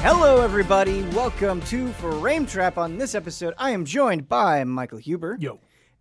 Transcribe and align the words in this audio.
Hello, 0.00 0.42
everybody. 0.42 1.02
Welcome 1.10 1.60
to 1.62 1.88
Frame 1.94 2.46
Trap. 2.46 2.78
On 2.78 2.98
this 2.98 3.14
episode, 3.16 3.52
I 3.58 3.72
am 3.72 3.84
joined 3.84 4.28
by 4.28 4.62
Michael 4.64 4.98
Huber 4.98 5.36
Yo. 5.40 5.58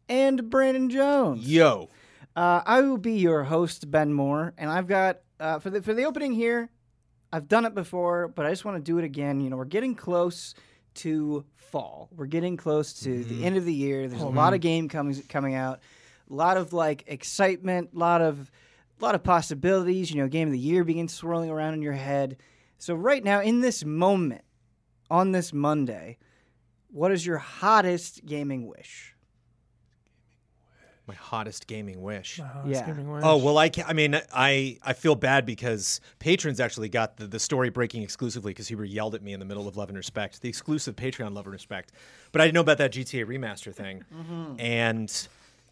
and 0.07 0.49
Brandon 0.51 0.89
Jones. 0.89 1.47
Yo. 1.49 1.89
Uh, 2.35 2.61
I 2.65 2.81
will 2.81 2.97
be 2.99 3.13
your 3.13 3.43
host, 3.43 3.89
Ben 3.89 4.13
Moore, 4.13 4.53
and 4.57 4.69
I've 4.69 4.87
got 4.87 5.21
uh, 5.39 5.57
for 5.59 5.71
the 5.71 5.81
for 5.81 5.95
the 5.95 6.05
opening 6.05 6.31
here. 6.33 6.69
I've 7.33 7.47
done 7.47 7.65
it 7.65 7.73
before, 7.73 8.27
but 8.27 8.45
I 8.45 8.51
just 8.51 8.63
want 8.65 8.77
to 8.77 8.83
do 8.83 8.99
it 8.99 9.03
again. 9.03 9.41
You 9.41 9.49
know, 9.49 9.57
we're 9.57 9.65
getting 9.65 9.95
close 9.95 10.53
to 10.95 11.43
fall. 11.55 12.09
We're 12.15 12.27
getting 12.27 12.55
close 12.55 12.93
to 13.01 13.23
the 13.23 13.43
end 13.43 13.57
of 13.57 13.65
the 13.65 13.73
year. 13.73 14.07
There's 14.07 14.21
a 14.21 14.27
lot 14.27 14.53
of 14.53 14.61
game 14.61 14.87
coming 14.89 15.19
coming 15.23 15.55
out. 15.55 15.79
A 16.29 16.33
lot 16.33 16.57
of 16.57 16.71
like 16.71 17.03
excitement. 17.07 17.89
A 17.95 17.97
lot 17.97 18.21
of 18.21 18.51
a 19.01 19.03
lot 19.03 19.15
of 19.15 19.23
possibilities. 19.23 20.11
You 20.11 20.21
know, 20.21 20.27
game 20.27 20.47
of 20.47 20.51
the 20.53 20.59
year 20.59 20.83
begins 20.83 21.13
swirling 21.13 21.49
around 21.49 21.73
in 21.73 21.81
your 21.81 21.93
head. 21.93 22.37
So 22.77 22.93
right 22.95 23.23
now, 23.23 23.41
in 23.41 23.61
this 23.61 23.83
moment, 23.83 24.43
on 25.09 25.31
this 25.31 25.53
Monday, 25.53 26.17
what 26.91 27.11
is 27.11 27.25
your 27.25 27.37
hottest 27.37 28.25
gaming 28.25 28.67
wish? 28.67 29.13
My 31.07 31.15
hottest 31.15 31.67
gaming 31.67 32.01
wish. 32.01 32.37
Yeah. 32.65 32.85
Oh 33.23 33.37
well, 33.37 33.57
I 33.57 33.69
can't. 33.69 33.87
I 33.87 33.93
mean, 33.93 34.19
I 34.33 34.77
I 34.83 34.91
feel 34.91 35.15
bad 35.15 35.45
because 35.45 36.01
patrons 36.19 36.59
actually 36.59 36.89
got 36.89 37.15
the, 37.15 37.27
the 37.27 37.39
story 37.39 37.69
breaking 37.69 38.03
exclusively 38.03 38.51
because 38.51 38.67
Huber 38.67 38.83
yelled 38.83 39.15
at 39.15 39.21
me 39.21 39.31
in 39.31 39.39
the 39.39 39.45
middle 39.45 39.69
of 39.69 39.77
Love 39.77 39.87
and 39.87 39.97
Respect, 39.97 40.41
the 40.41 40.49
exclusive 40.49 40.97
Patreon 40.97 41.33
Love 41.33 41.45
and 41.45 41.53
Respect. 41.53 41.93
But 42.33 42.41
I 42.41 42.45
didn't 42.45 42.55
know 42.55 42.61
about 42.61 42.77
that 42.79 42.91
GTA 42.91 43.25
remaster 43.25 43.73
thing, 43.73 44.03
and 44.59 45.27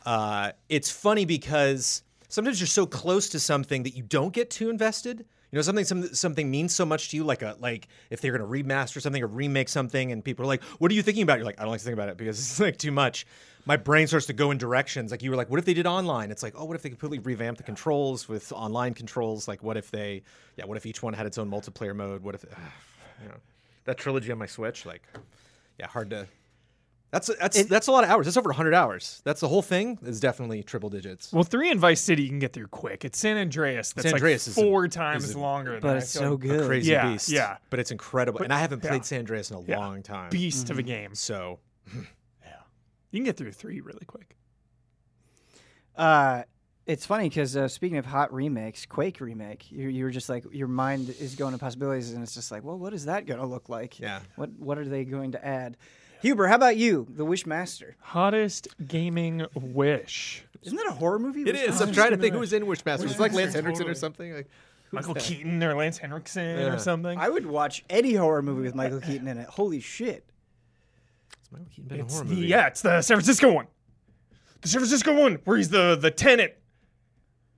uh, 0.05 0.53
it's 0.69 0.89
funny 0.89 1.25
because 1.25 2.03
sometimes 2.29 2.61
you're 2.61 2.67
so 2.67 2.85
close 2.85 3.27
to 3.29 3.39
something 3.39 3.83
that 3.83 3.93
you 3.93 4.03
don't 4.03 4.31
get 4.33 4.49
too 4.49 4.69
invested. 4.69 5.25
You 5.55 5.59
know, 5.59 5.61
something 5.61 5.85
some, 5.85 6.13
something 6.13 6.51
means 6.51 6.75
so 6.75 6.85
much 6.85 7.11
to 7.11 7.15
you, 7.15 7.23
like 7.23 7.41
a 7.41 7.55
like 7.61 7.87
if 8.09 8.19
they're 8.19 8.33
gonna 8.33 8.43
remaster 8.43 9.01
something 9.01 9.23
or 9.23 9.27
remake 9.27 9.69
something, 9.69 10.11
and 10.11 10.21
people 10.21 10.43
are 10.43 10.47
like, 10.47 10.61
"What 10.79 10.91
are 10.91 10.93
you 10.93 11.01
thinking 11.01 11.23
about?" 11.23 11.37
You're 11.37 11.45
like, 11.45 11.57
"I 11.57 11.61
don't 11.61 11.71
like 11.71 11.79
to 11.79 11.85
think 11.85 11.93
about 11.93 12.09
it 12.09 12.17
because 12.17 12.37
it's 12.39 12.59
like 12.59 12.75
too 12.75 12.91
much." 12.91 13.25
My 13.65 13.77
brain 13.77 14.05
starts 14.07 14.25
to 14.25 14.33
go 14.33 14.51
in 14.51 14.57
directions. 14.57 15.11
Like 15.11 15.23
you 15.23 15.29
were 15.29 15.37
like, 15.37 15.49
"What 15.49 15.57
if 15.57 15.63
they 15.63 15.73
did 15.73 15.87
online?" 15.87 16.29
It's 16.29 16.43
like, 16.43 16.55
"Oh, 16.57 16.65
what 16.65 16.75
if 16.75 16.81
they 16.81 16.89
completely 16.89 17.19
revamp 17.19 17.55
the 17.55 17.63
controls 17.63 18.27
with 18.27 18.51
online 18.51 18.95
controls? 18.95 19.47
Like, 19.47 19.63
what 19.63 19.77
if 19.77 19.89
they, 19.91 20.23
yeah, 20.57 20.65
what 20.65 20.75
if 20.75 20.85
each 20.85 21.01
one 21.01 21.13
had 21.13 21.25
its 21.25 21.37
own 21.37 21.49
multiplayer 21.49 21.95
mode? 21.95 22.21
What 22.21 22.35
if, 22.35 22.43
you 23.23 23.29
know, 23.29 23.37
that 23.85 23.97
trilogy 23.97 24.33
on 24.33 24.37
my 24.37 24.47
Switch? 24.47 24.85
Like, 24.85 25.03
yeah, 25.79 25.87
hard 25.87 26.09
to." 26.09 26.27
That's 27.15 27.31
that's 27.39 27.63
that's 27.63 27.87
a 27.87 27.91
lot 27.93 28.03
of 28.03 28.09
hours. 28.09 28.25
That's 28.25 28.35
over 28.35 28.49
100 28.49 28.73
hours. 28.73 29.21
That's 29.23 29.39
the 29.39 29.47
whole 29.47 29.61
thing. 29.61 29.97
Is 30.03 30.19
definitely 30.19 30.63
triple 30.63 30.89
digits. 30.89 31.31
Well, 31.31 31.45
three 31.45 31.71
in 31.71 31.79
Vice 31.79 32.01
City 32.01 32.23
you 32.23 32.27
can 32.29 32.39
get 32.39 32.51
through 32.51 32.67
quick. 32.67 33.05
It's 33.05 33.17
San 33.17 33.37
Andreas 33.37 33.93
that's 33.93 34.03
San 34.05 34.13
Andreas 34.15 34.45
like 34.47 34.51
is 34.51 34.57
a- 34.57 34.61
four 34.61 34.85
is 34.85 34.93
times 34.93 35.31
a- 35.31 35.39
longer. 35.39 35.79
But 35.81 35.95
I 35.95 35.97
it's 35.99 36.09
so 36.09 36.31
like 36.31 36.39
good. 36.41 36.65
crazy 36.67 36.91
Yeah, 36.91 37.11
beast. 37.13 37.29
yeah. 37.29 37.55
But 37.69 37.79
it's 37.79 37.91
incredible. 37.91 38.41
and 38.41 38.51
I 38.51 38.59
haven't 38.59 38.81
played 38.81 38.97
yeah. 38.97 39.01
San 39.03 39.19
Andreas 39.19 39.49
in 39.49 39.55
a 39.57 39.61
Yeah. 39.63 39.77
long 39.77 40.03
time. 40.03 40.29
Beast 40.29 40.69
of 40.69 40.77
a 40.77 40.83
game. 40.83 41.15
So 41.15 41.59
yeah, 41.95 42.01
You 43.11 43.19
can 43.19 43.23
get 43.23 43.37
through 43.37 43.53
three 43.53 43.79
really 43.79 44.03
quick. 44.05 44.35
Uh, 45.95 46.43
it's 46.85 47.05
funny 47.05 47.29
because 47.29 47.55
uh, 47.57 47.67
speaking 47.67 47.97
of 47.97 48.05
hot 48.05 48.33
remakes, 48.33 48.85
Quake 48.85 49.19
remake, 49.21 49.71
you 49.71 49.87
you 49.87 50.03
were 50.03 50.11
just 50.11 50.29
like 50.29 50.43
your 50.51 50.67
mind 50.67 51.09
is 51.19 51.35
going 51.35 51.53
to 51.53 51.57
possibilities, 51.57 52.11
and 52.13 52.21
it's 52.21 52.33
just 52.33 52.51
like, 52.51 52.63
well, 52.63 52.77
what 52.77 52.93
is 52.93 53.05
that 53.05 53.25
going 53.25 53.39
to 53.39 53.45
look 53.45 53.69
like? 53.69 53.99
Yeah. 53.99 54.19
What 54.35 54.51
what 54.59 54.77
are 54.77 54.85
they 54.85 55.05
going 55.05 55.31
to 55.31 55.45
add? 55.45 55.77
Huber, 56.25 56.47
how 56.47 56.55
about 56.55 56.75
you, 56.75 57.05
The 57.15 57.23
Wishmaster? 57.23 57.93
Hottest 58.01 58.67
gaming 58.87 59.45
wish. 59.53 60.43
Isn't 60.63 60.75
that 60.75 60.87
a 60.87 60.91
horror 60.91 61.19
movie? 61.19 61.43
it 61.43 61.55
is. 61.55 61.79
I'm 61.79 61.91
trying 61.91 62.09
to 62.09 62.17
think 62.17 62.33
who 62.33 62.39
was 62.39 62.51
in 62.51 62.63
Wishmaster. 62.63 63.03
It's 63.03 63.19
like 63.19 63.31
Lance 63.31 63.53
Henriksen 63.53 63.87
or 63.87 63.93
something. 63.93 64.33
Like 64.33 64.49
Michael 64.91 65.13
that? 65.13 65.21
Keaton 65.21 65.61
or 65.63 65.75
Lance 65.75 65.99
Henriksen 65.99 66.57
Yeah. 66.57 66.73
or 66.73 66.79
something. 66.79 67.19
I 67.19 67.29
would 67.29 67.45
watch 67.45 67.85
any 67.91 68.15
horror 68.15 68.41
movie 68.41 68.63
with 68.63 68.73
Michael 68.73 69.01
Keaton 69.01 69.27
in 69.27 69.37
it. 69.37 69.47
Holy 69.47 69.79
shit! 69.79 70.25
Is 71.43 71.51
Michael 71.51 71.67
Keaton 71.69 71.83
been 71.89 71.95
in 71.97 72.01
a 72.01 72.05
It's 72.05 72.13
horror 72.15 72.25
the, 72.25 72.33
movie? 72.33 72.47
yeah, 72.47 72.65
it's 72.67 72.81
the 72.81 73.01
San 73.03 73.17
Francisco 73.17 73.53
one. 73.53 73.67
The 74.61 74.67
San 74.67 74.79
Francisco 74.79 75.13
one 75.13 75.35
where 75.43 75.57
he's 75.57 75.69
the 75.69 75.95
the 75.95 76.09
tenant. 76.09 76.53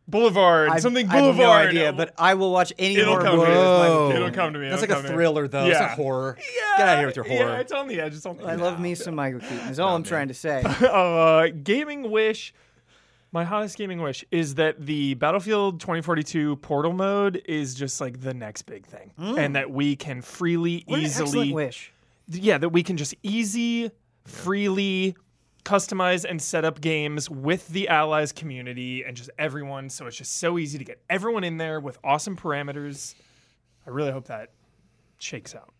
Boulevard, 0.07 0.69
I've- 0.69 0.79
something 0.81 1.07
I 1.09 1.15
have 1.15 1.35
Boulevard. 1.35 1.65
no 1.65 1.69
idea, 1.69 1.91
but 1.93 2.13
I 2.17 2.35
will 2.35 2.51
watch 2.53 2.71
any 2.79 2.95
It'll 2.95 3.13
horror 3.15 3.23
come 3.23 3.31
to 3.31 3.37
movie 3.37 3.49
me. 3.51 3.57
with 3.57 3.65
Michael 3.67 4.11
It'll 4.11 4.31
come 4.31 4.53
to 4.53 4.59
me. 4.59 4.69
That's 4.69 4.81
it'll 4.83 4.93
like 4.93 4.99
a 4.99 5.01
come 5.01 5.03
to 5.03 5.09
me. 5.09 5.15
thriller, 5.15 5.47
though. 5.49 5.65
It's 5.65 5.73
Yeah. 5.79 5.85
not 5.87 5.91
horror. 5.91 6.37
Yeah, 6.39 6.43
Get 6.77 6.87
out 6.87 6.93
of 6.93 6.99
here 6.99 7.07
with 7.07 7.15
your 7.17 7.25
horror. 7.25 7.51
Yeah, 7.53 7.59
it's 7.59 7.71
on 7.73 7.87
the 7.89 7.99
edge. 7.99 8.15
It's 8.15 8.25
on 8.25 8.37
the 8.37 8.45
I 8.45 8.53
edge. 8.53 8.59
love 8.59 8.79
me 8.79 8.95
some 8.95 9.15
Michael 9.15 9.41
Keaton. 9.41 9.57
Is 9.69 9.79
all 9.79 9.89
I'm 9.95 10.01
man. 10.01 10.07
trying 10.07 10.27
to 10.29 10.33
say. 10.33 10.63
uh, 10.81 11.47
gaming 11.63 12.09
wish. 12.09 12.53
My 13.33 13.43
hottest 13.43 13.77
gaming 13.77 14.01
wish 14.01 14.23
is 14.31 14.55
that 14.55 14.85
the 14.85 15.15
Battlefield 15.15 15.81
2042 15.81 16.55
portal 16.57 16.93
mode 16.93 17.41
is 17.45 17.75
just 17.75 17.99
like 17.99 18.21
the 18.21 18.33
next 18.33 18.61
big 18.61 18.85
thing, 18.85 19.11
and 19.17 19.57
that 19.57 19.69
we 19.69 19.97
can 19.97 20.21
freely, 20.21 20.83
What 20.87 20.99
an 20.99 21.05
easily, 21.05 21.51
wish. 21.51 21.91
yeah, 22.29 22.57
that 22.57 22.69
we 22.69 22.83
can 22.83 22.95
just 22.95 23.13
easy, 23.23 23.91
freely 24.23 25.17
customize 25.67 26.23
and 26.23 26.41
set 26.41 26.63
up 26.63 26.79
games 26.79 27.29
with 27.29 27.67
the 27.67 27.89
allies 27.89 28.31
community 28.31 29.03
and 29.03 29.17
just 29.17 29.29
everyone. 29.37 29.89
So 29.89 30.07
it's 30.07 30.15
just 30.15 30.37
so 30.37 30.57
easy 30.57 30.77
to 30.77 30.85
get 30.85 31.01
everyone 31.09 31.43
in 31.43 31.57
there 31.57 31.81
with 31.81 31.97
awesome 32.05 32.37
parameters. 32.37 33.15
I 33.85 33.89
really 33.89 34.11
hope 34.11 34.27
that 34.27 34.51
shakes 35.19 35.53
out. 35.53 35.73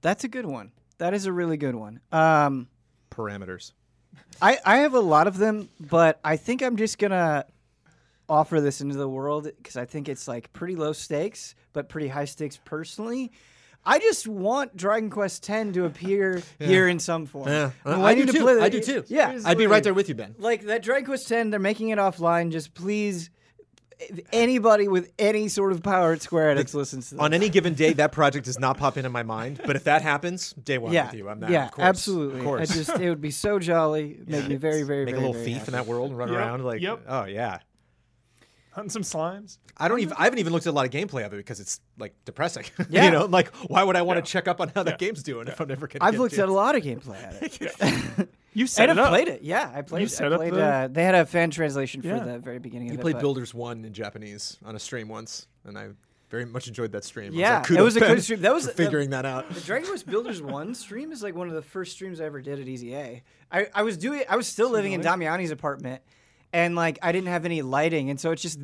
That's 0.00 0.24
a 0.24 0.28
good 0.28 0.46
one. 0.46 0.72
That 0.96 1.12
is 1.12 1.26
a 1.26 1.32
really 1.32 1.58
good 1.58 1.74
one. 1.74 2.00
Um, 2.12 2.68
Parameters. 3.10 3.72
I, 4.40 4.58
I 4.64 4.78
have 4.78 4.94
a 4.94 5.00
lot 5.00 5.26
of 5.26 5.36
them, 5.36 5.68
but 5.78 6.18
I 6.24 6.38
think 6.38 6.62
I'm 6.62 6.76
just 6.76 6.98
gonna 6.98 7.44
offer 8.26 8.58
this 8.62 8.80
into 8.80 8.96
the 8.96 9.08
world 9.08 9.44
because 9.44 9.76
I 9.76 9.84
think 9.84 10.08
it's 10.08 10.26
like 10.26 10.50
pretty 10.54 10.76
low 10.76 10.94
stakes, 10.94 11.54
but 11.74 11.90
pretty 11.90 12.08
high 12.08 12.24
stakes 12.24 12.58
personally. 12.64 13.32
I 13.86 13.98
just 13.98 14.26
want 14.26 14.76
Dragon 14.76 15.10
Quest 15.10 15.48
X 15.50 15.72
to 15.74 15.84
appear 15.84 16.42
here 16.58 16.88
in 16.88 16.98
some 16.98 17.26
form. 17.26 17.48
Yeah, 17.48 17.70
I'm 17.84 18.00
I 18.00 18.04
waiting 18.04 18.26
do 18.26 18.32
to 18.32 18.38
too. 18.38 18.44
play 18.44 18.54
the- 18.54 18.62
I 18.62 18.68
do 18.68 18.80
too. 18.80 19.04
Yeah, 19.08 19.38
I'd 19.44 19.58
be 19.58 19.66
right 19.66 19.82
there 19.84 19.94
with 19.94 20.08
you, 20.08 20.14
Ben. 20.14 20.34
like 20.38 20.62
that 20.62 20.82
Dragon 20.82 21.04
Quest 21.06 21.30
X. 21.30 21.50
They're 21.50 21.58
making 21.60 21.90
it 21.90 21.98
offline. 21.98 22.50
Just 22.50 22.72
please, 22.74 23.28
anybody 24.32 24.88
with 24.88 25.12
any 25.18 25.48
sort 25.48 25.72
of 25.72 25.82
power 25.82 26.12
at 26.12 26.22
Square 26.22 26.56
Enix 26.56 26.74
listens 26.74 27.08
to 27.10 27.14
this. 27.16 27.22
On 27.22 27.32
any 27.32 27.48
given 27.48 27.74
day, 27.74 27.92
that 27.94 28.12
project 28.20 28.46
does 28.46 28.58
not 28.58 28.78
pop 28.78 28.96
into 28.96 29.10
my 29.10 29.22
mind. 29.22 29.60
But 29.64 29.76
if 29.76 29.84
that 29.84 30.02
happens, 30.02 30.52
day 30.54 30.78
one 30.78 30.92
yeah, 30.92 31.06
with 31.06 31.14
you. 31.14 31.28
I'm 31.28 31.40
that. 31.40 31.50
yeah, 31.50 31.66
of 31.66 31.72
course. 31.72 31.84
absolutely. 31.86 32.38
Of 32.40 32.44
course. 32.44 32.70
I 32.70 32.74
just 32.74 32.98
it 32.98 33.08
would 33.08 33.20
be 33.20 33.30
so 33.30 33.58
jolly. 33.58 34.18
Make 34.26 34.48
me 34.48 34.56
very, 34.56 34.82
very, 34.82 35.04
Make 35.04 35.14
very, 35.14 35.24
a 35.24 35.28
little 35.28 35.32
very 35.34 35.44
thief 35.44 35.58
happy. 35.58 35.68
in 35.68 35.72
that 35.74 35.86
world 35.86 36.10
and 36.10 36.18
run 36.18 36.28
Yep, 36.30 36.38
around 36.38 36.64
like. 36.64 36.80
yep. 36.80 37.00
Oh 37.06 37.24
yeah. 37.24 37.58
Hunting 38.74 38.90
some 38.90 39.02
slimes. 39.02 39.58
I 39.76 39.88
don't 39.88 40.00
even. 40.00 40.14
I 40.18 40.24
haven't 40.24 40.40
even 40.40 40.52
looked 40.52 40.66
at 40.66 40.70
a 40.70 40.72
lot 40.76 40.84
of 40.84 40.90
gameplay 40.90 41.24
of 41.24 41.32
it 41.32 41.36
because 41.36 41.60
it's 41.60 41.80
like 41.98 42.14
depressing. 42.24 42.64
Yeah. 42.90 43.04
you 43.06 43.10
know, 43.12 43.24
like 43.26 43.48
why 43.68 43.82
would 43.84 43.96
I 43.96 44.02
want 44.02 44.24
to 44.24 44.30
check 44.30 44.48
up 44.48 44.60
on 44.60 44.70
how 44.74 44.82
that 44.82 44.98
game's 44.98 45.22
doing 45.22 45.46
if 45.48 45.60
I'm 45.60 45.68
never 45.68 45.86
gonna? 45.86 46.04
I've 46.04 46.12
get 46.14 46.20
looked 46.20 46.34
to 46.34 46.42
at 46.42 46.48
it? 46.48 46.50
a 46.50 46.52
lot 46.52 46.74
of 46.76 46.82
gameplay 46.82 47.22
at 47.22 47.42
it. 47.42 48.28
You 48.56 48.68
set 48.68 48.88
and 48.88 48.96
it 49.00 49.02
I've 49.02 49.08
played 49.08 49.26
it. 49.26 49.42
Yeah, 49.42 49.68
I 49.74 49.82
played. 49.82 50.02
You 50.02 50.06
set 50.06 50.32
I 50.32 50.36
up 50.36 50.40
the- 50.40 50.62
Uh, 50.64 50.86
they 50.88 51.02
had 51.02 51.16
a 51.16 51.26
fan 51.26 51.50
translation 51.50 52.02
for 52.02 52.06
Yeah. 52.08 52.20
the 52.20 52.38
very 52.38 52.60
beginning 52.60 52.86
He 52.86 52.94
of 52.94 53.00
it. 53.00 53.02
played 53.02 53.14
but- 53.14 53.20
Builders 53.20 53.52
One 53.52 53.84
in 53.84 53.92
Japanese 53.92 54.58
on 54.64 54.76
a 54.76 54.78
stream 54.78 55.08
once, 55.08 55.48
and 55.64 55.76
I 55.76 55.88
very 56.30 56.44
much 56.44 56.68
enjoyed 56.68 56.92
that 56.92 57.02
stream. 57.02 57.26
I 57.26 57.30
was 57.30 57.38
Yeah, 57.38 57.58
like, 57.58 57.70
it 57.72 57.80
was 57.82 57.96
a 57.96 58.00
good 58.00 58.22
stream. 58.22 58.42
That 58.42 58.54
was 58.54 58.66
for 58.66 58.70
the- 58.72 58.76
figuring 58.84 59.10
that 59.10 59.24
out. 59.26 59.52
The 59.52 59.60
Dragon 59.60 59.88
Quest 59.88 60.06
Builders 60.06 60.40
One 60.40 60.72
stream 60.76 61.10
is 61.10 61.20
like 61.20 61.34
one 61.34 61.48
of 61.48 61.54
the 61.54 61.62
first 61.62 61.92
streams 61.94 62.20
I 62.20 62.26
ever 62.26 62.40
did 62.40 62.60
at 62.60 62.68
Easy 62.68 62.94
A. 62.94 63.24
I, 63.50 63.66
I 63.74 63.82
was 63.82 63.96
doing. 63.96 64.22
I 64.28 64.36
was 64.36 64.46
still 64.46 64.70
living 64.70 64.92
in 64.92 65.00
Damiani's 65.00 65.50
apartment, 65.50 66.00
and 66.54 66.76
like 66.76 66.98
I 67.02 67.12
didn't 67.12 67.28
have 67.28 67.44
any 67.44 67.60
lighting, 67.60 68.08
and 68.08 68.18
so 68.18 68.30
it's 68.30 68.40
just 68.40 68.58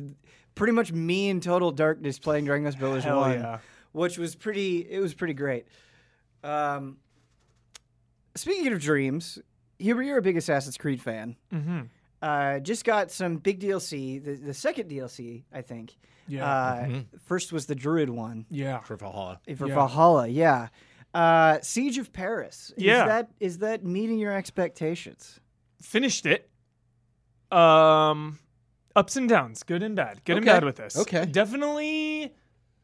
pretty 0.55 0.73
much 0.73 0.91
me 0.91 1.29
in 1.29 1.41
total 1.41 1.71
darkness 1.71 2.17
playing 2.17 2.45
Dragon 2.45 2.63
Quest 2.63 2.79
Builders 2.79 3.03
Hell 3.03 3.19
One, 3.19 3.33
yeah. 3.33 3.59
which 3.91 4.17
was 4.17 4.33
pretty. 4.33 4.87
It 4.89 4.99
was 4.99 5.13
pretty 5.13 5.33
great. 5.33 5.67
Um, 6.43 6.97
speaking 8.35 8.71
of 8.71 8.79
dreams, 8.79 9.37
Huber, 9.77 10.01
you're 10.01 10.17
a 10.17 10.21
big 10.21 10.37
Assassin's 10.37 10.77
Creed 10.77 11.01
fan. 11.01 11.35
Mm-hmm. 11.53 11.81
Uh, 12.21 12.59
just 12.59 12.85
got 12.85 13.11
some 13.11 13.37
big 13.37 13.59
DLC. 13.59 14.23
The, 14.23 14.35
the 14.35 14.53
second 14.53 14.89
DLC, 14.89 15.43
I 15.53 15.61
think. 15.61 15.97
Yeah. 16.27 16.49
Uh, 16.49 17.01
First 17.25 17.51
was 17.51 17.65
the 17.65 17.75
Druid 17.75 18.09
one 18.09 18.45
yeah. 18.49 18.79
For 18.79 18.95
Valhalla. 18.95 19.39
for 19.57 19.67
Yeah. 19.67 19.75
Valhalla. 19.75 20.27
Yeah. 20.27 20.69
Uh, 21.13 21.57
Siege 21.61 21.97
of 21.97 22.13
Paris. 22.13 22.71
Yeah. 22.77 23.01
Is 23.01 23.07
that 23.07 23.31
is 23.39 23.57
that 23.57 23.83
meeting 23.83 24.17
your 24.17 24.31
expectations? 24.31 25.39
Finished 25.81 26.25
it. 26.25 26.50
Um, 27.51 28.39
ups 28.95 29.15
and 29.15 29.27
downs, 29.27 29.63
good 29.63 29.83
and 29.83 29.95
bad. 29.95 30.23
Good 30.25 30.37
and 30.37 30.45
bad 30.45 30.63
with 30.63 30.77
this. 30.77 30.97
Okay. 30.97 31.25
Definitely 31.25 32.33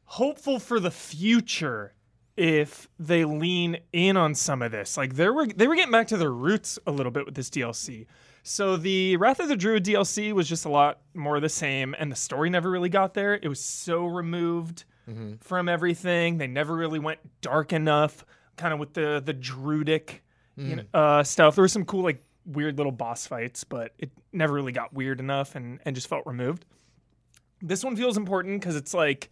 hopeful 0.05 0.59
for 0.59 0.79
the 0.79 0.91
future 0.91 1.93
if 2.37 2.87
they 2.99 3.25
lean 3.25 3.77
in 3.91 4.15
on 4.15 4.35
some 4.35 4.61
of 4.61 4.71
this. 4.71 4.95
Like 4.97 5.15
they 5.15 5.29
were 5.29 5.47
they 5.47 5.67
were 5.67 5.75
getting 5.75 5.91
back 5.91 6.07
to 6.07 6.17
their 6.17 6.31
roots 6.31 6.77
a 6.85 6.91
little 6.91 7.11
bit 7.11 7.25
with 7.25 7.35
this 7.35 7.49
DLC. 7.49 8.05
So 8.43 8.77
the 8.77 9.17
Wrath 9.17 9.41
of 9.41 9.49
the 9.49 9.57
Druid 9.57 9.83
DLC 9.83 10.31
was 10.31 10.47
just 10.47 10.63
a 10.63 10.69
lot 10.69 11.01
more 11.13 11.35
of 11.35 11.41
the 11.41 11.49
same, 11.49 11.93
and 11.99 12.09
the 12.09 12.15
story 12.15 12.49
never 12.49 12.69
really 12.71 12.87
got 12.89 13.13
there. 13.13 13.33
It 13.33 13.47
was 13.49 13.59
so 13.59 14.05
removed 14.05 14.85
from 15.41 15.67
everything. 15.69 16.37
They 16.37 16.47
never 16.47 16.75
really 16.75 16.99
went 16.99 17.19
dark 17.41 17.73
enough, 17.73 18.25
kind 18.55 18.73
of 18.73 18.79
with 18.79 18.93
the 18.93 19.21
the 19.25 19.33
druidic 19.33 20.23
you 20.55 20.75
know, 20.77 20.83
uh, 20.93 21.23
stuff. 21.23 21.55
There 21.55 21.61
was 21.61 21.71
some 21.71 21.85
cool 21.85 22.03
like 22.03 22.23
weird 22.47 22.77
little 22.77 22.91
boss 22.91 23.27
fights, 23.27 23.63
but 23.63 23.91
it 23.99 24.09
never 24.31 24.53
really 24.53 24.71
got 24.71 24.93
weird 24.93 25.19
enough 25.19 25.55
and 25.55 25.79
and 25.85 25.95
just 25.95 26.07
felt 26.07 26.25
removed. 26.25 26.65
This 27.61 27.83
one 27.83 27.95
feels 27.95 28.17
important 28.17 28.61
because 28.61 28.75
it's 28.75 28.93
like 28.93 29.29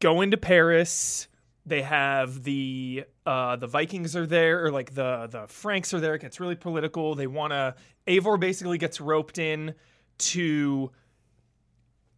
going 0.00 0.30
to 0.32 0.36
Paris 0.36 1.28
They 1.66 1.82
have 1.82 2.42
the 2.42 3.04
uh, 3.26 3.56
the 3.56 3.66
Vikings 3.66 4.16
are 4.16 4.26
there, 4.26 4.64
or 4.64 4.70
like 4.70 4.94
the 4.94 5.28
the 5.30 5.46
Franks 5.46 5.92
are 5.94 6.00
there. 6.00 6.14
It 6.14 6.22
gets 6.22 6.40
really 6.40 6.56
political. 6.56 7.14
They 7.14 7.26
want 7.26 7.52
to. 7.52 7.74
Eivor 8.06 8.40
basically 8.40 8.78
gets 8.78 9.00
roped 9.00 9.38
in 9.38 9.74
to 10.18 10.90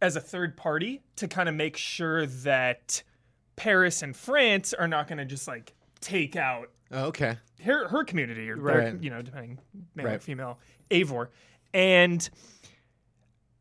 as 0.01 0.15
a 0.15 0.21
third 0.21 0.57
party 0.57 1.01
to 1.17 1.27
kind 1.27 1.47
of 1.47 1.55
make 1.55 1.77
sure 1.77 2.25
that 2.25 3.03
Paris 3.55 4.01
and 4.01 4.15
France 4.15 4.73
are 4.73 4.87
not 4.87 5.07
going 5.07 5.17
to 5.17 5.25
just 5.25 5.47
like 5.47 5.73
take 6.01 6.35
out 6.35 6.69
Oh, 6.93 7.05
okay. 7.07 7.37
her 7.63 7.87
her 7.89 8.03
community 8.03 8.49
or 8.49 8.55
their, 8.57 8.63
Right. 8.93 9.03
you 9.03 9.09
know 9.09 9.21
depending 9.21 9.59
male 9.95 10.05
or 10.05 10.09
Right. 10.11 10.21
female 10.23 10.59
Eivor 10.91 11.27
and 11.73 12.29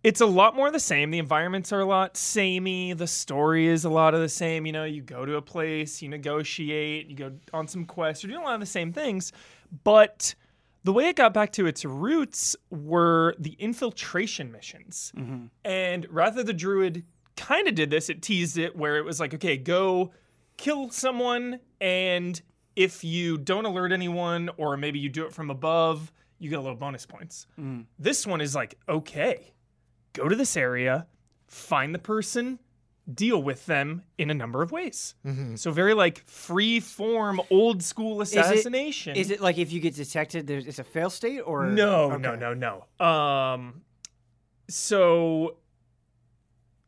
it's 0.03 0.21
a 0.21 0.27
lot 0.27 0.57
more 0.57 0.69
the 0.73 0.81
same. 0.81 1.13
The 1.13 1.19
environments 1.21 1.73
are 1.73 1.79
a 1.81 1.85
lot 1.85 2.17
samey. 2.17 2.93
The 2.93 3.07
story 3.07 3.69
is 3.69 3.85
a 3.85 3.89
lot 3.89 4.15
of 4.15 4.21
the 4.21 4.29
same. 4.29 4.67
You 4.67 4.73
know 4.73 4.85
you 4.85 5.01
go 5.01 5.25
to 5.25 5.37
a 5.37 5.43
place 5.43 6.03
you 6.03 6.09
negotiate 6.09 7.07
you 7.09 7.15
go 7.17 7.33
on 7.53 7.69
some 7.69 7.85
quests. 7.85 8.25
You're 8.25 8.33
doing 8.33 8.43
a 8.43 8.47
lot 8.47 8.55
of 8.55 8.61
the 8.61 8.67
same 8.67 8.93
things. 8.93 9.33
But 9.85 10.35
the 10.85 10.93
way 10.93 11.09
it 11.09 11.15
got 11.17 11.33
back 11.33 11.53
to 11.53 11.67
its 11.67 11.85
roots 11.85 12.57
were 12.71 13.37
the 13.39 13.53
infiltration 13.61 14.51
missions. 14.51 15.13
Mm-hmm. 15.17 15.47
And 15.65 16.07
rather 16.11 16.43
the 16.43 16.53
druid 16.53 17.05
kind 17.37 17.69
of 17.69 17.77
did 17.77 17.89
this. 17.91 18.09
It 18.11 18.21
teased 18.23 18.59
it 18.59 18.75
where 18.77 18.97
it 18.97 19.05
was 19.05 19.21
like 19.21 19.33
okay 19.35 19.57
go 19.57 20.13
kill 20.57 20.91
someone 20.91 21.61
and 21.81 22.43
if 22.77 23.05
you 23.05 23.39
don't 23.39 23.65
alert 23.67 23.93
anyone 23.93 24.51
or 24.57 24.77
maybe 24.77 24.99
you 24.99 25.09
do 25.09 25.25
it 25.27 25.33
from 25.33 25.51
above 25.51 26.13
you 26.39 26.51
get 26.51 26.59
a 26.59 26.63
little 26.63 26.77
bonus 26.77 27.07
points. 27.07 27.47
This 27.99 28.27
one 28.27 28.41
is 28.41 28.55
like 28.55 28.79
okay 28.89 29.53
go 30.13 30.29
to 30.29 30.37
this 30.37 30.57
area 30.57 31.07
find 31.47 31.95
the 31.95 31.99
person 31.99 32.59
deal 33.13 33.43
with 33.43 33.67
them 33.67 34.03
in 34.17 34.31
a 34.31 34.35
number 34.35 34.63
of 34.63 34.71
ways. 34.71 35.15
So 35.57 35.71
very 35.73 35.93
like 35.93 36.25
free 36.27 36.79
form 36.81 37.41
old 37.51 37.83
school 37.83 38.21
assassination. 38.21 39.17
Is 39.17 39.31
it 39.31 39.41
like 39.41 39.59
if 39.59 39.73
you 39.73 39.81
get 39.81 39.95
detected, 39.97 40.47
there's 40.47 40.67
it's 40.67 40.79
a 40.79 40.85
fail 40.85 41.11
state 41.11 41.41
or? 41.41 41.67
No, 41.67 42.17
no, 42.17 42.37
no, 42.37 42.55
no. 42.55 43.05
Um, 43.05 43.83
so 44.69 45.57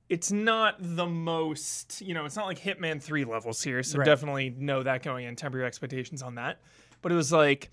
it's 0.09 0.31
not 0.31 0.77
the 0.79 1.07
most, 1.07 2.01
you 2.03 2.13
know, 2.15 2.25
it's 2.25 2.37
not 2.37 2.47
like 2.47 2.59
Hitman 2.59 3.01
3 3.03 3.25
levels 3.25 3.63
here. 3.63 3.83
So 3.83 3.99
Right. 3.99 4.05
definitely 4.05 4.51
know 4.51 4.83
that 4.83 5.03
going 5.03 5.25
in, 5.27 5.35
temper 5.37 5.59
your 5.59 5.67
expectations 5.67 6.23
on 6.23 6.35
that. 6.35 6.61
But 7.03 7.13
it 7.13 7.15
was 7.15 7.33
like 7.33 7.71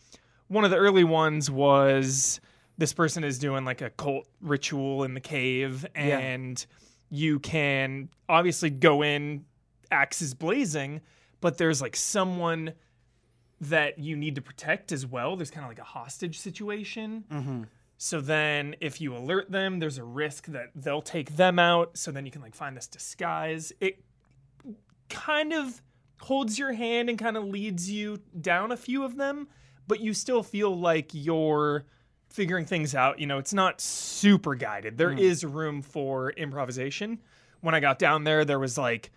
one 0.48 0.64
of 0.66 0.72
the 0.72 0.78
early 0.78 1.04
ones 1.04 1.50
was 1.52 2.40
this 2.78 2.94
person 2.94 3.24
is 3.24 3.38
doing 3.38 3.66
like 3.66 3.82
a 3.82 3.90
cult 3.92 4.28
ritual 4.42 5.04
in 5.04 5.14
the 5.14 5.20
cave 5.20 5.86
Yeah. 5.96 6.18
and 6.20 6.66
you 7.10 7.40
can 7.40 8.10
obviously 8.30 8.70
go 8.70 9.04
in 9.04 9.46
axes 9.92 10.34
blazing, 10.34 11.02
but 11.42 11.58
there's 11.58 11.82
like 11.82 11.96
someone 11.98 12.74
that 13.60 14.00
you 14.00 14.16
need 14.16 14.36
to 14.36 14.42
protect 14.42 14.92
as 14.92 15.06
well. 15.06 15.36
There's 15.36 15.52
kind 15.52 15.66
of 15.66 15.70
like 15.70 15.80
a 15.80 15.84
hostage 15.84 16.40
situation. 16.40 17.26
Mm-hmm. 17.30 17.64
So 18.04 18.20
then 18.20 18.76
if 18.82 19.00
you 19.00 19.16
alert 19.16 19.52
them, 19.52 19.78
there's 19.78 20.00
a 20.00 20.04
risk 20.04 20.48
that 20.48 20.72
they'll 20.74 21.04
take 21.04 21.36
them 21.36 21.60
out. 21.60 21.96
So 22.00 22.12
then 22.12 22.26
you 22.26 22.32
can 22.32 22.42
like 22.42 22.56
find 22.56 22.76
this 22.76 22.88
disguise. 22.88 23.72
It 23.80 24.04
kind 25.08 25.54
of 25.54 25.84
holds 26.20 26.58
your 26.58 26.74
hand 26.74 27.12
and 27.12 27.20
kind 27.20 27.38
of 27.38 27.44
leads 27.44 27.92
you 27.92 28.18
down 28.42 28.72
a 28.72 28.76
few 28.76 29.04
of 29.04 29.18
them, 29.18 29.50
but 29.88 30.00
you 30.00 30.16
still 30.16 30.42
feel 30.42 30.76
like 30.76 31.12
you're 31.14 31.86
figuring 32.28 32.66
things 32.66 32.96
out. 32.96 33.20
You 33.20 33.28
know, 33.28 33.38
it's 33.38 33.54
not 33.54 33.80
super 33.80 34.56
guided. 34.56 34.98
There 34.98 35.12
hmm. 35.12 35.20
is 35.20 35.46
room 35.46 35.84
for 35.84 36.32
improvisation. 36.32 37.20
When 37.60 37.76
I 37.76 37.80
got 37.82 38.00
down 38.00 38.24
there, 38.24 38.44
there 38.46 38.58
was 38.58 38.80
like 38.80 39.12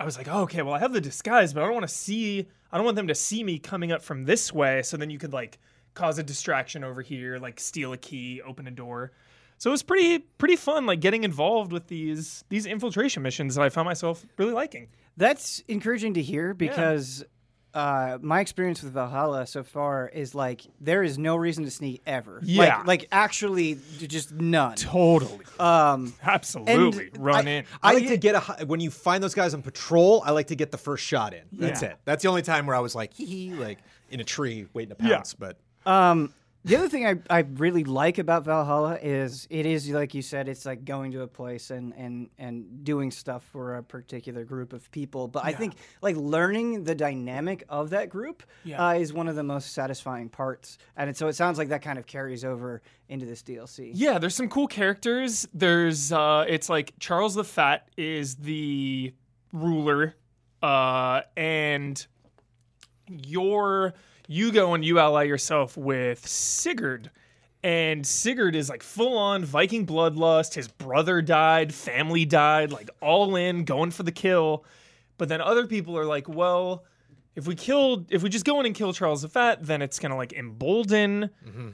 I 0.00 0.04
was 0.04 0.18
like, 0.18 0.26
oh, 0.26 0.40
okay, 0.40 0.62
well, 0.62 0.74
I 0.74 0.80
have 0.80 0.92
the 0.92 1.00
disguise, 1.00 1.52
but 1.52 1.62
I 1.62 1.66
don't 1.66 1.74
want 1.74 1.86
to 1.86 1.94
see, 1.94 2.48
I 2.72 2.76
don't 2.76 2.84
want 2.84 2.96
them 2.96 3.06
to 3.06 3.14
see 3.14 3.44
me 3.44 3.60
coming 3.60 3.92
up 3.92 4.02
from 4.02 4.24
this 4.24 4.52
way. 4.52 4.82
So 4.82 4.96
then 4.96 5.10
you 5.10 5.18
could 5.18 5.32
like 5.32 5.60
cause 5.94 6.18
a 6.18 6.22
distraction 6.22 6.84
over 6.84 7.02
here, 7.02 7.38
like 7.38 7.58
steal 7.60 7.92
a 7.92 7.96
key, 7.96 8.42
open 8.42 8.66
a 8.66 8.70
door. 8.70 9.12
So 9.58 9.70
it 9.70 9.72
was 9.72 9.82
pretty, 9.82 10.18
pretty 10.18 10.56
fun, 10.56 10.84
like 10.86 11.00
getting 11.00 11.24
involved 11.24 11.72
with 11.72 11.86
these 11.86 12.44
these 12.48 12.66
infiltration 12.66 13.22
missions 13.22 13.54
that 13.54 13.62
I 13.62 13.68
found 13.68 13.86
myself 13.86 14.24
really 14.36 14.52
liking. 14.52 14.88
That's 15.16 15.62
encouraging 15.68 16.14
to 16.14 16.22
hear 16.22 16.52
because 16.54 17.24
uh, 17.72 18.18
my 18.20 18.40
experience 18.40 18.82
with 18.82 18.92
Valhalla 18.92 19.46
so 19.46 19.62
far 19.62 20.08
is 20.08 20.34
like 20.34 20.62
there 20.80 21.02
is 21.04 21.18
no 21.18 21.36
reason 21.36 21.64
to 21.64 21.70
sneak 21.70 22.02
ever. 22.06 22.40
Yeah. 22.44 22.78
Like, 22.78 22.86
like 22.86 23.08
actually, 23.12 23.78
just 23.98 24.32
none. 24.32 24.74
Totally, 24.76 25.44
Um, 25.58 26.14
absolutely, 26.22 27.10
run 27.18 27.46
I- 27.46 27.50
in. 27.50 27.64
I 27.82 27.94
like 27.94 28.08
to 28.08 28.16
get 28.16 28.34
a 28.34 28.40
hi- 28.40 28.64
when 28.64 28.80
you 28.80 28.90
find 28.90 29.22
those 29.22 29.34
guys 29.34 29.54
on 29.54 29.62
patrol. 29.62 30.22
I 30.26 30.32
like 30.32 30.48
to 30.48 30.56
get 30.56 30.70
the 30.72 30.78
first 30.78 31.04
shot 31.04 31.32
in. 31.32 31.42
That's 31.52 31.82
Yeah. 31.82 31.90
it. 31.90 31.96
That's 32.04 32.22
the 32.22 32.28
only 32.28 32.42
time 32.42 32.66
where 32.66 32.76
I 32.76 32.80
was 32.80 32.94
like, 32.94 33.14
hee 33.14 33.24
hee, 33.26 33.54
like 33.54 33.78
in 34.10 34.20
a 34.20 34.24
tree 34.24 34.66
waiting 34.72 34.94
to 34.96 35.04
Yeah. 35.04 35.16
pounce. 35.16 35.34
But 35.34 35.58
Um, 35.86 36.32
the 36.66 36.76
other 36.76 36.88
thing 36.88 37.04
I, 37.06 37.16
I 37.28 37.40
really 37.40 37.84
like 37.84 38.16
about 38.16 38.46
Valhalla 38.46 38.98
is 39.02 39.46
it 39.50 39.66
is 39.66 39.90
like 39.90 40.14
you 40.14 40.22
said, 40.22 40.48
it's 40.48 40.64
like 40.64 40.86
going 40.86 41.12
to 41.12 41.20
a 41.20 41.26
place 41.26 41.70
and 41.70 41.92
and 41.94 42.30
and 42.38 42.82
doing 42.82 43.10
stuff 43.10 43.44
for 43.52 43.76
a 43.76 43.82
particular 43.82 44.44
group 44.44 44.72
of 44.72 44.90
people. 44.90 45.28
But 45.28 45.44
I 45.44 45.52
think 45.52 45.74
like 46.00 46.16
learning 46.16 46.84
the 46.84 46.94
dynamic 46.94 47.64
of 47.68 47.90
that 47.90 48.08
group 48.08 48.44
Yeah. 48.64 48.82
uh, 48.82 48.94
is 48.94 49.12
one 49.12 49.28
of 49.28 49.36
the 49.36 49.42
most 49.42 49.72
satisfying 49.74 50.30
parts. 50.30 50.78
And 50.96 51.10
it, 51.10 51.18
so 51.18 51.28
it 51.28 51.34
sounds 51.34 51.58
like 51.58 51.68
that 51.68 51.82
kind 51.82 51.98
of 51.98 52.06
carries 52.06 52.46
over 52.46 52.80
into 53.10 53.26
this 53.26 53.42
DLC. 53.42 53.90
Yeah, 53.92 54.18
there's 54.18 54.34
some 54.34 54.48
cool 54.48 54.66
characters. 54.66 55.46
There's 55.52 56.12
uh 56.12 56.46
it's 56.48 56.70
like 56.70 56.94
Charles 56.98 57.34
the 57.34 57.44
Fat 57.44 57.90
is 57.98 58.36
the 58.36 59.12
ruler 59.52 60.14
uh 60.62 61.20
and 61.36 62.06
you're 63.06 63.92
you 64.26 64.52
go 64.52 64.74
and 64.74 64.84
you 64.84 64.98
ally 64.98 65.24
yourself 65.24 65.76
with 65.76 66.26
Sigurd. 66.26 67.10
And 67.62 68.06
Sigurd 68.06 68.54
is 68.54 68.68
like 68.68 68.82
full 68.82 69.16
on 69.16 69.44
Viking 69.44 69.86
bloodlust. 69.86 70.54
His 70.54 70.68
brother 70.68 71.22
died, 71.22 71.72
family 71.72 72.24
died, 72.24 72.72
like 72.72 72.90
all 73.00 73.36
in, 73.36 73.64
going 73.64 73.90
for 73.90 74.02
the 74.02 74.12
kill. 74.12 74.64
But 75.16 75.28
then 75.28 75.40
other 75.40 75.66
people 75.66 75.96
are 75.96 76.04
like, 76.04 76.28
well, 76.28 76.84
if 77.36 77.46
we 77.46 77.54
killed, 77.54 78.12
if 78.12 78.22
we 78.22 78.28
just 78.28 78.44
go 78.44 78.60
in 78.60 78.66
and 78.66 78.74
kill 78.74 78.92
Charles 78.92 79.22
the 79.22 79.28
Fat, 79.28 79.64
then 79.64 79.82
it's 79.82 79.98
gonna 79.98 80.16
like 80.16 80.32
embolden 80.32 81.30
mm-hmm. 81.46 81.68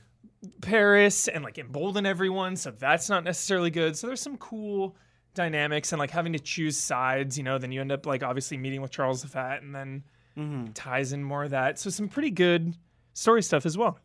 Paris 0.61 1.29
and 1.29 1.43
like 1.45 1.59
embolden 1.59 2.07
everyone. 2.07 2.57
So 2.57 2.71
that's 2.71 3.09
not 3.09 3.25
necessarily 3.25 3.71
good. 3.71 3.97
So 3.97 4.07
there's 4.07 4.21
some 4.21 4.37
cool 4.39 4.97
dynamics 5.35 5.93
and 5.93 5.99
like 5.99 6.11
having 6.11 6.33
to 6.33 6.39
choose 6.39 6.77
sides, 6.77 7.37
you 7.37 7.45
know, 7.45 7.59
then 7.59 7.73
you 7.73 7.81
end 7.81 7.93
up 7.93 8.07
like 8.07 8.23
obviously 8.23 8.57
meeting 8.57 8.81
with 8.81 8.91
Charles 8.91 9.23
the 9.23 9.29
Fat 9.29 9.63
and 9.63 9.75
then 9.75 10.03
ties 10.75 11.13
in 11.13 11.23
more 11.23 11.45
of 11.45 11.51
that. 11.51 11.79
So 11.79 11.91
some 11.91 12.09
pretty 12.09 12.31
good 12.31 12.75
story 13.13 13.43
stuff 13.43 13.67
as 13.67 13.77
well. 13.77 13.99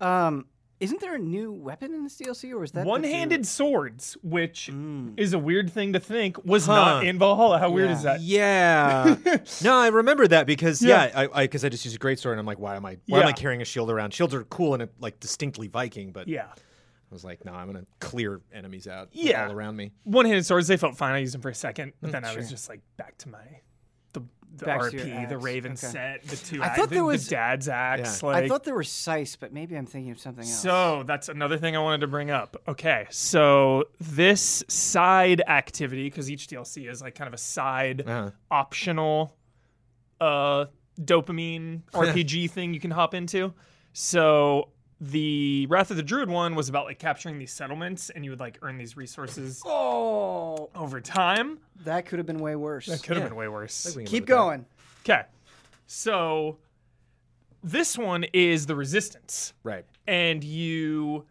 Um, 0.00 0.46
isn't 0.78 1.00
there 1.00 1.14
a 1.14 1.18
new 1.18 1.50
weapon 1.52 1.94
in 1.94 2.04
this 2.04 2.18
DLC, 2.18 2.52
or 2.54 2.62
is 2.62 2.72
that 2.72 2.84
One 2.86 3.02
handed 3.02 3.38
two- 3.40 3.44
swords, 3.44 4.14
which 4.22 4.68
Mm. 4.70 5.18
is 5.18 5.32
a 5.32 5.38
weird 5.38 5.72
thing 5.72 5.94
to 5.94 6.00
think, 6.00 6.44
was 6.44 6.66
Huh. 6.66 6.74
not 6.74 7.06
in 7.06 7.18
Valhalla. 7.18 7.58
How 7.58 7.70
weird 7.70 7.88
Yeah. 7.88 7.96
is 7.96 8.02
that? 8.02 8.20
yeah, 8.20 9.16
no, 9.64 9.74
I 9.74 9.88
remember 9.88 10.28
that 10.28 10.46
because 10.46 10.82
Yeah. 10.82 11.10
yeah, 11.14 11.28
I 11.32 11.44
because 11.46 11.64
I, 11.64 11.70
just 11.70 11.84
used 11.86 11.96
a 11.96 11.98
great 11.98 12.18
sword 12.18 12.34
and 12.34 12.40
I'm 12.40 12.46
like, 12.46 12.58
why 12.58 12.76
am 12.76 12.84
I 12.84 12.98
why 13.06 13.20
am 13.22 13.26
I 13.26 13.32
carrying 13.32 13.62
a 13.62 13.64
shield 13.64 13.90
around? 13.90 14.12
Shields 14.12 14.34
are 14.34 14.44
cool 14.44 14.74
and 14.74 14.86
like 15.00 15.18
distinctly 15.18 15.66
Viking, 15.68 16.12
but 16.12 16.28
Yeah. 16.28 16.48
I 16.52 17.14
was 17.14 17.24
like, 17.24 17.42
no, 17.46 17.54
I'm 17.54 17.66
gonna 17.68 17.86
clear 18.00 18.42
enemies 18.52 18.86
out 18.86 19.08
Yeah. 19.12 19.46
all 19.46 19.52
around 19.52 19.76
me. 19.76 19.92
One 20.04 20.26
handed 20.26 20.44
swords, 20.44 20.66
they 20.68 20.76
felt 20.76 20.98
fine. 20.98 21.14
I 21.14 21.18
used 21.18 21.32
them 21.32 21.40
for 21.40 21.48
a 21.48 21.54
second, 21.54 21.94
but 22.02 22.12
then 22.12 22.24
I 22.24 22.36
was 22.36 22.50
just 22.50 22.68
like 22.68 22.82
back 22.98 23.16
to 23.18 23.30
my. 23.30 23.60
The, 24.58 24.64
the 24.64 24.66
Back 24.66 24.80
RP, 24.80 25.28
the 25.28 25.34
axe. 25.34 25.42
Raven 25.44 25.72
Okay. 25.72 25.86
set, 25.86 26.22
the 26.24 26.36
two, 26.36 26.62
I 26.62 26.66
axe- 26.66 26.76
thought 26.78 26.88
the, 26.88 26.94
there 26.96 27.02
the 27.02 27.06
was- 27.06 27.28
dad's 27.28 27.68
axe. 27.68 28.22
Yeah. 28.22 28.28
Like, 28.28 28.44
I 28.44 28.48
thought 28.48 28.64
there 28.64 28.74
were 28.74 28.82
Sice, 28.84 29.36
but 29.36 29.52
maybe 29.52 29.76
I'm 29.76 29.86
thinking 29.86 30.10
of 30.12 30.18
something 30.18 30.44
else. 30.44 30.58
So 30.60 31.02
that's 31.06 31.28
another 31.28 31.58
thing 31.58 31.76
I 31.76 31.80
wanted 31.80 32.00
to 32.02 32.06
bring 32.06 32.30
up. 32.30 32.56
Okay, 32.68 33.06
so 33.10 33.84
this 34.00 34.64
side 34.68 35.42
activity, 35.46 36.04
because 36.08 36.30
each 36.30 36.46
DLC 36.48 36.88
is 36.90 37.02
like 37.02 37.14
kind 37.14 37.28
of 37.28 37.34
a 37.34 37.38
side 37.38 38.02
Uh-huh. 38.06 38.30
optional 38.50 39.36
uh 40.20 40.64
dopamine 41.00 41.82
RPG 41.92 42.50
thing 42.50 42.72
you 42.72 42.80
can 42.80 42.90
hop 42.90 43.12
into. 43.14 43.52
So 43.92 44.68
the 45.00 45.66
Wrath 45.68 45.90
of 45.90 45.96
the 45.96 46.02
Druid 46.02 46.30
one 46.30 46.54
was 46.54 46.68
about 46.68 46.86
like 46.86 46.98
capturing 46.98 47.38
these 47.38 47.52
settlements 47.52 48.08
and 48.10 48.24
you 48.24 48.30
would 48.30 48.40
like 48.40 48.58
earn 48.62 48.78
these 48.78 48.96
resources 48.96 49.62
oh, 49.66 50.70
over 50.74 51.00
time. 51.00 51.58
that 51.84 52.06
could 52.06 52.18
have 52.18 52.26
been 52.26 52.38
way 52.38 52.56
worse. 52.56 52.86
That 52.86 53.02
could 53.02 53.16
have 53.16 53.24
Yeah. 53.24 53.28
been 53.28 53.36
way 53.36 53.48
worse. 53.48 53.84
We 53.86 53.92
can 53.92 54.00
live 54.04 54.08
Keep 54.10 54.26
going. 54.26 54.66
Okay. 55.04 55.22
So 55.86 56.58
this 57.62 57.98
one 57.98 58.24
is 58.32 58.66
the 58.66 58.74
resistance. 58.76 59.52
Right. 59.62 59.84
and 60.06 60.42
you 60.42 61.24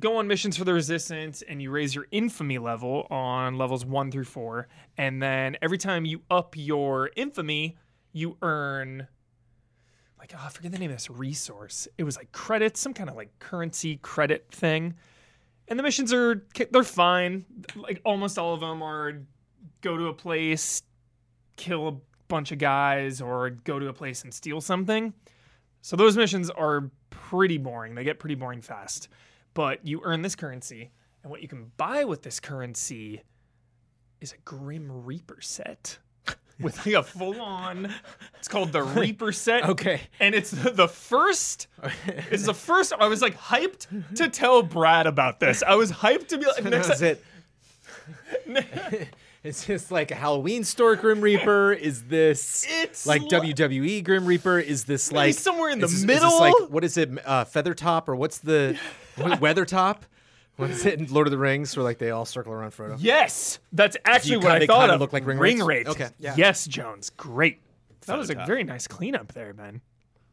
go 0.00 0.16
on 0.16 0.26
missions 0.26 0.56
for 0.56 0.64
the 0.64 0.74
resistance 0.74 1.42
and 1.42 1.62
you 1.62 1.70
raise 1.70 1.94
your 1.94 2.08
infamy 2.10 2.58
level 2.58 3.06
on 3.08 3.56
levels 3.56 3.84
1 3.86 4.10
through 4.10 4.24
4 4.24 4.66
and 4.98 5.22
then 5.22 5.56
every 5.62 5.78
time 5.78 6.04
you 6.04 6.22
up 6.28 6.54
your 6.56 7.10
infamy 7.16 7.76
you 8.12 8.36
earn 8.42 9.06
like 10.32 10.40
oh, 10.40 10.46
I 10.46 10.48
forget 10.50 10.72
the 10.72 10.78
name 10.78 10.90
of 10.90 10.96
this 10.96 11.10
resource 11.10 11.88
it 11.98 12.04
was 12.04 12.16
like 12.16 12.32
credits 12.32 12.80
some 12.80 12.94
kind 12.94 13.08
of 13.08 13.16
like 13.16 13.38
currency 13.38 13.96
credit 14.02 14.46
thing 14.50 14.94
and 15.68 15.78
the 15.78 15.82
missions 15.82 16.12
are 16.12 16.46
they're 16.70 16.82
fine 16.82 17.44
like 17.76 18.00
almost 18.04 18.38
all 18.38 18.54
of 18.54 18.60
them 18.60 18.82
are 18.82 19.22
go 19.82 19.96
to 19.96 20.06
a 20.06 20.14
place 20.14 20.82
kill 21.56 21.88
a 21.88 21.96
bunch 22.28 22.52
of 22.52 22.58
guys 22.58 23.20
or 23.20 23.50
go 23.50 23.78
to 23.78 23.88
a 23.88 23.92
place 23.92 24.22
and 24.22 24.32
steal 24.32 24.60
something. 24.60 25.12
So 25.82 25.96
those 25.96 26.16
missions 26.16 26.50
are 26.50 26.90
pretty 27.10 27.58
boring. 27.58 27.94
They 27.94 28.04
get 28.04 28.18
pretty 28.18 28.34
boring 28.34 28.62
fast. 28.62 29.08
But 29.54 29.86
you 29.86 30.00
earn 30.04 30.22
this 30.22 30.36
currency, 30.36 30.90
and 31.22 31.30
what 31.30 31.42
you 31.42 31.48
can 31.48 31.72
buy 31.76 32.04
with 32.04 32.22
this 32.22 32.40
currency 32.40 33.22
is 34.20 34.32
a 34.32 34.38
Grim 34.44 35.04
Reaper 35.04 35.40
set. 35.40 35.98
With 36.60 36.86
like 36.86 36.94
a 36.94 37.02
full 37.02 37.40
on, 37.40 37.92
it's 38.38 38.48
called 38.48 38.72
the 38.72 38.82
Reaper 39.00 39.30
set. 39.32 39.64
Okay. 39.68 40.00
And 40.20 40.34
it's 40.34 40.50
the 40.50 40.70
the 40.70 40.88
first, 40.88 41.66
it's 42.06 42.46
the 42.46 42.54
first, 42.54 42.94
I 42.98 43.08
was 43.08 43.20
like 43.20 43.36
hyped 43.36 44.16
to 44.16 44.28
tell 44.28 44.62
Brad 44.62 45.06
about 45.06 45.38
this. 45.38 45.62
I 45.62 45.74
was 45.74 45.92
hyped 45.92 46.28
to 46.28 46.38
be 46.38 46.46
like, 46.46 46.64
next 46.70 46.88
Is 46.90 47.02
it? 47.02 47.24
Is 49.44 49.64
this 49.64 49.90
like 49.90 50.10
a 50.10 50.14
Halloween 50.14 50.64
store 50.64 50.96
Grim 50.96 51.20
Reaper? 51.20 51.72
Is 51.72 52.04
this 52.04 52.66
It's 52.68 53.06
like 53.06 53.22
li- 53.22 53.52
WWE 53.52 54.02
Grim 54.04 54.26
Reaper? 54.26 54.58
Is 54.58 54.84
this 54.84 55.12
like 55.12 55.34
somewhere 55.34 55.70
in 55.70 55.78
the 55.78 55.86
is 55.86 55.94
is 55.94 56.04
middle? 56.04 56.30
this 56.30 56.40
like 56.40 56.54
what 56.70 56.82
is 56.84 56.96
it? 56.96 57.10
Uh, 57.24 57.44
Feather 57.44 57.74
Top 57.74 58.08
or 58.08 58.16
what's 58.16 58.38
the 58.38 58.78
Weathertop? 59.16 59.98
What 60.56 60.70
is 60.70 60.86
it 60.86 60.98
in 60.98 61.06
Lord 61.06 61.26
of 61.26 61.30
the 61.30 61.38
Rings 61.38 61.76
where 61.76 61.84
like 61.84 61.98
they 61.98 62.10
all 62.10 62.24
circle 62.24 62.52
around 62.52 62.70
Frodo? 62.70 62.96
Yes, 62.98 63.58
that's 63.72 63.96
actually 64.04 64.32
You 64.32 64.36
what 64.38 64.42
kinda- 64.44 64.56
I 64.56 64.58
they 64.60 64.66
thought 64.66 64.80
kinda 64.80 64.94
of. 64.94 65.00
look 65.00 65.12
like 65.12 65.26
ring 65.26 65.38
Ringwraiths? 65.38 65.66
rate. 65.66 65.86
Okay. 65.88 66.08
Yeah. 66.18 66.34
Yes, 66.36 66.66
Jones. 66.66 67.10
Great. 67.10 67.60
That 68.06 68.16
was 68.18 68.30
a 68.30 68.34
top. 68.36 68.46
very 68.46 68.62
nice 68.64 68.86
cleanup 68.86 69.32
there, 69.32 69.52
Ben. 69.52 69.80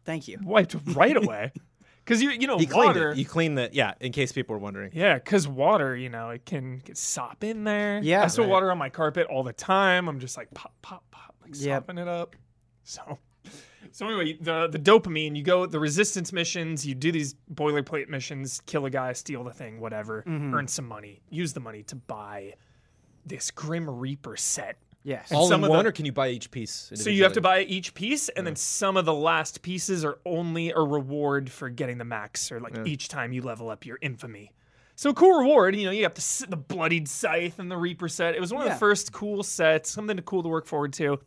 Thank 0.05 0.27
you. 0.27 0.37
Wiped 0.43 0.75
right 0.95 1.15
away. 1.17 1.51
Because 2.05 2.21
you 2.21 2.31
you 2.31 2.47
know 2.47 2.57
He 2.57 2.65
cleaned 2.65 2.87
water. 2.87 3.11
it. 3.11 3.17
You 3.17 3.23
cleaned 3.25 3.57
the 3.57 3.69
yeah. 3.71 3.93
In 4.01 4.11
case 4.11 4.33
people 4.33 4.53
were 4.55 4.59
wondering. 4.59 4.91
Yeah, 4.93 5.13
because 5.13 5.47
water, 5.47 5.95
you 5.95 6.09
know, 6.09 6.31
it 6.31 6.45
can 6.45 6.79
get 6.79 6.97
sop 6.97 7.45
in 7.45 7.63
there. 7.63 8.01
Yeah. 8.03 8.23
I 8.23 8.27
spill 8.27 8.47
water 8.49 8.69
on 8.71 8.77
my 8.77 8.89
carpet 8.89 9.25
all 9.27 9.41
the 9.41 9.53
time. 9.53 10.09
I'm 10.09 10.19
just 10.19 10.35
like 10.35 10.53
pop, 10.53 10.73
pop, 10.81 11.05
pop, 11.11 11.33
like 11.41 11.51
Yep. 11.55 11.83
sopping 11.83 11.97
it 11.97 12.09
up. 12.09 12.35
So, 12.83 13.19
so 13.93 14.05
anyway, 14.07 14.37
the 14.41 14.67
the 14.67 14.77
dopamine, 14.79 15.35
you 15.37 15.43
go 15.43 15.65
the 15.65 15.79
resistance 15.79 16.33
missions, 16.33 16.85
you 16.85 16.93
do 16.95 17.11
these 17.13 17.35
boilerplate 17.53 18.09
missions, 18.09 18.61
kill 18.65 18.85
a 18.85 18.89
guy, 18.89 19.13
steal 19.13 19.43
the 19.45 19.53
thing, 19.53 19.79
whatever, 19.79 20.23
Mm-hmm. 20.27 20.53
earn 20.53 20.67
some 20.67 20.85
money, 20.87 21.21
use 21.29 21.53
the 21.53 21.59
money 21.61 21.83
to 21.83 21.95
buy 21.95 22.55
this 23.25 23.51
Grim 23.51 23.89
Reaper 23.89 24.35
set. 24.35 24.77
Yes. 25.05 25.31
All 25.33 25.47
some 25.47 25.61
in 25.61 25.65
of 25.65 25.69
the- 25.69 25.75
one, 25.77 25.85
or 25.87 25.91
can 25.91 26.05
you 26.05 26.11
buy 26.13 26.29
each 26.29 26.49
piece? 26.51 26.91
So 26.95 27.09
you 27.09 27.23
have 27.23 27.33
to 27.33 27.41
buy 27.41 27.61
each 27.63 27.93
piece, 27.93 28.29
and 28.29 28.47
then 28.47 28.55
some 28.55 28.95
of 28.97 29.05
the 29.05 29.13
last 29.13 29.61
pieces 29.61 30.03
are 30.05 30.17
only 30.25 30.71
a 30.71 30.79
reward 30.79 31.51
for 31.51 31.69
getting 31.69 31.97
the 31.97 32.05
max, 32.05 32.51
or 32.51 32.59
like 32.61 32.77
each 32.85 33.09
time 33.09 33.33
you 33.33 33.41
level 33.41 33.69
up 33.69 33.85
your 33.85 33.97
infamy. 34.01 34.53
So 34.95 35.11
cool 35.13 35.39
reward, 35.39 35.75
you 35.75 35.85
know, 35.85 35.91
you 35.91 36.03
have 36.03 36.13
the, 36.13 36.19
s- 36.19 36.45
the 36.47 36.55
bloodied 36.55 37.07
scythe 37.09 37.59
and 37.59 37.69
the 37.69 37.75
reaper 37.77 38.07
set. 38.07 38.35
It 38.35 38.39
was 38.41 38.53
one 38.53 38.61
of 38.65 38.69
the 38.69 38.79
first 38.79 39.11
cool 39.11 39.43
sets, 39.43 39.89
something 39.89 40.15
to 40.15 40.21
cool 40.23 40.41
to 40.43 40.49
work 40.49 40.65
forward 40.67 40.93
to. 40.93 41.19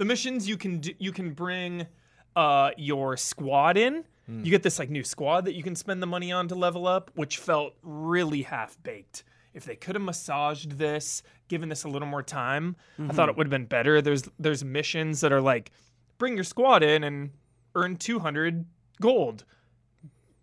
The 0.00 0.06
missions 0.06 0.48
you 0.48 0.56
can 0.56 0.78
do, 0.78 0.92
you 0.98 1.12
can 1.12 1.34
bring 1.34 1.86
uh, 2.34 2.70
your 2.78 3.18
squad 3.18 3.76
in. 3.76 4.04
Hmm. 4.24 4.42
You 4.42 4.50
get 4.50 4.62
this 4.62 4.78
like 4.78 4.88
new 4.88 5.04
squad 5.04 5.44
that 5.44 5.52
you 5.54 5.62
can 5.62 5.76
spend 5.76 6.02
the 6.02 6.06
money 6.06 6.32
on 6.32 6.48
to 6.48 6.54
level 6.54 6.86
up, 6.86 7.10
which 7.16 7.36
felt 7.36 7.74
really 7.82 8.40
half 8.40 8.82
baked. 8.82 9.24
If 9.52 9.66
they 9.66 9.76
could 9.76 9.96
have 9.96 10.02
massaged 10.02 10.78
this, 10.78 11.22
given 11.48 11.68
this 11.68 11.84
a 11.84 11.88
little 11.88 12.08
more 12.08 12.22
time, 12.22 12.76
I 12.98 13.02
Mm-hmm. 13.02 13.10
thought 13.10 13.28
it 13.28 13.36
would 13.36 13.46
have 13.48 13.50
been 13.50 13.66
better. 13.66 14.00
There's 14.00 14.22
there's 14.38 14.64
missions 14.64 15.20
that 15.20 15.32
are 15.32 15.40
like 15.42 15.70
bring 16.16 16.34
your 16.34 16.44
squad 16.44 16.82
in 16.82 17.04
and 17.04 17.32
earn 17.74 17.96
200 17.96 18.64
gold. 19.02 19.44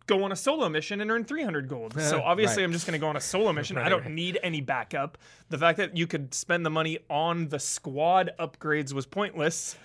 Go 0.08 0.24
on 0.24 0.32
a 0.32 0.36
solo 0.36 0.70
mission 0.70 1.02
and 1.02 1.12
earn 1.12 1.24
300 1.26 1.68
gold. 1.68 1.94
So 2.00 2.22
obviously, 2.22 2.64
Right. 2.64 2.66
I'm 2.66 2.72
just 2.72 2.88
going 2.88 2.94
to 2.94 3.00
go 3.00 3.08
on 3.10 3.18
a 3.18 3.22
solo 3.22 3.52
mission. 3.60 3.78
I 3.78 3.90
don't 3.90 4.02
right. 4.04 4.12
need 4.12 4.40
any 4.42 4.62
backup. 4.62 5.18
The 5.50 5.58
fact 5.58 5.78
that 5.78 5.96
you 5.98 6.08
could 6.08 6.34
spend 6.34 6.66
the 6.66 6.70
money 6.70 7.00
on 7.10 7.50
the 7.50 7.60
squad 7.60 8.32
upgrades 8.40 8.94
was 8.94 9.06
pointless 9.06 9.76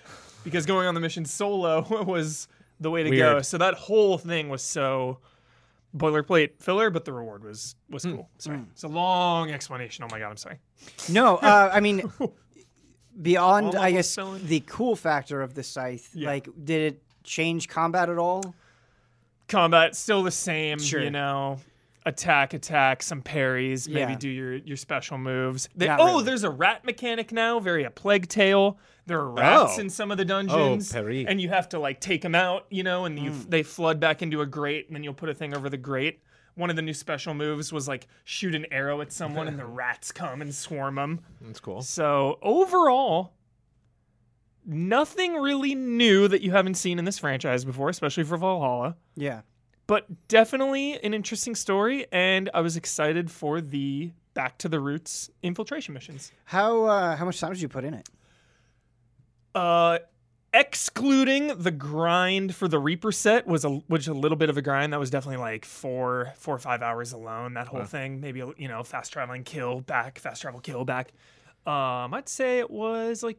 because 0.43 0.65
going 0.65 0.87
on 0.87 0.95
the 0.95 1.01
mission 1.01 1.25
solo 1.25 1.81
was 2.05 2.47
the 2.79 2.89
way 2.89 3.03
to 3.03 3.15
go. 3.15 3.41
So 3.41 3.57
that 3.57 3.73
whole 3.75 4.17
thing 4.17 4.47
was 4.49 4.63
so 4.63 5.19
boilerplate 5.95 6.51
filler, 6.59 6.89
but 6.89 7.05
the 7.05 7.13
reward 7.13 7.43
was 7.43 7.75
was 7.89 8.03
Hmm. 8.03 8.15
cool. 8.15 8.29
Sorry, 8.39 8.59
it's 8.71 8.83
a 8.83 8.87
long 8.87 9.51
explanation. 9.51 10.03
Oh 10.03 10.07
my 10.09 10.19
god, 10.19 10.29
I'm 10.31 10.37
sorry. 10.37 10.57
No, 11.09 11.35
uh, 11.41 11.69
I 11.71 11.81
mean, 11.81 12.11
beyond, 13.21 13.75
I 13.75 13.77
Almost 13.77 13.93
guess, 13.93 14.09
selling. 14.09 14.47
the 14.47 14.61
cool 14.61 14.95
factor 14.95 15.41
of 15.41 15.53
the 15.53 15.63
scythe, 15.63 16.09
Yeah. 16.13 16.29
like, 16.29 16.47
did 16.63 16.93
it 16.93 17.03
change 17.23 17.67
combat 17.69 18.09
at 18.09 18.17
all? 18.17 18.55
Combat 19.53 19.95
still 19.95 20.23
the 20.23 20.31
same, 20.31 20.79
Sure. 20.79 21.01
you 21.01 21.09
know. 21.11 21.59
Attack, 22.05 22.53
attack, 22.53 23.01
some 23.01 23.21
parries, 23.21 23.87
maybe 23.87 24.11
Yeah. 24.11 24.17
do 24.17 24.29
your 24.29 24.55
your 24.55 24.75
special 24.75 25.17
moves. 25.17 25.69
They- 25.75 25.87
oh, 25.87 25.95
really. 26.05 26.23
there's 26.25 26.43
a 26.43 26.49
rat 26.49 26.83
mechanic 26.83 27.31
now, 27.31 27.59
very 27.59 27.85
a 27.85 27.89
plague 27.89 28.27
tale. 28.27 28.77
There 29.05 29.19
are 29.19 29.29
rats 29.31 29.75
Oh. 29.77 29.81
in 29.81 29.89
some 29.89 30.11
of 30.11 30.17
the 30.17 30.25
dungeons, 30.25 30.91
parry. 30.91 31.25
and 31.27 31.39
you 31.39 31.47
have 31.49 31.69
to 31.69 31.79
like 31.79 32.01
take 32.01 32.21
them 32.21 32.35
out, 32.35 32.65
you 32.69 32.83
know, 32.83 33.05
and 33.05 33.17
you 33.17 33.31
Mm. 33.31 33.49
they 33.49 33.63
flood 33.63 33.99
back 34.01 34.21
into 34.21 34.41
a 34.41 34.45
grate, 34.45 34.87
and 34.87 34.95
then 34.95 35.03
you'll 35.03 35.13
put 35.13 35.29
a 35.29 35.33
thing 35.33 35.55
over 35.55 35.69
the 35.69 35.77
grate. 35.77 36.19
One 36.55 36.69
of 36.69 36.75
the 36.75 36.81
new 36.81 36.93
special 36.93 37.33
moves 37.33 37.71
was 37.71 37.87
like 37.87 38.07
shoot 38.25 38.53
an 38.53 38.65
arrow 38.71 38.99
at 39.01 39.11
someone, 39.13 39.47
and 39.47 39.57
the 39.57 39.65
rats 39.81 40.11
come 40.11 40.41
and 40.41 40.53
swarm 40.53 40.95
them. 40.95 41.19
That's 41.41 41.59
cool. 41.61 41.81
So 41.83 42.37
overall, 42.41 43.33
nothing 44.65 45.35
really 45.35 45.75
new 45.75 46.27
that 46.27 46.41
you 46.41 46.51
haven't 46.51 46.75
seen 46.75 46.99
in 46.99 47.05
this 47.05 47.19
franchise 47.19 47.65
before, 47.65 47.89
especially 47.89 48.23
for 48.23 48.37
Valhalla. 48.37 48.95
Yeah. 49.15 49.41
But 49.87 50.27
definitely 50.27 50.93
an 51.03 51.13
interesting 51.13 51.55
story, 51.55 52.05
and 52.11 52.49
I 52.53 52.61
was 52.61 52.77
excited 52.77 53.29
for 53.29 53.59
the 53.59 54.11
back 54.33 54.57
to 54.59 54.69
the 54.69 54.79
roots 54.79 55.29
infiltration 55.41 55.93
missions. 55.93 56.31
How 56.45 56.85
uh, 56.85 57.15
how 57.15 57.25
much 57.25 57.39
time 57.39 57.51
did 57.51 57.61
you 57.61 57.67
put 57.67 57.83
in 57.83 57.93
it? 57.93 58.09
Uh, 59.53 59.99
excluding 60.53 61.47
the 61.57 61.71
grind 61.71 62.55
for 62.55 62.67
the 62.67 62.79
Reaper 62.79 63.11
set 63.11 63.45
was 63.45 63.65
a 63.65 63.69
which 63.69 64.07
a 64.07 64.13
little 64.13 64.37
bit 64.37 64.49
of 64.49 64.57
a 64.57 64.61
grind. 64.61 64.93
That 64.93 64.99
was 64.99 65.09
definitely 65.09 65.41
like 65.41 65.65
four 65.65 66.33
four 66.37 66.55
or 66.55 66.59
five 66.59 66.81
hours 66.81 67.11
alone. 67.11 67.55
That 67.55 67.67
whole 67.67 67.83
thing, 67.83 68.21
maybe 68.21 68.41
you 68.57 68.67
know, 68.67 68.83
fast 68.83 69.11
traveling 69.11 69.43
kill 69.43 69.81
back, 69.81 70.17
fast 70.17 70.41
travel 70.41 70.61
kill 70.61 70.85
back. 70.85 71.11
Um, 71.65 72.13
I'd 72.13 72.29
say 72.29 72.59
it 72.59 72.69
was 72.69 73.21
like 73.23 73.37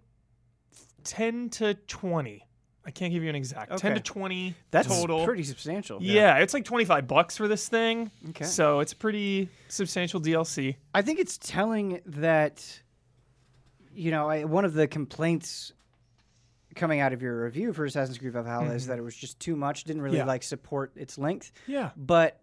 ten 1.04 1.49
to 1.50 1.75
twenty. 1.75 2.46
I 2.87 2.90
can't 2.90 3.12
give 3.12 3.23
you 3.23 3.30
an 3.30 3.34
exact 3.34 3.78
ten 3.78 3.94
to 3.94 4.00
twenty 4.00 4.54
That's 4.70 4.88
total. 4.88 5.25
pretty 5.25 5.42
substantial. 5.44 6.02
Yeah, 6.02 6.37
it's 6.38 6.52
like 6.52 6.64
25 6.66 7.06
bucks 7.06 7.34
for 7.37 7.49
this 7.49 7.66
thing. 7.68 8.11
Okay. 8.30 8.44
So 8.44 8.80
it's 8.80 8.92
pretty 8.92 9.49
substantial 9.68 10.20
DLC. 10.20 10.76
I 10.94 11.00
think 11.00 11.18
it's 11.18 11.38
telling 11.38 12.00
that, 12.04 12.62
you 13.94 14.11
know, 14.11 14.28
I, 14.28 14.44
one 14.44 14.66
of 14.66 14.75
the 14.75 14.87
complaints 14.87 15.73
coming 16.75 17.00
out 17.00 17.12
of 17.14 17.23
your 17.23 17.44
review 17.44 17.73
for 17.73 17.84
Assassin's 17.87 18.18
Creed 18.18 18.32
Valhalla 18.34 18.75
is 18.75 18.88
that 18.88 18.99
it 18.99 19.02
was 19.02 19.16
just 19.16 19.40
too 19.40 19.56
much, 19.56 19.84
didn't 19.84 20.02
really 20.02 20.18
Mm-hmm. 20.18 20.26
Yeah. 20.26 20.32
like 20.32 20.42
support 20.42 20.92
its 20.96 21.16
length. 21.16 21.52
Yeah. 21.66 21.90
But, 21.96 22.40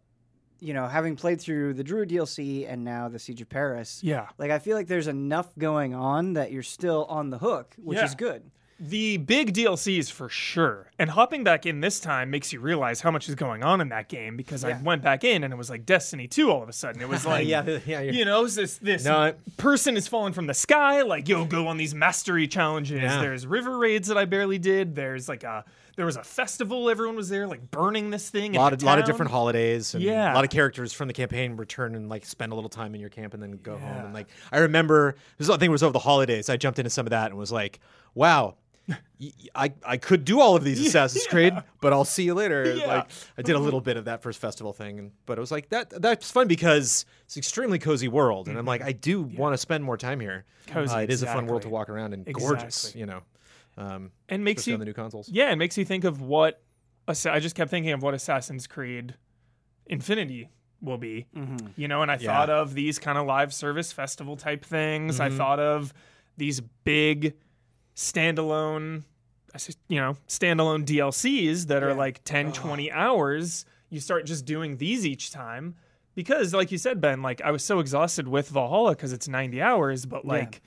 you 0.61 0.73
know, 0.73 0.87
having 0.87 1.15
played 1.15 1.41
through 1.41 1.73
the 1.73 1.83
Druid 1.83 2.09
DLC 2.09 2.65
and 2.71 2.83
now 2.85 3.09
the 3.09 3.19
Siege 3.19 3.41
of 3.41 3.49
Paris, 3.49 3.99
Yeah. 4.03 4.27
like 4.37 4.51
I 4.51 4.59
feel 4.59 4.77
like 4.77 4.87
there's 4.87 5.07
enough 5.07 5.47
going 5.57 5.93
on 5.93 6.33
that 6.33 6.51
you're 6.51 6.63
still 6.63 7.05
on 7.09 7.31
the 7.31 7.39
hook, 7.39 7.75
which 7.83 7.97
Yeah. 7.97 8.05
is 8.05 8.15
good. 8.15 8.43
The 8.83 9.17
big 9.17 9.53
DLCs 9.53 10.09
for 10.11 10.27
sure. 10.27 10.89
And 10.97 11.11
hopping 11.11 11.43
back 11.43 11.67
in 11.67 11.81
this 11.81 11.99
time 11.99 12.31
makes 12.31 12.51
you 12.51 12.59
realize 12.59 13.01
how 13.01 13.11
much 13.11 13.29
is 13.29 13.35
going 13.35 13.61
on 13.61 13.79
in 13.79 13.89
that 13.89 14.09
game 14.09 14.35
because 14.35 14.63
I 14.63 14.73
went 14.81 15.03
back 15.03 15.23
in 15.23 15.43
and 15.43 15.53
it 15.53 15.57
was 15.57 15.69
like 15.69 15.85
Destiny 15.85 16.27
2 16.27 16.49
all 16.49 16.63
of 16.63 16.69
a 16.69 16.73
sudden. 16.73 16.99
It 16.99 17.07
was 17.07 17.23
like 17.27 17.47
yeah, 17.47 17.79
yeah. 17.85 17.99
You're, 18.01 18.25
know, 18.25 18.47
this 18.47 18.77
this 18.77 19.05
No, 19.05 19.33
person 19.57 19.97
is 19.97 20.07
falling 20.07 20.33
from 20.33 20.47
the 20.47 20.55
sky. 20.55 21.03
Like, 21.03 21.29
yo, 21.29 21.45
go 21.45 21.67
on 21.67 21.77
these 21.77 21.93
mastery 21.93 22.47
challenges. 22.47 23.01
Yeah. 23.03 23.21
There's 23.21 23.45
river 23.45 23.77
raids 23.77 24.07
that 24.07 24.17
I 24.17 24.25
barely 24.25 24.57
did. 24.57 24.95
There's 24.95 25.29
like 25.29 25.43
a 25.43 25.63
there 26.01 26.05
was 26.07 26.17
a 26.17 26.23
festival. 26.23 26.89
Everyone 26.89 27.15
was 27.15 27.29
there, 27.29 27.47
like 27.47 27.69
burning 27.71 28.09
this 28.09 28.29
thing. 28.29 28.55
a 28.55 28.59
lot 28.59 28.73
of 28.73 28.81
lot 28.83 28.97
of 28.99 29.05
different 29.05 29.31
holidays 29.31 29.93
and 29.93 30.03
Yeah. 30.03 30.33
a 30.33 30.35
lot 30.35 30.43
of 30.43 30.49
characters 30.49 30.91
from 30.93 31.07
the 31.07 31.13
campaign 31.13 31.55
return 31.57 31.93
and 31.95 32.09
like 32.09 32.25
spend 32.25 32.51
a 32.51 32.55
little 32.55 32.69
time 32.69 32.95
in 32.95 33.01
your 33.01 33.09
camp 33.11 33.33
and 33.35 33.41
then 33.43 33.59
go 33.63 33.77
home 33.77 34.05
and 34.05 34.13
like 34.13 34.27
I 34.51 34.57
remember 34.59 35.15
this 35.37 35.47
I 35.49 35.53
think 35.53 35.69
it 35.69 35.69
was 35.69 35.83
over 35.83 35.93
the 35.93 35.99
holidays 35.99 36.49
I 36.49 36.57
jumped 36.57 36.79
into 36.79 36.89
some 36.89 37.05
of 37.05 37.11
that 37.11 37.29
and 37.29 37.37
was 37.37 37.51
like 37.51 37.79
wow 38.15 38.55
I, 39.55 39.71
I 39.85 39.97
could 39.97 40.25
do 40.25 40.39
all 40.41 40.55
of 40.55 40.63
these 40.63 40.79
Assassin's 40.87 41.27
Creed 41.27 41.53
but 41.81 41.93
I'll 41.93 42.03
see 42.05 42.23
you 42.23 42.33
later 42.33 42.73
Yeah. 42.75 42.87
like 42.87 43.09
I 43.37 43.41
did 43.43 43.55
a 43.55 43.59
little 43.59 43.79
bit 43.81 43.95
of 43.97 44.05
that 44.05 44.23
first 44.23 44.39
festival 44.39 44.73
thing 44.73 44.97
and 44.99 45.11
but 45.25 45.37
it 45.37 45.41
was 45.41 45.51
like 45.51 45.69
that 45.69 46.01
that's 46.01 46.31
fun 46.31 46.47
because 46.47 47.05
it's 47.25 47.37
extremely 47.37 47.77
cozy 47.79 48.07
world 48.07 48.47
and 48.47 48.57
I'm 48.57 48.65
like 48.65 48.81
I 48.81 48.91
do 48.91 49.21
want 49.21 49.53
to 49.53 49.57
spend 49.57 49.83
more 49.83 49.97
time 49.97 50.19
here 50.19 50.45
Mm-hmm. 50.67 50.73
Cozy, 50.79 50.93
Uh, 50.95 50.99
it 50.99 51.09
is 51.09 51.21
a 51.23 51.25
fun 51.25 51.47
world 51.47 51.63
to 51.63 51.69
walk 51.69 51.89
around 51.89 52.13
and 52.13 52.25
gorgeous 52.33 52.95
you 52.95 53.05
know 53.05 53.21
um, 53.77 54.11
and 54.29 54.43
makes 54.43 54.67
you 54.67 54.73
on 54.73 54.79
the 54.79 54.85
new 54.85 54.93
consoles 54.93 55.29
Yeah, 55.29 55.51
it 55.51 55.55
makes 55.55 55.77
you 55.77 55.85
think 55.85 56.03
of 56.03 56.21
what 56.21 56.61
I 57.07 57.39
just 57.39 57.55
kept 57.55 57.71
thinking 57.71 57.91
of 57.93 58.01
what 58.03 58.13
Assassin's 58.13 58.67
Creed 58.67 59.15
Infinity 59.87 60.49
will 60.81 60.97
be. 60.97 61.27
You 61.75 61.87
know, 61.87 62.01
and 62.01 62.09
I 62.11 62.15
Yeah. 62.17 62.27
thought 62.27 62.49
of 62.49 62.73
these 62.73 62.97
kind 62.99 63.17
of 63.17 63.25
live 63.27 63.53
service 63.53 63.91
festival 63.91 64.35
type 64.37 64.63
things. 64.65 65.19
I 65.19 65.29
thought 65.29 65.59
of 65.59 65.93
these 66.37 66.59
big 66.83 67.35
standalone 67.95 69.03
I 69.53 69.55
s- 69.55 69.75
you 69.89 69.99
know, 69.99 70.15
standalone 70.29 70.85
DLCs 70.85 71.67
that 71.67 71.83
are 71.83 71.93
like 71.93 72.23
10, 72.23 72.53
20 72.53 72.89
hours. 72.89 73.65
You 73.89 73.99
start 73.99 74.25
just 74.25 74.45
doing 74.45 74.77
these 74.77 75.05
each 75.05 75.29
time 75.29 75.75
because 76.15 76.53
like 76.53 76.71
you 76.71 76.77
said 76.77 77.01
Ben, 77.01 77.21
like 77.21 77.41
I 77.41 77.51
was 77.51 77.61
so 77.63 77.79
exhausted 77.79 78.29
with 78.29 78.47
Valhalla 78.47 78.95
cuz 78.95 79.11
it's 79.11 79.27
90 79.27 79.61
hours, 79.61 80.05
but 80.05 80.23
like 80.25 80.61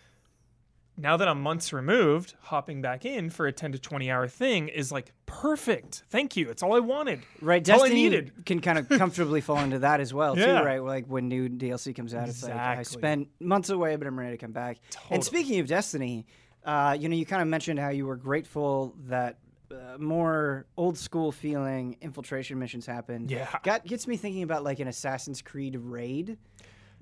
now 0.96 1.16
that 1.16 1.26
I'm 1.28 1.40
months 1.42 1.72
removed, 1.72 2.34
hopping 2.40 2.80
back 2.82 3.04
in 3.04 3.30
for 3.30 3.46
a 3.46 3.52
10 3.52 3.72
to 3.72 3.78
20 3.78 4.10
hour 4.10 4.28
thing 4.28 4.68
is 4.68 4.92
like 4.92 5.12
perfect. 5.26 6.04
Thank 6.10 6.36
you. 6.36 6.50
It's 6.50 6.62
all 6.62 6.74
I 6.74 6.78
wanted. 6.80 7.22
Right, 7.40 7.60
It's 7.60 7.70
all 7.70 7.76
I 7.82 7.88
Destiny 7.88 8.02
needed. 8.04 8.46
can 8.46 8.60
kind 8.60 8.78
of 8.78 8.88
comfortably 8.98 9.40
fall 9.40 9.58
into 9.58 9.80
that 9.80 10.00
as 10.00 10.14
well, 10.14 10.38
Yeah. 10.38 10.60
too, 10.60 10.64
right? 10.64 10.82
Like 10.82 11.06
when 11.06 11.28
new 11.28 11.48
DLC 11.48 11.94
comes 11.94 12.14
out, 12.14 12.28
it's 12.28 12.42
like 12.42 12.52
I 12.54 12.82
spent 12.84 13.28
months 13.40 13.70
away, 13.70 13.96
but 13.96 14.06
I'm 14.06 14.18
ready 14.18 14.32
to 14.32 14.38
come 14.38 14.52
back. 14.52 14.78
Totally. 14.90 15.14
And 15.16 15.24
speaking 15.24 15.58
of 15.60 15.66
Destiny, 15.66 16.26
uh, 16.64 16.96
you 16.98 17.08
know, 17.08 17.16
you 17.16 17.26
kind 17.26 17.42
of 17.42 17.48
mentioned 17.48 17.78
how 17.80 17.88
you 17.90 18.06
were 18.06 18.16
grateful 18.16 18.94
that 19.08 19.38
uh, 19.72 19.98
more 19.98 20.66
old 20.76 20.96
school 20.96 21.32
feeling 21.32 21.96
infiltration 22.00 22.58
missions 22.58 22.86
happened. 22.86 23.30
Yeah. 23.30 23.48
got 23.64 23.84
gets 23.84 24.06
me 24.06 24.16
thinking 24.16 24.42
about 24.44 24.62
like 24.62 24.78
an 24.78 24.86
Assassin's 24.88 25.42
Creed 25.42 25.76
raid, 25.76 26.38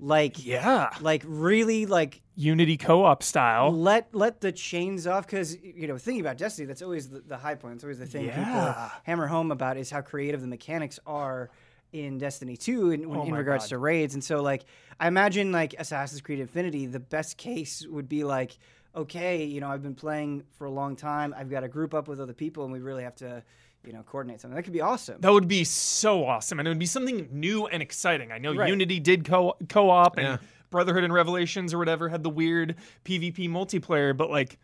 like 0.03 0.45
Yeah. 0.45 0.89
like 1.01 1.23
really 1.25 1.85
like 1.85 2.21
Unity 2.35 2.77
co 2.77 3.03
op 3.05 3.21
style. 3.23 3.71
let 3.71 4.13
let 4.13 4.41
the 4.41 4.51
chains 4.51 5.05
off 5.07 5.25
because 5.25 5.55
you 5.61 5.87
know 5.87 5.97
thinking 5.97 6.21
about 6.21 6.37
Destiny, 6.37 6.65
that's 6.65 6.81
always 6.81 7.09
the, 7.09 7.19
the 7.21 7.37
high 7.37 7.55
point. 7.55 7.75
It's 7.75 7.83
always 7.83 7.99
the 7.99 8.05
thing 8.07 8.27
people 8.29 8.75
hammer 9.03 9.27
home 9.27 9.51
about 9.51 9.77
is 9.77 9.89
how 9.91 10.01
creative 10.01 10.41
the 10.41 10.47
mechanics 10.47 10.99
are 11.05 11.49
in 11.91 12.17
Destiny 12.17 12.57
2 12.57 12.91
in, 12.91 13.05
Oh 13.05 13.23
in 13.23 13.33
regards 13.35 13.65
God. 13.65 13.69
to 13.69 13.77
raids. 13.77 14.13
And 14.15 14.23
so 14.23 14.41
like 14.41 14.65
I 14.99 15.07
imagine 15.07 15.51
like 15.51 15.75
Assassin's 15.77 16.21
Creed 16.21 16.39
Infinity, 16.39 16.87
the 16.87 16.99
best 16.99 17.37
case 17.37 17.85
would 17.87 18.09
be 18.09 18.23
like, 18.23 18.57
okay, 18.95 19.43
you 19.45 19.61
know, 19.61 19.69
I've 19.69 19.83
been 19.83 19.95
playing 19.95 20.43
for 20.57 20.65
a 20.65 20.71
long 20.71 20.95
time. 20.95 21.33
I've 21.37 21.49
got 21.51 21.61
to 21.61 21.67
group 21.67 21.93
up 21.93 22.07
with 22.07 22.19
other 22.19 22.33
people, 22.33 22.63
and 22.63 22.73
we 22.73 22.79
really 22.79 23.03
have 23.03 23.15
to, 23.17 23.43
you 23.85 23.93
know, 23.93 24.03
coordinate 24.03 24.39
something. 24.41 24.55
That 24.55 24.63
could 24.63 24.73
be 24.73 24.81
awesome. 24.81 25.19
That 25.21 25.31
would 25.33 25.47
be 25.47 25.63
so 25.63 26.25
awesome, 26.25 26.59
and 26.59 26.67
it 26.67 26.71
would 26.71 26.79
be 26.79 26.85
something 26.85 27.27
new 27.31 27.67
and 27.67 27.81
exciting. 27.81 28.31
I 28.31 28.37
know 28.37 28.53
Right. 28.55 28.69
Unity 28.69 28.99
did 28.99 29.25
co 29.25 29.55
co-op, 29.69 30.17
and 30.17 30.25
Yeah. 30.27 30.37
Brotherhood 30.69 31.03
and 31.03 31.13
Revelations 31.13 31.73
or 31.73 31.77
whatever 31.77 32.09
had 32.09 32.23
the 32.23 32.29
weird 32.29 32.75
PvP 33.05 33.47
multiplayer, 33.49 34.15
but 34.15 34.29
like 34.29 34.57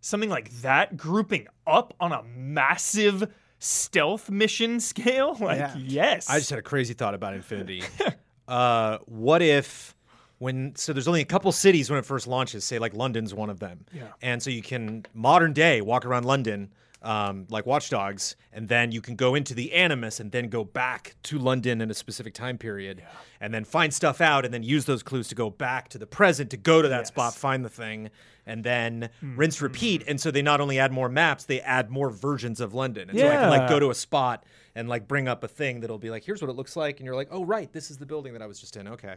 something 0.00 0.28
like 0.28 0.50
that, 0.60 0.96
grouping 0.96 1.46
up 1.66 1.94
on 2.00 2.12
a 2.12 2.22
massive 2.36 3.32
stealth 3.58 4.28
mission 4.30 4.78
scale, 4.90 5.36
like 5.40 5.58
Yeah. 5.58 5.76
yes, 5.76 6.28
I 6.28 6.38
just 6.38 6.50
had 6.50 6.58
a 6.58 6.62
crazy 6.62 6.94
thought 6.94 7.14
about 7.14 7.32
Infinity. 7.34 7.82
uh, 8.48 8.98
what 9.06 9.40
if 9.42 9.94
when 10.38 10.74
so 10.76 10.92
there's 10.92 11.08
only 11.08 11.22
a 11.22 11.24
couple 11.24 11.50
cities 11.52 11.88
when 11.88 11.98
it 11.98 12.04
first 12.04 12.26
launches, 12.26 12.64
say 12.64 12.78
like 12.78 12.92
London's 12.92 13.32
one 13.32 13.48
of 13.50 13.60
them, 13.60 13.86
Yeah. 13.92 14.08
and 14.20 14.42
so 14.42 14.50
you 14.50 14.60
can 14.62 15.06
modern 15.14 15.52
day 15.52 15.80
walk 15.80 16.04
around 16.04 16.24
London. 16.24 16.72
Um, 17.04 17.46
like 17.50 17.66
Watch 17.66 17.90
Dogs, 17.90 18.34
and 18.50 18.66
then 18.66 18.90
you 18.90 19.02
can 19.02 19.14
go 19.14 19.34
into 19.34 19.52
the 19.52 19.74
Animus 19.74 20.20
and 20.20 20.32
then 20.32 20.48
go 20.48 20.64
back 20.64 21.14
to 21.24 21.38
London 21.38 21.82
in 21.82 21.90
a 21.90 21.94
specific 21.94 22.32
time 22.32 22.56
period, 22.56 23.02
and 23.42 23.52
then 23.52 23.64
find 23.64 23.92
stuff 23.92 24.22
out, 24.22 24.46
and 24.46 24.54
then 24.54 24.62
use 24.62 24.86
those 24.86 25.02
clues 25.02 25.28
to 25.28 25.34
go 25.34 25.50
back 25.50 25.88
to 25.90 25.98
the 25.98 26.06
present 26.06 26.50
to 26.52 26.56
go 26.56 26.80
to 26.80 26.88
that 26.88 27.06
spot, 27.06 27.34
find 27.34 27.62
the 27.62 27.68
thing, 27.68 28.08
and 28.46 28.64
then 28.64 29.10
Hmm. 29.20 29.36
rinse, 29.36 29.60
repeat. 29.60 30.02
And 30.08 30.18
so 30.18 30.30
they 30.30 30.40
not 30.40 30.62
only 30.62 30.78
add 30.78 30.92
more 30.92 31.10
maps, 31.10 31.44
they 31.44 31.60
add 31.60 31.90
more 31.90 32.08
versions 32.08 32.58
of 32.58 32.72
London. 32.72 33.10
And 33.10 33.18
so 33.18 33.28
I 33.28 33.36
can 33.36 33.50
like 33.50 33.68
go 33.68 33.78
to 33.78 33.90
a 33.90 33.94
spot 33.94 34.44
and 34.74 34.88
like 34.88 35.06
bring 35.06 35.28
up 35.28 35.44
a 35.44 35.48
thing 35.48 35.80
that'll 35.80 35.98
be 35.98 36.08
like, 36.08 36.24
here's 36.24 36.40
what 36.40 36.48
it 36.50 36.56
looks 36.56 36.74
like, 36.74 37.00
and 37.00 37.06
you're 37.06 37.14
like, 37.14 37.28
oh 37.30 37.44
right, 37.44 37.70
this 37.70 37.90
is 37.90 37.98
the 37.98 38.06
building 38.06 38.32
that 38.32 38.40
I 38.40 38.46
was 38.46 38.58
just 38.58 38.76
in. 38.78 38.88
Okay, 38.88 39.16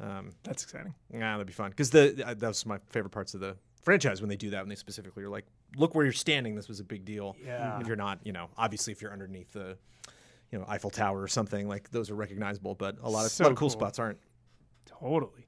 um, 0.00 0.30
that's 0.44 0.62
exciting. 0.62 0.94
yeah, 1.12 1.32
that'd 1.32 1.46
be 1.48 1.52
fun 1.52 1.70
because 1.70 1.90
the 1.90 2.22
uh, 2.24 2.34
that 2.34 2.46
was 2.48 2.64
my 2.66 2.78
favorite 2.90 3.10
parts 3.10 3.34
of 3.34 3.40
the 3.40 3.56
franchise 3.86 4.20
when 4.20 4.28
they 4.28 4.36
do 4.36 4.50
that 4.50 4.60
when 4.62 4.68
they 4.68 4.74
specifically 4.74 5.22
are 5.22 5.28
like, 5.28 5.46
look 5.76 5.94
where 5.94 6.04
you're 6.04 6.12
standing. 6.12 6.56
This 6.56 6.66
was 6.68 6.80
a 6.80 6.84
big 6.84 7.04
deal. 7.04 7.36
Yeah. 7.42 7.80
If 7.80 7.86
you're 7.86 7.94
not, 7.96 8.18
you 8.24 8.32
know, 8.32 8.48
obviously 8.58 8.92
if 8.92 9.00
you're 9.00 9.12
underneath 9.12 9.52
the, 9.52 9.78
you 10.50 10.58
know, 10.58 10.64
Eiffel 10.68 10.90
Tower 10.90 11.22
or 11.22 11.28
something 11.28 11.68
like 11.68 11.88
those 11.90 12.10
are 12.10 12.16
recognizable, 12.16 12.74
but 12.74 12.96
a 13.00 13.08
lot 13.08 13.24
of, 13.24 13.30
So 13.30 13.44
lot 13.44 13.52
of 13.52 13.56
cool 13.58 13.68
cool. 13.68 13.78
spots 13.78 14.00
aren't. 14.00 14.18
Totally. 14.86 15.46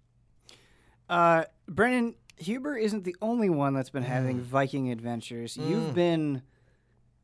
Uh, 1.09 1.45
Brandon 1.69 2.15
Huber 2.37 2.77
isn't 2.77 3.03
the 3.03 3.17
only 3.21 3.51
one 3.51 3.75
that's 3.75 3.91
been 3.91 4.05
Mm. 4.05 4.07
having 4.07 4.41
Viking 4.41 4.93
adventures. 4.93 5.57
You've 5.57 5.93
been 5.95 6.43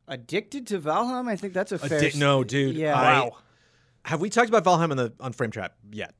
addicted 0.09 0.67
to 0.67 0.79
Valheim. 0.81 1.29
I 1.29 1.37
think 1.37 1.53
that's 1.53 1.71
a 1.71 1.79
fair. 1.79 2.01
Di- 2.01 2.07
s- 2.07 2.15
no, 2.15 2.43
dude. 2.43 2.75
Yeah. 2.75 2.93
I- 2.99 3.21
Wow. 3.21 3.37
Have 4.03 4.19
we 4.21 4.29
talked 4.29 4.49
about 4.49 4.63
Valheim 4.65 4.91
on 4.91 4.97
the 4.97 5.13
on 5.19 5.31
Frame 5.31 5.49
Trap 5.51 5.75
yet? 5.91 6.13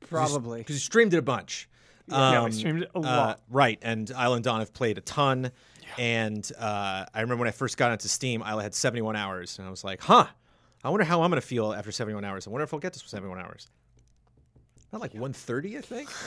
probably. 0.00 0.60
because 0.60 0.76
you 0.76 0.80
streamed 0.80 1.12
it 1.14 1.18
a 1.18 1.22
bunch. 1.22 1.68
Yeah, 2.08 2.40
we 2.40 2.46
Um, 2.46 2.52
streamed 2.52 2.82
a 2.94 2.98
uh, 2.98 3.00
lot. 3.00 3.40
right, 3.50 3.78
and 3.82 4.08
Ian 4.10 4.32
and 4.32 4.44
Don 4.44 4.60
have 4.60 4.72
played 4.72 4.98
a 4.98 5.00
ton. 5.00 5.50
And 5.98 6.50
uh, 6.58 7.06
I 7.14 7.20
remember 7.20 7.40
when 7.40 7.48
I 7.48 7.52
first 7.52 7.76
got 7.76 7.90
into 7.92 8.08
Steam, 8.08 8.42
I 8.42 8.60
had 8.62 8.74
71 8.74 9.16
hours, 9.16 9.58
and 9.58 9.66
I 9.66 9.70
was 9.70 9.82
like, 9.82 10.02
"Huh, 10.02 10.26
I 10.84 10.90
wonder 10.90 11.04
how 11.04 11.22
I'm 11.22 11.30
going 11.30 11.40
to 11.40 11.46
feel 11.46 11.72
after 11.72 11.90
71 11.90 12.24
hours. 12.24 12.46
I 12.46 12.50
wonder 12.50 12.64
if 12.64 12.74
I'll 12.74 12.80
get 12.80 12.92
to 12.92 12.98
71 13.08 13.38
hours." 13.40 13.68
Not 14.92 15.00
like 15.00 15.12
130, 15.14 15.78
I 15.78 15.80
think. 15.80 16.08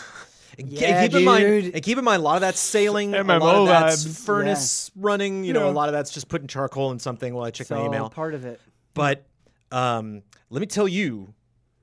And 0.57 0.67
Yeah, 0.67 1.05
keep 1.07 1.15
in 1.15 1.23
mind, 1.25 1.43
dude. 1.45 1.75
and 1.75 1.83
keep 1.83 1.97
in 1.99 2.03
mind, 2.03 2.21
a 2.21 2.25
lot 2.25 2.35
of 2.35 2.41
that's 2.41 2.59
sailing, 2.59 3.13
a 3.13 3.23
lot 3.23 3.41
of 3.55 3.67
that's 3.67 4.03
vibes. 4.03 4.25
furnace 4.25 4.91
running. 4.95 5.43
You 5.43 5.53
know, 5.53 5.69
a 5.69 5.71
lot 5.71 5.89
of 5.89 5.93
that's 5.93 6.09
just 6.11 6.27
putting 6.27 6.47
charcoal 6.47 6.91
in 6.91 6.97
something 6.97 7.35
while 7.35 7.45
I 7.45 7.51
check 7.51 7.67
so 7.67 7.77
my 7.79 7.85
email. 7.85 8.09
part 8.09 8.33
of 8.33 8.43
it. 8.45 8.59
But 8.95 9.23
um, 9.71 10.23
let 10.49 10.59
me 10.59 10.65
tell 10.65 10.87
you, 10.87 11.35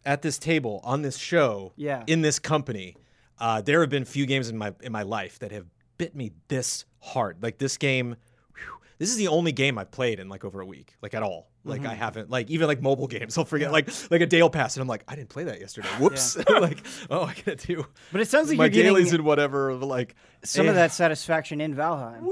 at 0.05 0.21
this 0.21 0.37
table 0.37 0.81
on 0.83 1.03
this 1.03 1.17
show, 1.17 1.73
Yeah. 1.77 2.03
in 2.09 2.23
this 2.23 2.41
company, 2.41 2.97
uh, 3.39 3.61
there 3.61 3.81
have 3.81 3.91
been 3.91 4.05
few 4.05 4.27
games 4.27 4.49
in 4.49 4.57
my 4.57 4.73
in 4.81 4.93
my 4.93 5.03
life 5.03 5.39
that 5.41 5.53
have 5.53 5.67
bit 5.99 6.15
me 6.15 6.33
this 6.49 6.85
hard. 7.01 7.43
Like 7.43 7.59
this 7.59 7.77
game, 7.77 8.17
whew, 8.55 8.79
this 8.99 9.11
is 9.11 9.17
the 9.17 9.29
only 9.29 9.53
game 9.53 9.79
I've 9.79 9.91
played 9.91 10.21
in 10.21 10.29
like 10.29 10.45
over 10.45 10.61
a 10.61 10.67
week, 10.67 10.95
like 11.03 11.15
at 11.15 11.23
all. 11.23 11.51
Like 11.65 11.81
Mm-hmm. 11.81 11.91
I 11.91 11.95
haven't 11.95 12.31
like 12.31 12.49
even 12.49 12.69
like 12.69 12.81
mobile 12.81 13.09
games. 13.09 13.37
I'll 13.37 13.45
forget 13.45 13.73
like 13.73 13.89
like 14.11 14.21
a 14.21 14.27
day 14.27 14.41
will 14.41 14.51
pass 14.51 14.77
and 14.77 14.83
I'm 14.83 14.89
like 14.89 15.03
I 15.09 15.17
didn't 15.17 15.31
play 15.31 15.45
that 15.45 15.61
yesterday. 15.61 15.89
Whoops. 15.99 16.37
like 16.49 16.87
oh 17.11 17.23
I 17.23 17.35
gotta 17.35 17.57
do 17.57 17.85
But 18.13 18.21
it 18.21 18.29
sounds 18.29 18.49
like 18.49 18.59
my 18.59 18.65
you're 18.65 18.71
getting 18.71 18.93
dailies 18.93 19.13
and 19.13 19.25
whatever. 19.25 19.75
Like 19.75 20.15
some 20.45 20.67
eh. 20.67 20.69
of 20.69 20.77
that 20.77 20.93
satisfaction 20.93 21.61
in 21.61 21.75
Valheim. 21.75 22.23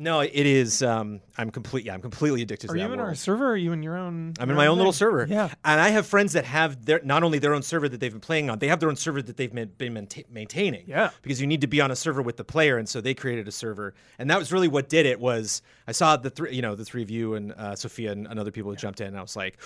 No, 0.00 0.20
it 0.20 0.32
is. 0.32 0.80
Um, 0.80 1.20
I'm 1.36 1.50
complete. 1.50 1.84
Yeah, 1.84 1.92
I'm 1.92 2.00
completely 2.00 2.42
addicted 2.42 2.70
Are 2.70 2.74
to 2.74 2.80
you 2.80 2.86
that 2.86 2.94
in 2.94 3.00
our 3.00 3.16
server? 3.16 3.46
Or 3.46 3.52
are 3.52 3.56
you 3.56 3.72
in 3.72 3.82
your 3.82 3.96
own? 3.96 4.32
I'm 4.38 4.48
in 4.48 4.54
my 4.54 4.68
own 4.68 4.78
little 4.78 4.92
server. 4.92 5.26
Yeah. 5.28 5.52
And 5.64 5.80
I 5.80 5.88
have 5.88 6.06
friends 6.06 6.34
that 6.34 6.44
have 6.44 6.84
their 6.84 7.00
not 7.02 7.24
only 7.24 7.40
their 7.40 7.52
own 7.52 7.62
server 7.62 7.88
that 7.88 7.98
they've 7.98 8.12
been 8.12 8.20
playing 8.20 8.48
on, 8.48 8.60
they 8.60 8.68
have 8.68 8.78
their 8.78 8.88
own 8.88 8.96
server 8.96 9.20
that 9.20 9.36
they've 9.36 9.52
been, 9.52 10.08
maintaining. 10.30 10.84
Yeah. 10.86 11.10
Because 11.22 11.40
you 11.40 11.48
need 11.48 11.62
to 11.62 11.66
be 11.66 11.80
on 11.80 11.90
a 11.90 11.96
server 11.96 12.22
with 12.22 12.36
the 12.36 12.44
player, 12.44 12.78
and 12.78 12.88
so 12.88 13.00
they 13.00 13.12
created 13.12 13.48
a 13.48 13.52
server, 13.52 13.94
and 14.20 14.30
that 14.30 14.38
was 14.38 14.52
really 14.52 14.68
what 14.68 14.88
did 14.88 15.04
it. 15.04 15.18
Was 15.18 15.62
I 15.88 15.92
saw 15.92 16.16
the 16.16 16.30
three, 16.30 16.54
you 16.54 16.62
know, 16.62 16.76
the 16.76 16.84
three 16.84 17.02
of 17.02 17.10
you 17.10 17.34
and 17.34 17.52
uh, 17.52 17.74
Sophia 17.74 18.12
and, 18.12 18.28
and 18.28 18.38
other 18.38 18.52
people 18.52 18.70
who 18.70 18.76
jumped 18.76 19.00
in, 19.00 19.08
and 19.08 19.18
I 19.18 19.22
was 19.22 19.34
like. 19.36 19.58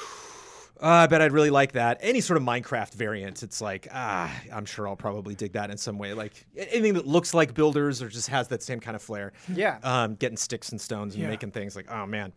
"Uh, 0.82 0.86
I 0.88 1.06
bet 1.06 1.22
I'd 1.22 1.32
really 1.32 1.50
like 1.50 1.72
that. 1.72 1.98
Any 2.00 2.20
sort 2.20 2.36
of 2.36 2.42
Minecraft 2.42 2.92
variant, 2.94 3.42
it's 3.42 3.60
like, 3.60 3.86
ah, 3.92 4.32
I'm 4.52 4.64
sure 4.64 4.88
I'll 4.88 4.96
probably 4.96 5.34
dig 5.34 5.52
that 5.52 5.70
in 5.70 5.78
some 5.78 5.96
way. 5.98 6.12
Like 6.12 6.32
anything 6.56 6.94
that 6.94 7.06
looks 7.06 7.32
like 7.34 7.54
builders 7.54 8.02
or 8.02 8.08
just 8.08 8.28
has 8.28 8.48
that 8.48 8.62
same 8.62 8.80
kind 8.80 8.96
of 8.96 9.02
flair 9.02 9.32
Yeah. 9.48 9.78
um, 9.82 10.16
getting 10.16 10.36
sticks 10.36 10.70
and 10.70 10.80
stones 10.80 11.14
and 11.14 11.22
Yeah. 11.22 11.30
making 11.30 11.52
things 11.52 11.76
like, 11.76 11.90
oh 11.90 12.06
man. 12.06 12.32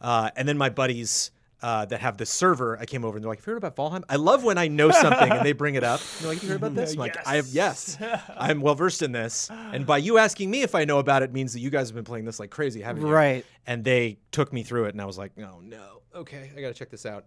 Uh, 0.00 0.30
and 0.36 0.46
then 0.48 0.56
my 0.56 0.68
buddies 0.68 1.32
uh, 1.60 1.84
that 1.86 1.98
have 2.00 2.16
this 2.18 2.30
server, 2.30 2.78
I 2.78 2.84
came 2.84 3.04
over 3.04 3.16
and 3.16 3.24
they're 3.24 3.28
like, 3.30 3.40
"Have 3.40 3.46
you 3.48 3.54
heard 3.54 3.64
about 3.64 3.74
Valheim?" 3.74 4.04
I 4.08 4.14
love 4.14 4.44
when 4.44 4.58
I 4.58 4.68
know 4.68 4.92
something 4.92 5.32
and 5.32 5.44
they 5.44 5.50
bring 5.50 5.74
it 5.74 5.82
up. 5.82 5.98
And 5.98 6.08
they're 6.20 6.28
like, 6.28 6.36
"Have 6.36 6.42
you 6.44 6.48
heard 6.50 6.56
about 6.62 6.74
this?" 6.76 6.92
I'm 6.92 6.98
like, 7.00 7.16
"I 7.26 7.34
have 7.34 7.48
yes, 7.48 7.98
I'm 8.36 8.60
well 8.60 8.76
versed 8.76 9.02
in 9.02 9.10
this." 9.10 9.50
And 9.50 9.84
by 9.84 9.98
you 9.98 10.18
asking 10.18 10.52
me 10.52 10.62
if 10.62 10.76
I 10.76 10.84
know 10.84 11.00
about 11.00 11.24
it 11.24 11.32
means 11.32 11.52
that 11.54 11.58
you 11.58 11.70
guys 11.70 11.88
have 11.88 11.96
been 11.96 12.04
playing 12.04 12.26
this 12.26 12.38
like 12.38 12.50
crazy, 12.50 12.80
haven't 12.80 13.02
you? 13.04 13.08
Right. 13.12 13.44
And 13.66 13.82
they 13.82 14.18
took 14.30 14.52
me 14.52 14.62
through 14.62 14.84
it, 14.84 14.90
and 14.94 15.02
I 15.02 15.04
was 15.04 15.18
like, 15.18 15.32
"Oh 15.36 15.58
no, 15.60 16.02
okay, 16.14 16.52
I 16.56 16.60
gotta 16.60 16.74
check 16.74 16.90
this 16.90 17.04
out." 17.04 17.24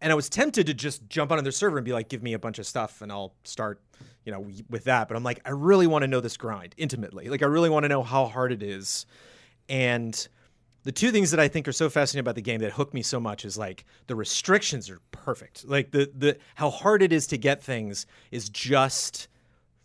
And 0.00 0.12
I 0.12 0.14
was 0.14 0.28
tempted 0.28 0.66
to 0.66 0.74
just 0.74 1.08
jump 1.08 1.32
onto 1.32 1.42
their 1.42 1.52
server 1.52 1.78
and 1.78 1.84
be 1.84 1.92
like, 1.92 2.08
"Give 2.08 2.22
me 2.22 2.32
a 2.32 2.38
bunch 2.38 2.58
of 2.58 2.66
stuff, 2.66 3.02
and 3.02 3.10
I'll 3.10 3.34
start." 3.44 3.80
You 4.24 4.32
know, 4.32 4.46
with 4.70 4.84
that, 4.84 5.06
but 5.06 5.18
I'm 5.18 5.22
like, 5.22 5.42
I 5.44 5.50
really 5.50 5.86
want 5.86 6.02
to 6.02 6.08
know 6.08 6.20
this 6.20 6.38
grind 6.38 6.74
intimately. 6.78 7.28
Like, 7.28 7.42
I 7.42 7.46
really 7.46 7.68
want 7.68 7.84
to 7.84 7.90
know 7.90 8.02
how 8.02 8.24
hard 8.24 8.52
it 8.52 8.62
is. 8.62 9.04
And 9.68 10.26
the 10.84 10.92
two 10.92 11.10
things 11.10 11.30
that 11.30 11.40
I 11.40 11.48
think 11.48 11.66
are 11.66 11.72
so 11.72 11.90
fascinating 11.90 12.20
about 12.20 12.34
the 12.34 12.42
game 12.42 12.60
that 12.60 12.72
hook 12.72 12.94
me 12.94 13.02
so 13.02 13.18
much 13.18 13.44
is 13.44 13.58
like 13.58 13.84
the 14.06 14.14
restrictions 14.14 14.88
are 14.90 15.00
perfect. 15.10 15.66
Like 15.66 15.90
the 15.90 16.10
the 16.14 16.38
how 16.54 16.70
hard 16.70 17.02
it 17.02 17.12
is 17.12 17.26
to 17.28 17.38
get 17.38 17.62
things 17.62 18.06
is 18.30 18.48
just 18.50 19.28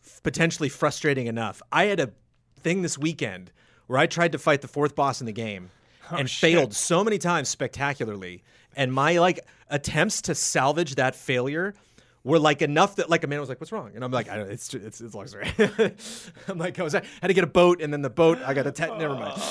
f- 0.06 0.22
potentially 0.22 0.69
frustrating 0.69 1.28
enough. 1.28 1.62
I 1.72 1.86
had 1.86 2.00
a 2.02 2.12
thing 2.60 2.82
this 2.82 2.98
weekend 2.98 3.52
where 3.88 3.98
I 3.98 4.08
tried 4.08 4.34
to 4.34 4.38
fight 4.38 4.62
the 4.62 4.67
fourth 4.67 4.93
boss 4.93 5.22
in 5.22 5.26
the 5.26 5.32
game 5.32 5.72
oh, 6.12 6.17
and 6.17 6.30
failed 6.30 6.76
so 6.76 7.04
many 7.04 7.17
times 7.17 7.48
spectacularly. 7.48 8.43
And 8.75 8.93
my 8.93 9.17
like 9.19 9.39
attempts 9.69 10.21
to 10.23 10.36
salvage 10.36 10.95
that 10.95 11.15
failure 11.15 11.73
were 12.23 12.38
like 12.39 12.62
enough 12.62 12.97
that 12.97 13.10
like 13.10 13.23
a 13.23 13.27
man 13.27 13.39
was 13.39 13.47
like, 13.49 13.60
"What's 13.62 13.71
wrong?" 13.71 13.91
And 13.95 14.03
I'm 14.03 14.12
like, 14.12 14.29
"I 14.29 14.38
don't. 14.38 14.51
It's 14.51 14.73
it's 14.73 15.01
it's 15.01 15.12
story." 15.29 15.47
I'm 16.47 16.58
like, 16.58 16.77
I 16.79 16.84
was 16.84 16.93
I 16.93 17.01
had 17.21 17.27
to 17.29 17.34
get 17.34 17.43
a 17.43 17.47
boat, 17.47 17.82
and 17.82 17.91
then 17.93 18.01
the 18.01 18.10
boat 18.10 18.39
I 18.45 18.53
got 18.53 18.67
a 18.67 18.71
tent. 18.71 18.97
Never 18.99 19.15
mind. 19.15 19.41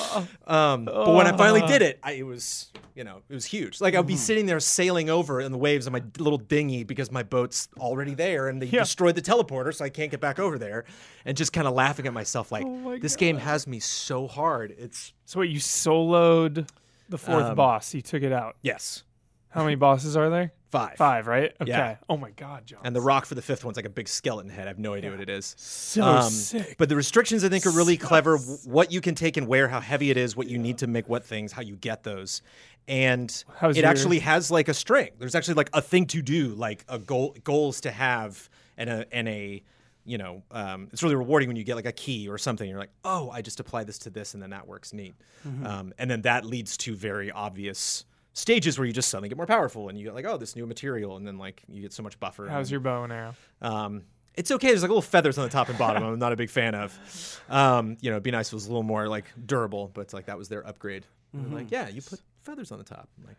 Um, 0.47 0.85
but 0.85 1.13
when 1.13 1.27
I 1.27 1.35
finally 1.35 1.61
did 1.67 1.81
it, 1.81 1.99
I, 2.03 2.11
it 2.13 2.23
was 2.25 2.71
you 2.95 3.03
know 3.03 3.21
it 3.27 3.33
was 3.33 3.45
huge. 3.45 3.81
Like 3.81 3.95
I'd 3.95 4.05
be 4.07 4.15
sitting 4.15 4.45
there 4.45 4.59
sailing 4.59 5.09
over 5.09 5.41
in 5.41 5.51
the 5.51 5.57
waves 5.57 5.87
on 5.87 5.93
my 5.93 6.03
little 6.19 6.37
dinghy 6.37 6.83
because 6.83 7.11
my 7.11 7.23
boat's 7.23 7.67
already 7.79 8.13
there, 8.13 8.47
and 8.47 8.61
they 8.61 8.67
Yeah. 8.67 8.81
destroyed 8.81 9.15
the 9.15 9.21
teleporter, 9.21 9.73
so 9.73 9.83
I 9.83 9.89
can't 9.89 10.11
get 10.11 10.21
back 10.21 10.37
over 10.39 10.57
there, 10.59 10.85
and 11.25 11.35
just 11.35 11.51
kind 11.53 11.67
of 11.67 11.73
laughing 11.73 12.05
at 12.07 12.13
myself 12.13 12.51
like, 12.51 12.67
my 12.67 12.99
this 12.99 13.15
game 13.15 13.37
has 13.37 13.65
me 13.67 13.79
so 13.79 14.27
hard. 14.27 14.75
It's 14.77 15.11
So 15.25 15.39
what? 15.39 15.49
You 15.49 15.59
soloed 15.59 16.69
the 17.09 17.17
fourth 17.17 17.45
Um, 17.45 17.55
boss. 17.55 17.93
You 17.95 18.01
took 18.01 18.21
it 18.21 18.31
out. 18.31 18.57
yes. 18.61 19.03
How 19.49 19.63
many 19.63 19.75
bosses 19.75 20.15
are 20.15 20.29
there? 20.29 20.53
Five. 20.69 20.97
Five, 20.97 21.25
right? 21.25 21.51
Okay. 21.59 21.71
Yeah. 21.71 21.95
Oh 22.07 22.15
my 22.17 22.29
God, 22.29 22.67
John. 22.67 22.81
And 22.83 22.95
the 22.95 23.01
rock 23.01 23.25
for 23.25 23.33
the 23.33 23.41
fifth 23.41 23.65
one's 23.65 23.75
like 23.75 23.87
a 23.87 23.89
big 23.89 24.07
skeleton 24.07 24.51
head. 24.51 24.65
I 24.65 24.67
have 24.67 24.77
no 24.77 24.93
idea 24.93 25.09
what 25.09 25.19
it 25.19 25.29
is. 25.29 25.55
so 25.57 26.03
Um, 26.03 26.29
sick. 26.29 26.75
But 26.77 26.89
the 26.89 26.95
restrictions, 26.95 27.43
I 27.43 27.49
think, 27.49 27.65
are 27.65 27.71
really 27.71 27.97
clever. 27.97 28.37
w- 28.37 28.57
What 28.65 28.91
you 28.91 29.01
can 29.01 29.15
take 29.15 29.35
and 29.37 29.47
where, 29.47 29.67
how 29.67 29.79
heavy 29.79 30.11
it 30.11 30.17
is, 30.17 30.35
what 30.35 30.47
you 30.47 30.59
need 30.59 30.77
to 30.79 30.87
make 30.87 31.09
what 31.09 31.25
things, 31.25 31.51
how 31.51 31.63
you 31.63 31.75
get 31.75 32.03
those. 32.03 32.43
And 32.87 33.43
How's 33.57 33.77
it 33.77 33.81
your- 33.81 33.89
actually 33.89 34.19
has 34.19 34.51
like 34.51 34.67
a 34.67 34.73
string. 34.75 35.09
There's 35.17 35.33
actually 35.33 35.55
like 35.55 35.71
a 35.73 35.81
thing 35.81 36.05
to 36.07 36.21
do, 36.21 36.49
like 36.49 36.85
a 36.87 36.99
goal, 36.99 37.35
goals 37.43 37.81
to 37.81 37.91
have, 37.91 38.47
and 38.77 38.89
a 38.91 39.05
and 39.11 39.27
a, 39.27 39.63
you 40.05 40.19
know, 40.19 40.43
um, 40.51 40.89
it's 40.93 41.01
really 41.01 41.15
rewarding 41.15 41.49
when 41.49 41.55
you 41.55 41.63
get 41.63 41.75
like 41.75 41.85
a 41.87 41.91
key 41.91 42.29
or 42.29 42.37
something. 42.37 42.69
You're 42.69 42.77
like, 42.79 42.91
oh, 43.03 43.31
I 43.31 43.41
just 43.41 43.59
apply 43.59 43.85
this 43.85 43.97
to 43.99 44.11
this, 44.11 44.35
and 44.35 44.43
then 44.43 44.51
that 44.51 44.67
works 44.67 44.93
neat. 44.93 45.15
Mm-hmm. 45.47 45.65
Um, 45.65 45.93
and 45.97 46.11
then 46.11 46.21
that 46.23 46.45
leads 46.45 46.77
to 46.77 46.95
very 46.95 47.31
obvious 47.31 48.05
stages 48.39 48.77
where 48.79 48.85
you 48.87 48.93
just 48.93 49.09
suddenly 49.09 49.29
get 49.29 49.37
more 49.37 49.45
powerful, 49.45 49.89
and 49.89 49.97
you 49.97 50.05
get 50.05 50.15
like, 50.15 50.25
oh, 50.25 50.37
this 50.37 50.55
new 50.55 50.65
material, 50.65 51.17
and 51.17 51.27
then 51.27 51.37
like 51.37 51.61
you 51.67 51.81
get 51.81 51.93
so 51.93 52.01
much 52.03 52.19
buffer. 52.19 52.43
and 52.45 52.51
How's 52.53 52.71
your 52.71 52.79
bow 52.79 53.03
and 53.03 53.13
arrow? 53.13 53.35
um, 53.61 54.03
it's 54.35 54.51
okay. 54.51 54.67
There's 54.69 54.83
like 54.83 54.89
little 54.89 55.01
feathers 55.01 55.37
on 55.37 55.43
the 55.43 55.49
top 55.49 55.67
and 55.69 55.77
bottom. 55.77 56.01
I'm 56.03 56.17
not 56.19 56.31
a 56.31 56.37
big 56.37 56.49
fan 56.49 56.73
of. 56.73 57.41
Um, 57.49 57.97
you 57.99 58.09
know, 58.09 58.15
it'd 58.15 58.23
be 58.23 58.31
nice 58.31 58.47
if 58.47 58.53
it 58.53 58.55
was 58.55 58.65
a 58.67 58.69
little 58.69 58.83
more 58.83 59.07
like 59.09 59.25
durable, 59.45 59.91
but 59.93 60.01
it's 60.01 60.13
like 60.13 60.27
that 60.27 60.37
was 60.37 60.47
their 60.47 60.65
upgrade. 60.65 61.05
And 61.33 61.45
they're 61.51 61.59
Like, 61.59 61.71
yeah, 61.71 61.89
you 61.89 62.01
put 62.01 62.21
feathers 62.43 62.71
on 62.71 62.77
the 62.77 62.83
top. 62.85 63.09
Like, 63.27 63.35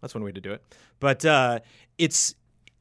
that's 0.00 0.14
one 0.14 0.22
way 0.22 0.30
to 0.32 0.40
do 0.40 0.52
it. 0.52 0.62
But 1.00 1.24
uh, 1.24 1.60
it's 1.98 2.34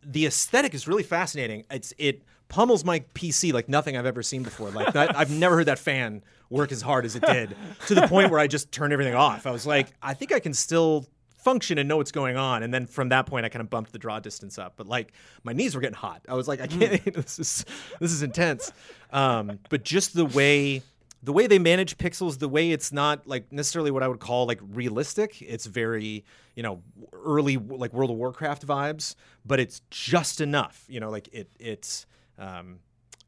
the 0.03 0.27
aesthetic 0.27 0.75
is 0.75 0.87
really 0.87 1.01
fascinating. 1.01 1.65
It's 1.71 1.91
it 1.97 2.21
pummels 2.49 2.85
my 2.85 2.99
PC 3.15 3.51
like 3.51 3.67
nothing 3.67 3.97
I've 3.97 4.05
ever 4.05 4.21
seen 4.21 4.43
before. 4.43 4.69
Like 4.69 4.93
that, 4.93 5.17
I've 5.17 5.31
never 5.31 5.55
heard 5.55 5.65
that 5.65 5.79
fan 5.79 6.23
work 6.51 6.71
as 6.71 6.83
hard 6.83 7.05
as 7.05 7.15
it 7.15 7.23
did 7.23 7.55
to 7.87 7.95
the 7.95 8.07
point 8.07 8.29
where 8.29 8.39
I 8.39 8.45
just 8.45 8.71
turned 8.71 8.93
everything 8.93 9.15
off. 9.15 9.47
I 9.47 9.51
was 9.51 9.65
like, 9.65 9.87
I 10.03 10.13
think 10.13 10.31
I 10.31 10.39
can 10.39 10.53
still 10.53 11.07
function 11.45 11.77
and 11.77 11.87
know 11.87 11.97
what's 11.97 12.11
going 12.11 12.35
on. 12.35 12.63
And 12.63 12.73
then 12.73 12.87
from 12.87 13.09
that 13.09 13.27
point, 13.27 13.45
I 13.45 13.49
kind 13.49 13.61
of 13.61 13.69
bumped 13.69 13.93
the 13.93 13.99
draw 13.99 14.19
distance 14.19 14.57
up. 14.57 14.73
But 14.75 14.87
like 14.87 15.13
my 15.43 15.53
knees 15.53 15.75
were 15.75 15.81
getting 15.81 15.95
hot. 15.95 16.23
I 16.27 16.33
was 16.33 16.47
like, 16.47 16.59
I 16.59 16.67
can't. 16.67 17.01
this 17.13 17.39
is 17.39 17.65
this 17.99 18.11
is 18.11 18.23
intense. 18.23 18.73
Um, 19.13 19.59
but 19.69 19.83
just 19.83 20.15
the 20.15 20.25
way 20.25 20.81
the 21.23 21.31
way 21.31 21.47
they 21.47 21.59
manage 21.59 21.97
pixels, 21.97 22.39
the 22.39 22.49
way 22.49 22.71
it's 22.71 22.91
not 22.91 23.25
like 23.27 23.51
necessarily 23.51 23.91
what 23.91 24.03
I 24.03 24.07
would 24.07 24.19
call 24.19 24.47
like 24.47 24.59
realistic. 24.61 25.41
It's 25.41 25.67
very, 25.67 26.25
you 26.55 26.63
know, 26.63 26.81
early 27.13 27.57
like 27.57 27.93
World 27.93 28.09
of 28.09 28.17
Warcraft 28.17 28.65
vibes, 28.65 29.15
but 29.45 29.59
it's 29.59 29.81
just 29.91 30.41
enough. 30.41 30.83
You 30.87 30.99
know, 30.99 31.11
like 31.11 31.29
it 31.31 31.49
it's 31.59 32.07
um 32.39 32.79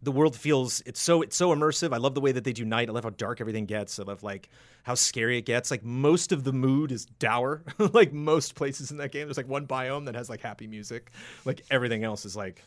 the 0.03 0.12
world 0.12 0.36
feels 0.36 0.81
it's 0.86 1.01
so 1.01 1.21
it's 1.21 1.36
so 1.36 1.53
immersive. 1.55 1.93
I 1.93 1.97
love 1.97 2.13
the 2.13 2.21
way 2.21 2.31
that 2.31 2.43
they 2.43 2.53
do 2.53 2.65
night. 2.65 2.89
I 2.89 2.91
love 2.91 3.03
how 3.03 3.10
dark 3.12 3.41
everything 3.41 3.65
gets. 3.65 3.99
I 3.99 4.03
love 4.03 4.21
like 4.23 4.49
how 4.83 4.93
scary 4.95 5.38
it 5.38 5.41
gets. 5.45 5.71
Like 5.71 5.83
most 5.83 6.31
of 6.31 6.43
the 6.43 6.53
mood 6.53 6.91
is 6.91 7.05
dour. 7.05 7.63
like 7.93 8.13
most 8.13 8.55
places 8.55 8.91
in 8.91 8.97
that 8.97 9.12
game, 9.12 9.27
there's 9.27 9.38
like 9.38 9.47
one 9.47 9.65
biome 9.67 10.05
that 10.05 10.15
has 10.15 10.29
like 10.29 10.41
happy 10.41 10.67
music. 10.67 11.12
Like 11.45 11.62
everything 11.71 12.03
else 12.03 12.25
is 12.25 12.36
like 12.36 12.63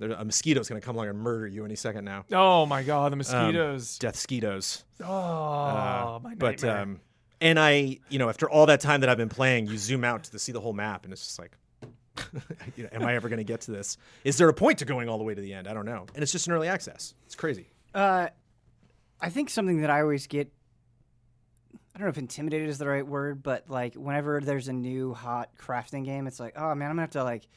a 0.00 0.24
mosquito's 0.24 0.68
gonna 0.68 0.80
come 0.80 0.96
along 0.96 1.08
and 1.08 1.18
murder 1.18 1.46
you 1.46 1.64
any 1.64 1.76
second 1.76 2.04
now. 2.04 2.24
Oh 2.32 2.66
my 2.66 2.82
God, 2.82 3.12
the 3.12 3.14
Um, 3.14 3.18
mosquitoes. 3.18 3.98
death 3.98 4.16
skeetos. 4.16 4.82
oh, 5.00 6.20
my 6.22 6.30
god. 6.34 6.38
But 6.38 6.64
um, 6.64 7.00
and 7.40 7.58
I, 7.58 7.98
you 8.08 8.18
know, 8.18 8.28
after 8.28 8.48
all 8.50 8.66
that 8.66 8.80
time 8.80 9.00
that 9.00 9.08
I've 9.10 9.16
been 9.16 9.28
playing, 9.28 9.66
you 9.68 9.78
zoom 9.78 10.04
out 10.04 10.24
to 10.24 10.38
see 10.38 10.52
the 10.52 10.60
whole 10.60 10.72
map, 10.72 11.04
and 11.04 11.12
it's 11.12 11.24
just 11.24 11.38
like, 11.38 11.52
you 12.76 12.84
know, 12.84 12.90
am 12.92 13.04
I 13.04 13.14
ever 13.14 13.28
going 13.28 13.38
to 13.38 13.44
get 13.44 13.62
to 13.62 13.70
this? 13.70 13.98
Is 14.24 14.38
there 14.38 14.48
a 14.48 14.54
point 14.54 14.78
to 14.78 14.84
going 14.84 15.08
all 15.08 15.18
the 15.18 15.24
way 15.24 15.34
to 15.34 15.40
the 15.40 15.52
end? 15.52 15.68
I 15.68 15.74
don't 15.74 15.86
know. 15.86 16.06
And 16.14 16.22
it's 16.22 16.32
just 16.32 16.46
an 16.46 16.52
early 16.52 16.68
access. 16.68 17.14
It's 17.26 17.34
crazy. 17.34 17.68
Uh, 17.94 18.28
I 19.20 19.30
think 19.30 19.50
something 19.50 19.80
that 19.80 19.90
I 19.90 20.00
always 20.02 20.26
get. 20.26 20.52
I 21.94 21.98
don't 21.98 22.06
know 22.06 22.10
if 22.10 22.18
intimidated 22.18 22.68
is 22.68 22.76
the 22.76 22.86
right 22.86 23.06
word, 23.06 23.42
but 23.42 23.70
like 23.70 23.94
whenever 23.94 24.40
there's 24.40 24.68
a 24.68 24.72
new 24.72 25.14
hot 25.14 25.50
crafting 25.58 26.04
game, 26.04 26.26
it's 26.26 26.38
like, 26.38 26.52
oh 26.56 26.74
man, 26.74 26.90
I'm 26.90 26.96
gonna 26.96 27.02
have 27.02 27.10
to 27.12 27.24
like 27.24 27.48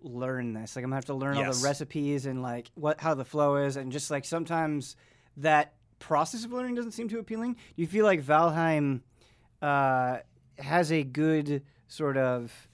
learn 0.00 0.54
this. 0.54 0.76
Like 0.76 0.82
I'm 0.82 0.90
gonna 0.90 0.96
have 0.96 1.04
to 1.06 1.14
learn 1.14 1.36
all 1.36 1.52
the 1.52 1.60
recipes 1.62 2.24
and 2.24 2.42
like 2.42 2.70
what 2.74 3.00
how 3.00 3.12
the 3.12 3.24
flow 3.24 3.56
is, 3.56 3.76
and 3.76 3.92
just 3.92 4.10
like 4.10 4.24
sometimes 4.24 4.96
that 5.36 5.74
process 5.98 6.44
of 6.44 6.52
learning 6.52 6.74
doesn't 6.74 6.92
seem 6.92 7.08
too 7.08 7.18
appealing. 7.18 7.52
Do 7.52 7.82
you 7.82 7.86
feel 7.86 8.06
like 8.06 8.22
Valheim 8.22 9.00
uh, 9.60 10.18
has 10.58 10.90
a 10.90 11.02
good 11.02 11.62
sort 11.88 12.16
of 12.16 12.68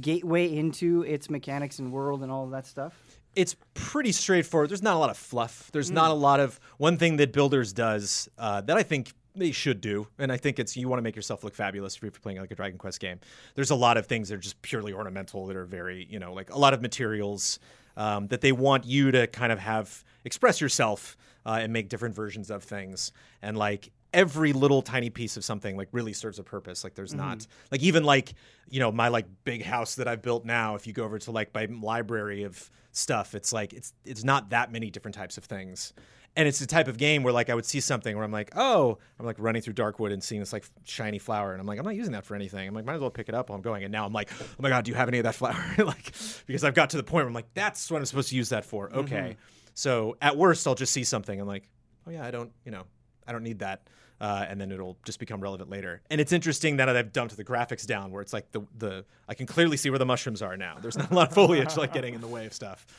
gateway 0.00 0.54
into 0.54 1.02
its 1.02 1.30
mechanics 1.30 1.78
and 1.78 1.92
world 1.92 2.22
and 2.22 2.30
all 2.30 2.44
of 2.44 2.50
that 2.50 2.66
stuff? 2.66 2.94
It's 3.34 3.56
pretty 3.74 4.12
straightforward. 4.12 4.70
There's 4.70 4.82
not 4.82 4.94
a 4.94 4.98
lot 4.98 5.10
of 5.10 5.16
fluff. 5.16 5.70
There's 5.72 5.90
not 5.90 6.10
a 6.10 6.14
lot 6.14 6.38
of 6.38 6.60
one 6.78 6.98
thing 6.98 7.16
that 7.16 7.32
Builders 7.32 7.72
does 7.72 8.28
uh, 8.38 8.60
that 8.62 8.76
I 8.76 8.84
think 8.84 9.12
they 9.34 9.50
should 9.50 9.80
do, 9.80 10.06
and 10.18 10.30
I 10.30 10.36
think 10.36 10.58
it's 10.60 10.76
you 10.76 10.88
want 10.88 10.98
to 10.98 11.02
make 11.02 11.16
yourself 11.16 11.42
look 11.42 11.54
fabulous 11.54 11.96
if 11.96 12.02
you're 12.02 12.12
playing 12.12 12.38
like 12.38 12.52
a 12.52 12.54
Dragon 12.54 12.78
Quest 12.78 13.00
game. 13.00 13.18
There's 13.56 13.70
a 13.70 13.74
lot 13.74 13.96
of 13.96 14.06
things 14.06 14.28
that 14.28 14.36
are 14.36 14.38
just 14.38 14.62
purely 14.62 14.92
ornamental 14.92 15.46
that 15.46 15.56
are 15.56 15.64
very, 15.64 16.06
you 16.08 16.20
know, 16.20 16.32
like 16.32 16.50
a 16.52 16.58
lot 16.58 16.74
of 16.74 16.80
materials 16.80 17.58
um, 17.96 18.28
that 18.28 18.40
they 18.40 18.52
want 18.52 18.84
you 18.84 19.10
to 19.10 19.26
kind 19.26 19.52
of 19.52 19.58
have 19.58 20.04
express 20.24 20.60
yourself 20.60 21.16
uh, 21.44 21.58
and 21.60 21.72
make 21.72 21.88
different 21.88 22.14
versions 22.14 22.50
of 22.50 22.62
things, 22.62 23.12
and 23.42 23.56
like 23.56 23.90
every 24.14 24.52
little 24.52 24.80
tiny 24.80 25.10
piece 25.10 25.36
of 25.36 25.44
something 25.44 25.76
like 25.76 25.88
really 25.92 26.12
serves 26.14 26.38
a 26.38 26.44
purpose. 26.44 26.84
Like 26.84 26.94
there's 26.94 27.12
not 27.12 27.38
mm-hmm. 27.38 27.66
like 27.70 27.82
even 27.82 28.04
like 28.04 28.34
you 28.68 28.80
know 28.80 28.90
my 28.90 29.08
like 29.08 29.26
big 29.44 29.62
house 29.62 29.96
that 29.96 30.08
i've 30.08 30.22
built 30.22 30.44
now 30.44 30.74
if 30.74 30.86
you 30.86 30.92
go 30.92 31.04
over 31.04 31.18
to 31.18 31.30
like 31.30 31.52
my 31.54 31.66
library 31.66 32.44
of 32.44 32.70
stuff 32.92 33.34
it's 33.34 33.52
like 33.52 33.72
it's 33.72 33.92
it's 34.04 34.24
not 34.24 34.50
that 34.50 34.72
many 34.72 34.90
different 34.90 35.14
types 35.14 35.36
of 35.36 35.44
things. 35.44 35.92
And 36.36 36.48
it's 36.48 36.58
the 36.58 36.66
type 36.66 36.88
of 36.88 36.96
game 36.96 37.22
where 37.22 37.32
like 37.32 37.48
i 37.48 37.54
would 37.54 37.64
see 37.64 37.78
something 37.78 38.16
where 38.16 38.24
i'm 38.24 38.32
like 38.32 38.50
oh 38.56 38.98
i'm 39.20 39.26
like 39.26 39.36
running 39.38 39.62
through 39.62 39.74
darkwood 39.74 40.12
and 40.12 40.22
seeing 40.22 40.40
this 40.40 40.52
like 40.52 40.64
shiny 40.82 41.20
flower 41.20 41.52
and 41.52 41.60
i'm 41.60 41.66
like 41.66 41.78
i'm 41.78 41.84
not 41.84 41.94
using 41.94 42.12
that 42.12 42.24
for 42.24 42.34
anything. 42.34 42.66
I'm 42.66 42.74
like 42.74 42.84
might 42.84 42.94
as 42.94 43.00
well 43.00 43.10
pick 43.10 43.28
it 43.28 43.34
up 43.34 43.50
while 43.50 43.56
i'm 43.56 43.62
going. 43.62 43.84
And 43.84 43.92
now 43.92 44.04
i'm 44.04 44.12
like 44.12 44.30
oh 44.40 44.46
my 44.58 44.68
god 44.68 44.84
do 44.84 44.90
you 44.90 44.96
have 44.96 45.08
any 45.08 45.18
of 45.18 45.24
that 45.24 45.34
flower? 45.34 45.62
Like 45.84 46.12
because 46.46 46.64
i've 46.64 46.74
got 46.74 46.90
to 46.90 46.96
the 46.96 47.04
point 47.04 47.24
where 47.24 47.28
i'm 47.28 47.34
like 47.34 47.52
that's 47.54 47.90
what 47.90 47.98
i'm 47.98 48.06
supposed 48.06 48.30
to 48.30 48.36
use 48.36 48.48
that 48.48 48.64
for. 48.64 48.88
Mm-hmm. 48.88 48.98
Okay. 49.00 49.36
So 49.74 50.16
at 50.20 50.36
worst 50.36 50.66
i'll 50.66 50.74
just 50.74 50.92
see 50.92 51.04
something. 51.04 51.40
I'm 51.40 51.46
like 51.46 51.68
oh 52.06 52.10
yeah 52.10 52.24
i 52.24 52.30
don't 52.30 52.50
you 52.64 52.72
know 52.72 52.84
i 53.26 53.32
don't 53.32 53.42
need 53.42 53.60
that 53.60 53.88
uh, 54.24 54.46
and 54.48 54.58
then 54.58 54.72
it'll 54.72 54.96
just 55.04 55.18
become 55.18 55.38
relevant 55.38 55.68
later. 55.68 56.00
And 56.08 56.18
it's 56.18 56.32
interesting 56.32 56.78
that 56.78 56.88
I've 56.88 57.12
dumped 57.12 57.36
the 57.36 57.44
graphics 57.44 57.86
down, 57.86 58.10
where 58.10 58.22
it's 58.22 58.32
like 58.32 58.50
the 58.52 58.62
the 58.78 59.04
I 59.28 59.34
can 59.34 59.46
clearly 59.46 59.76
see 59.76 59.90
where 59.90 59.98
the 59.98 60.06
mushrooms 60.06 60.40
are 60.40 60.56
now. 60.56 60.78
There's 60.80 60.96
not 60.96 61.10
a 61.10 61.14
lot 61.14 61.28
of 61.28 61.34
foliage 61.34 61.76
like 61.76 61.92
getting 61.92 62.14
in 62.14 62.22
the 62.22 62.28
way 62.28 62.46
of 62.46 62.54
stuff. 62.54 62.86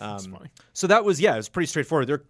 Um, 0.00 0.18
funny. 0.18 0.50
so 0.74 0.86
that 0.88 1.02
was 1.02 1.18
yeah, 1.18 1.32
it 1.32 1.38
was 1.38 1.48
pretty 1.48 1.66
straightforward. 1.66 2.08
There 2.08 2.22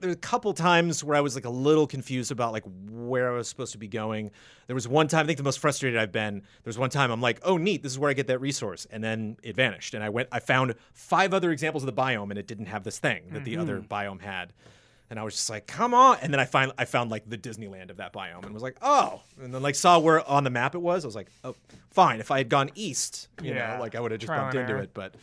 there 0.00 0.08
were 0.08 0.14
a 0.14 0.16
couple 0.16 0.52
times 0.52 1.04
where 1.04 1.16
I 1.16 1.20
was 1.20 1.36
like 1.36 1.44
a 1.44 1.50
little 1.50 1.86
confused 1.86 2.32
about 2.32 2.52
like 2.52 2.64
where 2.90 3.32
I 3.32 3.36
was 3.36 3.48
supposed 3.48 3.72
to 3.72 3.78
be 3.78 3.86
going. 3.86 4.32
There 4.66 4.74
was 4.74 4.88
one 4.88 5.06
time 5.06 5.22
I 5.22 5.26
think 5.26 5.38
the 5.38 5.44
most 5.44 5.60
frustrated 5.60 6.00
I've 6.00 6.10
been. 6.10 6.40
There 6.40 6.68
was 6.68 6.78
one 6.78 6.90
time 6.90 7.12
I'm 7.12 7.20
like, 7.20 7.38
oh 7.44 7.58
neat, 7.58 7.84
this 7.84 7.92
is 7.92 7.98
where 7.98 8.10
I 8.10 8.12
get 8.12 8.26
that 8.26 8.40
resource, 8.40 8.88
and 8.90 9.04
then 9.04 9.36
it 9.44 9.54
vanished. 9.54 9.94
And 9.94 10.02
I 10.02 10.08
went, 10.08 10.28
I 10.32 10.40
found 10.40 10.74
five 10.92 11.32
other 11.32 11.52
examples 11.52 11.84
of 11.84 11.94
the 11.94 12.02
biome, 12.02 12.30
and 12.30 12.38
it 12.40 12.48
didn't 12.48 12.66
have 12.66 12.82
this 12.82 12.98
thing 12.98 13.28
that 13.30 13.44
the 13.44 13.56
other 13.56 13.80
biome 13.80 14.20
had. 14.20 14.52
And 15.08 15.20
I 15.20 15.22
was 15.22 15.34
just 15.34 15.48
like, 15.48 15.66
come 15.68 15.94
on. 15.94 16.18
And 16.20 16.32
then 16.32 16.40
I 16.40 16.44
find 16.46 16.72
I 16.78 16.84
found 16.84 17.10
like 17.10 17.28
the 17.30 17.38
Disneyland 17.38 17.90
of 17.90 17.98
that 17.98 18.12
biome 18.12 18.44
and 18.44 18.52
was 18.52 18.62
like, 18.62 18.76
oh. 18.82 19.20
And 19.40 19.54
then 19.54 19.62
like 19.62 19.74
saw 19.76 19.98
where 20.00 20.28
on 20.28 20.42
the 20.44 20.50
map 20.50 20.74
it 20.74 20.80
was. 20.82 21.04
I 21.04 21.08
was 21.08 21.14
like, 21.14 21.28
oh, 21.44 21.54
fine. 21.90 22.18
If 22.20 22.30
I 22.32 22.38
had 22.38 22.48
gone 22.48 22.70
east, 22.74 23.28
you 23.42 23.54
Yeah. 23.54 23.76
know, 23.76 23.80
like 23.82 23.94
I 23.94 24.00
would 24.00 24.10
have 24.10 24.20
just 24.20 24.26
Trial 24.28 24.42
bumped 24.42 24.56
into 24.56 24.72
error. 24.72 24.82
it. 24.82 24.94
But 24.94 25.14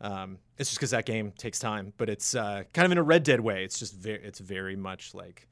um, 0.00 0.38
it's 0.58 0.70
just 0.70 0.78
because 0.80 0.90
that 0.90 1.06
game 1.06 1.32
takes 1.38 1.58
time. 1.58 1.92
But 1.96 2.08
it's 2.08 2.34
uh, 2.34 2.64
kind 2.72 2.86
of 2.86 2.92
in 2.92 2.98
a 2.98 3.02
Red 3.02 3.22
Dead 3.22 3.40
way. 3.40 3.64
It's 3.64 3.78
just 3.78 3.94
very, 3.94 4.20
it's 4.22 4.38
very 4.40 4.74
much 4.76 5.14
like 5.14 5.46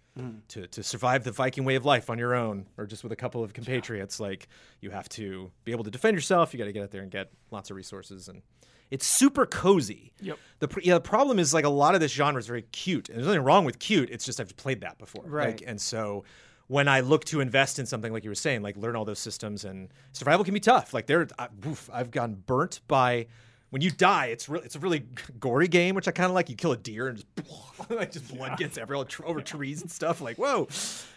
to, 0.48 0.66
to 0.66 0.82
survive 0.82 1.22
the 1.22 1.30
Viking 1.30 1.64
way 1.64 1.76
of 1.76 1.84
life 1.84 2.10
on 2.10 2.18
your 2.18 2.34
own 2.34 2.66
or 2.76 2.86
just 2.86 3.04
with 3.04 3.12
a 3.12 3.16
couple 3.16 3.44
of 3.44 3.52
compatriots. 3.52 4.18
Like 4.18 4.48
you 4.80 4.90
have 4.90 5.08
to 5.10 5.52
be 5.62 5.70
able 5.70 5.84
to 5.84 5.90
defend 5.92 6.16
yourself. 6.16 6.52
You 6.52 6.58
got 6.58 6.64
to 6.64 6.72
get 6.72 6.82
out 6.82 6.90
there 6.90 7.02
and 7.02 7.10
get 7.12 7.30
lots 7.52 7.70
of 7.70 7.76
resources 7.76 8.26
and. 8.28 8.42
It's 8.90 9.06
super 9.06 9.46
cozy. 9.46 10.12
Yep. 10.20 10.38
The 10.60 10.68
pr- 10.68 10.80
yeah, 10.82 10.94
the 10.94 11.00
problem 11.00 11.38
is 11.38 11.52
like 11.54 11.64
a 11.64 11.68
lot 11.70 11.94
of 11.94 12.00
this 12.00 12.12
genre 12.12 12.38
is 12.38 12.46
very 12.46 12.62
cute, 12.62 13.08
and 13.08 13.18
there's 13.18 13.26
nothing 13.26 13.42
wrong 13.44 13.64
with 13.64 13.78
cute. 13.78 14.10
It's 14.10 14.24
just 14.24 14.40
I've 14.40 14.56
played 14.56 14.80
that 14.80 14.98
before, 14.98 15.24
Right. 15.26 15.48
Like, 15.48 15.62
and 15.66 15.80
so 15.80 16.24
when 16.66 16.88
I 16.88 17.00
look 17.00 17.24
to 17.26 17.40
invest 17.40 17.78
in 17.78 17.86
something 17.86 18.12
like 18.12 18.24
you 18.24 18.30
were 18.30 18.34
saying, 18.34 18.62
like 18.62 18.76
learn 18.76 18.96
all 18.96 19.04
those 19.04 19.18
systems, 19.18 19.64
and 19.64 19.88
survival 20.12 20.44
can 20.44 20.54
be 20.54 20.60
tough. 20.60 20.92
Like 20.92 21.06
there, 21.06 21.26
I, 21.38 21.48
oof, 21.66 21.88
I've 21.92 22.10
gotten 22.10 22.36
burnt 22.46 22.80
by 22.88 23.26
when 23.70 23.82
you 23.82 23.90
die. 23.90 24.26
It's 24.26 24.48
really 24.48 24.64
it's 24.64 24.76
a 24.76 24.78
really 24.78 25.04
gory 25.38 25.68
game, 25.68 25.94
which 25.94 26.08
I 26.08 26.10
kind 26.10 26.30
of 26.30 26.34
like. 26.34 26.48
You 26.48 26.56
kill 26.56 26.72
a 26.72 26.76
deer 26.76 27.08
and 27.08 27.16
just 27.18 27.90
like 27.90 28.12
just 28.12 28.34
blood 28.34 28.58
gets 28.58 28.78
everywhere 28.78 29.06
over 29.24 29.40
trees 29.42 29.82
and 29.82 29.90
stuff. 29.90 30.20
Like 30.20 30.36
whoa, 30.36 30.68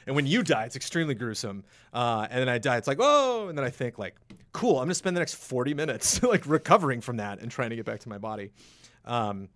and 0.05 0.15
when 0.15 0.25
you 0.27 0.43
die, 0.43 0.65
it's 0.65 0.75
extremely 0.75 1.15
gruesome. 1.15 1.63
Uh, 1.93 2.27
and 2.29 2.39
then 2.39 2.49
I 2.49 2.57
die, 2.57 2.77
it's 2.77 2.87
like 2.87 2.99
whoa, 2.99 3.47
and 3.49 3.57
then 3.57 3.65
I 3.65 3.69
think 3.69 3.97
like 3.97 4.15
cool. 4.53 4.79
I'm 4.79 4.85
gonna 4.85 4.95
spend 4.95 5.15
the 5.15 5.21
next 5.21 5.35
40 5.35 5.73
minutes 5.73 6.21
like 6.23 6.45
recovering 6.45 7.01
from 7.01 7.17
that 7.17 7.39
and 7.39 7.49
trying 7.51 7.69
to 7.69 7.75
get 7.75 7.85
back 7.85 7.99
to 8.01 8.09
my 8.09 8.17
body. 8.17 8.51
Um, 9.05 9.49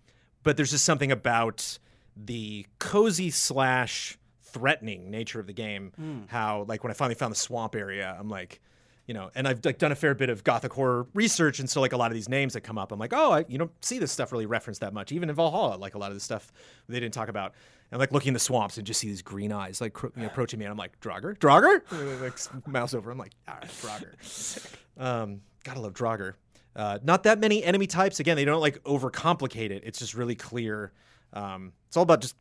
but 0.44 0.58
there's 0.58 0.72
just 0.72 0.86
something 0.86 1.12
about 1.12 1.80
the 2.16 2.66
cozy 2.80 3.30
slash 3.30 4.18
threatening 4.44 5.12
nature 5.12 5.40
of 5.40 5.48
the 5.48 5.54
game. 5.54 6.26
How 6.28 6.66
like 6.68 6.84
when 6.84 6.92
I 6.92 6.94
finally 6.94 7.16
found 7.16 7.32
the 7.32 7.38
swamp 7.38 7.76
area, 7.76 8.16
I'm 8.18 8.30
like, 8.30 8.62
you 9.08 9.14
know, 9.14 9.30
and 9.36 9.48
I've 9.48 9.64
like 9.64 9.78
done 9.78 9.92
a 9.92 9.96
fair 9.96 10.16
bit 10.16 10.30
of 10.30 10.44
gothic 10.44 10.74
horror 10.74 11.08
research, 11.14 11.60
and 11.60 11.70
so 11.70 11.80
like 11.82 11.94
a 11.94 11.98
lot 11.98 12.12
of 12.12 12.16
these 12.16 12.30
names 12.30 12.54
that 12.54 12.62
come 12.62 12.78
up, 12.78 12.92
I'm 12.92 13.00
like, 13.00 13.14
oh, 13.14 13.32
I, 13.32 13.46
you 13.48 13.58
don't 13.58 13.72
see 13.86 14.00
this 14.00 14.12
stuff 14.12 14.32
really 14.32 14.46
referenced 14.46 14.82
that 14.82 14.94
much, 14.94 15.12
even 15.12 15.30
in 15.30 15.36
Valhalla. 15.36 15.76
Like 15.76 15.96
a 15.96 15.98
lot 15.98 16.10
of 16.10 16.16
the 16.16 16.22
stuff 16.22 16.52
they 16.90 17.00
didn't 17.00 17.14
talk 17.14 17.30
about. 17.30 17.54
And 17.92 18.00
like 18.00 18.12
looking 18.12 18.30
in 18.30 18.34
the 18.34 18.40
swamps 18.40 18.78
and 18.78 18.88
just 18.88 19.00
see 19.00 19.08
these 19.08 19.22
green 19.22 19.52
eyes 19.52 19.80
like 19.80 19.96
you 20.02 20.12
know, 20.16 20.26
approaching 20.26 20.60
me, 20.60 20.66
and 20.66 20.72
I'm 20.72 20.78
like, 20.78 21.00
Draugr, 21.02 21.38
Draugr, 21.38 22.22
like 22.22 22.68
mouse 22.68 22.94
over. 22.96 23.12
I'm 23.12 23.18
like, 23.18 23.34
all 23.48 23.56
right, 23.56 23.70
Draugr. 23.70 24.76
um, 24.98 25.42
gotta 25.64 25.82
love 25.82 25.94
Draugr. 25.94 26.34
Uh, 26.76 27.00
not 27.04 27.24
that 27.24 27.40
many 27.40 27.64
enemy 27.64 27.88
types. 27.88 28.20
Again, 28.20 28.36
they 28.36 28.44
don't 28.44 28.60
like 28.60 28.84
overcomplicate 28.84 29.70
it. 29.70 29.84
It's 29.86 30.00
just 30.00 30.16
really 30.16 30.36
clear. 30.36 30.92
Um, 31.32 31.74
it's 31.88 31.96
all 31.96 32.04
about 32.04 32.22
just 32.22 32.36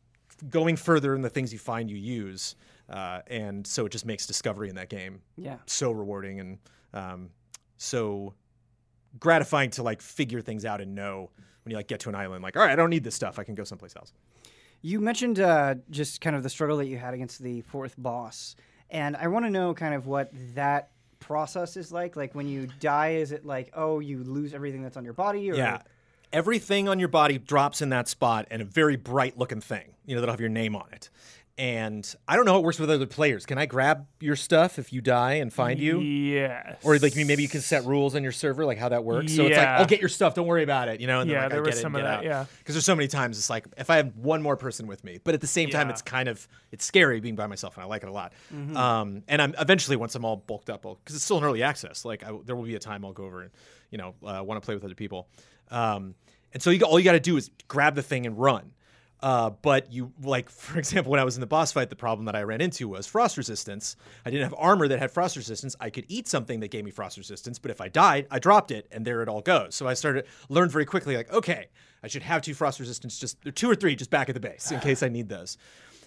going 0.49 0.75
further 0.75 1.15
in 1.15 1.21
the 1.21 1.29
things 1.29 1.53
you 1.53 1.59
find 1.59 1.89
you 1.89 1.97
use, 1.97 2.55
uh, 2.89 3.21
and 3.27 3.65
so 3.65 3.85
it 3.85 3.91
just 3.91 4.05
makes 4.05 4.25
discovery 4.27 4.69
in 4.69 4.75
that 4.75 4.89
game 4.89 5.21
Yeah. 5.37 5.57
so 5.65 5.91
rewarding 5.91 6.39
and 6.39 6.57
um, 6.93 7.29
so 7.77 8.33
gratifying 9.19 9.69
to 9.71 9.83
like 9.83 10.01
figure 10.01 10.41
things 10.41 10.65
out 10.65 10.81
and 10.81 10.93
know 10.95 11.29
when 11.63 11.71
you 11.71 11.77
like 11.77 11.87
get 11.87 11.99
to 12.01 12.09
an 12.09 12.15
island 12.15 12.43
like 12.43 12.55
all 12.57 12.61
right 12.61 12.71
i 12.71 12.75
don't 12.75 12.89
need 12.89 13.03
this 13.03 13.15
stuff 13.15 13.39
i 13.39 13.43
can 13.43 13.55
go 13.55 13.63
someplace 13.63 13.95
else 13.95 14.11
You 14.81 14.99
mentioned 14.99 15.39
uh, 15.39 15.75
just 15.89 16.21
kind 16.21 16.35
of 16.35 16.43
the 16.43 16.49
struggle 16.49 16.77
that 16.77 16.85
you 16.87 16.97
had 16.97 17.13
against 17.15 17.41
the 17.41 17.61
fourth 17.61 17.95
boss, 17.97 18.55
and 18.91 19.15
I 19.15 19.27
want 19.29 19.45
to 19.45 19.49
know 19.49 19.73
kind 19.73 19.95
of 19.95 20.05
what 20.05 20.29
that 20.53 20.91
process 21.19 21.75
is 21.75 21.91
like. 21.91 22.15
Like 22.15 22.35
when 22.35 22.47
you 22.47 22.67
die, 22.79 23.13
is 23.15 23.31
it 23.31 23.45
like 23.45 23.71
oh 23.73 23.99
you 23.99 24.23
lose 24.23 24.53
everything 24.53 24.83
that's 24.83 24.95
on 24.97 25.03
your 25.03 25.13
body? 25.13 25.49
Or 25.49 25.55
yeah 25.55 25.81
everything 26.33 26.87
on 26.89 26.99
your 26.99 27.07
body 27.07 27.37
drops 27.39 27.81
in 27.81 27.89
that 27.89 28.07
spot 28.07 28.45
and 28.51 28.61
a 28.61 28.65
very 28.65 28.95
bright 28.97 29.37
looking 29.37 29.61
thing 29.61 29.93
you 30.05 30.13
know 30.15 30.21
that'll 30.21 30.33
have 30.33 30.39
your 30.41 30.49
name 30.49 30.75
on 30.75 30.85
it 30.91 31.09
and 31.57 32.15
i 32.27 32.35
don't 32.35 32.43
know 32.45 32.51
how 32.51 32.59
it 32.59 32.63
works 32.65 32.79
with 32.79 32.89
other 32.89 33.05
players 33.05 33.45
can 33.45 33.57
i 33.57 33.65
grab 33.65 34.05
your 34.19 34.35
stuff 34.35 34.77
if 34.77 34.91
you 34.91 34.99
die 34.99 35.35
and 35.35 35.53
find 35.53 35.79
you 35.79 36.01
Yes. 36.01 36.77
or 36.83 36.97
like 36.99 37.15
maybe 37.15 37.41
you 37.43 37.47
can 37.47 37.61
set 37.61 37.85
rules 37.85 38.13
on 38.13 38.23
your 38.23 38.33
server 38.33 38.65
like 38.65 38.77
how 38.77 38.89
that 38.89 39.05
works 39.05 39.33
so 39.33 39.45
it's 39.45 39.55
like 39.57 39.65
i'll 39.65 39.85
get 39.85 40.01
your 40.01 40.09
stuff 40.09 40.33
don't 40.35 40.47
worry 40.47 40.63
about 40.63 40.89
it 40.89 40.99
you 40.99 41.07
know 41.07 41.21
and 41.21 41.29
then 41.29 41.35
Yeah, 41.35 41.41
like, 41.43 41.51
there 41.51 41.63
I 41.63 41.65
was 41.67 41.79
some 41.79 41.95
of 41.95 42.01
that, 42.01 42.19
out. 42.19 42.23
yeah. 42.25 42.45
because 42.59 42.75
there's 42.75 42.83
so 42.85 42.95
many 42.95 43.07
times 43.07 43.37
it's 43.37 43.49
like 43.49 43.65
if 43.77 43.89
I 43.89 43.95
have 43.97 44.15
one 44.17 44.41
more 44.41 44.57
person 44.57 44.85
with 44.85 45.03
me, 45.05 45.19
but 45.23 45.33
at 45.33 45.39
the 45.41 45.47
same 45.47 45.69
time 45.69 45.89
it's 45.89 46.01
kind 46.01 46.27
of 46.27 46.45
it's 46.71 46.83
scary 46.83 47.19
being 47.21 47.35
by 47.35 47.47
myself, 47.47 47.75
and 47.77 47.83
I 47.83 47.87
like 47.87 48.03
it 48.03 48.09
a 48.09 48.11
lot. 48.11 48.33
Mm-hmm. 48.53 48.75
Um, 48.75 49.23
and 49.27 49.41
I'm 49.41 49.55
eventually 49.57 49.95
once 49.97 50.13
I'm 50.15 50.25
all 50.25 50.35
bulked 50.37 50.69
up, 50.69 50.81
because 50.81 51.15
it's 51.15 51.23
still 51.23 51.37
in 51.37 51.43
early 51.45 51.63
access. 51.63 52.03
Like 52.05 52.23
I, 52.23 52.31
there 52.45 52.55
will 52.55 52.63
be 52.63 52.75
a 52.75 52.79
time 52.79 53.05
I'll 53.05 53.13
go 53.13 53.23
over 53.25 53.43
and 53.43 53.51
you 53.91 53.97
know 53.97 54.13
uh, 54.25 54.43
want 54.43 54.61
to 54.61 54.65
play 54.65 54.75
with 54.75 54.83
other 54.83 54.95
people. 54.95 55.27
Um, 55.71 56.15
and 56.53 56.61
so 56.61 56.69
you 56.69 56.81
all 56.83 56.99
you 56.99 57.05
got 57.05 57.13
to 57.13 57.19
do 57.19 57.37
is 57.37 57.49
grab 57.67 57.95
the 57.95 58.03
thing 58.03 58.25
and 58.25 58.37
run. 58.37 58.71
Uh, 59.21 59.49
but 59.49 59.91
you 59.91 60.11
like, 60.21 60.49
for 60.51 60.77
example, 60.77 61.11
when 61.11 61.19
I 61.19 61.23
was 61.23 61.35
in 61.35 61.41
the 61.41 61.47
boss 61.47 61.71
fight, 61.71 61.89
the 61.89 61.95
problem 61.95 62.25
that 62.25 62.35
I 62.35 62.43
ran 62.43 62.61
into 62.61 62.87
was 62.87 63.07
frost 63.07 63.37
resistance. 63.37 63.95
I 64.25 64.29
didn't 64.29 64.43
have 64.43 64.55
armor 64.57 64.87
that 64.87 64.99
had 64.99 65.11
frost 65.11 65.35
resistance. 65.35 65.75
I 65.79 65.89
could 65.89 66.05
eat 66.07 66.27
something 66.27 66.59
that 66.59 66.69
gave 66.69 66.85
me 66.85 66.91
frost 66.91 67.17
resistance, 67.17 67.59
but 67.59 67.71
if 67.71 67.81
I 67.81 67.87
died, 67.87 68.27
I 68.29 68.39
dropped 68.39 68.71
it, 68.71 68.87
and 68.91 69.05
there 69.05 69.21
it 69.21 69.29
all 69.29 69.41
goes. 69.41 69.75
So 69.75 69.87
I 69.87 69.93
started 69.93 70.25
learned 70.49 70.71
very 70.71 70.85
quickly, 70.85 71.15
like, 71.15 71.31
okay, 71.31 71.67
I 72.03 72.07
should 72.07 72.23
have 72.23 72.41
two 72.41 72.53
frost 72.53 72.79
resistance, 72.79 73.17
just 73.17 73.37
two 73.55 73.69
or 73.69 73.75
three, 73.75 73.95
just 73.95 74.11
back 74.11 74.29
at 74.29 74.35
the 74.35 74.39
base 74.39 74.71
in 74.71 74.79
case 74.81 75.01
I 75.01 75.09
need 75.09 75.29
those. 75.29 75.57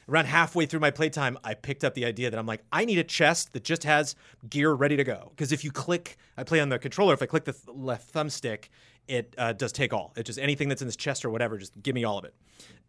Around 0.09 0.27
halfway 0.27 0.65
through 0.65 0.81
my 0.81 0.91
playtime, 0.91 1.37
I 1.45 1.53
picked 1.53 1.85
up 1.85 1.93
the 1.93 2.07
idea 2.07 2.31
that 2.31 2.39
I'm 2.39 2.47
like, 2.47 2.63
I 2.73 2.87
need 2.87 2.99
a 2.99 3.05
chest 3.05 3.53
that 3.53 3.63
just 3.63 3.85
has 3.85 4.15
gear 4.49 4.73
ready 4.73 4.97
to 4.97 5.05
go. 5.05 5.33
Because 5.37 5.53
if 5.53 5.65
you 5.65 5.71
click, 5.71 6.17
I 6.39 6.45
play 6.45 6.61
on 6.61 6.71
the 6.71 6.79
controller. 6.79 7.13
If 7.13 7.21
I 7.21 7.27
click 7.27 7.45
the 7.45 7.53
th- 7.53 7.65
left 7.77 8.11
thumbstick, 8.15 8.69
it 9.09 9.35
uh, 9.39 9.53
does 9.53 9.73
take 9.73 9.93
all. 9.93 10.13
It 10.17 10.25
just 10.25 10.39
anything 10.39 10.69
that's 10.69 10.83
in 10.83 10.89
this 10.89 10.97
chest 10.97 11.25
or 11.25 11.31
whatever, 11.31 11.59
just 11.59 11.73
give 11.83 11.95
me 11.95 12.05
all 12.05 12.19
of 12.19 12.25
it, 12.25 12.35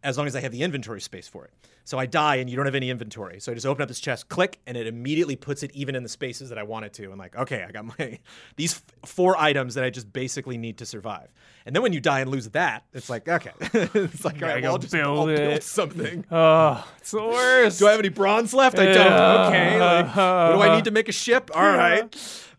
as 0.02 0.16
long 0.18 0.26
as 0.26 0.36
I 0.36 0.40
have 0.40 0.52
the 0.52 0.62
inventory 0.62 1.00
space 1.00 1.26
for 1.28 1.44
it. 1.46 1.52
So 1.84 1.98
I 1.98 2.06
die 2.06 2.36
and 2.36 2.48
you 2.48 2.54
don't 2.56 2.66
have 2.66 2.74
any 2.76 2.88
inventory. 2.90 3.40
So 3.40 3.50
I 3.50 3.54
just 3.54 3.66
open 3.66 3.82
up 3.82 3.88
this 3.88 3.98
chest, 3.98 4.28
click, 4.28 4.60
and 4.66 4.76
it 4.76 4.86
immediately 4.86 5.34
puts 5.34 5.62
it 5.64 5.72
even 5.74 5.96
in 5.96 6.02
the 6.04 6.08
spaces 6.08 6.50
that 6.50 6.58
I 6.58 6.62
want 6.62 6.84
it 6.84 6.92
to. 6.94 7.10
And 7.10 7.18
like, 7.18 7.34
okay, 7.34 7.64
I 7.66 7.72
got 7.72 7.98
my 7.98 8.18
these 8.56 8.74
f- 8.74 9.10
four 9.10 9.36
items 9.36 9.74
that 9.74 9.82
I 9.82 9.90
just 9.90 10.12
basically 10.12 10.56
need 10.56 10.78
to 10.78 10.86
survive. 10.86 11.28
And 11.66 11.74
then 11.74 11.82
when 11.82 11.92
you 11.92 12.00
die 12.00 12.20
and 12.20 12.30
lose 12.30 12.48
that, 12.50 12.84
it's 12.92 13.10
like, 13.10 13.28
okay, 13.28 13.50
it's 13.60 14.24
like, 14.24 14.40
all 14.42 14.48
right, 14.48 14.62
well, 14.62 14.72
I'll 14.72 14.78
just 14.78 14.92
build 14.92 15.30
I'll 15.30 15.36
build 15.36 15.62
something. 15.62 16.24
Oh, 16.30 16.86
it's 16.98 17.10
the 17.10 17.24
worst. 17.24 17.78
Do 17.80 17.88
I 17.88 17.90
have 17.92 17.98
any 18.00 18.08
bronze 18.08 18.54
left? 18.54 18.78
I 18.78 18.84
don't. 18.86 18.94
Yeah. 18.94 19.46
Okay. 19.48 19.80
Like, 19.80 20.16
what 20.16 20.64
do 20.66 20.70
I 20.70 20.76
need 20.76 20.84
to 20.84 20.90
make 20.92 21.08
a 21.08 21.12
ship? 21.12 21.50
All 21.54 21.62
right. 21.62 22.02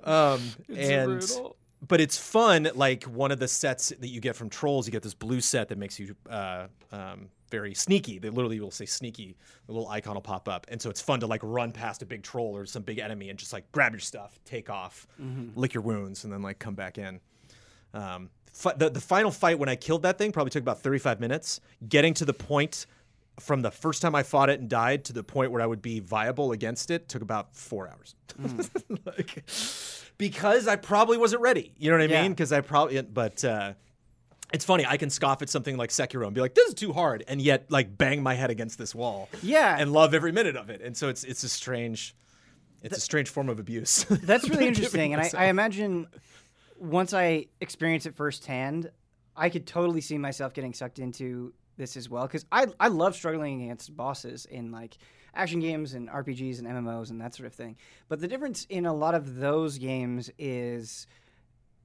Um, 0.04 0.42
It's 0.68 0.90
and 0.90 1.06
brutal. 1.06 1.56
But 1.88 2.00
it's 2.00 2.18
fun. 2.18 2.70
Like 2.76 3.04
one 3.06 3.32
of 3.32 3.40
the 3.40 3.48
sets 3.48 3.90
that 3.90 4.08
you 4.08 4.22
get 4.22 4.36
from 4.36 4.50
trolls, 4.50 4.88
you 4.88 4.92
get 4.92 5.04
this 5.04 5.14
blue 5.14 5.42
set 5.42 5.70
that 5.70 5.78
makes 5.78 6.00
you 6.00 6.16
uh, 6.30 6.68
um, 6.92 7.30
very 7.50 7.74
sneaky. 7.74 8.20
They 8.20 8.30
literally 8.30 8.60
will 8.60 8.72
say 8.72 8.86
sneaky. 8.86 9.36
The 9.68 9.74
little 9.74 9.90
icon 9.90 10.14
will 10.14 10.22
pop 10.22 10.48
up, 10.48 10.68
and 10.70 10.82
so 10.82 10.90
it's 10.90 11.02
fun 11.02 11.20
to 11.22 11.28
like 11.28 11.42
run 11.44 11.72
past 11.72 12.02
a 12.02 12.06
big 12.06 12.24
troll 12.24 12.56
or 12.56 12.66
some 12.66 12.84
big 12.84 13.00
enemy 13.00 13.30
and 13.30 13.38
just 13.38 13.54
like 13.54 13.72
grab 13.72 13.94
your 13.94 14.00
stuff, 14.00 14.40
take 14.46 14.70
off, 14.70 15.08
lick 15.56 15.74
your 15.74 15.84
wounds, 15.84 16.24
and 16.24 16.32
then 16.32 16.42
like 16.42 16.60
come 16.60 16.76
back 16.76 16.98
in. 16.98 17.20
Um, 17.94 18.30
fi- 18.54 18.74
the, 18.74 18.90
the 18.90 19.02
final 19.02 19.32
fight 19.32 19.60
when 19.60 19.70
I 19.70 19.76
killed 19.76 20.04
that 20.04 20.18
thing 20.18 20.32
probably 20.32 20.52
took 20.52 20.62
about 20.62 20.82
35 20.82 21.20
minutes. 21.20 21.60
Getting 21.88 22.14
to 22.16 22.26
the 22.26 22.34
point 22.34 22.86
from 23.40 23.62
the 23.62 23.72
first 23.72 24.02
time 24.02 24.14
I 24.14 24.24
fought 24.24 24.50
it 24.50 24.60
and 24.60 24.70
died 24.70 25.04
to 25.06 25.14
the 25.14 25.24
point 25.24 25.52
where 25.52 25.62
I 25.62 25.66
would 25.66 25.82
be 25.82 26.00
viable 26.00 26.52
against 26.52 26.92
it 26.92 27.10
took 27.10 27.22
about 27.22 27.56
four 27.56 27.90
hours. 27.90 28.16
like, 29.06 29.44
because 30.22 30.68
I 30.68 30.76
probably 30.76 31.18
wasn't 31.18 31.42
ready. 31.42 31.74
You 31.80 31.90
know 31.90 31.98
what 31.98 32.04
I 32.04 32.14
Yeah. 32.14 32.22
mean? 32.22 32.32
Because 32.34 32.52
I 32.54 32.62
probably, 32.62 33.02
but 33.02 33.44
uh, 33.44 33.74
it's 34.54 34.64
funny. 34.64 34.86
I 34.86 34.98
can 34.98 35.10
scoff 35.10 35.42
at 35.42 35.50
something 35.50 35.78
like 35.78 35.90
Sekiro 35.90 36.26
and 36.28 36.36
be 36.36 36.42
like, 36.42 36.54
"This 36.54 36.68
is 36.70 36.74
too 36.76 36.94
hard," 36.94 37.24
and 37.28 37.42
yet 37.42 37.72
like 37.72 37.98
bang 37.98 38.22
my 38.22 38.36
head 38.36 38.52
against 38.52 38.78
this 38.78 38.94
wall. 38.94 39.30
Yeah. 39.42 39.76
and 39.80 39.92
love 39.92 40.14
every 40.14 40.32
minute 40.32 40.56
of 40.56 40.70
it. 40.70 40.80
And 40.82 40.96
so 40.96 41.10
it's 41.10 41.24
it's 41.24 41.42
a 41.44 41.50
strange, 41.50 42.16
it's 42.84 42.96
a 42.98 43.02
strange 43.02 43.30
form 43.30 43.50
of 43.50 43.60
abuse. 43.60 44.04
That's 44.10 44.48
really 44.48 44.68
interesting, 44.74 45.14
and 45.14 45.22
I. 45.24 45.32
I 45.36 45.46
imagine 45.46 46.06
once 46.78 47.14
I 47.16 47.48
experience 47.60 48.06
it 48.06 48.16
firsthand, 48.16 48.92
I 49.36 49.50
could 49.50 49.66
totally 49.66 50.02
see 50.02 50.20
myself 50.20 50.54
getting 50.54 50.74
sucked 50.74 51.00
into 51.00 51.54
this 51.78 51.98
as 51.98 52.10
well 52.10 52.28
because 52.28 52.46
I 52.52 52.68
I 52.80 52.90
love 52.90 53.16
struggling 53.16 53.64
against 53.64 53.96
bosses 53.98 54.46
in 54.46 54.72
like 54.72 54.98
action 55.34 55.60
games 55.60 55.94
and 55.94 56.10
RPGs 56.10 56.60
and 56.60 56.68
MMOs 56.68 57.10
and 57.10 57.22
that 57.22 57.34
sort 57.36 57.48
of 57.48 57.54
thing. 57.54 57.78
But 58.10 58.20
the 58.22 58.28
difference 58.28 58.66
in 58.70 58.86
a 58.86 58.94
lot 58.94 59.16
of 59.16 59.36
those 59.38 59.78
games 59.78 60.30
is 60.38 61.08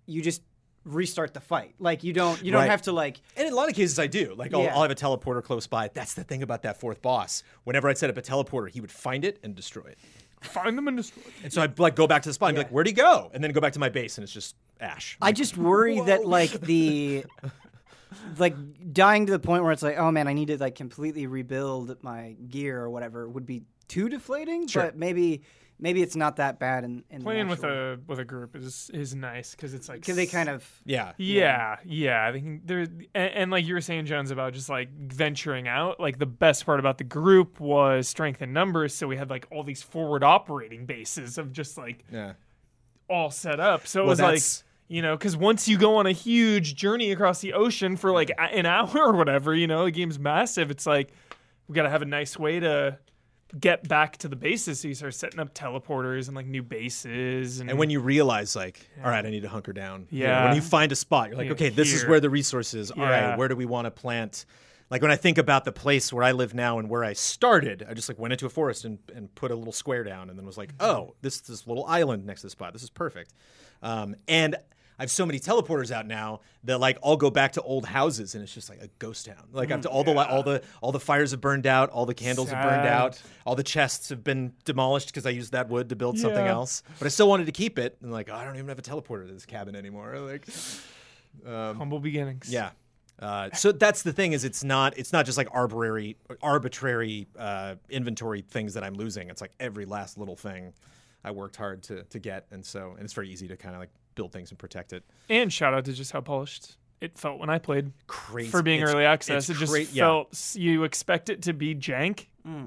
you 0.06 0.22
just 0.22 0.42
restart 0.84 1.34
the 1.34 1.40
fight. 1.40 1.74
Like 1.80 2.04
you 2.04 2.12
don't 2.12 2.42
you 2.42 2.52
don't 2.52 2.60
Right. 2.62 2.70
have 2.70 2.82
to 2.82 2.92
like 2.92 3.20
And 3.36 3.46
in 3.46 3.52
a 3.52 3.56
lot 3.56 3.68
of 3.68 3.74
cases, 3.74 3.98
I 3.98 4.06
do. 4.06 4.34
Like, 4.36 4.54
I'll, 4.54 4.62
Yeah. 4.62 4.74
I'll 4.74 4.82
have 4.82 4.90
a 4.90 4.94
teleporter 4.94 5.42
close 5.42 5.66
by. 5.66 5.88
That's 5.92 6.14
the 6.14 6.22
thing 6.24 6.42
about 6.42 6.62
that 6.62 6.78
fourth 6.78 7.02
boss. 7.02 7.42
Whenever 7.64 7.88
I'd 7.88 7.98
set 7.98 8.08
up 8.10 8.16
a 8.16 8.22
teleporter, 8.22 8.68
he 8.70 8.80
would 8.80 8.92
find 8.92 9.24
it 9.24 9.38
and 9.42 9.54
destroy 9.54 9.82
it. 9.84 9.98
Find 10.42 10.76
them 10.78 10.86
and 10.86 10.96
destroy. 10.96 11.22
And 11.42 11.52
so 11.52 11.62
I'd 11.62 11.78
like 11.78 11.96
go 11.96 12.06
back 12.06 12.22
to 12.22 12.28
the 12.28 12.34
spot 12.34 12.50
and 12.50 12.56
be 12.56 12.60
like, 12.62 12.70
"Where'd 12.70 12.86
he 12.86 12.92
go?" 12.92 13.30
And 13.34 13.42
then 13.42 13.50
go 13.52 13.60
back 13.60 13.72
to 13.72 13.78
my 13.80 13.88
base, 13.88 14.16
and 14.18 14.22
it's 14.22 14.32
just 14.32 14.54
ash. 14.80 15.16
I 15.20 15.32
just 15.32 15.56
worry 15.56 15.98
that 16.02 16.26
like 16.26 16.50
the 16.60 17.24
like 18.38 18.54
dying 18.92 19.26
to 19.26 19.32
the 19.32 19.38
point 19.38 19.62
where 19.62 19.72
it's 19.72 19.82
like, 19.82 19.98
oh 19.98 20.10
man, 20.10 20.28
I 20.28 20.32
need 20.32 20.48
to 20.48 20.58
like 20.58 20.74
completely 20.74 21.26
rebuild 21.26 22.02
my 22.02 22.36
gear 22.48 22.80
or 22.80 22.90
whatever 22.90 23.28
would 23.28 23.46
be 23.46 23.62
too 23.88 24.08
deflating. 24.08 24.66
Sure. 24.66 24.84
But 24.84 24.96
maybe 24.96 25.42
maybe 25.78 26.00
it's 26.02 26.16
not 26.16 26.36
that 26.36 26.58
bad 26.58 26.84
in, 26.84 27.04
in 27.10 27.22
Playing 27.22 27.48
with 27.48 27.62
a 27.62 27.98
with 28.06 28.18
a 28.18 28.24
group 28.24 28.56
is 28.56 28.90
is 28.94 29.14
nice 29.14 29.50
because 29.54 29.74
it's 29.74 29.88
like 29.88 30.00
because 30.00 30.16
they 30.16 30.26
kind 30.26 30.48
of 30.48 30.66
yeah. 30.84 31.12
Yeah, 31.18 31.76
yeah. 31.84 32.30
They 32.30 32.40
can, 32.40 32.62
there 32.64 32.80
and, 32.80 32.98
and 33.14 33.50
like 33.50 33.66
you 33.66 33.74
were 33.74 33.80
saying, 33.80 34.06
Jones, 34.06 34.30
about 34.30 34.54
just 34.54 34.68
like 34.68 34.90
venturing 34.90 35.68
out. 35.68 36.00
Like 36.00 36.18
the 36.18 36.26
best 36.26 36.64
part 36.66 36.80
about 36.80 36.98
the 36.98 37.04
group 37.04 37.60
was 37.60 38.08
strength 38.08 38.40
in 38.42 38.52
numbers. 38.52 38.94
So 38.94 39.06
we 39.06 39.16
had 39.16 39.30
like 39.30 39.46
all 39.52 39.62
these 39.62 39.82
forward 39.82 40.24
operating 40.24 40.86
bases 40.86 41.38
of 41.38 41.52
just 41.52 41.76
like 41.78 42.04
Yeah. 42.10 42.32
all 43.08 43.30
set 43.30 43.60
up. 43.60 43.86
So 43.86 44.00
it 44.00 44.02
Well, 44.04 44.10
was 44.10 44.20
like 44.20 44.28
that's- 44.28 44.64
you 44.88 45.02
know, 45.02 45.16
because 45.16 45.36
once 45.36 45.66
you 45.68 45.76
go 45.78 45.96
on 45.96 46.06
a 46.06 46.12
huge 46.12 46.74
journey 46.76 47.10
across 47.12 47.40
the 47.40 47.52
ocean 47.54 47.96
for 47.96 48.12
like 48.12 48.30
an 48.38 48.66
hour 48.76 48.90
or 48.96 49.12
whatever, 49.16 49.54
you 49.54 49.66
know, 49.66 49.84
the 49.84 49.90
game's 49.90 50.18
massive. 50.18 50.70
It's 50.70 50.86
like 50.86 51.12
we 51.68 51.74
got 51.74 51.82
to 51.82 51.90
have 51.90 52.02
a 52.02 52.06
nice 52.06 52.38
way 52.38 52.60
to 52.60 52.98
get 53.58 53.86
back 53.88 54.16
to 54.18 54.28
the 54.28 54.36
bases. 54.36 54.80
So 54.80 54.88
you 54.88 54.94
start 54.94 55.14
setting 55.14 55.40
up 55.40 55.54
teleporters 55.54 56.26
and 56.26 56.36
like 56.36 56.46
new 56.46 56.62
bases. 56.62 57.60
And, 57.60 57.70
And 57.70 57.78
when 57.78 57.90
you 57.90 58.00
realize, 58.00 58.54
like, 58.56 58.88
all 59.04 59.10
right, 59.10 59.24
I 59.24 59.30
need 59.30 59.42
to 59.42 59.48
hunker 59.48 59.72
down. 59.72 60.06
You 60.10 60.24
know, 60.24 60.30
Yeah. 60.30 60.44
when 60.46 60.56
you 60.56 60.62
find 60.62 60.90
a 60.92 60.96
spot, 60.96 61.28
you're 61.28 61.38
like, 61.38 61.46
Yeah, 61.46 61.52
okay, 61.52 61.68
this 61.68 61.92
is 61.92 62.04
where 62.06 62.20
the 62.20 62.30
resources. 62.30 62.90
All 62.90 63.02
right, 63.02 63.20
Yeah. 63.20 63.36
where 63.36 63.48
do 63.48 63.56
we 63.56 63.64
want 63.66 63.86
to 63.86 63.90
plant? 63.90 64.46
Like 64.90 65.02
when 65.02 65.10
I 65.10 65.16
think 65.16 65.38
about 65.38 65.64
the 65.64 65.72
place 65.72 66.12
where 66.12 66.22
I 66.22 66.30
live 66.32 66.54
now 66.54 66.78
and 66.78 66.88
where 66.88 67.02
I 67.02 67.12
started, 67.12 67.84
I 67.88 67.94
just 67.94 68.08
like 68.08 68.18
went 68.20 68.32
into 68.32 68.46
a 68.46 68.50
forest 68.50 68.84
and, 68.84 68.98
and 69.14 69.34
put 69.34 69.50
a 69.50 69.56
little 69.56 69.72
square 69.72 70.04
down, 70.04 70.28
and 70.30 70.38
then 70.38 70.46
was 70.46 70.56
like, 70.58 70.70
oh, 70.78 71.14
this 71.22 71.40
this 71.40 71.66
little 71.66 71.84
island 71.86 72.24
next 72.24 72.42
to 72.42 72.46
the 72.46 72.50
spot. 72.50 72.72
This 72.72 72.84
is 72.84 72.90
perfect. 72.90 73.32
Um, 73.82 74.14
and 74.28 74.54
I 74.98 75.02
have 75.02 75.10
so 75.10 75.26
many 75.26 75.38
teleporters 75.38 75.90
out 75.90 76.06
now 76.06 76.40
that 76.64 76.80
like 76.80 76.98
I'll 77.04 77.16
go 77.16 77.30
back 77.30 77.52
to 77.52 77.62
old 77.62 77.84
houses 77.84 78.34
and 78.34 78.42
it's 78.42 78.54
just 78.54 78.70
like 78.70 78.80
a 78.80 78.88
ghost 78.98 79.26
town. 79.26 79.48
Like 79.52 79.70
after 79.70 79.88
all 79.88 80.04
the 80.04 80.14
all 80.14 80.42
the 80.42 80.62
all 80.80 80.92
the 80.92 81.00
fires 81.00 81.32
have 81.32 81.40
burned 81.40 81.66
out, 81.66 81.90
all 81.90 82.06
the 82.06 82.14
candles 82.14 82.50
have 82.50 82.64
burned 82.64 82.88
out, 82.88 83.20
all 83.44 83.54
the 83.54 83.62
chests 83.62 84.08
have 84.08 84.24
been 84.24 84.52
demolished 84.64 85.08
because 85.08 85.26
I 85.26 85.30
used 85.30 85.52
that 85.52 85.68
wood 85.68 85.90
to 85.90 85.96
build 85.96 86.18
something 86.18 86.46
else. 86.46 86.82
But 86.98 87.06
I 87.06 87.08
still 87.08 87.28
wanted 87.28 87.46
to 87.46 87.52
keep 87.52 87.78
it. 87.78 87.98
And 88.00 88.10
like, 88.10 88.30
oh, 88.30 88.34
I 88.34 88.44
don't 88.44 88.56
even 88.56 88.68
have 88.68 88.78
a 88.78 88.82
teleporter 88.82 89.26
to 89.26 89.32
this 89.32 89.46
cabin 89.46 89.76
anymore. 89.76 90.16
Like, 90.26 90.46
humble 91.46 92.00
beginnings. 92.00 92.50
yeah. 92.50 92.70
Uh, 93.18 93.50
so 93.52 93.72
that's 93.72 94.02
the 94.02 94.12
thing 94.12 94.32
is 94.32 94.44
it's 94.44 94.62
not 94.62 94.96
it's 94.98 95.12
not 95.12 95.24
just 95.24 95.38
like 95.38 95.48
arbitrary 95.52 96.16
arbitrary 96.42 97.26
uh, 97.38 97.74
inventory 97.88 98.42
things 98.42 98.74
that 98.74 98.84
I'm 98.84 98.94
losing. 98.94 99.30
It's 99.30 99.40
like 99.40 99.52
every 99.58 99.86
last 99.86 100.18
little 100.18 100.36
thing 100.36 100.74
I 101.24 101.30
worked 101.30 101.56
hard 101.56 101.82
to 101.84 102.02
to 102.04 102.18
get, 102.18 102.46
and 102.50 102.64
so 102.64 102.90
and 102.92 103.02
it's 103.04 103.14
very 103.14 103.30
easy 103.30 103.48
to 103.48 103.56
kind 103.56 103.74
of 103.74 103.80
like 103.80 103.90
build 104.16 104.32
things 104.32 104.50
and 104.50 104.58
protect 104.58 104.92
it. 104.92 105.04
And 105.30 105.52
shout 105.52 105.72
out 105.74 105.84
to 105.84 105.92
just 105.92 106.10
how 106.10 106.20
polished 106.20 106.76
it 107.00 107.16
felt 107.16 107.38
when 107.38 107.48
I 107.50 107.58
played. 107.58 107.92
Crazy 108.08 108.50
for 108.50 108.62
being 108.62 108.80
It's- 108.80 108.92
early 108.92 109.04
access. 109.04 109.48
It 109.48 109.54
just 109.58 109.72
cra- 109.72 109.84
felt 109.84 110.28
s- 110.32 110.56
you 110.56 110.82
expect 110.82 111.28
it 111.30 111.42
to 111.42 111.52
be 111.52 111.74
jank. 111.76 112.26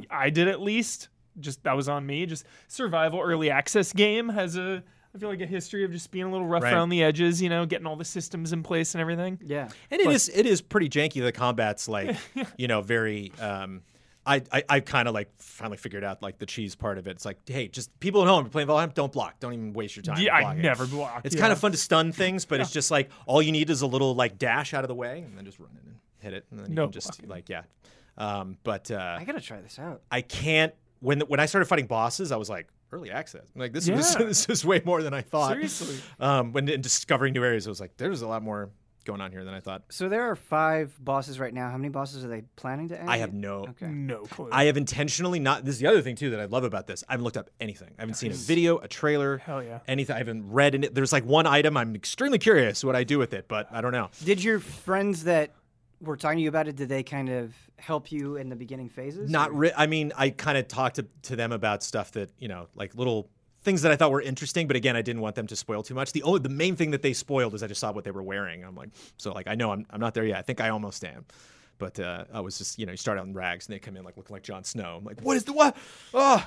I 0.10 0.30
did 0.30 0.48
at 0.48 0.62
least. 0.62 1.10
Just 1.40 1.64
that 1.64 1.76
was 1.76 1.88
on 1.90 2.06
me. 2.06 2.26
Just 2.26 2.46
survival 2.68 3.20
early 3.22 3.50
access 3.50 3.92
game 3.94 4.30
has 4.30 4.56
a 4.58 4.84
I 5.14 5.18
feel 5.18 5.30
like 5.30 5.42
a 5.42 5.46
history 5.48 5.84
of 5.84 5.92
just 5.92 6.12
being 6.12 6.26
a 6.26 6.32
little 6.32 6.46
rough 6.46 6.62
Right. 6.62 6.72
around 6.74 6.90
the 6.90 7.02
edges, 7.02 7.42
you 7.42 7.50
know, 7.50 7.66
getting 7.66 7.88
all 7.88 7.96
the 7.96 8.06
systems 8.06 8.54
in 8.54 8.62
place 8.62 8.94
and 8.94 9.02
everything. 9.02 9.40
Yeah. 9.44 9.70
And 9.90 10.00
it 10.02 10.08
is 10.12 10.30
it 10.30 10.46
is 10.46 10.62
pretty 10.62 10.88
janky. 10.90 11.22
The 11.24 11.32
combat's 11.32 11.88
like 11.88 12.16
you 12.58 12.68
know 12.68 12.82
very. 12.82 13.32
Um, 13.40 13.82
I 14.30 14.42
I, 14.52 14.64
I 14.70 14.80
kind 14.80 15.08
of 15.08 15.14
like 15.14 15.30
finally 15.40 15.78
figured 15.78 16.04
out 16.04 16.22
like 16.22 16.38
the 16.38 16.46
cheese 16.46 16.76
part 16.76 16.98
of 16.98 17.08
it. 17.08 17.12
It's 17.12 17.26
like 17.26 17.38
hey, 17.48 17.68
just 17.68 17.98
people 18.00 18.22
at 18.22 18.28
home 18.28 18.46
you're 18.46 18.52
playing 18.52 18.68
Valheim, 18.68 18.94
don't 18.94 19.12
block, 19.12 19.40
don't 19.40 19.54
even 19.54 19.74
waste 19.74 19.96
your 19.96 20.04
time. 20.04 20.22
Yeah, 20.22 20.36
I 20.36 20.54
never 20.54 20.86
block. 20.86 21.22
It's 21.24 21.36
yeah. 21.36 21.42
kind 21.42 21.52
of 21.52 21.60
fun 21.60 21.72
to 21.72 21.78
stun 21.78 22.12
things, 22.12 22.46
but 22.46 22.62
it's 22.62 22.72
just 22.72 22.92
like 22.92 23.10
all 23.26 23.42
you 23.42 23.52
need 23.52 23.70
is 23.70 23.82
a 23.82 23.88
little 23.88 24.14
like 24.16 24.38
dash 24.38 24.74
out 24.74 24.84
of 24.84 24.88
the 24.88 24.96
way 24.96 25.22
and 25.22 25.38
then 25.38 25.46
just 25.46 25.60
run 25.60 25.72
in 25.72 25.88
and 25.90 25.96
hit 26.20 26.34
it, 26.34 26.46
and 26.52 26.60
then 26.60 26.70
you 26.70 26.76
No 26.76 26.86
can 26.86 26.94
just 26.94 27.08
blocking. 27.08 27.30
like 27.30 27.50
yeah. 27.50 27.64
Um, 28.18 28.58
but 28.64 28.92
uh, 28.92 29.18
I 29.20 29.24
gotta 29.24 29.42
try 29.42 29.62
this 29.62 29.80
out. 29.80 30.02
I 30.12 30.22
can't. 30.22 30.74
When 31.00 31.22
when 31.22 31.40
I 31.40 31.46
started 31.46 31.66
fighting 31.66 31.88
bosses, 31.88 32.32
I 32.32 32.36
was 32.36 32.50
like 32.50 32.68
early 32.92 33.12
access. 33.12 33.44
Like 33.56 33.72
this 33.72 33.90
was 33.90 34.16
Yeah. 34.20 34.26
this 34.26 34.48
was 34.48 34.66
way 34.66 34.82
more 34.86 35.02
than 35.02 35.14
I 35.14 35.22
thought. 35.22 35.52
Seriously. 35.54 35.96
Um, 36.20 36.52
when 36.52 36.68
in 36.68 36.82
discovering 36.82 37.34
new 37.34 37.44
areas, 37.44 37.66
I 37.68 37.70
was 37.70 37.80
like, 37.80 37.96
there's 37.98 38.22
a 38.22 38.28
lot 38.28 38.44
more 38.44 38.70
going 39.10 39.22
on 39.22 39.32
here 39.32 39.44
than 39.44 39.54
I 39.54 39.60
thought. 39.60 39.84
So 39.90 40.08
there 40.08 40.30
are 40.30 40.36
five 40.36 40.94
bosses 41.04 41.40
right 41.40 41.54
now. 41.54 41.70
How 41.70 41.78
many 41.78 41.90
bosses 41.90 42.24
are 42.24 42.28
they 42.28 42.44
planning 42.56 42.90
to 42.90 43.02
add? 43.02 43.10
I 43.10 43.18
have 43.18 43.34
no. 43.34 43.66
Okay. 43.70 43.88
No 43.88 44.20
clue. 44.24 44.50
I 44.52 44.66
have 44.66 44.78
intentionally 44.78 45.40
not. 45.40 45.66
This 45.66 45.76
is 45.76 45.82
the 45.82 45.88
other 45.88 46.02
thing 46.02 46.16
too 46.16 46.30
that 46.30 46.40
I 46.40 46.46
love 46.46 46.64
about 46.64 46.86
this. 46.88 47.04
I 47.10 47.14
haven't 47.14 47.24
looked 47.24 47.38
up 47.38 47.50
anything. 47.60 47.90
I 47.98 48.02
haven't 48.04 48.16
seen 48.16 48.32
a 48.32 48.36
video, 48.36 48.78
a 48.78 48.88
trailer, 48.88 49.40
Hell 49.40 49.64
yeah. 49.64 49.80
anything. 49.88 50.16
I 50.16 50.20
haven't 50.20 50.52
read. 50.52 50.76
It. 50.76 50.94
There's 50.96 51.12
like 51.12 51.26
one 51.26 51.48
item. 51.48 51.76
I'm 51.76 51.96
extremely 51.96 52.38
curious 52.38 52.84
what 52.84 52.96
I 52.96 53.04
do 53.04 53.18
with 53.18 53.34
it, 53.34 53.48
but 53.48 53.68
I 53.72 53.82
don't 53.82 53.92
know. 53.92 54.10
Did 54.24 54.44
your 54.44 54.60
friends 54.60 55.24
that 55.24 55.52
were 56.02 56.16
talking 56.16 56.38
to 56.38 56.44
you 56.44 56.50
about 56.50 56.68
it? 56.68 56.76
Did 56.76 56.88
they 56.90 57.04
kind 57.04 57.30
of 57.30 57.54
help 57.78 58.12
you 58.12 58.36
in 58.38 58.50
the 58.50 58.56
beginning 58.56 58.90
phases? 58.90 59.30
Not. 59.30 59.50
or- 59.50 59.54
Re- 59.54 59.74
I 59.76 59.88
mean, 59.88 60.14
I 60.16 60.30
kind 60.30 60.58
of 60.58 60.68
talked 60.68 60.98
to, 60.98 61.08
to 61.24 61.36
them 61.36 61.52
about 61.52 61.82
stuff 61.84 62.12
that 62.12 62.30
you 62.40 62.48
know, 62.48 62.68
like 62.76 62.94
little 62.96 63.30
things 63.62 63.82
that 63.82 63.92
I 63.92 63.96
thought 63.96 64.12
were 64.12 64.22
interesting, 64.22 64.68
but 64.68 64.76
again, 64.76 64.96
I 64.96 65.02
didn't 65.02 65.22
want 65.22 65.36
them 65.36 65.48
to 65.48 65.56
spoil 65.56 65.84
too 65.84 65.94
much. 65.94 66.12
The 66.12 66.24
only, 66.24 66.40
the 66.40 66.50
main 66.50 66.76
thing 66.76 66.92
that 66.92 67.02
they 67.02 67.14
spoiled 67.14 67.54
is 67.54 67.64
I 67.64 67.68
just 67.68 67.82
saw 67.82 67.92
what 67.92 68.04
they 68.04 68.12
were 68.12 68.24
wearing. 68.24 68.64
I'm 68.64 68.76
like, 68.76 68.90
so 69.18 69.32
like 69.34 69.48
I 69.48 69.56
know 69.56 69.72
I'm 69.72 69.86
I'm 69.90 70.00
not 70.00 70.14
there 70.14 70.26
yet. 70.26 70.38
I 70.38 70.42
think 70.42 70.62
I 70.62 70.70
almost 70.70 71.04
am. 71.04 71.26
But 71.78 71.98
uh, 72.00 72.26
I 72.34 72.42
was 72.42 72.58
just, 72.58 72.78
you 72.78 72.86
know, 72.86 72.92
you 72.92 72.98
start 72.98 73.18
out 73.18 73.26
in 73.26 73.34
rags 73.34 73.68
and 73.68 73.74
they 73.74 73.80
come 73.80 73.96
in 73.96 74.04
like 74.04 74.18
looking 74.18 74.34
like 74.34 74.44
Jon 74.44 74.66
Snow. 74.66 74.98
I'm 74.98 75.06
like, 75.06 75.22
what 75.22 75.38
is 75.38 75.46
the 75.46 75.54
what? 75.54 75.78
Oh. 76.14 76.46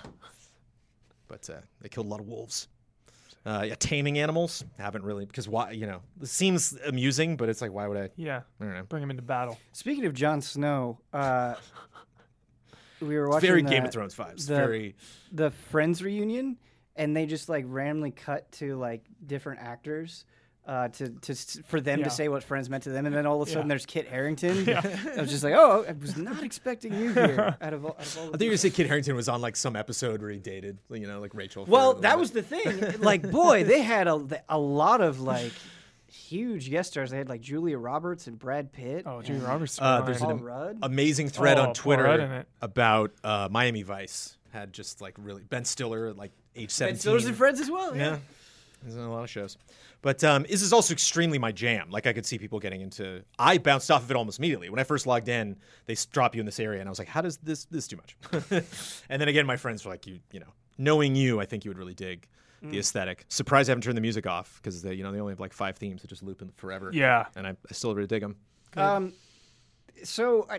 But 1.27 1.49
uh, 1.49 1.61
they 1.81 1.89
killed 1.89 2.07
a 2.07 2.11
lot 2.11 2.21
of 2.21 2.27
wolves. 2.27 2.69
Uh, 3.45 3.65
yeah, 3.67 3.75
taming 3.79 4.19
animals 4.19 4.63
haven't 4.79 5.05
really 5.05 5.25
because 5.25 5.49
why? 5.49 5.71
You 5.73 5.87
know, 5.87 6.03
it 6.21 6.29
seems 6.29 6.79
amusing, 6.87 7.37
but 7.37 7.49
it's 7.49 7.61
like, 7.63 7.73
why 7.73 7.89
would 7.89 7.97
I? 7.97 8.11
yeah. 8.17 8.43
I 8.61 8.65
don't 8.65 8.75
know. 8.75 8.83
Bring 8.85 9.03
him 9.03 9.11
into 9.11 9.23
battle. 9.23 9.59
Speaking 9.73 10.05
of 10.05 10.13
Jon 10.15 10.41
Snow, 10.43 11.01
uh, 11.13 11.55
we 13.01 13.17
were 13.17 13.29
watching 13.29 13.49
Very 13.49 13.63
the, 13.63 13.71
Game 13.71 13.85
of 13.85 13.91
Thrones 13.91 14.15
vibes. 14.15 14.47
the- 14.47 14.55
Very. 14.55 14.95
the 15.33 15.51
Friends 15.51 16.03
reunion, 16.05 16.57
and 16.97 17.17
they 17.17 17.27
just 17.27 17.49
like 17.49 17.65
randomly 17.69 18.11
cut 18.11 18.51
to 18.53 18.77
like 18.77 19.05
different 19.27 19.61
actors. 19.61 20.25
Uh, 20.65 20.87
to, 20.87 21.09
to 21.09 21.35
for 21.67 21.81
them 21.81 21.99
Yeah. 21.99 22.05
to 22.05 22.11
say 22.13 22.29
what 22.29 22.45
friends 22.45 22.71
meant 22.71 22.85
to 22.85 22.91
them, 22.91 23.05
and 23.05 23.13
then 23.13 23.27
all 23.27 23.43
of 23.43 23.49
a 23.49 23.51
sudden 23.51 23.65
Yeah. 23.67 23.71
there's 23.71 23.85
Kit 23.85 24.07
Harington. 24.07 24.69
I 25.17 25.21
was 25.21 25.29
just 25.29 25.43
like, 25.43 25.55
oh, 25.55 25.85
I 25.89 25.91
was 25.91 26.17
not 26.17 26.45
expecting 26.45 26.93
you 26.95 27.13
here. 27.13 27.57
Out 27.61 27.73
of 27.75 27.85
all, 27.85 27.97
out 27.99 28.07
of 28.07 28.17
all 28.19 28.23
I 28.23 28.27
the 28.27 28.39
think 28.39 28.43
you 28.43 28.51
were 28.51 28.57
say 28.57 28.71
Kit 28.71 28.87
Harington 28.87 29.17
was 29.17 29.29
on 29.29 29.41
like 29.41 29.57
some 29.57 29.75
episode 29.75 30.21
where 30.23 30.31
he 30.31 30.39
dated, 30.39 30.79
you 30.89 31.09
know, 31.09 31.19
like 31.19 31.35
Rachel. 31.35 31.65
Well, 31.67 31.95
that 31.95 32.17
was 32.17 32.31
the 32.31 32.43
thing. 32.43 33.01
Like, 33.01 33.29
boy, 33.29 33.65
they 33.65 33.83
had 33.83 34.07
a, 34.07 34.25
a 34.49 34.57
lot 34.57 35.01
of 35.01 35.21
like 35.21 35.51
huge 36.07 36.71
guest 36.71 36.93
stars. 36.93 37.11
They 37.11 37.19
had 37.19 37.29
like 37.29 37.41
Julia 37.41 37.77
Roberts 37.79 38.29
and 38.29 38.39
Brad 38.39 38.73
Pitt. 38.73 39.05
Oh, 39.05 39.21
Julia 39.23 39.43
Roberts. 39.43 39.81
Uh, 39.81 39.99
fine. 39.99 40.07
there's 40.07 40.19
an 40.21 40.23
Paul 40.29 40.31
am- 40.37 40.43
Rudd. 40.43 40.79
amazing 40.83 41.29
thread 41.29 41.59
Oh, 41.59 41.63
on 41.69 41.75
Twitter 41.75 42.05
Rudd 42.05 42.21
in 42.21 42.31
it. 42.31 42.49
about 42.61 43.13
uh, 43.25 43.49
Miami 43.51 43.83
Vice 43.83 44.37
had 44.53 44.73
just 44.73 45.01
like 45.01 45.15
really 45.19 45.43
Ben 45.43 45.65
Stiller 45.65 46.13
like 46.13 46.31
age 46.57 46.63
and 46.65 46.71
seventeen. 46.71 47.13
Stillers 47.13 47.27
and 47.27 47.37
Friends 47.37 47.61
as 47.61 47.71
well. 47.71 47.97
Yeah. 47.97 48.19
He's 48.85 48.97
in 48.97 49.03
a 49.03 49.11
lot 49.13 49.23
of 49.23 49.31
shows. 49.31 49.57
But 50.03 50.25
um, 50.25 50.43
this 50.49 50.63
is 50.63 50.73
also 50.73 50.93
extremely 50.93 51.39
my 51.39 51.53
jam. 51.53 51.89
Like 51.91 52.09
I 52.09 52.13
could 52.13 52.27
see 52.27 52.37
people 52.37 52.59
getting 52.59 52.81
into. 52.81 53.23
I 53.39 53.59
bounced 53.59 53.89
off 53.93 54.03
of 54.03 54.11
it 54.11 54.17
almost 54.17 54.41
immediately 54.41 54.69
when 54.71 54.81
I 54.81 54.85
first 54.85 55.07
logged 55.07 55.29
in. 55.29 55.57
They 55.87 55.93
s- 55.93 56.07
drop 56.07 56.35
you 56.35 56.41
in 56.41 56.47
this 56.47 56.59
area, 56.59 56.81
and 56.81 56.89
I 56.89 56.91
was 56.91 56.99
like, 56.99 57.07
"How 57.07 57.21
does 57.21 57.37
this 57.37 57.67
this 57.67 57.87
too 57.87 57.97
much?" 57.97 58.17
and 59.09 59.21
then 59.23 59.29
again, 59.29 59.47
my 59.47 59.57
friends 59.57 59.85
were 59.85 59.93
like, 59.93 60.05
"You 60.09 60.19
you 60.33 60.41
know, 60.41 60.53
knowing 60.79 61.15
you, 61.15 61.41
I 61.41 61.45
think 61.47 61.65
you 61.65 61.71
would 61.71 61.79
really 61.79 61.95
dig 61.95 62.27
Mm. 62.65 62.73
the 62.73 62.79
aesthetic." 62.81 63.25
Surprised 63.29 63.69
I 63.69 63.73
haven't 63.73 63.83
turned 63.83 63.97
the 63.97 64.01
music 64.03 64.27
off 64.27 64.59
because 64.61 64.83
they 64.83 64.95
you 64.95 65.05
know 65.05 65.13
they 65.13 65.21
only 65.21 65.33
have 65.33 65.41
like 65.41 65.53
five 65.53 65.77
themes 65.77 66.03
that 66.03 66.09
just 66.09 66.25
loop 66.25 66.43
in 66.43 66.51
forever. 66.57 66.91
Yeah. 66.93 67.27
and 67.37 67.47
I, 67.47 67.51
I 67.51 67.73
still 67.73 67.95
really 67.95 68.09
dig 68.09 68.23
them. 68.23 68.37
Um, 68.77 69.13
so 70.03 70.49
I, 70.51 70.59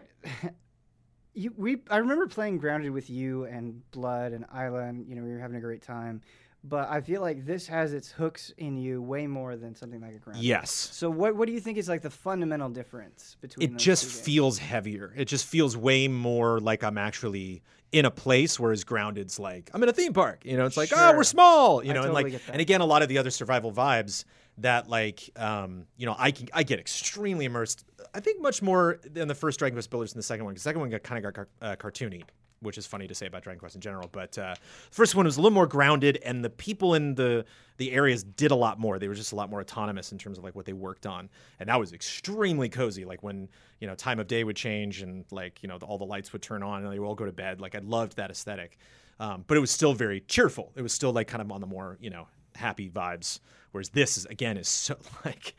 you 1.34 1.54
we 1.58 1.78
I 1.90 1.98
remember 1.98 2.28
playing 2.28 2.58
Grounded 2.58 2.92
with 2.92 3.10
you 3.10 3.46
and 3.46 3.82
Blood 3.92 4.34
and 4.34 4.46
Isla, 4.54 4.84
and 4.84 5.08
you 5.08 5.16
know 5.16 5.24
we 5.24 5.32
were 5.32 5.40
having 5.40 5.58
a 5.58 5.62
great 5.62 5.82
time. 5.82 6.22
But 6.66 6.90
I 6.90 7.02
feel 7.02 7.20
like 7.20 7.46
this 7.46 7.68
has 7.68 7.92
its 7.92 8.10
hooks 8.10 8.54
in 8.58 8.78
you 8.78 9.02
way 9.02 9.28
more 9.28 9.58
than 9.58 9.76
something 9.76 10.00
like 10.00 10.16
a 10.16 10.20
Grounded. 10.20 10.44
Yes. 10.44 10.72
So 10.72 11.10
what 11.10 11.36
what 11.36 11.48
do 11.48 11.54
you 11.54 11.60
think 11.60 11.78
is 11.78 11.90
like 11.90 12.02
the 12.02 12.10
fundamental 12.10 12.70
difference 12.70 13.36
between? 13.42 13.74
it 13.74 13.78
just 13.78 14.06
feels 14.06 14.60
heavier. 14.60 15.14
It 15.16 15.26
just 15.26 15.46
feels 15.46 15.76
way 15.76 16.08
more 16.08 16.60
like 16.60 16.84
I'm 16.84 16.98
actually 16.98 17.64
in 17.94 18.06
a 18.06 18.12
place, 18.12 18.60
where 18.60 18.68
whereas 18.68 18.84
Grounded's 18.84 19.40
like 19.40 19.70
I'm 19.74 19.82
in 19.84 19.88
a 19.88 19.94
theme 19.94 20.14
park. 20.14 20.42
You 20.44 20.58
know, 20.58 20.66
it's 20.66 20.76
like 20.76 20.90
oh 20.94 21.16
we're 21.16 21.24
small. 21.24 21.84
You 21.84 21.92
I 21.92 21.94
know, 21.94 22.02
and 22.02 22.12
totally 22.12 22.32
like 22.34 22.42
and 22.52 22.60
again, 22.60 22.82
a 22.82 22.86
lot 22.86 23.04
of 23.04 23.08
the 23.08 23.20
other 23.20 23.30
survival 23.30 23.72
vibes 23.72 24.26
that 24.58 24.90
like 24.90 25.30
um, 25.38 25.86
you 25.96 26.06
know 26.08 26.16
I 26.18 26.32
can 26.32 26.50
I 26.54 26.64
get 26.64 26.80
extremely 26.80 27.46
immersed. 27.46 27.86
I 28.14 28.20
think 28.20 28.42
much 28.42 28.62
more 28.62 29.00
than 29.10 29.28
the 29.28 29.36
first 29.36 29.60
Dragon 29.60 29.76
Quest 29.76 29.92
Builders 29.92 30.14
than 30.14 30.20
the 30.20 30.24
second 30.24 30.46
one. 30.46 30.56
The 30.56 30.60
second 30.60 30.82
one 30.82 30.90
got 30.90 31.04
kind 31.04 31.24
of 31.24 31.34
got 31.34 31.34
car- 31.36 31.48
uh, 31.62 31.76
cartoony. 31.76 32.24
Which 32.64 32.78
is 32.78 32.86
funny 32.86 33.08
to 33.08 33.16
say 33.16 33.28
about 33.28 33.44
Dragon 33.44 33.60
Quest 33.60 33.76
in 33.76 33.82
general, 33.82 34.10
but 34.12 34.38
uh, 34.38 34.56
the 34.56 34.96
first 34.96 35.16
one 35.16 35.26
was 35.26 35.38
a 35.38 35.42
little 35.42 35.54
more 35.54 35.68
grounded, 35.68 36.20
and 36.26 36.44
the 36.44 36.50
people 36.50 36.96
in 36.96 37.16
the 37.16 37.46
the 37.78 37.92
areas 37.92 38.24
did 38.24 38.52
a 38.52 38.56
lot 38.56 38.80
more. 38.80 39.00
They 39.00 39.08
were 39.08 39.14
just 39.14 39.32
a 39.32 39.36
lot 39.36 39.50
more 39.50 39.62
autonomous 39.62 40.12
in 40.12 40.18
terms 40.18 40.38
of 40.38 40.44
like 40.44 40.56
what 40.56 40.66
they 40.66 40.74
worked 40.74 41.06
on, 41.06 41.30
and 41.60 41.70
that 41.70 41.80
was 41.80 41.94
extremely 41.94 42.70
cozy. 42.70 43.06
Like 43.06 43.22
when 43.22 43.50
you 43.80 43.88
know 43.88 43.96
time 43.96 44.20
of 44.20 44.28
day 44.28 44.44
would 44.44 44.56
change 44.56 45.02
and 45.02 45.26
like 45.32 45.62
you 45.62 45.70
know 45.70 45.78
the, 45.78 45.86
all 45.86 45.98
the 45.98 46.06
lights 46.06 46.34
would 46.34 46.42
turn 46.42 46.64
on 46.64 46.84
and 46.84 46.92
they 46.92 47.00
would 47.00 47.08
all 47.08 47.16
go 47.16 47.26
to 47.26 47.32
bed. 47.32 47.62
Like 47.62 47.76
I 47.76 47.80
loved 47.80 48.16
that 48.18 48.32
aesthetic, 48.32 48.78
um, 49.20 49.44
but 49.48 49.58
it 49.58 49.60
was 49.60 49.72
still 49.72 49.94
very 49.94 50.22
cheerful. 50.22 50.72
It 50.76 50.82
was 50.82 50.94
still 50.94 51.12
like 51.12 51.28
kind 51.28 51.42
of 51.42 51.52
on 51.52 51.62
the 51.62 51.68
more 51.68 51.98
you 52.00 52.10
know 52.10 52.28
happy 52.56 52.90
vibes. 52.90 53.40
Whereas 53.72 53.90
this 53.90 54.18
is 54.18 54.26
again 54.26 54.58
is 54.58 54.68
so 54.68 54.96
like, 55.26 55.56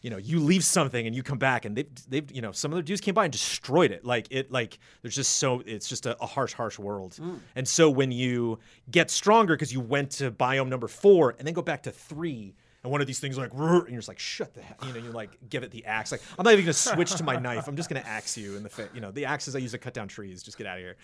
you 0.00 0.08
know, 0.08 0.18
you 0.18 0.38
leave 0.38 0.64
something 0.64 1.04
and 1.04 1.16
you 1.16 1.22
come 1.22 1.38
back 1.38 1.64
and 1.64 1.76
they've 1.76 1.88
they've 2.08 2.30
you 2.30 2.40
know 2.40 2.52
some 2.52 2.72
other 2.72 2.82
dudes 2.82 3.00
came 3.00 3.14
by 3.14 3.24
and 3.24 3.32
destroyed 3.32 3.90
it. 3.90 4.04
Like 4.04 4.28
it 4.30 4.52
like 4.52 4.78
there's 5.02 5.16
just 5.16 5.38
so 5.38 5.62
it's 5.66 5.88
just 5.88 6.06
a, 6.06 6.16
a 6.22 6.26
harsh 6.26 6.52
harsh 6.52 6.78
world. 6.78 7.18
Mm. 7.20 7.40
And 7.56 7.66
so 7.66 7.90
when 7.90 8.12
you 8.12 8.60
get 8.90 9.10
stronger 9.10 9.54
because 9.54 9.72
you 9.72 9.80
went 9.80 10.12
to 10.12 10.30
biome 10.30 10.68
number 10.68 10.86
four 10.86 11.34
and 11.38 11.46
then 11.46 11.54
go 11.54 11.62
back 11.62 11.82
to 11.84 11.90
three. 11.90 12.54
And 12.84 12.92
one 12.92 13.00
of 13.00 13.08
these 13.08 13.18
things 13.18 13.36
like, 13.36 13.52
and 13.52 13.88
you're 13.88 13.98
just 13.98 14.06
like, 14.06 14.20
shut 14.20 14.54
the 14.54 14.62
hell, 14.62 14.76
you 14.86 14.92
know, 14.92 15.00
you 15.00 15.10
like 15.10 15.36
give 15.50 15.64
it 15.64 15.72
the 15.72 15.84
axe. 15.86 16.12
Like, 16.12 16.22
I'm 16.38 16.44
not 16.44 16.52
even 16.52 16.66
gonna 16.66 16.72
switch 16.72 17.12
to 17.16 17.24
my 17.24 17.34
knife. 17.40 17.66
I'm 17.66 17.74
just 17.74 17.88
gonna 17.88 18.04
axe 18.06 18.38
you 18.38 18.56
in 18.56 18.62
the 18.62 18.68
face. 18.68 18.90
You 18.94 19.00
know, 19.00 19.10
the 19.10 19.24
axes 19.24 19.56
I 19.56 19.58
use 19.58 19.72
to 19.72 19.78
cut 19.78 19.92
down 19.92 20.06
trees. 20.06 20.40
Just 20.40 20.56
get 20.56 20.68
out 20.68 20.78
of 20.78 20.84
here. 20.84 20.94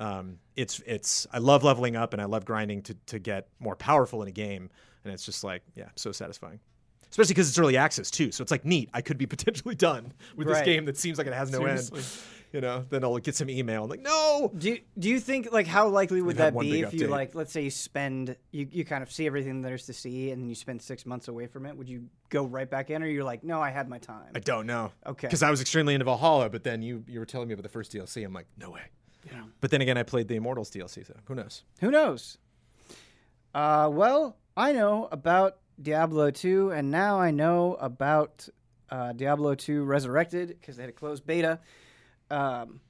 Um, 0.00 0.38
it's 0.56 0.80
it's 0.86 1.26
I 1.32 1.38
love 1.38 1.62
leveling 1.62 1.94
up 1.94 2.12
and 2.14 2.22
I 2.22 2.24
love 2.24 2.44
grinding 2.44 2.82
to 2.82 2.94
to 3.06 3.18
get 3.18 3.48
more 3.60 3.76
powerful 3.76 4.22
in 4.22 4.28
a 4.28 4.32
game, 4.32 4.70
and 5.04 5.12
it's 5.12 5.24
just 5.24 5.44
like 5.44 5.62
yeah, 5.76 5.90
so 5.94 6.10
satisfying. 6.10 6.58
Especially 7.10 7.34
because 7.34 7.48
it's 7.48 7.58
early 7.58 7.76
access 7.76 8.10
too, 8.10 8.32
so 8.32 8.42
it's 8.42 8.50
like 8.50 8.64
neat. 8.64 8.88
I 8.94 9.02
could 9.02 9.18
be 9.18 9.26
potentially 9.36 9.74
done 9.74 10.12
with 10.36 10.48
this 10.48 10.62
game 10.62 10.86
that 10.86 10.96
seems 10.96 11.18
like 11.18 11.26
it 11.26 11.34
has 11.34 11.52
no 11.52 11.58
Seriously. 11.58 11.98
end. 12.00 12.08
You 12.52 12.60
know, 12.60 12.84
then 12.90 13.04
I'll 13.04 13.16
get 13.18 13.36
some 13.36 13.48
email. 13.48 13.86
Like, 13.86 14.00
no. 14.00 14.50
Do 14.58 14.70
you, 14.70 14.80
do 14.98 15.08
you 15.08 15.20
think 15.20 15.52
like 15.52 15.68
how 15.68 15.86
likely 15.86 16.20
would 16.20 16.38
that 16.38 16.58
be 16.58 16.80
if 16.80 16.92
you 16.92 17.06
like 17.06 17.36
let's 17.36 17.52
say 17.52 17.62
you 17.62 17.70
spend 17.70 18.34
you, 18.50 18.66
you 18.72 18.84
kind 18.84 19.04
of 19.04 19.12
see 19.12 19.24
everything 19.24 19.62
there's 19.62 19.86
to 19.86 19.92
see 19.92 20.32
and 20.32 20.42
then 20.42 20.48
you 20.48 20.56
spend 20.56 20.82
six 20.82 21.06
months 21.06 21.28
away 21.28 21.46
from 21.46 21.64
it? 21.64 21.76
Would 21.76 21.88
you 21.88 22.08
go 22.28 22.44
right 22.44 22.68
back 22.68 22.90
in 22.90 23.04
or 23.04 23.06
you're 23.06 23.22
like, 23.22 23.44
no, 23.44 23.62
I 23.62 23.70
had 23.70 23.88
my 23.88 23.98
time? 23.98 24.32
I 24.34 24.40
don't 24.40 24.66
know. 24.66 24.90
Okay. 25.06 25.28
Because 25.28 25.44
I 25.44 25.50
was 25.50 25.60
extremely 25.60 25.94
into 25.94 26.06
Valhalla, 26.06 26.50
but 26.50 26.64
then 26.64 26.82
you 26.82 27.04
you 27.06 27.20
were 27.20 27.24
telling 27.24 27.46
me 27.46 27.54
about 27.54 27.62
the 27.62 27.68
first 27.68 27.92
DLC. 27.92 28.24
I'm 28.24 28.32
like, 28.32 28.46
no 28.58 28.70
way. 28.70 28.82
Yeah. 29.26 29.42
But 29.60 29.70
then 29.70 29.80
again, 29.80 29.98
I 29.98 30.02
played 30.02 30.28
the 30.28 30.36
Immortals 30.36 30.70
DLC, 30.70 31.06
so 31.06 31.14
who 31.26 31.34
knows? 31.34 31.62
Who 31.80 31.90
knows? 31.90 32.38
Uh, 33.54 33.88
well, 33.92 34.36
I 34.56 34.72
know 34.72 35.08
about 35.10 35.58
Diablo 35.80 36.30
2, 36.30 36.70
and 36.70 36.90
now 36.90 37.20
I 37.20 37.30
know 37.30 37.74
about 37.80 38.48
uh, 38.90 39.12
Diablo 39.12 39.54
2 39.54 39.84
Resurrected 39.84 40.48
because 40.48 40.76
they 40.76 40.82
had 40.82 40.90
a 40.90 40.94
closed 40.94 41.26
beta. 41.26 41.60
Um, 42.30 42.80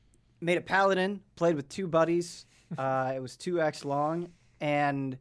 made 0.41 0.59
a 0.59 0.61
paladin, 0.63 1.21
played 1.37 1.57
with 1.57 1.69
two 1.69 1.87
buddies. 1.87 2.47
Uh, 2.79 3.13
it 3.17 3.21
was 3.21 3.37
2x 3.37 3.85
long, 3.85 4.29
and 4.61 5.19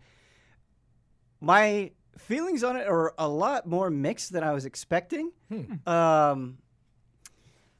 my 1.41 1.89
feelings 2.15 2.63
on 2.63 2.75
it 2.75 2.87
are 2.87 3.15
a 3.17 3.27
lot 3.27 3.65
more 3.65 3.89
mixed 3.89 4.31
than 4.31 4.43
I 4.43 4.53
was 4.53 4.65
expecting. 4.65 5.31
Um, 5.87 6.59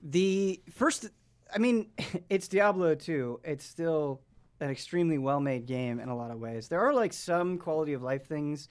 the 0.02 0.60
first, 0.72 1.08
I 1.54 1.58
mean, 1.58 1.90
it's 2.30 2.48
Diablo 2.48 2.96
2. 2.96 3.42
It's 3.44 3.66
still 3.66 4.22
an 4.60 4.70
extremely 4.70 5.18
well 5.18 5.40
made 5.40 5.66
game 5.66 6.00
in 6.00 6.10
a 6.10 6.16
lot 6.16 6.32
of 6.32 6.40
ways. 6.40 6.68
There 6.68 6.82
are 6.82 6.94
like 6.94 7.14
some 7.14 7.58
quality 7.58 7.94
of 7.94 8.02
life 8.02 8.26
things 8.26 8.68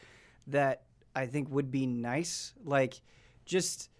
that 0.49 0.83
I 1.15 1.27
think 1.27 1.51
would 1.51 1.71
be 1.71 1.87
nice, 1.87 2.55
like 2.65 3.01
just 3.45 3.91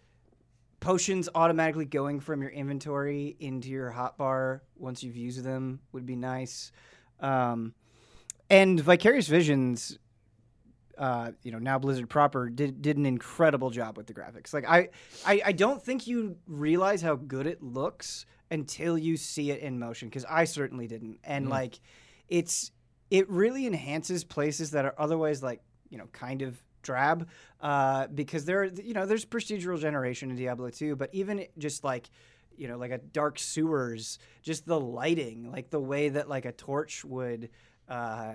potions 0.81 1.29
automatically 1.35 1.85
going 1.85 2.21
from 2.21 2.41
your 2.41 2.51
inventory 2.51 3.37
into 3.41 3.69
your 3.69 3.91
hotbar 3.91 4.61
once 4.77 5.03
you've 5.03 5.17
used 5.17 5.43
them 5.43 5.81
would 5.93 6.07
be 6.07 6.17
nice. 6.17 6.71
Um, 7.21 7.75
and 8.49 8.79
Vicarious 8.79 9.27
Visions 9.27 9.99
uh, 10.99 11.33
you 11.43 11.53
know 11.53 11.59
now 11.59 11.79
Blizzard 11.79 12.09
proper 12.09 12.49
did 12.49 12.83
did 12.83 12.97
an 12.97 13.07
incredible 13.07 13.71
job 13.71 13.97
with 13.97 14.07
the 14.07 14.15
graphics. 14.15 14.53
Like 14.53 14.69
I, 14.69 14.89
I 15.27 15.43
I 15.47 15.53
don't 15.53 15.83
think 15.83 16.07
you 16.07 16.37
realize 16.47 17.01
how 17.03 17.17
good 17.17 17.47
it 17.47 17.63
looks 17.63 18.27
until 18.51 18.99
you 18.99 19.17
see 19.17 19.51
it 19.51 19.61
in 19.61 19.79
motion 19.79 20.09
because 20.09 20.25
I 20.25 20.45
certainly 20.45 20.87
didn't. 20.87 21.19
And 21.25 21.49
like 21.49 21.81
it's 22.29 22.73
it 23.11 23.29
really 23.31 23.67
enhances 23.67 24.25
places 24.25 24.73
that 24.73 24.85
are 24.85 24.95
otherwise 24.99 25.43
like 25.43 25.61
you 25.89 25.99
know 25.99 26.07
kind 26.13 26.43
of 26.43 26.63
drab 26.83 27.29
uh, 27.61 28.07
because 28.09 28.45
there 28.45 28.65
you 28.65 28.95
know 28.95 29.07
there's 29.07 29.25
procedural 29.25 29.79
generation 29.79 30.31
in 30.31 30.37
Diablo 30.37 30.71
2 30.71 30.97
but 30.97 31.11
even 31.13 31.45
just 31.59 31.85
like 31.85 32.09
you 32.57 32.69
know 32.69 32.77
like 32.77 32.91
a 32.91 32.99
dark 32.99 33.39
sewers 33.39 34.19
just 34.43 34.67
the 34.67 34.79
lighting 34.79 35.51
like 35.51 35.71
the 35.71 35.81
way 35.81 36.09
that 36.09 36.29
like 36.29 36.45
a 36.45 36.53
torch 36.53 37.05
would 37.05 37.51
uh, 37.89 38.35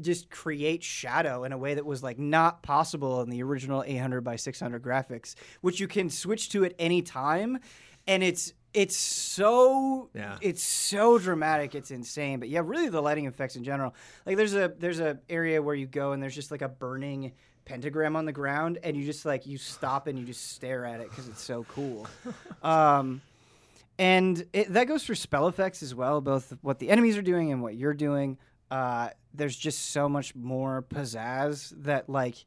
just 0.00 0.28
create 0.30 0.82
shadow 0.82 1.44
in 1.44 1.52
a 1.52 1.58
way 1.58 1.74
that 1.74 1.86
was 1.86 2.02
like 2.02 2.18
not 2.18 2.62
possible 2.62 3.20
in 3.22 3.30
the 3.30 3.42
original 3.42 3.84
800 3.86 4.22
by 4.22 4.36
600 4.36 4.82
graphics 4.82 5.34
which 5.60 5.78
you 5.78 5.86
can 5.86 6.10
switch 6.10 6.48
to 6.50 6.64
at 6.64 6.74
any 6.78 7.00
time 7.02 7.58
and 8.06 8.22
it's 8.22 8.52
it's 8.72 8.96
so 8.96 10.08
Yeah. 10.14 10.36
it's 10.40 10.62
so 10.64 11.18
dramatic 11.18 11.74
it's 11.76 11.92
insane 11.92 12.40
but 12.40 12.48
yeah 12.48 12.60
really 12.64 12.88
the 12.88 13.00
lighting 13.00 13.26
effects 13.26 13.54
in 13.56 13.62
general. 13.64 13.94
Like 14.26 14.36
there's 14.36 14.54
a 14.54 14.72
there's 14.78 14.98
a 15.00 15.18
area 15.28 15.62
where 15.62 15.76
you 15.76 15.86
go 15.86 16.10
and 16.12 16.20
there's 16.22 16.34
just 16.34 16.50
like 16.50 16.62
a 16.62 16.68
burning 16.68 17.32
pentagram 17.64 18.16
on 18.16 18.24
the 18.26 18.32
ground 18.32 18.78
and 18.82 18.96
you 18.96 19.04
just 19.04 19.24
like 19.24 19.46
you 19.46 19.58
stop 19.58 20.06
and 20.08 20.18
you 20.18 20.24
just 20.26 20.50
stare 20.52 20.84
at 20.84 21.00
it 21.00 21.08
because 21.08 21.28
it's 21.28 21.42
so 21.42 21.64
cool. 21.68 22.06
Um 22.62 23.20
and 23.96 24.44
it, 24.52 24.72
that 24.72 24.88
goes 24.88 25.04
for 25.04 25.14
spell 25.14 25.46
effects 25.46 25.82
as 25.82 25.94
well 25.94 26.20
both 26.20 26.52
what 26.62 26.78
the 26.80 26.90
enemies 26.90 27.16
are 27.16 27.22
doing 27.22 27.52
and 27.52 27.62
what 27.62 27.76
you're 27.76 27.94
doing 27.94 28.38
uh 28.70 29.10
there's 29.32 29.56
just 29.56 29.90
so 29.90 30.08
much 30.08 30.34
more 30.34 30.82
pizzazz 30.82 31.72
that 31.84 32.08
like 32.08 32.44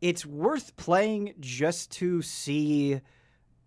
it's 0.00 0.26
worth 0.26 0.76
playing 0.76 1.34
just 1.40 1.90
to 1.92 2.22
see 2.22 3.00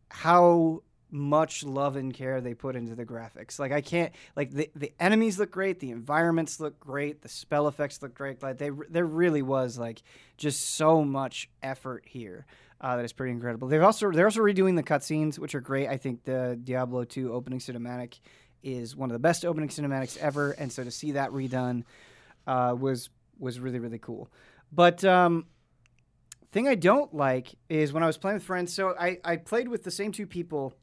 how 0.10 0.84
much 1.12 1.64
love 1.64 1.96
and 1.96 2.14
care 2.14 2.40
they 2.40 2.54
put 2.54 2.76
into 2.76 2.96
the 2.96 3.06
graphics. 3.06 3.60
Like 3.60 3.72
I 3.72 3.82
can't 3.82 4.14
like 4.36 4.52
the 4.52 4.70
the 4.76 4.94
enemies 5.00 5.40
look 5.40 5.52
great, 5.52 5.80
the 5.80 5.92
environments 5.92 6.60
look 6.60 6.80
great, 6.80 7.22
the 7.22 7.30
spell 7.30 7.68
effects 7.68 8.02
look 8.02 8.14
great. 8.14 8.42
Like 8.44 8.58
they 8.58 8.70
there 8.90 9.06
really 9.06 9.42
was 9.42 9.78
like 9.78 10.02
just 10.38 10.76
so 10.76 11.04
much 11.04 11.50
effort 11.64 12.04
here. 12.08 12.46
Uh, 12.82 12.96
that 12.96 13.04
is 13.04 13.12
pretty 13.12 13.34
incredible. 13.34 13.68
They've 13.68 13.84
also 13.84 14.12
they're 14.12 14.26
also 14.26 14.42
redoing 14.42 14.76
the 14.76 14.84
cutscenes, 14.84 15.38
which 15.40 15.56
are 15.56 15.62
great. 15.62 15.88
I 15.90 15.98
think 15.98 16.24
the 16.24 16.58
Diablo 16.64 17.04
2 17.04 17.34
opening 17.34 17.60
cinematic 17.60 18.20
is 18.64 18.96
one 18.96 19.10
of 19.10 19.14
the 19.14 19.20
best 19.20 19.46
opening 19.46 19.70
cinematics 19.70 20.18
ever, 20.18 20.52
and 20.52 20.72
so 20.72 20.84
to 20.84 20.92
see 20.92 21.12
that 21.12 21.32
redone 21.32 21.84
uh, 22.48 22.76
was 22.78 23.10
was 23.38 23.60
really 23.60 23.80
really 23.80 24.00
cool. 24.00 24.30
But 24.72 25.04
um, 25.06 25.46
thing 26.52 26.68
I 26.68 26.76
don't 26.76 27.14
like 27.14 27.50
is 27.70 27.94
when 27.94 28.04
I 28.04 28.08
was 28.08 28.18
playing 28.18 28.36
with 28.36 28.44
friends. 28.44 28.74
So 28.74 28.96
I, 29.00 29.18
I 29.24 29.36
played 29.38 29.68
with 29.68 29.84
the 29.84 29.92
same 29.92 30.12
two 30.12 30.28
people. 30.28 30.74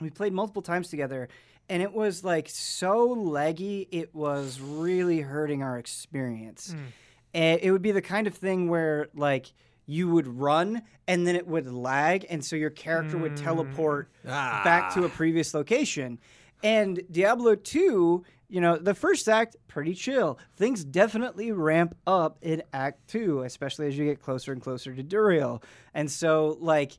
We 0.00 0.10
played 0.10 0.32
multiple 0.32 0.62
times 0.62 0.88
together, 0.88 1.28
and 1.68 1.82
it 1.82 1.92
was 1.92 2.24
like 2.24 2.48
so 2.48 3.14
laggy. 3.14 3.86
It 3.90 4.14
was 4.14 4.60
really 4.60 5.20
hurting 5.20 5.62
our 5.62 5.78
experience. 5.78 6.74
And 7.34 7.60
it 7.62 7.70
would 7.70 7.82
be 7.82 7.92
the 7.92 8.02
kind 8.02 8.26
of 8.26 8.34
thing 8.34 8.68
where 8.68 9.08
like 9.14 9.52
you 9.86 10.08
would 10.08 10.26
run 10.26 10.82
and 11.08 11.26
then 11.26 11.34
it 11.36 11.46
would 11.46 11.70
lag, 11.70 12.24
and 12.30 12.44
so 12.44 12.54
your 12.56 12.70
character 12.70 13.18
would 13.18 13.36
teleport 13.36 14.08
Ah. 14.26 14.62
back 14.64 14.94
to 14.94 15.04
a 15.04 15.08
previous 15.08 15.52
location. 15.54 16.18
And 16.62 17.02
Diablo 17.10 17.54
2, 17.54 18.24
you 18.48 18.60
know, 18.60 18.76
the 18.76 18.94
first 18.94 19.28
act, 19.28 19.56
pretty 19.68 19.94
chill. 19.94 20.38
Things 20.56 20.84
definitely 20.84 21.52
ramp 21.52 21.96
up 22.06 22.38
in 22.42 22.62
Act 22.72 23.08
2, 23.08 23.42
especially 23.42 23.86
as 23.86 23.96
you 23.96 24.04
get 24.04 24.20
closer 24.20 24.52
and 24.52 24.60
closer 24.60 24.94
to 24.94 25.02
Duriel. 25.02 25.62
And 25.94 26.10
so, 26.10 26.58
like, 26.60 26.98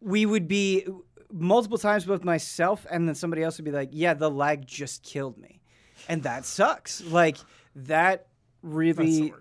we 0.00 0.24
would 0.24 0.48
be 0.48 0.86
multiple 1.32 1.78
times, 1.78 2.04
both 2.04 2.24
myself 2.24 2.86
and 2.90 3.06
then 3.06 3.14
somebody 3.14 3.42
else 3.42 3.58
would 3.58 3.64
be 3.64 3.72
like, 3.72 3.90
yeah, 3.92 4.14
the 4.14 4.30
lag 4.30 4.66
just 4.66 5.02
killed 5.02 5.36
me. 5.36 5.60
And 6.08 6.22
that 6.22 6.44
sucks. 6.44 7.02
Like, 7.04 7.38
that 7.74 8.28
really 8.62 9.30
the 9.30 9.32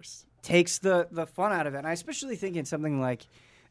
takes 0.41 0.78
the 0.80 1.07
the 1.11 1.26
fun 1.26 1.51
out 1.51 1.68
of 1.68 1.74
it. 1.74 1.80
And 1.80 1.88
I 1.88 1.93
especially 1.93 2.36
think 2.36 2.55
in 2.55 2.66
something 2.66 3.01
like 3.01 3.26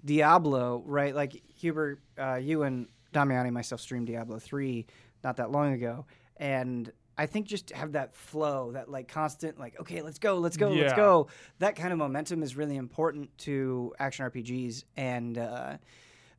Diablo, 0.04 0.82
right? 0.86 1.14
Like 1.14 1.40
Hubert, 1.58 2.00
uh, 2.18 2.34
you 2.34 2.62
and 2.62 2.88
Damiani 3.12 3.50
myself 3.52 3.80
streamed 3.80 4.06
Diablo 4.08 4.38
three 4.38 4.86
not 5.24 5.38
that 5.38 5.50
long 5.50 5.72
ago, 5.72 6.06
and 6.36 6.92
I 7.16 7.26
think 7.26 7.46
just 7.46 7.68
to 7.68 7.76
have 7.76 7.92
that 7.92 8.14
flow, 8.14 8.72
that 8.72 8.90
like 8.90 9.08
constant, 9.08 9.58
like 9.58 9.80
okay, 9.80 10.02
let's 10.02 10.18
go, 10.18 10.38
let's 10.38 10.56
go, 10.56 10.70
let's 10.70 10.92
go. 10.92 11.28
That 11.58 11.76
kind 11.76 11.92
of 11.92 11.98
momentum 11.98 12.42
is 12.42 12.56
really 12.56 12.76
important 12.76 13.36
to 13.38 13.94
action 13.98 14.28
RPGs, 14.30 14.84
and 14.96 15.38
uh, 15.38 15.76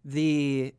the 0.04 0.74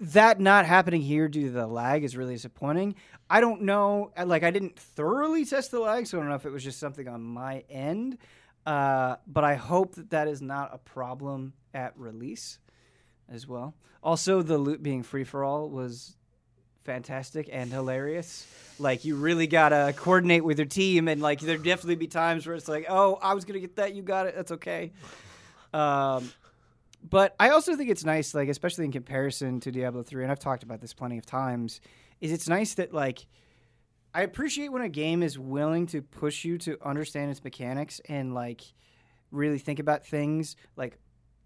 that 0.00 0.40
not 0.40 0.66
happening 0.66 1.00
here 1.00 1.28
due 1.28 1.44
to 1.44 1.50
the 1.50 1.66
lag 1.66 2.02
is 2.02 2.16
really 2.16 2.34
disappointing. 2.34 2.96
I 3.30 3.40
don't 3.40 3.62
know, 3.62 4.10
uh, 4.16 4.26
like 4.26 4.42
I 4.42 4.50
didn't 4.50 4.76
thoroughly 4.76 5.44
test 5.44 5.70
the 5.70 5.78
lag, 5.78 6.06
so 6.06 6.18
I 6.18 6.20
don't 6.20 6.28
know 6.28 6.34
if 6.34 6.44
it 6.44 6.50
was 6.50 6.64
just 6.64 6.80
something 6.80 7.06
on 7.06 7.22
my 7.22 7.64
end. 7.70 8.18
Uh, 8.66 9.16
but 9.26 9.44
I 9.44 9.54
hope 9.54 9.96
that 9.96 10.10
that 10.10 10.28
is 10.28 10.40
not 10.40 10.70
a 10.72 10.78
problem 10.78 11.52
at 11.74 11.98
release 11.98 12.58
as 13.28 13.46
well. 13.46 13.74
Also, 14.02 14.42
the 14.42 14.58
loot 14.58 14.82
being 14.82 15.02
free 15.02 15.24
for 15.24 15.44
all 15.44 15.68
was 15.68 16.16
fantastic 16.84 17.48
and 17.52 17.72
hilarious. 17.72 18.46
Like 18.78 19.04
you 19.04 19.16
really 19.16 19.46
gotta 19.46 19.94
coordinate 19.96 20.44
with 20.44 20.58
your 20.58 20.66
team, 20.66 21.08
and 21.08 21.20
like 21.20 21.40
there 21.40 21.56
definitely 21.56 21.96
be 21.96 22.06
times 22.06 22.46
where 22.46 22.56
it's 22.56 22.68
like, 22.68 22.86
oh, 22.88 23.18
I 23.22 23.34
was 23.34 23.44
gonna 23.44 23.60
get 23.60 23.76
that, 23.76 23.94
you 23.94 24.02
got 24.02 24.26
it, 24.26 24.34
that's 24.34 24.52
okay. 24.52 24.92
Um, 25.72 26.30
but 27.08 27.34
I 27.40 27.50
also 27.50 27.76
think 27.76 27.90
it's 27.90 28.04
nice, 28.04 28.34
like 28.34 28.48
especially 28.48 28.84
in 28.84 28.92
comparison 28.92 29.60
to 29.60 29.72
Diablo 29.72 30.02
three, 30.02 30.22
and 30.22 30.30
I've 30.30 30.38
talked 30.38 30.62
about 30.62 30.80
this 30.80 30.94
plenty 30.94 31.18
of 31.18 31.26
times. 31.26 31.80
Is 32.20 32.32
it's 32.32 32.48
nice 32.48 32.74
that 32.74 32.92
like 32.92 33.26
I 34.14 34.22
appreciate 34.22 34.70
when 34.70 34.82
a 34.82 34.88
game 34.88 35.22
is 35.22 35.38
willing 35.38 35.86
to 35.88 36.02
push 36.02 36.44
you 36.44 36.58
to 36.58 36.76
understand 36.86 37.30
its 37.30 37.42
mechanics 37.42 38.00
and 38.08 38.34
like 38.34 38.62
really 39.30 39.58
think 39.58 39.78
about 39.78 40.06
things 40.06 40.56
like 40.76 40.98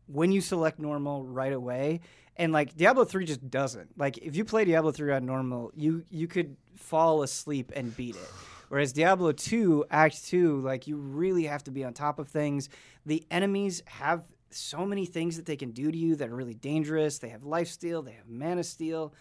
when 0.06 0.32
you 0.32 0.40
select 0.40 0.78
normal 0.78 1.24
right 1.24 1.52
away 1.52 2.00
and 2.36 2.52
like 2.52 2.76
Diablo 2.76 3.04
3 3.04 3.24
just 3.24 3.50
doesn't. 3.50 3.98
Like 3.98 4.18
if 4.18 4.36
you 4.36 4.44
play 4.44 4.64
Diablo 4.64 4.92
3 4.92 5.14
on 5.14 5.26
normal, 5.26 5.72
you 5.74 6.04
you 6.10 6.26
could 6.26 6.56
fall 6.76 7.22
asleep 7.22 7.72
and 7.74 7.96
beat 7.96 8.16
it. 8.16 8.30
Whereas 8.68 8.92
Diablo 8.92 9.32
2 9.32 9.86
Act 9.90 10.24
2, 10.26 10.60
like 10.60 10.86
you 10.86 10.96
really 10.96 11.44
have 11.44 11.64
to 11.64 11.70
be 11.70 11.84
on 11.84 11.94
top 11.94 12.18
of 12.18 12.28
things. 12.28 12.68
The 13.06 13.24
enemies 13.30 13.82
have 13.86 14.24
so 14.50 14.84
many 14.84 15.06
things 15.06 15.36
that 15.36 15.46
they 15.46 15.56
can 15.56 15.70
do 15.70 15.90
to 15.90 15.96
you 15.96 16.16
that 16.16 16.28
are 16.28 16.34
really 16.34 16.54
dangerous. 16.54 17.18
They 17.18 17.28
have 17.28 17.44
life 17.44 17.68
steal, 17.68 18.02
they 18.02 18.12
have 18.12 18.28
mana 18.28 18.64
steal. 18.64 19.14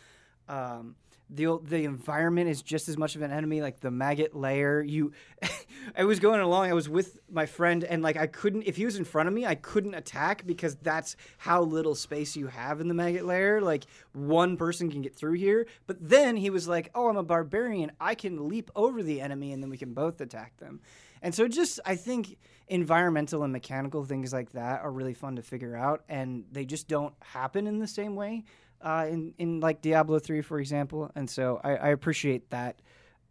Um, 0.48 0.96
the 1.30 1.60
the 1.64 1.84
environment 1.86 2.50
is 2.50 2.62
just 2.62 2.88
as 2.88 2.98
much 2.98 3.16
of 3.16 3.22
an 3.22 3.32
enemy 3.32 3.62
like 3.62 3.80
the 3.80 3.92
Maggot 3.92 4.36
Lair. 4.36 4.84
You 4.84 5.12
i 5.96 6.04
was 6.04 6.20
going 6.20 6.40
along 6.40 6.70
i 6.70 6.74
was 6.74 6.90
with 6.90 7.18
my 7.32 7.46
friend 7.46 7.84
and 7.84 8.02
like 8.02 8.18
i 8.18 8.26
couldn't 8.28 8.64
if 8.64 8.76
he 8.76 8.86
was 8.86 8.96
in 8.96 9.06
front 9.06 9.28
of 9.28 9.34
me 9.34 9.46
i 9.46 9.54
couldn't 9.54 9.94
attack 9.94 10.46
because 10.46 10.76
that's 10.78 11.16
how 11.38 11.62
little 11.62 11.94
space 11.94 12.36
you 12.36 12.48
have 12.48 12.82
in 12.82 12.88
the 12.88 12.94
Maggot 12.94 13.26
Lair. 13.26 13.62
Like 13.62 13.86
one 14.14 14.58
person 14.58 14.90
can 14.90 15.02
get 15.02 15.16
through 15.16 15.34
here 15.34 15.68
but 15.88 15.98
then 16.00 16.38
he 16.38 16.50
was 16.50 16.68
like 16.68 16.92
oh 16.96 17.10
i'm 17.10 17.18
a 17.18 17.24
barbarian. 17.24 17.92
I 18.00 18.16
can 18.16 18.48
leap 18.48 18.70
over 18.76 19.02
the 19.02 19.22
enemy 19.22 19.52
and 19.52 19.62
then 19.62 19.70
we 19.70 19.78
can 19.78 19.94
both 19.94 20.22
attack 20.22 20.58
them. 20.58 20.82
And 21.22 21.34
so 21.34 21.48
just 21.48 21.80
i 21.86 21.96
think 21.96 22.38
environmental 22.68 23.44
and 23.44 23.54
mechanical 23.54 24.04
things 24.04 24.34
like 24.34 24.52
that 24.54 24.82
are 24.82 24.92
really 24.92 25.14
fun 25.14 25.36
to 25.36 25.42
figure 25.42 25.76
out 25.76 26.04
and 26.10 26.46
they 26.52 26.66
just 26.66 26.88
don't 26.88 27.14
happen 27.22 27.68
in 27.68 27.80
the 27.80 27.88
same 27.88 28.16
way 28.16 28.44
uh, 28.82 29.08
in 29.10 29.34
in 29.38 29.60
like 29.60 29.82
Diablo 29.82 30.20
three, 30.20 30.42
for 30.42 30.60
example, 30.60 31.12
and 31.16 31.30
so 31.30 31.60
I, 31.64 31.76
I 31.76 31.88
appreciate 31.90 32.50
that 32.50 32.82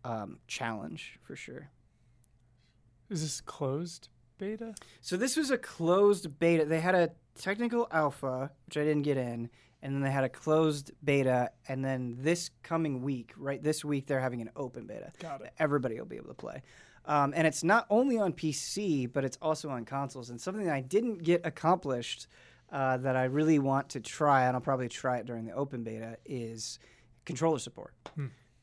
um, 0.04 0.38
challenge 0.46 1.18
for 1.22 1.36
sure. 1.36 1.70
Is 3.10 3.22
this 3.22 3.40
closed 3.40 4.08
beta? 4.38 4.74
So 5.00 5.16
this 5.16 5.36
was 5.36 5.50
a 5.50 5.58
closed 5.58 6.38
beta. 6.38 6.64
They 6.64 6.80
had 6.80 6.94
a 6.94 7.10
technical 7.38 7.88
alpha, 7.90 8.50
which 8.66 8.76
I 8.76 8.84
didn't 8.84 9.02
get 9.02 9.16
in, 9.16 9.50
and 9.82 9.94
then 9.94 10.00
they 10.00 10.10
had 10.10 10.24
a 10.24 10.28
closed 10.28 10.92
beta, 11.04 11.50
and 11.68 11.84
then 11.84 12.16
this 12.18 12.50
coming 12.62 13.02
week, 13.02 13.32
right 13.36 13.62
this 13.62 13.84
week, 13.84 14.06
they're 14.06 14.20
having 14.20 14.40
an 14.40 14.50
open 14.56 14.86
beta. 14.86 15.12
Got 15.18 15.42
it. 15.42 15.52
Everybody 15.58 15.98
will 15.98 16.06
be 16.06 16.16
able 16.16 16.28
to 16.28 16.34
play. 16.34 16.62
Um, 17.06 17.34
and 17.36 17.46
it's 17.46 17.62
not 17.62 17.86
only 17.90 18.18
on 18.18 18.32
PC, 18.32 19.12
but 19.12 19.24
it's 19.24 19.36
also 19.42 19.68
on 19.68 19.84
consoles. 19.84 20.30
And 20.30 20.40
something 20.40 20.64
that 20.64 20.74
I 20.74 20.80
didn't 20.80 21.22
get 21.22 21.44
accomplished 21.44 22.28
uh, 22.72 22.96
that 22.98 23.16
I 23.16 23.24
really 23.24 23.58
want 23.58 23.90
to 23.90 24.00
try, 24.00 24.46
and 24.46 24.56
I'll 24.56 24.60
probably 24.60 24.88
try 24.88 25.18
it 25.18 25.26
during 25.26 25.44
the 25.44 25.52
open 25.52 25.82
beta, 25.82 26.16
is 26.24 26.78
controller 27.24 27.58
support, 27.58 27.94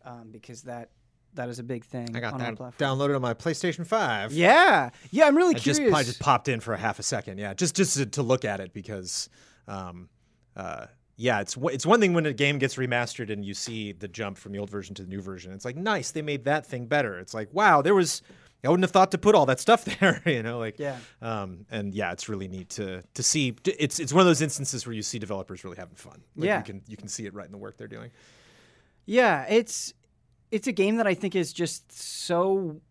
um, 0.05 0.29
because 0.31 0.63
that 0.63 0.89
that 1.33 1.49
is 1.49 1.59
a 1.59 1.63
big 1.63 1.85
thing 1.85 2.15
I 2.15 2.19
got 2.19 2.33
on 2.33 2.39
that 2.39 2.57
platform. 2.57 2.73
downloaded 2.77 3.15
on 3.15 3.21
my 3.21 3.33
PlayStation 3.33 3.85
Five. 3.85 4.33
Yeah, 4.33 4.89
yeah, 5.11 5.27
I'm 5.27 5.37
really 5.37 5.55
I 5.55 5.59
just 5.59 5.79
curious. 5.79 5.97
I 5.97 6.03
just 6.03 6.19
popped 6.19 6.47
in 6.47 6.59
for 6.59 6.73
a 6.73 6.77
half 6.77 6.99
a 6.99 7.03
second. 7.03 7.37
Yeah, 7.37 7.53
just 7.53 7.75
just 7.75 7.95
to, 7.97 8.05
to 8.07 8.21
look 8.21 8.43
at 8.43 8.59
it 8.59 8.73
because, 8.73 9.29
um, 9.67 10.09
uh, 10.55 10.87
yeah, 11.15 11.39
it's 11.39 11.55
it's 11.57 11.85
one 11.85 12.01
thing 12.01 12.13
when 12.13 12.25
a 12.25 12.33
game 12.33 12.57
gets 12.57 12.75
remastered 12.75 13.31
and 13.31 13.45
you 13.45 13.53
see 13.53 13.93
the 13.93 14.07
jump 14.07 14.37
from 14.37 14.51
the 14.51 14.59
old 14.59 14.69
version 14.69 14.93
to 14.95 15.03
the 15.03 15.09
new 15.09 15.21
version. 15.21 15.53
It's 15.53 15.65
like 15.65 15.77
nice, 15.77 16.11
they 16.11 16.21
made 16.21 16.45
that 16.45 16.65
thing 16.65 16.85
better. 16.87 17.17
It's 17.19 17.33
like 17.33 17.49
wow, 17.53 17.81
there 17.81 17.95
was 17.95 18.21
I 18.63 18.69
wouldn't 18.69 18.83
have 18.83 18.91
thought 18.91 19.11
to 19.11 19.17
put 19.17 19.33
all 19.33 19.45
that 19.47 19.59
stuff 19.59 19.85
there, 19.99 20.21
you 20.25 20.43
know, 20.43 20.59
like 20.59 20.77
Yeah. 20.77 20.97
Um, 21.21 21.65
and 21.71 21.93
yeah, 21.93 22.11
it's 22.11 22.29
really 22.29 22.47
neat 22.47 22.69
to 22.71 23.03
to 23.15 23.23
see. 23.23 23.55
It's 23.65 23.99
it's 23.99 24.13
one 24.13 24.21
of 24.21 24.27
those 24.27 24.41
instances 24.41 24.85
where 24.85 24.93
you 24.93 25.01
see 25.01 25.19
developers 25.19 25.63
really 25.63 25.77
having 25.77 25.95
fun. 25.95 26.21
Like 26.35 26.45
Yeah. 26.47 26.57
you 26.59 26.63
can 26.63 26.81
you 26.87 26.97
can 26.97 27.07
see 27.07 27.25
it 27.25 27.33
right 27.33 27.45
in 27.45 27.51
the 27.51 27.57
work 27.57 27.77
they're 27.77 27.87
doing. 27.87 28.11
Yeah, 29.05 29.45
it's 29.49 29.93
it's 30.51 30.67
a 30.67 30.71
game 30.71 30.97
that 30.97 31.07
I 31.07 31.13
think 31.13 31.35
is 31.35 31.53
just 31.53 31.91
so 31.91 32.81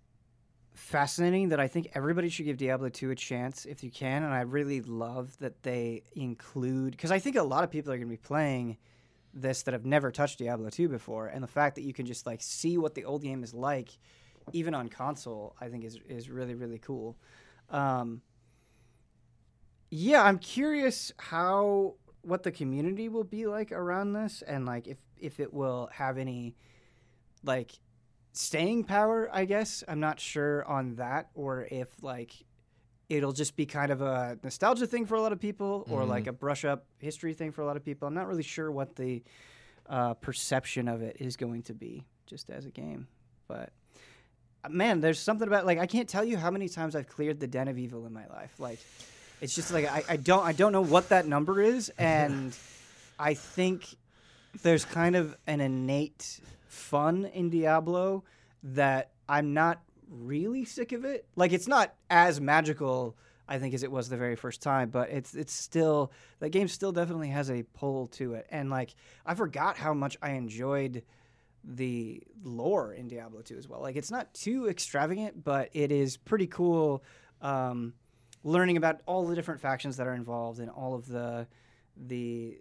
fascinating 0.75 1.51
that 1.51 1.61
I 1.61 1.69
think 1.69 1.89
everybody 1.95 2.29
should 2.29 2.47
give 2.47 2.57
Diablo 2.57 2.89
2 2.89 3.11
a 3.11 3.15
chance 3.15 3.65
if 3.65 3.85
you 3.85 3.91
can 3.91 4.23
and 4.25 4.33
I 4.33 4.41
really 4.41 4.81
love 4.81 5.37
that 5.39 5.63
they 5.63 6.03
include 6.17 6.97
cuz 6.99 7.11
I 7.13 7.19
think 7.19 7.37
a 7.37 7.43
lot 7.43 7.63
of 7.65 7.71
people 7.71 7.93
are 7.93 7.97
going 7.97 8.09
to 8.09 8.13
be 8.13 8.17
playing 8.17 8.77
this 9.33 9.63
that 9.65 9.75
have 9.75 9.85
never 9.85 10.11
touched 10.11 10.39
Diablo 10.39 10.71
2 10.71 10.89
before 10.89 11.27
and 11.29 11.43
the 11.45 11.49
fact 11.49 11.77
that 11.77 11.83
you 11.83 11.93
can 11.93 12.07
just 12.07 12.27
like 12.27 12.43
see 12.43 12.77
what 12.79 12.95
the 12.95 13.05
old 13.05 13.23
game 13.23 13.45
is 13.45 13.55
like 13.55 13.91
even 14.53 14.75
on 14.75 14.89
console 14.89 15.55
I 15.61 15.69
think 15.69 15.85
is 15.85 15.99
is 16.09 16.31
really 16.31 16.55
really 16.55 16.79
cool. 16.79 17.17
Um 17.71 18.23
yeah, 19.91 20.23
I'm 20.23 20.39
curious 20.39 21.13
how 21.19 21.95
what 22.23 22.43
the 22.43 22.53
community 22.53 23.09
will 23.09 23.25
be 23.25 23.47
like 23.47 23.73
around 23.73 24.13
this 24.13 24.43
and 24.47 24.67
like 24.67 24.87
if 24.87 24.99
if 25.19 25.41
it 25.41 25.53
will 25.53 25.89
have 25.93 26.19
any 26.19 26.55
like 27.43 27.73
staying 28.33 28.85
power, 28.85 29.29
I 29.33 29.45
guess. 29.45 29.83
I'm 29.89 30.01
not 30.01 30.21
sure 30.21 30.65
on 30.65 30.97
that 30.97 31.31
or 31.35 31.67
if 31.71 31.89
like 32.03 32.33
it'll 33.09 33.33
just 33.33 33.57
be 33.57 33.67
kind 33.67 33.91
of 33.91 34.01
a 34.01 34.39
nostalgia 34.43 34.87
thing 34.87 35.05
for 35.05 35.17
a 35.17 35.21
lot 35.21 35.33
of 35.33 35.41
people 35.41 35.85
or 35.91 36.05
like 36.05 36.29
a 36.29 36.33
brush 36.33 36.65
up 36.65 36.87
history 36.99 37.35
thing 37.35 37.51
for 37.51 37.63
a 37.63 37.67
lot 37.67 37.77
of 37.77 37.85
people. 37.85 38.07
I'm 38.07 38.15
not 38.15 38.29
really 38.29 38.45
sure 38.45 38.71
what 38.71 38.95
the 38.95 39.23
uh, 39.89 40.15
perception 40.15 40.87
of 40.87 41.03
it 41.03 41.17
is 41.19 41.37
going 41.37 41.63
to 41.65 41.75
be 41.75 42.07
just 42.27 42.49
as 42.51 42.67
a 42.67 42.71
game. 42.71 43.09
But 43.49 43.73
man, 44.69 45.01
there's 45.01 45.19
something 45.19 45.47
about 45.47 45.67
like 45.67 45.79
I 45.79 45.87
can't 45.87 46.09
tell 46.09 46.25
you 46.25 46.37
how 46.37 46.51
many 46.51 46.69
times 46.69 46.95
I've 46.95 47.09
cleared 47.09 47.41
the 47.41 47.47
Den 47.47 47.69
of 47.69 47.79
Evil 47.79 48.07
in 48.07 48.13
my 48.13 48.27
life. 48.27 48.55
Like 48.59 48.79
it's 49.41 49.55
just 49.55 49.73
like 49.73 49.87
I, 49.87 50.05
I 50.09 50.17
don't 50.17 50.45
I 50.45 50.53
don't 50.53 50.73
know 50.73 50.83
what 50.83 51.09
that 51.11 51.27
number 51.27 51.63
is, 51.63 51.89
and 51.99 52.57
I 53.19 53.35
think 53.35 53.87
there's 54.63 54.85
kind 54.85 55.17
of 55.17 55.37
an 55.47 55.61
innate 55.61 56.41
fun 56.67 57.25
in 57.27 57.51
Diablo 57.51 58.25
that 58.63 59.11
I'm 59.29 59.55
not 59.55 59.81
really 60.11 60.65
sick 60.65 60.93
of 60.93 61.05
it. 61.05 61.27
Like 61.37 61.53
it's 61.53 61.69
not 61.69 61.95
as 62.11 62.41
magical, 62.41 63.17
I 63.49 63.59
think, 63.59 63.75
as 63.75 63.83
it 63.83 63.91
was 63.91 64.09
the 64.09 64.17
very 64.17 64.37
first 64.37 64.61
time, 64.61 64.91
but 64.91 65.11
it's 65.11 65.35
it's 65.35 65.53
still 65.53 66.13
that 66.41 66.51
game 66.51 66.69
still 66.69 66.93
definitely 66.93 67.29
has 67.29 67.51
a 67.51 67.63
pull 67.75 68.09
to 68.09 68.35
it. 68.35 68.47
And 68.51 68.71
like 68.71 68.95
I 69.25 69.35
forgot 69.35 69.77
how 69.77 69.95
much 69.95 70.19
I 70.21 70.33
enjoyed 70.33 71.03
the 71.65 72.23
lore 72.43 72.93
in 72.93 73.09
Diablo 73.09 73.43
2 73.43 73.57
as 73.57 73.69
well. 73.69 73.81
Like 73.81 73.97
it's 73.97 74.11
not 74.11 74.33
too 74.35 74.69
extravagant, 74.69 75.45
but 75.45 75.71
it 75.73 75.93
is 75.93 76.17
pretty 76.17 76.47
cool 76.47 77.03
um, 77.43 77.95
learning 78.45 78.77
about 78.77 79.01
all 79.07 79.27
the 79.27 79.35
different 79.35 79.61
factions 79.61 79.97
that 79.99 80.07
are 80.07 80.15
involved 80.15 80.61
and 80.61 80.71
all 80.71 80.95
of 80.95 81.07
the 81.07 81.47
the 82.07 82.59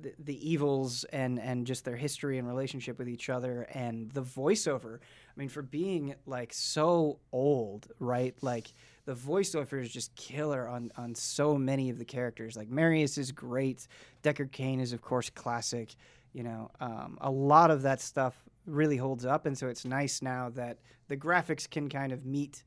the, 0.00 0.14
the 0.18 0.50
evils 0.50 1.04
and 1.04 1.38
and 1.38 1.66
just 1.66 1.84
their 1.84 1.96
history 1.96 2.38
and 2.38 2.46
relationship 2.46 2.98
with 2.98 3.08
each 3.08 3.28
other 3.28 3.62
and 3.74 4.10
the 4.12 4.22
voiceover. 4.22 4.96
I 4.96 5.40
mean, 5.40 5.48
for 5.48 5.62
being 5.62 6.14
like 6.26 6.52
so 6.52 7.18
old, 7.32 7.88
right? 7.98 8.34
Like 8.40 8.72
the 9.04 9.14
voiceover 9.14 9.80
is 9.82 9.92
just 9.92 10.14
killer 10.14 10.68
on 10.68 10.92
on 10.96 11.14
so 11.14 11.58
many 11.58 11.90
of 11.90 11.98
the 11.98 12.04
characters. 12.04 12.56
Like 12.56 12.68
Marius 12.68 13.18
is 13.18 13.32
great. 13.32 13.86
Deckard 14.22 14.52
Cain 14.52 14.80
is 14.80 14.92
of 14.92 15.02
course 15.02 15.28
classic. 15.30 15.94
You 16.32 16.42
know, 16.42 16.70
um, 16.80 17.18
a 17.20 17.30
lot 17.30 17.70
of 17.70 17.82
that 17.82 18.00
stuff 18.00 18.34
really 18.66 18.96
holds 18.96 19.24
up, 19.24 19.46
and 19.46 19.56
so 19.56 19.68
it's 19.68 19.84
nice 19.84 20.22
now 20.22 20.50
that 20.50 20.78
the 21.08 21.16
graphics 21.16 21.68
can 21.68 21.88
kind 21.88 22.12
of 22.12 22.24
meet 22.24 22.64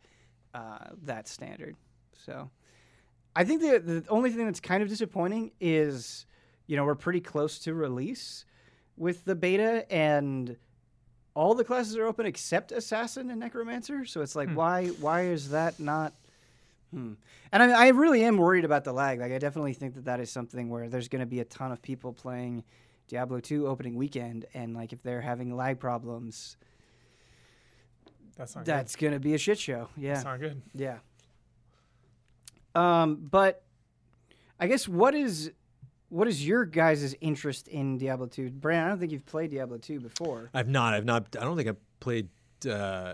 uh, 0.54 0.90
that 1.04 1.28
standard. 1.28 1.76
So. 2.26 2.50
I 3.36 3.44
think 3.44 3.62
the 3.62 3.80
the 3.80 4.06
only 4.10 4.30
thing 4.30 4.46
that's 4.46 4.60
kind 4.60 4.84
of 4.84 4.90
disappointing 4.90 5.54
is, 5.60 6.28
you 6.68 6.78
know, 6.78 6.86
we're 6.86 6.94
pretty 6.94 7.20
close 7.20 7.58
to 7.62 7.74
release 7.74 8.46
with 8.96 9.26
the 9.26 9.34
beta, 9.34 9.92
and 9.92 10.56
all 11.34 11.56
the 11.56 11.64
classes 11.64 11.98
are 11.98 12.06
open 12.06 12.28
except 12.28 12.72
assassin 12.72 13.32
and 13.32 13.40
necromancer. 13.40 14.06
So 14.06 14.22
it's 14.22 14.36
like, 14.36 14.52
why 14.52 14.90
why 15.00 15.24
is 15.24 15.50
that 15.50 15.80
not? 15.80 16.14
Hmm. 16.92 17.14
And 17.52 17.64
I, 17.64 17.86
I 17.86 17.88
really 17.88 18.24
am 18.24 18.38
worried 18.38 18.66
about 18.66 18.84
the 18.84 18.94
lag. 18.94 19.20
Like, 19.20 19.32
I 19.32 19.40
definitely 19.40 19.74
think 19.74 19.96
that 19.96 20.06
that 20.06 20.20
is 20.20 20.32
something 20.32 20.70
where 20.70 20.88
there's 20.88 21.08
going 21.08 21.22
to 21.22 21.26
be 21.26 21.40
a 21.40 21.46
ton 21.46 21.72
of 21.72 21.82
people 21.82 22.14
playing 22.14 22.64
Diablo 23.14 23.40
2 23.40 23.68
opening 23.68 23.96
weekend, 23.96 24.48
and 24.56 24.74
like 24.74 24.92
if 24.92 25.04
they're 25.04 25.22
having 25.22 25.56
lag 25.56 25.80
problems, 25.80 26.58
That's 28.36 28.56
not 28.56 28.66
that's 28.66 28.96
going 28.96 29.14
to 29.14 29.20
be 29.20 29.36
a 29.36 29.38
shit 29.38 29.60
show. 29.60 29.88
Yeah. 29.96 30.16
That's 30.16 30.26
not 30.26 30.40
good. 30.40 30.60
Yeah. 30.74 30.98
Um, 32.74 33.28
but 33.30 33.62
I 34.60 34.66
guess 34.66 34.88
what 34.88 35.14
is 35.14 35.52
what 36.10 36.28
is 36.28 36.46
your 36.46 36.66
guys' 36.66 37.16
interest 37.22 37.68
in 37.68 38.00
Diablo 38.00 38.26
2? 38.26 38.50
Brandon, 38.50 38.86
I 38.86 38.90
don't 38.90 39.00
think 39.00 39.12
you've 39.12 39.28
played 39.28 39.52
Diablo 39.52 39.78
2 39.78 40.00
before. 40.00 40.50
I've 40.52 40.68
not. 40.68 40.96
I've 40.96 41.06
not. 41.06 41.36
I 41.40 41.44
don't 41.44 41.56
think 41.56 41.70
I've 41.70 42.00
played. 42.00 42.30
Uh, 42.68 43.14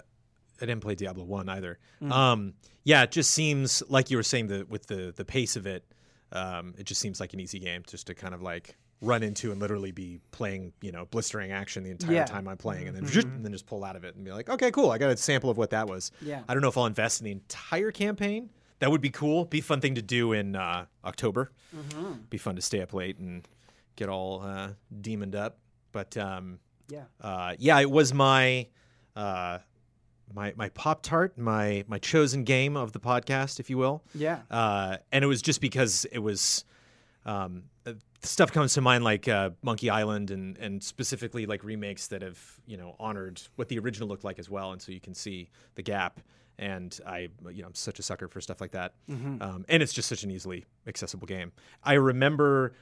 I 0.62 0.66
didn't 0.66 0.80
play 0.80 0.95
Diablo 0.95 1.26
one 1.26 1.50
either. 1.50 1.78
Mm. 2.02 2.12
Um, 2.12 2.54
yeah, 2.86 3.04
it 3.04 3.12
just 3.12 3.32
seems 3.32 3.84
like 3.89 4.10
you 4.10 4.16
were 4.16 4.24
saying 4.24 4.47
that 4.47 4.70
with 4.70 4.88
the 4.88 5.14
the 5.14 5.26
pace 5.26 5.58
of 5.58 5.68
it, 5.68 5.84
um, 6.32 6.74
it 6.78 6.86
just 6.86 7.02
seems 7.02 7.20
like 7.20 7.34
an 7.34 7.41
easy 7.41 7.60
game 7.60 7.84
just 7.86 8.08
to 8.08 8.16
kind 8.16 8.34
of 8.34 8.41
like 8.41 8.78
run 9.02 9.24
into 9.24 9.52
and 9.52 9.62
literally 9.62 9.91
be 9.91 10.20
playing, 10.32 10.74
you 10.82 10.91
know, 10.91 11.06
blistering 11.06 11.52
action 11.52 11.84
the 11.84 11.91
entire 11.91 12.14
Yeah. 12.16 12.26
time 12.26 12.47
I'm 12.47 12.58
playing, 12.58 12.88
and 12.89 12.97
then 12.97 13.06
and 13.26 13.45
then 13.45 13.52
just 13.52 13.66
pull 13.66 13.84
out 13.86 13.95
of 13.95 14.04
it 14.04 14.16
and 14.16 14.26
be 14.26 14.32
like, 14.32 14.50
okay, 14.50 14.72
cool, 14.72 14.91
I 14.91 14.97
got 14.97 15.10
a 15.10 15.18
sample 15.18 15.50
of 15.50 15.58
what 15.58 15.70
that 15.70 15.88
was. 15.88 16.12
Yeah. 16.22 16.43
I 16.50 16.54
don't 16.54 16.62
know 16.62 16.68
if 16.70 16.78
I'll 16.78 16.86
invest 16.86 17.22
in 17.22 17.26
the 17.26 17.32
entire 17.32 17.91
campaign. 17.91 18.50
That 18.80 18.91
would 18.91 19.02
be 19.02 19.10
cool. 19.10 19.45
Be 19.45 19.62
fun 19.62 19.82
thing 19.82 19.95
to 19.95 20.02
do 20.02 20.32
in 20.34 20.56
uh, 20.56 20.86
October. 21.06 21.52
Be 22.30 22.38
fun 22.38 22.56
to 22.56 22.62
stay 22.62 22.82
up 22.82 22.93
late 22.93 23.18
and 23.20 23.47
get 23.95 24.10
all 24.10 24.41
uh, 24.41 24.70
demoned 25.02 25.36
up. 25.36 25.58
But 25.91 26.16
um, 26.18 26.60
Yeah. 26.89 27.04
uh, 27.22 27.56
yeah, 27.60 27.80
it 27.80 27.89
was 27.91 28.14
my 28.14 28.68
uh, 29.16 29.60
my 30.34 30.54
my 30.56 30.70
pop 30.70 31.02
tart, 31.04 31.38
my 31.38 31.84
my 31.88 31.97
chosen 32.00 32.43
game 32.43 32.78
of 32.78 32.91
the 32.93 33.00
podcast, 33.00 33.60
if 33.60 33.70
you 33.70 33.78
will. 33.78 34.04
Yeah. 34.14 34.39
Uh, 34.52 34.97
and 35.12 35.24
it 35.24 35.28
was 35.28 35.41
just 35.41 35.60
because 35.62 36.06
it 36.12 36.20
was 36.20 36.64
um, 37.26 37.64
stuff 38.22 38.51
comes 38.51 38.74
to 38.74 38.82
mind 38.82 39.03
like 39.03 39.28
uh, 39.28 39.51
Monkey 39.61 39.89
Island 39.89 40.32
and 40.32 40.57
and 40.57 40.84
specifically 40.84 41.45
like 41.45 41.63
remakes 41.63 42.07
that 42.07 42.22
have 42.22 42.39
you 42.65 42.78
know 42.78 42.95
honored 42.99 43.41
what 43.55 43.67
the 43.70 43.80
original 43.80 44.07
looked 44.07 44.24
like 44.24 44.39
as 44.39 44.49
well, 44.49 44.72
and 44.72 44.82
so 44.82 44.91
you 44.91 44.99
can 44.99 45.13
see 45.13 45.49
the 45.76 45.82
gap. 45.82 46.20
And 46.57 46.99
I, 47.07 47.30
you 47.51 47.61
know, 47.61 47.67
I'm 47.67 47.74
such 47.74 47.99
a 47.99 48.03
sucker 48.03 48.28
for 48.28 48.41
stuff 48.41 48.59
like 48.59 48.72
that. 48.72 48.93
Um, 49.41 49.65
and 49.70 49.82
it's 49.82 49.93
just 49.93 50.09
such 50.09 50.24
an 50.24 50.32
easily 50.32 50.65
accessible 50.88 51.26
game. 51.26 51.53
I 51.86 51.93
remember, 51.93 52.74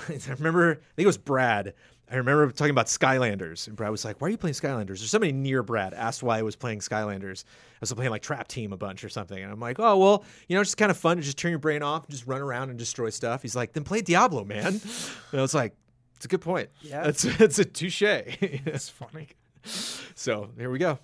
I 0.08 0.32
remember, 0.32 0.72
I 0.72 0.74
think 0.74 1.04
it 1.04 1.06
was 1.06 1.18
Brad. 1.18 1.74
I 2.10 2.16
remember 2.16 2.50
talking 2.52 2.70
about 2.70 2.86
Skylanders, 2.86 3.66
and 3.66 3.76
Brad 3.76 3.90
was 3.90 4.04
like, 4.04 4.20
"Why 4.20 4.28
are 4.28 4.30
you 4.30 4.36
playing 4.36 4.54
Skylanders?" 4.54 5.02
Or 5.02 5.06
somebody 5.06 5.32
near 5.32 5.62
Brad 5.62 5.94
asked 5.94 6.22
why 6.22 6.38
I 6.38 6.42
was 6.42 6.54
playing 6.54 6.80
Skylanders. 6.80 7.44
I 7.46 7.78
was 7.80 7.92
playing 7.94 8.10
like 8.10 8.22
Trap 8.22 8.46
Team 8.46 8.72
a 8.72 8.76
bunch 8.76 9.04
or 9.04 9.08
something, 9.08 9.42
and 9.42 9.50
I'm 9.50 9.58
like, 9.58 9.80
"Oh 9.80 9.96
well, 9.96 10.24
you 10.46 10.54
know, 10.54 10.60
it's 10.60 10.68
just 10.68 10.76
kind 10.76 10.90
of 10.90 10.98
fun 10.98 11.16
to 11.16 11.22
just 11.22 11.38
turn 11.38 11.50
your 11.50 11.58
brain 11.58 11.82
off, 11.82 12.04
and 12.04 12.10
just 12.10 12.26
run 12.26 12.42
around 12.42 12.68
and 12.68 12.78
destroy 12.78 13.08
stuff." 13.08 13.40
He's 13.40 13.56
like, 13.56 13.72
"Then 13.72 13.84
play 13.84 14.02
Diablo, 14.02 14.44
man." 14.44 14.66
and 15.32 15.38
I 15.38 15.40
was 15.40 15.54
like, 15.54 15.74
"It's 16.16 16.26
a 16.26 16.28
good 16.28 16.42
point. 16.42 16.68
Yeah. 16.82 17.08
it's 17.08 17.24
it's 17.40 17.58
a 17.58 17.64
touche." 17.64 18.02
It's 18.02 18.90
funny. 18.90 19.28
so 19.64 20.50
here 20.58 20.70
we 20.70 20.78
go. 20.78 20.98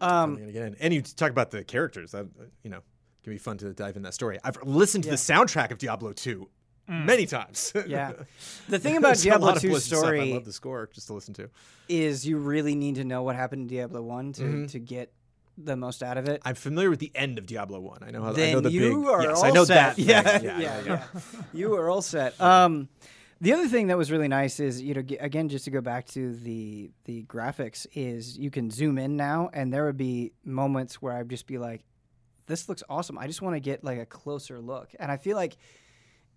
Um, 0.00 0.34
I'm 0.34 0.36
gonna 0.36 0.52
get 0.52 0.62
in. 0.62 0.76
And 0.78 0.94
you 0.94 1.02
talk 1.02 1.30
about 1.30 1.50
the 1.50 1.64
characters. 1.64 2.12
That 2.12 2.26
you 2.62 2.70
know, 2.70 2.80
can 3.24 3.32
be 3.32 3.38
fun 3.38 3.58
to 3.58 3.72
dive 3.72 3.96
in 3.96 4.02
that 4.02 4.14
story. 4.14 4.38
I've 4.44 4.56
listened 4.62 5.02
to 5.04 5.10
the 5.10 5.16
soundtrack 5.16 5.72
of 5.72 5.78
Diablo 5.78 6.12
2 6.12 6.48
many 6.88 7.26
times. 7.26 7.72
yeah. 7.86 8.12
The 8.68 8.78
thing 8.78 8.96
about 8.96 9.16
Diablo 9.18 9.48
lot 9.48 9.56
of 9.56 9.62
2's 9.62 9.70
Blizzard 9.70 9.98
stuff 9.98 10.04
I 10.12 10.32
love 10.34 10.44
the 10.44 10.52
score 10.52 10.88
just 10.92 11.06
to 11.08 11.12
listen 11.14 11.34
to. 11.34 11.50
is 11.88 12.26
you 12.26 12.38
really 12.38 12.74
need 12.74 12.96
to 12.96 13.04
know 13.04 13.22
what 13.22 13.36
happened 13.36 13.62
in 13.62 13.68
Diablo 13.68 14.02
1 14.02 14.32
to, 14.34 14.42
Mm-hmm. 14.42 14.66
to 14.66 14.78
get 14.78 15.12
the 15.58 15.74
most 15.76 16.02
out 16.02 16.18
of 16.18 16.28
it. 16.28 16.42
I'm 16.44 16.54
familiar 16.54 16.90
with 16.90 16.98
the 16.98 17.10
end 17.14 17.38
of 17.38 17.46
Diablo 17.46 17.80
1. 17.80 18.02
I 18.06 18.10
know 18.10 18.22
how 18.22 18.28
I 18.30 18.32
then 18.32 18.52
know 18.54 18.60
the 18.60 18.70
you 18.70 18.98
big 19.00 19.08
are 19.08 19.22
Yes, 19.22 19.38
all 19.38 19.44
I 19.44 19.50
know 19.50 19.64
set. 19.64 19.96
that. 19.96 19.98
Yeah, 19.98 20.22
yeah, 20.42 20.58
yeah, 20.58 20.58
yeah. 20.60 20.84
yeah. 21.14 21.20
you 21.54 21.74
are 21.76 21.88
all 21.88 22.02
set. 22.02 22.38
Um, 22.40 22.88
the 23.40 23.52
other 23.54 23.66
thing 23.68 23.86
that 23.86 23.96
was 23.98 24.10
really 24.10 24.28
nice 24.28 24.60
is, 24.60 24.82
you 24.82 24.94
know, 24.94 25.02
g- 25.02 25.16
again, 25.16 25.48
just 25.48 25.64
to 25.66 25.70
go 25.70 25.80
back 25.80 26.06
to 26.08 26.34
the 26.36 26.90
the 27.04 27.22
graphics, 27.24 27.86
is 27.94 28.36
you 28.38 28.50
can 28.50 28.70
zoom 28.70 28.96
in 28.98 29.16
now, 29.16 29.50
and 29.52 29.72
there 29.72 29.84
would 29.86 29.96
be 29.98 30.32
moments 30.44 31.00
where 31.02 31.12
I'd 31.14 31.28
just 31.28 31.46
be 31.46 31.58
like, 31.58 31.84
"This 32.46 32.66
looks 32.68 32.82
awesome." 32.88 33.18
I 33.18 33.26
just 33.26 33.42
want 33.42 33.54
to 33.56 33.60
get 33.60 33.84
like 33.84 33.98
a 33.98 34.06
closer 34.06 34.58
look, 34.58 34.88
and 34.98 35.10
I 35.12 35.16
feel 35.18 35.36
like 35.36 35.56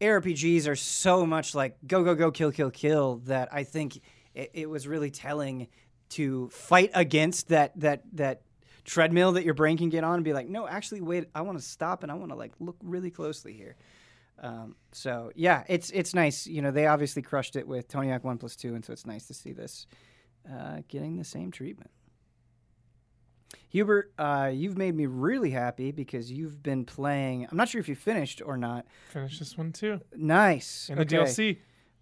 ARPGs 0.01 0.67
are 0.67 0.75
so 0.75 1.25
much 1.25 1.53
like 1.53 1.77
go 1.85 2.03
go 2.03 2.15
go 2.15 2.31
kill 2.31 2.51
kill 2.51 2.71
kill 2.71 3.17
that 3.25 3.49
I 3.51 3.63
think 3.63 3.97
it, 4.33 4.51
it 4.53 4.69
was 4.69 4.87
really 4.87 5.11
telling 5.11 5.67
to 6.09 6.49
fight 6.49 6.91
against 6.93 7.49
that 7.49 7.79
that 7.79 8.03
that 8.13 8.41
treadmill 8.89 9.33
that 9.33 9.45
your 9.45 9.53
brain 9.53 9.77
can 9.77 9.89
get 9.89 10.03
on 10.03 10.15
and 10.15 10.23
be 10.23 10.33
like, 10.33 10.47
no, 10.47 10.67
actually, 10.67 11.01
wait, 11.01 11.29
I 11.35 11.41
want 11.41 11.59
to 11.59 11.63
stop 11.63 12.03
and 12.03 12.11
I 12.11 12.15
want 12.15 12.31
to 12.31 12.35
like 12.35 12.53
look 12.59 12.75
really 12.81 13.11
closely 13.11 13.53
here. 13.53 13.75
Um, 14.41 14.75
so 14.91 15.31
yeah, 15.35 15.63
it's 15.67 15.89
it's 15.91 16.13
nice. 16.13 16.47
You 16.47 16.61
know, 16.61 16.71
they 16.71 16.87
obviously 16.87 17.21
crushed 17.21 17.55
it 17.55 17.67
with 17.67 17.87
Tony 17.87 18.09
Hawk 18.09 18.23
One 18.23 18.37
Plus 18.37 18.55
Two, 18.55 18.73
and 18.73 18.83
so 18.83 18.93
it's 18.93 19.05
nice 19.05 19.27
to 19.27 19.33
see 19.33 19.51
this 19.51 19.85
uh, 20.51 20.77
getting 20.87 21.17
the 21.17 21.23
same 21.23 21.51
treatment. 21.51 21.91
Hubert, 23.69 24.11
uh, 24.17 24.51
you've 24.53 24.77
made 24.77 24.95
me 24.95 25.05
really 25.05 25.51
happy 25.51 25.91
because 25.91 26.31
you've 26.31 26.61
been 26.63 26.85
playing. 26.85 27.47
I'm 27.49 27.57
not 27.57 27.69
sure 27.69 27.79
if 27.81 27.87
you 27.89 27.95
finished 27.95 28.41
or 28.45 28.57
not. 28.57 28.85
Finish 29.11 29.39
this 29.39 29.57
one 29.57 29.71
too. 29.71 29.99
Nice. 30.15 30.89
In 30.89 30.95
the 30.95 31.01
okay. 31.01 31.17
DLC. 31.17 31.57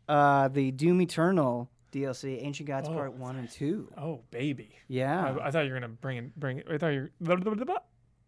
Uh, 0.08 0.48
the 0.48 0.72
Doom 0.72 1.02
Eternal 1.02 1.70
DLC, 1.92 2.42
Ancient 2.44 2.68
Gods 2.68 2.88
Oh. 2.90 2.94
Part 2.94 3.14
One 3.14 3.36
and 3.38 3.50
Two. 3.50 3.92
Oh 3.98 4.22
baby. 4.32 4.76
Yeah. 4.88 5.36
I, 5.42 5.48
I 5.48 5.52
thought 5.52 5.66
you 5.66 5.72
were 5.74 5.80
gonna 5.80 5.90
bring 5.90 6.18
in, 6.18 6.32
bring. 6.38 6.64
I 6.70 6.78
thought 6.78 6.88
you. 6.90 7.10
Were, 7.20 7.38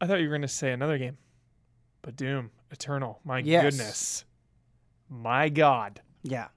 I 0.02 0.08
thought 0.08 0.20
you 0.20 0.30
were 0.30 0.36
gonna 0.36 0.48
say 0.48 0.72
another 0.72 0.98
game, 0.98 1.18
but 2.02 2.16
Doom 2.16 2.52
Eternal. 2.72 3.20
My 3.24 3.40
Yes. 3.40 3.64
goodness. 3.64 4.26
My 5.10 5.50
God. 5.50 6.02
yeah. 6.24 6.48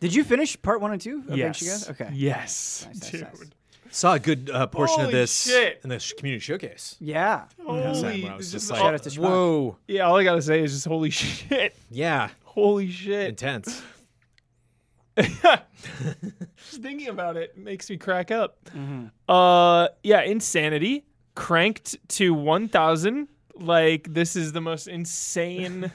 Did 0.00 0.14
you 0.14 0.22
finish 0.22 0.60
Part 0.62 0.80
One 0.80 0.92
and 0.92 1.00
Two 1.00 1.24
of 1.28 1.36
yes. 1.36 1.60
Ancient 1.62 1.70
Gods? 1.70 1.90
Okay. 2.02 2.10
Yes, 2.14 2.84
Nice, 2.86 3.00
nice, 3.02 3.10
dude. 3.10 3.20
nice. 3.22 3.44
Saw 3.90 4.14
a 4.14 4.18
good 4.18 4.50
uh, 4.52 4.66
portion 4.66 5.00
of 5.04 5.10
this 5.10 5.44
shit. 5.44 5.80
in 5.82 5.90
the 5.90 6.14
community 6.16 6.40
showcase. 6.40 6.96
Yeah. 7.00 7.44
Holy, 7.64 8.28
I 8.28 8.36
was 8.36 8.50
just 8.50 8.68
just 8.68 8.70
all- 8.72 8.78
Shout 8.78 8.94
out 8.94 9.02
to 9.04 9.10
Schmuck. 9.10 9.18
Whoa, 9.20 9.76
yeah. 9.86 10.02
All 10.02 10.16
I 10.16 10.24
gotta 10.24 10.42
say 10.42 10.62
is 10.62 10.72
just 10.72 10.86
holy 10.86 11.10
shit. 11.10 11.74
yeah, 11.90 12.28
Holy 12.44 12.90
shit. 12.90 13.28
intense. 13.28 13.82
Just 15.16 16.82
thinking 16.82 17.08
about 17.08 17.36
it 17.36 17.56
makes 17.56 17.88
me 17.90 17.96
crack 17.96 18.30
up. 18.30 18.64
Mm-hmm. 18.66 19.06
Uh, 19.28 19.88
yeah, 20.02 20.22
insanity 20.22 21.04
cranked 21.34 21.96
to 22.10 22.32
one 22.34 22.68
thousand. 22.68 23.28
Like 23.54 24.12
this 24.12 24.36
is 24.36 24.52
the 24.52 24.60
most 24.60 24.86
insane. 24.86 25.90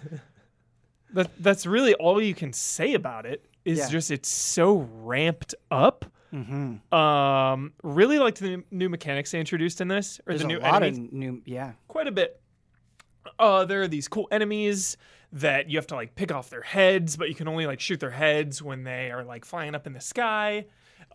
that 1.14 1.32
that's 1.40 1.66
really 1.66 1.94
all 1.96 2.22
you 2.22 2.34
can 2.34 2.52
say 2.54 2.94
about 2.94 3.26
it. 3.26 3.46
Is 3.66 3.80
Yeah. 3.80 3.90
just 3.90 4.12
it's 4.12 4.30
so 4.30 4.90
ramped 5.02 5.56
up. 5.72 6.06
Mm-hmm. 6.34 6.94
Um, 6.94 7.74
really 7.84 8.20
liked 8.20 8.40
the 8.40 8.64
new 8.72 8.90
mechanics 8.90 9.32
they 9.32 9.40
introduced 9.40 9.82
in 9.82 9.88
this, 9.88 10.20
or 10.22 10.34
There's 10.34 10.42
the 10.42 10.46
a 10.46 10.48
new 10.48 10.60
lot 10.60 10.84
enemies. 10.84 10.98
of 11.08 11.14
new. 11.14 11.42
Yeah. 11.46 11.74
quite 11.88 12.08
a 12.08 12.12
bit. 12.12 12.42
Uh, 13.40 13.66
there 13.66 13.82
are 13.84 13.88
these 13.88 14.08
cool 14.08 14.28
enemies 14.32 14.98
that 15.32 15.70
you 15.70 15.78
have 15.78 15.88
to 15.88 15.96
like 15.96 16.16
pick 16.16 16.32
off 16.32 16.50
their 16.50 16.62
heads, 16.62 17.16
but 17.18 17.30
you 17.30 17.36
can 17.36 17.48
only 17.48 17.66
like 17.66 17.80
shoot 17.80 18.00
their 18.00 18.10
heads 18.12 18.62
when 18.62 18.84
they 18.84 19.12
are 19.12 19.24
like 19.24 19.46
flying 19.46 19.76
up 19.76 19.88
in 19.88 19.94
the 19.94 20.02
sky. 20.02 20.66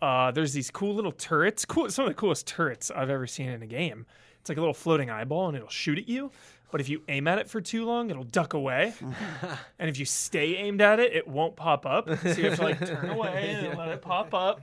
Uh, 0.01 0.31
there's 0.31 0.53
these 0.53 0.71
cool 0.71 0.95
little 0.95 1.13
turrets, 1.13 1.65
cool 1.65 1.89
some 1.91 2.05
of 2.05 2.11
the 2.11 2.15
coolest 2.15 2.47
turrets 2.47 2.91
I've 2.91 3.11
ever 3.11 3.27
seen 3.27 3.49
in 3.49 3.63
a 3.63 3.67
game. 3.67 4.07
It's 4.41 4.49
like 4.49 4.59
a 4.59 4.61
little 4.61 4.75
floating 4.75 5.11
eyeball 5.11 5.49
and 5.49 5.57
it'll 5.57 5.69
shoot 5.69 5.99
at 5.99 6.09
you. 6.09 6.31
But 6.71 6.81
if 6.81 6.89
you 6.89 7.03
aim 7.09 7.27
at 7.29 7.39
it 7.39 7.49
for 7.49 7.61
too 7.61 7.85
long, 7.87 8.11
it'll 8.11 8.25
duck 8.25 8.53
away. 8.53 8.93
and 9.79 9.89
if 9.89 9.99
you 9.99 10.05
stay 10.05 10.57
aimed 10.57 10.81
at 10.83 11.01
it, 11.01 11.15
it 11.15 11.27
won't 11.27 11.57
pop 11.57 11.87
up. 11.87 12.09
So 12.19 12.29
you 12.35 12.51
have 12.51 12.59
to 12.59 12.63
like 12.63 12.87
turn 12.87 13.09
away 13.11 13.57
and 13.59 13.79
let 13.79 13.89
it 13.89 14.03
pop 14.03 14.35
up. 14.35 14.61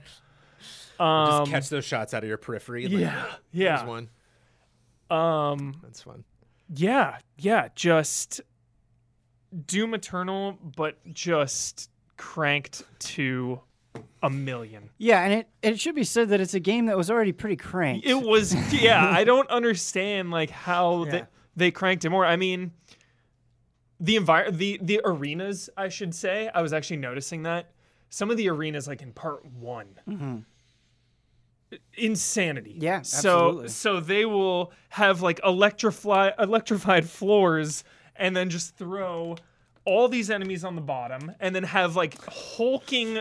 Um, 1.00 1.40
Just 1.44 1.50
catch 1.50 1.68
those 1.68 1.84
shots 1.84 2.14
out 2.14 2.22
of 2.22 2.28
your 2.28 2.38
periphery. 2.38 2.88
like, 2.88 2.92
yeah, 3.00 3.22
There's 3.22 3.32
yeah. 3.52 3.84
one. 3.86 4.08
Um, 5.10 5.74
That's 5.82 6.02
fun. 6.02 6.24
yeah, 6.74 7.18
yeah, 7.38 7.68
just 7.74 8.40
Doom 9.66 9.94
Eternal, 9.94 10.58
but 10.76 10.98
just 11.14 11.90
cranked 12.16 12.82
to 13.00 13.60
a 14.22 14.28
million. 14.30 14.90
Yeah, 14.98 15.22
and 15.22 15.32
it, 15.34 15.48
it 15.62 15.80
should 15.80 15.94
be 15.94 16.02
said 16.04 16.30
that 16.30 16.40
it's 16.40 16.54
a 16.54 16.60
game 16.60 16.86
that 16.86 16.96
was 16.96 17.10
already 17.10 17.32
pretty 17.32 17.56
cranked. 17.56 18.06
It 18.06 18.20
was, 18.20 18.54
yeah, 18.72 19.04
I 19.08 19.22
don't 19.24 19.48
understand 19.48 20.30
like 20.30 20.50
how 20.50 21.04
they, 21.04 21.18
Yeah. 21.18 21.24
they 21.54 21.70
cranked 21.70 22.04
it 22.04 22.10
more. 22.10 22.26
I 22.26 22.36
mean, 22.36 22.72
the 24.00 24.16
envir- 24.16 24.54
the 24.54 24.78
the 24.82 25.00
arenas, 25.04 25.70
I 25.76 25.88
should 25.88 26.14
say, 26.14 26.50
I 26.54 26.60
was 26.62 26.72
actually 26.72 26.96
noticing 26.98 27.44
that 27.44 27.70
some 28.10 28.30
of 28.30 28.36
the 28.36 28.48
arenas, 28.50 28.88
like 28.88 29.02
in 29.02 29.12
part 29.12 29.44
one. 29.46 30.44
Insanity. 31.96 32.72
Mm-hmm. 32.74 32.82
Yeah, 32.82 33.02
So 33.02 33.46
absolutely. 33.46 33.68
so 33.68 34.00
they 34.00 34.24
will 34.24 34.72
have 34.90 35.22
like 35.22 35.40
electrify 35.44 36.30
electrified 36.38 37.08
floors 37.18 37.84
and 38.16 38.36
then 38.36 38.50
just 38.50 38.76
throw 38.76 39.36
all 39.84 40.08
these 40.08 40.30
enemies 40.30 40.64
on 40.64 40.74
the 40.74 40.80
bottom 40.80 41.30
and 41.38 41.54
then 41.54 41.62
have 41.62 41.94
like 41.94 42.16
hulking 42.24 43.20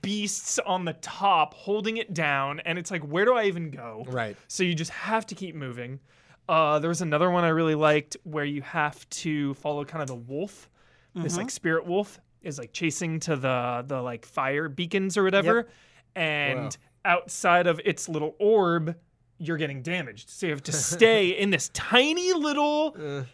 beasts 0.00 0.60
on 0.60 0.84
the 0.84 0.92
top 0.94 1.54
holding 1.54 1.96
it 1.96 2.14
down 2.14 2.60
and 2.60 2.78
it's 2.78 2.90
like 2.90 3.02
where 3.02 3.24
do 3.24 3.34
I 3.34 3.44
even 3.44 3.70
go? 3.70 4.04
Right. 4.08 4.36
So 4.48 4.62
you 4.62 4.74
just 4.74 4.92
have 4.92 5.26
to 5.26 5.34
keep 5.34 5.54
moving. 5.54 6.00
Uh, 6.48 6.78
there 6.78 6.88
was 6.88 7.00
another 7.00 7.30
one 7.30 7.42
I 7.44 7.48
really 7.48 7.74
liked 7.74 8.16
where 8.24 8.44
you 8.44 8.60
have 8.62 9.08
to 9.10 9.54
follow 9.54 9.84
kind 9.84 10.02
of 10.02 10.08
the 10.08 10.14
wolf. 10.14 10.68
This 11.16 11.36
like 11.36 11.48
spirit 11.50 11.86
wolf 11.86 12.18
is 12.42 12.58
like 12.58 12.72
chasing 12.72 13.20
to 13.20 13.36
the 13.36 13.84
the 13.86 14.02
like 14.02 14.26
fire 14.26 14.68
beacons 14.68 15.16
or 15.16 15.22
whatever, 15.22 15.68
and 16.16 16.76
outside 17.04 17.66
of 17.66 17.80
its 17.84 18.08
little 18.08 18.34
orb, 18.38 18.96
you're 19.38 19.56
getting 19.56 19.82
damaged. 19.82 20.30
So 20.30 20.46
you 20.46 20.52
have 20.52 20.62
to 20.64 20.72
stay 20.72 21.28
in 21.38 21.50
this 21.50 21.68
tiny 21.70 22.32
little 22.32 23.26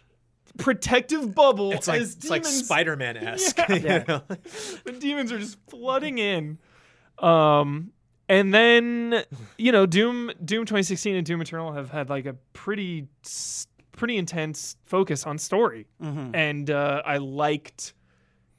protective 0.57 1.33
bubble. 1.33 1.71
It's 1.71 1.87
like 1.87 2.01
it's 2.01 2.29
like 2.29 2.45
Spider 2.45 2.95
Man 2.95 3.17
esque. 3.17 3.57
Yeah. 3.69 4.03
the 4.83 4.95
demons 4.99 5.31
are 5.31 5.39
just 5.39 5.57
flooding 5.69 6.17
in. 6.17 6.57
Um, 7.19 7.91
and 8.27 8.53
then 8.53 9.23
you 9.57 9.71
know, 9.71 9.85
Doom, 9.85 10.31
Doom 10.43 10.65
2016 10.65 11.15
and 11.15 11.25
Doom 11.25 11.41
Eternal 11.41 11.73
have 11.73 11.89
had 11.89 12.09
like 12.09 12.25
a 12.25 12.33
pretty, 12.53 13.07
pretty 13.91 14.17
intense 14.17 14.75
focus 14.85 15.25
on 15.25 15.37
story, 15.37 15.87
Mm-hmm. 16.01 16.35
and 16.35 16.69
uh, 16.69 17.01
I 17.05 17.17
liked 17.17 17.93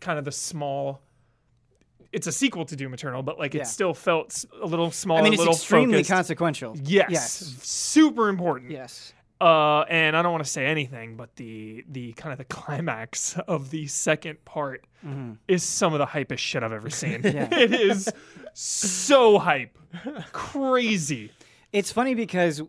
kind 0.00 0.18
of 0.18 0.24
the 0.24 0.32
small. 0.32 1.02
It's 2.12 2.26
a 2.26 2.32
sequel 2.32 2.64
to 2.66 2.76
Doom 2.76 2.92
Eternal, 2.94 3.22
but 3.22 3.38
like 3.38 3.54
Yeah. 3.54 3.62
it 3.62 3.66
still 3.66 3.94
felt 3.94 4.44
a 4.60 4.66
little 4.66 4.90
smaller, 4.90 5.20
I 5.20 5.24
mean, 5.24 5.32
it's 5.32 5.40
little 5.40 5.54
extremely 5.54 5.94
focused. 5.94 6.10
consequential. 6.10 6.76
yes, 6.82 7.06
Yes. 7.10 7.32
super 7.62 8.28
important. 8.28 8.70
Yes. 8.70 9.14
Uh, 9.40 9.80
and 9.88 10.16
I 10.16 10.22
don't 10.22 10.30
want 10.30 10.44
to 10.44 10.50
say 10.50 10.66
anything, 10.66 11.16
but 11.16 11.34
the 11.34 11.84
the 11.88 12.12
kind 12.12 12.32
of 12.32 12.38
the 12.38 12.44
climax 12.44 13.36
of 13.48 13.70
the 13.70 13.86
second 13.88 14.44
part 14.44 14.84
is 15.48 15.64
some 15.64 15.92
of 15.94 15.98
the 15.98 16.06
hypest 16.06 16.38
shit 16.38 16.62
I've 16.62 16.72
ever 16.72 16.90
seen. 17.02 17.22
It 17.24 17.72
is 17.72 18.08
so 18.54 19.38
hype, 19.40 19.76
crazy. 20.32 21.32
It's 21.72 21.90
funny 21.90 22.14
because, 22.14 22.62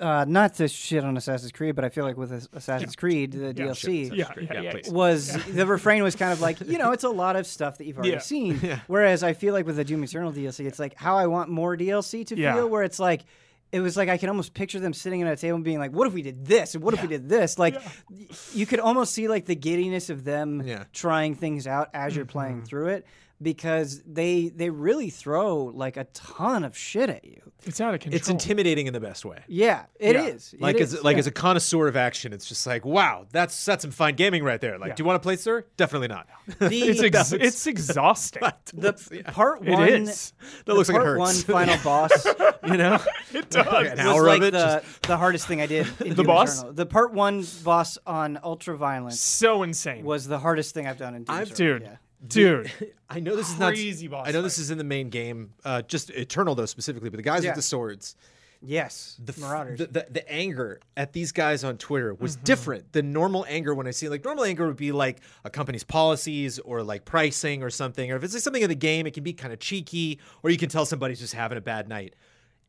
uh, 0.00 0.24
not 0.28 0.54
to 0.54 0.66
shit 0.68 1.04
on 1.04 1.16
Assassin's 1.16 1.52
Creed, 1.52 1.76
but 1.76 1.84
I 1.84 1.88
feel 1.88 2.04
like 2.04 2.16
with 2.16 2.32
Ass- 2.32 2.48
Assassin's 2.52 2.96
Creed, 2.96 3.32
the 3.32 3.38
Yeah, 3.46 3.52
DLC, 3.52 4.10
Yeah, 4.16 4.24
Creed. 4.26 4.48
yeah, 4.52 4.60
Yeah, 4.60 4.72
yeah. 4.84 4.92
was 4.92 5.32
the 5.46 5.66
refrain 5.66 6.02
was 6.02 6.16
kind 6.16 6.32
of 6.32 6.40
like 6.40 6.60
you 6.60 6.78
know 6.78 6.90
it's 6.96 7.04
a 7.04 7.08
lot 7.08 7.36
of 7.36 7.46
stuff 7.46 7.78
that 7.78 7.86
you've 7.86 7.96
already 7.98 8.12
Yeah. 8.12 8.18
seen 8.18 8.80
whereas 8.88 9.22
i 9.22 9.32
feel 9.34 9.52
like 9.54 9.66
with 9.66 9.76
the 9.76 9.84
doom 9.84 10.02
eternal 10.02 10.32
dlc 10.32 10.58
it's 10.66 10.78
like 10.78 10.94
how 10.96 11.16
i 11.16 11.26
want 11.26 11.48
more 11.50 11.76
dlc 11.76 12.26
to 12.26 12.36
Yeah. 12.36 12.54
feel 12.54 12.68
where 12.68 12.82
it's 12.82 12.98
like 12.98 13.24
it 13.72 13.80
was 13.80 13.96
like 13.96 14.08
i 14.08 14.16
can 14.18 14.28
almost 14.28 14.52
picture 14.54 14.80
them 14.80 14.92
sitting 14.92 15.22
at 15.22 15.32
a 15.32 15.36
table 15.36 15.54
and 15.56 15.64
being 15.64 15.78
like 15.78 15.92
what 15.92 16.06
if 16.08 16.12
we 16.12 16.22
did 16.22 16.44
this 16.44 16.74
and 16.74 16.82
what 16.82 16.94
if 16.94 17.00
we 17.02 17.08
did 17.08 17.28
this 17.28 17.58
like 17.58 17.74
y- 18.10 18.26
you 18.52 18.66
could 18.66 18.80
almost 18.80 19.12
see 19.14 19.28
like 19.28 19.46
the 19.46 19.54
giddiness 19.56 20.10
of 20.10 20.24
them 20.24 20.62
Yeah. 20.66 20.84
trying 20.92 21.34
things 21.36 21.66
out 21.68 21.90
as 21.94 22.16
you're 22.16 22.24
playing 22.26 22.56
Mm-hmm. 22.56 22.64
through 22.66 22.88
it 22.88 23.06
because 23.42 24.02
they 24.06 24.48
they 24.48 24.70
really 24.70 25.10
throw 25.10 25.64
like 25.64 25.96
a 25.96 26.04
ton 26.14 26.64
of 26.64 26.76
shit 26.76 27.10
at 27.10 27.24
you 27.24 27.40
It's 27.64 27.80
out 27.80 27.92
of 27.94 28.00
control. 28.00 28.16
It's 28.16 28.28
intimidating 28.28 28.86
in 28.86 28.92
the 28.92 29.00
best 29.00 29.24
way. 29.24 29.38
yeah 29.48 29.84
it 29.98 30.16
is. 30.16 30.52
Yeah. 30.52 30.58
It 30.58 30.62
Like 30.62 30.76
is, 30.80 30.94
as 30.94 31.02
like 31.02 31.14
yeah. 31.16 31.20
as 31.20 31.26
a 31.26 31.30
connoisseur 31.32 31.88
of 31.88 31.96
action, 31.96 32.32
it's 32.32 32.46
just 32.46 32.66
like, 32.66 32.84
wow, 32.84 33.26
that's 33.32 33.64
that's 33.64 33.82
some 33.82 33.90
fine 33.90 34.14
gaming 34.14 34.44
right 34.44 34.60
there. 34.60 34.78
Like, 34.78 34.90
Yeah. 34.90 34.94
do 34.94 35.00
you 35.02 35.06
want 35.06 35.20
to 35.22 35.26
play, 35.26 35.36
sir? 35.36 35.64
Definitely 35.76 36.08
not. 36.08 36.26
the, 36.58 36.66
it's 36.70 37.02
ex- 37.02 37.32
it's 37.32 37.66
exhausting. 37.66 38.42
the 38.72 39.22
part 39.32 39.62
one 39.62 39.88
is. 39.88 40.32
That 40.40 40.64
the 40.66 40.74
looks 40.74 40.88
like 40.88 40.96
it 40.96 41.04
part 41.04 41.18
one 41.18 41.34
final 41.34 41.76
boss 41.84 42.24
you 42.66 42.76
know, 42.76 42.98
It 43.32 43.50
does. 43.50 43.66
an 43.66 43.98
was 43.98 44.00
hour 44.00 44.26
like 44.26 44.38
of 44.42 44.48
it. 44.48 44.50
the, 44.52 44.58
just- 44.82 45.02
the 45.02 45.16
hardest 45.16 45.46
thing 45.46 45.60
I 45.60 45.66
did. 45.66 45.86
In 46.00 46.10
The 46.10 46.14
Doom 46.16 46.26
boss? 46.26 46.58
Eternal. 46.58 46.74
The 46.74 46.86
part 46.86 47.12
one 47.12 47.44
boss 47.64 47.98
on 48.06 48.38
Ultra 48.42 48.76
Violence 48.76 49.20
So 49.20 49.62
insane, 49.64 50.04
was 50.04 50.26
the 50.26 50.38
hardest 50.38 50.72
thing 50.74 50.86
I've 50.86 50.98
done 50.98 51.14
in 51.14 51.24
Doom 51.24 51.36
I've- 51.36 51.50
Eternal, 51.50 51.78
dude. 51.80 51.98
Dude, 52.26 52.70
I 53.10 53.20
know 53.20 53.36
this 53.36 53.50
is 53.50 53.58
not. 53.58 53.74
easy, 53.74 54.08
boss 54.08 54.26
I 54.28 54.32
know 54.32 54.42
this 54.42 54.58
is 54.58 54.70
in 54.70 54.78
the 54.78 54.84
main 54.84 55.08
game, 55.10 55.52
uh, 55.64 55.82
just 55.82 56.10
Eternal 56.10 56.54
though 56.54 56.66
specifically, 56.66 57.10
but 57.10 57.16
the 57.18 57.22
guys 57.22 57.44
Yeah. 57.44 57.50
with 57.50 57.56
the 57.56 57.62
swords. 57.62 58.16
Yes, 58.66 59.20
the, 59.22 59.32
f- 59.32 59.38
Marauders. 59.40 59.78
The, 59.78 59.86
the, 59.88 60.06
the 60.10 60.32
anger 60.32 60.80
at 60.96 61.12
these 61.12 61.32
guys 61.32 61.64
on 61.64 61.76
Twitter 61.76 62.14
was 62.14 62.36
Mm-hmm. 62.36 62.44
different 62.44 62.92
than 62.94 63.12
normal 63.12 63.44
anger 63.46 63.74
when 63.74 63.86
I 63.86 63.90
see 63.90 64.08
like 64.08 64.24
normal 64.24 64.44
anger 64.44 64.66
would 64.66 64.76
be 64.76 64.90
like 64.90 65.20
a 65.44 65.50
company's 65.50 65.84
policies 65.84 66.58
or 66.60 66.82
like 66.82 67.04
pricing 67.04 67.62
or 67.62 67.68
something 67.68 68.10
or 68.10 68.16
if 68.16 68.24
it's 68.24 68.32
like 68.32 68.42
something 68.42 68.62
in 68.62 68.70
the 68.70 68.74
game 68.74 69.06
it 69.06 69.12
can 69.12 69.22
be 69.22 69.34
kind 69.34 69.52
of 69.52 69.58
cheeky 69.58 70.18
or 70.42 70.48
you 70.48 70.56
can 70.56 70.70
tell 70.70 70.86
somebody's 70.86 71.20
just 71.20 71.34
having 71.34 71.58
a 71.58 71.60
bad 71.60 71.88
night. 71.90 72.14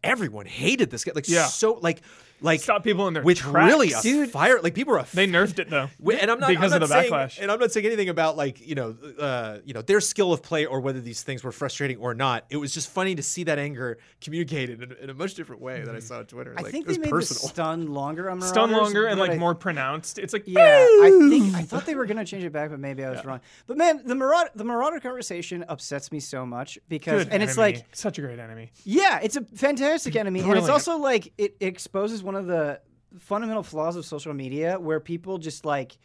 Everyone 0.04 0.46
hated 0.46 0.90
this 0.92 1.06
guy 1.06 1.14
like 1.16 1.30
Yeah. 1.30 1.46
so 1.46 1.80
like 1.82 2.02
like 2.42 2.60
stop 2.60 2.84
people 2.84 3.08
in 3.08 3.14
their 3.14 3.24
with 3.24 3.38
tracks. 3.38 3.68
really 3.74 3.92
a 3.94 4.02
Dude. 4.02 4.30
fire 4.30 4.60
like 4.62 4.74
people 4.74 4.96
are 4.98 5.04
They 5.14 5.28
nerfed 5.28 5.60
it 5.60 5.70
though, 5.70 5.90
and 6.12 6.30
I'm 6.30 6.40
not 6.40 6.50
because 6.50 6.74
I'm 6.74 6.82
of 6.84 6.90
the 6.90 6.94
saying, 6.96 7.12
backlash. 7.12 7.40
and 7.42 7.52
I'm 7.52 7.60
not 7.60 7.72
saying 7.72 7.86
anything 7.86 8.10
about 8.10 8.36
like 8.38 8.66
you 8.66 8.76
know, 8.76 8.96
uh, 9.20 9.60
you 9.66 9.74
know 9.74 9.82
their 9.82 10.02
skill 10.02 10.34
of 10.34 10.42
play 10.44 10.66
or 10.66 10.80
whether 10.80 11.00
these 11.02 11.24
things 11.24 11.44
were 11.44 11.52
frustrating 11.52 11.98
or 11.98 12.14
not. 12.14 12.46
It 12.50 12.58
was 12.58 12.74
just 12.74 12.90
funny 12.92 13.16
to 13.16 13.24
see 13.24 13.44
that 13.46 13.58
anger 13.60 13.98
communicated 14.22 14.82
in, 14.84 14.92
in 15.02 15.10
a 15.10 15.14
much 15.14 15.34
different 15.36 15.62
way 15.62 15.82
than 15.82 15.96
I 15.96 16.00
saw 16.00 16.20
on 16.20 16.26
Twitter. 16.26 16.54
I 16.58 16.62
like, 16.64 16.72
think 16.72 16.86
it 16.86 16.88
was 16.90 16.98
they 16.98 17.04
made 17.04 17.10
personal. 17.12 17.42
the 17.44 17.48
stun 17.54 17.94
longer 17.94 18.30
on 18.30 18.40
Marauders. 18.40 18.50
Stun 18.50 18.72
longer 18.72 19.06
and 19.08 19.20
like 19.20 19.32
I- 19.32 19.38
more 19.38 19.56
pronounced. 19.56 20.20
It's 20.20 20.34
like 20.34 20.44
Yeah, 20.46 20.62
I 20.62 21.28
think 21.30 21.56
I 21.56 21.62
thought 21.62 21.86
they 21.86 21.96
were 21.96 22.06
gonna 22.06 22.26
change 22.26 22.44
it 22.44 22.52
back, 22.52 22.70
but 22.70 22.80
maybe 22.80 23.04
I 23.04 23.12
was 23.12 23.24
wrong. 23.24 23.40
But 23.68 23.78
man, 23.78 24.02
the 24.06 24.16
Marauder 24.16 24.50
the 24.56 24.64
Marauder 24.64 25.00
conversation 25.00 25.64
upsets 25.70 26.12
me 26.12 26.20
so 26.20 26.46
much 26.46 26.78
because, 26.90 27.24
Good 27.26 27.34
and 27.34 27.42
it's 27.44 27.58
like, 27.58 27.86
such 27.96 28.18
a 28.18 28.22
great 28.22 28.40
enemy. 28.40 28.72
yeah, 28.84 29.20
it's 29.24 29.36
a 29.36 29.42
fantastic 29.42 30.16
enemy, 30.16 30.42
and 30.42 30.58
it's 30.58 30.70
also 30.70 30.98
like 30.98 31.32
it 31.38 31.56
exposes 31.62 32.24
one 32.24 32.35
one 32.36 32.42
of 32.42 32.48
the 32.48 32.82
fundamental 33.20 33.64
flaws 33.64 33.96
of 33.96 34.06
social 34.06 34.34
media 34.34 34.78
where 34.78 35.00
people 35.00 35.38
just 35.38 35.66
like 35.66 35.98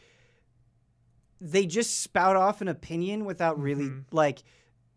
they 1.41 1.67
just 1.67 2.01
spout 2.01 2.37
off 2.37 2.61
an 2.61 2.69
opinion 2.69 3.25
without 3.25 3.61
really 3.61 3.85
Mm-hmm. 3.87 4.15
like 4.17 4.43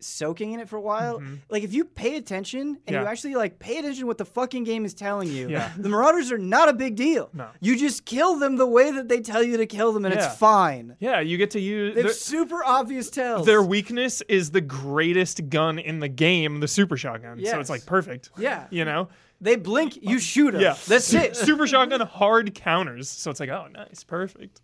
soaking 0.00 0.52
in 0.52 0.60
it 0.60 0.68
for 0.68 0.76
a 0.76 0.80
while. 0.82 1.22
Like 1.48 1.62
if 1.62 1.72
you 1.72 1.86
pay 1.86 2.16
attention 2.16 2.76
and 2.86 2.94
you 2.94 3.06
actually 3.06 3.36
like 3.36 3.58
pay 3.58 3.78
attention 3.78 4.00
to 4.02 4.06
what 4.06 4.18
the 4.18 4.26
fucking 4.26 4.64
game 4.64 4.84
is 4.84 4.92
telling 4.92 5.28
you, 5.28 5.48
Yeah. 5.48 5.72
the 5.78 5.88
Marauders 5.88 6.30
are 6.30 6.36
not 6.36 6.68
a 6.68 6.74
big 6.74 6.94
deal. 6.94 7.30
No. 7.32 7.48
You 7.60 7.78
just 7.78 8.04
kill 8.04 8.36
them 8.38 8.56
the 8.56 8.66
way 8.66 8.90
that 8.90 9.08
they 9.08 9.20
tell 9.20 9.42
you 9.42 9.56
to 9.56 9.64
kill 9.64 9.92
them 9.94 10.04
and 10.04 10.14
Yeah. 10.14 10.26
it's 10.26 10.36
fine. 10.36 10.96
Yeah, 11.00 11.20
you 11.20 11.38
get 11.38 11.52
to 11.52 11.60
use 11.60 11.94
They 11.94 12.02
have 12.02 12.08
their, 12.10 12.14
super 12.14 12.62
obvious 12.62 13.08
tells. 13.08 13.46
their 13.46 13.62
weakness 13.62 14.20
is 14.28 14.50
the 14.50 14.60
greatest 14.60 15.48
gun 15.48 15.78
in 15.78 16.00
the 16.00 16.08
game, 16.08 16.60
the 16.60 16.68
super 16.68 16.98
shotgun. 16.98 17.42
So 17.42 17.58
it's 17.58 17.70
like 17.70 17.86
perfect. 17.86 18.28
Yeah. 18.36 18.66
You 18.70 18.84
know? 18.84 19.08
They 19.44 19.56
blink, 19.56 19.98
you 20.00 20.18
shoot 20.18 20.52
them. 20.52 20.62
Yeah. 20.62 20.74
That's 20.86 21.12
it. 21.12 21.36
super 21.44 21.66
shotgun 21.66 22.00
hard 22.00 22.54
counters. 22.54 23.10
So 23.10 23.30
it's 23.30 23.40
like, 23.40 23.50
oh 23.50 23.66
nice, 23.70 24.02
perfect. 24.02 24.62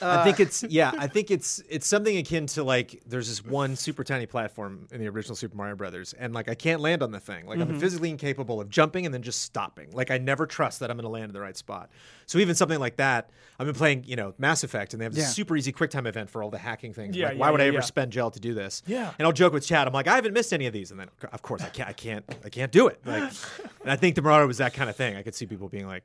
I 0.00 0.22
think 0.22 0.38
uh, 0.38 0.44
it's 0.44 0.62
yeah. 0.62 0.92
I 0.96 1.08
think 1.08 1.32
it's 1.32 1.60
it's 1.68 1.84
something 1.88 2.16
akin 2.16 2.46
to 2.46 2.62
like 2.62 3.02
there's 3.04 3.28
this 3.28 3.44
one 3.44 3.74
super 3.74 4.04
tiny 4.04 4.26
platform 4.26 4.86
in 4.92 5.00
the 5.00 5.08
original 5.08 5.34
Super 5.34 5.56
Mario 5.56 5.74
Brothers, 5.74 6.12
and 6.12 6.32
like 6.32 6.48
I 6.48 6.54
can't 6.54 6.80
land 6.80 7.02
on 7.02 7.10
the 7.10 7.18
thing. 7.18 7.46
Like 7.46 7.58
I'm 7.58 7.66
mm-hmm. 7.66 7.80
physically 7.80 8.10
incapable 8.10 8.60
of 8.60 8.70
jumping 8.70 9.06
and 9.06 9.12
then 9.12 9.22
just 9.22 9.42
stopping. 9.42 9.90
Like 9.90 10.12
I 10.12 10.18
never 10.18 10.46
trust 10.46 10.78
that 10.78 10.88
I'm 10.88 10.96
going 10.96 11.02
to 11.02 11.08
land 11.08 11.24
in 11.24 11.32
the 11.32 11.40
right 11.40 11.56
spot. 11.56 11.90
So 12.26 12.38
even 12.38 12.54
something 12.54 12.78
like 12.78 12.96
that, 12.98 13.30
I've 13.58 13.66
been 13.66 13.74
playing 13.74 14.04
you 14.04 14.14
know 14.14 14.34
Mass 14.38 14.62
Effect, 14.62 14.94
and 14.94 15.00
they 15.00 15.04
have 15.04 15.14
this 15.14 15.24
Yeah. 15.24 15.30
super 15.30 15.56
easy 15.56 15.72
quick 15.72 15.90
time 15.90 16.06
event 16.06 16.30
for 16.30 16.44
all 16.44 16.50
the 16.50 16.58
hacking 16.58 16.94
things. 16.94 17.16
Yeah, 17.16 17.26
like, 17.26 17.34
yeah, 17.34 17.40
why 17.40 17.50
would 17.50 17.60
I 17.60 17.64
yeah, 17.64 17.68
ever 17.68 17.78
yeah. 17.78 17.82
spend 17.82 18.12
gel 18.12 18.30
to 18.30 18.38
do 18.38 18.54
this? 18.54 18.84
Yeah. 18.86 19.12
And 19.18 19.26
I'll 19.26 19.32
joke 19.32 19.52
with 19.52 19.66
Chad. 19.66 19.88
I'm 19.88 19.92
like, 19.92 20.06
I 20.06 20.14
haven't 20.14 20.32
missed 20.32 20.52
any 20.52 20.66
of 20.66 20.72
these, 20.72 20.92
and 20.92 21.00
then 21.00 21.08
of 21.32 21.42
course 21.42 21.62
I 21.62 21.70
can't. 21.70 21.88
I 21.88 21.92
can't. 21.92 22.24
I 22.44 22.48
can't 22.50 22.70
do 22.70 22.86
it. 22.86 23.00
Like, 23.04 23.32
and 23.82 23.90
I 23.90 23.96
think 23.96 24.14
the 24.16 24.22
Marauder 24.22 24.46
was 24.46 24.58
that 24.58 24.74
kind 24.74 24.88
of 24.90 24.96
thing. 24.96 25.16
I 25.16 25.22
could 25.22 25.34
see 25.34 25.46
people 25.46 25.68
being 25.68 25.86
like 25.86 26.04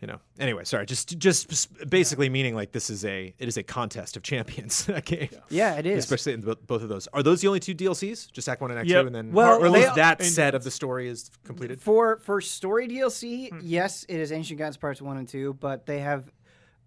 you 0.00 0.06
know 0.06 0.18
anyway 0.38 0.64
sorry 0.64 0.86
just 0.86 1.18
just 1.18 1.68
basically 1.90 2.30
meaning 2.30 2.54
like 2.54 2.72
this 2.72 2.88
is 2.88 3.04
a 3.04 3.34
it 3.38 3.48
is 3.48 3.58
a 3.58 3.62
contest 3.62 4.16
of 4.16 4.22
champions 4.22 4.84
that 4.86 5.04
game 5.04 5.28
Yeah, 5.50 5.74
it 5.74 5.84
is. 5.84 6.02
especially 6.02 6.32
in 6.32 6.40
bo- 6.40 6.54
both 6.66 6.80
of 6.82 6.88
those 6.88 7.06
are 7.08 7.22
those 7.22 7.42
the 7.42 7.48
only 7.48 7.60
two 7.60 7.74
dlcs 7.74 8.32
just 8.32 8.48
act 8.48 8.62
one 8.62 8.70
and 8.70 8.80
act 8.80 8.88
Yep. 8.88 9.02
two 9.02 9.06
and 9.08 9.14
then 9.14 9.32
Well, 9.32 9.60
or 9.60 9.66
at 9.66 9.72
least 9.72 9.94
that 9.96 10.22
set 10.22 10.54
of 10.54 10.64
the 10.64 10.70
story 10.70 11.06
is 11.06 11.30
completed 11.44 11.82
For 11.82 12.16
for 12.20 12.40
story 12.40 12.88
DLC, 12.88 13.50
Hmm. 13.50 13.58
yes, 13.62 14.06
it 14.08 14.16
is 14.18 14.32
Ancient 14.32 14.58
Gods 14.58 14.78
Parts 14.78 15.02
One 15.02 15.18
and 15.18 15.28
Two, 15.28 15.52
but 15.60 15.84
they 15.84 15.98
have 16.00 16.30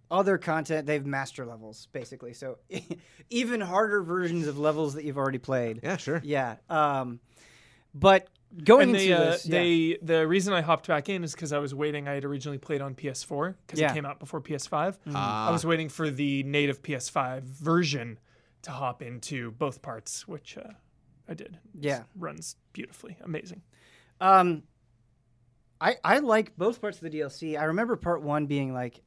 other 0.10 0.40
content. 0.40 0.88
They 0.88 0.94
have 0.96 1.06
master 1.06 1.46
levels 1.46 1.88
basically, 1.92 2.34
so 2.34 2.58
even 3.30 3.62
harder 3.62 4.02
versions 4.02 4.48
of 4.48 4.58
levels 4.58 4.96
that 4.96 5.04
you've 5.06 5.20
already 5.20 5.38
played. 5.38 5.82
yeah 5.84 5.98
sure 5.98 6.20
Yeah. 6.24 6.56
Um, 6.68 7.20
but 7.94 8.28
going 8.64 8.90
and 8.90 8.96
into 8.96 9.08
they, 9.08 9.14
uh, 9.14 9.20
this, 9.32 9.46
yeah. 9.46 9.60
they 9.60 9.98
the 10.02 10.28
reason 10.28 10.54
I 10.54 10.62
hopped 10.62 10.88
back 10.88 11.10
in 11.10 11.24
is 11.24 11.34
because 11.34 11.54
I 11.54 11.60
was 11.60 11.74
waiting. 11.74 12.08
I 12.08 12.14
had 12.14 12.26
originally 12.26 12.58
played 12.58 12.82
on 12.82 12.94
PS4 12.96 13.56
because 13.66 13.80
Yeah. 13.80 13.92
it 13.92 13.94
came 13.96 14.06
out 14.06 14.20
before 14.20 14.42
PS5. 14.42 14.98
Ah. 15.14 15.48
I 15.48 15.52
was 15.52 15.66
waiting 15.66 15.90
for 15.90 16.10
the 16.10 16.44
native 16.44 16.82
PS5 16.84 17.42
version 17.44 18.20
to 18.64 18.72
hop 18.72 19.02
into 19.02 19.52
both 19.52 19.82
parts, 19.82 20.28
which 20.28 20.58
uh, 20.58 20.72
I 21.28 21.34
did. 21.34 21.58
Yeah. 21.80 22.04
runs 22.16 22.56
beautifully, 22.74 23.18
amazing. 23.24 23.62
Um, 24.22 24.64
I 25.82 25.96
I 26.04 26.20
like 26.20 26.56
both 26.58 26.80
parts 26.82 27.02
of 27.02 27.10
the 27.12 27.18
DLC. 27.20 27.60
I 27.60 27.66
remember 27.66 27.96
part 27.96 28.22
one 28.22 28.46
being 28.46 28.74
like 28.74 29.02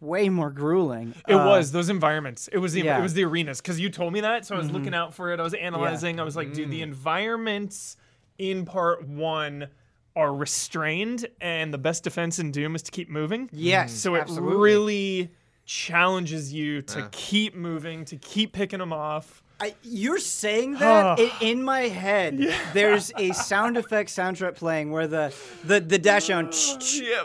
way 0.00 0.28
more 0.28 0.50
grueling. 0.50 1.14
It 1.26 1.34
Uh, 1.34 1.46
was 1.46 1.72
those 1.72 1.88
environments. 1.88 2.48
It 2.48 2.58
was 2.58 2.72
the 2.72 2.82
yeah. 2.82 2.92
Mm-hmm. 2.94 3.00
it 3.00 3.02
was 3.02 3.14
the 3.14 3.24
arenas 3.24 3.60
because 3.60 3.80
you 3.80 3.88
told 3.90 4.12
me 4.12 4.20
that, 4.20 4.44
so 4.44 4.54
I 4.54 4.58
was 4.58 4.70
looking 4.70 4.94
out 4.94 5.14
for 5.14 5.32
it. 5.32 5.40
I 5.40 5.42
was 5.42 5.54
analyzing. 5.54 6.20
I 6.20 6.24
was 6.24 6.36
like, 6.36 6.48
Mm. 6.48 6.54
dude, 6.54 6.70
the 6.70 6.82
environments 6.82 7.96
in 8.38 8.64
part 8.64 9.06
one 9.06 9.68
are 10.16 10.34
restrained, 10.34 11.26
and 11.40 11.72
the 11.72 11.78
best 11.78 12.02
defense 12.04 12.38
in 12.38 12.50
Doom 12.50 12.74
is 12.74 12.82
to 12.82 12.90
keep 12.90 13.08
moving. 13.08 13.48
Yes, 13.52 13.92
So 13.92 14.14
it 14.16 14.20
absolutely. 14.22 14.56
really 14.56 15.30
challenges 15.64 16.52
you 16.52 16.82
to 16.82 17.08
keep 17.12 17.54
moving, 17.54 18.04
to 18.06 18.16
keep 18.16 18.52
picking 18.52 18.78
them 18.80 18.92
off. 18.92 19.42
I, 19.60 19.74
you're 19.82 20.18
saying 20.18 20.74
that 20.74 21.18
in, 21.20 21.30
in 21.40 21.62
my 21.62 21.80
head. 21.82 22.54
There's 22.72 23.12
a 23.16 23.32
sound 23.32 23.76
effect 23.76 24.08
soundtrack 24.10 24.54
playing 24.54 24.92
where 24.92 25.06
the 25.08 25.34
the 25.64 25.80
the 25.80 25.98
dash 25.98 26.28
down. 26.28 26.50
Yeah, 26.92 27.22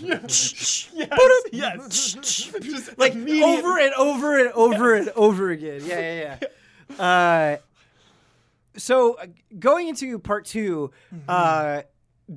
yes, 0.00 0.88
yes. 1.50 2.16
Just 2.60 2.98
like 2.98 3.14
immediate- 3.14 3.46
over 3.46 3.78
and 3.78 3.94
over 3.94 4.38
and 4.38 4.52
over 4.52 4.94
and 4.94 5.08
over 5.10 5.50
again. 5.50 5.80
Yeah, 5.84 5.98
yeah, 6.00 6.36
yeah. 6.40 6.48
Uh, 6.98 7.56
so 8.76 9.14
uh, 9.14 9.26
going 9.58 9.88
into 9.88 10.18
part 10.18 10.44
2 10.46 10.90
uh, 11.28 11.82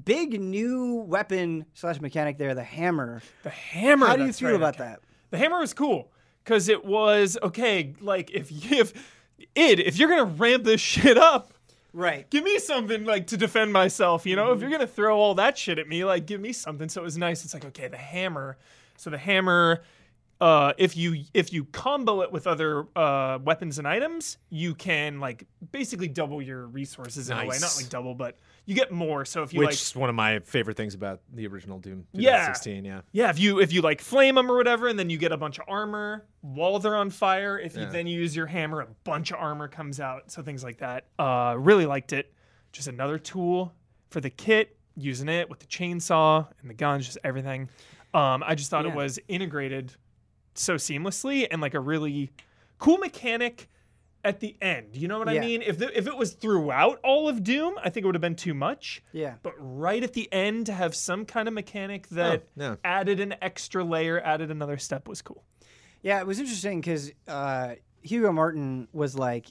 big 0.05 0.39
new 0.41 0.95
weapon 1.07 1.65
slash 1.73 2.01
mechanic 2.01 2.37
there, 2.37 2.55
the 2.55 2.63
hammer. 2.63 3.21
the 3.43 3.49
hammer. 3.49 4.07
How 4.07 4.15
do 4.15 4.25
you 4.25 4.33
feel 4.33 4.49
right, 4.49 4.55
about 4.55 4.75
okay. 4.75 4.85
that? 4.85 4.99
The 5.31 5.37
hammer 5.37 5.59
was 5.59 5.73
cool 5.73 6.11
because 6.43 6.69
it 6.69 6.83
was 6.85 7.37
okay. 7.41 7.93
Like 8.01 8.31
if 8.31 8.51
if 8.71 8.93
id 9.55 9.79
if 9.79 9.97
you're 9.97 10.09
gonna 10.09 10.25
ramp 10.25 10.63
this 10.63 10.81
shit 10.93 11.17
up, 11.17 11.53
Right. 11.95 12.27
give 12.31 12.43
me 12.43 12.57
something 12.57 13.05
like 13.05 13.27
to 13.27 13.37
defend 13.37 13.71
myself. 13.71 14.25
You 14.25 14.35
know, 14.35 14.51
if 14.51 14.61
you're 14.61 14.71
gonna 14.71 14.87
throw 14.87 15.17
all 15.19 15.35
that 15.35 15.57
shit 15.57 15.77
at 15.77 15.87
me, 15.87 16.03
like 16.03 16.25
give 16.25 16.41
me 16.41 16.51
something. 16.53 16.89
So 16.89 17.01
it 17.01 17.03
was 17.03 17.17
nice. 17.17 17.45
It's 17.45 17.53
like 17.53 17.65
okay, 17.65 17.87
the 17.87 17.97
hammer. 17.97 18.57
So 18.97 19.09
the 19.09 19.17
hammer. 19.17 19.83
Uh, 20.41 20.73
if 20.77 20.97
you 20.97 21.23
if 21.33 21.53
you 21.53 21.63
combo 21.65 22.21
it 22.21 22.31
with 22.31 22.47
other 22.47 22.85
uh, 22.97 23.39
weapons 23.43 23.77
and 23.77 23.87
items, 23.87 24.37
you 24.49 24.75
can 24.75 25.19
like 25.21 25.45
basically 25.71 26.07
double 26.09 26.41
your 26.41 26.67
resources 26.67 27.29
in 27.29 27.37
a 27.37 27.45
way. 27.45 27.57
Not 27.61 27.75
like 27.77 27.87
double, 27.89 28.13
but 28.13 28.37
you 28.65 28.75
get 28.75 28.91
more. 28.91 29.23
So 29.23 29.43
if 29.43 29.53
you 29.53 29.59
which 29.59 29.67
like 29.67 29.73
is 29.75 29.95
one 29.95 30.09
of 30.09 30.15
my 30.15 30.39
favorite 30.39 30.75
things 30.75 30.95
about 30.95 31.21
the 31.33 31.47
original 31.47 31.79
doom 31.79 32.05
Yeah. 32.11 32.47
2016 32.47 32.83
yeah 32.83 33.01
Yeah, 33.13 33.29
if 33.29 33.39
you 33.39 33.59
if 33.61 33.71
you 33.71 33.81
like 33.81 34.01
flame 34.01 34.35
them 34.35 34.51
or 34.51 34.57
whatever, 34.57 34.87
and 34.89 34.99
then 34.99 35.09
you 35.09 35.17
get 35.17 35.31
a 35.31 35.37
bunch 35.37 35.59
of 35.59 35.65
armor 35.69 36.25
while 36.41 36.77
they're 36.79 36.95
on 36.97 37.09
fire. 37.09 37.57
If 37.57 37.75
you 37.75 37.83
Yeah. 37.83 37.89
then 37.89 38.07
use 38.07 38.35
your 38.35 38.47
hammer, 38.47 38.81
a 38.81 38.87
bunch 39.05 39.31
of 39.31 39.37
armor 39.39 39.67
comes 39.69 39.99
out. 40.01 40.29
So 40.31 40.41
things 40.41 40.63
like 40.63 40.79
that. 40.79 41.05
Uh, 41.17 41.55
really 41.57 41.85
liked 41.85 42.11
it. 42.11 42.33
Just 42.73 42.87
another 42.89 43.17
tool 43.17 43.73
for 44.09 44.19
the 44.19 44.29
kit. 44.29 44.75
Using 44.95 45.29
it 45.29 45.49
with 45.49 45.59
the 45.59 45.65
chainsaw 45.67 46.47
and 46.61 46.69
the 46.69 46.73
guns, 46.75 47.05
just 47.05 47.17
everything. 47.23 47.69
Um, 48.13 48.43
I 48.45 48.53
just 48.55 48.69
thought 48.69 48.85
Yeah. 48.85 48.91
it 48.91 48.95
was 48.95 49.17
integrated 49.27 49.95
so 50.55 50.75
seamlessly 50.75 51.47
and 51.49 51.61
like 51.61 51.73
a 51.73 51.79
really 51.79 52.31
cool 52.79 52.97
mechanic 52.97 53.67
at 54.25 54.39
the 54.39 54.55
end. 54.61 54.95
You 54.95 55.07
know 55.09 55.19
what 55.19 55.27
Yeah. 55.31 55.41
I 55.41 55.45
mean? 55.45 55.61
If 55.61 55.77
the, 55.77 55.97
if 55.97 56.07
it 56.07 56.15
was 56.15 56.33
throughout 56.33 56.99
all 57.03 57.27
of 57.27 57.43
Doom, 57.43 57.75
I 57.83 57.89
think 57.89 58.03
it 58.03 58.05
would 58.07 58.15
have 58.15 58.21
been 58.21 58.35
too 58.35 58.53
much 58.53 59.03
Yeah. 59.11 59.35
but 59.43 59.53
right 59.57 60.01
at 60.01 60.13
the 60.13 60.31
end 60.31 60.65
to 60.67 60.73
have 60.73 60.95
some 60.95 61.25
kind 61.25 61.47
of 61.47 61.53
mechanic 61.53 62.07
that 62.09 62.47
no. 62.55 62.77
added 62.83 63.19
an 63.19 63.35
extra 63.41 63.83
layer, 63.83 64.21
added 64.21 64.49
another 64.49 64.77
step 64.77 65.07
was 65.07 65.21
cool. 65.21 65.43
Yeah, 66.01 66.19
it 66.19 66.27
was 66.27 66.39
interesting 66.39 66.79
because 66.81 67.11
uh, 67.27 67.75
Hugo 68.01 68.31
Martin 68.31 68.87
was 68.93 69.17
like, 69.17 69.47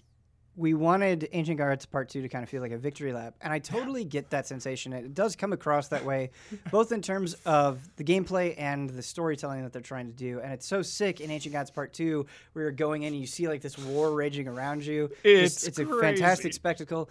we 0.57 0.74
wanted 0.74 1.28
Ancient 1.32 1.57
Gods 1.59 1.86
Part 1.86 2.09
2 2.11 2.22
to 2.22 2.28
kind 2.28 2.42
of 2.42 2.48
feel 2.50 2.61
like 2.61 2.72
a 2.72 2.76
victory 2.78 3.12
lap. 3.12 3.34
And 3.40 3.53
I 3.53 3.59
totally 3.59 4.05
get 4.05 4.30
that 4.30 4.46
sensation. 4.46 4.92
It 4.92 5.14
does 5.14 5.34
come 5.34 5.53
across 5.53 5.88
that 5.88 6.05
way, 6.05 6.30
both 6.70 6.92
in 6.92 7.00
terms 7.00 7.34
of 7.46 7.80
the 7.96 8.05
gameplay 8.05 8.55
and 8.59 8.90
the 8.90 9.03
storytelling 9.03 9.62
that 9.62 9.72
they're 9.72 9.80
trying 9.80 10.07
to 10.09 10.12
do. 10.12 10.40
And 10.40 10.53
it's 10.53 10.66
so 10.66 10.82
sick 10.82 11.20
in 11.20 11.30
Ancient 11.30 11.55
Gods 11.55 11.70
Part 11.70 11.92
2 11.94 12.26
where 12.53 12.64
you're 12.64 12.72
going 12.72 13.05
in 13.05 13.12
and 13.14 13.20
you 13.20 13.26
see 13.26 13.48
like 13.48 13.62
this 13.62 13.78
war 13.78 14.12
raging 14.12 14.46
around 14.46 14.84
you. 14.84 15.11
It's 15.24 15.66
it's 15.66 15.78
a 15.78 15.86
fantastic 16.00 16.53
spectacle. 16.53 17.09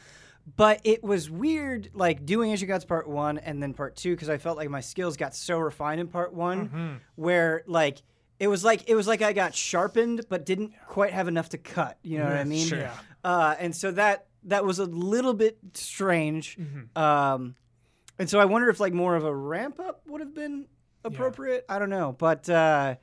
But 0.58 0.82
it 0.84 1.04
was 1.04 1.30
weird, 1.30 1.89
like 1.94 2.26
doing 2.26 2.50
Ancient 2.52 2.68
Gods 2.70 2.84
Part 2.86 3.08
One 3.08 3.38
and 3.38 3.62
then 3.62 3.74
Part 3.76 3.96
Two, 3.96 4.16
because 4.16 4.28
I 4.30 4.38
felt 4.39 4.58
like 4.58 4.70
my 4.72 4.82
skills 4.82 5.16
got 5.16 5.36
so 5.36 5.58
refined 5.60 6.02
in 6.02 6.08
Part 6.08 6.34
One, 6.34 6.68
Mm-hmm. 6.70 6.94
where 7.16 7.62
like 7.68 8.02
it 8.42 8.48
was 8.48 8.64
like 8.64 8.89
it 8.89 8.96
was 8.96 9.08
like 9.08 9.22
I 9.22 9.34
got 9.34 9.54
sharpened, 9.54 10.26
but 10.28 10.48
didn't 10.48 10.74
quite 10.88 11.14
have 11.14 11.28
enough 11.28 11.50
to 11.50 11.60
cut. 11.60 12.00
You 12.02 12.18
know 12.18 12.24
what 12.24 12.38
I 12.38 12.44
mean? 12.44 12.66
sure. 12.66 12.80
Yeah. 12.80 12.94
Uh, 13.24 13.56
and 13.60 13.76
so 13.76 13.92
that 13.92 14.26
that 14.46 14.66
was 14.66 14.80
a 14.80 14.86
little 14.86 15.36
bit 15.36 15.60
strange. 15.76 16.58
Mm-hmm. 16.58 17.00
Um, 17.00 17.56
and 18.18 18.28
so 18.28 18.39
I 18.39 18.46
wonder 18.46 18.68
if 18.70 18.80
like 18.80 18.94
more 18.94 19.16
of 19.16 19.26
a 19.26 19.34
ramp 19.34 19.80
up 19.80 20.02
would 20.08 20.22
have 20.22 20.34
been 20.34 20.66
appropriate. 21.06 21.66
I 21.70 21.80
don't 21.80 21.92
know, 21.92 22.16
but. 22.18 22.50
Uh, 22.50 22.96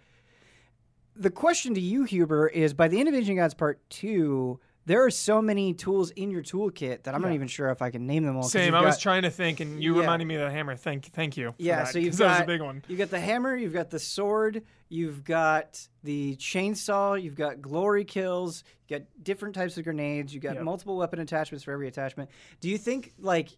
the 1.20 1.30
question 1.30 1.74
to 1.74 1.80
you, 1.80 2.04
Hubert, 2.04 2.50
is 2.50 2.74
by 2.74 2.86
the 2.86 3.00
end 3.00 3.08
of 3.08 3.14
Ancient 3.16 3.38
Gods 3.38 3.52
Part 3.52 3.80
Two, 3.90 4.60
there 4.88 5.04
are 5.04 5.10
so 5.10 5.42
many 5.42 5.74
tools 5.74 6.10
in 6.12 6.30
your 6.30 6.42
toolkit 6.42 7.02
that 7.02 7.14
I'm 7.14 7.20
not 7.20 7.32
even 7.32 7.46
sure 7.46 7.68
if 7.70 7.82
I 7.82 7.90
can 7.90 8.06
name 8.06 8.24
them 8.24 8.36
all. 8.36 8.42
Same. 8.42 8.74
I 8.74 8.80
was 8.80 8.96
got- 8.96 9.16
tyou've 9.16 9.22
to 9.24 9.30
think, 9.30 9.60
and 9.60 9.82
you 9.82 9.94
Yeah. 9.94 10.00
reminded 10.00 10.26
me 10.26 10.34
of 10.36 10.40
the 10.40 10.50
hammer. 10.50 10.76
Thank, 10.76 11.04
thank 11.12 11.36
you. 11.36 11.54
Yeah, 11.58 11.84
that, 11.84 11.92
so 11.92 11.98
you've 11.98 12.12
'cause 12.12 12.18
that 12.18 12.28
was 12.28 12.38
got 12.38 12.44
a 12.44 12.46
big 12.46 12.60
one. 12.62 12.82
You've 12.88 12.98
got 12.98 13.10
the 13.10 13.20
hammer, 13.20 13.54
you've 13.54 13.74
got 13.74 13.90
the 13.90 13.98
sword, 13.98 14.62
you've 14.88 15.24
got 15.24 15.86
the 16.02 16.36
chainsaw, 16.36 17.22
you've 17.22 17.34
got 17.36 17.60
glory 17.60 18.04
kills, 18.06 18.64
you've 18.88 19.00
got 19.00 19.08
different 19.22 19.54
types 19.54 19.76
of 19.76 19.84
grenades, 19.84 20.32
you've 20.32 20.42
got 20.42 20.54
Yep. 20.54 20.64
multiple 20.64 20.96
weapon 20.96 21.18
attachments 21.20 21.64
for 21.64 21.72
every 21.72 21.86
attachment. 21.86 22.30
Do 22.60 22.70
you 22.70 22.78
think 22.78 23.12
like 23.18 23.50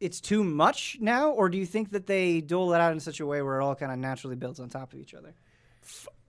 it's 0.00 0.20
too 0.20 0.42
much 0.44 0.98
now, 1.00 1.30
or 1.30 1.48
do 1.48 1.56
you 1.56 1.64
think 1.66 1.92
that 1.92 2.06
they 2.06 2.40
dole 2.40 2.74
it 2.74 2.80
out 2.80 2.92
in 2.92 2.98
such 3.00 3.20
a 3.20 3.24
way 3.26 3.40
where 3.40 3.60
it 3.60 3.62
all 3.64 3.74
kind 3.76 3.92
of 3.92 3.98
naturally 3.98 4.36
builds 4.36 4.58
on 4.60 4.68
top 4.68 4.92
of 4.92 4.98
each 4.98 5.14
other? 5.14 5.32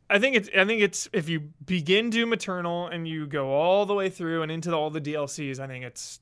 I 0.09 0.19
think 0.19 0.35
it's. 0.35 0.49
I 0.57 0.65
think 0.65 0.81
it's. 0.81 1.09
If 1.11 1.27
you 1.27 1.41
begin 1.65 2.09
Doom 2.09 2.33
Eternal 2.33 2.87
and 2.87 3.07
you 3.07 3.27
go 3.27 3.51
all 3.51 3.85
the 3.85 3.93
way 3.93 4.09
through 4.09 4.41
and 4.41 4.51
into 4.51 4.73
all 4.73 4.89
the 4.89 5.01
DLCs, 5.01 5.59
I 5.59 5.67
think 5.67 5.83
it's 5.83 6.19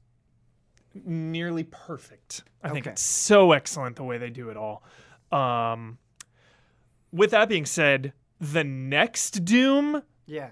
nearly 1.04 1.64
perfect. 1.64 2.44
I 2.64 2.70
think 2.70 2.88
it's 2.88 3.02
so 3.02 3.52
excellent 3.52 3.96
the 3.96 4.04
way 4.04 4.18
they 4.18 4.30
do 4.30 4.50
it 4.50 4.58
all. 4.58 4.84
Um, 5.32 5.98
with 7.12 7.32
that 7.32 7.50
being 7.50 7.66
said, 7.66 8.14
the 8.40 8.64
next 8.64 9.46
Doom, 9.46 10.02
Yeah. 10.26 10.50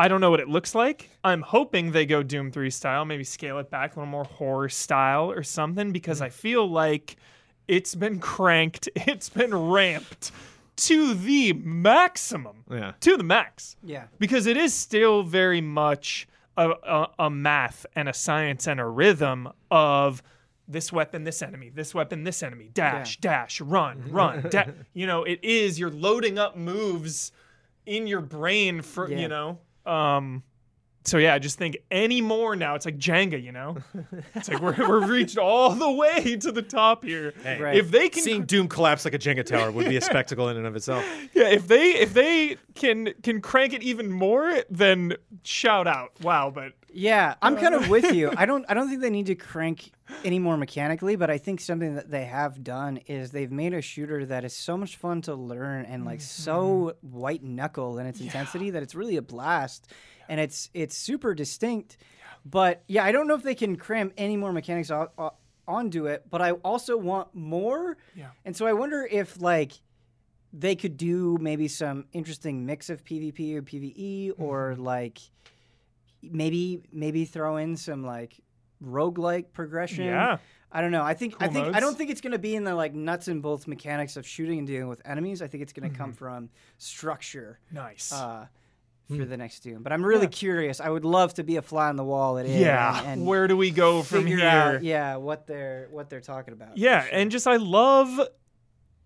I 0.00 0.06
don't 0.06 0.20
know 0.20 0.30
what 0.30 0.38
it 0.38 0.48
looks 0.48 0.76
like. 0.76 1.10
I'm 1.24 1.42
hoping 1.42 1.90
they 1.90 2.06
go 2.06 2.22
Doom 2.22 2.52
3 2.52 2.70
style, 2.70 3.04
maybe 3.04 3.24
scale 3.24 3.58
it 3.58 3.68
back 3.68 3.96
a 3.96 3.98
little 3.98 4.10
more 4.10 4.22
horror 4.24 4.68
style 4.68 5.28
or 5.30 5.42
something 5.42 5.90
because 5.90 6.20
I 6.20 6.28
feel 6.28 6.70
like 6.70 7.16
it's 7.66 7.96
been 7.96 8.20
cranked, 8.20 8.88
it's 8.94 9.28
been 9.28 9.52
ramped 9.52 10.30
to 10.78 11.14
the 11.14 11.52
maximum. 11.52 12.64
Yeah. 12.70 12.92
To 13.00 13.16
the 13.16 13.22
max. 13.24 13.76
Yeah. 13.82 14.04
Because 14.18 14.46
it 14.46 14.56
is 14.56 14.72
still 14.74 15.22
very 15.22 15.60
much 15.60 16.26
a, 16.56 16.70
a, 16.70 17.10
a 17.18 17.30
math 17.30 17.86
and 17.94 18.08
a 18.08 18.12
science 18.14 18.66
and 18.66 18.80
a 18.80 18.86
rhythm 18.86 19.48
of 19.70 20.22
this 20.66 20.92
weapon, 20.92 21.24
this 21.24 21.40
enemy, 21.42 21.70
this 21.70 21.94
weapon, 21.94 22.24
this 22.24 22.42
enemy, 22.42 22.70
dash, 22.74 23.18
dash, 23.20 23.60
run, 23.60 24.04
run. 24.10 24.46
Da- 24.50 24.66
you 24.92 25.06
know, 25.06 25.24
it 25.24 25.40
is 25.42 25.78
you're 25.78 25.90
loading 25.90 26.38
up 26.38 26.56
moves 26.56 27.32
in 27.86 28.06
your 28.06 28.20
brain 28.20 28.82
for 28.82 29.10
Yeah. 29.10 29.18
you 29.18 29.28
know. 29.28 29.58
Um, 29.86 30.42
so 31.08 31.18
yeah, 31.18 31.34
I 31.34 31.38
just 31.38 31.58
think 31.58 31.78
any 31.90 32.20
more 32.20 32.56
now, 32.56 32.74
it's 32.74 32.86
like 32.86 32.98
Jenga, 32.98 33.42
you 33.42 33.52
know. 33.52 33.76
It's 34.34 34.48
like 34.48 34.60
we're 34.60 34.88
we're 34.88 35.06
reached 35.06 35.38
all 35.38 35.74
the 35.74 35.90
way 35.90 36.36
to 36.36 36.52
the 36.52 36.62
top 36.62 37.04
here. 37.04 37.34
Hey, 37.42 37.58
Right. 37.60 37.76
If 37.76 37.90
they 37.90 38.08
can 38.08 38.22
Seeing 38.22 38.44
Doom 38.44 38.68
collapse 38.68 39.04
like 39.04 39.14
a 39.14 39.18
Jenga 39.18 39.44
tower 39.44 39.70
would 39.70 39.88
be 39.88 39.96
a 39.96 40.00
spectacle 40.00 40.48
in 40.48 40.56
and 40.56 40.66
of 40.66 40.76
itself. 40.76 41.04
Yeah, 41.34 41.48
if 41.48 41.68
they 41.68 41.90
if 41.92 42.14
they 42.14 42.56
can 42.74 43.12
can 43.22 43.40
crank 43.40 43.72
it 43.72 43.82
even 43.82 44.10
more, 44.10 44.62
then 44.70 45.14
shout 45.42 45.86
out. 45.86 46.12
Wow, 46.22 46.50
but 46.50 46.72
Yeah, 46.92 47.34
I'm 47.42 47.56
uh. 47.56 47.60
kind 47.60 47.74
of 47.74 47.88
with 47.88 48.12
you. 48.12 48.32
I 48.36 48.46
don't 48.46 48.64
I 48.68 48.74
don't 48.74 48.88
think 48.88 49.02
they 49.02 49.10
need 49.10 49.26
to 49.26 49.34
crank 49.34 49.92
any 50.24 50.38
more 50.38 50.56
mechanically, 50.56 51.16
but 51.16 51.30
I 51.30 51.38
think 51.38 51.60
something 51.60 51.94
that 51.96 52.10
they 52.10 52.24
have 52.24 52.64
done 52.64 52.98
is 53.06 53.30
they've 53.30 53.50
made 53.50 53.74
a 53.74 53.82
shooter 53.82 54.24
that 54.26 54.44
is 54.44 54.54
so 54.54 54.76
much 54.76 54.96
fun 54.96 55.22
to 55.22 55.34
learn 55.34 55.84
and 55.84 56.04
like 56.04 56.20
so 56.20 56.94
mm-hmm. 57.02 57.18
white 57.18 57.42
knuckle 57.42 57.98
in 57.98 58.06
its 58.06 58.20
intensity 58.20 58.70
that 58.70 58.82
it's 58.82 58.94
really 58.94 59.16
a 59.16 59.22
blast 59.22 59.92
and 60.28 60.40
it's 60.40 60.70
it's 60.74 60.96
super 60.96 61.34
distinct. 61.34 61.96
But 62.44 62.82
yeah, 62.86 63.04
I 63.04 63.12
don't 63.12 63.26
know 63.28 63.34
if 63.34 63.42
they 63.42 63.54
can 63.54 63.76
cram 63.76 64.12
any 64.16 64.36
more 64.36 64.52
mechanics 64.52 64.90
o- 64.90 65.10
o- 65.18 65.34
onto 65.66 66.06
it, 66.06 66.24
but 66.30 66.40
I 66.40 66.52
also 66.52 66.96
want 66.96 67.34
more. 67.34 67.96
Yeah. 68.14 68.28
And 68.44 68.56
so 68.56 68.66
I 68.66 68.72
wonder 68.72 69.06
if 69.10 69.40
like 69.40 69.72
they 70.52 70.74
could 70.76 70.96
do 70.96 71.36
maybe 71.40 71.68
some 71.68 72.06
interesting 72.12 72.64
mix 72.64 72.88
of 72.88 73.04
PvP 73.04 73.54
or 73.54 73.62
PvE 73.62 74.32
or 74.38 74.76
like 74.76 75.18
maybe 76.22 76.82
maybe 76.92 77.24
throw 77.24 77.56
in 77.56 77.76
some 77.76 78.04
like 78.04 78.40
roguelike 78.84 79.52
progression. 79.52 80.04
yeah. 80.04 80.38
I 80.70 80.82
don't 80.82 80.90
know. 80.92 81.02
I 81.02 81.14
think 81.14 81.34
I 81.40 81.46
Cool 81.46 81.54
think 81.54 81.66
I 81.66 81.70
modes. 81.70 81.80
don't 81.80 81.96
think 81.98 82.10
it's 82.10 82.20
going 82.20 82.32
to 82.32 82.38
be 82.38 82.54
in 82.54 82.64
the 82.64 82.74
like 82.74 82.94
nuts 82.94 83.28
and 83.28 83.40
bolts 83.40 83.66
mechanics 83.66 84.16
of 84.18 84.26
shooting 84.26 84.58
and 84.58 84.66
dealing 84.66 84.88
with 84.88 85.00
enemies. 85.06 85.40
I 85.40 85.46
think 85.46 85.62
it's 85.62 85.72
going 85.72 85.90
to 85.90 85.96
come 85.96 86.12
from 86.12 86.50
structure 86.76 87.58
Nice. 87.72 88.12
uh, 88.12 88.46
for 89.08 89.14
hmm. 89.14 89.28
the 89.28 89.36
next 89.36 89.60
Doom. 89.60 89.82
But 89.82 89.92
I'm 89.92 90.04
really 90.04 90.28
curious. 90.28 90.80
I 90.80 90.90
would 90.90 91.04
love 91.04 91.34
to 91.34 91.44
be 91.44 91.56
a 91.56 91.62
fly 91.62 91.88
on 91.88 91.96
the 91.96 92.04
wall 92.04 92.38
at 92.38 92.46
it. 92.46 92.60
yeah. 92.60 92.98
and, 92.98 93.06
and 93.08 93.26
Where 93.26 93.48
do 93.48 93.56
we 93.56 93.70
go 93.70 94.02
from 94.02 94.26
here? 94.26 94.46
out 94.46 94.82
yeah 94.82 95.16
what 95.16 95.46
they're 95.46 95.88
what 95.90 96.10
they're 96.10 96.20
talking 96.20 96.52
about. 96.52 96.76
Yeah, 96.76 97.04
sure. 97.04 97.10
and 97.12 97.30
just 97.30 97.46
I 97.46 97.56
love 97.56 98.20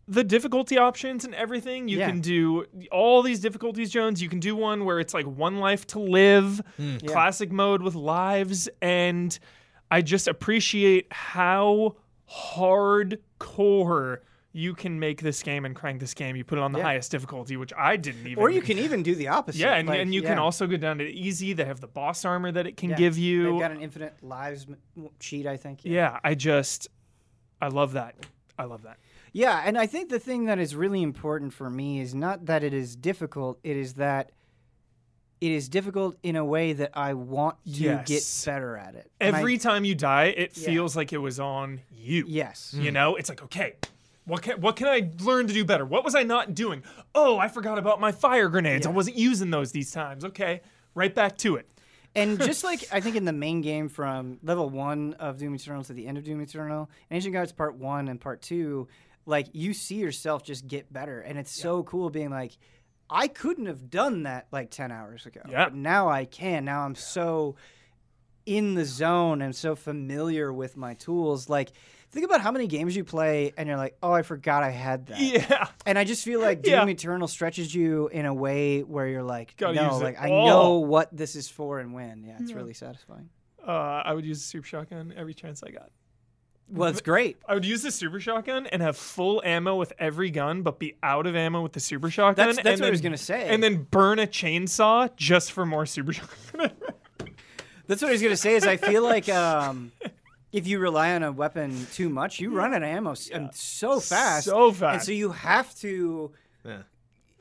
the 0.08 0.24
difficulty 0.24 0.76
options 0.76 1.24
and 1.24 1.34
everything. 1.34 1.86
You 1.86 1.98
Yeah. 1.98 2.08
can 2.08 2.20
do 2.20 2.66
all 2.90 3.22
these 3.22 3.38
difficulties, 3.38 3.90
Jones. 3.90 4.20
You 4.20 4.28
can 4.28 4.40
do 4.40 4.56
one 4.56 4.84
where 4.84 4.98
it's 4.98 5.14
like 5.14 5.26
one 5.26 5.58
life 5.58 5.86
to 5.88 6.00
live, 6.00 6.60
hmm. 6.76 6.96
Yeah. 7.00 7.08
classic 7.10 7.52
mode 7.52 7.82
with 7.82 7.94
lives, 7.94 8.68
and 8.80 9.38
I 9.90 10.02
just 10.02 10.26
appreciate 10.26 11.06
how 11.12 11.96
hardcore 12.28 14.18
you 14.54 14.74
can 14.74 15.00
make 15.00 15.22
this 15.22 15.42
game 15.42 15.64
and 15.64 15.74
crank 15.74 15.98
this 15.98 16.12
game. 16.12 16.36
You 16.36 16.44
put 16.44 16.58
it 16.58 16.60
on 16.62 16.72
the 16.72 16.78
Yeah. 16.78 16.84
highest 16.84 17.10
difficulty, 17.10 17.56
which 17.56 17.72
I 17.76 17.96
didn't 17.96 18.26
even. 18.26 18.38
or 18.42 18.50
you 18.50 18.60
can 18.60 18.78
even 18.78 19.02
do 19.02 19.14
the 19.14 19.28
opposite. 19.28 19.60
yeah, 19.60 19.74
and, 19.76 19.88
like, 19.88 20.00
and 20.00 20.14
you 20.14 20.20
can 20.22 20.38
also 20.38 20.66
go 20.66 20.76
down 20.76 20.98
to 20.98 21.04
easy. 21.04 21.52
They 21.54 21.64
have 21.64 21.80
the 21.80 21.86
boss 21.86 22.24
armor 22.24 22.52
that 22.52 22.66
it 22.66 22.76
can 22.76 22.90
Yeah. 22.90 22.96
give 22.96 23.16
you. 23.16 23.44
They've 23.52 23.60
got 23.60 23.70
an 23.72 23.80
infinite 23.80 24.14
lives 24.22 24.66
cheat, 25.18 25.46
I 25.46 25.56
think. 25.56 25.80
yeah, 25.84 26.20
I 26.22 26.34
just, 26.34 26.88
I 27.60 27.68
love 27.68 27.92
that. 27.92 28.14
I 28.58 28.64
love 28.64 28.82
that. 28.82 28.98
Yeah, 29.32 29.62
and 29.64 29.78
I 29.78 29.86
think 29.86 30.10
the 30.10 30.18
thing 30.18 30.44
that 30.44 30.58
is 30.58 30.76
really 30.76 31.02
important 31.02 31.54
for 31.54 31.70
me 31.70 32.00
is 32.00 32.14
not 32.14 32.44
that 32.46 32.62
it 32.62 32.74
is 32.74 32.94
difficult, 32.94 33.58
it 33.64 33.76
is 33.78 33.94
that 33.94 34.32
it 35.40 35.50
is 35.50 35.68
difficult 35.68 36.16
in 36.22 36.36
a 36.36 36.44
way 36.44 36.72
that 36.72 36.90
I 36.94 37.14
want 37.14 37.56
to 37.64 37.70
Yes. 37.70 38.06
get 38.06 38.52
better 38.52 38.76
at 38.76 38.94
it. 38.94 39.10
And 39.18 39.34
I- 39.34 39.38
Every 39.40 39.58
time 39.58 39.84
you 39.84 39.94
die, 39.96 40.26
it 40.26 40.56
Yeah. 40.56 40.66
feels 40.66 40.94
like 40.94 41.12
it 41.12 41.18
was 41.18 41.40
on 41.40 41.80
you. 41.90 42.24
yes. 42.28 42.72
You 42.76 42.82
mm-hmm. 42.84 42.92
know, 42.94 43.16
it's 43.16 43.28
like, 43.28 43.42
okay, 43.42 43.74
what 44.24 44.42
can 44.42 44.60
what 44.60 44.76
can 44.76 44.86
I 44.88 45.10
learn 45.20 45.46
to 45.48 45.52
do 45.54 45.64
better? 45.64 45.84
What 45.84 46.04
was 46.04 46.14
I 46.14 46.22
not 46.22 46.54
doing? 46.54 46.82
Oh, 47.14 47.38
I 47.38 47.48
forgot 47.48 47.78
about 47.78 48.00
my 48.00 48.12
fire 48.12 48.48
grenades. 48.48 48.86
I 48.86 48.90
wasn't 48.90 49.16
using 49.16 49.50
those 49.50 49.72
these 49.72 49.90
times. 49.90 50.24
Okay, 50.24 50.60
right 50.94 51.14
back 51.14 51.36
to 51.38 51.56
it. 51.56 51.68
And 52.14 52.38
just 52.40 52.62
like 52.70 52.84
I 52.92 53.00
think 53.00 53.16
in 53.16 53.24
the 53.24 53.32
main 53.32 53.60
game 53.62 53.88
from 53.88 54.38
level 54.42 54.68
one 54.70 55.14
of 55.14 55.38
Doom 55.38 55.54
Eternal 55.54 55.82
to 55.84 55.92
the 55.92 56.06
end 56.06 56.18
of 56.18 56.24
Doom 56.24 56.40
Eternal, 56.40 56.88
Ancient 57.10 57.32
Gods 57.34 57.52
Part 57.52 57.76
One 57.76 58.08
and 58.08 58.20
Part 58.20 58.42
Two, 58.42 58.86
like 59.26 59.48
you 59.52 59.74
see 59.74 59.96
yourself 59.96 60.44
just 60.44 60.66
get 60.68 60.92
better, 60.92 61.20
and 61.20 61.38
it's 61.38 61.52
so 61.52 61.82
cool 61.82 62.10
being 62.10 62.30
like, 62.30 62.52
I 63.10 63.28
couldn't 63.28 63.66
have 63.66 63.90
done 63.90 64.22
that 64.24 64.46
like 64.52 64.70
ten 64.70 64.92
hours 64.92 65.26
ago, 65.26 65.40
Yeah. 65.48 65.64
but 65.64 65.74
now 65.74 66.08
I 66.08 66.26
can. 66.26 66.64
Now 66.64 66.82
I'm 66.84 66.94
so 66.94 67.56
in 68.44 68.74
the 68.74 68.84
zone 68.84 69.40
and 69.40 69.54
so 69.54 69.76
familiar 69.76 70.52
with 70.52 70.76
my 70.76 70.94
tools. 70.94 71.48
Like, 71.48 71.70
think 72.12 72.24
about 72.24 72.40
how 72.40 72.50
many 72.52 72.66
games 72.66 72.94
you 72.94 73.04
play, 73.04 73.52
and 73.56 73.66
you're 73.68 73.76
like, 73.78 73.96
oh, 74.02 74.12
I 74.12 74.22
forgot 74.22 74.62
I 74.62 74.70
had 74.70 75.06
that. 75.06 75.18
Yeah, 75.20 75.66
And 75.86 75.98
I 75.98 76.04
just 76.04 76.24
feel 76.24 76.40
like 76.40 76.62
Doom 76.62 76.72
Yeah. 76.74 76.86
Eternal 76.86 77.26
stretches 77.26 77.74
you 77.74 78.08
in 78.08 78.26
a 78.26 78.34
way 78.34 78.80
where 78.82 79.08
you're 79.08 79.22
like, 79.22 79.56
Gotta 79.56 79.74
no, 79.74 79.98
like 79.98 80.20
I 80.20 80.28
know 80.28 80.78
what 80.78 81.08
this 81.16 81.34
is 81.36 81.48
for 81.48 81.80
and 81.80 81.92
when. 81.94 82.22
Yeah, 82.24 82.36
it's 82.38 82.52
really 82.52 82.74
satisfying. 82.74 83.28
uh, 83.66 83.70
I 84.04 84.12
would 84.12 84.24
use 84.24 84.38
a 84.38 84.44
super 84.44 84.66
shotgun 84.66 85.12
every 85.16 85.34
chance 85.34 85.62
I 85.62 85.70
got. 85.70 85.90
Well, 86.68 86.88
it's 86.88 87.02
great. 87.02 87.36
I 87.46 87.52
would 87.54 87.66
use 87.66 87.82
the 87.82 87.90
super 87.90 88.18
shotgun 88.18 88.66
and 88.66 88.80
have 88.80 88.96
full 88.96 89.42
ammo 89.44 89.76
with 89.76 89.92
every 89.98 90.30
gun, 90.30 90.62
but 90.62 90.78
be 90.78 90.96
out 91.02 91.26
of 91.26 91.36
ammo 91.36 91.60
with 91.60 91.72
the 91.72 91.80
super 91.80 92.08
shotgun. 92.10 92.46
That's- 92.46 92.56
that's 92.64 92.66
and 92.74 92.80
what 92.80 92.86
I 92.86 92.90
was 92.90 93.00
then- 93.02 93.10
gonna 93.10 93.18
say. 93.18 93.48
And 93.48 93.62
then 93.62 93.82
burn 93.90 94.18
a 94.18 94.26
chainsaw 94.26 95.14
just 95.16 95.52
for 95.52 95.66
more 95.66 95.84
super 95.86 96.12
shotgun. 96.14 96.70
That's 97.88 98.00
what 98.00 98.08
I 98.08 98.12
was 98.12 98.22
gonna 98.22 98.36
say. 98.36 98.54
Is 98.54 98.64
I 98.66 98.76
feel 98.78 99.02
like 99.02 99.28
um, 99.28 99.92
if 100.52 100.66
you 100.66 100.78
rely 100.78 101.14
on 101.14 101.22
a 101.22 101.32
weapon 101.32 101.86
too 101.92 102.08
much, 102.08 102.38
you 102.40 102.50
run 102.50 102.74
out 102.74 102.82
of 102.82 102.88
ammo 102.88 103.14
um, 103.32 103.50
so 103.52 104.00
fast. 104.00 104.44
So 104.46 104.74
And 104.84 105.02
so 105.02 105.12
you 105.12 105.32
have 105.32 105.74
to 105.76 106.32
Yeah. 106.64 106.82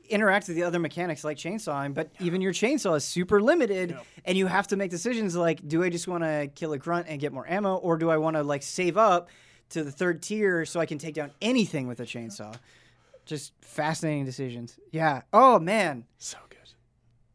interact 0.08 0.48
with 0.48 0.56
the 0.56 0.62
other 0.64 0.78
mechanics 0.78 1.22
like 1.24 1.36
chainsawing, 1.36 1.94
but 1.94 2.10
even 2.20 2.40
your 2.40 2.52
chainsaw 2.52 2.96
is 2.96 3.04
super 3.04 3.40
limited, 3.40 3.90
Yeah. 3.90 4.00
and 4.24 4.36
you 4.38 4.46
have 4.46 4.66
to 4.68 4.76
make 4.76 4.90
decisions 4.90 5.36
like, 5.36 5.66
do 5.66 5.82
I 5.82 5.90
just 5.90 6.08
want 6.08 6.24
to 6.24 6.50
kill 6.54 6.72
a 6.72 6.78
grunt 6.78 7.06
and 7.08 7.20
get 7.20 7.32
more 7.32 7.48
ammo, 7.48 7.76
or 7.76 7.96
do 7.98 8.10
I 8.10 8.16
want 8.16 8.36
to 8.36 8.42
like 8.42 8.62
save 8.62 8.96
up 8.96 9.28
to 9.70 9.84
the 9.84 9.90
third 9.92 10.22
tier 10.22 10.64
so 10.64 10.80
I 10.80 10.86
can 10.86 10.98
take 10.98 11.14
down 11.14 11.30
anything 11.40 11.86
with 11.88 12.00
a 12.00 12.04
chainsaw? 12.04 12.54
Just 13.24 13.52
fascinating 13.60 14.24
decisions. 14.24 14.78
Yeah. 14.90 15.22
Oh 15.32 15.58
man, 15.58 16.04
so 16.18 16.38
good. 16.48 16.58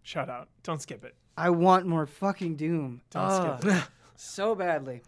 Shout 0.04 0.30
out. 0.30 0.50
Don't 0.64 0.82
skip 0.82 1.04
it. 1.04 1.16
I 1.38 1.50
want 1.52 1.86
more 1.86 2.06
fucking 2.06 2.56
Doom. 2.56 3.02
Don't 3.12 3.60
skip 3.62 3.72
it. 3.74 3.84
so 4.16 4.56
badly. 4.56 5.02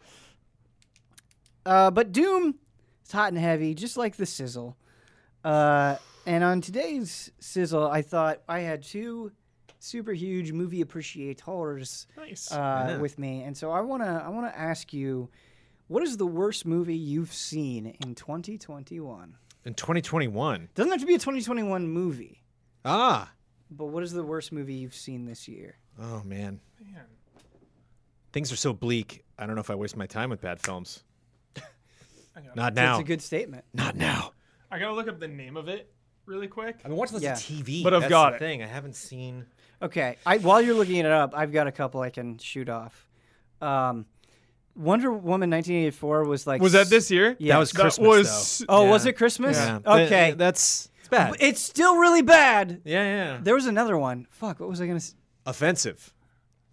Uh, 1.66 1.92
but 1.92 2.12
Doom 2.12 2.56
is 3.06 3.12
hot 3.12 3.30
and 3.30 3.38
heavy, 3.38 3.74
just 3.74 3.98
like 3.98 4.16
the 4.16 4.26
sizzle. 4.26 4.78
Uh, 5.44 5.96
and 6.26 6.44
on 6.44 6.62
today's 6.62 7.32
sizzle, 7.40 7.88
I 7.88 8.02
thought 8.02 8.42
I 8.48 8.60
had 8.60 8.84
two 8.84 9.32
super 9.80 10.12
huge 10.12 10.52
movie 10.52 10.82
appreciators 10.82 12.08
Nice. 12.18 12.52
uh, 12.52 12.56
Yeah. 12.90 12.98
with 12.98 13.18
me, 13.18 13.44
and 13.44 13.56
so 13.56 13.72
I 13.72 13.80
wanna 13.82 14.22
I 14.26 14.30
wanna 14.30 14.54
ask 14.56 14.92
you, 14.94 15.30
what 15.88 16.04
is 16.04 16.18
the 16.18 16.28
worst 16.28 16.66
movie 16.66 16.98
you've 16.98 17.34
seen 17.34 17.86
in 18.04 18.14
2021? 18.16 19.38
In 19.66 19.74
2021. 19.74 20.70
Doesn't 20.76 20.92
have 20.92 21.00
to 21.02 21.08
be 21.08 21.16
a 21.16 21.20
2021 21.20 21.88
movie, 21.88 22.44
Ah. 22.84 23.32
but 23.72 23.86
what 23.86 24.04
is 24.04 24.12
the 24.12 24.24
worst 24.24 24.52
movie 24.52 24.74
you've 24.76 24.94
seen 24.96 25.26
this 25.26 25.48
year? 25.48 25.78
Oh 25.98 26.22
man. 26.24 26.60
Man. 26.82 27.06
Things 28.34 28.52
are 28.52 28.56
so 28.58 28.74
bleak. 28.74 29.24
I 29.38 29.46
don't 29.46 29.56
know 29.56 29.62
if 29.62 29.70
I 29.70 29.76
waste 29.76 29.96
my 29.96 30.06
time 30.08 30.30
with 30.30 30.42
bad 30.42 30.60
films. 30.60 31.04
I 32.40 32.46
got- 32.48 32.56
Not 32.56 32.76
That's 32.76 32.98
now. 32.98 33.00
a 33.00 33.04
good 33.04 33.22
statement. 33.22 33.66
Not 33.74 33.96
now. 33.96 34.32
I 34.72 34.80
gotta 34.80 34.94
look 34.94 35.08
up 35.08 35.20
the 35.20 35.28
name 35.28 35.58
of 35.58 35.68
it 35.68 35.92
really 36.26 36.48
quick. 36.48 36.76
I've 36.78 36.84
been 36.90 36.96
watching 36.96 37.14
lots 37.16 37.24
Yeah. 37.24 37.34
of 37.34 37.40
TV. 37.40 37.84
But 37.84 37.94
I've 37.94 38.02
That's 38.02 38.10
got 38.10 38.30
the 38.32 38.36
it. 38.36 38.40
thing. 38.40 38.64
I 38.64 38.68
haven't 38.68 38.96
seen. 38.96 39.46
Okay, 39.82 40.18
I, 40.26 40.38
while 40.38 40.62
you're 40.62 40.76
looking 40.76 40.98
it 40.98 41.06
up, 41.06 41.34
I've 41.36 41.52
got 41.52 41.68
a 41.68 41.72
couple 41.72 42.02
I 42.02 42.10
can 42.10 42.38
shoot 42.38 42.70
off. 42.70 43.10
Um, 43.62 44.06
Wonder 44.76 45.12
Woman 45.12 45.50
1984 45.50 46.26
was 46.26 46.46
like. 46.48 46.62
Was 46.62 46.74
that 46.74 46.88
this 46.90 47.10
year? 47.12 47.36
Yeah. 47.40 47.56
That 47.56 47.60
was 47.60 47.72
That 47.72 47.82
Christmas. 47.82 48.08
was- 48.08 48.66
Oh, 48.70 48.84
Yeah. 48.86 48.90
was 48.92 49.06
it 49.06 49.14
Christmas? 49.14 49.58
Yeah. 49.58 49.80
Okay, 49.86 50.08
Th- 50.28 50.38
that's 50.38 50.90
it's 51.00 51.08
bad. 51.10 51.36
it's 51.40 51.60
still 51.62 51.98
really 51.98 52.22
bad. 52.22 52.82
yeah, 52.86 53.04
yeah. 53.04 53.40
There 53.42 53.56
was 53.56 53.66
another 53.66 53.98
one. 53.98 54.28
Fuck, 54.30 54.60
what 54.60 54.70
was 54.70 54.80
I 54.80 54.86
gonna? 54.86 54.98
s- 54.98 55.16
Offensive. 55.46 56.14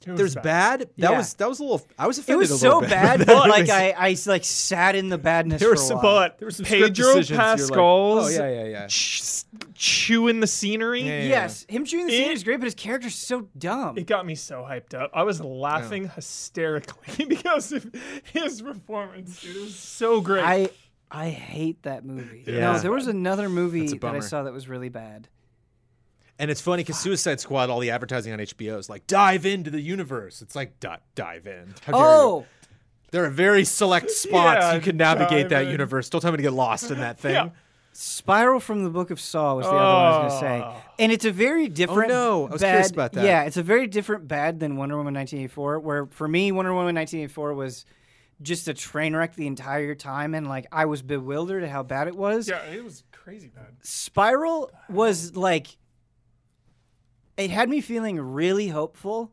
It 0.04 0.10
was 0.12 0.18
There's 0.18 0.34
bad. 0.36 0.80
That 0.80 0.88
Yeah. 0.96 1.10
was 1.18 1.34
that 1.34 1.48
was 1.48 1.58
a 1.58 1.62
little. 1.64 1.84
I 1.98 2.06
was 2.06 2.18
a 2.18 2.20
little. 2.20 2.34
It 2.34 2.38
was 2.38 2.50
a 2.52 2.58
so 2.58 2.66
little 2.66 2.80
bit. 2.82 2.90
bad 2.90 3.20
that 3.22 3.48
like 3.48 3.68
I, 3.70 3.90
I 3.96 4.16
like 4.26 4.44
sat 4.44 4.94
in 4.94 5.08
the 5.08 5.18
badness 5.18 5.58
There 5.60 5.68
for 5.70 5.74
were 5.76 5.82
a 5.82 5.84
some- 5.84 5.96
while. 5.96 6.04
But 6.28 6.38
There 6.38 6.46
were 6.46 6.52
some 6.52 6.64
script 6.64 6.82
Pedro 6.96 7.06
decisions 7.14 7.30
you're 7.30 7.38
like, 7.38 7.46
oh, 7.46 7.56
Pascal's 7.56 8.26
oh 8.38 8.42
yeah, 8.44 8.48
yeah, 8.50 8.64
yeah. 8.66 8.86
ch- 8.88 9.44
chewing 9.74 10.40
the 10.40 10.46
scenery. 10.46 11.00
Yeah, 11.02 11.18
yeah. 11.22 11.28
Yes, 11.28 11.66
him 11.68 11.84
chewing 11.84 12.06
the 12.06 12.12
scene 12.12 12.30
It- 12.30 12.34
is 12.34 12.44
great, 12.44 12.58
but 12.60 12.64
his 12.66 12.74
character's 12.74 13.14
so 13.16 13.48
dumb. 13.58 13.98
It 13.98 14.06
got 14.06 14.24
me 14.26 14.34
so 14.34 14.62
hyped 14.62 14.94
up. 14.94 15.10
I 15.14 15.22
was 15.24 15.40
laughing 15.40 16.08
hysterically 16.08 17.24
because 17.28 17.72
of 17.72 17.86
his 18.32 18.62
performance. 18.62 19.40
Dude. 19.40 19.56
It 19.56 19.60
was 19.62 19.74
so 19.76 20.20
great. 20.20 20.44
I 20.44 20.70
I 21.10 21.30
hate 21.30 21.82
that 21.84 22.04
movie. 22.04 22.44
Yeah. 22.46 22.72
No, 22.72 22.78
there 22.78 22.92
was 22.92 23.06
another 23.06 23.48
movie 23.48 23.80
That's 23.80 23.92
a 23.92 23.98
that 23.98 24.06
I 24.06 24.10
bummer. 24.10 24.22
saw 24.22 24.42
that 24.44 24.52
was 24.52 24.68
really 24.68 24.88
bad. 24.88 25.28
And 26.38 26.50
it's 26.50 26.60
funny 26.60 26.82
because 26.82 26.98
Suicide 26.98 27.40
Squad, 27.40 27.70
all 27.70 27.80
the 27.80 27.90
advertising 27.90 28.32
on 28.32 28.38
HBO 28.40 28.78
is 28.78 28.90
like 28.90 29.06
dive 29.06 29.46
into 29.46 29.70
the 29.70 29.80
universe. 29.80 30.42
It's 30.42 30.54
like 30.54 30.78
di- 30.80 30.98
dive 31.14 31.46
in. 31.46 31.74
How 31.84 31.92
dare 31.92 32.00
you. 32.00 32.06
Oh, 32.06 32.46
there 33.10 33.24
are 33.24 33.30
very 33.30 33.64
select 33.64 34.10
spots 34.24 34.60
Yeah, 34.62 34.74
you 34.74 34.80
can 34.80 34.96
navigate 34.98 35.48
that 35.48 35.64
in. 35.64 35.70
universe. 35.70 36.10
Don't 36.10 36.20
tell 36.20 36.32
me 36.32 36.36
to 36.36 36.42
get 36.42 36.52
lost 36.52 36.90
in 36.90 36.98
that 37.00 37.18
thing. 37.18 37.34
Yeah. 37.34 37.48
Spiral 37.98 38.60
from 38.60 38.84
the 38.84 38.90
Book 38.90 39.10
of 39.10 39.18
Saw 39.18 39.54
was 39.54 39.64
the 39.64 39.70
other 39.72 39.78
one 39.78 39.84
I 39.86 40.24
was 40.26 40.38
going 40.40 40.60
to 40.60 40.66
Oh. 40.66 40.74
say. 40.76 40.82
And 41.02 41.10
it's 41.12 41.24
a 41.24 41.30
very 41.32 41.64
oh, 41.64 41.68
different 41.68 42.10
no. 42.10 42.46
I 42.46 42.50
was 42.50 42.60
bad. 42.60 42.68
curious 42.72 42.90
about 42.90 43.12
that. 43.14 43.24
Yeah, 43.24 43.44
it's 43.44 43.56
a 43.56 43.62
very 43.62 43.86
different 43.86 44.28
bad 44.28 44.60
than 44.60 44.76
Wonder 44.76 44.98
Woman 44.98 45.14
1984, 45.14 45.80
where 45.80 46.04
for 46.10 46.28
me, 46.28 46.52
Wonder 46.52 46.72
Woman 46.74 46.94
1984 46.94 47.54
was 47.54 47.86
just 48.42 48.68
a 48.68 48.74
train 48.74 49.16
wreck 49.16 49.34
the 49.34 49.46
entire 49.46 49.94
time. 49.94 50.34
And 50.34 50.46
like, 50.46 50.66
I 50.70 50.84
was 50.84 51.00
bewildered 51.00 51.62
at 51.64 51.70
how 51.70 51.82
bad 51.84 52.06
it 52.06 52.14
was. 52.14 52.46
yeah, 52.50 52.62
it 52.66 52.84
was 52.84 53.02
crazy 53.12 53.48
bad. 53.48 53.64
Spiral 53.80 54.70
was 54.90 55.34
like 55.34 55.68
it 57.36 57.50
had 57.50 57.68
me 57.68 57.80
feeling 57.80 58.20
really 58.20 58.68
hopeful 58.68 59.30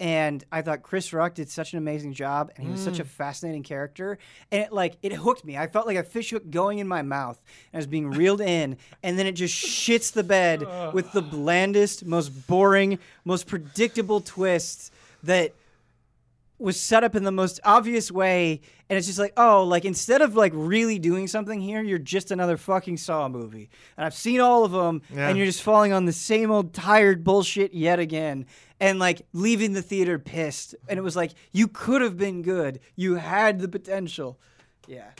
and 0.00 0.42
I 0.50 0.62
thought 0.62 0.82
Chris 0.82 1.12
Rock 1.12 1.34
did 1.34 1.48
such 1.48 1.74
an 1.74 1.78
amazing 1.78 2.12
job 2.12 2.50
and 2.56 2.66
he 2.66 2.72
was 2.72 2.82
such 2.82 2.98
a 2.98 3.04
mm. 3.04 3.08
fascinating 3.08 3.62
character 3.62 4.18
and 4.50 4.62
it 4.62 4.72
like 4.72 4.96
it 5.00 5.12
hooked 5.12 5.44
me. 5.44 5.56
I 5.56 5.68
felt 5.68 5.86
like 5.86 5.96
a 5.96 6.02
fish 6.02 6.30
hook 6.30 6.50
going 6.50 6.80
in 6.80 6.88
my 6.88 7.02
mouth 7.02 7.40
and 7.72 7.78
I 7.78 7.80
was 7.80 7.86
being 7.86 8.10
reeled 8.10 8.40
in 8.40 8.78
and 9.04 9.16
then 9.16 9.28
it 9.28 9.32
just 9.32 9.54
shits 9.54 10.12
the 10.12 10.24
bed 10.24 10.66
with 10.92 11.12
the 11.12 11.22
blandest, 11.22 12.04
most 12.04 12.48
boring, 12.48 12.98
most 13.24 13.46
predictable 13.46 14.20
twist 14.20 14.92
that 15.22 15.54
was 16.62 16.78
set 16.80 17.04
up 17.04 17.14
in 17.14 17.24
the 17.24 17.32
most 17.32 17.60
obvious 17.64 18.10
way 18.10 18.60
and 18.88 18.96
it's 18.98 19.06
just 19.06 19.18
like 19.18 19.32
oh 19.36 19.64
like 19.64 19.84
instead 19.84 20.22
of 20.22 20.34
like 20.36 20.52
really 20.54 20.98
doing 20.98 21.26
something 21.26 21.60
here 21.60 21.82
you're 21.82 21.98
just 21.98 22.30
another 22.30 22.56
fucking 22.56 22.96
saw 22.96 23.28
movie 23.28 23.68
and 23.96 24.04
i've 24.06 24.14
seen 24.14 24.40
all 24.40 24.64
of 24.64 24.72
them 24.72 25.02
Yeah. 25.14 25.28
and 25.28 25.36
you're 25.36 25.46
just 25.46 25.62
falling 25.62 25.92
on 25.92 26.04
the 26.04 26.12
same 26.12 26.50
old 26.50 26.72
tired 26.72 27.24
bullshit 27.24 27.74
yet 27.74 27.98
again 27.98 28.46
and 28.80 28.98
like 28.98 29.22
leaving 29.32 29.72
the 29.72 29.82
theater 29.82 30.18
pissed 30.18 30.74
and 30.88 30.98
it 30.98 31.02
was 31.02 31.16
like 31.16 31.32
you 31.52 31.68
could 31.68 32.00
have 32.02 32.16
been 32.16 32.42
good 32.42 32.80
you 32.96 33.16
had 33.16 33.58
the 33.60 33.68
potential 33.68 34.38
yeah 34.86 35.10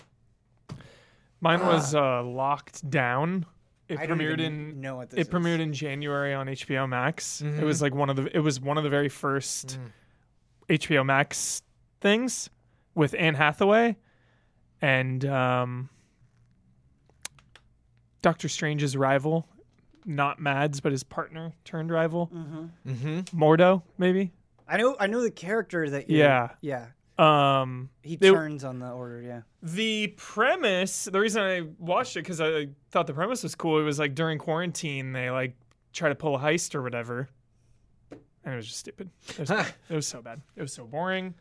Mine 1.40 1.60
was 1.66 1.92
uh, 1.92 2.22
locked 2.22 2.88
down. 2.88 3.46
It 3.88 3.98
I 3.98 4.06
don't 4.06 4.16
premiered 4.18 4.34
even 4.34 4.40
in 4.70 4.80
know 4.80 4.94
what 4.96 5.10
this 5.10 5.18
it 5.18 5.20
is. 5.22 5.28
premiered 5.28 5.58
in 5.58 5.72
January 5.72 6.32
on 6.34 6.46
HBO 6.46 6.88
Max. 6.88 7.42
Mm-hmm. 7.44 7.58
It 7.60 7.64
was 7.64 7.82
like 7.82 7.94
one 7.94 8.08
of 8.10 8.16
the 8.16 8.34
it 8.34 8.38
was 8.38 8.60
one 8.60 8.78
of 8.78 8.84
the 8.84 8.90
very 8.90 9.08
first 9.08 9.76
HBO 10.68 11.04
Max 11.04 11.62
things 12.00 12.50
with 12.94 13.14
Anne 13.18 13.34
Hathaway 13.34 13.96
and 14.80 15.24
um, 15.24 15.88
Doctor 18.22 18.48
Strange's 18.48 18.96
rival, 18.96 19.46
not 20.04 20.40
Mads, 20.40 20.80
but 20.80 20.92
his 20.92 21.02
partner 21.02 21.52
turned 21.64 21.90
rival, 21.90 22.30
Mm-hmm. 22.86 23.20
Mordo, 23.38 23.82
maybe. 23.98 24.32
i 24.68 24.76
know 24.76 24.96
i 25.00 25.06
know 25.06 25.22
the 25.22 25.30
character 25.30 25.88
that 25.90 26.08
you're, 26.08 26.20
Yeah. 26.20 26.50
yeah 26.60 26.86
Um, 27.18 27.90
he 28.02 28.16
They- 28.16 28.30
turns 28.30 28.64
on 28.64 28.78
the 28.78 28.90
order 28.90 29.20
yeah 29.20 29.42
The 29.62 30.08
premise, 30.16 31.04
the 31.06 31.20
reason 31.20 31.42
I 31.42 31.62
watched 31.78 32.16
it 32.16 32.20
because 32.20 32.40
I 32.40 32.68
thought 32.90 33.06
the 33.06 33.14
premise 33.14 33.42
was 33.42 33.54
cool. 33.54 33.78
It 33.80 33.84
was 33.84 33.98
like 33.98 34.14
during 34.14 34.38
quarantine, 34.38 35.12
they 35.12 35.30
like 35.30 35.54
try 35.92 36.08
to 36.08 36.14
pull 36.14 36.34
a 36.36 36.38
heist 36.38 36.74
or 36.74 36.82
whatever, 36.82 37.28
and 38.44 38.54
it 38.54 38.56
was 38.56 38.66
just 38.66 38.78
stupid. 38.80 39.10
It 39.30 39.38
was, 39.40 39.48
bad. 39.48 39.74
It 39.88 39.94
was 39.94 40.06
so 40.06 40.20
bad. 40.22 40.40
It 40.56 40.62
was 40.62 40.72
so 40.72 40.84
boring. 40.84 41.34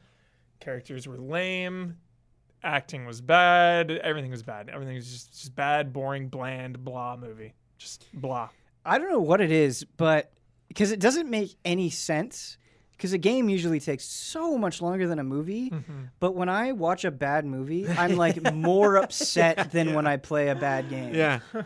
Characters 0.59 1.07
were 1.07 1.17
lame. 1.17 1.97
Acting 2.63 3.05
was 3.05 3.21
bad. 3.21 3.89
Everything 3.91 4.29
was 4.29 4.43
bad. 4.43 4.69
Everything 4.69 4.95
was 4.95 5.09
just 5.11 5.31
just 5.31 5.55
bad, 5.55 5.91
boring, 5.91 6.27
bland, 6.27 6.83
blah 6.83 7.15
movie. 7.17 7.53
Just 7.79 8.05
blah. 8.13 8.49
I 8.85 8.97
don't 8.99 9.09
know 9.11 9.19
what 9.21 9.41
it 9.41 9.51
is, 9.51 9.83
but 9.97 10.31
because 10.67 10.91
it 10.91 10.99
doesn't 10.99 11.29
make 11.29 11.55
any 11.65 11.89
sense. 11.89 12.57
Because 12.91 13.13
a 13.13 13.17
game 13.17 13.49
usually 13.49 13.79
takes 13.79 14.05
so 14.05 14.59
much 14.59 14.79
longer 14.79 15.07
than 15.07 15.17
a 15.17 15.23
movie, 15.23 15.71
Mm-hmm. 15.71 16.01
but 16.19 16.35
when 16.35 16.49
I 16.49 16.71
watch 16.73 17.03
a 17.03 17.09
bad 17.09 17.45
movie, 17.47 17.89
I'm 17.89 18.15
like 18.15 18.53
more 18.53 18.97
upset 18.97 19.71
than 19.71 19.95
when 19.95 20.05
I 20.05 20.17
play 20.17 20.49
a 20.49 20.55
bad 20.55 20.87
game. 20.87 21.15
Yeah. 21.15 21.39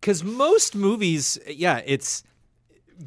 Because 0.00 0.24
most 0.24 0.74
movies, 0.74 1.38
yeah, 1.46 1.82
it's 1.84 2.22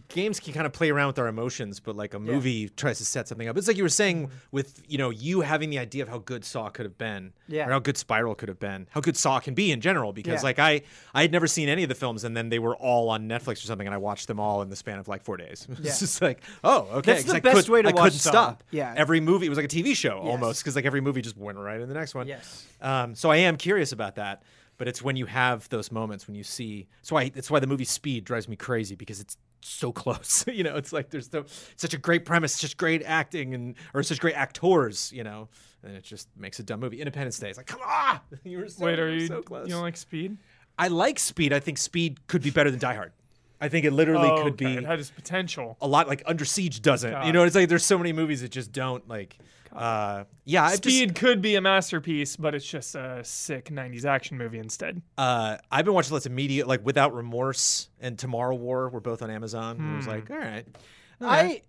games 0.07 0.39
can 0.39 0.53
kind 0.53 0.65
of 0.65 0.73
play 0.73 0.89
around 0.89 1.07
with 1.07 1.19
our 1.19 1.27
emotions, 1.27 1.79
but 1.79 1.95
like 1.95 2.13
a 2.13 2.19
movie 2.19 2.69
tries 2.69 2.97
to 2.97 3.05
set 3.05 3.27
something 3.27 3.47
up. 3.47 3.57
It's 3.57 3.67
like 3.67 3.77
you 3.77 3.83
were 3.83 3.89
saying 3.89 4.29
with 4.51 4.81
you 4.87 4.97
know 4.97 5.09
you 5.09 5.41
having 5.41 5.69
the 5.69 5.79
idea 5.79 6.03
of 6.03 6.09
how 6.09 6.19
good 6.19 6.43
Saw 6.45 6.69
could 6.69 6.85
have 6.85 6.97
been, 6.97 7.33
Yeah. 7.47 7.67
or 7.67 7.71
how 7.71 7.79
good 7.79 7.97
Spiral 7.97 8.35
could 8.35 8.49
have 8.49 8.59
been, 8.59 8.87
how 8.91 9.01
good 9.01 9.17
Saw 9.17 9.39
can 9.39 9.53
be 9.53 9.71
in 9.71 9.81
general. 9.81 10.13
Because 10.13 10.41
Yeah. 10.41 10.47
like 10.47 10.59
I 10.59 10.81
I 11.13 11.21
had 11.21 11.31
never 11.31 11.47
seen 11.47 11.69
any 11.69 11.83
of 11.83 11.89
the 11.89 11.95
films, 11.95 12.23
and 12.23 12.35
then 12.35 12.49
they 12.49 12.59
were 12.59 12.75
all 12.75 13.09
on 13.09 13.27
Netflix 13.27 13.63
or 13.63 13.67
something, 13.67 13.87
and 13.87 13.93
I 13.93 13.97
watched 13.97 14.27
them 14.27 14.39
all 14.39 14.61
in 14.61 14.69
the 14.69 14.75
span 14.75 14.99
of 14.99 15.07
like 15.07 15.23
four 15.23 15.37
days. 15.37 15.67
Yeah. 15.83 15.89
it's 15.89 15.99
just 15.99 16.21
like 16.21 16.41
oh 16.63 16.87
okay, 16.99 17.13
That's 17.13 17.25
the 17.25 17.35
I 17.35 17.39
best 17.39 17.55
could- 17.65 17.69
way 17.69 17.81
to 17.81 17.89
I 17.89 17.91
watch 17.91 18.03
couldn't 18.05 18.19
Saw. 18.19 18.29
stop. 18.31 18.63
Yeah. 18.71 18.93
every 18.95 19.19
movie 19.19 19.45
it 19.45 19.49
was 19.49 19.57
like 19.57 19.65
a 19.65 19.75
TV 19.75 19.95
show 19.95 20.21
Yes. 20.23 20.31
almost 20.31 20.63
because 20.63 20.75
like 20.75 20.85
every 20.85 21.01
movie 21.01 21.21
just 21.21 21.37
went 21.37 21.57
right 21.57 21.79
in 21.81 21.87
the 21.87 21.93
next 21.95 22.15
one. 22.15 22.27
Yes. 22.27 22.65
Um, 22.81 23.15
so 23.15 23.29
I 23.31 23.37
am 23.37 23.57
curious 23.57 23.91
about 23.91 24.15
that, 24.15 24.43
but 24.77 24.87
it's 24.87 25.01
when 25.01 25.15
you 25.15 25.25
have 25.25 25.69
those 25.69 25.91
moments 25.91 26.27
when 26.27 26.35
you 26.35 26.43
see. 26.43 26.87
That's 27.01 27.11
why. 27.11 27.29
That's 27.29 27.49
why 27.51 27.59
the 27.59 27.67
movie 27.67 27.85
Speed 27.85 28.25
drives 28.25 28.47
me 28.49 28.55
crazy 28.55 28.95
because 28.95 29.19
it's 29.19 29.37
so 29.65 29.91
close. 29.91 30.45
you 30.51 30.63
know, 30.63 30.75
it's 30.75 30.93
like 30.93 31.09
there's 31.09 31.31
no 31.33 31.45
such 31.75 31.93
a 31.93 31.97
great 31.97 32.25
premise, 32.25 32.53
such 32.53 32.77
great 32.77 33.03
acting, 33.03 33.53
and 33.53 33.75
or 33.93 34.03
such 34.03 34.19
great 34.19 34.35
actors. 34.35 35.11
You 35.13 35.23
know, 35.23 35.49
and 35.83 35.95
it 35.95 36.03
just 36.03 36.27
makes 36.37 36.59
a 36.59 36.63
dumb 36.63 36.79
movie. 36.79 36.99
Independence 36.99 37.39
Day. 37.39 37.49
It's 37.49 37.57
like, 37.57 37.67
come 37.67 37.81
on, 37.81 38.19
you 38.43 38.59
were 38.59 38.67
so, 38.69 38.85
Wait, 38.85 38.99
are 38.99 39.09
you 39.09 39.21
you 39.21 39.27
so 39.27 39.41
close. 39.41 39.67
you 39.67 39.73
don't 39.73 39.81
like 39.83 39.97
Speed? 39.97 40.37
I 40.77 40.87
like 40.87 41.19
Speed. 41.19 41.53
I 41.53 41.59
think 41.59 41.77
Speed 41.77 42.25
could 42.27 42.41
be 42.41 42.49
better 42.49 42.71
than 42.71 42.79
Die 42.79 42.93
Hard. 42.95 43.11
I 43.61 43.69
think 43.69 43.85
it 43.85 43.91
literally 43.93 44.27
Oh, 44.29 44.43
could 44.43 44.53
okay. 44.53 44.65
be 44.65 44.77
It 44.77 44.83
had 44.85 44.99
its 44.99 45.09
potential. 45.11 45.77
a 45.81 45.87
lot 45.87 46.07
like 46.07 46.21
Under 46.25 46.43
Siege 46.45 46.81
doesn't. 46.81 47.11
Got 47.11 47.25
You 47.27 47.31
know, 47.31 47.43
it's 47.43 47.55
like 47.55 47.69
there's 47.69 47.85
so 47.85 47.97
many 47.97 48.11
movies 48.11 48.41
that 48.41 48.51
just 48.51 48.71
don't 48.71 49.07
like. 49.07 49.37
Uh, 49.75 50.25
yeah, 50.45 50.63
I've 50.65 50.81
just- 50.81 50.95
Speed 50.95 51.15
could 51.15 51.41
be 51.41 51.55
a 51.55 51.61
masterpiece, 51.61 52.35
but 52.35 52.53
it's 52.55 52.65
just 52.65 52.95
a 52.95 53.23
sick 53.23 53.69
'90s 53.71 54.05
action 54.05 54.37
movie 54.37 54.59
instead. 54.59 55.01
uh, 55.17 55.57
I've 55.71 55.85
been 55.85 55.93
watching 55.93 56.13
lots 56.13 56.25
of 56.25 56.31
media, 56.31 56.65
like 56.65 56.85
Without 56.85 57.13
Remorse 57.15 57.89
and 57.99 58.17
Tomorrow 58.19 58.55
War. 58.55 58.89
Were 58.89 59.01
both 59.01 59.21
on 59.21 59.29
Amazon. 59.31 59.77
And 59.77 59.93
I 59.93 59.95
was 59.97 60.07
like, 60.07 60.29
all 60.29 60.37
right, 60.37 60.65
I 61.21 61.61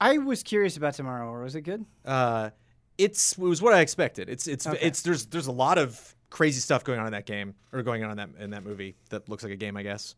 I 0.00 0.18
was 0.18 0.42
curious 0.42 0.76
about 0.76 0.94
Tomorrow 0.94 1.28
War. 1.28 1.42
Was 1.42 1.54
it 1.54 1.62
good? 1.62 1.84
uh, 2.04 2.50
it's 2.98 3.32
it 3.32 3.38
was 3.38 3.60
what 3.62 3.72
I 3.74 3.80
expected. 3.80 4.28
It's 4.28 4.46
it's 4.48 4.66
Okay. 4.66 4.78
it's 4.80 5.02
there's 5.02 5.26
there's 5.26 5.46
a 5.46 5.52
lot 5.52 5.78
of 5.78 6.14
crazy 6.30 6.60
stuff 6.60 6.82
going 6.82 6.98
on 6.98 7.06
in 7.06 7.12
that 7.12 7.26
game 7.26 7.54
or 7.72 7.82
going 7.82 8.02
on 8.02 8.10
in 8.10 8.16
that 8.16 8.30
in 8.42 8.50
that 8.50 8.64
movie 8.64 8.96
that 9.10 9.28
looks 9.28 9.42
like 9.44 9.52
a 9.52 9.56
game, 9.56 9.76
I 9.76 9.82
guess. 9.82 10.14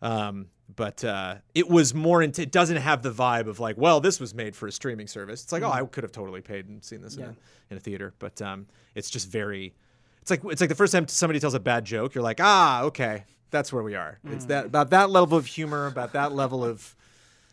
Um, 0.00 0.46
but 0.74 1.04
uh, 1.04 1.36
it 1.54 1.68
was 1.68 1.94
more 1.94 2.22
into. 2.22 2.42
It 2.42 2.50
doesn't 2.52 2.76
have 2.78 3.02
the 3.02 3.10
vibe 3.10 3.46
of 3.48 3.60
like, 3.60 3.76
well, 3.76 4.00
this 4.00 4.18
was 4.20 4.34
made 4.34 4.54
for 4.56 4.66
a 4.66 4.72
streaming 4.72 5.06
service. 5.06 5.42
It's 5.42 5.52
like, 5.52 5.62
oh, 5.62 5.70
I 5.70 5.84
could 5.84 6.04
have 6.04 6.12
totally 6.12 6.40
paid 6.40 6.66
and 6.68 6.82
seen 6.84 7.00
this 7.02 7.16
in, 7.16 7.22
Mm-hmm. 7.22 7.30
A, 7.32 7.36
in 7.72 7.76
a 7.76 7.80
theater. 7.80 8.14
But 8.18 8.40
um, 8.42 8.66
it's 8.94 9.10
just 9.10 9.28
very. 9.28 9.74
It's 10.22 10.30
like 10.30 10.42
it's 10.46 10.60
like 10.60 10.70
the 10.70 10.74
first 10.74 10.92
time 10.92 11.06
somebody 11.08 11.38
tells 11.40 11.54
a 11.54 11.60
bad 11.60 11.84
joke, 11.84 12.14
you're 12.14 12.24
like, 12.24 12.40
ah, 12.40 12.82
okay, 12.84 13.24
that's 13.50 13.72
where 13.72 13.82
we 13.82 13.94
are. 13.94 14.18
It's 14.24 14.46
Mm. 14.46 14.48
that 14.48 14.66
about 14.66 14.90
that 14.90 15.10
level 15.10 15.36
of 15.36 15.44
humor, 15.46 15.86
about 15.86 16.12
that 16.14 16.32
level 16.32 16.64
of 16.64 16.96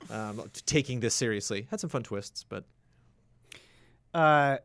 um, 0.09 0.49
taking 0.65 1.01
this 1.01 1.13
seriously. 1.13 1.67
Had 1.69 1.79
some 1.81 1.89
fun 1.89 2.03
twists, 2.03 2.43
but 2.47 2.63
Uh, 4.13 4.57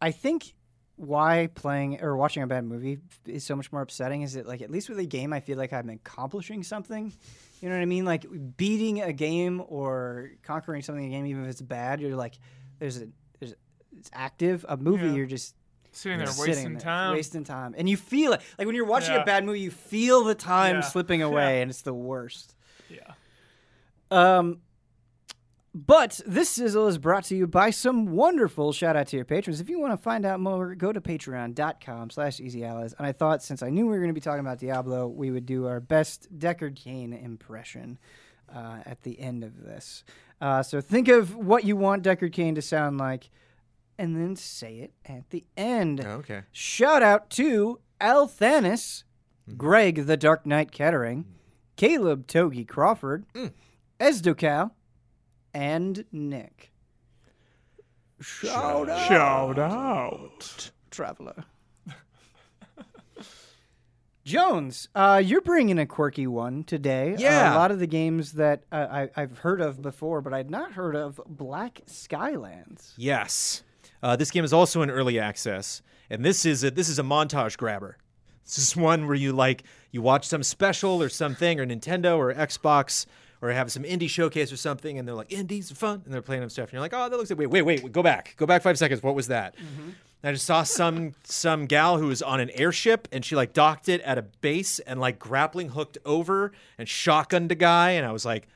I 0.00 0.10
think 0.10 0.54
why 0.96 1.48
playing 1.54 2.00
or 2.02 2.16
watching 2.16 2.42
a 2.42 2.46
bad 2.46 2.64
movie 2.64 2.98
is 3.26 3.42
so 3.44 3.56
much 3.56 3.72
more 3.72 3.82
upsetting 3.82 4.22
is 4.22 4.34
that 4.34 4.46
like 4.46 4.62
at 4.62 4.70
least 4.70 4.88
with 4.88 4.98
a 4.98 5.04
game 5.06 5.32
I 5.32 5.40
feel 5.40 5.58
like 5.58 5.72
I'm 5.72 5.90
accomplishing 5.90 6.62
something. 6.62 7.12
You 7.60 7.68
know 7.68 7.74
what 7.76 7.82
I 7.82 7.86
mean? 7.86 8.04
Like 8.04 8.26
beating 8.56 9.00
a 9.02 9.12
game 9.12 9.62
or 9.66 10.30
conquering 10.42 10.82
something 10.82 11.04
in 11.04 11.10
a 11.10 11.14
game, 11.16 11.26
even 11.26 11.44
if 11.44 11.50
it's 11.50 11.62
bad, 11.62 12.00
you're 12.00 12.14
like 12.16 12.34
there's 12.78 13.00
a 13.02 13.08
there's 13.40 13.54
it's 13.98 14.10
active. 14.12 14.64
A 14.68 14.76
movie, 14.76 15.06
Yeah. 15.06 15.12
you're 15.14 15.26
just 15.26 15.54
Sitting 15.92 16.18
there 16.18 16.26
sitting 16.26 16.48
wasting 16.50 16.72
there, 16.72 16.80
time. 16.80 17.14
wasting 17.14 17.44
time, 17.44 17.74
and 17.78 17.88
you 17.88 17.96
feel 17.96 18.32
it. 18.32 18.40
Like 18.58 18.66
when 18.66 18.74
you're 18.74 18.84
watching 18.84 19.14
a 19.14 19.24
bad 19.24 19.44
movie, 19.44 19.60
you 19.60 19.70
feel 19.70 20.24
the 20.24 20.34
time 20.34 20.76
Yeah. 20.76 20.80
slipping 20.82 21.22
away, 21.30 21.62
and 21.62 21.70
it's 21.70 21.82
the 21.82 21.94
worst. 21.94 22.54
yeah. 22.90 23.12
Um, 24.10 24.58
but 25.74 26.20
this 26.24 26.50
sizzle 26.50 26.86
is 26.86 26.98
brought 26.98 27.24
to 27.24 27.36
you 27.36 27.48
by 27.48 27.70
some 27.70 28.06
wonderful 28.06 28.72
shout 28.72 28.94
out 28.94 29.08
to 29.08 29.16
your 29.16 29.24
patrons. 29.24 29.60
If 29.60 29.68
you 29.68 29.80
want 29.80 29.92
to 29.92 29.96
find 29.96 30.24
out 30.24 30.38
more, 30.38 30.76
go 30.76 30.92
to 30.92 31.00
patreon.com 31.00 32.10
slash 32.10 32.38
easy 32.38 32.64
allies. 32.64 32.94
And 32.96 33.06
I 33.06 33.10
thought 33.12 33.42
since 33.42 33.60
I 33.60 33.70
knew 33.70 33.84
we 33.86 33.90
were 33.90 33.98
going 33.98 34.08
to 34.08 34.14
be 34.14 34.20
talking 34.20 34.40
about 34.40 34.60
Diablo, 34.60 35.08
we 35.08 35.32
would 35.32 35.46
do 35.46 35.66
our 35.66 35.80
best 35.80 36.28
Deckard 36.38 36.76
Cain 36.76 37.12
impression 37.12 37.98
uh, 38.54 38.78
at 38.86 39.02
the 39.02 39.18
end 39.18 39.42
of 39.42 39.64
this. 39.64 40.04
Uh, 40.40 40.62
so 40.62 40.80
think 40.80 41.08
of 41.08 41.34
what 41.34 41.64
you 41.64 41.74
want 41.74 42.04
Deckard 42.04 42.32
Cain 42.32 42.54
to 42.54 42.62
sound 42.62 42.98
like, 42.98 43.30
and 43.98 44.16
then 44.16 44.36
say 44.36 44.76
it 44.76 44.92
at 45.04 45.30
the 45.30 45.44
end. 45.56 46.04
okay. 46.04 46.42
Shout 46.52 47.02
out 47.02 47.30
to 47.30 47.80
Al 48.00 48.28
Thanis, 48.28 49.02
Greg 49.56 50.06
the 50.06 50.16
Dark 50.16 50.46
Knight 50.46 50.70
Kettering, 50.70 51.24
Caleb 51.76 52.28
Togi 52.28 52.64
Crawford, 52.64 53.24
Esdocal, 53.98 54.70
and 55.54 56.04
Nick. 56.12 56.70
Shout 58.20 58.88
out, 58.88 59.08
Shout 59.08 59.58
out. 59.58 60.70
traveler. 60.90 61.44
Jones, 64.24 64.88
uh, 64.94 65.20
you're 65.22 65.42
bringing 65.42 65.78
a 65.78 65.84
quirky 65.84 66.26
one 66.26 66.64
today. 66.64 67.12
Uh, 67.14 67.18
Yeah. 67.20 67.54
a 67.54 67.56
lot 67.56 67.70
of 67.70 67.78
the 67.78 67.86
games 67.86 68.32
that 68.32 68.62
uh, 68.72 68.86
I, 68.90 69.22
I've 69.22 69.38
heard 69.38 69.60
of 69.60 69.82
before, 69.82 70.22
but 70.22 70.32
I'd 70.32 70.50
not 70.50 70.72
heard 70.72 70.96
of 70.96 71.20
Black 71.26 71.82
Skylands. 71.86 72.92
Yes. 72.96 73.62
Uh, 74.02 74.16
this 74.16 74.30
game 74.30 74.44
is 74.44 74.52
also 74.52 74.80
in 74.80 74.90
early 74.90 75.18
access, 75.18 75.82
and 76.08 76.24
this 76.24 76.46
is 76.46 76.64
a, 76.64 76.70
this 76.70 76.88
is 76.88 76.98
a 76.98 77.02
montage 77.02 77.58
grabber. 77.58 77.98
This 78.44 78.58
is 78.58 78.74
one 78.76 79.06
where 79.06 79.14
you 79.16 79.32
like 79.32 79.62
you 79.90 80.00
watch 80.00 80.26
some 80.26 80.42
special 80.42 81.02
or 81.02 81.08
something 81.10 81.60
or 81.60 81.66
Nintendo 81.66 82.16
or 82.16 82.32
Xbox 82.32 83.04
or 83.44 83.52
have 83.52 83.70
some 83.70 83.82
indie 83.82 84.08
showcase 84.08 84.50
or 84.50 84.56
something, 84.56 84.98
and 84.98 85.06
they're 85.06 85.14
like 85.14 85.32
indies 85.32 85.70
are 85.70 85.74
fun, 85.74 86.00
and 86.04 86.12
they're 86.14 86.22
playing 86.22 86.40
them 86.40 86.48
stuff, 86.50 86.64
and 86.64 86.72
you're 86.72 86.80
like, 86.80 86.94
oh, 86.94 87.08
that 87.08 87.16
looks 87.16 87.30
like 87.30 87.38
wait, 87.38 87.48
wait, 87.48 87.62
wait, 87.62 87.92
go 87.92 88.02
back, 88.02 88.34
go 88.38 88.46
back 88.46 88.62
five 88.62 88.78
seconds. 88.78 89.02
What 89.02 89.14
was 89.14 89.28
that? 89.28 89.54
And 89.58 90.30
I 90.30 90.32
just 90.32 90.46
saw 90.46 90.62
some 90.62 91.12
some 91.24 91.66
gal 91.66 91.98
who 91.98 92.06
was 92.06 92.22
on 92.22 92.40
an 92.40 92.48
airship, 92.50 93.06
and 93.12 93.24
she 93.24 93.36
like 93.36 93.52
docked 93.52 93.88
it 93.90 94.00
at 94.00 94.16
a 94.16 94.22
base 94.22 94.78
and 94.78 94.98
like 94.98 95.18
grappling 95.18 95.68
hooked 95.68 95.98
over 96.06 96.52
and 96.78 96.88
shotgunned 96.88 97.50
a 97.50 97.54
guy, 97.54 97.90
and 97.90 98.06
I 98.06 98.12
was 98.12 98.24
like 98.24 98.48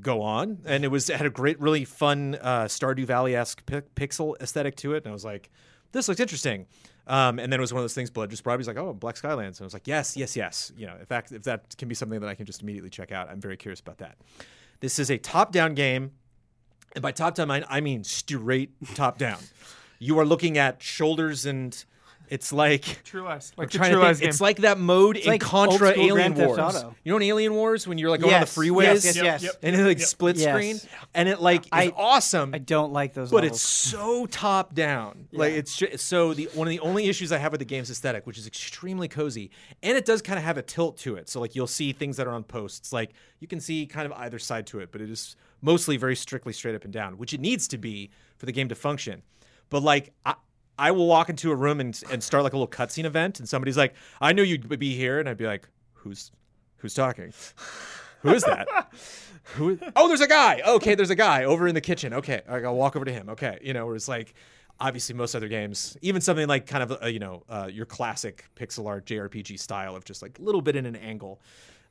go 0.00 0.22
on 0.22 0.58
and 0.64 0.86
it 0.86 0.88
was 0.88 1.10
it 1.10 1.16
had 1.16 1.26
a 1.26 1.30
great 1.30 1.60
really 1.60 1.84
fun 1.84 2.34
uh 2.40 2.64
stardew 2.64 3.04
valley-esque 3.04 3.66
pi- 3.66 3.82
pixel 3.94 4.34
aesthetic 4.40 4.74
to 4.74 4.94
it 4.94 5.04
and 5.04 5.08
i 5.08 5.12
was 5.12 5.22
like 5.22 5.50
this 5.92 6.08
looks 6.08 6.18
interesting 6.18 6.64
um 7.06 7.38
and 7.38 7.52
then 7.52 7.58
it 7.58 7.60
was 7.60 7.72
one 7.72 7.80
of 7.80 7.84
those 7.84 7.94
things 7.94 8.10
blood 8.10 8.30
just 8.30 8.44
me 8.46 8.56
he's 8.56 8.66
like 8.68 8.76
oh 8.76 8.92
black 8.92 9.16
skylands. 9.16 9.58
And 9.58 9.62
i 9.62 9.64
was 9.64 9.72
like 9.74 9.86
yes 9.88 10.16
yes 10.16 10.36
yes. 10.36 10.72
You 10.76 10.86
know 10.86 10.96
in 10.98 11.06
fact 11.06 11.32
if 11.32 11.42
that 11.44 11.76
can 11.76 11.88
be 11.88 11.94
something 11.94 12.20
that 12.20 12.28
i 12.28 12.34
can 12.34 12.46
just 12.46 12.62
immediately 12.62 12.90
check 12.90 13.10
out 13.12 13.28
i'm 13.28 13.40
very 13.40 13.56
curious 13.56 13.80
about 13.80 13.98
that. 13.98 14.16
This 14.80 14.98
is 14.98 15.10
a 15.10 15.18
top-down 15.18 15.74
game 15.74 16.12
and 16.94 17.02
by 17.02 17.12
top 17.12 17.34
down 17.34 17.50
I- 17.50 17.64
i 17.68 17.80
mean 17.80 18.04
straight 18.04 18.70
top 18.94 19.18
down 19.18 19.38
you 19.98 20.18
are 20.18 20.24
looking 20.26 20.58
at 20.58 20.82
shoulders 20.82 21.46
and 21.46 21.84
it's 22.32 22.52
like 22.52 23.02
True 23.04 23.22
Lies. 23.22 23.52
Like 23.56 23.70
the 23.70 23.78
True 23.78 23.88
to 23.90 23.98
Lies 23.98 24.20
game. 24.20 24.28
It's 24.30 24.40
like 24.40 24.58
that 24.58 24.78
mode 24.78 25.16
in 25.18 25.26
like 25.26 25.40
Contra 25.40 25.88
old-school 25.88 26.04
Alien 26.04 26.14
Grand 26.32 26.36
Theft 26.36 26.48
Wars. 26.48 26.76
Auto. 26.76 26.94
You 27.04 27.12
know 27.12 27.16
in 27.18 27.22
Alien 27.24 27.54
Wars 27.54 27.86
when 27.86 27.98
you're 27.98 28.10
like 28.10 28.20
going 28.20 28.30
Yes, 28.30 28.56
on 28.56 28.64
the 28.64 28.70
freeways? 28.70 28.82
yes, 28.82 29.04
yes, 29.04 29.16
Yep, 29.16 29.24
yes. 29.24 29.42
yep. 29.42 29.54
and 29.62 29.76
it 29.76 29.84
like 29.84 29.98
Yep. 29.98 30.08
split 30.08 30.36
Yes. 30.36 30.48
screen 30.54 30.80
and 31.14 31.28
it 31.28 31.40
like 31.40 31.62
is 31.64 31.68
I- 31.72 31.92
awesome 31.96 32.54
I 32.54 32.58
don't 32.58 32.92
like 32.92 33.12
those 33.14 33.30
but 33.30 33.42
levels. 33.42 33.58
it's 33.60 33.62
so 33.68 34.26
top 34.26 34.74
down 34.74 35.28
like 35.32 35.52
it's 35.52 35.76
ju- 35.76 35.96
so 35.96 36.32
the 36.34 36.48
one 36.54 36.66
of 36.66 36.70
the 36.70 36.80
only 36.80 37.06
issues 37.08 37.32
i 37.32 37.38
have 37.38 37.52
with 37.52 37.58
the 37.58 37.64
game's 37.64 37.90
aesthetic 37.90 38.26
which 38.26 38.38
is 38.38 38.46
extremely 38.46 39.08
cozy 39.08 39.50
and 39.82 39.96
it 39.98 40.04
does 40.04 40.22
kind 40.22 40.38
of 40.38 40.44
have 40.44 40.56
a 40.56 40.62
tilt 40.62 40.96
to 40.98 41.16
it 41.16 41.28
so 41.28 41.40
like 41.40 41.54
you'll 41.54 41.66
see 41.66 41.92
things 41.92 42.16
that 42.16 42.26
are 42.26 42.32
on 42.32 42.44
posts 42.44 42.92
like 42.92 43.10
you 43.40 43.46
can 43.46 43.60
see 43.60 43.84
kind 43.86 44.06
of 44.06 44.12
either 44.18 44.38
side 44.38 44.66
to 44.66 44.78
it 44.80 44.90
but 44.90 45.00
it 45.02 45.10
is 45.10 45.36
mostly 45.60 45.96
very 45.98 46.16
strictly 46.16 46.52
straight 46.52 46.74
up 46.74 46.84
and 46.84 46.92
down 46.92 47.18
which 47.18 47.34
it 47.34 47.40
needs 47.40 47.68
to 47.68 47.76
be 47.76 48.10
for 48.38 48.46
the 48.46 48.52
game 48.52 48.68
to 48.68 48.74
function 48.74 49.22
but 49.68 49.82
like 49.82 50.12
I, 50.24 50.34
I 50.82 50.90
will 50.90 51.06
walk 51.06 51.28
into 51.28 51.52
a 51.52 51.54
room 51.54 51.78
and, 51.78 52.02
and 52.10 52.20
start 52.20 52.42
like 52.42 52.54
a 52.54 52.56
little 52.56 52.66
cutscene 52.66 53.04
event, 53.04 53.38
and 53.38 53.48
somebody's 53.48 53.76
like, 53.76 53.94
"I 54.20 54.32
knew 54.32 54.42
you'd 54.42 54.78
be 54.80 54.96
here," 54.96 55.20
and 55.20 55.28
I'd 55.28 55.36
be 55.36 55.46
like, 55.46 55.68
"Who's, 55.92 56.32
who's 56.78 56.92
talking? 56.92 57.32
Who 58.22 58.30
is 58.34 58.42
that? 58.42 58.66
Who? 59.54 59.78
Oh, 59.96 60.08
there's 60.08 60.20
a 60.20 60.26
guy. 60.26 60.60
Okay, 60.66 60.96
there's 60.96 61.10
a 61.10 61.14
guy 61.14 61.44
over 61.44 61.68
in 61.68 61.74
the 61.76 61.80
kitchen. 61.80 62.12
Okay, 62.14 62.42
right, 62.48 62.64
I'll 62.64 62.74
walk 62.74 62.96
over 62.96 63.04
to 63.04 63.12
him. 63.12 63.28
Okay, 63.28 63.58
you 63.62 63.72
know, 63.72 63.86
where 63.86 63.94
it's 63.94 64.08
like, 64.08 64.34
obviously 64.80 65.14
most 65.14 65.36
other 65.36 65.48
games, 65.48 65.96
even 66.02 66.20
something 66.20 66.48
like 66.48 66.66
kind 66.66 66.82
of 66.82 67.00
uh, 67.00 67.06
you 67.06 67.20
know 67.20 67.44
uh, 67.48 67.68
your 67.70 67.86
classic 67.86 68.46
pixel 68.56 68.88
art 68.88 69.06
JRPG 69.06 69.60
style 69.60 69.94
of 69.94 70.04
just 70.04 70.20
like 70.20 70.40
a 70.40 70.42
little 70.42 70.62
bit 70.62 70.74
in 70.74 70.84
an 70.86 70.96
angle. 70.96 71.40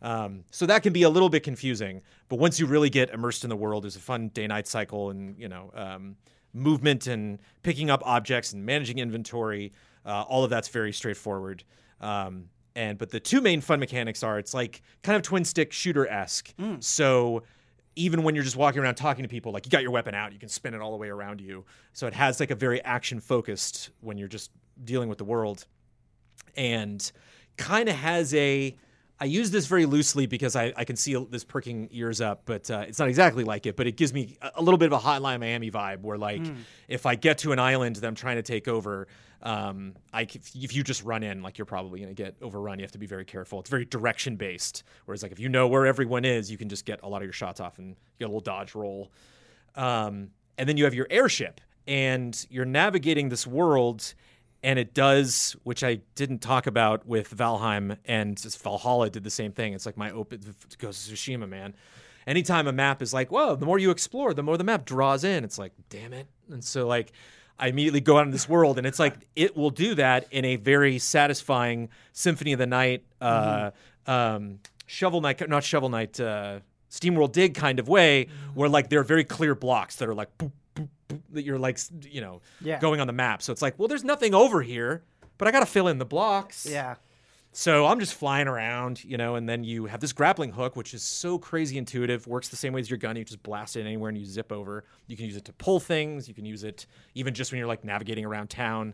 Um, 0.01 0.43
so 0.49 0.65
that 0.65 0.83
can 0.83 0.91
be 0.91 1.03
a 1.03 1.09
little 1.09 1.29
bit 1.29 1.43
confusing, 1.43 2.01
but 2.27 2.39
once 2.39 2.59
you 2.59 2.65
really 2.65 2.89
get 2.89 3.11
immersed 3.11 3.43
in 3.45 3.49
the 3.49 3.55
world, 3.55 3.83
there's 3.83 3.95
a 3.95 3.99
fun 3.99 4.29
day-night 4.29 4.67
cycle, 4.67 5.11
and 5.11 5.37
you 5.37 5.47
know, 5.47 5.71
um, 5.75 6.15
movement 6.53 7.07
and 7.07 7.39
picking 7.63 7.89
up 7.89 8.01
objects 8.05 8.53
and 8.53 8.65
managing 8.65 8.99
inventory. 8.99 9.73
Uh, 10.05 10.23
all 10.23 10.43
of 10.43 10.49
that's 10.49 10.67
very 10.67 10.91
straightforward. 10.91 11.63
Um, 11.99 12.49
and 12.75 12.97
but 12.97 13.09
the 13.09 13.19
two 13.19 13.41
main 13.41 13.61
fun 13.61 13.79
mechanics 13.79 14.23
are 14.23 14.39
it's 14.39 14.53
like 14.53 14.81
kind 15.03 15.15
of 15.15 15.21
twin 15.21 15.45
stick 15.45 15.71
shooter 15.73 16.07
esque. 16.07 16.53
So 16.79 17.43
even 17.95 18.23
when 18.23 18.35
you're 18.35 18.43
just 18.43 18.55
walking 18.55 18.81
around 18.81 18.95
talking 18.95 19.23
to 19.23 19.29
people, 19.29 19.51
like 19.51 19.65
you 19.65 19.69
got 19.69 19.81
your 19.81 19.91
weapon 19.91 20.15
out, 20.15 20.33
you 20.33 20.39
can 20.39 20.49
spin 20.49 20.73
it 20.73 20.81
all 20.81 20.91
the 20.91 20.97
way 20.97 21.09
around 21.09 21.41
you. 21.41 21.65
So 21.93 22.07
it 22.07 22.13
has 22.13 22.39
like 22.39 22.49
a 22.49 22.55
very 22.55 22.81
action 22.83 23.19
focused 23.19 23.91
when 23.99 24.17
you're 24.17 24.29
just 24.29 24.51
dealing 24.83 25.09
with 25.09 25.17
the 25.17 25.25
world, 25.25 25.65
and 26.55 27.11
kind 27.57 27.89
of 27.89 27.95
has 27.95 28.33
a. 28.33 28.75
I 29.21 29.25
use 29.25 29.51
this 29.51 29.67
very 29.67 29.85
loosely 29.85 30.25
because 30.25 30.55
I, 30.55 30.73
I 30.75 30.83
can 30.83 30.95
see 30.95 31.13
this 31.29 31.43
perking 31.43 31.89
ears 31.91 32.21
up, 32.21 32.41
but 32.45 32.71
uh, 32.71 32.85
it's 32.87 32.97
not 32.97 33.07
exactly 33.07 33.43
like 33.43 33.67
it. 33.67 33.75
But 33.75 33.85
it 33.85 33.95
gives 33.95 34.11
me 34.13 34.35
a, 34.41 34.53
a 34.55 34.61
little 34.63 34.79
bit 34.79 34.91
of 34.91 34.93
a 34.93 35.07
Hotline 35.07 35.39
Miami 35.39 35.69
vibe, 35.69 36.01
where 36.01 36.17
like 36.17 36.41
if 36.87 37.05
I 37.05 37.13
get 37.13 37.37
to 37.39 37.51
an 37.51 37.59
island 37.59 37.97
that 37.97 38.07
I'm 38.07 38.15
trying 38.15 38.37
to 38.37 38.41
take 38.41 38.67
over, 38.67 39.07
um, 39.43 39.93
I 40.11 40.23
if 40.23 40.75
you 40.75 40.83
just 40.83 41.03
run 41.03 41.21
in, 41.21 41.43
like 41.43 41.59
you're 41.59 41.65
probably 41.65 41.99
going 41.99 42.15
to 42.15 42.23
get 42.23 42.35
overrun. 42.41 42.79
You 42.79 42.83
have 42.83 42.93
to 42.93 42.97
be 42.97 43.05
very 43.05 43.25
careful. 43.25 43.59
It's 43.59 43.69
very 43.69 43.85
direction 43.85 44.37
based. 44.37 44.83
Whereas 45.05 45.21
like 45.21 45.31
if 45.31 45.39
you 45.39 45.49
know 45.49 45.67
where 45.67 45.85
everyone 45.85 46.25
is, 46.25 46.49
you 46.49 46.57
can 46.57 46.67
just 46.67 46.85
get 46.85 46.99
a 47.03 47.07
lot 47.07 47.17
of 47.17 47.23
your 47.23 47.33
shots 47.33 47.59
off 47.59 47.77
and 47.77 47.95
get 48.17 48.25
a 48.25 48.27
little 48.27 48.41
dodge 48.41 48.73
roll. 48.73 49.11
Um, 49.75 50.31
and 50.57 50.67
then 50.67 50.77
you 50.77 50.85
have 50.85 50.95
your 50.95 51.07
airship, 51.11 51.61
and 51.85 52.43
you're 52.49 52.65
navigating 52.65 53.29
this 53.29 53.45
world, 53.45 54.15
and 54.63 54.77
it 54.77 54.93
does, 54.93 55.55
which 55.63 55.83
I 55.83 56.01
didn't 56.15 56.39
talk 56.39 56.67
about 56.67 57.05
with 57.07 57.35
Valheim 57.35 57.97
and 58.05 58.39
Valhalla 58.39 59.09
did 59.09 59.23
the 59.23 59.29
same 59.29 59.51
thing. 59.51 59.73
It's 59.73 59.85
like 59.85 59.97
my 59.97 60.11
open 60.11 60.41
Ghost 60.77 61.09
of 61.09 61.15
Tsushima, 61.15 61.49
man. 61.49 61.73
Anytime 62.27 62.67
a 62.67 62.71
map 62.71 63.01
is 63.01 63.13
like, 63.13 63.31
whoa, 63.31 63.55
the 63.55 63.65
more 63.65 63.79
you 63.79 63.89
explore, 63.89 64.33
the 64.33 64.43
more 64.43 64.57
the 64.57 64.63
map 64.63 64.85
draws 64.85 65.23
in. 65.23 65.43
It's 65.43 65.57
like, 65.57 65.73
damn 65.89 66.13
it. 66.13 66.27
And 66.51 66.63
so 66.63 66.87
like 66.87 67.11
I 67.61 67.67
immediately 67.67 68.01
go 68.01 68.17
out 68.17 68.25
in 68.25 68.31
this 68.31 68.49
world, 68.49 68.79
and 68.79 68.87
it's 68.87 68.99
like 68.99 69.15
it 69.35 69.55
will 69.55 69.69
do 69.69 69.95
that 69.95 70.27
in 70.31 70.43
a 70.43 70.55
very 70.55 70.99
satisfying 70.99 71.89
Symphony 72.11 72.53
of 72.53 72.59
the 72.59 72.67
Night, 72.67 73.03
uh, 73.21 73.71
um, 74.07 74.59
Shovel 74.87 75.21
Knight, 75.21 75.47
not 75.47 75.63
Shovel 75.63 75.89
Knight, 75.89 76.19
uh, 76.19 76.59
SteamWorld 76.89 77.31
Dig 77.31 77.53
kind 77.53 77.79
of 77.79 77.87
way, 77.87 78.27
where 78.55 78.67
like 78.67 78.89
there 78.89 78.99
are 78.99 79.05
very 79.05 79.23
clear 79.23 79.55
blocks 79.55 79.95
that 79.97 80.09
are 80.09 80.15
like 80.15 80.35
boop, 80.37 80.51
that 81.31 81.43
you're 81.43 81.59
like 81.59 81.77
you 82.09 82.21
know 82.21 82.41
Yeah. 82.61 82.79
going 82.79 82.99
on 83.01 83.07
the 83.07 83.13
map. 83.13 83.41
So 83.41 83.51
it's 83.51 83.61
like, 83.61 83.77
well, 83.77 83.87
there's 83.87 84.03
nothing 84.03 84.33
over 84.33 84.61
here, 84.61 85.03
but 85.37 85.47
I 85.47 85.51
got 85.51 85.59
to 85.61 85.65
fill 85.65 85.87
in 85.87 85.97
the 85.97 86.05
blocks. 86.05 86.65
yeah. 86.69 86.95
So 87.53 87.85
I'm 87.85 87.99
just 87.99 88.13
flying 88.13 88.47
around, 88.47 89.03
you 89.03 89.17
know, 89.17 89.35
and 89.35 89.47
then 89.49 89.65
you 89.65 89.85
have 89.87 89.99
this 89.99 90.13
grappling 90.13 90.53
hook, 90.53 90.77
which 90.77 90.93
is 90.93 91.03
so 91.03 91.37
crazy 91.37 91.77
intuitive, 91.77 92.25
works 92.25 92.47
the 92.47 92.55
same 92.55 92.71
way 92.71 92.79
as 92.79 92.89
your 92.89 92.97
gun. 92.97 93.17
You 93.17 93.25
just 93.25 93.43
blast 93.43 93.75
it 93.75 93.81
anywhere 93.85 94.07
and 94.07 94.17
you 94.17 94.25
zip 94.25 94.53
over. 94.53 94.85
You 95.07 95.17
can 95.17 95.25
use 95.25 95.35
it 95.35 95.43
to 95.45 95.53
pull 95.53 95.81
things. 95.81 96.29
You 96.29 96.33
can 96.33 96.45
use 96.45 96.63
it 96.63 96.85
even 97.13 97.33
just 97.33 97.51
when 97.51 97.59
you're 97.59 97.67
like 97.67 97.83
navigating 97.83 98.23
around 98.23 98.49
town. 98.49 98.93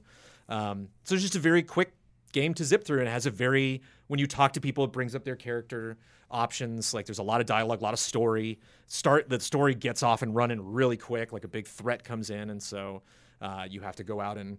Um, 0.49 0.88
so 1.04 1.14
it's 1.14 1.22
just 1.22 1.36
a 1.36 1.40
very 1.40 1.62
quick 1.62 1.94
game 2.32 2.56
to 2.56 2.64
zip 2.66 2.84
through, 2.84 2.99
and 2.99 3.08
it 3.08 3.12
has 3.12 3.28
a 3.28 3.32
very 3.32 3.84
when 4.08 4.20
you 4.20 4.26
talk 4.26 4.54
to 4.54 4.62
people, 4.62 4.86
it 4.86 4.91
brings 4.91 5.14
up 5.14 5.24
their 5.24 5.36
character 5.36 5.95
options. 6.30 6.94
Like 6.94 7.06
there's 7.06 7.20
a 7.20 7.24
lot 7.24 7.41
of 7.41 7.48
dialogue, 7.48 7.82
a 7.82 7.84
lot 7.84 7.94
of 7.94 7.99
story. 7.99 8.60
Start 8.88 9.30
the 9.30 9.40
story 9.40 9.76
gets 9.76 10.04
off 10.04 10.22
and 10.22 10.36
running 10.36 10.62
really 10.74 10.98
quick, 10.98 11.32
like 11.32 11.44
a 11.44 11.48
big 11.48 11.68
threat 11.68 12.04
comes 12.04 12.30
in, 12.30 12.49
and 12.49 12.62
so 12.62 13.04
uh, 13.41 13.66
you 13.70 13.82
have 13.82 13.95
to 13.98 14.04
go 14.04 14.20
out 14.22 14.38
and 14.38 14.58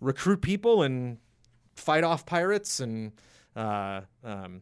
recruit 0.00 0.42
people 0.42 0.82
and 0.82 1.18
fight 1.74 2.04
off 2.04 2.24
pirates 2.26 2.80
and 2.80 3.12
uh, 3.54 4.00
um, 4.24 4.60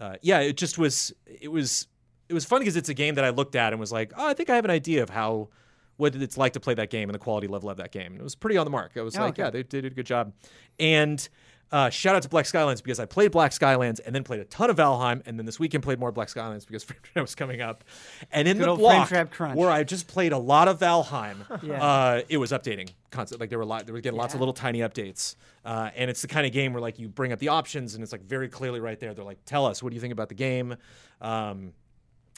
uh, 0.00 0.16
yeah, 0.22 0.40
it 0.40 0.56
just 0.56 0.78
was 0.78 1.12
it 1.26 1.48
was 1.50 1.86
it 2.28 2.34
was 2.34 2.44
fun 2.44 2.60
because 2.60 2.76
it's 2.76 2.88
a 2.88 2.94
game 2.94 3.14
that 3.14 3.24
I 3.24 3.30
looked 3.30 3.54
at 3.54 3.72
and 3.72 3.80
was 3.80 3.92
like, 3.92 4.12
oh, 4.16 4.26
I 4.26 4.34
think 4.34 4.50
I 4.50 4.56
have 4.56 4.64
an 4.64 4.70
idea 4.70 5.02
of 5.02 5.10
how 5.10 5.48
what 5.96 6.14
it's 6.14 6.36
like 6.36 6.52
to 6.52 6.60
play 6.60 6.74
that 6.74 6.90
game 6.90 7.08
and 7.08 7.14
the 7.14 7.18
quality 7.18 7.46
level 7.46 7.70
of 7.70 7.78
that 7.78 7.90
game. 7.90 8.12
And 8.12 8.20
it 8.20 8.22
was 8.22 8.34
pretty 8.34 8.56
on 8.58 8.66
the 8.66 8.70
mark. 8.70 8.92
I 8.96 9.00
was 9.00 9.16
Oh, 9.16 9.20
like, 9.22 9.34
okay. 9.34 9.42
yeah, 9.44 9.50
they, 9.50 9.62
they 9.62 9.80
did 9.80 9.92
a 9.92 9.94
good 9.94 10.04
job. 10.04 10.32
And 10.78 11.26
uh, 11.72 11.90
shout 11.90 12.14
out 12.14 12.22
to 12.22 12.28
Black 12.28 12.44
Skylands 12.44 12.82
because 12.82 13.00
I 13.00 13.06
played 13.06 13.32
Black 13.32 13.50
Skylands 13.50 14.00
and 14.06 14.14
then 14.14 14.22
played 14.22 14.40
a 14.40 14.44
ton 14.44 14.70
of 14.70 14.76
Valheim, 14.76 15.22
and 15.26 15.38
then 15.38 15.46
this 15.46 15.58
weekend 15.58 15.82
played 15.82 15.98
more 15.98 16.12
Black 16.12 16.28
Skylands 16.28 16.66
because 16.66 16.84
Frame 16.84 17.00
Trap 17.02 17.22
was 17.22 17.34
coming 17.34 17.60
up. 17.60 17.82
And 18.30 18.46
in 18.46 18.58
Good 18.58 18.68
the 18.68 18.74
block 18.76 19.10
where 19.54 19.70
I 19.70 19.82
just 19.84 20.06
played 20.06 20.32
a 20.32 20.38
lot 20.38 20.68
of 20.68 20.78
Valheim, 20.78 21.36
Yeah. 21.62 21.82
uh, 21.82 22.22
it 22.28 22.36
was 22.38 22.52
updating 22.52 22.90
constantly. 23.10 23.44
Like 23.44 23.50
there 23.50 23.58
were 23.58 23.64
lot, 23.64 23.86
they 23.86 23.92
were 23.92 24.00
getting 24.00 24.18
lots 24.18 24.34
of 24.34 24.40
little 24.40 24.54
tiny 24.54 24.78
updates, 24.80 25.34
uh, 25.64 25.90
and 25.96 26.08
it's 26.08 26.22
the 26.22 26.28
kind 26.28 26.46
of 26.46 26.52
game 26.52 26.72
where 26.72 26.80
like 26.82 26.98
you 26.98 27.08
bring 27.08 27.32
up 27.32 27.38
the 27.40 27.48
options 27.48 27.94
and 27.94 28.02
it's 28.02 28.12
like 28.12 28.22
very 28.22 28.48
clearly 28.48 28.78
right 28.80 28.98
there. 29.00 29.12
They're 29.14 29.24
like, 29.24 29.44
tell 29.44 29.66
us 29.66 29.82
what 29.82 29.90
do 29.90 29.94
you 29.96 30.00
think 30.00 30.12
about 30.12 30.28
the 30.28 30.34
game. 30.36 30.76
Um, 31.20 31.72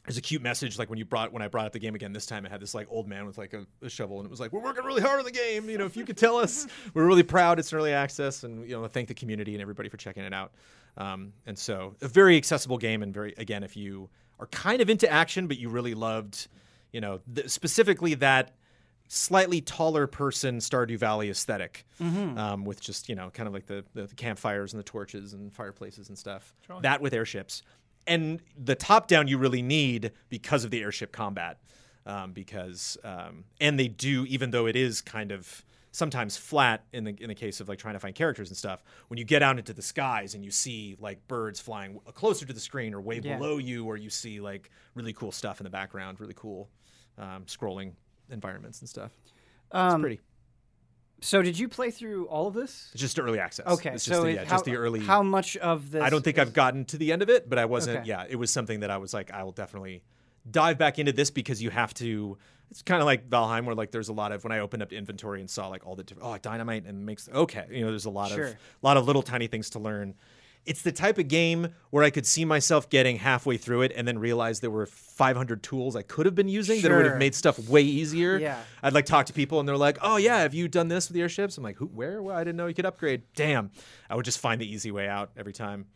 there's 0.09 0.19
a 0.19 0.23
cute 0.23 0.43
message 0.43 0.79
like 0.79 0.89
when 0.89 0.99
you 0.99 1.05
brought 1.05 1.33
when 1.33 1.43
I 1.43 1.49
brought 1.49 1.67
up 1.67 1.73
the 1.73 1.79
game 1.79 1.95
again 1.95 2.13
this 2.13 2.27
time. 2.27 2.47
It 2.47 2.51
had 2.51 2.61
this 2.61 2.75
like 2.75 2.87
old 2.91 3.07
man 3.07 3.27
with 3.27 3.39
like 3.39 3.53
a, 3.53 3.67
a 3.83 3.89
shovel, 3.89 4.19
and 4.19 4.27
it 4.27 4.31
was 4.31 4.41
like, 4.41 4.53
"We're 4.53 4.63
working 4.63 4.85
really 4.85 5.03
hard 5.03 5.19
on 5.19 5.25
the 5.25 5.31
game. 5.31 5.69
You 5.69 5.79
know, 5.79 5.85
if 5.85 5.97
you 5.97 6.05
could 6.05 6.17
tell 6.17 6.37
us, 6.37 6.67
we're 6.95 7.07
really 7.07 7.23
proud 7.23 7.59
it's 7.59 7.73
in 7.73 7.79
early 7.79 7.93
access, 7.93 8.43
and 8.45 8.69
you 8.69 8.75
know, 8.75 8.87
thank 8.89 9.09
the 9.09 9.15
community 9.15 9.55
and 9.55 9.63
everybody 9.63 9.89
for 9.89 9.97
checking 9.97 10.25
it 10.25 10.33
out." 10.33 10.53
Um, 10.97 11.33
and 11.47 11.59
so, 11.59 11.95
a 12.01 12.09
very 12.09 12.37
accessible 12.37 12.79
game, 12.79 13.03
and 13.03 13.13
very 13.13 13.35
again, 13.37 13.63
if 13.63 13.77
you 13.77 14.09
are 14.41 14.47
kind 14.47 14.81
of 14.81 14.89
into 14.89 15.11
action, 15.11 15.47
but 15.47 15.59
you 15.59 15.69
really 15.69 15.95
loved, 15.95 16.49
you 16.93 17.01
know, 17.01 17.21
th- 17.35 17.49
specifically 17.49 18.15
that 18.15 18.55
slightly 19.09 19.61
taller 19.61 20.07
person 20.07 20.59
Stardew 20.59 20.99
Valley 20.99 21.31
esthetic 21.31 21.87
um, 22.39 22.65
with 22.65 22.81
just, 22.81 23.09
you 23.09 23.15
know, 23.15 23.31
kind 23.31 23.47
of 23.47 23.55
like 23.55 23.67
the, 23.67 23.85
the, 23.95 24.07
the 24.07 24.15
campfires 24.15 24.73
and 24.75 24.79
the 24.79 24.85
torches 24.85 25.33
and 25.33 25.53
fireplaces 25.53 26.09
and 26.09 26.19
stuff. 26.19 26.55
That 26.83 27.01
with 27.01 27.15
airships. 27.15 27.63
And 28.09 28.41
the 28.57 28.75
top 28.75 29.07
down 29.07 29.29
you 29.29 29.39
really 29.39 29.63
need 29.63 30.13
because 30.29 30.65
of 30.65 30.71
the 30.71 30.81
airship 30.83 31.13
combat. 31.13 31.59
Um, 32.07 32.33
because, 32.33 32.97
um, 33.05 33.45
and 33.61 33.79
they 33.79 33.89
do, 33.89 34.25
even 34.27 34.51
though 34.51 34.67
it 34.67 34.77
is 34.77 35.03
kind 35.03 35.31
of 35.31 35.63
sometimes 35.91 36.37
flat 36.37 36.85
in 36.93 37.05
the 37.05 37.15
in 37.21 37.29
the 37.29 37.35
case 37.35 37.61
of 37.61 37.69
like 37.69 37.79
trying 37.79 37.95
to 37.95 38.01
find 38.01 38.15
characters 38.15 38.49
and 38.49 38.57
stuff. 38.57 38.83
When 39.09 39.19
you 39.19 39.25
get 39.25 39.43
out 39.43 39.59
into 39.59 39.75
the 39.75 39.83
skies 39.83 40.35
and 40.35 40.43
you 40.45 40.51
see 40.51 40.97
like 41.01 41.27
birds 41.29 41.61
flying 41.61 41.99
closer 42.15 42.47
to 42.47 42.53
the 42.53 42.61
screen 42.61 42.95
or 42.95 43.01
way 43.01 43.21
Yeah. 43.23 43.37
below 43.37 43.59
you, 43.59 43.85
or 43.85 43.97
you 43.97 44.09
see 44.09 44.41
like 44.41 44.71
really 44.95 45.13
cool 45.13 45.33
stuff 45.33 45.61
in 45.61 45.65
the 45.65 45.71
background, 45.71 46.21
really 46.21 46.35
cool 46.35 46.71
um, 47.19 47.45
scrolling 47.47 47.93
environments 48.31 48.81
and 48.81 48.89
stuff. 48.89 49.13
Um, 49.73 49.95
It's 49.97 50.01
pretty. 50.01 50.21
So 51.21 51.43
did 51.43 51.59
you 51.59 51.69
play 51.69 51.91
through 51.91 52.27
all 52.27 52.47
of 52.47 52.55
this? 52.55 52.91
It's 52.93 53.01
just 53.01 53.19
early 53.19 53.41
access. 53.41 53.67
Okay, 53.67 53.91
it's 53.95 54.05
so 54.05 54.11
just 54.11 54.23
the, 54.23 54.29
it- 54.29 54.35
yeah, 54.35 54.45
how, 54.45 54.51
just 54.51 54.65
the 54.65 54.77
early. 54.77 55.01
How 55.01 55.23
much 55.23 55.57
of 55.57 55.91
this? 55.91 56.03
I 56.03 56.11
don't 56.11 56.23
think 56.23 56.39
is- 56.39 56.43
I've 56.43 56.53
gotten 56.53 56.85
to 56.87 56.97
the 56.99 57.13
end 57.13 57.23
of 57.23 57.29
it, 57.29 57.49
but 57.49 57.59
I 57.59 57.65
wasn't. 57.65 57.99
Okay. 57.99 58.09
Yeah, 58.09 58.25
it 58.29 58.37
was 58.37 58.51
something 58.51 58.81
that 58.81 58.91
I 58.91 58.99
was 58.99 59.13
like, 59.13 59.31
I 59.33 59.43
will 59.43 59.53
definitely 59.53 60.03
dive 60.49 60.79
back 60.79 60.99
into 60.99 61.13
this 61.13 61.31
because 61.31 61.63
you 61.63 61.71
have 61.71 61.93
to. 61.95 62.39
It's 62.71 62.83
kind 62.83 63.01
of 63.01 63.07
like 63.07 63.29
Valheim, 63.31 63.65
where 63.65 63.75
like 63.75 63.91
there's 63.93 64.11
a 64.11 64.13
lot 64.13 64.31
of 64.31 64.45
when 64.45 64.53
I 64.53 64.59
opened 64.61 64.83
up 64.83 64.93
inventory 64.93 65.41
and 65.41 65.49
saw 65.49 65.69
like 65.69 65.87
all 65.87 65.97
the 65.97 66.05
different 66.05 66.29
oh 66.29 66.37
dynamite 66.39 66.85
and 66.85 67.05
makes 67.07 67.29
okay, 67.29 67.65
you 67.71 67.81
know, 67.81 67.89
there's 67.91 68.05
a 68.05 68.11
lot 68.11 68.31
Sure. 68.31 68.45
of 68.49 68.53
a 68.53 68.57
lot 68.87 68.97
of 68.99 69.07
little 69.07 69.23
tiny 69.23 69.47
things 69.47 69.71
to 69.71 69.79
learn. 69.79 70.15
It's 70.67 70.83
the 70.83 70.93
type 70.93 71.19
of 71.19 71.29
game 71.29 71.75
where 71.91 72.05
I 72.05 72.11
could 72.11 72.27
see 72.27 72.45
myself 72.45 72.91
getting 72.91 73.17
halfway 73.17 73.57
through 73.57 73.83
it 73.83 73.93
and 73.97 74.07
then 74.07 74.19
realize 74.19 74.61
there 74.61 74.71
were 74.71 74.87
500 74.87 75.63
tools 75.63 75.97
I 75.97 76.03
could 76.03 76.27
have 76.27 76.35
been 76.35 76.49
using 76.49 76.83
that 76.83 76.91
would 76.91 77.07
have 77.07 77.19
made 77.19 77.35
stuff 77.35 77.59
way 77.69 77.83
easier. 77.83 78.37
Yeah. 78.37 78.63
I'd 78.83 78.93
like 78.93 79.07
talk 79.07 79.27
to 79.27 79.33
people 79.33 79.61
and 79.61 79.69
they're 79.69 79.77
like, 79.77 79.99
"Oh 80.03 80.17
yeah, 80.17 80.41
have 80.41 80.53
you 80.55 80.69
done 80.69 80.89
this 80.89 81.09
with 81.09 81.15
the 81.15 81.23
airships?" 81.23 81.57
I'm 81.57 81.65
like, 81.65 81.77
"Who? 81.77 81.87
Where? 81.87 82.23
Well, 82.23 82.37
I 82.37 82.45
didn't 82.45 82.57
know 82.57 82.67
you 82.67 82.75
could 82.75 82.87
upgrade." 82.87 83.23
Damn, 83.35 83.71
I 84.11 84.15
would 84.17 84.25
just 84.25 84.39
find 84.39 84.61
the 84.61 84.71
easy 84.71 84.91
way 84.91 85.09
out 85.09 85.31
every 85.37 85.53
time. 85.53 85.87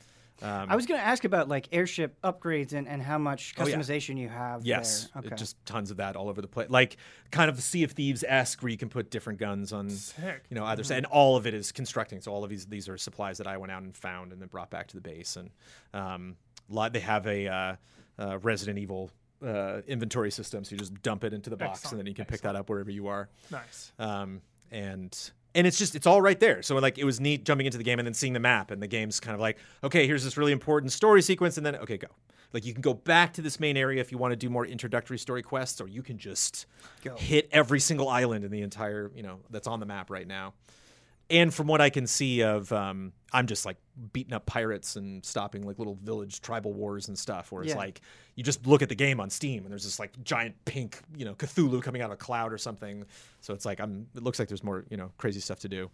Um, 0.42 0.66
I 0.70 0.76
was 0.76 0.86
going 0.86 0.98
to 1.00 1.06
ask 1.06 1.24
about 1.24 1.48
like 1.48 1.68
airship 1.72 2.16
upgrades 2.22 2.72
and, 2.72 2.88
and 2.88 3.00
how 3.02 3.16
much 3.18 3.54
Oh, 3.58 3.66
yeah. 3.66 3.76
customization 3.76 4.18
you 4.18 4.28
have. 4.28 4.64
Yes, 4.66 5.08
there. 5.14 5.24
Okay. 5.26 5.36
just 5.36 5.56
tons 5.64 5.90
of 5.90 5.98
that 5.98 6.16
all 6.16 6.28
over 6.28 6.40
the 6.42 6.48
place. 6.48 6.68
Like 6.68 6.96
kind 7.30 7.48
of 7.48 7.62
Sea 7.62 7.84
of 7.84 7.92
Thieves 7.92 8.24
esque, 8.26 8.62
where 8.62 8.70
you 8.70 8.76
can 8.76 8.88
put 8.88 9.10
different 9.10 9.38
guns 9.38 9.72
on, 9.72 9.88
Sick. 9.90 10.44
you 10.50 10.54
know, 10.56 10.64
either 10.64 10.82
Mm-hmm. 10.82 10.88
side, 10.88 10.96
and 10.98 11.06
all 11.06 11.36
of 11.36 11.46
it 11.46 11.54
is 11.54 11.70
constructing. 11.72 12.20
So 12.20 12.32
all 12.32 12.42
of 12.44 12.50
these 12.50 12.66
these 12.66 12.88
are 12.88 12.98
supplies 12.98 13.38
that 13.38 13.46
I 13.46 13.56
went 13.56 13.70
out 13.72 13.82
and 13.82 13.94
found 13.96 14.32
and 14.32 14.40
then 14.40 14.48
brought 14.48 14.70
back 14.70 14.88
to 14.88 14.94
the 14.96 15.00
base. 15.02 15.36
And 15.36 15.50
um, 15.94 16.36
lot 16.68 16.92
they 16.92 17.00
have 17.00 17.26
a 17.26 17.46
uh, 17.48 17.76
uh, 18.18 18.38
Resident 18.38 18.78
Evil 18.78 19.10
uh, 19.46 19.80
inventory 19.86 20.30
system, 20.30 20.64
so 20.64 20.72
you 20.72 20.78
just 20.78 21.00
dump 21.02 21.24
it 21.24 21.32
into 21.32 21.50
the 21.50 21.56
box, 21.56 21.80
Excellent, 21.80 21.92
and 21.92 21.98
then 22.00 22.06
you 22.10 22.14
can 22.14 22.24
pick 22.26 22.40
that 22.42 22.56
up 22.56 22.68
wherever 22.70 22.90
you 22.90 23.08
are. 23.08 23.28
Nice. 23.50 23.92
um, 23.98 24.40
and 24.70 25.30
and 25.54 25.66
it's 25.66 25.78
just 25.78 25.94
it's 25.94 26.06
all 26.06 26.22
right 26.22 26.38
there. 26.38 26.62
So 26.62 26.76
like 26.76 26.98
it 26.98 27.04
was 27.04 27.20
neat 27.20 27.44
jumping 27.44 27.66
into 27.66 27.78
the 27.78 27.84
game 27.84 27.98
and 27.98 28.06
then 28.06 28.14
seeing 28.14 28.32
the 28.32 28.40
map, 28.40 28.70
and 28.70 28.82
the 28.82 28.86
game's 28.86 29.20
kind 29.20 29.34
of 29.34 29.40
like, 29.40 29.58
okay, 29.84 30.06
here's 30.06 30.24
this 30.24 30.36
really 30.36 30.52
important 30.52 30.92
story 30.92 31.22
sequence, 31.22 31.56
and 31.56 31.66
then 31.66 31.76
okay, 31.76 31.96
go. 31.96 32.08
Like 32.52 32.66
you 32.66 32.74
can 32.74 32.82
go 32.82 32.92
back 32.92 33.32
to 33.34 33.42
this 33.42 33.58
main 33.58 33.78
area 33.78 34.00
if 34.00 34.12
you 34.12 34.18
want 34.18 34.32
to 34.32 34.36
do 34.36 34.50
more 34.50 34.66
introductory 34.66 35.18
story 35.18 35.42
quests, 35.42 35.80
or 35.80 35.88
you 35.88 36.02
can 36.02 36.18
just 36.18 36.66
Go. 37.02 37.16
hit 37.16 37.48
every 37.50 37.80
single 37.80 38.08
island 38.08 38.44
in 38.44 38.50
the 38.50 38.60
entire 38.60 39.10
you 39.14 39.22
know 39.22 39.40
that's 39.50 39.66
on 39.66 39.80
the 39.80 39.86
map 39.86 40.10
right 40.10 40.26
now. 40.26 40.54
And 41.32 41.52
from 41.52 41.66
what 41.66 41.80
I 41.80 41.90
can 41.90 42.06
see 42.06 42.42
of, 42.42 42.70
um, 42.72 43.12
I'm 43.32 43.46
just 43.46 43.64
like 43.66 43.78
beating 44.12 44.34
up 44.34 44.44
pirates 44.46 44.96
and 44.96 45.24
stopping 45.24 45.62
like 45.66 45.78
little 45.78 45.98
village 46.02 46.40
tribal 46.42 46.72
wars 46.74 47.08
and 47.08 47.18
stuff. 47.18 47.50
Where 47.50 47.62
it's 47.62 47.72
Yeah. 47.72 47.78
like 47.78 48.00
you 48.36 48.44
just 48.44 48.66
look 48.66 48.82
at 48.82 48.88
the 48.90 48.94
game 48.94 49.18
on 49.18 49.30
Steam 49.30 49.64
and 49.64 49.72
there's 49.72 49.84
this 49.84 49.98
like 49.98 50.12
giant 50.22 50.54
pink, 50.66 51.00
you 51.16 51.24
know, 51.24 51.34
Cthulhu 51.34 51.82
coming 51.82 52.02
out 52.02 52.06
of 52.10 52.12
a 52.12 52.16
cloud 52.16 52.52
or 52.52 52.58
something. 52.58 53.04
So 53.40 53.54
it's 53.54 53.64
like 53.64 53.80
I'm. 53.80 54.06
It 54.14 54.22
looks 54.22 54.38
like 54.38 54.48
there's 54.48 54.62
more, 54.62 54.84
you 54.90 54.96
know, 54.98 55.10
crazy 55.16 55.40
stuff 55.40 55.58
to 55.60 55.68
do. 55.68 55.90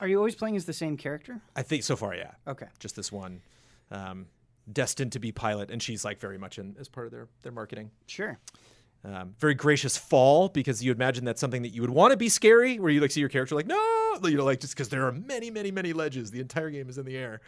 Are 0.00 0.08
you 0.08 0.16
always 0.16 0.34
playing 0.34 0.56
as 0.56 0.64
the 0.64 0.72
same 0.72 0.96
character? 0.96 1.40
I 1.54 1.62
think 1.62 1.82
so 1.82 1.94
far, 1.96 2.14
yeah. 2.14 2.32
Okay. 2.46 2.66
Just 2.78 2.96
this 2.96 3.10
one, 3.12 3.40
um, 3.90 4.26
destined 4.70 5.12
to 5.12 5.18
be 5.18 5.32
pilot, 5.32 5.70
and 5.70 5.82
she's 5.82 6.04
like 6.04 6.18
very 6.18 6.36
much 6.38 6.58
in 6.58 6.76
as 6.78 6.88
part 6.88 7.06
of 7.06 7.12
their 7.12 7.28
their 7.42 7.52
marketing. 7.52 7.90
Sure. 8.06 8.38
Um, 9.06 9.34
very 9.38 9.54
gracious 9.54 9.96
fall 9.96 10.48
because 10.48 10.82
you 10.82 10.90
imagine 10.90 11.24
that's 11.24 11.40
something 11.40 11.62
that 11.62 11.68
you 11.68 11.80
would 11.80 11.90
want 11.90 12.10
to 12.10 12.16
be 12.16 12.28
scary, 12.28 12.80
where 12.80 12.90
you 12.90 13.00
like 13.00 13.12
see 13.12 13.20
your 13.20 13.28
character 13.28 13.54
like 13.54 13.66
no, 13.66 14.18
you 14.24 14.36
know, 14.36 14.44
like 14.44 14.58
just 14.58 14.74
because 14.74 14.88
there 14.88 15.06
are 15.06 15.12
many, 15.12 15.48
many, 15.48 15.70
many 15.70 15.92
ledges, 15.92 16.32
the 16.32 16.40
entire 16.40 16.70
game 16.70 16.88
is 16.88 16.98
in 16.98 17.06
the 17.06 17.16
air. 17.16 17.40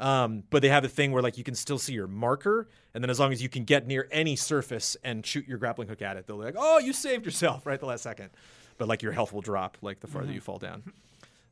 Um, 0.00 0.42
but 0.50 0.60
they 0.60 0.70
have 0.70 0.82
a 0.82 0.88
thing 0.88 1.12
where 1.12 1.22
like 1.22 1.38
you 1.38 1.44
can 1.44 1.54
still 1.54 1.78
see 1.78 1.92
your 1.92 2.08
marker, 2.08 2.68
and 2.94 3.04
then 3.04 3.10
as 3.10 3.20
long 3.20 3.32
as 3.32 3.40
you 3.40 3.48
can 3.48 3.62
get 3.62 3.86
near 3.86 4.08
any 4.10 4.34
surface 4.34 4.96
and 5.04 5.24
shoot 5.24 5.46
your 5.46 5.58
grappling 5.58 5.86
hook 5.86 6.02
at 6.02 6.16
it, 6.16 6.26
they'll 6.26 6.38
be 6.38 6.46
like, 6.46 6.56
oh, 6.58 6.78
you 6.80 6.92
saved 6.92 7.24
yourself 7.24 7.64
right 7.64 7.74
at 7.74 7.80
the 7.80 7.86
last 7.86 8.02
second. 8.02 8.30
But 8.76 8.88
like 8.88 9.02
your 9.02 9.12
health 9.12 9.32
will 9.32 9.40
drop 9.40 9.78
like 9.82 10.00
the 10.00 10.08
farther 10.08 10.32
you 10.32 10.40
fall 10.40 10.58
down. 10.58 10.82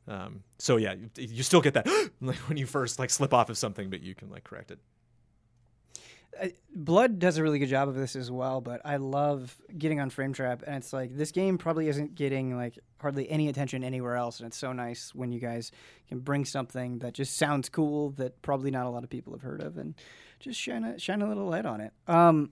Um, 0.09 0.43
so 0.57 0.75
yeah, 0.75 0.93
you, 0.93 1.09
you 1.15 1.43
still 1.43 1.61
get 1.61 1.75
that 1.75 1.87
like 2.21 2.35
when 2.49 2.57
you 2.57 2.65
first 2.65 2.99
like 2.99 3.09
slip 3.09 3.33
off 3.33 3.49
of 3.49 3.57
something, 3.57 3.89
but 3.89 4.01
you 4.01 4.13
can 4.13 4.29
like 4.29 4.43
correct 4.43 4.71
it. 4.71 4.79
Blood 6.75 7.19
does 7.19 7.37
a 7.37 7.43
really 7.43 7.59
good 7.59 7.69
job 7.69 7.87
of 7.87 7.95
this 7.95 8.15
as 8.15 8.31
well, 8.31 8.59
but 8.61 8.81
I 8.83 8.97
love 8.97 9.55
getting 9.77 9.99
on 9.99 10.09
Frame 10.09 10.33
Trap, 10.33 10.63
and 10.65 10.75
it's 10.75 10.91
like 10.91 11.15
this 11.15 11.31
game 11.31 11.57
probably 11.57 11.87
isn't 11.87 12.15
getting 12.15 12.57
like 12.57 12.79
hardly 12.99 13.29
any 13.29 13.49
attention 13.49 13.83
anywhere 13.83 14.15
else, 14.15 14.39
and 14.39 14.47
it's 14.47 14.57
so 14.57 14.73
nice 14.73 15.13
when 15.13 15.31
you 15.31 15.39
guys 15.39 15.71
can 16.07 16.19
bring 16.19 16.45
something 16.45 16.99
that 16.99 17.13
just 17.13 17.37
sounds 17.37 17.69
cool 17.69 18.11
that 18.11 18.41
probably 18.41 18.71
not 18.71 18.85
a 18.85 18.89
lot 18.89 19.03
of 19.03 19.09
people 19.09 19.33
have 19.33 19.41
heard 19.41 19.61
of, 19.61 19.77
and 19.77 19.95
just 20.39 20.59
shine 20.59 20.83
a 20.83 20.97
shine 20.97 21.21
a 21.21 21.27
little 21.27 21.47
light 21.47 21.65
on 21.65 21.81
it. 21.81 21.93
Um, 22.07 22.51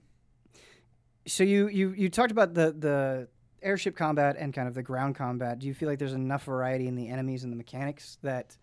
so 1.26 1.42
you 1.42 1.68
you 1.68 1.90
you 1.90 2.08
talked 2.08 2.32
about 2.32 2.54
the 2.54 2.72
the 2.72 3.28
airship 3.62 3.96
combat 3.96 4.36
and 4.38 4.52
kind 4.54 4.68
of 4.68 4.74
the 4.74 4.82
ground 4.82 5.14
combat. 5.14 5.58
Do 5.58 5.66
you 5.66 5.74
feel 5.74 5.88
like 5.88 5.98
there's 5.98 6.12
enough 6.12 6.44
variety 6.44 6.88
in 6.88 6.94
the 6.94 7.08
enemies 7.08 7.44
and 7.44 7.52
the 7.52 7.56
mechanics 7.56 8.18
that 8.22 8.56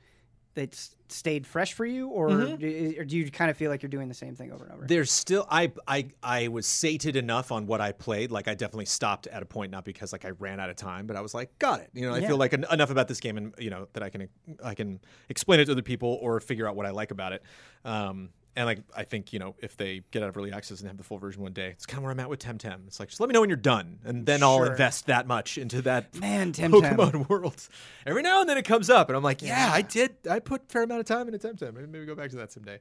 that 0.59 0.73
s- 0.73 0.95
stayed 1.07 1.47
fresh 1.47 1.73
for 1.73 1.85
you, 1.85 2.09
or, 2.09 2.29
do, 2.57 2.95
or 2.99 3.03
do 3.05 3.17
you 3.17 3.31
kind 3.31 3.49
of 3.49 3.57
feel 3.57 3.71
like 3.71 3.81
you're 3.81 3.89
doing 3.89 4.07
the 4.07 4.13
same 4.13 4.35
thing 4.35 4.51
over 4.51 4.65
and 4.65 4.73
over? 4.73 4.85
There's 4.85 5.11
still 5.11 5.47
I 5.49 5.71
I 5.87 6.07
I 6.21 6.49
was 6.49 6.65
sated 6.67 7.15
enough 7.15 7.51
on 7.51 7.65
what 7.65 7.81
I 7.81 7.91
played. 7.93 8.29
Like 8.31 8.47
I 8.47 8.53
definitely 8.53 8.85
stopped 8.85 9.25
at 9.27 9.41
a 9.41 9.45
point, 9.45 9.71
not 9.71 9.85
because 9.85 10.11
like 10.11 10.25
I 10.25 10.29
ran 10.31 10.59
out 10.59 10.69
of 10.69 10.75
time, 10.75 11.07
but 11.07 11.15
I 11.15 11.21
was 11.21 11.33
like, 11.33 11.57
got 11.59 11.79
it. 11.79 11.89
You 11.93 12.07
know, 12.07 12.13
I 12.13 12.19
Yeah. 12.19 12.27
feel 12.27 12.37
like 12.37 12.53
en- 12.53 12.65
enough 12.71 12.91
about 12.91 13.07
this 13.07 13.19
game, 13.19 13.37
and 13.37 13.53
you 13.57 13.69
know 13.69 13.87
that 13.93 14.03
I 14.03 14.09
can 14.09 14.27
I 14.63 14.75
can 14.75 14.99
explain 15.29 15.59
it 15.59 15.65
to 15.65 15.71
other 15.71 15.81
people 15.81 16.19
or 16.21 16.39
figure 16.39 16.67
out 16.67 16.75
what 16.75 16.85
I 16.85 16.91
like 16.91 17.11
about 17.11 17.33
it. 17.33 17.43
Um, 17.85 18.29
and 18.55 18.65
like 18.65 18.79
I 18.95 19.03
think 19.03 19.31
you 19.31 19.39
know 19.39 19.55
if 19.59 19.77
they 19.77 20.01
get 20.11 20.23
out 20.23 20.29
of 20.29 20.37
early 20.37 20.51
access 20.51 20.79
and 20.79 20.87
have 20.87 20.97
the 20.97 21.03
full 21.03 21.17
version 21.17 21.41
one 21.41 21.53
day, 21.53 21.69
it's 21.69 21.85
kind 21.85 21.99
of 21.99 22.03
where 22.03 22.11
I'm 22.11 22.19
at 22.19 22.29
with 22.29 22.39
Temtem. 22.39 22.87
It's 22.87 22.99
like 22.99 23.09
just 23.09 23.19
let 23.19 23.27
me 23.29 23.33
know 23.33 23.41
when 23.41 23.49
you're 23.49 23.57
done, 23.57 23.99
and 24.03 24.25
then 24.25 24.43
I'll 24.43 24.63
invest 24.63 25.07
that 25.07 25.27
much 25.27 25.57
into 25.57 25.81
that 25.83 26.19
Man, 26.19 26.51
Temtem. 26.53 26.81
Pokemon 26.81 27.29
world. 27.29 27.67
Every 28.05 28.21
now 28.21 28.41
and 28.41 28.49
then 28.49 28.57
it 28.57 28.65
comes 28.65 28.89
up, 28.89 29.09
and 29.09 29.15
I'm 29.15 29.23
like, 29.23 29.41
yeah, 29.41 29.69
I 29.71 29.81
did. 29.81 30.15
I 30.29 30.39
put 30.39 30.63
a 30.63 30.65
fair 30.67 30.83
amount 30.83 30.99
of 31.01 31.05
time 31.05 31.27
into 31.27 31.39
Temtem. 31.47 31.73
Maybe 31.73 31.87
maybe 31.87 32.05
go 32.05 32.15
back 32.15 32.31
to 32.31 32.37
that 32.37 32.51
someday. 32.51 32.79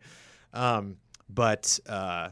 Um, 0.53 0.97
but 1.29 1.79
uh, 1.87 2.31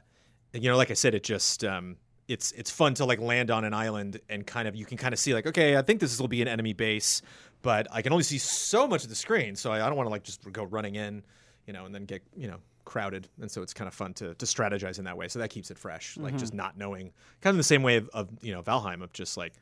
you 0.52 0.68
know, 0.70 0.76
like 0.76 0.90
I 0.90 0.94
said, 0.94 1.14
it 1.14 1.22
just 1.22 1.64
um, 1.64 1.96
it's 2.28 2.52
it's 2.52 2.70
fun 2.70 2.94
to 2.94 3.04
like 3.04 3.20
land 3.20 3.50
on 3.50 3.64
an 3.64 3.74
island 3.74 4.20
and 4.28 4.46
kind 4.46 4.66
of 4.66 4.74
you 4.74 4.84
can 4.84 4.96
kind 4.96 5.12
of 5.12 5.18
see 5.18 5.34
like, 5.34 5.46
okay, 5.46 5.76
I 5.76 5.82
think 5.82 6.00
this 6.00 6.18
will 6.18 6.28
be 6.28 6.42
an 6.42 6.48
enemy 6.48 6.72
base, 6.72 7.22
but 7.62 7.86
I 7.92 8.02
can 8.02 8.12
only 8.12 8.24
see 8.24 8.38
so 8.38 8.86
much 8.88 9.04
of 9.04 9.10
the 9.10 9.14
screen, 9.14 9.56
so 9.56 9.70
I, 9.70 9.84
I 9.84 9.88
don't 9.88 9.96
want 9.96 10.06
to 10.06 10.10
like 10.10 10.22
just 10.24 10.50
go 10.52 10.64
running 10.64 10.96
in, 10.96 11.22
you 11.66 11.72
know, 11.72 11.84
and 11.84 11.94
then 11.94 12.04
get 12.04 12.22
you 12.36 12.48
know 12.48 12.58
crowded 12.86 13.28
and 13.40 13.50
so 13.50 13.60
it's 13.60 13.74
kind 13.74 13.86
of 13.88 13.92
fun 13.92 14.14
to, 14.14 14.32
to 14.36 14.46
strategize 14.46 14.98
in 14.98 15.04
that 15.04 15.16
way 15.18 15.28
so 15.28 15.38
that 15.38 15.50
keeps 15.50 15.70
it 15.70 15.76
fresh 15.78 16.16
like 16.16 16.36
just 16.38 16.54
not 16.54 16.78
knowing 16.78 17.12
kind 17.42 17.52
of 17.52 17.58
the 17.58 17.62
same 17.64 17.82
way 17.82 17.96
of, 17.96 18.08
of 18.14 18.28
you 18.40 18.52
know 18.52 18.62
valheim 18.62 19.02
of 19.02 19.12
just 19.12 19.36
like 19.36 19.52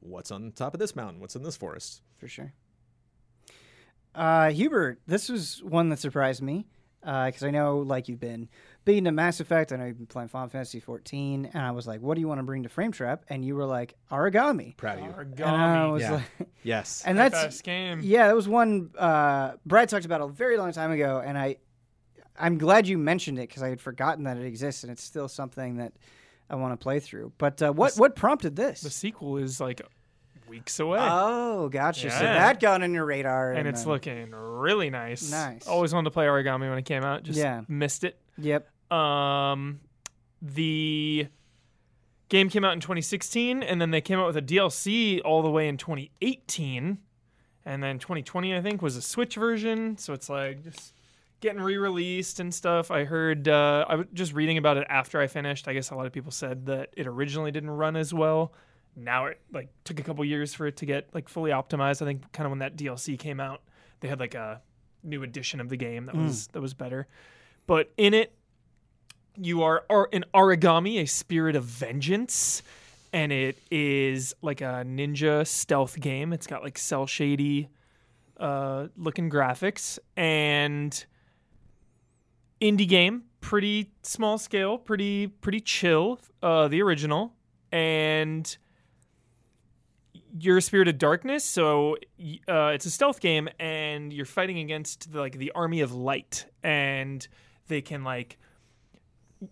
what's 0.00 0.30
on 0.30 0.52
top 0.52 0.74
of 0.74 0.78
this 0.78 0.94
mountain 0.94 1.18
what's 1.20 1.34
in 1.34 1.42
this 1.42 1.56
forest 1.56 2.02
for 2.18 2.28
sure. 2.28 2.52
Uh, 4.14 4.50
Hubert, 4.50 5.00
this 5.06 5.28
was 5.28 5.62
one 5.64 5.88
that 5.88 5.98
surprised 5.98 6.40
me 6.42 6.66
because 7.00 7.42
I 7.42 7.50
know, 7.50 7.78
like, 7.80 8.08
you've 8.08 8.20
been 8.20 8.48
big 8.86 8.96
into 8.98 9.12
Mass 9.12 9.40
Effect. 9.40 9.72
I 9.72 9.76
know 9.76 9.84
you've 9.86 9.98
been 9.98 10.06
playing 10.06 10.28
Final 10.28 10.48
Fantasy 10.48 10.80
14, 10.80 11.50
and 11.52 11.62
I 11.62 11.72
was 11.72 11.86
like, 11.86 12.00
"What 12.00 12.14
do 12.14 12.20
you 12.22 12.28
want 12.28 12.38
to 12.38 12.44
bring 12.44 12.62
to 12.62 12.68
Frame 12.70 12.92
Trap?" 12.92 13.24
And 13.28 13.44
you 13.44 13.56
were 13.56 13.66
like, 13.66 13.94
"Aragami." 14.10 14.76
proud 14.76 14.98
of 15.00 15.04
you 15.04 15.10
And 15.10 15.44
I 15.44 15.76
Aragami. 15.84 15.92
was 15.92 16.02
Yeah. 16.02 16.12
like, 16.12 16.48
yes 16.62 17.02
and 17.06 17.18
that's 17.18 17.34
Best 17.34 17.64
game. 17.64 18.00
yeah, 18.02 18.28
that 18.28 18.36
was 18.36 18.48
one 18.48 18.90
uh, 18.98 19.52
Brad 19.66 19.88
talked 19.88 20.04
about 20.06 20.20
a 20.22 20.28
very 20.28 20.56
long 20.56 20.72
time 20.72 20.92
ago, 20.92 21.20
and 21.24 21.36
I, 21.36 21.56
I'm 22.38 22.58
glad 22.58 22.86
you 22.88 22.98
mentioned 22.98 23.38
it 23.38 23.48
because 23.48 23.62
I 23.62 23.68
had 23.68 23.80
forgotten 23.80 24.24
that 24.24 24.36
it 24.36 24.44
exists, 24.44 24.82
and 24.82 24.90
it's 24.92 25.02
still 25.02 25.28
something 25.28 25.76
that 25.76 25.92
I 26.50 26.56
want 26.56 26.72
to 26.78 26.82
play 26.82 27.00
through. 27.00 27.32
But 27.38 27.62
uh, 27.62 27.72
what 27.72 27.94
what 27.96 28.16
prompted 28.16 28.56
this? 28.56 28.80
The 28.80 28.90
sequel 28.90 29.36
is 29.38 29.60
like 29.60 29.80
weeks 30.48 30.78
away. 30.80 30.98
Oh, 31.00 31.68
gotcha. 31.68 32.10
So 32.10 32.18
that 32.18 32.60
got 32.60 32.82
on 32.82 32.92
your 32.92 33.04
radar, 33.06 33.52
and 33.52 33.66
it's 33.68 33.82
then- 33.82 33.88
looking 33.92 34.30
really 34.32 34.90
nice. 34.90 35.30
Nice. 35.30 35.66
Always 35.66 35.94
wanted 35.94 36.04
to 36.06 36.10
play 36.12 36.26
Aragami 36.26 36.68
when 36.68 36.78
it 36.78 36.84
came 36.84 37.04
out. 37.04 37.22
Just 37.22 37.38
Yeah. 37.38 37.62
missed 37.68 38.04
it. 38.04 38.18
Yep. 38.38 38.68
Um, 38.92 39.80
the 40.42 41.28
game 42.28 42.48
came 42.48 42.64
out 42.64 42.72
in 42.72 42.80
2016, 42.80 43.62
and 43.62 43.80
then 43.80 43.90
they 43.90 44.00
came 44.00 44.18
out 44.18 44.26
with 44.26 44.36
a 44.36 44.42
DLC 44.42 45.20
all 45.24 45.42
the 45.42 45.50
way 45.50 45.68
in 45.68 45.76
2018, 45.76 46.98
and 47.64 47.82
then 47.82 47.98
2020 47.98 48.54
I 48.56 48.60
think 48.60 48.82
was 48.82 48.96
a 48.96 49.02
Switch 49.02 49.36
version. 49.36 49.96
So 49.98 50.12
it's 50.12 50.28
like 50.28 50.62
just 50.64 50.93
getting 51.44 51.60
re-released 51.60 52.40
and 52.40 52.52
stuff. 52.54 52.90
I 52.90 53.04
heard 53.04 53.48
uh, 53.48 53.84
I 53.86 53.96
was 53.96 54.06
just 54.14 54.32
reading 54.32 54.56
about 54.56 54.78
it 54.78 54.86
after 54.88 55.20
I 55.20 55.26
finished. 55.26 55.68
I 55.68 55.74
guess 55.74 55.90
a 55.90 55.94
lot 55.94 56.06
of 56.06 56.12
people 56.12 56.32
said 56.32 56.64
that 56.66 56.88
it 56.96 57.06
originally 57.06 57.50
didn't 57.50 57.70
run 57.70 57.96
as 57.96 58.14
well. 58.14 58.54
Now 58.96 59.26
it 59.26 59.38
like 59.52 59.68
took 59.84 60.00
a 60.00 60.02
couple 60.02 60.24
years 60.24 60.54
for 60.54 60.66
it 60.66 60.78
to 60.78 60.86
get 60.86 61.10
like 61.12 61.28
fully 61.28 61.50
optimized. 61.50 62.00
I 62.00 62.06
think 62.06 62.32
kind 62.32 62.46
of 62.46 62.50
when 62.50 62.60
that 62.60 62.76
DLC 62.76 63.18
came 63.18 63.40
out, 63.40 63.60
they 64.00 64.08
had 64.08 64.20
like 64.20 64.34
a 64.34 64.62
new 65.02 65.22
edition 65.22 65.60
of 65.60 65.68
the 65.68 65.76
game 65.76 66.06
that 66.06 66.16
was 66.16 66.46
that 66.48 66.62
was 66.62 66.72
better. 66.72 67.06
But 67.66 67.92
in 67.98 68.14
it, 68.14 68.32
you 69.36 69.62
are 69.62 69.84
are 69.90 70.08
an 70.14 70.24
Aragami, 70.32 71.02
a 71.02 71.06
spirit 71.06 71.56
of 71.56 71.64
vengeance, 71.64 72.62
and 73.12 73.30
it 73.32 73.58
is 73.70 74.34
like 74.40 74.62
a 74.62 74.82
ninja 74.86 75.46
stealth 75.46 76.00
game. 76.00 76.32
It's 76.32 76.46
got 76.46 76.62
like 76.62 76.78
cell 76.78 77.06
shady 77.06 77.68
uh, 78.38 78.86
looking 78.96 79.28
graphics 79.28 79.98
and 80.16 81.04
indie 82.64 82.88
game, 82.88 83.24
pretty 83.40 83.92
small 84.02 84.38
scale, 84.38 84.78
pretty 84.78 85.26
pretty 85.26 85.60
chill. 85.60 86.18
Uh, 86.42 86.68
the 86.68 86.80
original 86.82 87.34
and 87.70 88.56
you're 90.38 90.58
a 90.58 90.62
spirit 90.62 90.88
of 90.88 90.98
darkness, 90.98 91.44
so 91.44 91.96
uh, 92.48 92.72
it's 92.74 92.86
a 92.86 92.90
stealth 92.90 93.20
game, 93.20 93.48
and 93.58 94.12
you're 94.12 94.26
fighting 94.26 94.58
against 94.58 95.12
the, 95.12 95.20
like 95.20 95.38
the 95.38 95.52
army 95.54 95.80
of 95.80 95.92
light, 95.92 96.46
and 96.62 97.26
they 97.68 97.80
can 97.80 98.02
like 98.04 98.38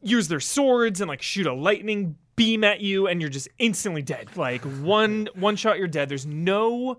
use 0.02 0.28
their 0.28 0.40
swords 0.40 1.01
and 1.01 1.09
like 1.09 1.22
shoot 1.22 1.47
a 1.47 1.52
lightning 1.52 2.16
beam 2.34 2.64
at 2.64 2.80
you, 2.80 3.06
and 3.06 3.20
you're 3.20 3.30
just 3.30 3.48
instantly 3.59 4.02
dead. 4.02 4.28
Like 4.36 4.62
one 4.62 5.28
one 5.34 5.56
shot, 5.56 5.78
you're 5.78 5.89
dead. 5.89 6.09
There's 6.09 6.26
no 6.26 6.98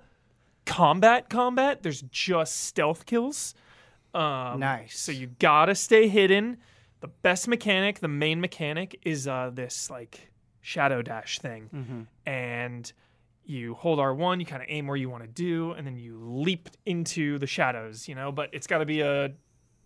combat 0.66 1.30
combat. 1.30 1.84
There's 1.84 2.02
just 2.04 2.66
stealth 2.66 3.06
kills. 3.06 3.54
Um, 4.14 4.60
Nice. 4.60 4.98
So 5.00 5.12
you 5.12 5.28
gotta 5.40 5.76
stay 5.76 6.08
hidden. 6.08 6.58
The 7.02 7.08
best 7.08 7.48
mechanic, 7.48 8.00
the 8.00 8.08
main 8.08 8.40
mechanic, 8.40 9.00
is 9.04 9.28
uh, 9.28 9.52
this 9.54 9.90
like 9.90 10.32
shadow 10.62 11.02
dash 11.02 11.40
thing, 11.40 12.08
and 12.26 12.92
you 13.46 13.74
hold 13.74 14.00
R1, 14.00 14.40
you 14.40 14.46
kind 14.46 14.62
of 14.62 14.68
aim 14.70 14.88
where 14.88 14.96
you 14.96 15.10
want 15.10 15.24
to 15.24 15.28
do, 15.28 15.72
and 15.72 15.86
then 15.86 15.98
you 15.98 16.18
leap 16.24 16.70
into 16.86 17.38
the 17.40 17.48
shadows, 17.48 18.08
you 18.08 18.16
know, 18.16 18.32
but 18.32 18.50
it's 18.54 18.68
got 18.68 18.78
to 18.78 18.86
be 18.86 19.02
a 19.02 19.34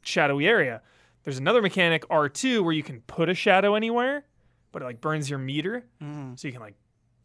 shadowy 0.03 0.47
area. 0.47 0.81
There's 1.23 1.39
another 1.39 1.61
mechanic, 1.63 2.07
R2, 2.09 2.63
where 2.63 2.71
you 2.73 2.83
can 2.83 3.01
put 3.01 3.29
a 3.29 3.33
shadow 3.33 3.73
anywhere, 3.73 4.25
but 4.71 4.83
it 4.83 4.85
like 4.85 5.01
burns 5.01 5.27
your 5.27 5.39
meter. 5.39 5.83
So 6.35 6.47
you 6.47 6.51
can 6.51 6.61
like 6.61 6.75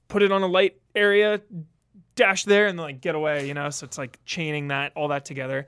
put 0.08 0.22
it 0.22 0.32
on 0.32 0.42
a 0.42 0.46
light 0.46 0.80
area, 0.94 1.42
dash 2.16 2.44
there, 2.44 2.66
and 2.66 2.78
then 2.78 2.84
like 2.86 3.00
get 3.02 3.14
away, 3.14 3.46
you 3.46 3.52
know? 3.52 3.68
So 3.68 3.84
it's 3.84 3.98
like 3.98 4.18
chaining 4.24 4.68
that, 4.68 4.92
all 4.96 5.08
that 5.08 5.26
together. 5.26 5.66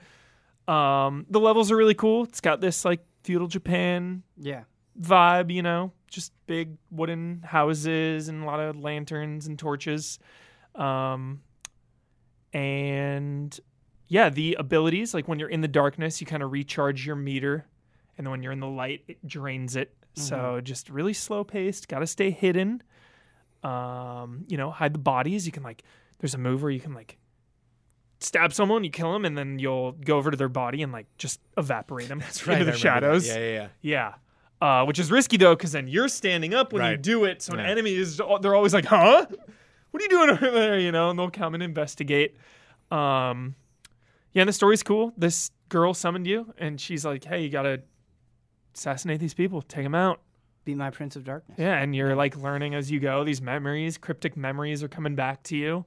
Um, 0.67 1.27
the 1.29 1.41
levels 1.41 1.71
are 1.71 1.77
really 1.77 1.95
cool. 1.95 2.25
It's 2.25 2.41
got 2.41 2.61
this 2.61 2.85
like 2.85 3.05
feudal 3.23 3.49
Japan 3.49 4.23
Yeah. 4.39 4.65
vibe, 5.01 5.53
you 5.53 5.63
know, 5.63 5.93
just 6.09 6.33
big 6.47 6.77
wooden 6.91 7.43
houses 7.45 8.29
and 8.29 8.43
a 8.43 8.47
lot 8.47 8.61
of 8.61 8.77
lanterns 8.79 9.47
and 9.47 9.59
torches. 9.59 10.19
Um, 10.75 11.43
and 12.53 13.59
yeah, 14.09 14.29
the 14.29 14.57
abilities, 14.59 15.15
like 15.15 15.29
when 15.29 15.39
you're 15.39 15.49
in 15.49 15.61
the 15.61 15.69
darkness, 15.69 16.21
you 16.21 16.27
kind 16.27 16.43
of 16.43 16.53
recharge 16.53 17.07
your 17.07 17.17
meter, 17.17 17.67
and 18.17 18.27
then 18.27 18.31
when 18.31 18.43
you're 18.43 18.53
in 18.53 18.61
the 18.61 18.67
light, 18.69 19.03
it 19.09 19.27
drains 19.27 19.77
it. 19.77 19.95
So 20.17 20.61
just 20.63 20.91
really 20.91 21.13
slow 21.13 21.43
paced, 21.43 21.89
got 21.89 21.99
to 21.99 22.07
stay 22.07 22.31
hidden. 22.31 22.83
Um, 23.65 24.45
you 24.47 24.57
know, 24.57 24.71
hide 24.71 24.93
the 24.95 24.99
bodies. 25.01 25.45
You 25.47 25.51
can 25.51 25.65
like, 25.65 25.83
there's 26.21 26.35
a 26.35 26.39
move 26.39 26.63
where 26.63 26.71
you 26.71 26.79
can 26.79 26.95
like 26.95 27.17
stab 28.25 28.53
someone, 28.53 28.85
you 28.85 28.91
kill 28.91 29.13
them, 29.13 29.25
and 29.25 29.37
then 29.37 29.59
you'll 29.59 29.93
go 29.93 30.17
over 30.17 30.31
to 30.31 30.37
their 30.37 30.49
body 30.49 30.83
and 30.83 30.93
like 30.93 31.07
just 31.19 31.41
evaporate 31.57 32.09
them 32.09 32.19
That's 32.21 32.41
into 32.47 32.51
right. 32.51 32.57
I 32.57 32.59
the 32.65 32.73
remember 32.73 32.79
that. 32.79 32.81
shadows. 32.81 33.27
Yeah, 33.29 33.39
yeah, 33.39 33.53
yeah. 33.53 33.69
Yeah. 33.83 34.15
Uh, 34.61 34.85
which 34.87 34.99
is 34.99 35.11
risky 35.11 35.37
though, 35.37 35.55
because 35.55 35.73
then 35.73 35.89
you're 35.89 36.09
standing 36.09 36.55
up 36.55 36.73
when 36.73 36.91
you 36.91 36.97
do 36.97 37.25
it. 37.25 37.43
So 37.43 37.53
an 37.53 37.59
Yeah. 37.61 37.67
enemy 37.71 37.95
is, 37.95 38.21
they're 38.41 38.55
always 38.55 38.73
like, 38.73 38.87
huh? 38.87 39.27
What 39.91 40.01
are 40.01 40.05
you 40.05 40.09
doing 40.09 40.31
over 40.31 40.51
there? 40.51 40.79
You 40.79 40.91
know, 40.93 41.11
and 41.11 41.19
they'll 41.19 41.31
come 41.31 41.55
and 41.55 41.63
investigate. 41.63 42.37
Um, 42.91 43.55
yeah, 44.33 44.43
and 44.43 44.49
the 44.49 44.53
story's 44.53 44.83
cool. 44.83 45.13
This 45.17 45.51
girl 45.69 45.93
summoned 45.95 46.27
you, 46.27 46.53
and 46.59 46.81
she's 46.81 47.05
like, 47.05 47.25
hey, 47.25 47.43
you 47.43 47.51
gotta 47.51 47.83
assassinate 48.75 49.21
these 49.21 49.35
people, 49.35 49.63
take 49.63 49.85
them 49.85 49.95
out. 49.95 50.21
Be 50.65 50.75
my 50.75 50.91
Prince 50.91 51.15
of 51.17 51.25
Darkness. 51.25 51.59
Yeah, 51.59 51.77
and 51.79 51.95
you're 51.95 52.17
like 52.17 52.37
learning 52.39 52.75
as 52.75 52.91
you 52.91 52.99
go. 53.01 53.23
These 53.23 53.43
memories, 53.43 53.99
cryptic 53.99 54.35
memories, 54.37 54.83
are 54.83 54.89
coming 54.89 55.15
back 55.15 55.43
to 55.45 55.57
you. 55.57 55.85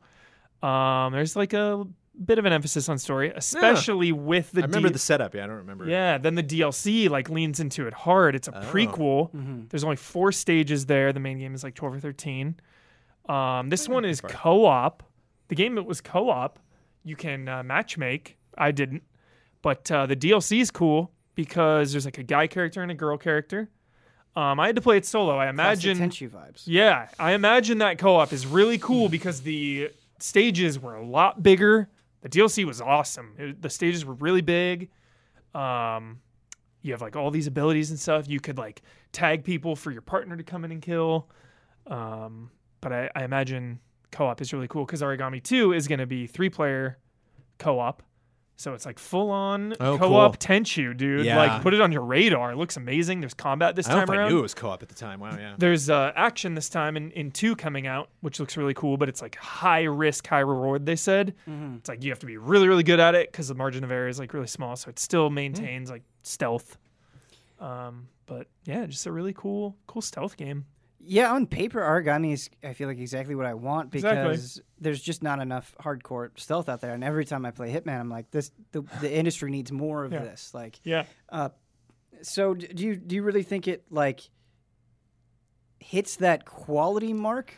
Um, 0.67 1.13
there's 1.13 1.35
like 1.35 1.53
a 1.53 1.85
bit 2.25 2.39
of 2.39 2.45
an 2.45 2.53
emphasis 2.53 2.89
on 2.89 2.97
story, 2.97 3.31
especially 3.35 4.11
with 4.11 4.51
the 4.51 4.61
I 4.63 4.65
remember 4.65 4.87
D- 4.89 4.93
the 4.93 4.99
setup. 4.99 5.35
Yeah, 5.35 5.43
I 5.43 5.47
don't 5.47 5.57
remember. 5.57 5.85
yeah, 5.87 6.17
then 6.17 6.35
the 6.35 6.43
DLC 6.43 7.09
like 7.09 7.29
leans 7.29 7.59
into 7.59 7.87
it 7.87 7.93
hard. 7.93 8.35
It's 8.35 8.47
a 8.47 8.57
Oh. 8.57 8.61
prequel. 8.71 9.31
Mm-hmm. 9.33 9.61
There's 9.69 9.83
only 9.83 9.95
four 9.97 10.31
stages 10.31 10.85
there. 10.87 11.13
The 11.13 11.19
main 11.19 11.37
game 11.39 11.53
is 11.53 11.63
like 11.63 11.75
12 11.75 11.95
or 11.95 11.99
13. 11.99 12.55
Um, 13.29 13.69
this 13.69 13.87
one 13.89 14.05
is 14.05 14.21
far. 14.21 14.29
co-op. 14.29 15.03
The 15.49 15.55
game 15.55 15.77
it 15.77 15.85
was 15.85 16.01
co-op. 16.01 16.59
You 17.03 17.15
can 17.15 17.47
uh, 17.47 17.63
match 17.63 17.97
make. 17.97 18.37
I 18.57 18.71
didn't, 18.71 19.03
but 19.61 19.89
uh, 19.91 20.05
the 20.07 20.15
DLC 20.15 20.59
is 20.61 20.71
cool 20.71 21.11
because 21.35 21.91
there's 21.91 22.05
like 22.05 22.17
a 22.17 22.23
guy 22.23 22.47
character 22.47 22.81
and 22.81 22.89
a 22.91 22.95
girl 22.95 23.17
character. 23.17 23.69
Um, 24.35 24.59
I 24.59 24.67
had 24.67 24.75
to 24.75 24.81
play 24.81 24.97
it 24.97 25.05
solo. 25.05 25.37
I 25.37 25.47
imagine. 25.49 25.97
Tenchu 25.97 26.29
vibes. 26.29 26.63
Yeah, 26.65 27.07
I 27.19 27.31
imagine 27.33 27.77
that 27.79 27.97
co-op 27.97 28.33
is 28.33 28.45
really 28.47 28.77
cool 28.77 29.09
because 29.09 29.41
the 29.41 29.91
stages 30.19 30.79
were 30.79 30.95
a 30.95 31.05
lot 31.05 31.41
bigger. 31.43 31.89
The 32.29 32.39
DLC 32.41 32.65
was 32.65 32.81
awesome. 32.81 33.33
It- 33.37 33.61
the 33.61 33.69
stages 33.69 34.03
were 34.03 34.15
really 34.15 34.41
big. 34.41 34.89
Um, 35.55 36.19
you 36.81 36.91
have 36.91 37.01
like 37.01 37.15
all 37.15 37.31
these 37.31 37.47
abilities 37.47 37.89
and 37.89 37.99
stuff. 37.99 38.27
You 38.27 38.39
could 38.39 38.57
like 38.57 38.81
tag 39.13 39.43
people 39.43 39.75
for 39.75 39.91
your 39.91 40.01
partner 40.01 40.35
to 40.35 40.43
come 40.43 40.65
in 40.65 40.71
and 40.71 40.81
kill. 40.81 41.29
Um, 41.87 42.51
but 42.81 42.91
I, 42.91 43.09
I 43.15 43.23
imagine 43.23 43.79
co-op 44.11 44.41
is 44.41 44.51
really 44.53 44.67
cool 44.67 44.85
because 44.85 45.01
Aragami 45.01 45.41
2 45.41 45.71
is 45.73 45.87
going 45.87 45.99
to 45.99 46.05
be 46.05 46.27
three-player 46.27 46.97
co-op. 47.59 48.03
So 48.59 48.73
it's 48.73 48.87
like 48.87 48.97
full 48.97 49.29
on 49.29 49.73
Oh, 49.79 49.99
co-op 49.99 50.39
cool. 50.39 50.55
Tenchu, 50.57 50.97
dude. 50.97 51.25
Yeah. 51.27 51.37
Like 51.37 51.61
put 51.61 51.75
it 51.75 51.79
on 51.81 51.91
your 51.91 52.01
radar. 52.01 52.51
It 52.51 52.57
looks 52.57 52.75
amazing. 52.75 53.19
There's 53.19 53.35
combat 53.35 53.75
this 53.75 53.87
I 53.87 53.93
don't 53.93 54.07
time 54.07 54.17
around. 54.17 54.25
I 54.25 54.29
knew 54.29 54.39
it 54.39 54.41
was 54.41 54.55
co-op 54.55 54.81
at 54.81 54.89
the 54.89 54.95
time. 54.95 55.19
Wow, 55.19 55.37
yeah. 55.37 55.53
There's 55.59 55.91
uh, 55.91 56.11
action 56.15 56.55
this 56.55 56.67
time 56.67 56.97
in, 56.97 57.11
in 57.11 57.29
two 57.29 57.55
coming 57.55 57.85
out, 57.85 58.09
which 58.21 58.39
looks 58.39 58.57
really 58.57 58.73
cool, 58.73 58.97
but 58.97 59.09
it's 59.09 59.21
like 59.21 59.35
high 59.35 59.83
risk, 59.83 60.25
high 60.25 60.39
reward, 60.39 60.87
they 60.87 60.95
said. 60.95 61.35
It's 61.77 61.87
like 61.87 62.03
you 62.03 62.09
have 62.09 62.19
to 62.19 62.25
be 62.25 62.37
really, 62.37 62.67
really 62.67 62.81
good 62.83 62.99
at 62.99 63.13
it 63.13 63.31
because 63.31 63.47
the 63.47 63.53
margin 63.55 63.83
of 63.83 63.91
error 63.91 64.07
is 64.07 64.17
like 64.17 64.33
really 64.33 64.47
small. 64.47 64.75
So 64.75 64.89
it 64.89 64.97
still 64.97 65.29
maintains 65.29 65.91
like 65.91 66.01
stealth. 66.23 66.77
Um, 67.59 68.07
but 68.25 68.47
yeah, 68.65 68.85
just 68.87 69.05
a 69.05 69.11
really 69.11 69.33
cool, 69.33 69.75
cool 69.85 70.01
stealth 70.01 70.35
game. 70.35 70.65
Yeah, 71.07 71.31
on 71.33 71.47
paper, 71.47 71.79
Aragami 71.79 72.33
is 72.33 72.49
I 72.63 72.73
feel 72.73 72.87
like 72.87 72.99
exactly 72.99 73.33
what 73.35 73.45
I 73.45 73.53
want 73.53 73.91
because 73.91 74.33
Exactly. 74.33 74.63
there's 74.81 75.01
just 75.01 75.23
not 75.23 75.39
enough 75.39 75.73
hardcore 75.79 76.29
stealth 76.37 76.67
out 76.69 76.81
there. 76.81 76.93
And 76.93 77.03
every 77.03 77.23
time 77.25 77.45
I 77.45 77.51
play 77.51 77.71
Hitman, 77.73 77.99
I'm 77.99 78.09
like, 78.09 78.29
this 78.31 78.51
the, 78.71 78.81
the 79.01 79.11
industry 79.13 79.49
needs 79.51 79.71
more 79.71 80.03
of 80.03 80.11
Yeah. 80.11 80.19
this. 80.19 80.53
Like, 80.53 80.79
Yeah. 80.83 81.05
Uh, 81.29 81.49
so 82.21 82.53
do 82.53 82.83
you 82.85 82.95
do 82.95 83.15
you 83.15 83.23
really 83.23 83.43
think 83.43 83.67
it 83.67 83.85
like 83.89 84.21
hits 85.79 86.15
that 86.17 86.45
quality 86.45 87.13
mark? 87.13 87.53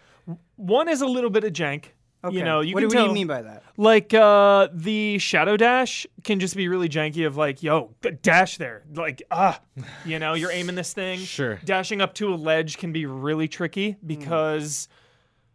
One 0.58 0.88
is 0.90 1.02
a 1.02 1.08
little 1.08 1.30
bit 1.30 1.44
of 1.44 1.54
jank. 1.54 1.86
Okay. 2.24 2.36
You 2.38 2.44
know, 2.44 2.60
you 2.60 2.74
what, 2.74 2.82
do- 2.82 2.88
what 2.88 2.92
do 2.92 2.98
tell- 2.98 3.08
you 3.08 3.14
mean 3.14 3.28
by 3.28 3.42
that? 3.42 3.64
Like 3.78 4.14
uh, 4.14 4.68
the 4.74 5.20
shadow 5.20 5.56
dash 5.56 6.06
can 6.26 6.40
just 6.42 6.56
be 6.56 6.68
really 6.68 6.90
janky. 6.90 7.26
Of 7.26 7.38
like, 7.38 7.64
yo, 7.64 7.96
dash 8.22 8.58
there. 8.58 8.84
Like, 8.94 9.22
ah, 9.32 9.60
you 10.06 10.20
know, 10.20 10.34
you're 10.34 10.52
aiming 10.52 10.76
this 10.76 10.92
thing. 10.94 11.20
Sure. 11.26 11.60
Dashing 11.64 12.02
up 12.02 12.14
to 12.16 12.34
a 12.34 12.36
ledge 12.36 12.78
can 12.78 12.92
be 12.92 13.06
really 13.06 13.48
tricky 13.48 13.96
because 14.06 14.90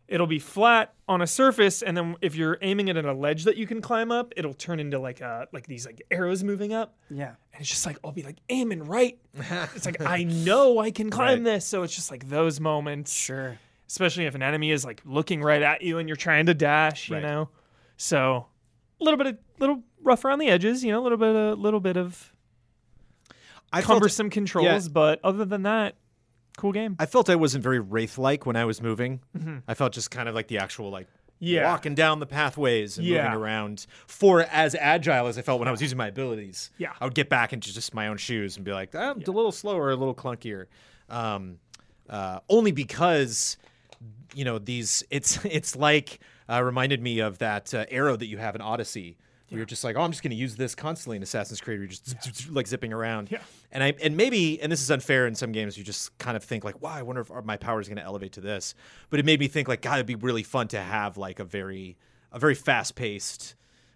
it'll 0.09 0.27
be 0.27 0.39
flat 0.39 0.95
on 1.09 1.21
a 1.21 1.27
surface, 1.27 1.83
and 1.83 1.95
then 1.97 2.17
if 2.23 2.35
you're 2.35 2.57
aiming 2.63 2.89
it 2.89 2.97
at 2.97 3.05
a 3.05 3.13
ledge 3.13 3.45
that 3.45 3.57
you 3.59 3.67
can 3.67 3.83
climb 3.83 4.11
up, 4.11 4.33
it'll 4.37 4.55
turn 4.55 4.81
into 4.81 4.99
like 4.99 5.21
a 5.21 5.47
like 5.53 5.67
these 5.67 5.85
like 5.85 6.01
arrows 6.11 6.43
moving 6.43 6.73
up, 6.73 6.97
Yeah. 7.11 7.35
and 7.53 7.61
it's 7.61 7.69
just 7.69 7.85
like 7.85 7.99
I'll 8.05 8.13
be 8.13 8.23
like 8.23 8.39
aiming 8.49 8.85
right. 8.85 9.19
it's 9.75 9.85
like 9.85 10.01
I 10.01 10.25
know 10.25 10.79
I 10.79 10.91
can 10.93 11.11
climb 11.11 11.45
Right. 11.45 11.55
this, 11.57 11.67
so 11.67 11.83
it's 11.83 11.95
just 11.95 12.11
like 12.11 12.29
those 12.31 12.59
moments 12.61 13.13
Sure. 13.15 13.59
Especially 13.95 14.27
if 14.27 14.35
an 14.35 14.43
enemy 14.43 14.73
is 14.73 14.85
like 14.85 15.01
looking 15.05 15.41
right 15.41 15.63
at 15.63 15.83
you 15.83 15.99
and 15.99 16.09
you're 16.09 16.17
trying 16.17 16.47
to 16.47 16.55
dash, 16.55 17.09
you 17.09 17.15
Right. 17.15 17.23
know. 17.23 17.49
So 17.97 18.47
a 19.01 19.05
little 19.05 19.17
bit 19.17 19.29
of 19.29 19.39
little 19.61 19.85
rough 20.03 20.25
around 20.25 20.41
the 20.41 20.49
edges, 20.49 20.83
you 20.85 20.91
know, 20.91 21.01
a 21.01 21.05
little 21.05 21.17
bit 21.19 21.35
a 21.37 21.55
little 21.55 21.79
bit 21.81 21.97
of 21.97 22.33
I 23.73 23.81
felt, 23.81 23.87
cumbersome 23.99 24.31
controls, 24.31 24.89
but 24.89 25.21
other 25.25 25.45
than 25.45 25.63
that, 25.63 25.95
cool 26.57 26.73
game. 26.73 26.97
I 26.99 27.07
felt 27.07 27.31
I 27.31 27.37
wasn't 27.37 27.63
very 27.63 27.79
wraith-like 27.81 28.47
when 28.47 28.57
I 28.57 28.65
was 28.65 28.81
moving. 28.83 29.21
I 29.69 29.75
felt 29.75 29.93
just 29.93 30.11
kind 30.11 30.29
of 30.29 30.35
like 30.35 30.49
the 30.49 30.59
actual 30.59 30.91
like 30.91 31.07
Mm-hmm. 31.07 31.47
Yeah. 31.55 31.71
walking 31.73 31.95
down 31.97 32.21
the 32.21 32.27
pathways 32.27 32.97
and 32.97 33.07
Yeah. 33.07 33.25
moving 33.25 33.39
around 33.43 33.87
for 34.07 34.43
as 34.43 34.75
agile 34.77 35.27
as 35.27 35.37
I 35.37 35.43
felt 35.43 35.59
when 35.59 35.67
I 35.69 35.73
was 35.73 35.83
using 35.83 35.99
my 35.99 36.07
abilities. 36.07 36.71
Yeah. 36.79 36.93
I 37.01 37.05
would 37.05 37.15
get 37.15 37.29
back 37.29 37.53
into 37.53 37.75
just 37.75 37.93
my 37.93 38.07
own 38.07 38.17
shoes 38.19 38.57
and 38.57 38.65
be 38.65 38.73
like, 38.73 38.95
I'm 38.95 39.21
a 39.21 39.31
little 39.31 39.51
slower, 39.53 39.91
a 39.91 39.97
little 39.97 40.15
clunkier. 40.15 40.67
Um, 41.11 41.59
uh, 42.09 42.39
only 42.49 42.71
because 42.71 43.57
you 44.35 44.45
know 44.45 44.59
these 44.59 45.03
it's 45.11 45.45
it's 45.45 45.77
like 45.77 46.21
uh, 46.49 46.63
reminded 46.63 47.03
me 47.03 47.21
of 47.21 47.39
that 47.39 47.73
uh, 47.73 47.87
arrow 47.91 48.17
that 48.17 48.27
you 48.27 48.39
have 48.39 48.55
in 48.55 48.61
Odyssey 48.61 49.17
Where 49.49 49.59
you're 49.59 49.67
just 49.67 49.85
like, 49.85 49.97
oh, 49.97 50.01
I'm 50.01 50.11
just 50.11 50.23
going 50.23 50.31
to 50.31 50.37
use 50.37 50.57
this 50.57 50.75
constantly 50.75 51.17
in 51.17 51.23
Assassin's 51.23 51.61
Creed. 51.61 51.79
You're 51.79 51.89
just 51.89 52.09
zip, 52.09 52.35
like 52.55 52.67
zipping 52.67 52.93
around. 52.93 53.31
Yeah. 53.31 53.39
And 53.73 53.83
I 53.83 53.95
and 54.03 54.17
maybe 54.17 54.61
and 54.61 54.71
this 54.71 54.83
is 54.83 54.91
unfair 54.91 55.27
in 55.27 55.35
some 55.35 55.53
games. 55.53 55.79
You 55.79 55.85
just 55.85 56.17
kind 56.19 56.37
of 56.37 56.45
think 56.45 56.65
like, 56.65 56.81
wow, 56.83 56.93
I 56.93 57.03
wonder 57.03 57.23
if 57.23 57.31
my 57.45 57.57
power 57.57 57.81
is 57.81 57.89
going 57.89 57.99
to 57.99 58.05
elevate 58.05 58.33
to 58.33 58.41
this. 58.41 58.75
But 59.11 59.21
it 59.21 59.27
made 59.27 59.41
me 59.41 59.49
think 59.49 59.69
like, 59.69 59.83
God, 59.83 59.95
it'd 59.95 60.07
be 60.07 60.15
really 60.15 60.43
fun 60.43 60.69
to 60.69 60.81
have 60.81 61.17
like 61.17 61.41
a 61.41 61.45
very 61.45 61.97
a 62.33 62.39
very 62.39 62.55
fast 62.55 62.95
paced. 62.95 63.55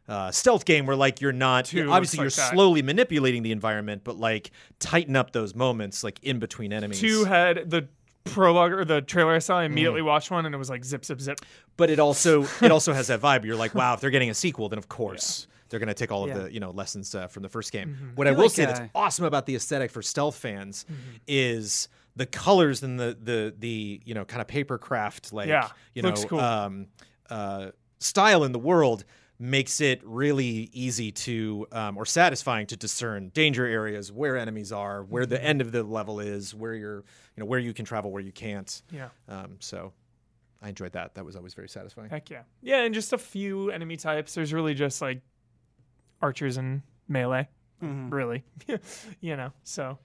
Uh, 0.09 0.31
stealth 0.31 0.65
game 0.65 0.87
where 0.87 0.97
like 0.97 1.21
you're 1.21 1.33
not 1.33 1.67
obviously 1.67 2.25
looks 2.25 2.39
you're 2.39 2.47
that. 2.47 2.55
slowly 2.55 2.81
manipulating 2.81 3.43
the 3.43 3.53
environment 3.53 4.01
but 4.05 4.17
like 4.17 4.53
tighten 4.79 5.15
up 5.15 5.33
those 5.33 5.55
moments 5.55 6.03
like 6.03 6.19
in 6.23 6.39
between 6.39 6.73
enemies 6.73 6.99
Two 6.99 7.25
had 7.25 7.69
the 7.69 7.89
prologue 8.29 8.73
or 8.73 8.85
the 8.85 9.01
trailer 9.03 9.35
I 9.35 9.39
saw. 9.39 9.59
I 9.59 9.63
Mm. 9.65 9.67
immediately 9.73 10.03
watched 10.03 10.31
one 10.31 10.47
and 10.47 10.55
it 10.55 10.59
was 10.59 10.71
like 10.71 10.85
zip, 10.85 11.05
zip, 11.05 11.21
zip. 11.21 11.41
but 11.77 11.91
it 11.91 11.99
also 11.99 12.43
it 12.63 12.71
also 12.71 12.93
has 12.93 13.07
that 13.09 13.21
vibe. 13.21 13.45
You're 13.45 13.57
like, 13.57 13.75
wow, 13.75 13.95
if 13.95 14.01
they're 14.01 14.11
getting 14.11 14.31
a 14.31 14.35
sequel, 14.35 14.69
then 14.69 14.79
of 14.79 14.89
course 14.89 15.47
they're 15.69 15.81
going 15.81 15.89
to 15.89 15.95
take 15.95 16.11
all 16.11 16.23
of 16.25 16.29
Yeah. 16.31 16.39
the 16.45 16.53
you 16.53 16.61
know 16.61 16.71
lessons 16.71 17.15
uh, 17.15 17.27
from 17.27 17.43
the 17.43 17.49
first 17.49 17.73
game. 17.73 17.89
Mm-hmm. 17.89 18.09
What 18.15 18.27
I, 18.27 18.31
feel 18.31 18.37
will 18.39 18.45
like, 18.45 18.53
say 18.53 18.65
that's 18.65 18.81
uh, 18.81 18.89
awesome 18.95 19.25
about 19.27 19.47
the 19.47 19.55
aesthetic 19.57 19.91
for 19.91 20.01
stealth 20.03 20.37
fans 20.37 20.87
is 21.27 21.89
the 22.17 22.27
colors 22.27 22.83
and 22.83 22.99
the 22.99 23.17
the 23.23 23.55
the 23.59 24.01
you 24.05 24.15
know 24.15 24.25
kind 24.25 24.41
of 24.41 24.49
paper 24.49 24.79
craft 24.79 25.33
like 25.33 25.49
Yeah, 25.49 25.69
you 25.95 26.03
know 26.03 26.13
cool. 26.13 26.41
um, 26.41 26.87
uh, 27.31 27.71
style 28.01 28.45
in 28.45 28.53
the 28.53 28.59
world 28.59 29.05
makes 29.41 29.81
it 29.81 30.01
really 30.05 30.69
easy 30.73 31.13
to 31.13 31.65
um, 31.71 31.97
or 31.97 32.05
satisfying 32.05 32.67
to 32.67 32.77
discern 32.77 33.29
danger 33.29 33.65
areas 33.67 34.11
where 34.11 34.37
enemies 34.37 34.73
are 34.73 35.05
where 35.05 35.27
the 35.27 35.37
Mm-hmm. 35.37 35.47
end 35.47 35.61
of 35.61 35.71
the 35.71 35.85
level 35.85 36.19
is 36.19 36.55
where 36.57 36.75
you're 36.75 37.05
you 37.39 37.45
know 37.45 37.47
where 37.47 37.61
you 37.61 37.73
can 37.73 37.85
travel 37.85 38.11
where 38.11 38.21
you 38.23 38.33
can't 38.33 38.83
Yeah. 38.91 39.11
um, 39.29 39.59
so 39.61 39.93
I 40.61 40.71
enjoyed 40.71 40.91
that. 40.95 41.15
That 41.15 41.25
was 41.25 41.37
always 41.37 41.55
very 41.55 41.69
satisfying. 41.69 42.11
Heck 42.11 42.31
yeah. 42.31 42.43
Yeah, 42.63 42.83
and 42.83 42.93
just 42.93 43.13
a 43.13 43.19
few 43.19 43.71
enemy 43.71 43.97
types. 43.97 44.35
There's 44.35 44.53
really 44.53 44.75
just 44.75 45.01
like 45.01 45.21
archers 46.21 46.57
and 46.57 46.83
melee, 47.07 47.47
Mm-hmm. 47.81 48.11
really. 48.13 48.43
you 49.21 49.37
know, 49.37 49.53
so 49.63 49.99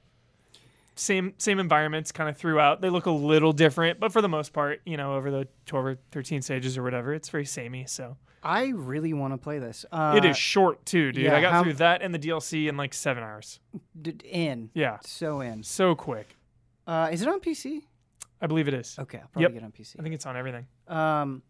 same 0.95 1.33
same 1.39 1.59
environments 1.59 2.11
kind 2.11 2.29
of 2.29 2.37
throughout. 2.37 2.81
They 2.81 2.91
look 2.91 3.07
a 3.07 3.11
little 3.11 3.51
different, 3.51 3.99
but 3.99 4.11
for 4.13 4.21
the 4.21 4.29
most 4.29 4.53
part, 4.53 4.79
you 4.85 4.95
know, 4.95 5.15
over 5.15 5.31
the 5.31 5.47
12 5.65 5.85
or 5.85 5.97
13 6.11 6.43
stages 6.43 6.77
or 6.77 6.83
whatever, 6.83 7.15
it's 7.15 7.29
very 7.29 7.45
samey. 7.45 7.85
So 7.87 8.15
I 8.43 8.67
really 8.67 9.13
want 9.13 9.33
to 9.33 9.39
play 9.39 9.57
this. 9.57 9.85
Uh, 9.91 10.13
it 10.17 10.23
is 10.23 10.37
short 10.37 10.85
too, 10.85 11.11
dude. 11.11 11.23
yeah, 11.25 11.35
I 11.35 11.41
got 11.41 11.51
how- 11.51 11.63
through 11.63 11.73
that 11.75 12.03
and 12.03 12.13
the 12.13 12.19
DLC 12.19 12.67
in 12.69 12.77
like 12.77 12.93
seven 12.93 13.23
hours. 13.23 13.59
d- 13.99 14.17
in. 14.23 14.69
Yeah, 14.75 14.99
So 15.03 15.41
in. 15.41 15.63
so 15.63 15.95
quick. 15.95 16.35
Uh, 16.87 17.09
is 17.11 17.21
it 17.21 17.27
on 17.27 17.39
PC? 17.39 17.81
I 18.41 18.47
believe 18.47 18.67
it 18.67 18.73
is. 18.73 18.97
Okay, 18.99 19.19
I'll 19.19 19.27
probably 19.29 19.43
Yep. 19.43 19.53
get 19.53 19.61
it 19.61 19.65
on 19.65 19.71
PC. 19.71 19.95
I 19.99 20.03
think 20.03 20.15
it's 20.15 20.25
on 20.25 20.35
everything. 20.37 20.67
um, 20.87 21.41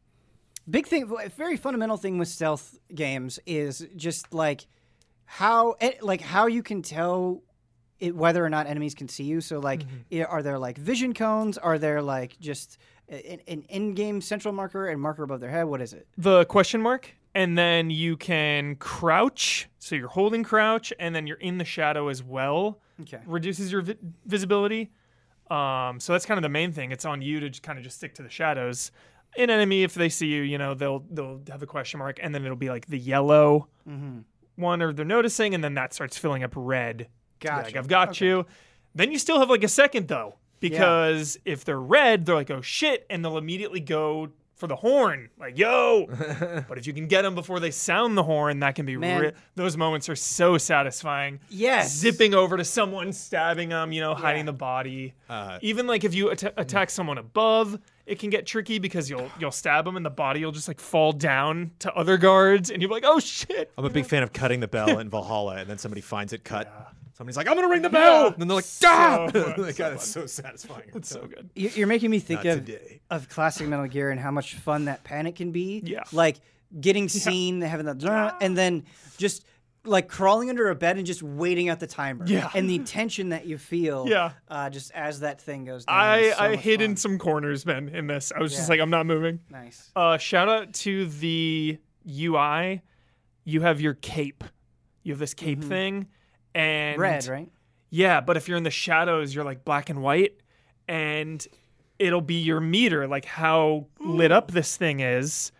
big 0.69 0.87
thing, 0.87 1.11
very 1.35 1.57
fundamental 1.57 1.97
thing 1.97 2.17
with 2.17 2.27
stealth 2.27 2.77
games 2.93 3.39
is 3.45 3.85
just 3.95 4.33
like 4.33 4.67
how, 5.25 5.71
eh, 5.81 5.93
like 6.01 6.21
how 6.21 6.47
you 6.47 6.61
can 6.63 6.81
tell 6.81 7.41
it, 7.99 8.15
whether 8.15 8.43
or 8.45 8.49
not 8.49 8.67
enemies 8.67 8.93
can 8.95 9.07
see 9.07 9.23
you. 9.23 9.41
So, 9.41 9.59
like, 9.59 9.83
Mm-hmm. 9.83 10.31
are 10.31 10.41
there 10.43 10.59
like 10.59 10.77
vision 10.77 11.13
cones? 11.13 11.57
Are 11.57 11.77
there 11.79 12.01
like 12.01 12.39
just 12.39 12.77
an, 13.09 13.39
an 13.47 13.63
in-game 13.69 14.21
central 14.21 14.53
marker 14.53 14.87
and 14.87 15.01
marker 15.01 15.23
above 15.23 15.39
their 15.41 15.49
head? 15.49 15.63
What 15.65 15.81
is 15.81 15.93
it? 15.93 16.07
the 16.17 16.45
question 16.45 16.81
mark 16.81 17.13
and 17.35 17.57
then 17.57 17.89
you 17.89 18.15
can 18.15 18.75
crouch 18.75 19.67
so 19.79 19.95
you're 19.95 20.07
holding 20.07 20.43
crouch 20.43 20.93
and 20.99 21.15
then 21.15 21.25
you're 21.25 21.37
in 21.37 21.57
the 21.57 21.65
shadow 21.65 22.07
as 22.07 22.21
well 22.23 22.79
Okay. 23.01 23.19
reduces 23.25 23.71
your 23.71 23.81
vi- 23.81 23.97
visibility 24.25 24.91
um, 25.53 25.99
so 25.99 26.13
that's 26.13 26.25
kind 26.25 26.37
of 26.37 26.41
the 26.41 26.49
main 26.49 26.71
thing 26.71 26.91
it's 26.91 27.05
on 27.05 27.21
you 27.21 27.39
to 27.39 27.49
just 27.49 27.63
kind 27.63 27.77
of 27.77 27.83
just 27.83 27.97
stick 27.97 28.15
to 28.15 28.23
the 28.23 28.29
shadows 28.29 28.91
an 29.37 29.49
enemy 29.49 29.83
if 29.83 29.93
they 29.93 30.09
see 30.09 30.27
you 30.27 30.41
you 30.41 30.57
know 30.57 30.73
they'll 30.73 31.03
they'll 31.11 31.41
have 31.49 31.61
a 31.63 31.65
question 31.67 31.97
mark 31.99 32.19
and 32.21 32.33
then 32.33 32.43
it'll 32.45 32.55
be 32.57 32.69
like 32.69 32.85
the 32.87 32.97
yellow 32.99 33.67
Mm-hmm. 33.89 34.19
one 34.55 34.81
or 34.81 34.93
they're 34.93 35.03
noticing 35.05 35.53
and 35.53 35.63
then 35.63 35.73
that 35.73 35.93
starts 35.93 36.17
filling 36.17 36.43
up 36.43 36.53
red 36.55 37.07
Gotcha. 37.39 37.63
like 37.65 37.75
i've 37.75 37.87
got 37.87 38.09
Okay. 38.09 38.25
you 38.27 38.45
then 38.95 39.11
you 39.11 39.17
still 39.19 39.39
have 39.39 39.49
like 39.49 39.63
a 39.63 39.67
second 39.67 40.07
though 40.07 40.35
because 40.59 41.37
if 41.45 41.65
they're 41.65 41.79
red 41.81 42.25
they're 42.25 42.35
like 42.35 42.49
oh 42.51 42.61
shit 42.61 43.05
and 43.09 43.23
they'll 43.25 43.37
immediately 43.37 43.79
go 43.81 44.29
for 44.55 44.67
the 44.67 44.75
horn 44.75 45.29
like 45.39 45.57
yo 45.57 46.05
but 46.69 46.77
if 46.77 46.85
you 46.87 46.93
can 46.93 47.07
get 47.07 47.23
them 47.23 47.35
before 47.35 47.59
they 47.59 47.71
sound 47.71 48.17
the 48.17 48.23
horn 48.23 48.59
that 48.59 48.75
can 48.75 48.85
be 48.85 48.95
Man. 48.95 49.21
re- 49.21 49.31
those 49.55 49.75
moments 49.75 50.07
are 50.09 50.15
so 50.15 50.57
satisfying 50.57 51.39
Yes. 51.49 51.93
zipping 51.95 52.33
over 52.33 52.55
to 52.57 52.63
someone 52.63 53.11
stabbing 53.13 53.69
them 53.69 53.91
you 53.91 53.99
know 54.01 54.13
hiding 54.13 54.41
Yeah. 54.41 54.45
the 54.51 54.53
body 54.53 55.13
Uh, 55.29 55.57
even 55.61 55.87
like 55.87 56.03
if 56.03 56.13
you 56.13 56.29
at- 56.31 56.53
attack 56.57 56.89
someone 56.89 57.17
above 57.17 57.79
it 58.05 58.19
can 58.19 58.29
get 58.29 58.45
tricky 58.45 58.79
because 58.79 59.09
you'll 59.09 59.29
you'll 59.39 59.51
stab 59.51 59.85
them 59.85 59.97
and 59.97 60.05
the 60.05 60.09
body 60.09 60.43
will 60.45 60.51
just 60.51 60.67
like 60.67 60.79
fall 60.79 61.11
down 61.13 61.71
to 61.79 61.91
other 61.93 62.17
guards 62.17 62.69
and 62.69 62.81
you're 62.81 62.91
like 62.91 63.05
oh 63.05 63.19
shit 63.19 63.71
I'm 63.77 63.85
a 63.85 63.89
big 63.89 64.05
fan 64.05 64.23
of 64.23 64.33
cutting 64.33 64.59
the 64.59 64.67
bell 64.67 64.99
in 64.99 65.09
Valhalla, 65.09 65.55
and 65.57 65.69
then 65.69 65.77
somebody 65.77 66.01
finds 66.01 66.31
it 66.33 66.43
cut. 66.43 66.71
Somebody's 67.13 67.37
like, 67.37 67.47
"I'm 67.47 67.55
gonna 67.55 67.67
ring 67.69 67.81
the 67.83 67.89
bell," 67.89 68.27
and 68.27 68.35
then 68.37 68.47
they're 68.47 68.55
like, 68.55 68.65
So 68.65 68.87
"Ah!" 68.89 69.27
fun, 69.31 69.53
like, 69.57 69.75
so 69.75 69.83
God, 69.83 69.93
it's 69.93 70.07
so 70.07 70.25
satisfying. 70.25 70.89
it's 70.95 71.09
so 71.09 71.21
good 71.27 71.49
You- 71.55 71.69
You're 71.75 71.87
making 71.87 72.09
me 72.11 72.19
think 72.19 72.43
Not 72.43 72.57
of 72.57 72.65
today. 72.65 73.01
of 73.09 73.29
classic 73.29 73.67
Metal 73.67 73.87
Gear 73.87 74.09
and 74.11 74.19
how 74.19 74.31
much 74.31 74.55
fun 74.55 74.85
that 74.85 75.03
panic 75.03 75.35
can 75.35 75.51
be. 75.51 75.81
Yeah. 75.85 76.03
Like 76.11 76.37
getting 76.79 77.07
seen, 77.09 77.61
having 77.61 77.85
that, 77.85 78.37
and 78.41 78.57
then 78.57 78.85
just 79.17 79.45
like 79.85 80.07
crawling 80.07 80.49
under 80.49 80.69
a 80.69 80.75
bed 80.75 80.95
and 80.97 81.05
just 81.05 81.21
waiting 81.21 81.67
out 81.69 81.79
the 81.79 81.85
timer. 81.85 82.25
Yeah. 82.25 82.49
And 82.55 82.69
the 82.69 82.79
tension 82.79 83.29
that 83.29 83.45
you 83.45 83.57
feel. 83.57 84.05
Yeah. 84.07 84.31
Uh, 84.47 84.69
just 84.69 84.91
as 84.93 85.19
that 85.19 85.41
thing 85.41 85.65
goes 85.65 85.83
down. 85.85 85.95
I, 85.95 86.31
so 86.31 86.37
I 86.39 86.49
much 86.51 86.59
hid 86.61 86.81
in 86.81 86.95
some 86.95 87.19
corners, 87.19 87.65
man, 87.65 87.89
in 87.89 88.07
this. 88.07 88.31
I 88.33 88.39
was 88.41 88.53
just 88.55 88.69
like, 88.69 88.79
I'm 88.79 88.89
not 88.89 89.05
moving. 89.05 89.41
Nice. 89.51 89.91
Uh, 89.95 90.17
shout 90.17 90.47
out 90.47 90.73
to 90.75 91.05
the 91.07 91.77
UI. 92.09 92.81
You 93.43 93.61
have 93.61 93.81
your 93.81 93.93
cape. 93.95 94.43
You 95.03 95.11
have 95.11 95.19
this 95.19 95.33
cape 95.33 95.61
thing, 95.61 96.07
and. 96.55 96.99
Red, 96.99 97.27
right? 97.27 97.49
Yeah, 97.89 98.21
but 98.21 98.37
if 98.37 98.47
you're 98.47 98.57
in 98.57 98.63
the 98.63 98.71
shadows, 98.71 99.35
you're 99.35 99.43
like 99.43 99.63
black 99.63 99.89
and 99.89 100.01
white, 100.01 100.37
and 100.87 101.45
it'll 101.99 102.21
be 102.21 102.41
your 102.41 102.59
meter, 102.59 103.07
like 103.07 103.25
how 103.25 103.87
lit 103.99 104.31
up 104.31 104.51
this 104.51 104.75
thing 104.75 104.99
is. 104.99 105.51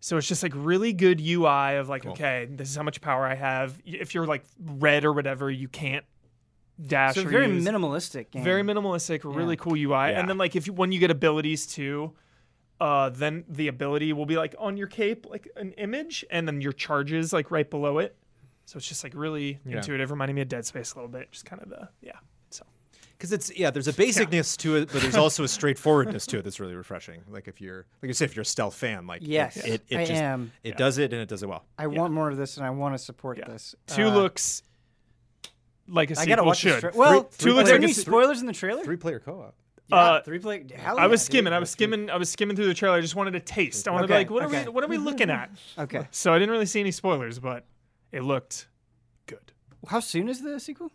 So 0.00 0.16
it's 0.16 0.26
just 0.26 0.42
like 0.42 0.52
really 0.54 0.92
good 0.92 1.20
UI 1.20 1.76
of 1.76 1.88
like, 1.88 2.04
okay, 2.04 2.46
this 2.50 2.68
is 2.68 2.76
how 2.76 2.82
much 2.82 3.00
power 3.00 3.26
I 3.26 3.34
have. 3.34 3.78
If 3.86 4.14
you're 4.14 4.26
like 4.26 4.44
red 4.58 5.04
or 5.04 5.12
whatever, 5.12 5.50
you 5.50 5.68
can't 5.68 6.04
dash. 6.84 7.14
So 7.14 7.22
or 7.22 7.28
very 7.28 7.48
use. 7.48 7.64
minimalistic 7.64 8.30
game. 8.30 8.44
very 8.44 8.62
minimalistic, 8.62 9.20
really 9.24 9.56
cool 9.56 9.74
UI. 9.74 9.88
Yeah. 9.88 10.20
And 10.20 10.28
then 10.28 10.36
like 10.36 10.56
if 10.56 10.66
you 10.66 10.72
when 10.72 10.92
you 10.92 10.98
get 10.98 11.10
abilities 11.10 11.66
too, 11.66 12.12
uh, 12.80 13.10
then 13.10 13.44
the 13.48 13.68
ability 13.68 14.12
will 14.12 14.26
be 14.26 14.36
like 14.36 14.54
on 14.58 14.76
your 14.76 14.88
cape, 14.88 15.26
like 15.28 15.48
an 15.56 15.72
image, 15.72 16.24
and 16.30 16.46
then 16.46 16.60
your 16.60 16.72
charges 16.72 17.32
like 17.32 17.50
right 17.50 17.68
below 17.68 17.98
it. 17.98 18.16
So 18.66 18.76
it's 18.78 18.88
just 18.88 19.04
like 19.04 19.12
really 19.14 19.60
Yeah. 19.66 19.76
intuitive, 19.76 20.10
reminding 20.10 20.34
me 20.36 20.42
of 20.42 20.48
Dead 20.48 20.64
Space 20.66 20.92
a 20.92 20.96
little 20.96 21.08
bit. 21.10 21.30
Just 21.32 21.44
kind 21.44 21.60
of 21.62 21.68
the 21.68 21.88
yeah. 22.00 22.12
So 22.50 22.64
Because 23.12 23.32
it's 23.32 23.50
yeah, 23.56 23.70
there's 23.70 23.88
a 23.88 23.92
basicness 23.92 24.56
to 24.58 24.76
it, 24.76 24.90
but 24.92 25.02
there's 25.02 25.16
also 25.16 25.44
a 25.44 25.48
straightforwardness 25.58 26.26
to 26.28 26.38
it 26.38 26.42
that's 26.42 26.60
really 26.60 26.74
refreshing. 26.74 27.22
Like 27.28 27.46
if 27.48 27.60
you're 27.60 27.86
like 28.02 28.08
you 28.08 28.14
said, 28.14 28.30
if 28.30 28.36
you're 28.36 28.42
a 28.42 28.46
stealth 28.46 28.74
fan, 28.74 29.06
like 29.06 29.20
Yes, 29.24 29.56
it, 29.58 29.82
it, 29.88 29.98
I 29.98 30.04
just 30.04 30.12
am. 30.20 30.52
it 30.62 30.76
does 30.76 30.98
it 30.98 31.12
and 31.12 31.20
it 31.20 31.28
does 31.28 31.42
it 31.42 31.48
well. 31.48 31.64
I 31.78 31.86
want 31.88 32.12
more 32.12 32.30
of 32.30 32.36
this, 32.36 32.56
and 32.56 32.64
I 32.66 32.70
want 32.70 32.94
to 32.94 32.98
support 32.98 33.38
Yeah. 33.38 33.48
this. 33.48 33.74
two 33.86 34.06
Uh, 34.08 34.14
looks 34.14 34.62
like 35.86 36.10
a 36.10 36.12
I 36.12 36.14
sequel 36.22 36.36
gotta 36.36 36.44
watch 36.46 36.58
should. 36.58 36.72
this. 36.74 36.80
Tra- 36.80 36.92
well, 36.94 37.22
Three- 37.24 37.30
two 37.30 37.36
three 37.36 37.52
looks 37.52 37.62
are 37.62 37.72
there 37.72 37.74
like 37.76 37.82
any 37.84 37.92
spoilers 37.92 38.40
in 38.40 38.46
the 38.46 38.52
trailer? 38.52 38.82
Three 38.84 38.96
player 38.96 39.20
co-op. 39.20 39.54
Yeah, 39.88 39.96
uh, 39.96 40.22
three 40.22 40.38
play. 40.38 40.64
Hell 40.74 40.98
I 40.98 41.06
was 41.06 41.20
yeah, 41.20 41.24
dude. 41.24 41.26
skimming. 41.26 41.52
I 41.52 41.58
was 41.58 41.68
skimming. 41.70 42.08
I 42.10 42.16
was 42.16 42.30
skimming 42.30 42.56
through 42.56 42.68
the 42.68 42.72
trailer. 42.74 42.96
I 42.96 43.02
just 43.02 43.14
wanted 43.16 43.34
a 43.34 43.40
taste. 43.40 43.86
I 43.86 43.90
wanted 43.90 44.06
to 44.06 44.08
be 44.08 44.14
like, 44.14 44.30
what 44.30 44.42
are 44.42 44.48
we? 44.48 44.56
What 44.70 44.82
are 44.82 44.86
we 44.86 44.96
looking 44.96 45.28
at? 45.28 45.50
Okay. 45.78 46.08
So 46.10 46.32
I 46.32 46.38
didn't 46.38 46.52
really 46.52 46.64
see 46.64 46.80
any 46.80 46.90
spoilers, 46.90 47.38
but 47.38 47.66
it 48.14 48.22
looked 48.22 48.68
good. 49.26 49.52
How 49.88 50.00
soon 50.00 50.28
is 50.28 50.40
the 50.42 50.58
sequel? 50.60 50.90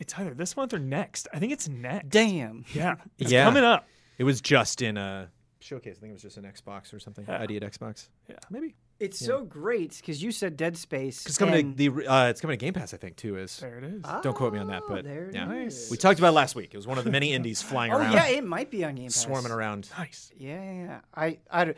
It's 0.00 0.14
either 0.18 0.34
this 0.34 0.56
month 0.56 0.74
or 0.74 0.78
next. 0.80 1.28
I 1.32 1.38
think 1.38 1.52
it's 1.52 1.68
next. 1.68 2.08
Damn. 2.08 2.64
Yeah, 2.74 2.96
it's 3.18 3.30
Yeah. 3.30 3.44
coming 3.44 3.62
up. 3.64 3.86
It 4.18 4.24
was 4.24 4.40
just 4.40 4.82
in 4.82 4.96
a 4.96 5.30
showcase. 5.60 5.96
I 5.98 6.00
think 6.00 6.10
it 6.10 6.14
was 6.14 6.22
just 6.22 6.36
an 6.38 6.44
Xbox 6.44 6.92
or 6.92 6.98
something. 6.98 7.24
Yeah. 7.28 7.40
ID 7.40 7.56
at 7.58 7.62
Xbox. 7.62 8.08
Yeah. 8.28 8.36
maybe. 8.50 8.74
It's 8.98 9.18
so 9.18 9.44
great 9.44 9.96
because 9.96 10.22
you 10.22 10.30
said 10.30 10.56
Dead 10.56 10.76
Space. 10.76 11.26
It's 11.26 11.36
coming 11.38 11.54
and- 11.54 11.76
to 11.76 11.90
the 11.90 12.06
uh, 12.08 12.28
it's 12.28 12.40
coming 12.40 12.56
to 12.58 12.64
Game 12.64 12.72
Pass. 12.74 12.94
I 12.94 12.98
think 12.98 13.16
too. 13.16 13.36
Is 13.36 13.56
There 13.58 13.78
it 13.78 13.84
is. 13.84 14.02
don't 14.22 14.34
quote 14.36 14.52
me 14.52 14.60
on 14.60 14.68
that, 14.68 14.82
Oh, 14.84 14.88
but 14.88 15.04
there 15.04 15.24
it 15.26 15.34
yeah, 15.34 15.52
is. 15.52 15.88
we 15.90 15.96
talked 15.96 16.20
about 16.20 16.28
it 16.28 16.32
last 16.32 16.54
week. 16.54 16.70
It 16.72 16.76
was 16.76 16.86
one 16.86 16.98
of 16.98 17.04
the 17.04 17.10
many 17.10 17.32
indies 17.32 17.60
flying 17.62 17.92
Oh 17.92 17.98
around, 17.98 18.12
yeah, 18.12 18.28
it 18.28 18.44
might 18.44 18.70
be 18.70 18.84
on 18.84 18.94
Game 18.94 19.06
Pass. 19.06 19.16
swarming 19.16 19.50
around. 19.50 19.88
nice. 19.98 20.30
Yeah, 20.36 20.62
yeah, 20.62 20.72
yeah. 20.84 21.00
I, 21.14 21.38
I, 21.50 21.64
don't- 21.64 21.76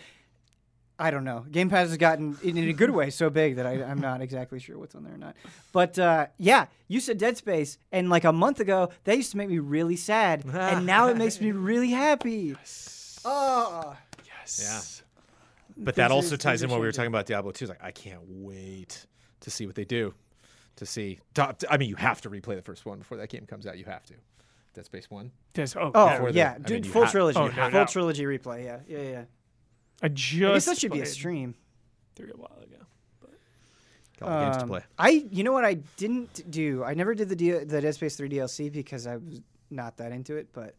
I 0.99 1.11
don't 1.11 1.25
know. 1.25 1.45
Game 1.51 1.71
Pass 1.71 1.89
has 1.89 1.97
gotten 1.97 2.39
in, 2.45 2.57
in 2.57 2.69
a 2.69 2.73
good 2.73 2.91
way 2.91 3.11
so 3.11 3.29
big 3.29 3.57
that 3.57 3.67
I, 3.67 3.83
I'm 3.83 4.01
not 4.01 4.21
exactly 4.21 4.61
sure 4.61 4.79
what's 4.79 4.95
on 4.95 5.03
there 5.03 5.15
or 5.15 5.19
not. 5.19 5.35
But 5.73 5.99
uh, 5.99 6.27
yeah, 6.39 6.67
you 6.87 7.01
said 7.01 7.19
Dead 7.19 7.37
Space, 7.37 7.79
and 7.91 8.09
like 8.09 8.23
a 8.25 8.33
month 8.33 8.61
ago, 8.61 8.91
that 9.05 9.17
used 9.17 9.33
to 9.33 9.37
make 9.37 9.49
me 9.49 9.59
really 9.59 9.97
sad, 9.97 10.45
and 10.45 10.87
now 10.95 11.09
it 11.09 11.17
makes 11.17 11.41
me 11.41 11.51
really 11.53 11.91
happy. 11.91 12.55
Oh, 13.25 13.97
Yes. 14.25 14.61
Yeah. 14.63 15.05
But 15.77 15.95
Things 15.97 15.97
that 15.97 16.11
also 16.13 16.31
things 16.31 16.43
ties 16.43 16.63
are 16.63 16.67
in 16.67 16.71
what 16.71 16.81
we 16.81 16.87
were 16.87 16.93
talking 16.93 17.09
about 17.09 17.27
Diablo 17.27 17.51
2. 17.51 17.65
It's 17.65 17.71
like 17.71 17.83
I 17.83 17.91
can't 17.91 18.21
wait 18.27 19.07
to 19.41 19.51
see 19.51 19.67
what 19.67 19.75
they 19.75 19.85
do. 19.85 20.15
To 20.77 20.87
see, 20.87 21.19
I 21.69 21.77
mean, 21.79 21.89
you 21.89 21.97
have 21.97 22.21
to 22.23 22.31
replay 22.31 22.55
the 22.57 22.63
first 22.63 22.85
one 22.87 22.99
before 22.99 23.17
that 23.19 23.29
game 23.31 23.47
comes 23.47 23.67
out. 23.67 23.79
You 23.79 23.85
have 23.87 24.05
to. 24.07 24.15
Dead 24.75 24.85
Space 24.85 25.09
One. 25.11 25.31
Yes. 25.57 25.75
Oh, 25.77 25.91
oh 25.95 26.07
yeah. 26.07 26.19
The- 26.19 26.33
yeah, 26.33 26.55
I 26.57 26.59
dude, 26.59 26.83
mean, 26.83 26.93
full 26.93 27.05
ha- 27.05 27.11
trilogy, 27.11 27.39
Oh, 27.39 27.47
no 27.47 27.53
full 27.53 27.71
doubt. 27.71 27.89
trilogy 27.89 28.25
replay. 28.25 28.65
Yeah, 28.65 28.79
yeah, 28.89 28.99
yeah. 29.03 29.25
I 30.03 30.07
I 30.07 30.09
guess 30.09 30.19
just 30.21 30.67
that 30.67 30.79
should 30.79 30.93
be 30.93 31.01
a 31.01 31.07
stream. 31.07 31.55
through 32.17 32.29
it 32.29 32.35
a 32.35 32.39
while 32.39 32.59
ago. 32.63 32.85
But. 33.21 33.31
all 34.23 34.39
the 34.39 34.45
games 34.45 34.57
to 34.59 34.63
Um, 34.65 34.69
play. 34.69 34.81
I, 34.99 35.09
you 35.31 35.43
know 35.45 35.53
what 35.53 35.65
I 35.65 35.75
didn't 35.97 36.51
do? 36.51 36.85
I 36.85 36.95
never 36.95 37.15
did 37.15 37.29
the 37.29 37.37
D- 37.37 37.51
the 37.65 37.81
Dead 37.81 37.95
Space 37.95 38.17
3 38.17 38.29
DLC 38.29 38.71
because 38.73 39.07
I 39.07 39.17
was 39.17 39.41
not 39.71 39.97
that 39.99 40.13
into 40.13 40.37
it. 40.37 40.49
But 40.53 40.75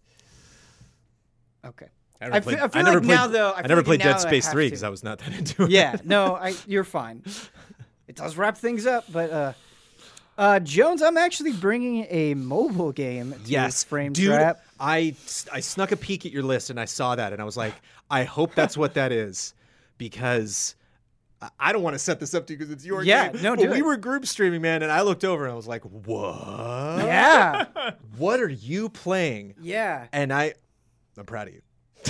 okay, 1.66 1.88
I 2.22 2.26
I 2.26 2.30
never 2.30 2.42
fe- 2.42 2.44
played, 2.44 2.60
I 2.60 2.68
feel 2.68 2.84
never 2.84 2.98
like 3.00 3.06
played, 3.08 3.16
now, 3.16 3.28
though, 3.28 3.52
I 3.52 3.60
I 3.60 3.62
never 3.64 3.76
like 3.78 3.86
played 3.86 4.02
Dead 4.02 4.20
Space 4.20 4.48
3 4.50 4.68
because 4.68 4.84
I 4.84 4.90
was 4.90 5.04
not 5.04 5.20
that 5.20 5.34
into 5.34 5.64
it. 5.64 5.70
yeah, 5.72 5.96
no, 6.04 6.36
I, 6.42 6.56
you're 6.68 6.84
fine. 6.84 7.24
It 8.08 8.16
does 8.16 8.38
wrap 8.38 8.58
things 8.58 8.86
up, 8.86 9.06
but 9.12 9.32
uh, 9.32 9.54
uh, 10.38 10.60
Jones, 10.60 11.02
I'm 11.02 11.18
actually 11.18 11.54
bringing 11.54 12.06
a 12.10 12.34
mobile 12.36 12.92
game 12.92 13.32
to 13.34 13.40
Yes, 13.46 13.84
Frame 13.84 14.14
dude. 14.14 14.28
Trap. 14.28 14.62
I 14.80 15.16
I 15.52 15.62
snuck 15.62 15.92
a 15.94 15.98
peek 15.98 16.26
at 16.26 16.32
your 16.34 16.44
list 16.44 16.70
and 16.70 16.78
I 16.80 16.84
saw 16.86 17.16
that 17.16 17.32
and 17.34 17.42
I 17.42 17.46
was 17.46 17.56
like, 17.58 17.74
I 18.10 18.24
hope 18.24 18.56
that's 18.56 18.78
what 18.78 18.94
that 18.96 19.12
is, 19.12 19.54
because 19.98 20.76
I- 21.60 21.72
don't 21.74 21.84
want 21.84 21.94
to 21.96 22.00
set 22.00 22.20
this 22.20 22.34
up 22.34 22.48
to 22.48 22.54
you 22.54 22.58
because 22.60 22.72
it's 22.72 22.86
your 22.86 23.04
Yeah, 23.04 23.32
game. 23.32 23.42
no, 23.42 23.56
but 23.56 23.70
we 23.70 23.80
it. 23.80 23.86
were 23.86 23.98
group 23.98 24.26
streaming, 24.26 24.62
man, 24.62 24.84
and 24.84 24.92
I 24.92 25.02
looked 25.02 25.24
over 25.24 25.44
and 25.46 25.54
I 25.54 25.56
was 25.56 25.68
like, 25.68 25.84
what? 25.84 26.98
Yeah, 27.06 27.66
What 28.18 28.40
are 28.40 28.50
you 28.50 28.90
playing? 28.90 29.56
yeah, 29.62 30.08
And 30.14 30.32
I, 30.34 30.54
I'm 31.18 31.26
proud 31.26 31.48
of 31.50 31.54
you. 31.56 31.62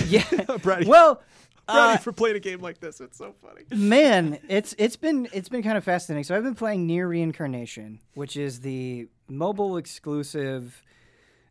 yeah. 0.06 0.24
I'm 0.48 0.60
proud 0.60 0.80
of 0.80 0.84
you. 0.84 0.90
well, 0.90 1.22
proud 1.66 1.84
of 1.84 1.88
uh, 1.90 1.92
you 1.94 1.98
for 1.98 2.12
playing 2.12 2.36
a 2.36 2.40
game 2.40 2.60
like 2.60 2.78
this. 2.80 3.00
It's 3.00 3.18
so 3.18 3.34
funny. 3.42 3.62
man, 3.74 4.38
it's 4.48 4.74
it's 4.78 4.96
been 4.96 5.28
it's 5.32 5.48
been 5.48 5.62
kind 5.62 5.76
of 5.78 5.84
fascinating. 5.84 6.22
So 6.24 6.36
I've 6.36 6.42
been 6.44 6.54
playing 6.54 6.86
NieR 6.86 7.08
Reincarnation, 7.08 8.00
which 8.14 8.36
is 8.36 8.60
the 8.60 9.08
mobile 9.28 9.76
exclusive 9.76 10.82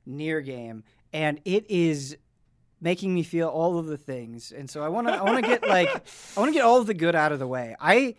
Near 0.05 0.39
game, 0.41 0.83
and 1.13 1.41
it 1.45 1.65
is 1.69 2.15
making 2.85 3.11
me 3.15 3.23
feel 3.23 3.47
all 3.49 3.79
of 3.79 3.87
the 3.87 3.97
things. 3.97 4.51
And 4.51 4.69
so 4.69 4.83
I 4.83 4.89
want 4.89 5.07
to 5.07 5.13
I 5.13 5.23
want 5.23 5.43
to 5.43 5.49
get 5.49 5.67
like 5.67 5.89
I 5.89 6.39
want 6.39 6.49
to 6.49 6.53
get 6.53 6.63
all 6.63 6.77
of 6.79 6.85
the 6.85 6.93
good 6.93 7.15
out 7.15 7.31
of 7.31 7.39
the 7.39 7.47
way. 7.47 7.75
I 7.79 8.15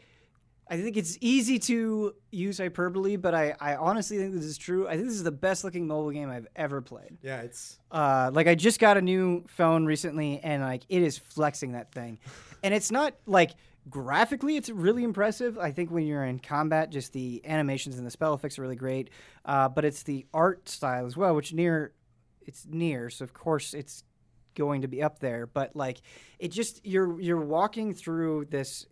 I 0.68 0.76
think 0.78 0.96
it's 0.96 1.16
easy 1.20 1.60
to 1.60 2.12
use 2.32 2.58
hyperbole, 2.58 3.14
but 3.14 3.32
I, 3.36 3.54
I 3.60 3.76
honestly 3.76 4.18
think 4.18 4.34
this 4.34 4.44
is 4.44 4.58
true. 4.58 4.88
I 4.88 4.94
think 4.96 5.04
this 5.06 5.14
is 5.14 5.22
the 5.22 5.30
best 5.30 5.62
looking 5.62 5.86
mobile 5.86 6.10
game 6.10 6.28
I've 6.28 6.48
ever 6.56 6.82
played. 6.82 7.18
Yeah, 7.22 7.42
it's 7.42 7.78
Uh, 7.92 8.32
like 8.34 8.48
I 8.48 8.56
just 8.56 8.80
got 8.80 8.96
a 8.96 9.00
new 9.00 9.44
phone 9.46 9.86
recently, 9.86 10.40
and 10.40 10.64
like 10.64 10.82
it 10.88 11.02
is 11.02 11.16
flexing 11.16 11.72
that 11.72 11.92
thing, 11.92 12.18
and 12.64 12.74
it's 12.74 12.90
not 12.90 13.14
like 13.26 13.52
graphically 13.88 14.56
it's 14.56 14.68
really 14.68 15.04
impressive. 15.04 15.56
I 15.56 15.70
think 15.70 15.92
when 15.92 16.04
you're 16.04 16.24
in 16.24 16.40
combat, 16.40 16.90
just 16.90 17.12
the 17.12 17.40
animations 17.46 17.98
and 17.98 18.04
the 18.04 18.10
spell 18.10 18.34
effects 18.34 18.58
are 18.58 18.62
really 18.62 18.74
great. 18.74 19.10
Uh, 19.44 19.68
but 19.68 19.84
it's 19.84 20.02
the 20.02 20.26
art 20.34 20.68
style 20.68 21.06
as 21.06 21.16
well, 21.16 21.36
which 21.36 21.52
NieR 21.52 21.90
it's 22.44 22.66
NieR, 22.66 23.12
so 23.12 23.22
of 23.24 23.32
course 23.32 23.72
it's 23.72 24.02
going 24.56 24.82
to 24.82 24.88
be 24.88 25.02
up 25.02 25.20
there. 25.20 25.46
But 25.46 25.76
like 25.76 26.00
it 26.38 26.48
just 26.48 26.84
you're 26.84 27.20
you're 27.20 27.40
walking 27.40 27.94
through 27.94 28.46
this 28.46 28.86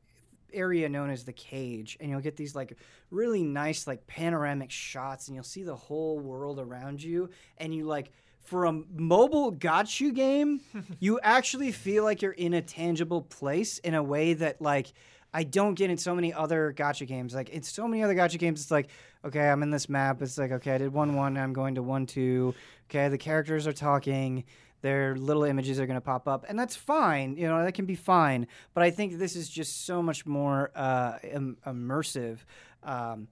area 0.52 0.88
known 0.88 1.10
as 1.10 1.24
the 1.24 1.32
cage 1.32 1.96
and 2.00 2.08
you'll 2.08 2.20
get 2.20 2.36
these 2.36 2.54
like 2.54 2.78
really 3.10 3.42
nice 3.42 3.88
like 3.88 4.06
panoramic 4.06 4.70
shots 4.70 5.26
and 5.26 5.34
you'll 5.34 5.42
see 5.42 5.64
the 5.64 5.74
whole 5.74 6.16
world 6.20 6.60
around 6.60 7.02
you 7.02 7.28
and 7.58 7.74
you 7.74 7.84
like 7.84 8.12
for 8.40 8.66
a 8.66 8.72
mobile 8.94 9.52
gacha 9.52 10.14
game 10.14 10.60
you 11.00 11.18
actually 11.24 11.72
feel 11.72 12.04
like 12.04 12.22
you're 12.22 12.30
in 12.30 12.54
a 12.54 12.62
tangible 12.62 13.20
place 13.20 13.78
in 13.78 13.94
a 13.94 14.02
way 14.02 14.32
that 14.32 14.62
like 14.62 14.92
I 15.36 15.42
don't 15.42 15.74
get 15.74 15.90
in 15.90 15.98
so 15.98 16.14
many 16.14 16.32
other 16.32 16.72
gacha 16.72 17.08
games. 17.08 17.34
Like 17.34 17.48
in 17.48 17.64
so 17.64 17.88
many 17.88 18.04
other 18.04 18.14
gacha 18.14 18.38
games, 18.38 18.62
it's 18.62 18.70
like, 18.70 18.88
okay, 19.24 19.50
I'm 19.50 19.64
in 19.64 19.70
this 19.70 19.88
map. 19.88 20.22
It's 20.22 20.38
like, 20.38 20.52
okay, 20.52 20.76
I 20.76 20.78
did 20.78 20.92
one 20.92 21.16
one, 21.16 21.36
I'm 21.36 21.52
going 21.52 21.74
to 21.74 21.82
one 21.82 22.06
two. 22.06 22.54
Okay, 22.88 23.08
the 23.08 23.18
characters 23.18 23.66
are 23.66 23.72
talking 23.72 24.44
their 24.84 25.16
little 25.16 25.44
images 25.44 25.80
are 25.80 25.86
going 25.86 25.96
to 25.96 26.00
pop 26.04 26.28
up 26.28 26.44
and 26.46 26.58
that's 26.58 26.76
fine 26.76 27.38
you 27.38 27.48
know 27.48 27.64
that 27.64 27.72
can 27.72 27.86
be 27.86 27.94
fine 27.94 28.46
but 28.74 28.84
i 28.84 28.90
think 28.90 29.18
this 29.18 29.34
is 29.34 29.48
just 29.48 29.86
so 29.86 30.02
much 30.02 30.26
more 30.26 30.70
uh, 30.76 31.16
Im- 31.22 31.56
immersive 31.66 32.40
um, 32.82 33.26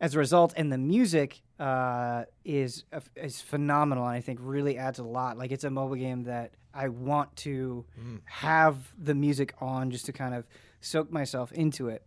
as 0.00 0.16
a 0.16 0.18
result 0.18 0.52
and 0.56 0.72
the 0.72 0.78
music 0.78 1.40
uh, 1.60 2.24
is 2.44 2.82
is 3.14 3.40
phenomenal 3.40 4.04
and 4.08 4.16
i 4.16 4.20
think 4.20 4.40
really 4.42 4.76
adds 4.76 4.98
a 4.98 5.04
lot 5.04 5.38
like 5.38 5.52
it's 5.52 5.62
a 5.62 5.70
mobile 5.70 5.94
game 5.94 6.24
that 6.24 6.50
i 6.74 6.88
want 6.88 7.34
to 7.36 7.84
have 8.24 8.76
the 8.98 9.14
music 9.14 9.54
on 9.60 9.92
just 9.92 10.06
to 10.06 10.12
kind 10.12 10.34
of 10.34 10.44
soak 10.80 11.12
myself 11.12 11.52
into 11.52 11.88
it. 11.88 12.02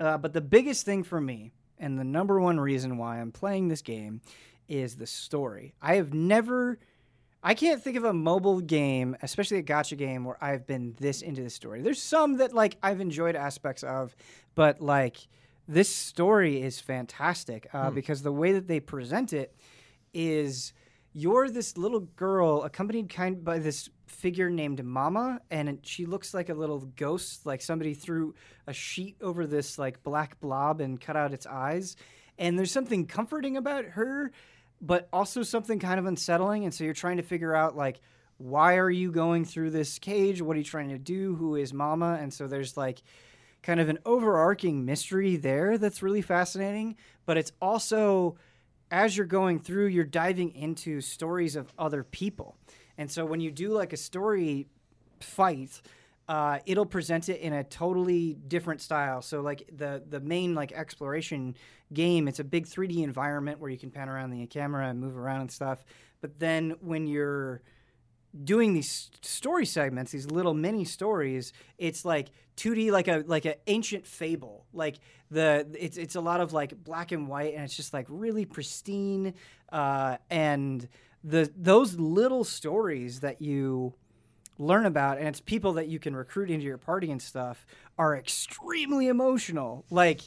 Uh, 0.00 0.18
but 0.18 0.32
the 0.32 0.40
biggest 0.40 0.84
thing 0.84 1.04
for 1.04 1.20
me 1.20 1.52
and 1.78 1.96
the 1.96 2.02
number 2.02 2.40
one 2.40 2.58
reason 2.58 2.98
why 2.98 3.20
i'm 3.20 3.30
playing 3.30 3.68
this 3.68 3.82
game 3.82 4.20
is 4.68 4.96
the 4.96 5.06
story. 5.06 5.74
I 5.80 5.94
have 5.96 6.12
never 6.14 6.78
I 7.46 7.52
can't 7.52 7.82
think 7.82 7.98
of 7.98 8.04
a 8.04 8.14
mobile 8.14 8.62
game, 8.62 9.18
especially 9.20 9.58
a 9.58 9.62
gacha 9.62 9.98
game, 9.98 10.24
where 10.24 10.42
I've 10.42 10.66
been 10.66 10.96
this 10.98 11.20
into 11.20 11.42
the 11.42 11.50
story. 11.50 11.82
There's 11.82 12.02
some 12.02 12.38
that 12.38 12.54
like 12.54 12.78
I've 12.82 13.02
enjoyed 13.02 13.36
aspects 13.36 13.82
of, 13.82 14.16
but 14.54 14.80
like 14.80 15.18
this 15.68 15.94
story 15.94 16.62
is 16.62 16.80
fantastic 16.80 17.68
uh, 17.74 17.90
because 17.90 18.22
the 18.22 18.32
way 18.32 18.52
that 18.52 18.66
they 18.66 18.80
present 18.80 19.34
it 19.34 19.54
is 20.14 20.72
you're 21.12 21.50
this 21.50 21.76
little 21.76 22.00
girl 22.00 22.62
accompanied 22.62 23.10
kind 23.10 23.44
by 23.44 23.58
this 23.58 23.90
figure 24.06 24.48
named 24.48 24.82
Mama, 24.82 25.40
and 25.50 25.78
she 25.82 26.06
looks 26.06 26.32
like 26.32 26.48
a 26.48 26.54
little 26.54 26.80
ghost, 26.96 27.44
like 27.44 27.60
somebody 27.60 27.92
threw 27.92 28.34
a 28.66 28.72
sheet 28.72 29.16
over 29.20 29.46
this 29.46 29.78
like 29.78 30.02
black 30.02 30.40
blob 30.40 30.80
and 30.80 30.98
cut 30.98 31.14
out 31.14 31.34
its 31.34 31.46
eyes. 31.46 31.94
And 32.38 32.58
there's 32.58 32.72
something 32.72 33.06
comforting 33.06 33.58
about 33.58 33.84
her 33.84 34.32
but 34.84 35.08
also 35.12 35.42
something 35.42 35.78
kind 35.78 35.98
of 35.98 36.04
unsettling. 36.04 36.64
And 36.64 36.74
so 36.74 36.84
you're 36.84 36.92
trying 36.92 37.16
to 37.16 37.22
figure 37.22 37.54
out 37.54 37.74
like, 37.74 38.00
why 38.36 38.76
are 38.76 38.90
you 38.90 39.10
going 39.10 39.44
through 39.44 39.70
this 39.70 39.98
cage? 39.98 40.42
What 40.42 40.56
are 40.56 40.58
you 40.58 40.64
trying 40.64 40.90
to 40.90 40.98
do? 40.98 41.34
Who 41.36 41.56
is 41.56 41.72
Mama? 41.72 42.18
And 42.20 42.32
so 42.32 42.46
there's 42.46 42.76
like 42.76 43.02
kind 43.62 43.80
of 43.80 43.88
an 43.88 43.98
overarching 44.04 44.84
mystery 44.84 45.36
there 45.36 45.78
that's 45.78 46.02
really 46.02 46.20
fascinating. 46.20 46.96
But 47.24 47.38
it's 47.38 47.52
also, 47.62 48.36
as 48.90 49.16
you're 49.16 49.26
going 49.26 49.60
through, 49.60 49.86
you're 49.86 50.04
diving 50.04 50.54
into 50.54 51.00
stories 51.00 51.56
of 51.56 51.72
other 51.78 52.04
people. 52.04 52.56
And 52.98 53.10
so 53.10 53.24
when 53.24 53.40
you 53.40 53.50
do 53.50 53.70
like 53.70 53.92
a 53.92 53.96
story 53.96 54.66
fight, 55.20 55.80
uh, 56.28 56.58
it'll 56.66 56.86
present 56.86 57.28
it 57.28 57.40
in 57.40 57.52
a 57.52 57.64
totally 57.64 58.34
different 58.48 58.80
style. 58.80 59.20
So 59.22 59.40
like 59.40 59.68
the 59.76 60.02
the 60.08 60.20
main 60.20 60.54
like 60.54 60.72
exploration 60.72 61.54
game, 61.92 62.28
it's 62.28 62.40
a 62.40 62.44
big 62.44 62.66
3D 62.66 63.02
environment 63.02 63.60
where 63.60 63.70
you 63.70 63.78
can 63.78 63.90
pan 63.90 64.08
around 64.08 64.30
the 64.30 64.46
camera 64.46 64.88
and 64.88 65.00
move 65.00 65.16
around 65.16 65.42
and 65.42 65.52
stuff. 65.52 65.84
But 66.20 66.38
then 66.38 66.76
when 66.80 67.06
you're 67.06 67.62
doing 68.42 68.72
these 68.72 69.10
story 69.20 69.66
segments, 69.66 70.10
these 70.10 70.30
little 70.30 70.54
mini 70.54 70.84
stories, 70.84 71.52
it's 71.78 72.04
like 72.04 72.30
2D, 72.56 72.90
like 72.90 73.08
a 73.08 73.22
like 73.26 73.44
an 73.44 73.54
ancient 73.66 74.06
fable. 74.06 74.66
Like 74.72 74.96
the 75.30 75.66
it's 75.78 75.98
it's 75.98 76.14
a 76.14 76.20
lot 76.20 76.40
of 76.40 76.52
like 76.52 76.82
black 76.82 77.12
and 77.12 77.28
white, 77.28 77.54
and 77.54 77.64
it's 77.64 77.76
just 77.76 77.92
like 77.92 78.06
really 78.08 78.46
pristine. 78.46 79.34
Uh, 79.70 80.16
and 80.30 80.88
the 81.22 81.52
those 81.56 81.98
little 81.98 82.44
stories 82.44 83.20
that 83.20 83.42
you 83.42 83.94
learn 84.58 84.86
about 84.86 85.18
and 85.18 85.28
it's 85.28 85.40
people 85.40 85.74
that 85.74 85.88
you 85.88 85.98
can 85.98 86.14
recruit 86.14 86.50
into 86.50 86.64
your 86.64 86.78
party 86.78 87.10
and 87.10 87.20
stuff 87.20 87.66
are 87.98 88.16
extremely 88.16 89.08
emotional. 89.08 89.84
Like 89.90 90.22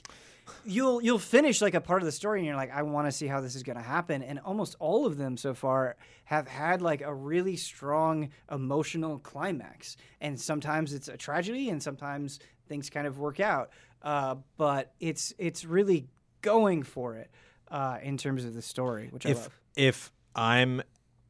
you'll 0.65 1.01
you'll 1.01 1.19
finish 1.19 1.61
like 1.61 1.73
a 1.73 1.81
part 1.81 2.01
of 2.01 2.05
the 2.05 2.11
story 2.11 2.39
and 2.39 2.47
you're 2.47 2.55
like 2.55 2.73
I 2.73 2.83
want 2.83 3.07
to 3.07 3.11
see 3.11 3.27
how 3.27 3.41
this 3.41 3.55
is 3.55 3.63
going 3.63 3.77
to 3.77 3.83
happen. 3.83 4.21
And 4.21 4.39
almost 4.39 4.75
all 4.79 5.05
of 5.05 5.17
them 5.17 5.37
so 5.37 5.53
far 5.53 5.95
have 6.25 6.47
had 6.47 6.81
like 6.81 7.01
a 7.01 7.13
really 7.13 7.55
strong 7.55 8.29
emotional 8.51 9.19
climax. 9.19 9.97
And 10.21 10.39
sometimes 10.39 10.93
it's 10.93 11.07
a 11.07 11.17
tragedy 11.17 11.69
and 11.69 11.81
sometimes 11.81 12.39
things 12.67 12.89
kind 12.89 13.07
of 13.07 13.17
work 13.17 13.39
out. 13.39 13.71
Uh, 14.01 14.35
but 14.57 14.93
it's 14.99 15.33
it's 15.37 15.65
really 15.65 16.07
going 16.41 16.83
for 16.83 17.15
it 17.15 17.29
uh, 17.69 17.97
in 18.01 18.17
terms 18.17 18.45
of 18.45 18.53
the 18.53 18.61
story 18.61 19.07
which 19.11 19.25
I 19.25 19.31
if 19.31 19.37
love. 19.37 19.59
if 19.75 20.11
I'm 20.35 20.81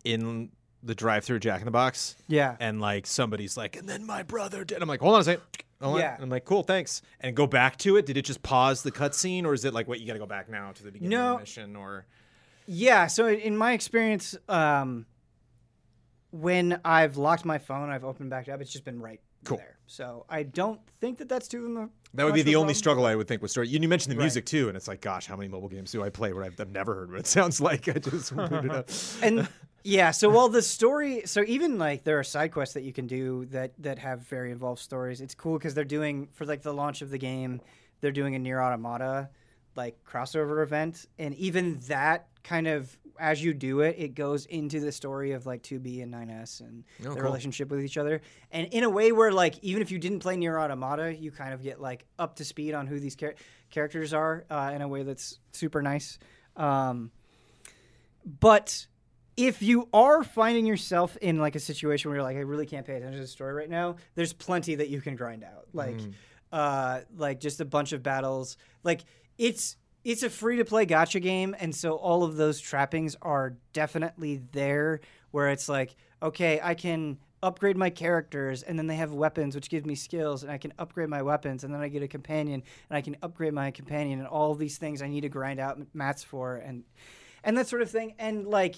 in 0.04 0.52
the 0.88 0.96
drive-through 0.96 1.40
Jack 1.40 1.60
in 1.62 1.66
the 1.66 1.72
Box 1.72 2.16
yeah 2.28 2.56
and 2.60 2.82
like 2.82 3.06
somebody's 3.06 3.56
like, 3.58 3.76
and 3.76 3.88
then 3.88 4.06
my 4.06 4.24
brother 4.24 4.64
did. 4.66 4.82
I'm 4.82 4.88
like, 4.90 5.02
hold 5.02 5.16
on 5.16 5.22
a 5.22 5.24
second. 5.24 5.44
Hold 5.82 5.96
on. 5.96 6.02
Yeah. 6.02 6.16
And 6.16 6.24
I'm 6.24 6.30
like, 6.32 6.46
cool, 6.46 6.64
thanks. 6.64 7.04
And 7.22 7.36
go 7.36 7.46
back 7.46 7.78
to 7.80 7.98
it. 7.98 8.08
Did 8.08 8.18
it 8.18 8.24
just 8.26 8.42
pause 8.42 8.82
the 8.82 8.92
cutscene, 8.92 9.46
or 9.46 9.54
is 9.54 9.64
it 9.64 9.74
like, 9.76 9.88
what 9.88 10.00
you 10.00 10.08
got 10.08 10.14
to 10.14 10.20
go 10.20 10.26
back 10.26 10.50
now 10.50 10.72
to 10.72 10.84
the 10.84 10.92
beginning 10.92 11.16
of 11.20 11.34
the 11.36 11.40
mission, 11.40 11.76
or 11.76 12.08
Yeah, 12.66 13.06
so 13.06 13.28
in- 13.28 13.56
my 13.56 13.74
experience, 13.74 14.36
um, 14.50 15.06
when 16.32 16.80
I've 16.84 17.18
locked 17.18 17.46
my 17.46 17.58
phone, 17.58 17.90
I've 17.90 18.04
opened 18.04 18.30
back 18.30 18.50
up. 18.50 18.62
It's 18.62 18.72
just 18.72 18.84
been 18.86 19.00
right 19.00 19.20
Cool. 19.44 19.58
there. 19.58 19.78
So 19.86 20.26
I 20.30 20.44
don't 20.44 20.80
think 21.00 21.20
that 21.20 21.30
that's 21.30 21.48
too 21.48 21.68
much. 21.70 21.90
that 22.16 22.26
would 22.26 22.34
be 22.34 22.42
the 22.42 22.56
only 22.56 22.68
problem. 22.74 22.76
struggle 22.76 23.06
I 23.06 23.16
would 23.16 23.28
think 23.28 23.42
with 23.42 23.52
story. 23.52 23.68
You, 23.70 23.80
you 23.80 23.88
mentioned 23.88 24.12
the 24.12 24.18
Right. 24.18 24.24
music 24.24 24.46
too, 24.46 24.68
and 24.68 24.76
it's 24.76 24.88
like, 24.88 25.00
gosh, 25.02 25.28
how 25.28 25.36
many 25.38 25.48
mobile 25.48 25.70
games 25.70 25.92
do 25.92 26.04
I 26.04 26.10
play 26.10 26.34
where 26.34 26.44
I've, 26.44 26.60
I've 26.60 26.72
never 26.72 26.96
heard 26.96 27.12
what 27.12 27.20
it 27.20 27.28
sounds 27.38 27.62
like? 27.62 27.88
I 27.88 27.94
just 28.00 28.36
booted 28.36 28.66
it 28.66 28.72
up. 28.72 28.90
And 29.22 29.48
yeah, 29.84 30.12
so 30.12 30.30
while 30.30 30.50
the 30.50 30.62
story, 30.62 31.22
so 31.26 31.44
even 31.48 31.78
like 31.78 32.04
there 32.04 32.20
are 32.20 32.24
side 32.24 32.52
quests 32.52 32.74
that 32.74 32.84
you 32.84 32.92
can 32.94 33.08
do 33.08 33.46
that 33.52 33.72
that 33.80 34.00
have 34.00 34.22
very 34.28 34.52
involved 34.52 34.82
stories. 34.82 35.22
It's 35.22 35.36
cool 35.36 35.58
because 35.58 35.74
they're 35.74 35.84
doing 35.86 36.28
for 36.34 36.46
like 36.46 36.62
the 36.62 36.74
launch 36.74 37.02
of 37.02 37.10
the 37.10 37.18
game, 37.18 37.62
they're 38.02 38.12
doing 38.12 38.36
a 38.36 38.40
NieR 38.40 38.64
Automata 38.64 39.30
like 39.76 39.96
crossover 40.04 40.64
event, 40.64 41.06
and 41.20 41.36
even 41.36 41.80
that 41.88 42.28
kind 42.44 42.68
of 42.68 42.98
as 43.20 43.44
you 43.44 43.52
do 43.54 43.82
it, 43.82 43.96
it 43.98 44.14
goes 44.14 44.46
into 44.46 44.80
the 44.80 44.92
story 44.92 45.32
of 45.32 45.46
like 45.48 45.64
2B 45.64 46.04
and 46.04 46.14
9S 46.14 46.60
and 46.62 46.84
Oh, 47.00 47.04
their 47.06 47.14
cool. 47.14 47.22
relationship 47.24 47.70
with 47.72 47.84
each 47.84 47.98
other. 47.98 48.22
And 48.52 48.68
in 48.72 48.84
a 48.84 48.90
way 48.90 49.12
where 49.12 49.32
like 49.32 49.56
even 49.64 49.82
if 49.82 49.90
you 49.92 49.98
didn't 49.98 50.20
play 50.20 50.36
NieR 50.36 50.62
Automata, 50.62 51.16
you 51.16 51.32
kind 51.32 51.52
of 51.54 51.64
get 51.64 51.82
like 51.82 52.06
up 52.20 52.36
to 52.36 52.46
speed 52.46 52.74
on 52.76 52.86
who 52.86 53.00
these 53.00 53.16
char- 53.16 53.34
characters 53.72 54.14
are 54.14 54.46
uh, 54.52 54.72
in 54.76 54.82
a 54.84 54.88
way 54.88 55.02
that's 55.04 55.40
super 55.52 55.82
nice. 55.82 56.20
Um, 56.56 57.10
but 58.40 58.86
if 59.38 59.62
you 59.62 59.88
are 59.94 60.24
finding 60.24 60.66
yourself 60.66 61.16
in 61.18 61.38
like 61.38 61.56
a 61.56 61.60
situation 61.60 62.10
where 62.10 62.18
you're 62.18 62.24
like, 62.24 62.38
I 62.38 62.42
really 62.42 62.66
can't 62.66 62.86
pay 62.86 62.96
attention 62.96 63.14
to 63.14 63.22
the 63.22 63.28
story 63.28 63.54
right 63.54 63.70
now, 63.70 63.96
there's 64.16 64.34
plenty 64.34 64.76
that 64.76 64.90
you 64.90 65.00
can 65.00 65.16
grind 65.16 65.44
out. 65.44 65.68
Like, 65.74 66.00
uh, 66.52 67.02
like 67.16 67.40
just 67.40 67.62
a 67.62 67.66
bunch 67.66 67.94
of 67.94 68.02
battles. 68.04 68.58
Like 68.84 69.02
it's 69.38 69.78
it's 70.04 70.24
a 70.24 70.30
free 70.30 70.58
to 70.58 70.66
play 70.66 70.86
gacha 70.86 71.22
game, 71.22 71.56
and 71.60 71.76
so 71.76 71.96
all 71.96 72.24
of 72.24 72.36
those 72.36 72.60
trappings 72.60 73.16
are 73.22 73.56
definitely 73.74 74.42
there. 74.54 75.02
Where 75.32 75.50
it's 75.50 75.70
like, 75.70 75.96
okay, 76.24 76.60
I 76.64 76.74
can 76.74 77.18
upgrade 77.44 77.78
my 77.78 77.90
characters, 77.90 78.64
and 78.64 78.80
then 78.80 78.88
they 78.88 78.96
have 78.96 79.12
weapons, 79.12 79.54
which 79.54 79.70
give 79.70 79.86
me 79.86 79.94
skills, 79.94 80.42
and 80.42 80.52
I 80.52 80.58
can 80.58 80.74
upgrade 80.80 81.10
my 81.10 81.22
weapons, 81.22 81.64
and 81.64 81.74
then 81.74 81.82
I 81.82 81.90
get 81.90 82.02
a 82.02 82.08
companion, 82.08 82.64
and 82.90 82.98
I 82.98 83.02
can 83.02 83.18
upgrade 83.22 83.54
my 83.54 83.70
companion, 83.70 84.20
and 84.20 84.28
all 84.28 84.56
these 84.56 84.78
things 84.78 85.02
I 85.02 85.08
need 85.08 85.22
to 85.22 85.30
grind 85.30 85.60
out 85.60 85.78
mats 85.94 86.24
for, 86.24 86.56
and 86.56 86.84
and 87.44 87.58
that 87.58 87.68
sort 87.68 87.82
of 87.82 87.92
thing, 87.92 88.16
and 88.18 88.48
like 88.48 88.78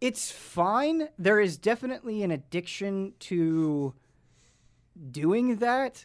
it's 0.00 0.30
fine. 0.30 1.08
There 1.18 1.40
is 1.40 1.56
definitely 1.56 2.22
an 2.22 2.30
addiction 2.30 3.14
to 3.20 3.94
doing 5.10 5.56
that, 5.56 6.04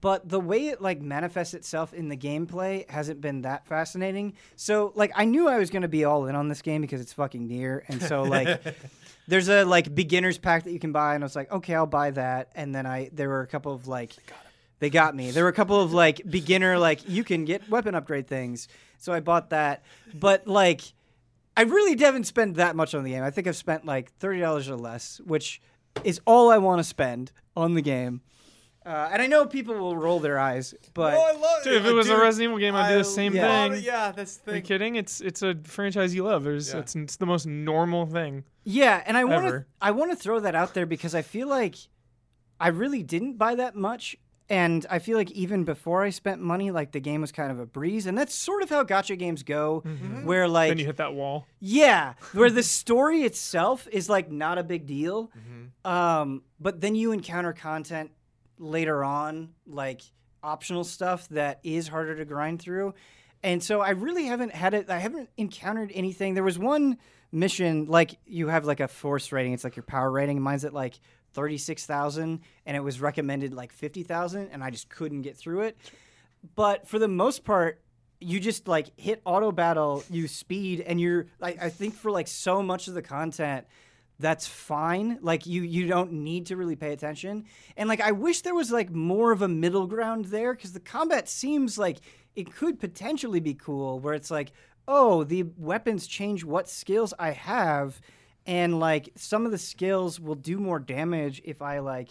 but 0.00 0.28
the 0.28 0.40
way 0.40 0.68
it 0.68 0.80
like 0.80 1.00
manifests 1.00 1.54
itself 1.54 1.92
in 1.92 2.08
the 2.08 2.16
gameplay 2.16 2.88
hasn't 2.88 3.20
been 3.20 3.42
that 3.42 3.66
fascinating. 3.66 4.34
So 4.56 4.92
like 4.94 5.12
I 5.14 5.24
knew 5.24 5.48
I 5.48 5.58
was 5.58 5.70
going 5.70 5.82
to 5.82 5.88
be 5.88 6.04
all 6.04 6.26
in 6.26 6.34
on 6.34 6.48
this 6.48 6.62
game 6.62 6.80
because 6.80 7.00
it's 7.00 7.12
fucking 7.12 7.48
NieR 7.48 7.82
and 7.88 8.02
so 8.02 8.22
like 8.22 8.62
there's 9.28 9.48
a 9.48 9.64
like 9.64 9.94
beginners 9.94 10.38
pack 10.38 10.64
that 10.64 10.72
you 10.72 10.78
can 10.78 10.92
buy 10.92 11.14
and 11.14 11.24
I 11.24 11.26
was 11.26 11.36
like, 11.36 11.50
"Okay, 11.50 11.74
I'll 11.74 11.86
buy 11.86 12.10
that." 12.12 12.50
And 12.54 12.74
then 12.74 12.86
I 12.86 13.10
there 13.12 13.28
were 13.28 13.42
a 13.42 13.46
couple 13.46 13.72
of 13.72 13.86
like 13.86 14.12
they 14.78 14.90
got 14.90 15.14
me. 15.14 15.30
There 15.30 15.44
were 15.44 15.50
a 15.50 15.54
couple 15.54 15.80
of 15.80 15.92
like 15.92 16.20
beginner 16.28 16.78
like 16.78 17.08
you 17.08 17.24
can 17.24 17.44
get 17.44 17.68
weapon 17.68 17.94
upgrade 17.94 18.26
things. 18.26 18.68
So 18.98 19.12
I 19.12 19.20
bought 19.20 19.50
that. 19.50 19.82
But 20.14 20.46
like 20.46 20.82
I 21.56 21.62
really 21.62 21.96
haven't 21.98 22.24
spent 22.24 22.56
that 22.56 22.74
much 22.76 22.94
on 22.94 23.04
the 23.04 23.10
game. 23.10 23.22
I 23.22 23.30
think 23.30 23.46
I've 23.46 23.56
spent 23.56 23.84
like 23.84 24.12
thirty 24.12 24.40
dollars 24.40 24.68
or 24.68 24.76
less, 24.76 25.20
which 25.24 25.60
is 26.02 26.20
all 26.26 26.50
I 26.50 26.58
want 26.58 26.80
to 26.80 26.84
spend 26.84 27.32
on 27.56 27.74
the 27.74 27.82
game. 27.82 28.20
Uh, 28.84 29.08
and 29.12 29.22
I 29.22 29.26
know 29.28 29.46
people 29.46 29.74
will 29.76 29.96
roll 29.96 30.20
their 30.20 30.38
eyes, 30.38 30.74
but 30.92 31.14
love 31.14 31.64
Dude, 31.64 31.74
if 31.74 31.86
it 31.86 31.92
was 31.92 32.10
a 32.10 32.18
Resident 32.18 32.50
Evil 32.50 32.58
game, 32.58 32.74
I'd 32.74 32.90
do 32.90 32.98
the 32.98 33.04
same 33.04 33.34
yeah. 33.34 33.68
thing. 33.70 33.82
Yeah, 33.82 34.12
that's 34.12 34.36
the 34.38 34.50
Are 34.50 34.54
you 34.56 34.60
thing. 34.60 34.66
kidding? 34.66 34.96
It's 34.96 35.22
it's 35.22 35.40
a 35.42 35.54
franchise 35.64 36.14
you 36.14 36.24
love. 36.24 36.44
There's 36.44 36.74
Yeah. 36.74 36.80
it's, 36.80 36.94
it's 36.94 37.16
the 37.16 37.24
most 37.24 37.46
normal 37.46 38.04
thing. 38.04 38.44
yeah, 38.64 39.02
and 39.06 39.16
I 39.16 39.24
want 39.24 39.46
to 39.46 39.64
I 39.80 39.90
want 39.92 40.10
to 40.10 40.16
throw 40.16 40.38
that 40.40 40.54
out 40.54 40.74
there 40.74 40.84
because 40.84 41.14
I 41.14 41.22
feel 41.22 41.48
like 41.48 41.76
I 42.60 42.68
really 42.68 43.02
didn't 43.02 43.38
buy 43.38 43.54
that 43.54 43.74
much, 43.74 44.16
and 44.48 44.84
I 44.90 44.98
feel 44.98 45.16
like 45.16 45.30
even 45.30 45.64
before 45.64 46.02
I 46.02 46.10
spent 46.10 46.40
money, 46.40 46.70
like 46.70 46.92
the 46.92 47.00
game 47.00 47.20
was 47.22 47.32
kind 47.32 47.50
of 47.50 47.58
a 47.58 47.66
breeze, 47.66 48.06
and 48.06 48.16
that's 48.16 48.34
sort 48.34 48.62
of 48.62 48.68
how 48.70 48.84
gacha 48.84 49.18
games 49.18 49.42
go, 49.42 49.80
where 50.24 50.46
like 50.48 50.68
then 50.70 50.78
you 50.78 50.84
hit 50.86 50.98
that 50.98 51.14
wall. 51.14 51.46
Yeah, 51.60 52.14
where 52.32 52.50
the 52.50 52.62
story 52.62 53.22
itself 53.22 53.88
is 53.90 54.08
like 54.08 54.30
not 54.30 54.58
a 54.58 54.62
big 54.62 54.86
deal, 54.86 55.30
um, 55.84 56.42
but 56.60 56.80
then 56.80 56.94
you 56.94 57.12
encounter 57.12 57.52
content 57.52 58.10
later 58.58 59.02
on, 59.02 59.50
like 59.66 60.02
optional 60.42 60.84
stuff 60.84 61.26
that 61.30 61.60
is 61.64 61.88
harder 61.88 62.14
to 62.16 62.24
grind 62.24 62.60
through, 62.60 62.94
and 63.42 63.62
so 63.62 63.80
I 63.80 63.90
really 63.90 64.26
haven't 64.26 64.52
had 64.52 64.74
it. 64.74 64.90
I 64.90 64.98
haven't 64.98 65.30
encountered 65.36 65.90
anything. 65.94 66.34
There 66.34 66.44
was 66.44 66.58
one 66.58 66.98
mission, 67.32 67.86
like 67.86 68.18
you 68.26 68.48
have 68.48 68.64
like 68.66 68.80
a 68.80 68.88
force 68.88 69.32
rating. 69.32 69.54
It's 69.54 69.64
like 69.64 69.76
your 69.76 69.82
power 69.84 70.10
rating. 70.10 70.40
Mine's 70.40 70.64
at 70.64 70.74
like 70.74 71.00
thirty 71.34 71.58
six 71.58 71.84
thousand, 71.84 72.40
and 72.64 72.76
it 72.76 72.80
was 72.80 73.00
recommended 73.00 73.52
like 73.52 73.72
fifty 73.72 74.02
thousand, 74.02 74.48
and 74.52 74.64
I 74.64 74.70
just 74.70 74.88
couldn't 74.88 75.22
get 75.22 75.36
through 75.36 75.62
it. 75.62 75.76
But 76.54 76.88
for 76.88 76.98
the 76.98 77.08
most 77.08 77.44
part, 77.44 77.80
you 78.20 78.40
just 78.40 78.68
like 78.68 78.98
hit 78.98 79.20
auto 79.24 79.52
battle, 79.52 80.02
you 80.08 80.28
speed, 80.28 80.80
and 80.80 81.00
you're. 81.00 81.26
I, 81.42 81.56
I 81.60 81.68
think 81.68 81.94
for 81.94 82.10
like 82.10 82.28
so 82.28 82.62
much 82.62 82.88
of 82.88 82.94
the 82.94 83.02
content, 83.02 83.66
that's 84.18 84.46
fine. 84.46 85.18
Like 85.20 85.46
you, 85.46 85.62
you 85.62 85.86
don't 85.86 86.12
need 86.12 86.46
to 86.46 86.56
really 86.56 86.76
pay 86.76 86.92
attention. 86.92 87.44
And 87.76 87.88
like 87.88 88.00
I 88.00 88.12
wish 88.12 88.42
there 88.42 88.54
was 88.54 88.70
like 88.70 88.90
more 88.90 89.32
of 89.32 89.42
a 89.42 89.48
middle 89.48 89.86
ground 89.86 90.26
there 90.26 90.54
because 90.54 90.72
the 90.72 90.80
combat 90.80 91.28
seems 91.28 91.76
like 91.76 91.98
it 92.36 92.52
could 92.52 92.78
potentially 92.78 93.40
be 93.40 93.54
cool, 93.54 93.98
where 93.98 94.14
it's 94.14 94.30
like, 94.30 94.52
oh, 94.86 95.24
the 95.24 95.44
weapons 95.56 96.06
change 96.06 96.44
what 96.44 96.68
skills 96.68 97.14
I 97.18 97.30
have, 97.30 98.00
and 98.46 98.78
like 98.78 99.10
some 99.16 99.46
of 99.46 99.52
the 99.52 99.58
skills 99.58 100.20
will 100.20 100.34
do 100.34 100.58
more 100.58 100.78
damage 100.78 101.40
if 101.44 101.62
I 101.62 101.78
like 101.80 102.10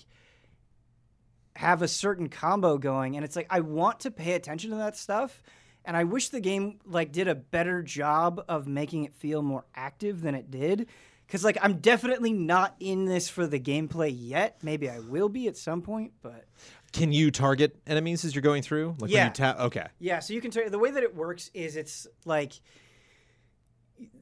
have 1.56 1.82
a 1.82 1.88
certain 1.88 2.30
combo 2.30 2.78
going 2.78 3.16
and 3.16 3.24
it's 3.24 3.36
like 3.36 3.48
I 3.50 3.60
want 3.60 4.02
to 4.02 4.12
pay 4.12 4.34
attention 4.34 4.72
to 4.72 4.78
that 4.78 4.98
stuff 4.98 5.44
and 5.86 5.96
I 5.96 6.04
wish 6.04 6.30
the 6.30 6.40
game 6.40 6.80
like 6.86 7.12
did 7.12 7.28
a 7.28 7.36
better 7.36 7.84
job 7.84 8.44
of 8.50 8.68
making 8.68 9.04
it 9.04 9.14
feel 9.14 9.42
more 9.44 9.66
active 9.76 10.22
than 10.22 10.34
it 10.34 10.50
did 10.50 10.88
cuz 11.28 11.44
like 11.44 11.58
I'm 11.62 11.78
definitely 11.78 12.34
not 12.34 12.76
in 12.80 13.06
this 13.06 13.30
for 13.30 13.46
the 13.46 13.60
gameplay 13.60 14.12
yet 14.16 14.58
maybe 14.64 14.90
I 14.90 14.98
will 15.00 15.30
be 15.30 15.48
at 15.48 15.56
some 15.56 15.84
point 15.84 16.14
but 16.24 16.46
Can 16.92 17.12
you 17.14 17.30
target 17.30 17.76
enemies 17.86 18.26
as 18.26 18.34
you're 18.34 18.42
going 18.42 18.64
through? 18.64 18.96
Like 19.00 19.12
Yeah. 19.12 19.20
when 19.20 19.28
you 19.28 19.34
tap. 19.34 19.60
Okay. 19.60 19.86
yeah 20.00 20.20
so 20.22 20.34
you 20.34 20.42
can 20.42 20.50
tell 20.50 20.68
the 20.68 20.80
way 20.80 20.90
that 20.90 21.04
it 21.04 21.16
works 21.16 21.52
is 21.54 21.76
it's 21.76 22.08
like 22.26 22.54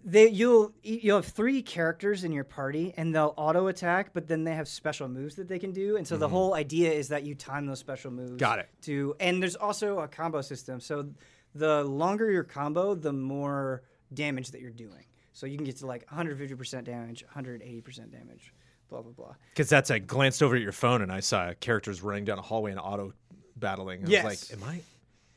they 0.03 0.27
you'll 0.27 0.71
you'll 0.83 1.17
have 1.17 1.25
three 1.25 1.61
characters 1.61 2.23
in 2.23 2.31
your 2.31 2.43
party 2.43 2.93
and 2.97 3.13
they'll 3.13 3.33
auto 3.37 3.67
attack 3.67 4.11
but 4.13 4.27
then 4.27 4.43
they 4.43 4.53
have 4.55 4.67
special 4.67 5.07
moves 5.07 5.35
that 5.35 5.47
they 5.47 5.59
can 5.59 5.71
do 5.71 5.97
and 5.97 6.07
so 6.07 6.17
the 6.17 6.27
whole 6.27 6.53
idea 6.55 6.91
is 6.91 7.07
that 7.09 7.23
you 7.23 7.35
time 7.35 7.65
those 7.65 7.79
special 7.79 8.09
moves 8.11 8.31
Got 8.33 8.59
it. 8.59 8.69
to 8.83 9.15
and 9.19 9.41
there's 9.41 9.55
also 9.55 9.99
a 9.99 10.07
combo 10.07 10.41
system 10.41 10.79
so 10.79 11.09
the 11.53 11.83
longer 11.83 12.31
your 12.31 12.43
combo 12.43 12.95
the 12.95 13.13
more 13.13 13.83
damage 14.13 14.51
that 14.51 14.61
you're 14.61 14.71
doing 14.71 15.05
so 15.33 15.45
you 15.45 15.55
can 15.57 15.65
get 15.65 15.77
to 15.77 15.85
like 15.85 16.05
150% 16.09 16.83
damage 16.83 17.23
180% 17.35 18.11
damage 18.11 18.53
blah 18.89 19.01
blah 19.01 19.11
blah 19.11 19.35
Because 19.53 19.69
that's 19.69 19.91
I 19.91 19.99
glanced 19.99 20.41
over 20.41 20.55
at 20.55 20.61
your 20.61 20.71
phone 20.71 21.01
and 21.01 21.11
I 21.11 21.19
saw 21.19 21.53
characters 21.59 22.01
running 22.01 22.25
down 22.25 22.39
a 22.39 22.41
hallway 22.41 22.71
and 22.71 22.79
auto 22.79 23.13
battling. 23.55 24.05
I 24.05 24.09
Yes. 24.09 24.23
was 24.25 24.51
like, 24.51 24.61
am 24.61 24.67
I? 24.69 24.81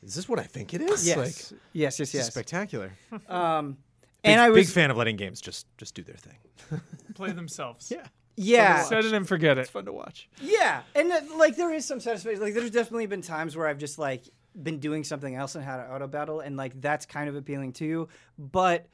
Is 0.03 0.15
this 0.15 0.27
what 0.27 0.39
I 0.39 0.43
think 0.43 0.73
it 0.73 0.81
is? 0.81 1.05
yes 1.07 1.17
Like, 1.17 1.25
yes 1.27 1.53
yes 1.73 1.97
this 1.97 2.09
is 2.09 2.13
yes 2.15 2.27
spectacular. 2.27 2.91
um 3.29 3.77
and 4.25 4.41
i 4.41 4.49
was 4.49 4.67
big 4.67 4.73
fan 4.73 4.91
of 4.91 4.97
letting 4.97 5.15
games 5.15 5.39
just 5.41 5.65
just 5.77 5.95
do 5.95 6.03
their 6.03 6.15
thing. 6.17 6.81
Play 7.15 7.31
themselves. 7.31 7.89
Yeah. 7.91 8.05
yeah 8.35 8.83
Set 8.83 9.05
it 9.05 9.13
and 9.13 9.27
forget 9.27 9.57
it. 9.57 9.61
It's 9.61 9.69
fun 9.69 9.85
to 9.85 9.93
watch. 9.93 10.29
Yeah, 10.41 10.81
and 10.95 11.11
uh, 11.11 11.21
like 11.37 11.55
there 11.55 11.71
is 11.73 11.85
some 11.85 11.99
satisfaction. 11.99 12.41
Like 12.41 12.53
there's 12.53 12.71
definitely 12.71 13.05
been 13.05 13.21
times 13.21 13.55
where 13.55 13.67
I've 13.67 13.77
just 13.77 13.97
like 13.99 14.23
been 14.61 14.79
doing 14.79 15.03
something 15.03 15.35
else 15.35 15.55
and 15.55 15.63
had 15.63 15.79
an 15.79 15.91
auto 15.91 16.07
battle, 16.07 16.39
and 16.41 16.57
like 16.57 16.79
that's 16.81 17.05
kind 17.05 17.29
of 17.29 17.35
appealing 17.35 17.73
too. 17.73 18.07
But 18.37 18.87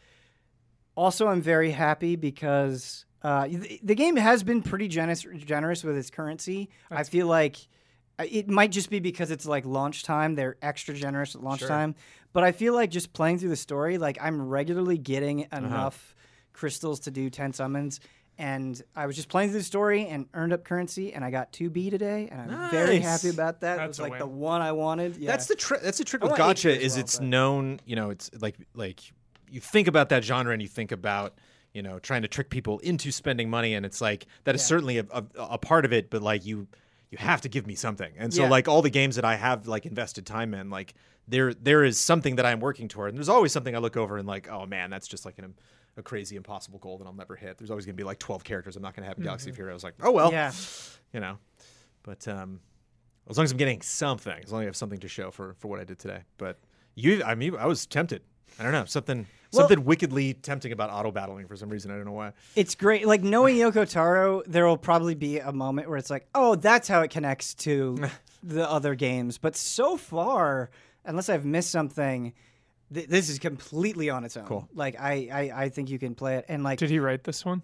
also, 0.95 1.28
I'm 1.28 1.41
very 1.41 1.72
happy 1.72 2.16
because 2.16 3.06
uh, 3.24 3.48
the, 3.48 3.80
the 3.84 3.95
game 3.95 4.16
has 4.18 4.44
been 4.44 4.62
pretty 4.62 4.88
generous 4.88 5.26
generous 5.45 5.84
with 5.84 5.98
its 5.98 6.10
currency. 6.10 6.70
I 6.90 7.03
feel 7.03 7.28
like 7.28 7.58
uh, 8.20 8.26
it 8.30 8.49
might 8.49 8.72
just 8.72 8.90
be 8.90 8.99
because 8.99 9.32
it's 9.32 9.45
like 9.45 9.66
launch 9.66 10.03
time; 10.03 10.36
they're 10.36 10.58
extra 10.62 10.94
generous 10.94 11.36
at 11.36 11.41
launch 11.44 11.60
Sure. 11.60 11.70
time. 11.70 11.95
But 12.34 12.44
I 12.44 12.52
feel 12.52 12.74
like 12.74 12.90
just 12.91 13.14
playing 13.14 13.40
through 13.40 13.49
the 13.49 13.56
story, 13.56 13.98
like 13.98 14.18
I'm 14.22 14.41
regularly 14.41 14.98
getting 14.98 15.45
uh-huh. 15.52 15.66
enough 15.66 16.16
crystals 16.53 17.02
to 17.02 17.12
do 17.12 17.30
ten 17.30 17.53
summons. 17.53 17.99
And 18.38 18.82
I 18.95 19.06
was 19.06 19.16
just 19.16 19.30
playing 19.30 19.49
through 19.49 19.60
the 19.60 19.66
story 19.66 20.08
and 20.08 20.26
earned 20.34 20.52
up 20.53 20.64
currency, 20.64 21.14
and 21.14 21.24
I 21.24 21.30
got 21.30 21.52
2B 21.53 21.91
today, 21.91 22.28
and 22.32 22.52
I'm 22.52 22.72
very 22.72 22.98
Nice. 22.98 23.22
happy 23.22 23.30
about 23.30 23.60
that. 23.60 23.80
it 23.80 23.88
was 23.88 23.99
a 23.99 24.03
like 24.03 24.12
win. 24.14 24.20
the 24.20 24.26
one 24.28 24.62
I 24.62 24.72
wanted. 24.72 25.18
Yeah. 25.18 25.30
That's 25.30 25.45
the 25.45 25.56
tri- 25.56 25.78
that's 25.80 25.99
the 25.99 26.03
trick 26.06 26.24
I 26.24 26.26
with 26.28 26.40
want 26.40 26.58
gacha 26.58 26.72
HP 26.72 26.78
as 26.78 26.84
is 26.84 26.94
well, 26.95 26.99
it's 27.03 27.18
but- 27.20 27.26
known. 27.28 27.80
You 27.86 27.95
know, 27.98 28.10
it's 28.10 28.32
like 28.40 28.56
like 28.74 29.02
you 29.52 29.60
think 29.60 29.88
about 29.88 30.10
that 30.10 30.24
genre 30.24 30.53
and 30.53 30.62
you 30.62 30.68
think 30.68 30.91
about 30.91 31.36
you 31.74 31.84
know 31.84 31.99
trying 31.99 32.24
to 32.24 32.28
trick 32.28 32.49
people 32.49 32.80
into 32.80 33.12
spending 33.12 33.49
money, 33.49 33.76
and 33.76 33.86
it's 33.86 34.02
like 34.02 34.26
that 34.45 34.56
is 34.56 34.62
Yeah. 34.62 34.68
certainly 34.68 34.98
a, 34.99 35.06
a, 35.12 35.24
a 35.38 35.58
part 35.60 35.86
of 35.86 35.94
it. 35.94 36.10
But 36.10 36.24
like 36.24 36.44
you 36.45 36.68
you 37.12 37.18
have 37.20 37.41
to 37.41 37.49
give 37.49 37.68
me 37.68 37.76
something, 37.76 38.12
and 38.18 38.34
so 38.34 38.44
Yeah. 38.44 38.49
like 38.49 38.68
all 38.68 38.82
the 38.82 38.90
games 38.90 39.18
that 39.18 39.26
I 39.26 39.36
have 39.36 39.68
like 39.68 39.86
invested 39.86 40.26
time 40.26 40.53
in, 40.56 40.70
like 40.72 40.95
there 41.32 41.53
there 41.53 41.84
is 41.84 41.99
something 41.99 42.36
that 42.36 42.45
I'm 42.45 42.60
working 42.60 42.88
toward, 42.88 43.10
and 43.10 43.18
there's 43.18 43.30
always 43.30 43.52
something 43.52 43.76
I 43.76 43.80
look 43.80 43.98
over 43.98 44.18
and 44.18 44.28
like, 44.28 44.49
oh 44.49 44.66
man, 44.66 44.90
that's 44.90 45.08
just 45.08 45.26
like 45.26 45.40
an 45.40 45.56
a 45.98 46.03
crazy 46.03 46.36
impossible 46.36 46.80
goal 46.80 46.98
that 46.99 47.06
I'll 47.06 47.14
never 47.14 47.36
hit. 47.36 47.58
There's 47.58 47.72
always 47.72 47.86
going 47.86 47.95
to 47.95 48.02
be 48.02 48.06
like 48.06 48.20
12 48.20 48.44
characters 48.44 48.76
I'm 48.78 48.82
not 48.82 48.95
going 48.95 49.03
to 49.03 49.10
have 49.10 49.18
in 49.18 49.24
Galaxy 49.24 49.49
of 49.49 49.56
Heroes. 49.56 49.84
Like, 49.84 49.95
oh 50.02 50.12
well, 50.12 50.32
yeah. 50.32 50.52
you 51.14 51.20
know. 51.20 51.38
But 52.03 52.28
um, 52.28 52.60
as 53.30 53.38
long 53.38 53.45
as 53.45 53.52
I'm 53.52 53.58
getting 53.58 53.82
something, 53.82 54.40
as 54.44 54.52
long 54.52 54.62
as 54.62 54.66
I 54.66 54.68
have 54.68 54.76
something 54.76 54.99
to 54.99 55.08
show 55.08 55.32
for 55.32 55.56
for 55.60 55.68
what 55.68 55.80
I 55.80 55.86
did 55.86 55.99
today. 55.99 56.22
But 56.38 56.60
you, 56.95 57.24
I 57.24 57.36
mean, 57.36 57.56
I 57.56 57.66
was 57.66 57.86
tempted. 57.86 58.22
I 58.60 58.64
don't 58.64 58.74
know 58.74 58.84
something 58.86 59.26
Well- 59.53 59.62
something 59.62 59.86
wickedly 59.86 60.34
tempting 60.34 60.74
about 60.74 60.90
auto 60.91 61.12
battling 61.12 61.48
for 61.48 61.56
some 61.56 61.70
reason. 61.70 61.91
I 61.91 61.95
don't 61.95 62.06
know 62.06 62.12
why. 62.12 62.34
It's 62.56 62.76
great. 62.76 63.08
Like 63.08 63.24
knowing 63.24 63.56
Yoko 63.56 63.90
Taro, 63.90 64.44
there 64.45 64.68
will 64.68 64.78
probably 64.78 65.16
be 65.16 65.40
a 65.40 65.53
moment 65.53 65.88
where 65.88 65.98
it's 65.98 66.10
like, 66.10 66.28
oh, 66.36 66.56
that's 66.56 66.90
how 66.90 67.02
it 67.02 67.12
connects 67.12 67.53
to 67.56 67.98
the 68.44 68.70
other 68.70 68.95
games. 68.95 69.38
But 69.38 69.56
so 69.56 69.95
far, 69.95 70.70
unless 71.06 71.30
I've 71.30 71.45
missed 71.45 71.72
something, 71.72 72.34
th- 72.94 73.07
this 73.07 73.30
is 73.30 73.40
completely 73.40 74.10
on 74.10 74.23
its 74.23 74.38
own. 74.38 74.45
Cool. 74.45 74.69
Like 74.73 74.99
I, 74.99 75.30
I, 75.32 75.64
I 75.64 75.69
think 75.69 75.90
you 75.90 75.99
can 75.99 76.15
play 76.15 76.36
it, 76.38 76.45
and 76.48 76.64
like, 76.64 76.80
Did 76.80 76.90
he 76.90 76.99
write 76.99 77.23
this 77.23 77.44
one? 77.45 77.61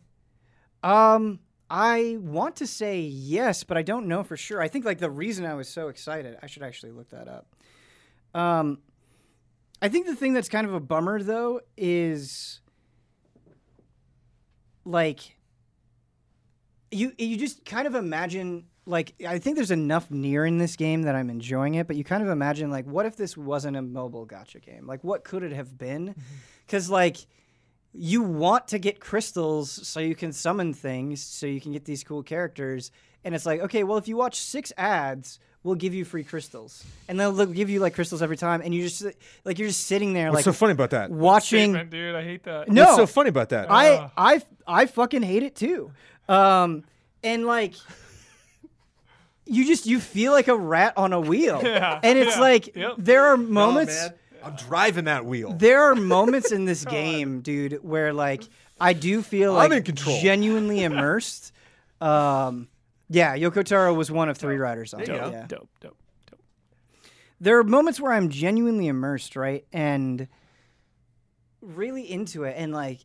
um, 0.83 1.39
I 1.69 2.17
want 2.21 2.55
to 2.57 2.67
say 2.67 3.01
yes, 3.01 3.65
but 3.65 3.75
I 3.77 3.81
don't 3.81 4.07
know 4.07 4.23
for 4.23 4.37
sure. 4.37 4.61
I 4.61 4.69
think 4.69 4.85
like 4.85 4.99
the 4.99 5.09
reason 5.09 5.45
I 5.45 5.53
was 5.55 5.67
so 5.67 5.89
excited, 5.89 6.37
I 6.41 6.47
should 6.47 6.63
actually 6.63 6.93
look 6.93 7.09
that 7.09 7.27
up. 7.27 7.45
Um, 8.33 8.79
I 9.81 9.89
think 9.89 10.05
the 10.07 10.15
thing 10.15 10.31
that's 10.33 10.47
kind 10.47 10.65
of 10.65 10.73
a 10.73 10.79
bummer 10.79 11.21
though 11.21 11.59
is 11.75 12.61
like 14.85 15.35
you 16.89 17.11
you 17.17 17.37
just 17.37 17.65
kind 17.65 17.85
of 17.85 17.95
imagine 17.95 18.65
like 18.87 19.13
I 19.27 19.37
think 19.39 19.55
there's 19.55 19.71
enough 19.71 20.09
NieR 20.09 20.47
in 20.47 20.57
this 20.57 20.75
game 20.75 21.03
that 21.03 21.15
I'm 21.15 21.29
enjoying 21.29 21.75
it, 21.75 21.87
but 21.87 21.95
you 21.95 22.03
kind 22.03 22.23
of 22.23 22.29
imagine 22.29 22.71
like 22.71 22.85
what 22.85 23.05
if 23.05 23.15
this 23.15 23.35
wasn't 23.37 23.77
a 23.77 23.81
mobile 23.81 24.25
gacha 24.25 24.61
game? 24.61 24.87
Like 24.87 25.03
what 25.03 25.23
could 25.23 25.43
it 25.43 25.51
have 25.51 25.77
been? 25.77 26.15
Cuz 26.67 26.89
like 26.89 27.17
you 27.93 28.21
want 28.21 28.67
to 28.69 28.79
get 28.79 28.99
crystals 28.99 29.69
so 29.87 29.99
you 29.99 30.15
can 30.15 30.31
summon 30.31 30.73
things 30.73 31.21
so 31.21 31.45
you 31.45 31.59
can 31.61 31.71
get 31.71 31.85
these 31.85 32.03
cool 32.03 32.21
characters 32.21 32.91
and 33.23 33.33
it's 33.33 33.45
like 33.45 33.59
okay 33.61 33.83
well 33.83 33.97
if 33.97 34.07
you 34.07 34.15
watch 34.15 34.35
six 34.35 34.71
ads 34.77 35.39
we'll 35.63 35.73
give 35.73 35.93
you 35.93 36.05
free 36.05 36.23
crystals 36.23 36.83
and 37.07 37.19
they'll, 37.19 37.31
they'll 37.31 37.47
give 37.47 37.69
you 37.69 37.79
like 37.79 37.95
crystals 37.95 38.21
every 38.21 38.37
time 38.37 38.61
and 38.61 38.75
you 38.75 38.83
just 38.83 39.03
like 39.45 39.57
you're 39.57 39.69
just 39.69 39.85
sitting 39.87 40.13
there 40.13 40.27
What's 40.27 40.45
like 40.45 40.45
so 40.45 40.53
funny 40.53 40.73
about 40.73 40.91
that? 40.91 41.09
watching 41.09 41.89
dude. 41.89 42.13
I 42.13 42.23
hate 42.23 42.43
that. 42.43 42.69
no 42.69 42.83
What's 42.83 42.97
so 42.97 43.07
funny 43.07 43.29
about 43.29 43.49
that? 43.49 43.71
I 43.71 44.11
I 44.15 44.41
I 44.67 44.85
fucking 44.85 45.23
hate 45.23 45.43
it 45.43 45.55
too. 45.55 45.91
Um, 46.29 46.83
and 47.23 47.45
like, 47.45 47.73
you 49.49 49.65
just 49.65 49.85
you 49.85 49.99
feel 49.99 50.31
like 50.31 50.47
a 50.47 50.57
rat 50.57 50.93
on 50.97 51.13
a 51.13 51.19
wheel, 51.19 51.61
Yeah, 51.63 51.99
and 52.03 52.17
it's 52.17 52.35
yeah, 52.35 52.41
like 52.41 52.75
yep. 52.75 52.93
there 52.97 53.25
are 53.27 53.33
Oh, 53.33 53.37
moments. 53.37 53.93
man. 53.95 54.13
I'm 54.43 54.55
driving 54.55 55.05
that 55.05 55.25
wheel. 55.25 55.53
There 55.53 55.81
are 55.83 55.95
moments 56.15 56.51
in 56.51 56.65
this 56.65 56.85
game, 56.85 57.41
dude, 57.41 57.79
where 57.83 58.13
like 58.13 58.43
I 58.79 58.93
do 58.93 59.21
feel 59.21 59.57
I'm 59.57 59.69
like 59.71 59.77
in 59.79 59.83
control. 59.83 60.19
genuinely 60.21 60.83
immersed. 60.83 61.51
Um, 61.99 62.67
yeah, 63.09 63.35
Yoko 63.35 63.63
Taro 63.65 63.93
was 63.93 64.11
one 64.11 64.29
of 64.29 64.37
three 64.37 64.57
riders 64.57 64.93
on 64.93 65.01
it. 65.01 65.07
There. 65.07 65.15
Yeah. 65.15 65.45
Dope, 65.47 65.69
dope, 65.81 65.97
dope. 66.29 66.39
there 67.41 67.57
are 67.57 67.63
moments 67.63 67.99
where 67.99 68.11
I'm 68.13 68.29
genuinely 68.29 68.87
immersed, 68.87 69.35
right? 69.35 69.65
And 69.73 70.27
really 71.61 72.09
into 72.09 72.43
it 72.43 72.55
and 72.57 72.71
like 72.71 72.99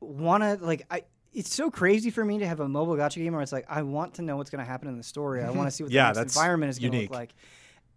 wanna 0.00 0.58
like 0.60 0.86
I 0.90 1.02
it's 1.32 1.54
so 1.54 1.70
crazy 1.70 2.10
for 2.10 2.24
me 2.24 2.38
to 2.38 2.46
have 2.46 2.60
a 2.60 2.68
mobile 2.68 2.94
gacha 2.94 3.16
game 3.16 3.32
where 3.32 3.42
it's 3.42 3.52
like 3.52 3.66
I 3.68 3.82
want 3.82 4.14
to 4.14 4.22
know 4.22 4.36
what's 4.36 4.50
gonna 4.50 4.64
happen 4.64 4.88
in 4.88 4.96
the 4.96 5.02
story. 5.02 5.42
I 5.42 5.50
want 5.50 5.68
to 5.68 5.70
see 5.74 5.84
what 5.84 5.92
Yeah, 5.92 6.12
the 6.12 6.20
next 6.20 6.36
environment 6.36 6.70
is 6.70 6.78
gonna 6.78 7.00
look 7.00 7.10
like. 7.10 7.34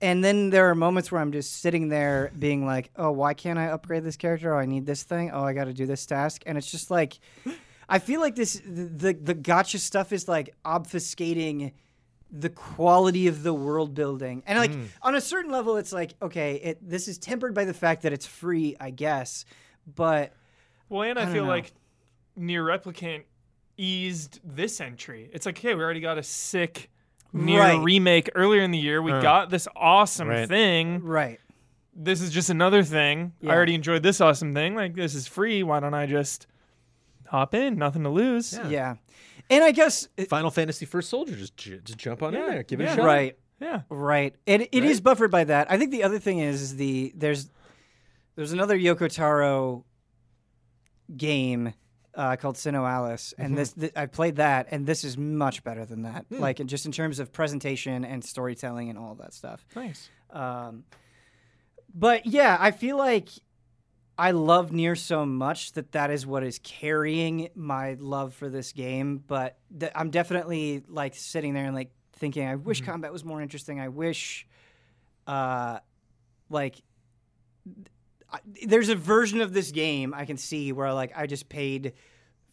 And 0.04 0.24
then 0.24 0.50
there 0.50 0.68
are 0.68 0.74
moments 0.74 1.12
where 1.12 1.22
I'm 1.22 1.32
just 1.32 1.62
sitting 1.62 1.88
there 1.90 2.32
being 2.38 2.66
like, 2.66 2.90
"Oh, 2.96 3.12
why 3.12 3.36
can't 3.36 3.60
I 3.60 3.68
upgrade 3.68 4.04
this 4.04 4.18
character? 4.18 4.56
Oh, 4.56 4.58
I 4.58 4.66
need 4.66 4.86
this 4.86 5.04
thing. 5.04 5.30
Oh, 5.32 5.44
I 5.44 5.54
got 5.54 5.66
to 5.66 5.74
do 5.74 5.86
this 5.86 6.08
task." 6.08 6.42
And 6.48 6.58
it's 6.58 6.72
just 6.72 6.90
like 6.90 7.20
I 7.88 8.00
feel 8.00 8.22
like 8.22 8.36
this 8.36 8.62
the 8.66 9.14
the 9.14 9.36
gacha 9.36 9.78
stuff 9.78 10.12
is 10.14 10.28
like 10.28 10.56
obfuscating 10.66 11.74
the 12.32 12.50
quality 12.50 13.28
of 13.28 13.44
the 13.44 13.54
world 13.54 13.94
building. 13.94 14.44
And 14.48 14.58
like 14.58 14.72
mm. 14.72 14.88
on 15.02 15.16
a 15.16 15.22
certain 15.22 15.52
level 15.52 15.76
it's 15.76 15.92
like, 15.92 16.14
okay, 16.22 16.56
it 16.56 16.90
this 16.90 17.10
is 17.10 17.18
tempered 17.18 17.54
by 17.54 17.66
the 17.66 17.74
fact 17.74 18.04
that 18.04 18.14
it's 18.14 18.26
free, 18.26 18.78
I 18.80 18.92
guess. 18.92 19.44
But 19.86 20.32
Well, 20.88 21.02
and 21.04 21.20
I, 21.20 21.26
don't 21.26 21.34
feel 21.34 21.44
know. 21.44 21.50
like 21.50 21.74
NieR 22.42 22.64
Replicant 22.64 23.24
eased 23.78 24.40
this 24.44 24.82
entry. 24.82 25.30
It's 25.34 25.46
like, 25.46 25.58
hey, 25.58 25.74
we 25.76 25.82
already 25.84 26.00
got 26.02 26.18
a 26.18 26.24
sick 26.24 26.90
NieR 27.34 27.60
Right. 27.60 27.84
remake 27.84 28.30
earlier 28.36 28.62
in 28.62 28.72
the 28.72 28.78
year. 28.78 29.02
We 29.02 29.12
Huh. 29.12 29.22
got 29.22 29.50
this 29.50 29.68
awesome 29.76 30.28
Right. 30.28 30.48
thing. 30.48 31.02
right. 31.04 31.40
This 31.94 32.22
is 32.22 32.32
just 32.32 32.50
another 32.50 32.84
thing. 32.84 33.34
Yeah. 33.42 33.52
I 33.52 33.56
already 33.56 33.76
enjoyed 33.76 34.02
this 34.04 34.22
awesome 34.22 34.54
thing. 34.54 34.76
Like 34.76 34.96
this 34.96 35.14
is 35.14 35.28
free. 35.28 35.62
Why 35.62 35.80
don't 35.82 35.94
I 35.94 36.06
just 36.06 36.48
hop 37.28 37.54
in? 37.54 37.76
Nothing 37.78 38.04
to 38.04 38.10
lose. 38.10 38.54
Yeah. 38.54 38.68
Yeah. 38.70 38.96
And 39.50 39.64
I 39.64 39.72
guess 39.72 40.08
it- 40.16 40.30
Final 40.30 40.52
Fantasy 40.52 40.86
First 40.86 41.10
Soldier, 41.10 41.36
just 41.36 41.58
j- 41.58 41.80
just 41.84 41.98
jump 42.00 42.24
on 42.24 42.34
in 42.34 42.42
there, 42.42 42.64
give 42.64 42.80
it 42.80 42.86
a 42.86 42.96
shot. 42.96 43.06
right. 43.06 43.38
Yeah. 43.60 43.82
Right. 43.90 44.34
It 44.46 44.62
it 44.72 44.84
is 44.86 44.98
Right? 44.98 45.04
buffered 45.04 45.32
by 45.32 45.44
that. 45.44 45.70
I 45.70 45.78
think 45.78 45.92
the 45.92 46.04
other 46.04 46.18
thing 46.20 46.40
is, 46.40 46.62
is 46.62 46.76
the 46.78 47.12
there's 47.16 47.50
there's 48.36 48.54
another 48.54 48.78
Yoko 48.78 49.14
Taro 49.14 49.84
game 51.16 51.74
uh, 52.16 52.36
called 52.36 52.56
SINoALICE, 52.56 53.34
and 53.38 53.58
this 53.58 53.74
th- 53.74 53.94
I 53.96 54.06
played 54.06 54.36
that, 54.38 54.68
and 54.72 54.86
this 54.86 55.04
is 55.04 55.18
much 55.18 55.64
better 55.64 55.86
than 55.86 56.04
that. 56.04 56.26
Like 56.30 56.66
just 56.66 56.86
in 56.86 56.92
terms 56.92 57.20
of 57.20 57.32
presentation 57.32 58.04
and 58.04 58.24
storytelling 58.24 58.90
and 58.90 58.98
all 59.00 59.16
that 59.16 59.34
stuff. 59.34 59.66
Nice. 59.76 60.10
Um, 60.30 60.84
but 61.94 62.26
yeah, 62.26 62.58
I 62.60 62.72
feel 62.72 62.98
like 62.98 63.30
I 64.18 64.32
love 64.32 64.72
NieR 64.72 64.98
so 64.98 65.26
much 65.26 65.72
that 65.74 65.94
that 65.94 66.12
is 66.12 66.26
what 66.26 66.44
is 66.44 66.60
carrying 66.60 67.50
my 67.56 67.96
love 68.00 68.34
for 68.34 68.50
this 68.50 68.72
game. 68.72 69.24
But 69.26 69.58
th- 69.78 69.92
I'm 69.96 70.10
definitely 70.10 70.84
like 70.88 71.16
sitting 71.16 71.54
there 71.54 71.66
and 71.66 71.76
like 71.76 71.92
thinking, 72.14 72.46
I 72.46 72.56
wish 72.56 72.82
combat 72.82 73.12
was 73.12 73.26
more 73.26 73.42
interesting. 73.42 73.80
I 73.80 73.88
wish, 73.88 74.46
uh, 75.28 75.80
like, 76.50 76.82
I, 78.32 78.40
there's 78.66 78.90
a 78.90 78.96
version 78.96 79.42
of 79.42 79.54
this 79.54 79.72
game 79.72 80.14
I 80.14 80.26
can 80.26 80.38
see 80.38 80.72
where 80.72 80.94
like 80.94 81.12
I 81.16 81.28
just 81.28 81.50
paid. 81.50 81.94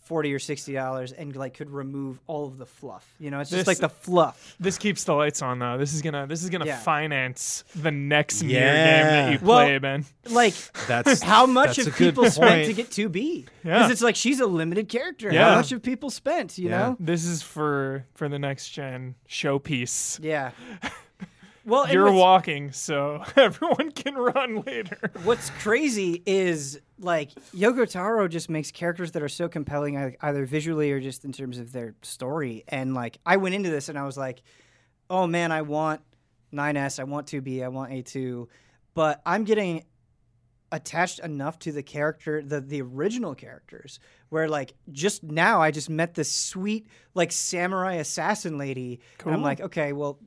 Forty 0.00 0.32
or 0.32 0.38
sixty 0.38 0.72
dollars, 0.72 1.12
and 1.12 1.36
like 1.36 1.52
could 1.52 1.68
remove 1.68 2.18
all 2.26 2.46
of 2.46 2.56
the 2.56 2.64
fluff. 2.64 3.06
You 3.18 3.30
know, 3.30 3.40
it's 3.40 3.50
just 3.50 3.66
like 3.66 3.76
the 3.76 3.90
fluff. 3.90 4.56
This 4.58 4.78
keeps 4.78 5.04
the 5.04 5.12
lights 5.12 5.42
on 5.42 5.58
though. 5.58 5.76
This 5.76 5.92
is 5.92 6.00
gonna 6.00 6.26
this 6.26 6.42
is 6.42 6.48
gonna 6.48 6.64
Yeah. 6.64 6.78
finance 6.78 7.62
the 7.76 7.90
next 7.90 8.36
NieR 8.40 8.48
game 8.48 8.52
Yeah. 8.54 9.10
that 9.10 9.32
you 9.42 9.46
Well, 9.46 9.58
play, 9.66 9.76
Ben. 9.76 10.06
Like, 10.30 10.54
That's 10.86 11.20
how 11.22 11.44
much 11.44 11.76
that's 11.76 11.88
have 11.88 11.96
people 11.98 12.24
spent 12.30 12.50
point. 12.50 12.66
to 12.68 12.72
get 12.72 12.88
2B? 12.90 13.44
Because 13.44 13.48
Yeah. 13.62 13.90
it's 13.90 14.00
like 14.00 14.16
she's 14.16 14.40
a 14.40 14.46
limited 14.46 14.88
character. 14.88 15.30
Yeah. 15.30 15.50
How 15.50 15.56
much 15.56 15.68
have 15.68 15.82
people 15.82 16.08
spent, 16.08 16.56
you 16.56 16.70
Yeah. 16.70 16.78
know? 16.78 16.96
This 16.98 17.26
is 17.26 17.42
for 17.42 18.06
for 18.14 18.30
the 18.30 18.38
next 18.38 18.70
gen 18.70 19.14
showpiece. 19.28 20.20
Yeah. 20.24 20.52
Well, 21.68 21.86
You're 21.92 22.10
walking, 22.10 22.72
so 22.72 23.22
everyone 23.36 23.90
can 23.90 24.14
run 24.14 24.62
later. 24.62 24.98
what's 25.24 25.50
crazy 25.50 26.22
is 26.24 26.80
like 26.98 27.30
Yoko 27.54 27.88
Taro 27.88 28.26
just 28.26 28.48
makes 28.48 28.70
characters 28.70 29.12
that 29.12 29.22
are 29.22 29.28
so 29.28 29.48
compelling 29.50 30.16
either 30.22 30.46
visually 30.46 30.90
or 30.92 30.98
just 30.98 31.26
in 31.26 31.32
terms 31.32 31.58
of 31.58 31.72
their 31.72 31.94
story. 32.00 32.64
And 32.68 32.94
like 32.94 33.18
I 33.26 33.36
went 33.36 33.54
into 33.54 33.68
this 33.68 33.90
and 33.90 33.98
I 33.98 34.04
was 34.04 34.16
like, 34.16 34.42
"Oh 35.10 35.26
man, 35.26 35.52
I 35.52 35.60
want 35.60 36.00
9S, 36.54 36.98
I 36.98 37.04
want 37.04 37.26
2B, 37.26 37.62
I 37.62 37.68
want 37.68 37.92
A2." 37.92 38.48
But 38.94 39.20
I'm 39.26 39.44
getting 39.44 39.84
attached 40.72 41.18
enough 41.20 41.58
to 41.58 41.72
the 41.72 41.82
character 41.82 42.42
the 42.42 42.60
the 42.60 42.82
original 42.82 43.34
characters 43.34 44.00
where 44.28 44.48
like 44.48 44.74
just 44.92 45.22
now 45.22 45.62
I 45.62 45.70
just 45.70 45.88
met 45.88 46.14
this 46.14 46.30
sweet 46.30 46.88
like 47.14 47.32
samurai 47.32 47.94
assassin 47.94 48.58
lady 48.58 49.00
and 49.24 49.34
I'm 49.34 49.42
like 49.42 49.60
okay 49.62 49.94
well 49.94 50.18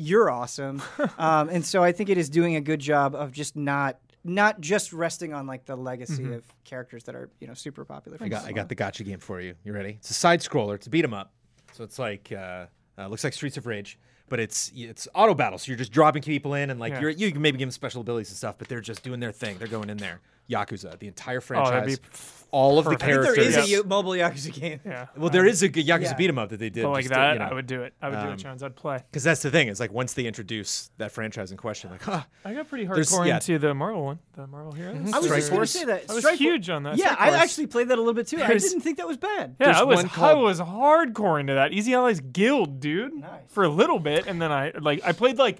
you're 0.00 0.30
awesome 0.30 0.80
um, 1.18 1.48
and 1.48 1.66
so 1.66 1.82
I 1.82 1.90
think 1.92 2.08
it 2.08 2.16
is 2.18 2.28
doing 2.30 2.54
a 2.56 2.60
good 2.60 2.78
job 2.78 3.14
of 3.16 3.32
just 3.32 3.56
not 3.56 3.98
not 4.24 4.60
just 4.60 4.92
resting 4.92 5.32
on 5.34 5.46
like 5.46 5.64
the 5.64 5.74
legacy 5.76 6.32
of 6.34 6.44
characters 6.64 7.02
that 7.04 7.14
are 7.14 7.30
you 7.40 7.46
know 7.48 7.54
super 7.54 7.84
popular 7.84 8.16
Mm-hmm. 8.18 8.24
I 8.24 8.28
got 8.28 8.44
I 8.46 8.52
got 8.52 8.68
the 8.68 8.76
gacha 8.76 9.04
game 9.04 9.18
for 9.18 9.40
you. 9.40 9.54
You 9.64 9.72
ready? 9.72 9.90
It's 9.98 10.10
a 10.10 10.14
side 10.14 10.40
scroller. 10.40 10.74
It's 10.76 10.86
a 10.86 10.90
beat 10.90 11.04
'em 11.04 11.14
up. 11.14 11.32
So 11.72 11.82
it's 11.84 11.98
like 11.98 12.30
uh, 12.32 12.66
uh, 12.98 13.08
looks 13.08 13.24
like 13.24 13.32
Streets 13.32 13.56
of 13.56 13.66
Rage, 13.66 13.98
but 14.28 14.38
it's 14.40 14.70
it's 14.74 15.08
auto 15.14 15.34
battle. 15.34 15.58
So 15.58 15.68
you're 15.70 15.78
just 15.78 15.92
dropping 15.92 16.22
people 16.22 16.54
in, 16.54 16.70
and 16.70 16.78
like 16.78 16.92
Yeah. 16.92 17.00
you're, 17.00 17.10
you 17.10 17.32
can 17.32 17.40
maybe 17.42 17.58
give 17.58 17.66
them 17.66 17.72
special 17.72 18.00
abilities 18.02 18.28
and 18.30 18.36
stuff, 18.36 18.56
but 18.58 18.68
they're 18.68 18.80
just 18.80 19.02
doing 19.02 19.20
their 19.20 19.32
thing. 19.32 19.56
They're 19.58 19.68
going 19.68 19.88
in 19.90 19.96
there. 19.98 20.20
Yakuza, 20.50 20.98
the 20.98 21.06
entire 21.08 21.40
franchise, 21.40 21.68
Oh, 21.68 21.80
that'd 21.80 22.00
be 22.02 22.08
all 22.50 22.78
of 22.78 22.86
the 22.86 22.92
perfect. 22.92 23.02
I 23.02 23.06
think 23.12 23.22
characters. 23.24 23.36
there 23.36 23.44
is 23.44 23.56
Yes. 23.56 23.66
a 23.66 23.70
Yo- 23.70 23.82
mobile 23.88 24.12
Yakuza 24.12 24.52
game 24.58 24.80
yeah. 24.86 25.06
well, 25.18 25.28
there 25.28 25.44
is 25.44 25.62
a 25.62 25.68
g- 25.68 25.84
Yakuza 25.84 26.02
Yeah. 26.04 26.14
beat 26.14 26.30
'em 26.30 26.38
up 26.38 26.48
that 26.48 26.56
they 26.58 26.70
did. 26.70 26.82
But 26.84 26.92
like 26.92 27.02
just 27.02 27.12
to, 27.12 27.20
that, 27.20 27.32
you 27.34 27.38
know, 27.40 27.44
I 27.44 27.52
would 27.52 27.66
do 27.66 27.82
it. 27.82 27.92
I 28.00 28.08
would 28.08 28.14
do 28.20 28.26
um, 28.28 28.32
it, 28.32 28.36
Jones. 28.36 28.62
I'd 28.62 28.74
play. 28.74 28.96
Because 29.10 29.22
that's 29.22 29.42
the 29.42 29.50
thing. 29.50 29.68
Is 29.68 29.78
like 29.80 29.92
once 29.92 30.14
they 30.14 30.24
introduce 30.24 30.90
that 30.96 31.12
franchise 31.12 31.50
in 31.50 31.58
question, 31.58 31.90
like, 31.90 32.00
huh, 32.02 32.22
I 32.46 32.54
got 32.54 32.66
pretty 32.70 32.86
There's- 32.86 33.12
hardcore 33.12 33.26
yeah. 33.26 33.34
into 33.34 33.58
the 33.58 33.74
Marvel 33.74 34.02
one, 34.02 34.18
the 34.34 34.46
Marvel 34.46 34.72
Heroes. 34.72 34.96
I 35.12 35.18
was 35.18 35.26
Strike 35.26 35.26
just 35.26 35.30
going 35.30 35.40
to 35.42 35.54
Force? 35.56 35.70
say 35.72 35.84
that 35.84 36.04
I 36.08 36.14
was 36.14 36.24
Strike 36.24 36.38
huge 36.38 36.70
on 36.70 36.84
that. 36.84 36.96
yeah 36.96 37.12
Strike 37.12 37.20
I 37.20 37.28
Force. 37.32 37.42
actually 37.42 37.66
played 37.66 37.88
that 37.90 37.96
a 37.98 38.00
little 38.00 38.14
bit 38.14 38.26
too 38.28 38.36
I 38.42 38.46
There's- 38.46 38.62
didn't 38.62 38.80
think 38.80 38.96
that 38.96 39.06
was 39.06 39.18
bad 39.18 39.56
Yeah, 39.60 39.66
There's 39.66 39.76
I 39.76 39.82
was 39.84 39.96
one 40.04 40.10
I 40.16 40.32
was 40.32 40.58
hardcore 40.60 41.38
into 41.40 41.52
that. 41.52 41.74
Easy 41.74 41.92
Allies 41.92 42.20
Guild, 42.20 42.80
dude. 42.80 43.12
Nice. 43.12 43.30
For 43.48 43.64
a 43.64 43.68
little 43.68 43.98
bit, 43.98 44.26
and 44.26 44.40
then 44.40 44.50
I 44.52 44.72
like 44.80 45.02
I 45.04 45.12
played 45.12 45.36
like 45.36 45.58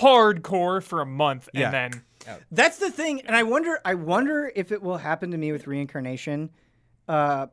hardcore 0.00 0.82
for 0.82 1.00
a 1.00 1.06
month, 1.06 1.48
and 1.54 1.60
Yeah. 1.62 1.70
Then 2.24 2.38
That's 2.50 2.78
the 2.78 2.90
thing, 2.90 3.22
and 3.22 3.34
I 3.36 3.42
wonder. 3.44 3.78
I 3.84 3.94
wonder 3.94 4.50
if 4.54 4.72
it 4.72 4.82
will 4.82 4.98
happen 4.98 5.30
to 5.30 5.38
me 5.38 5.52
with 5.52 5.66
reincarnation, 5.66 6.50
uh, 7.08 7.46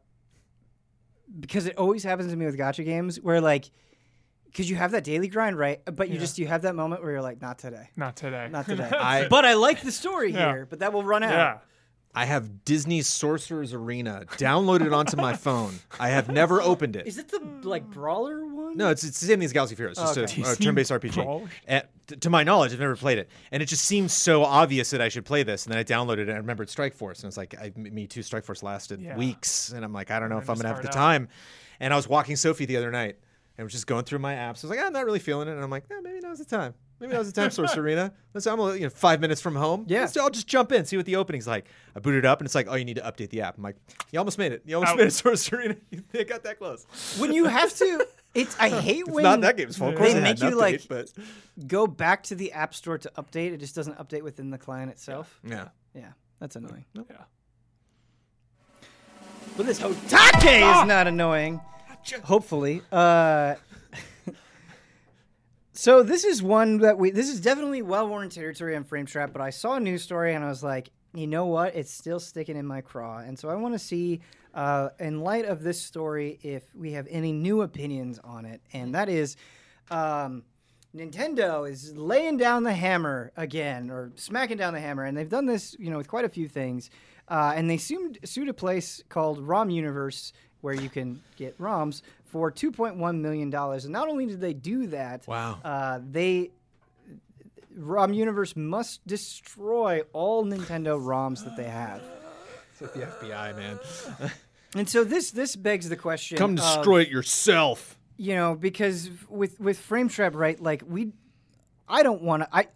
because 1.39 1.65
it 1.65 1.77
always 1.77 2.03
happens 2.03 2.31
to 2.31 2.37
me 2.37 2.45
with 2.45 2.57
gacha 2.57 2.83
games, 2.85 3.19
where 3.21 3.41
like, 3.41 3.69
because 4.45 4.69
you 4.69 4.75
have 4.75 4.91
that 4.91 5.03
daily 5.03 5.27
grind, 5.27 5.57
right? 5.57 5.81
But 5.85 6.07
you 6.09 6.15
Yeah. 6.15 6.19
just 6.21 6.37
you 6.39 6.47
have 6.47 6.61
that 6.63 6.75
moment 6.75 7.01
where 7.03 7.11
you're 7.11 7.21
like, 7.21 7.41
not 7.41 7.59
today, 7.59 7.89
not 7.95 8.15
today. 8.15 8.47
not 8.51 8.65
today. 8.65 8.89
I- 8.91 9.27
but 9.27 9.45
I 9.45 9.53
like 9.53 9.81
the 9.81 9.91
story 9.91 10.31
Yeah. 10.31 10.51
here, 10.53 10.67
but 10.69 10.79
that 10.79 10.93
will 10.93 11.03
run 11.03 11.23
out. 11.23 11.31
yeah. 11.31 11.57
I 12.15 12.25
have 12.25 12.65
Disney 12.65 13.01
Sorcerer's 13.03 13.73
Arena 13.73 14.23
downloaded 14.37 14.91
onto 14.95 15.17
my 15.17 15.35
phone. 15.35 15.75
I 15.99 16.09
have 16.09 16.29
never 16.31 16.61
opened 16.61 16.95
it. 16.95 17.05
Is 17.05 17.19
it 17.19 17.27
the 17.27 17.39
like 17.61 17.85
brawler 17.91 18.43
one? 18.47 18.75
No, 18.75 18.89
it's 18.89 19.03
it's 19.03 19.19
the 19.19 19.27
same 19.27 19.37
thing 19.39 19.45
as 19.45 19.53
Galaxy 19.53 19.75
of 19.75 19.77
Heroes. 19.77 19.99
It's 19.99 20.15
just 20.15 20.33
Okay. 20.33 20.41
a, 20.41 20.53
a 20.53 20.55
turn-based 20.55 20.89
RPG. 20.91 21.13
Brawler. 21.13 21.47
And 21.67 21.83
t- 22.07 22.15
to 22.15 22.29
my 22.29 22.43
knowledge, 22.43 22.73
I've 22.73 22.79
never 22.79 22.95
played 22.95 23.17
it, 23.17 23.29
and 23.51 23.61
it 23.61 23.67
just 23.67 23.85
seems 23.85 24.13
so 24.13 24.43
obvious 24.43 24.89
that 24.91 25.01
I 25.01 25.09
should 25.09 25.25
play 25.25 25.43
this. 25.43 25.65
And 25.65 25.71
then 25.73 25.79
I 25.79 25.83
downloaded 25.83 26.19
it 26.19 26.29
and 26.29 26.33
I 26.33 26.37
remembered 26.37 26.69
Strike 26.69 26.93
Force, 26.95 27.19
and 27.19 27.25
I 27.25 27.29
was 27.29 27.37
like, 27.37 27.55
I, 27.59 27.71
me 27.75 28.07
too. 28.07 28.23
Strike 28.23 28.43
Force 28.45 28.63
lasted 28.63 29.01
Yeah. 29.01 29.15
weeks, 29.17 29.71
and 29.71 29.83
I'm 29.85 29.93
like, 29.93 30.11
I 30.11 30.19
don't 30.19 30.29
know 30.29 30.37
if 30.37 30.49
I'm 30.49 30.57
gonna 30.57 30.69
have 30.69 30.81
the 30.81 30.87
out. 30.89 30.93
time. 30.93 31.27
And 31.79 31.93
I 31.93 31.95
was 31.97 32.07
walking 32.07 32.35
Sophie 32.35 32.65
the 32.65 32.77
other 32.77 32.89
night, 32.91 33.17
and 33.57 33.59
I 33.59 33.63
was 33.63 33.71
just 33.73 33.85
going 33.87 34.03
through 34.05 34.19
my 34.19 34.33
apps. 34.33 34.63
I 34.63 34.67
was 34.67 34.71
like, 34.71 34.79
I'm 34.79 34.93
not 34.93 35.05
really 35.05 35.19
feeling 35.19 35.47
it, 35.47 35.51
and 35.51 35.63
I'm 35.63 35.69
like, 35.69 35.83
eh, 35.91 35.95
maybe 36.01 36.19
now's 36.21 36.39
the 36.39 36.45
time. 36.45 36.73
Maybe 36.99 37.13
now's 37.13 37.31
the 37.31 37.39
time, 37.39 37.51
Sorcerer's 37.51 37.77
Arena. 37.85 38.11
Let's, 38.33 38.47
I'm 38.47 38.59
you 38.59 38.79
know, 38.79 38.89
five 38.89 39.21
minutes 39.21 39.39
from 39.39 39.55
home. 39.55 39.85
Yeah. 39.87 39.99
Let's- 40.01 40.17
I'll 40.17 40.31
just 40.31 40.47
jump 40.47 40.71
in, 40.71 40.83
see 40.85 40.97
what 40.97 41.05
the 41.05 41.15
opening's 41.17 41.45
like. 41.45 41.65
I 41.95 41.99
boot 41.99 42.15
it 42.15 42.25
up, 42.25 42.39
and 42.39 42.47
it's 42.47 42.55
like, 42.55 42.65
oh, 42.67 42.73
you 42.73 42.85
need 42.85 42.95
to 42.95 43.03
update 43.03 43.29
the 43.29 43.41
app. 43.41 43.55
I'm 43.57 43.63
like, 43.63 43.75
you 44.11 44.17
almost 44.17 44.39
made 44.39 44.51
it. 44.51 44.63
You 44.65 44.77
almost 44.77 44.95
made 44.97 45.05
it, 45.07 45.11
Sorcerer's 45.13 45.51
Arena. 45.53 45.75
You 45.91 46.23
got 46.25 46.41
that 46.45 46.57
close. 46.57 46.87
when 47.19 47.31
you 47.33 47.45
have 47.45 47.71
to, 47.77 48.07
it's 48.37 48.57
I 48.59 48.69
hate 48.69 48.99
It's 49.01 49.09
when 49.09 49.23
not 49.23 49.41
that 49.41 49.57
game's 49.57 49.77
fault. 49.77 49.93
Of 49.93 49.99
course 49.99 50.13
they 50.13 50.21
make 50.21 50.39
you 50.41 50.49
update, 50.49 50.55
like 50.55 50.87
but 50.87 51.11
go 51.67 51.87
back 51.87 52.23
to 52.23 52.35
the 52.35 52.51
app 52.53 52.73
store 52.73 52.97
to 52.99 53.11
update. 53.17 53.51
It 53.53 53.57
just 53.57 53.75
doesn't 53.75 53.97
update 53.97 54.21
within 54.21 54.49
the 54.51 54.57
client 54.57 54.91
itself. 54.91 55.39
yeah. 55.43 55.69
Yeah, 55.93 56.11
that's 56.39 56.55
annoying. 56.55 56.85
Yeah. 56.95 57.01
But 59.55 59.65
this 59.65 59.79
Hotake 59.79 60.81
is 60.81 60.87
not 60.87 61.07
annoying. 61.07 61.59
Hopefully. 62.23 62.83
Uh, 62.91 63.55
so 65.73 66.03
this 66.03 66.23
is 66.23 66.43
one 66.43 66.77
that 66.79 66.99
we. 66.99 67.09
This 67.09 67.29
is 67.29 67.41
definitely 67.41 67.81
well-worn 67.81 68.29
territory 68.29 68.75
on 68.75 68.83
Frame 68.83 69.07
Trap. 69.07 69.33
But 69.33 69.41
I 69.41 69.49
saw 69.49 69.75
a 69.75 69.79
news 69.79 70.03
story 70.03 70.35
and 70.35 70.45
I 70.45 70.49
was 70.49 70.61
like, 70.61 70.89
you 71.19 71.27
know 71.27 71.45
what? 71.45 71.75
It's 71.75 71.91
still 71.91 72.19
sticking 72.19 72.55
in 72.57 72.65
my 72.65 72.81
craw. 72.81 73.19
And 73.19 73.37
so 73.37 73.49
I 73.49 73.55
want 73.55 73.73
to 73.73 73.79
see, 73.79 74.21
uh, 74.53 74.89
in 74.99 75.21
light 75.21 75.45
of 75.45 75.63
this 75.63 75.81
story, 75.81 76.39
if 76.43 76.63
we 76.75 76.91
have 76.93 77.07
any 77.09 77.31
new 77.31 77.61
opinions 77.61 78.19
on 78.23 78.45
it. 78.45 78.61
And 78.73 78.93
that 78.95 79.09
is. 79.09 79.35
Um, 79.89 80.43
Nintendo 80.95 81.69
is 81.69 81.93
laying 81.95 82.37
down 82.37 82.63
the 82.63 82.73
hammer 82.73 83.31
again, 83.37 83.91
or 83.91 84.11
smacking 84.15 84.57
down 84.57 84.73
the 84.73 84.79
hammer, 84.79 85.03
and 85.03 85.15
they've 85.15 85.29
done 85.29 85.45
this, 85.45 85.75
you 85.77 85.91
know, 85.91 85.97
with 85.97 86.07
quite 86.07 86.25
a 86.25 86.29
few 86.29 86.47
things. 86.47 86.89
Uh, 87.27 87.53
and 87.55 87.69
they 87.69 87.77
sued, 87.77 88.19
sued 88.23 88.47
a 88.49 88.53
place 88.53 89.03
called 89.09 89.39
ROM 89.39 89.69
Universe, 89.69 90.33
where 90.61 90.73
you 90.73 90.89
can 90.89 91.21
get 91.35 91.57
ROMs 91.59 92.01
for 92.25 92.51
2.1 92.51 93.19
million 93.19 93.49
dollars. 93.49 93.83
And 93.85 93.93
not 93.93 94.07
only 94.07 94.25
did 94.25 94.41
they 94.41 94.53
do 94.53 94.87
that, 94.87 95.27
Wow. 95.27 95.59
uh, 95.63 95.99
they 96.09 96.51
ROM 97.77 98.13
Universe 98.13 98.55
must 98.55 99.05
destroy 99.07 100.01
all 100.13 100.45
Nintendo 100.45 100.99
ROMs 100.99 101.43
that 101.43 101.55
they 101.55 101.63
have. 101.65 102.01
It's 102.73 102.81
like 102.81 102.93
the 102.93 103.01
FBI, 103.01 103.55
man. 103.55 103.79
And 104.75 104.87
so 104.87 105.05
this 105.05 105.31
this 105.31 105.55
begs 105.55 105.87
the 105.87 105.95
question: 105.95 106.37
Come 106.37 106.51
of- 106.51 106.57
destroy 106.57 107.01
it 107.01 107.09
yourself. 107.09 107.97
you 108.17 108.35
know 108.35 108.53
because 108.53 109.09
with 109.29 109.59
with 109.61 109.79
frame 109.79 110.09
trap 110.09 110.35
right 110.35 110.61
like 110.61 110.83
we 110.85 111.13
i 111.87 112.03
don't 112.03 112.21
want 112.21 112.43
to 112.43 112.49
i 112.51 112.67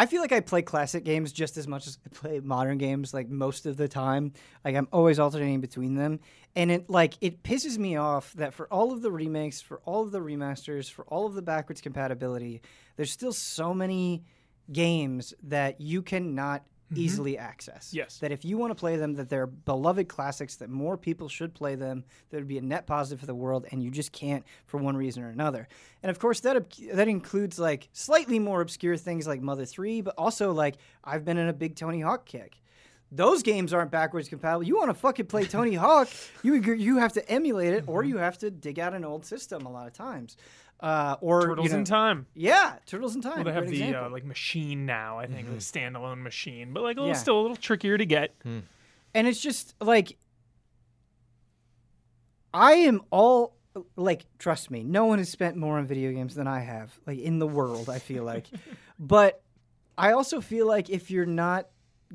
i 0.00 0.06
feel 0.06 0.22
like 0.22 0.32
i 0.32 0.40
play 0.40 0.62
classic 0.62 1.04
games 1.04 1.30
just 1.30 1.56
as 1.58 1.68
much 1.68 1.86
as 1.86 1.98
i 2.06 2.08
play 2.14 2.40
modern 2.40 2.78
games 2.78 3.12
like 3.12 3.28
most 3.28 3.66
of 3.66 3.76
the 3.76 3.86
time. 3.86 4.32
Like 4.64 4.74
i'm 4.74 4.88
always 4.92 5.18
alternating 5.18 5.60
between 5.60 5.94
them. 5.94 6.20
And 6.56 6.70
it 6.70 6.90
like 6.90 7.14
it 7.20 7.42
pisses 7.42 7.78
me 7.78 7.96
off 7.96 8.32
that 8.32 8.54
for 8.54 8.66
all 8.72 8.92
of 8.92 9.02
the 9.02 9.12
remakes 9.12 9.60
for 9.60 9.80
all 9.84 10.02
of 10.02 10.10
the 10.10 10.20
remasters 10.20 10.90
for 10.90 11.04
all 11.04 11.26
of 11.26 11.34
the 11.34 11.42
backwards 11.42 11.80
compatibility 11.80 12.62
there's 12.96 13.12
still 13.12 13.32
so 13.32 13.72
many 13.72 14.24
games 14.72 15.34
that 15.42 15.80
you 15.80 16.02
cannot 16.02 16.64
Mm-hmm. 16.92 17.02
easily 17.02 17.38
access. 17.38 17.94
Yes. 17.94 18.18
that 18.18 18.32
if 18.32 18.44
you 18.44 18.58
want 18.58 18.72
to 18.72 18.74
play 18.74 18.96
them 18.96 19.14
that 19.14 19.28
they're 19.28 19.46
beloved 19.46 20.08
classics 20.08 20.56
that 20.56 20.70
more 20.70 20.96
people 20.96 21.28
should 21.28 21.54
play 21.54 21.76
them 21.76 22.04
that 22.30 22.38
would 22.38 22.48
be 22.48 22.58
a 22.58 22.62
net 22.62 22.86
positive 22.86 23.20
for 23.20 23.26
the 23.26 23.34
world 23.34 23.64
and 23.70 23.80
you 23.80 23.92
just 23.92 24.10
can't 24.10 24.44
for 24.66 24.78
one 24.78 24.96
reason 24.96 25.22
or 25.22 25.28
another. 25.28 25.68
And 26.02 26.10
of 26.10 26.18
course 26.18 26.40
that 26.40 26.56
that 26.92 27.06
includes 27.06 27.60
like 27.60 27.88
slightly 27.92 28.40
more 28.40 28.60
obscure 28.60 28.96
things 28.96 29.26
like 29.26 29.40
mother 29.40 29.64
3 29.64 30.00
but 30.00 30.14
also 30.18 30.50
like 30.52 30.78
i've 31.04 31.24
been 31.24 31.38
in 31.38 31.48
a 31.48 31.52
big 31.52 31.76
tony 31.76 32.00
hawk 32.00 32.26
kick. 32.26 32.60
Those 33.12 33.42
games 33.42 33.72
aren't 33.72 33.90
backwards 33.90 34.28
compatible. 34.28 34.62
You 34.62 34.76
want 34.78 34.90
to 34.90 34.94
fucking 34.94 35.26
play 35.26 35.44
Tony 35.44 35.74
Hawk, 35.86 36.08
you 36.44 36.54
you 36.54 36.98
have 36.98 37.12
to 37.14 37.28
emulate 37.28 37.74
it, 37.74 37.84
or 37.88 38.04
you 38.04 38.18
have 38.18 38.38
to 38.38 38.52
dig 38.52 38.78
out 38.78 38.94
an 38.94 39.04
old 39.04 39.24
system 39.26 39.66
a 39.66 39.70
lot 39.70 39.88
of 39.88 39.92
times, 39.92 40.36
uh, 40.80 41.16
or 41.20 41.42
Turtles 41.42 41.66
you 41.66 41.72
know, 41.72 41.78
in 41.78 41.84
Time. 41.84 42.26
Yeah, 42.34 42.76
Turtles 42.86 43.14
in 43.14 43.20
Time. 43.22 43.36
Well, 43.36 43.44
they 43.44 43.52
have 43.52 43.66
great 43.66 43.78
the 43.78 43.94
uh, 43.94 44.08
like 44.10 44.24
machine 44.24 44.86
now. 44.86 45.18
I 45.18 45.26
think 45.26 45.48
the 45.48 45.56
standalone 45.56 46.22
machine, 46.22 46.72
but 46.72 46.82
like 46.82 46.96
a 46.96 47.00
little, 47.00 47.14
Yeah. 47.14 47.20
still 47.20 47.40
a 47.40 47.42
little 47.42 47.56
trickier 47.56 47.98
to 47.98 48.06
get. 48.06 48.34
and 48.44 49.26
it's 49.26 49.40
just 49.40 49.74
like 49.80 50.16
I 52.52 52.72
am 52.72 53.02
all 53.10 53.56
like 53.96 54.26
trust 54.38 54.70
me, 54.70 54.82
no 54.82 55.04
one 55.04 55.18
has 55.18 55.28
spent 55.28 55.56
more 55.56 55.78
on 55.78 55.86
video 55.86 56.12
games 56.12 56.34
than 56.34 56.46
I 56.48 56.60
have, 56.60 56.92
like 57.06 57.18
in 57.18 57.38
the 57.38 57.46
world, 57.46 57.88
I 57.88 57.98
feel 57.98 58.24
like. 58.24 58.46
but 58.98 59.42
I 59.96 60.12
also 60.12 60.40
feel 60.40 60.66
like 60.66 60.90
if 60.90 61.10
you're 61.10 61.26
not 61.26 61.68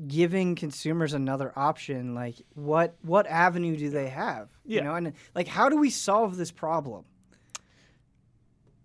giving 0.06 0.54
consumers 0.54 1.14
another 1.14 1.52
option, 1.56 2.14
like 2.14 2.36
what 2.54 2.96
what 3.02 3.26
avenue 3.26 3.76
do 3.76 3.88
they 3.88 4.08
have? 4.08 4.50
Yeah. 4.64 4.80
You 4.80 4.84
know, 4.84 4.94
and 4.94 5.12
like 5.34 5.48
how 5.48 5.68
do 5.68 5.76
we 5.78 5.88
solve 5.90 6.36
this 6.36 6.50
problem? 6.50 7.04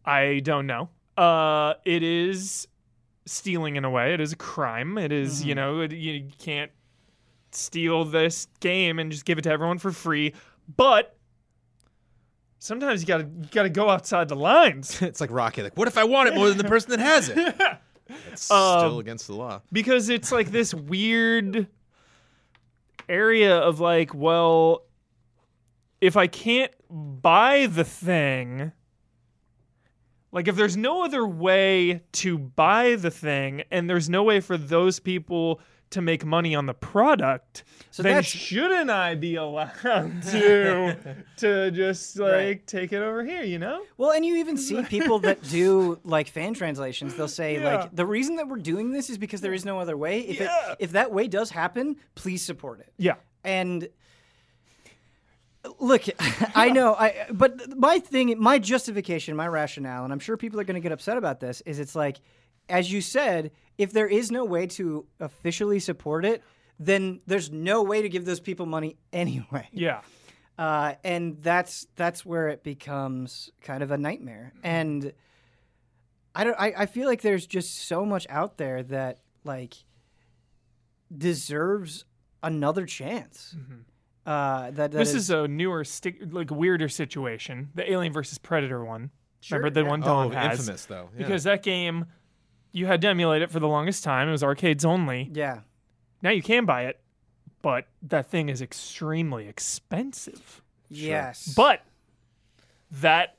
I 0.05 0.39
don't 0.43 0.67
know. 0.67 0.89
Uh, 1.17 1.75
it 1.85 2.03
is 2.03 2.67
stealing 3.25 3.75
in 3.75 3.85
a 3.85 3.89
way. 3.89 4.13
It 4.13 4.19
is 4.21 4.33
a 4.33 4.35
crime. 4.35 4.97
It 4.97 5.11
is, 5.11 5.43
you 5.45 5.55
know, 5.55 5.81
you 5.81 6.29
can't 6.39 6.71
steal 7.51 8.05
this 8.05 8.47
game 8.59 8.97
and 8.99 9.11
just 9.11 9.25
give 9.25 9.37
it 9.37 9.43
to 9.43 9.51
everyone 9.51 9.77
for 9.77 9.91
free. 9.91 10.33
But 10.75 11.15
sometimes 12.59 13.01
you 13.01 13.07
gotta 13.07 13.23
you 13.25 13.47
gotta 13.51 13.69
go 13.69 13.89
outside 13.89 14.29
the 14.29 14.35
lines 14.35 15.01
It's 15.01 15.21
like 15.21 15.31
Rocky. 15.31 15.61
Like, 15.61 15.77
what 15.77 15.87
if 15.87 15.97
I 15.97 16.03
want 16.03 16.29
it 16.29 16.35
more 16.35 16.49
than 16.49 16.57
the 16.57 16.63
person 16.63 16.91
that 16.91 16.99
has 16.99 17.29
it? 17.29 17.37
That's 18.29 18.41
still 18.41 18.99
against 18.99 19.27
the 19.27 19.35
law. 19.35 19.61
because 19.71 20.09
it's 20.09 20.31
like 20.31 20.51
this 20.51 20.73
weird 20.73 21.67
area 23.07 23.57
of 23.57 23.79
like, 23.79 24.13
well, 24.13 24.83
if 26.01 26.17
I 26.17 26.27
can't 26.27 26.71
buy 26.89 27.67
the 27.67 27.83
thing, 27.83 28.71
like 30.31 30.47
if 30.47 30.55
there's 30.55 30.77
no 30.77 31.03
other 31.03 31.25
way 31.27 32.01
to 32.13 32.37
buy 32.37 32.95
the 32.95 33.11
thing 33.11 33.63
and 33.71 33.89
there's 33.89 34.09
no 34.09 34.23
way 34.23 34.39
for 34.39 34.57
those 34.57 34.99
people 34.99 35.59
to 35.89 36.01
make 36.01 36.23
money 36.23 36.55
on 36.55 36.67
the 36.67 36.73
product, 36.73 37.65
So 37.89 38.01
then 38.01 38.11
that's- 38.13 38.27
shouldn't 38.31 38.89
I 38.89 39.15
be 39.15 39.35
allowed 39.35 39.73
to 40.31 41.15
to 41.37 41.71
just 41.71 42.17
like 42.17 42.31
Right. 42.31 42.67
take 42.67 42.93
it 42.93 43.01
over 43.01 43.25
here, 43.25 43.43
you 43.43 43.59
know? 43.59 43.83
Well, 43.97 44.11
and 44.11 44.25
you 44.25 44.37
even 44.37 44.55
see 44.55 44.81
people 44.95 45.19
that 45.19 45.41
do 45.49 45.99
like 46.05 46.29
fan 46.29 46.53
translations. 46.53 47.15
They'll 47.15 47.27
say 47.27 47.55
Yeah. 47.59 47.75
like 47.81 47.93
the 47.95 48.05
reason 48.05 48.37
that 48.37 48.47
we're 48.47 48.59
doing 48.59 48.91
this 48.93 49.09
is 49.09 49.17
because 49.17 49.41
there 49.41 49.53
is 49.53 49.65
no 49.65 49.79
other 49.79 49.97
way. 49.97 50.21
If 50.21 50.39
Yeah. 50.39 50.71
it 50.71 50.77
if 50.79 50.91
that 50.93 51.11
way 51.11 51.27
does 51.27 51.49
happen, 51.49 51.97
please 52.15 52.41
support 52.41 52.79
it. 52.79 52.93
Yeah. 52.97 53.15
And 53.43 53.89
look, 55.79 56.03
I 56.55 56.69
know, 56.69 56.95
I 56.95 57.25
but 57.31 57.77
my 57.77 57.99
thing, 57.99 58.35
my 58.39 58.59
justification, 58.59 59.35
my 59.35 59.47
rationale, 59.47 60.03
and 60.03 60.13
I'm 60.13 60.19
sure 60.19 60.37
people 60.37 60.59
are 60.59 60.63
going 60.63 60.75
to 60.75 60.81
get 60.81 60.91
upset 60.91 61.17
about 61.17 61.39
this, 61.39 61.61
is 61.61 61.79
it's 61.79 61.95
like, 61.95 62.19
as 62.69 62.91
you 62.91 63.01
said, 63.01 63.51
if 63.77 63.91
there 63.91 64.07
is 64.07 64.31
no 64.31 64.45
way 64.45 64.67
to 64.67 65.05
officially 65.19 65.79
support 65.79 66.25
it, 66.25 66.43
then 66.79 67.21
there's 67.27 67.51
no 67.51 67.83
way 67.83 68.01
to 68.01 68.09
give 68.09 68.25
those 68.25 68.39
people 68.39 68.65
money 68.65 68.97
anyway. 69.13 69.67
Yeah. 69.71 70.01
Uh, 70.57 70.93
and 71.03 71.41
that's 71.41 71.87
that's 71.95 72.25
where 72.25 72.49
it 72.49 72.63
becomes 72.63 73.49
kind 73.61 73.81
of 73.81 73.91
a 73.91 73.97
nightmare. 73.97 74.53
And 74.63 75.11
I 76.35 76.43
don't. 76.43 76.55
I, 76.59 76.73
I 76.77 76.85
feel 76.85 77.07
like 77.07 77.21
there's 77.21 77.47
just 77.47 77.87
so 77.87 78.05
much 78.05 78.27
out 78.29 78.57
there 78.57 78.83
that 78.83 79.19
like 79.43 79.75
deserves 81.15 82.05
another 82.43 82.85
chance. 82.85 83.55
Uh, 84.25 84.65
that, 84.71 84.75
that 84.75 84.91
this 84.91 85.13
is, 85.13 85.29
a 85.31 85.47
newer, 85.47 85.83
stick, 85.83 86.21
like 86.31 86.51
weirder 86.51 86.89
situation. 86.89 87.69
The 87.75 87.91
Alien 87.91 88.13
versus 88.13 88.37
Predator 88.37 88.83
one. 88.85 89.09
Remember 89.49 89.69
the 89.71 89.81
yeah. 89.81 89.89
one 89.89 90.03
Oh, 90.03 90.05
Don 90.05 90.31
has? 90.33 90.59
infamous 90.59 90.85
though. 90.85 91.09
Yeah. 91.13 91.17
Because 91.25 91.43
that 91.45 91.63
game, 91.63 92.05
you 92.71 92.85
had 92.85 93.01
to 93.01 93.07
emulate 93.07 93.41
it 93.41 93.49
for 93.49 93.59
the 93.59 93.67
longest 93.67 94.03
time. 94.03 94.27
It 94.27 94.31
was 94.31 94.43
arcades 94.43 94.85
only. 94.85 95.29
yeah. 95.33 95.61
Now 96.23 96.29
you 96.29 96.43
can 96.43 96.65
buy 96.65 96.83
it, 96.85 96.99
but 97.63 97.87
that 98.03 98.29
thing 98.29 98.49
is 98.49 98.61
extremely 98.61 99.47
expensive. 99.47 100.61
Yes. 100.87 101.51
But 101.57 101.83
that 102.91 103.37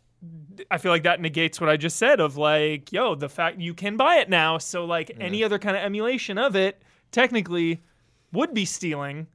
I 0.71 0.79
feel 0.79 0.91
like 0.91 1.05
that 1.05 1.21
negates 1.21 1.61
what 1.61 1.71
I 1.71 1.77
just 1.77 1.97
said 1.97 2.19
of 2.19 2.37
like, 2.37 2.93
yo, 2.93 3.15
the 3.15 3.29
fact 3.29 3.61
you 3.61 3.73
can 3.75 3.97
buy 3.97 4.17
it 4.17 4.29
now, 4.29 4.59
so 4.59 4.85
like 4.85 5.13
any 5.21 5.45
other 5.45 5.59
kind 5.61 5.77
of 5.77 5.83
emulation 5.85 6.39
of 6.39 6.57
it 6.57 6.83
technically 7.13 7.83
would 8.33 8.53
be 8.53 8.65
stealing. 8.65 9.29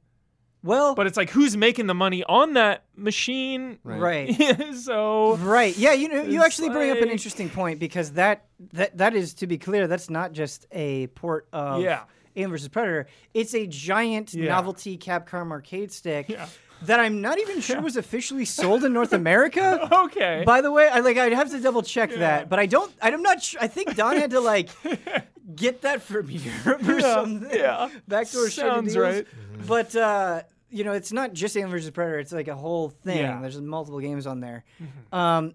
Well, 0.62 0.94
But 0.94 1.06
it's 1.06 1.16
like 1.16 1.30
who's 1.30 1.56
making 1.56 1.86
the 1.86 1.94
money 1.94 2.24
on 2.24 2.54
that 2.54 2.84
machine? 2.96 3.78
right. 3.84 4.34
so 4.76 5.36
Right. 5.36 5.76
Yeah, 5.76 5.92
you 5.92 6.08
know, 6.08 6.22
you 6.22 6.38
It's 6.38 6.44
actually 6.46 6.70
bring 6.70 6.90
up 6.90 6.98
an 6.98 7.08
interesting 7.10 7.48
point 7.50 7.78
because 7.80 8.12
that 8.12 8.44
that 8.72 8.96
that 8.98 9.14
is 9.14 9.34
to 9.34 9.46
be 9.46 9.58
clear, 9.58 9.86
that's 9.86 10.10
not 10.10 10.32
just 10.32 10.66
a 10.72 11.06
port 11.08 11.46
of 11.52 11.82
Yeah. 11.82 12.02
Alien 12.36 12.50
vs 12.50 12.68
Predator. 12.68 13.06
It's 13.34 13.54
a 13.54 13.66
giant 13.66 14.34
Yeah. 14.34 14.48
novelty 14.48 14.96
Capcom 14.98 15.50
arcade 15.50 15.90
stick 15.92 16.28
Yeah. 16.28 16.46
That 16.82 17.00
I'm 17.00 17.20
not 17.20 17.38
even 17.38 17.60
sure 17.60 17.80
was 17.80 17.96
officially 17.96 18.44
sold 18.44 18.84
in 18.84 18.92
North 18.92 19.12
America. 19.12 19.88
Okay. 20.08 20.42
By 20.46 20.60
the 20.60 20.70
way, 20.70 20.88
I 20.88 21.00
like 21.00 21.16
I'd 21.16 21.32
have 21.32 21.50
to 21.50 21.60
double 21.60 21.82
check 21.82 22.10
that, 22.14 22.48
but 22.48 22.58
I 22.58 22.66
don't. 22.66 22.92
I'm 23.02 23.22
not 23.22 23.42
sure. 23.42 23.60
I 23.60 23.66
think 23.68 23.94
Don 23.96 24.16
had 24.16 24.30
to 24.30 24.40
like 24.40 24.70
get 25.54 25.82
that 25.82 26.02
from 26.02 26.30
Europe 26.30 26.86
or 26.88 26.98
Yeah, 27.00 27.14
something. 27.14 27.50
yeah. 27.58 27.88
backdoor 28.06 28.48
shady 28.50 28.68
Sounds 28.68 28.92
deals. 28.94 29.02
right. 29.02 29.26
But 29.66 29.94
uh, 29.96 30.42
you 30.70 30.84
know, 30.84 30.92
it's 30.92 31.12
not 31.12 31.32
just 31.32 31.56
Alien 31.56 31.70
vs 31.70 31.90
Predator. 31.90 32.18
It's 32.20 32.32
like 32.32 32.48
a 32.48 32.54
whole 32.54 32.90
thing. 32.90 33.18
Yeah. 33.18 33.40
There's 33.40 33.60
multiple 33.60 34.00
games 34.00 34.26
on 34.26 34.40
there. 34.40 34.64
Um, 35.12 35.54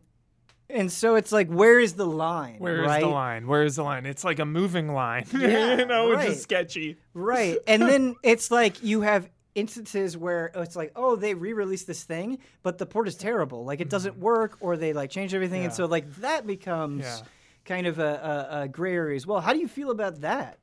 and 0.69 0.91
so 0.91 1.15
it's 1.15 1.31
like, 1.31 1.49
where 1.49 1.79
is 1.79 1.93
the 1.93 2.05
line? 2.07 2.55
Where 2.57 2.81
is 2.81 2.87
right? 2.87 3.01
the 3.01 3.07
line? 3.07 3.47
Where 3.47 3.63
is 3.63 3.75
the 3.75 3.83
line? 3.83 4.05
It's 4.05 4.23
like 4.23 4.39
a 4.39 4.45
moving 4.45 4.91
line, 4.91 5.25
Yeah, 5.33 5.77
you 5.77 5.85
know, 5.85 6.09
which 6.09 6.25
is 6.27 6.41
sketchy. 6.41 6.97
Right. 7.13 7.57
And 7.67 7.81
then 7.83 8.15
it's 8.23 8.49
like 8.49 8.81
you 8.83 9.01
have 9.01 9.29
instances 9.55 10.17
where 10.17 10.51
it's 10.55 10.75
like, 10.75 10.91
oh, 10.95 11.15
they 11.15 11.33
re-released 11.33 11.87
this 11.87 12.03
thing, 12.03 12.39
but 12.63 12.77
the 12.77 12.85
port 12.85 13.07
is 13.07 13.15
terrible. 13.15 13.63
Like 13.65 13.81
it 13.81 13.89
doesn't 13.89 14.17
work, 14.17 14.57
or 14.59 14.77
they 14.77 14.93
like 14.93 15.09
change 15.09 15.33
everything, 15.33 15.63
and 15.63 15.71
Mm-hmm. 15.71 15.77
So 15.77 15.85
like 15.85 16.13
that 16.17 16.45
becomes 16.47 17.03
Yeah. 17.03 17.17
kind 17.65 17.87
of 17.87 17.99
a, 17.99 18.47
a, 18.51 18.61
a 18.63 18.67
gray 18.67 18.93
area 18.95 19.15
as 19.15 19.27
well. 19.27 19.41
How 19.41 19.53
do 19.53 19.59
you 19.59 19.67
feel 19.67 19.91
about 19.91 20.21
that? 20.21 20.57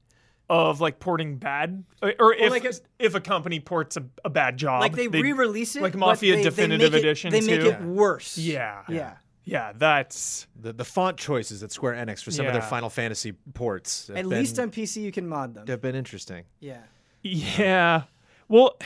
Of 0.48 0.80
like 0.80 0.98
porting 0.98 1.36
bad, 1.36 1.84
or, 2.02 2.12
or 2.18 2.34
if 2.34 2.50
like 2.50 2.64
a- 2.64 2.72
if 2.98 3.14
a 3.14 3.20
company 3.20 3.60
ports 3.60 3.96
a, 3.96 4.04
a 4.24 4.30
bad 4.30 4.56
job, 4.56 4.80
Like 4.80 4.96
they, 4.96 5.06
re-release 5.06 5.76
it, 5.76 5.82
like 5.82 5.94
Mafia 5.94 6.34
they, 6.36 6.42
Definitive 6.42 6.90
they 6.90 6.98
make 6.98 7.04
Edition 7.04 7.28
It, 7.32 7.40
they 7.40 7.46
make 7.46 7.60
too. 7.60 7.68
it 7.68 7.80
worse. 7.82 8.36
Yeah, 8.36 8.82
Yeah. 8.88 9.12
yeah. 9.44 9.72
That's 9.76 10.48
The, 10.60 10.72
the 10.72 10.84
font 10.84 11.18
choices 11.18 11.62
at 11.62 11.70
Square 11.70 12.04
Enix 12.04 12.24
for 12.24 12.32
some 12.32 12.46
of 12.46 12.52
their 12.52 12.62
Final 12.62 12.90
Fantasy 12.90 13.30
ports 13.54 14.10
At 14.10 14.16
been, 14.16 14.28
least 14.28 14.58
on 14.58 14.72
PC, 14.72 15.02
you 15.02 15.12
can 15.12 15.28
mod 15.28 15.54
them. 15.54 15.66
They've 15.66 15.80
been 15.80 15.94
interesting. 15.94 16.42
Yeah. 16.58 16.78
yeah. 17.22 18.02
Well, 18.50 18.76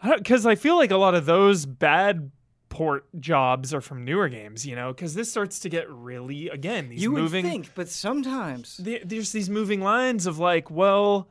I 0.00 0.08
don't 0.08 0.18
because 0.18 0.46
I, 0.46 0.54
feel 0.54 0.76
like 0.76 0.92
a 0.92 0.96
lot 0.96 1.14
of 1.14 1.26
those 1.26 1.66
bad 1.66 2.30
port 2.68 3.04
jobs 3.18 3.74
are 3.74 3.80
from 3.80 4.04
newer 4.04 4.28
games, 4.28 4.64
you 4.64 4.76
know, 4.76 4.92
because 4.92 5.14
this 5.14 5.28
starts 5.30 5.58
to 5.58 5.68
get 5.68 5.90
really 5.90 6.48
again 6.48 6.88
these 6.88 7.02
You 7.02 7.10
would 7.12 7.30
think, 7.32 7.74
but 7.74 7.88
sometimes. 7.88 8.76
the- 8.78 9.02
there's 9.04 9.32
these 9.32 9.50
moving 9.50 9.80
lines 9.80 10.26
of 10.26 10.38
like, 10.38 10.70
well, 10.70 11.28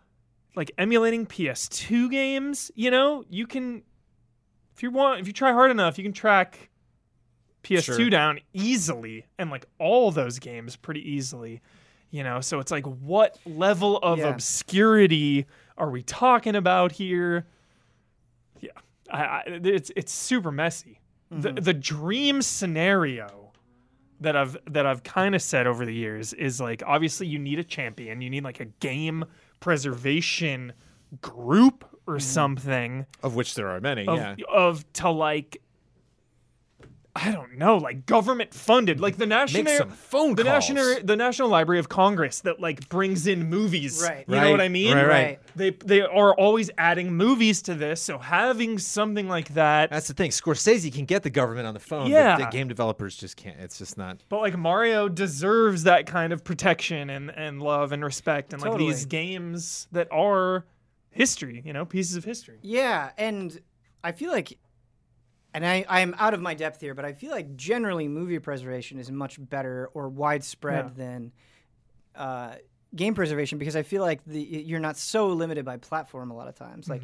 like 0.58 0.72
emulating 0.78 1.26
PS2 1.26 2.12
games, 2.12 2.70
you 2.76 2.92
know, 2.92 3.24
you 3.30 3.48
can 3.48 3.82
if 4.76 4.84
you 4.84 4.92
want 4.92 5.22
if 5.22 5.28
you 5.28 5.34
try 5.34 5.54
hard 5.54 5.72
enough, 5.72 5.98
you 5.98 6.04
can 6.04 6.14
track 6.14 6.70
PS2 7.64 7.96
Sure. 7.96 8.10
down 8.10 8.40
easily 8.54 9.26
and 9.38 9.50
like 9.50 9.66
all 9.80 10.12
those 10.12 10.38
games 10.38 10.76
pretty 10.76 11.10
easily. 11.10 11.62
You 12.12 12.24
know, 12.24 12.42
so 12.42 12.60
it's 12.60 12.72
like 12.72 12.86
what 12.88 13.38
level 13.46 13.98
of 14.00 14.18
Yeah. 14.20 14.30
obscurity 14.30 15.46
are 15.80 15.90
we 15.90 16.04
talking 16.04 16.56
about 16.56 16.92
here? 16.92 17.48
Yeah. 18.60 18.72
I, 19.12 19.24
I 19.24 19.44
it's 19.48 19.92
it's 19.96 20.12
super 20.12 20.52
messy. 20.52 21.00
The 21.32 21.50
mm-hmm. 21.50 21.64
the 21.64 21.74
dream 21.74 22.42
scenario 22.42 23.52
that 24.20 24.36
I've 24.36 24.58
that 24.70 24.86
I've 24.86 25.04
kind 25.04 25.36
of 25.36 25.42
said 25.42 25.68
over 25.68 25.86
the 25.86 25.94
years 25.94 26.34
is 26.34 26.60
like 26.60 26.84
obviously 26.86 27.28
you 27.28 27.40
need 27.40 27.60
a 27.60 27.64
champion, 27.64 28.22
you 28.22 28.30
need 28.30 28.44
like 28.44 28.60
a 28.60 28.66
game 28.66 29.26
preservation 29.60 30.74
group 31.22 31.86
or 32.06 32.16
mm-hmm. 32.16 32.22
something 32.22 33.06
Of 33.24 33.36
which 33.36 33.56
there 33.56 33.70
are 33.70 33.80
many, 33.80 34.08
of, 34.08 34.18
yeah. 34.18 34.36
of 34.52 34.92
to 34.94 35.10
like 35.10 35.62
I 37.16 37.32
don't 37.32 37.58
know, 37.58 37.78
like 37.78 38.06
government 38.06 38.54
funded, 38.54 39.00
like 39.02 39.18
the 39.18 39.26
national 39.26 39.64
Make 39.64 39.78
some 39.78 39.90
phone 39.90 40.36
the 40.36 40.44
calls. 40.44 40.70
national 40.70 41.00
the 41.04 41.16
National 41.16 41.50
Library 41.50 41.80
of 41.80 41.90
Congress 41.90 42.42
that 42.42 42.60
like 42.62 42.88
brings 42.88 43.26
in 43.28 43.50
movies. 43.50 44.02
Right. 44.02 44.24
You 44.28 44.36
know 44.36 44.42
Right, 44.44 44.52
what 44.52 44.62
I 44.62 44.70
mean? 44.70 44.96
right, 44.96 45.06
right. 45.08 45.10
Right. 45.10 45.40
They 45.56 45.70
they 45.72 46.02
are 46.02 46.34
always 46.36 46.70
adding 46.78 47.14
movies 47.14 47.62
to 47.64 47.74
this, 47.74 48.02
so 48.02 48.20
having 48.20 48.78
something 48.78 49.28
like 49.28 49.54
that 49.56 49.90
That's 49.90 50.08
the 50.08 50.14
thing. 50.14 50.30
Scorsese 50.32 50.94
can 50.94 51.06
get 51.06 51.24
the 51.24 51.30
government 51.32 51.66
on 51.68 51.74
the 51.74 51.80
phone, 51.80 52.08
Yeah. 52.12 52.38
but 52.38 52.46
the 52.46 52.52
game 52.58 52.68
developers 52.68 53.18
just 53.18 53.36
can't. 53.36 53.60
It's 53.60 53.80
just 53.80 53.98
not. 53.98 54.24
But 54.30 54.42
like 54.42 54.56
Mario 54.58 55.10
deserves 55.10 55.84
that 55.84 56.06
kind 56.06 56.32
of 56.32 56.44
protection 56.44 57.10
and, 57.10 57.32
and 57.32 57.62
love 57.62 57.92
and 57.92 58.04
respect 58.06 58.54
and 58.54 58.62
like 58.62 58.78
these 58.78 59.06
games 59.06 59.88
that 59.92 60.08
are 60.12 60.66
history, 61.10 61.62
you 61.66 61.74
know, 61.74 61.86
pieces 61.86 62.16
of 62.16 62.24
history. 62.24 62.60
Yeah, 62.62 63.10
and 63.18 63.60
I 64.04 64.12
feel 64.12 64.32
like, 64.32 64.58
and 65.54 65.66
I, 65.66 65.86
I'm 65.90 66.16
out 66.20 66.34
of 66.34 66.42
my 66.42 66.54
depth 66.54 66.80
here, 66.82 66.94
but 66.94 67.06
I 67.06 67.14
feel 67.14 67.32
like 67.32 67.56
generally 67.56 68.08
movie 68.08 68.40
preservation 68.40 69.00
is 69.00 69.10
much 69.12 69.38
better 69.40 69.90
or 69.94 70.10
widespread 70.10 70.86
Yeah. 70.98 71.04
than 71.06 71.32
uh, 72.16 72.56
game 72.96 73.14
preservation 73.16 73.58
because 73.60 73.76
I 73.76 73.84
feel 73.84 74.02
like 74.02 74.24
the 74.26 74.40
you're 74.42 74.80
not 74.80 74.98
so 74.98 75.28
limited 75.30 75.66
by 75.66 75.78
platform 75.78 76.32
a 76.32 76.36
lot 76.36 76.48
of 76.48 76.56
times. 76.56 76.90
Like 76.90 77.02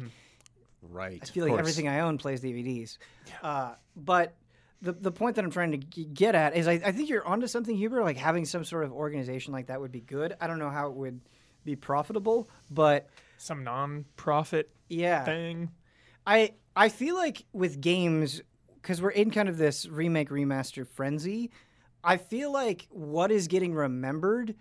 Right. 0.88 1.18
I 1.22 1.26
feel 1.26 1.46
like 1.48 1.58
everything 1.58 1.88
I 1.88 2.00
own 2.00 2.18
plays 2.18 2.40
DVDs. 2.40 2.98
Uh, 3.42 3.74
but 3.96 4.34
the 4.82 4.92
the 4.92 5.10
point 5.10 5.36
that 5.36 5.44
I'm 5.44 5.50
trying 5.50 5.72
to 5.72 5.78
g- 5.78 6.04
get 6.04 6.34
at 6.34 6.54
is 6.54 6.68
I, 6.68 6.72
I 6.74 6.92
think 6.92 7.08
you're 7.08 7.26
onto 7.26 7.46
something, 7.48 7.76
Hubert. 7.76 8.02
Like 8.04 8.16
having 8.18 8.44
some 8.44 8.62
sort 8.64 8.84
of 8.84 8.92
organization 8.92 9.52
like 9.52 9.66
that 9.66 9.80
would 9.80 9.90
be 9.90 10.00
good. 10.02 10.36
I 10.40 10.46
don't 10.46 10.58
know 10.58 10.70
how 10.70 10.88
it 10.88 10.94
would 10.94 11.20
be 11.64 11.74
profitable, 11.76 12.48
but 12.70 13.08
Some 13.38 13.64
non-profit 13.64 14.70
yeah, 14.88 15.24
thing. 15.24 15.70
I 16.26 16.52
I 16.76 16.90
feel 16.90 17.16
like 17.16 17.44
with 17.52 17.80
games 17.80 18.42
because 18.86 19.02
we're 19.02 19.10
in 19.10 19.32
kind 19.32 19.48
of 19.48 19.58
this 19.58 19.86
remake 19.86 20.28
remaster 20.28 20.86
frenzy. 20.86 21.50
I 22.04 22.18
feel 22.18 22.52
like 22.52 22.86
what 22.90 23.32
is 23.32 23.48
getting 23.48 23.74
remembered 23.74 24.54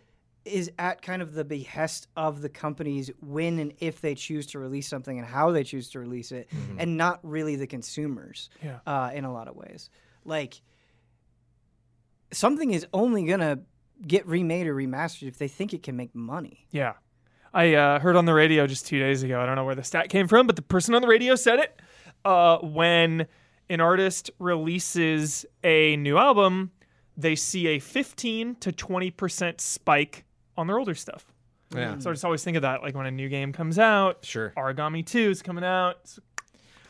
is 0.45 0.71
at 0.79 1.03
kind 1.03 1.21
of 1.21 1.33
the 1.33 1.43
behest 1.43 2.07
of 2.15 2.41
the 2.41 2.49
companies 2.49 3.11
when 3.21 3.59
and 3.59 3.73
if 3.79 4.01
they 4.01 4.15
choose 4.15 4.47
to 4.47 4.59
release 4.59 4.87
something 4.87 5.19
and 5.19 5.27
how 5.27 5.51
they 5.51 5.63
choose 5.63 5.91
to 5.91 5.99
release 5.99 6.31
it, 6.31 6.49
and 6.79 6.97
not 6.97 7.19
really 7.21 7.55
the 7.55 7.67
consumers. 7.67 8.49
Yeah. 8.63 8.79
Uh, 8.87 9.11
in 9.13 9.25
a 9.25 9.33
lot 9.33 9.47
of 9.47 9.55
ways, 9.55 9.91
like 10.23 10.61
something 12.31 12.71
is 12.71 12.87
only 12.93 13.25
gonna 13.25 13.59
get 14.07 14.25
remade 14.25 14.65
or 14.65 14.73
remastered 14.75 15.27
if 15.27 15.37
they 15.37 15.47
think 15.47 15.73
it 15.73 15.83
can 15.83 15.95
make 15.95 16.15
money. 16.15 16.67
Yeah. 16.71 16.93
I 17.53 17.73
uh, 17.75 17.99
heard 17.99 18.15
on 18.15 18.25
the 18.25 18.33
radio 18.33 18.67
just 18.67 18.85
two 18.87 18.99
days 18.99 19.23
ago. 19.23 19.39
I 19.39 19.45
don't 19.45 19.55
know 19.55 19.65
where 19.65 19.75
the 19.75 19.83
stat 19.83 20.09
came 20.09 20.27
from, 20.27 20.47
but 20.47 20.55
the 20.55 20.61
person 20.61 20.93
on 20.93 21.01
the 21.01 21.07
radio 21.07 21.35
said 21.35 21.59
it. 21.59 21.79
Uh, 22.25 22.57
when 22.59 23.27
an 23.69 23.79
artist 23.79 24.31
releases 24.39 25.45
a 25.63 25.95
new 25.97 26.17
album, 26.17 26.71
they 27.15 27.35
see 27.35 27.67
a 27.67 27.79
15 27.79 28.55
to 28.55 28.71
20% 28.71 29.61
spike 29.61 30.25
on 30.57 30.67
their 30.67 30.77
older 30.79 30.95
stuff. 30.95 31.25
Yeah. 31.73 31.97
So 31.99 32.09
I 32.09 32.13
just 32.13 32.25
always 32.25 32.43
think 32.43 32.57
of 32.57 32.61
that, 32.63 32.81
like 32.81 32.95
when 32.95 33.05
a 33.05 33.11
new 33.11 33.29
game 33.29 33.53
comes 33.53 33.79
out. 33.79 34.25
Sure. 34.25 34.53
Aragami 34.57 35.05
2 35.05 35.29
is 35.29 35.41
coming 35.41 35.63
out. 35.63 35.97
It's- 36.03 36.19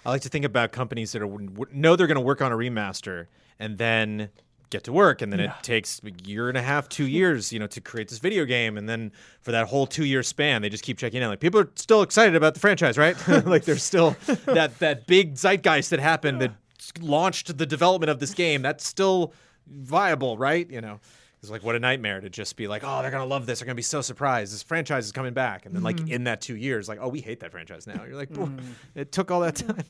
I 0.05 0.09
like 0.09 0.21
to 0.21 0.29
think 0.29 0.45
about 0.45 0.71
companies 0.71 1.11
that 1.13 1.23
are 1.23 1.37
know 1.71 1.95
they're 1.95 2.05
going 2.07 2.15
to 2.15 2.21
work 2.21 2.39
on 2.41 2.51
a 2.51 2.55
remaster 2.55 3.25
and 3.59 3.77
then 3.79 4.29
get 4.69 4.83
to 4.85 4.91
work, 4.91 5.21
and 5.21 5.31
then 5.31 5.39
it 5.39 5.51
takes 5.61 6.01
a 6.03 6.11
year 6.27 6.49
and 6.49 6.57
a 6.57 6.61
half, 6.61 6.89
two 6.89 7.07
years, 7.07 7.51
you 7.53 7.59
know, 7.59 7.67
to 7.67 7.81
create 7.81 8.09
this 8.09 8.19
video 8.19 8.45
game, 8.45 8.77
and 8.77 8.87
then 8.87 9.11
for 9.41 9.51
that 9.51 9.67
whole 9.67 9.87
two-year 9.87 10.23
span, 10.23 10.61
they 10.61 10.69
just 10.69 10.83
keep 10.83 10.97
checking 10.97 11.21
in. 11.21 11.27
Like 11.27 11.39
people 11.39 11.59
are 11.59 11.69
still 11.75 12.01
excited 12.01 12.35
about 12.35 12.53
the 12.53 12.59
franchise, 12.59 12.97
right? 12.97 13.15
like 13.45 13.65
there's 13.65 13.83
still 13.83 14.15
that 14.45 14.77
that 14.79 15.07
big 15.07 15.35
zeitgeist 15.35 15.89
that 15.89 15.99
happened 15.99 16.41
that 16.41 16.53
launched 16.99 17.57
the 17.57 17.65
development 17.65 18.09
of 18.09 18.19
this 18.19 18.33
game. 18.33 18.61
That's 18.61 18.85
still 18.85 19.33
viable, 19.67 20.37
right? 20.37 20.69
You 20.69 20.81
know. 20.81 20.99
It's 21.41 21.51
like 21.51 21.63
what 21.63 21.75
a 21.75 21.79
nightmare 21.79 22.21
to 22.21 22.29
just 22.29 22.55
be 22.55 22.67
like, 22.67 22.81
oh, 22.83 23.03
they're 23.03 23.11
gonna 23.11 23.25
love 23.25 23.45
this. 23.45 23.59
They're 23.59 23.67
gonna 23.67 23.75
be 23.75 23.83
so 23.83 24.01
surprised. 24.01 24.51
This 24.51 24.63
franchise 24.63 25.05
is 25.05 25.11
coming 25.11 25.33
back, 25.33 25.67
and 25.67 25.75
then 25.75 25.83
like 25.83 26.09
in 26.09 26.23
that 26.23 26.41
two 26.41 26.55
years, 26.55 26.89
like, 26.89 26.97
oh, 26.99 27.07
we 27.07 27.21
hate 27.21 27.41
that 27.41 27.51
franchise 27.51 27.85
now. 27.85 28.03
You're 28.03 28.15
like, 28.15 28.29
"Bro, 28.29 28.49
it 28.95 29.11
took 29.11 29.29
all 29.29 29.41
that 29.41 29.55
time. 29.55 29.83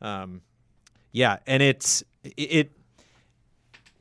Um, 0.00 0.40
yeah, 1.12 1.38
and 1.46 1.62
it's 1.62 2.02
it, 2.24 2.32
it 2.36 2.72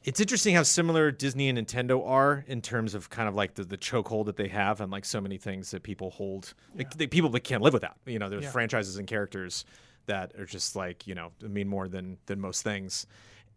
it's 0.03 0.19
interesting 0.19 0.55
how 0.55 0.63
similar 0.63 1.11
Disney 1.11 1.47
and 1.49 1.57
Nintendo 1.57 2.05
are 2.07 2.43
in 2.47 2.61
terms 2.61 2.95
of 2.95 3.09
kind 3.09 3.29
of 3.29 3.35
like 3.35 3.53
the, 3.55 3.63
the 3.63 3.77
chokehold 3.77 4.25
that 4.25 4.35
they 4.35 4.47
have 4.47 4.81
and 4.81 4.91
like 4.91 5.05
so 5.05 5.21
many 5.21 5.37
things 5.37 5.71
that 5.71 5.83
people 5.83 6.09
hold 6.11 6.53
like, 6.75 6.97
the 6.97 7.07
people 7.07 7.29
that 7.31 7.41
can't 7.41 7.61
live 7.61 7.73
without. 7.73 7.97
You 8.05 8.17
know, 8.19 8.29
there's 8.29 8.43
Yeah. 8.43 8.51
franchises 8.51 8.97
and 8.97 9.07
characters 9.07 9.65
that 10.07 10.33
are 10.39 10.45
just 10.45 10.75
like 10.75 11.05
you 11.05 11.13
know 11.15 11.31
mean 11.41 11.67
more 11.67 11.87
than 11.87 12.17
than 12.25 12.39
most 12.41 12.63
things, 12.63 13.05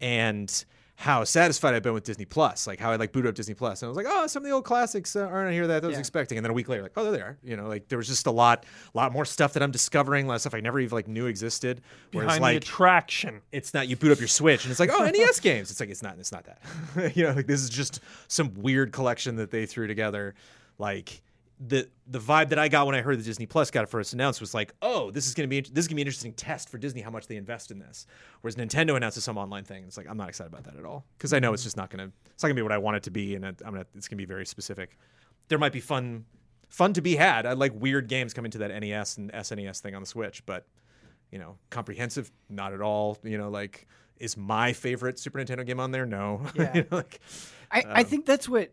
and 0.01 0.65
how 0.97 1.25
satisfied 1.25 1.75
I've 1.75 1.83
been 1.83 1.93
with 1.93 2.05
Disney 2.05 2.25
Plus, 2.25 2.67
like 2.69 2.79
how 2.79 2.93
I 2.93 2.97
like 2.97 3.11
boot 3.13 3.27
up 3.27 3.35
Disney 3.35 3.55
Plus, 3.55 3.83
and 3.83 3.87
I 3.87 3.91
was 3.91 3.97
like, 3.97 4.07
oh, 4.09 4.27
some 4.29 4.43
of 4.45 4.49
the 4.49 4.55
old 4.55 4.65
classics 4.65 5.17
uh, 5.17 5.23
aren't 5.27 5.53
here 5.53 5.67
that 5.67 5.83
I 5.83 5.87
was 5.89 5.95
Yeah. 5.95 5.99
expecting, 6.01 6.39
and 6.39 6.45
then 6.45 6.53
a 6.53 6.55
week 6.55 6.69
later, 6.69 6.83
like, 6.85 6.93
oh, 6.97 7.03
there 7.03 7.13
they 7.13 7.21
are. 7.21 7.37
You 7.43 7.57
know, 7.57 7.67
like 7.67 7.89
there 7.89 7.99
was 7.99 8.07
just 8.07 8.27
a 8.27 8.31
lot, 8.31 8.65
lot 8.95 9.13
more 9.13 9.25
stuff 9.25 9.55
that 9.55 9.63
I'm 9.63 9.73
discovering, 9.73 10.27
a 10.27 10.29
lot 10.29 10.35
of 10.37 10.41
stuff 10.43 10.55
I 10.55 10.61
never 10.61 10.79
even 10.79 10.95
like 10.95 11.09
knew 11.09 11.27
existed. 11.27 11.81
Whereas 12.13 12.27
behind 12.29 12.41
the 12.41 12.47
like 12.47 12.57
attraction. 12.59 13.41
it's 13.51 13.75
not 13.75 13.89
you 13.89 13.97
boot 13.97 14.13
up 14.13 14.19
your 14.21 14.29
Switch 14.29 14.65
and 14.65 14.71
it's 14.71 14.79
like 14.81 14.91
oh 14.93 15.05
NES 15.15 15.41
games. 15.41 15.71
It's 15.73 15.81
like 15.81 15.91
it's 15.91 16.03
not 16.03 16.17
it's 16.19 16.31
not 16.33 16.45
that. 16.45 17.17
you 17.17 17.25
know, 17.25 17.33
like 17.33 17.47
this 17.49 17.61
is 17.63 17.71
just 17.71 18.01
some 18.29 18.55
weird 18.55 18.93
collection 18.93 19.37
that 19.37 19.51
they 19.51 19.67
threw 19.67 19.87
together. 19.89 20.35
Like 20.79 21.23
the 21.61 21.89
the 22.07 22.19
vibe 22.19 22.49
that 22.49 22.59
I 22.59 22.69
got 22.69 22.87
when 22.87 22.95
I 22.95 23.01
heard 23.01 23.19
the 23.19 23.23
Disney 23.23 23.47
Plus 23.47 23.71
got 23.71 23.89
first 23.89 24.13
announced 24.13 24.41
was 24.41 24.55
like, 24.55 24.75
oh, 24.83 25.11
this 25.11 25.27
is 25.27 25.35
gonna 25.35 25.49
be 25.49 25.61
this 25.61 25.85
is 25.85 25.89
gonna 25.89 25.97
be 25.97 26.03
an 26.03 26.09
interesting 26.09 26.33
test 26.33 26.69
for 26.69 26.79
Disney 26.79 27.01
how 27.01 27.11
much 27.11 27.27
they 27.29 27.37
invest 27.37 27.71
in 27.71 27.79
this. 27.79 28.07
Whereas 28.41 28.57
Nintendo 28.57 28.97
announces 28.97 29.25
some 29.25 29.39
online 29.39 29.65
thing, 29.65 29.85
it's 29.85 29.97
like 29.97 30.09
I'm 30.09 30.17
not 30.17 30.29
excited 30.29 30.53
about 30.53 30.65
that 30.65 30.77
at 30.77 30.85
all 30.85 31.05
because 31.17 31.33
I 31.33 31.39
know 31.39 31.53
it's 31.53 31.63
just 31.63 31.77
not 31.77 31.91
gonna 31.91 32.11
it's 32.33 32.43
not 32.43 32.49
gonna 32.49 32.57
be 32.57 32.63
what 32.63 32.73
I 32.73 32.79
want 32.79 32.97
it 32.97 33.03
to 33.05 33.11
be, 33.11 33.35
and 33.37 33.45
it, 33.45 33.63
I'm 33.65 33.73
gonna 33.73 33.87
it's 33.95 34.09
gonna 34.09 34.19
be 34.19 34.25
very 34.25 34.47
specific. 34.47 34.99
There 35.49 35.59
might 35.59 35.73
be 35.73 35.81
fun 35.81 36.25
fun 36.69 36.93
to 36.95 37.01
be 37.01 37.15
had. 37.15 37.47
I 37.47 37.53
like 37.53 37.73
weird 37.75 38.09
games 38.09 38.35
coming 38.35 38.51
to 38.51 38.59
that 38.59 38.71
NES 38.81 39.19
and 39.19 39.33
SNES 39.33 39.81
thing 39.81 39.95
on 39.95 40.03
the 40.03 40.07
Switch, 40.07 40.45
but 40.47 40.67
you 41.31 41.39
know, 41.39 41.57
comprehensive. 41.71 42.33
Not 42.49 42.73
at 42.73 42.81
all. 42.81 43.17
You 43.23 43.39
know, 43.39 43.49
like 43.49 43.87
is 44.19 44.37
my 44.37 44.73
favorite 44.73 45.19
Super 45.19 45.39
Nintendo 45.39 45.65
game 45.67 45.79
on 45.81 45.93
there? 45.93 46.07
No. 46.07 46.43
Yeah. 46.57 46.71
You 46.75 46.81
know, 46.83 46.97
like, 46.97 47.21
I, 47.71 47.83
I 47.87 48.01
Um, 48.01 48.07
think 48.07 48.27
that's 48.27 48.49
what 48.49 48.73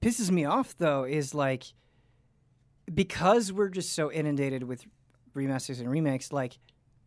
pisses 0.00 0.30
me 0.30 0.44
off 0.44 0.76
though 0.78 1.04
is 1.04 1.34
like 1.34 1.64
because 2.94 3.52
we're 3.52 3.68
just 3.68 3.92
so 3.92 4.10
inundated 4.10 4.62
with 4.62 4.84
remasters 5.34 5.80
and 5.80 5.90
remakes 5.90 6.32
like 6.32 6.58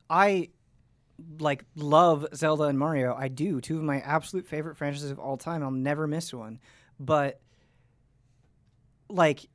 I 0.10 0.50
like 1.40 1.66
love 1.76 2.26
Zelda 2.36 2.64
and 2.64 2.78
Mario. 2.80 3.16
I 3.16 3.28
do. 3.28 3.62
Two 3.62 3.78
of 3.78 3.84
my 3.84 4.00
absolute 4.02 4.48
favorite 4.48 4.78
franchises 4.78 5.12
of 5.12 5.20
all 5.20 5.38
time. 5.38 5.64
I'll 5.64 5.72
never 5.72 6.08
miss 6.08 6.34
one. 6.34 6.60
But 7.00 7.40
like 9.10 9.48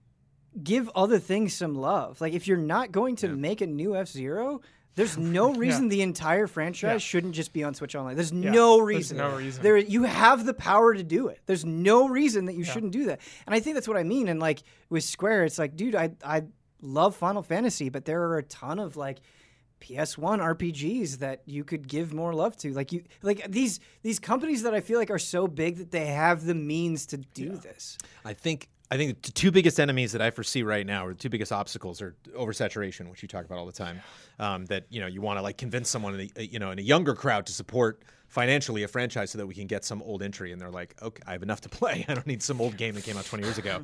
give 0.63 0.91
other 0.95 1.19
things 1.19 1.55
some 1.55 1.75
love. 1.75 2.21
Like 2.21 2.33
if 2.33 2.47
you're 2.47 2.57
not 2.57 2.93
going 2.93 3.17
to 3.17 3.29
make 3.29 3.61
a 3.61 3.67
new 3.67 3.97
F-Zero, 3.97 4.61
there's 4.97 5.17
no 5.39 5.55
reason 5.55 5.89
the 5.89 6.03
entire 6.03 6.47
franchise 6.49 6.91
Yeah. 6.91 6.99
shouldn't 6.99 7.35
just 7.35 7.53
be 7.53 7.63
on 7.63 7.75
Switch 7.75 7.95
Online. 7.95 8.17
There's 8.17 8.33
Yeah. 8.33 8.51
no 8.51 8.77
There's 8.79 8.87
reason. 8.89 9.17
no 9.19 9.37
reason. 9.37 9.63
There 9.63 9.77
you 9.77 10.03
have 10.03 10.45
the 10.45 10.55
power 10.55 10.93
to 10.95 11.03
do 11.05 11.29
it. 11.29 11.41
There's 11.47 11.65
no 11.65 12.09
reason 12.09 12.47
that 12.47 12.55
you 12.55 12.65
shouldn't 12.65 12.93
do 12.93 13.05
that. 13.07 13.21
And 13.47 13.55
I 13.55 13.61
think 13.61 13.75
that's 13.75 13.87
what 13.89 13.97
I 13.97 14.03
mean. 14.03 14.29
And 14.29 14.41
like 14.41 14.63
with 14.91 15.05
Square, 15.05 15.45
it's 15.45 15.59
like, 15.59 15.77
dude, 15.77 15.95
I 15.95 16.11
I 16.25 16.43
love 16.83 17.15
Final 17.17 17.43
Fantasy, 17.43 17.89
but 17.89 18.05
there 18.05 18.23
are 18.25 18.39
a 18.39 18.43
ton 18.43 18.79
of 18.79 18.97
like 18.97 19.19
PS1 19.81 20.41
RPGs 20.41 21.19
that 21.19 21.43
you 21.45 21.63
could 21.63 21.87
give 21.87 22.15
more 22.15 22.33
love 22.35 22.57
to. 22.59 22.73
Like 22.73 22.93
you 22.93 23.03
like 23.23 23.51
these 23.51 23.79
these 24.03 24.19
companies 24.19 24.63
that 24.63 24.75
I 24.75 24.81
feel 24.81 24.99
like 24.99 25.11
are 25.11 25.19
so 25.19 25.47
big 25.47 25.77
that 25.77 25.91
they 25.91 26.07
have 26.07 26.45
the 26.45 26.55
means 26.55 27.07
to 27.07 27.19
do 27.19 27.51
this. 27.57 27.99
I 28.25 28.33
think 28.33 28.69
I 28.91 28.97
think 28.97 29.23
the 29.23 29.33
two 29.33 29.51
biggest 29.51 29.81
enemies 29.81 30.13
that 30.13 30.23
I 30.23 30.31
foresee 30.31 30.63
right 30.63 30.87
now, 30.87 31.07
or 31.07 31.13
the 31.13 31.19
two 31.19 31.29
biggest 31.29 31.51
obstacles, 31.51 32.01
are 32.01 32.15
oversaturation, 32.37 33.11
which 33.11 33.21
you 33.21 33.29
talk 33.29 33.45
about 33.45 33.59
all 33.59 33.67
the 33.67 33.73
time. 33.73 34.01
Um, 34.39 34.67
that 34.67 34.85
you 34.91 35.01
know 35.01 35.07
you 35.07 35.21
want 35.21 35.39
to 35.39 35.43
like 35.43 35.59
convince 35.59 35.89
someone, 35.89 36.19
in 36.21 36.31
a, 36.37 36.43
you 36.43 36.59
know, 36.59 36.71
in 36.71 36.79
a 36.79 36.83
younger 36.83 37.15
crowd 37.15 37.47
to 37.47 37.53
support 37.53 38.03
financially 38.29 38.83
a 38.83 38.89
franchise 38.89 39.31
so 39.31 39.39
that 39.39 39.47
we 39.47 39.55
can 39.55 39.67
get 39.67 39.85
some 39.85 40.03
old 40.03 40.23
entry, 40.23 40.53
and 40.53 40.61
they're 40.61 40.71
like, 40.71 40.95
okay, 41.03 41.23
I 41.27 41.33
have 41.33 41.43
enough 41.43 41.61
to 41.63 41.69
play. 41.81 42.05
I 42.09 42.15
don't 42.15 42.27
need 42.27 42.43
some 42.43 42.61
old 42.61 42.77
game 42.77 42.95
that 42.95 43.05
came 43.05 43.17
out 43.17 43.25
20 43.25 43.45
years 43.45 43.59
ago, 43.59 43.83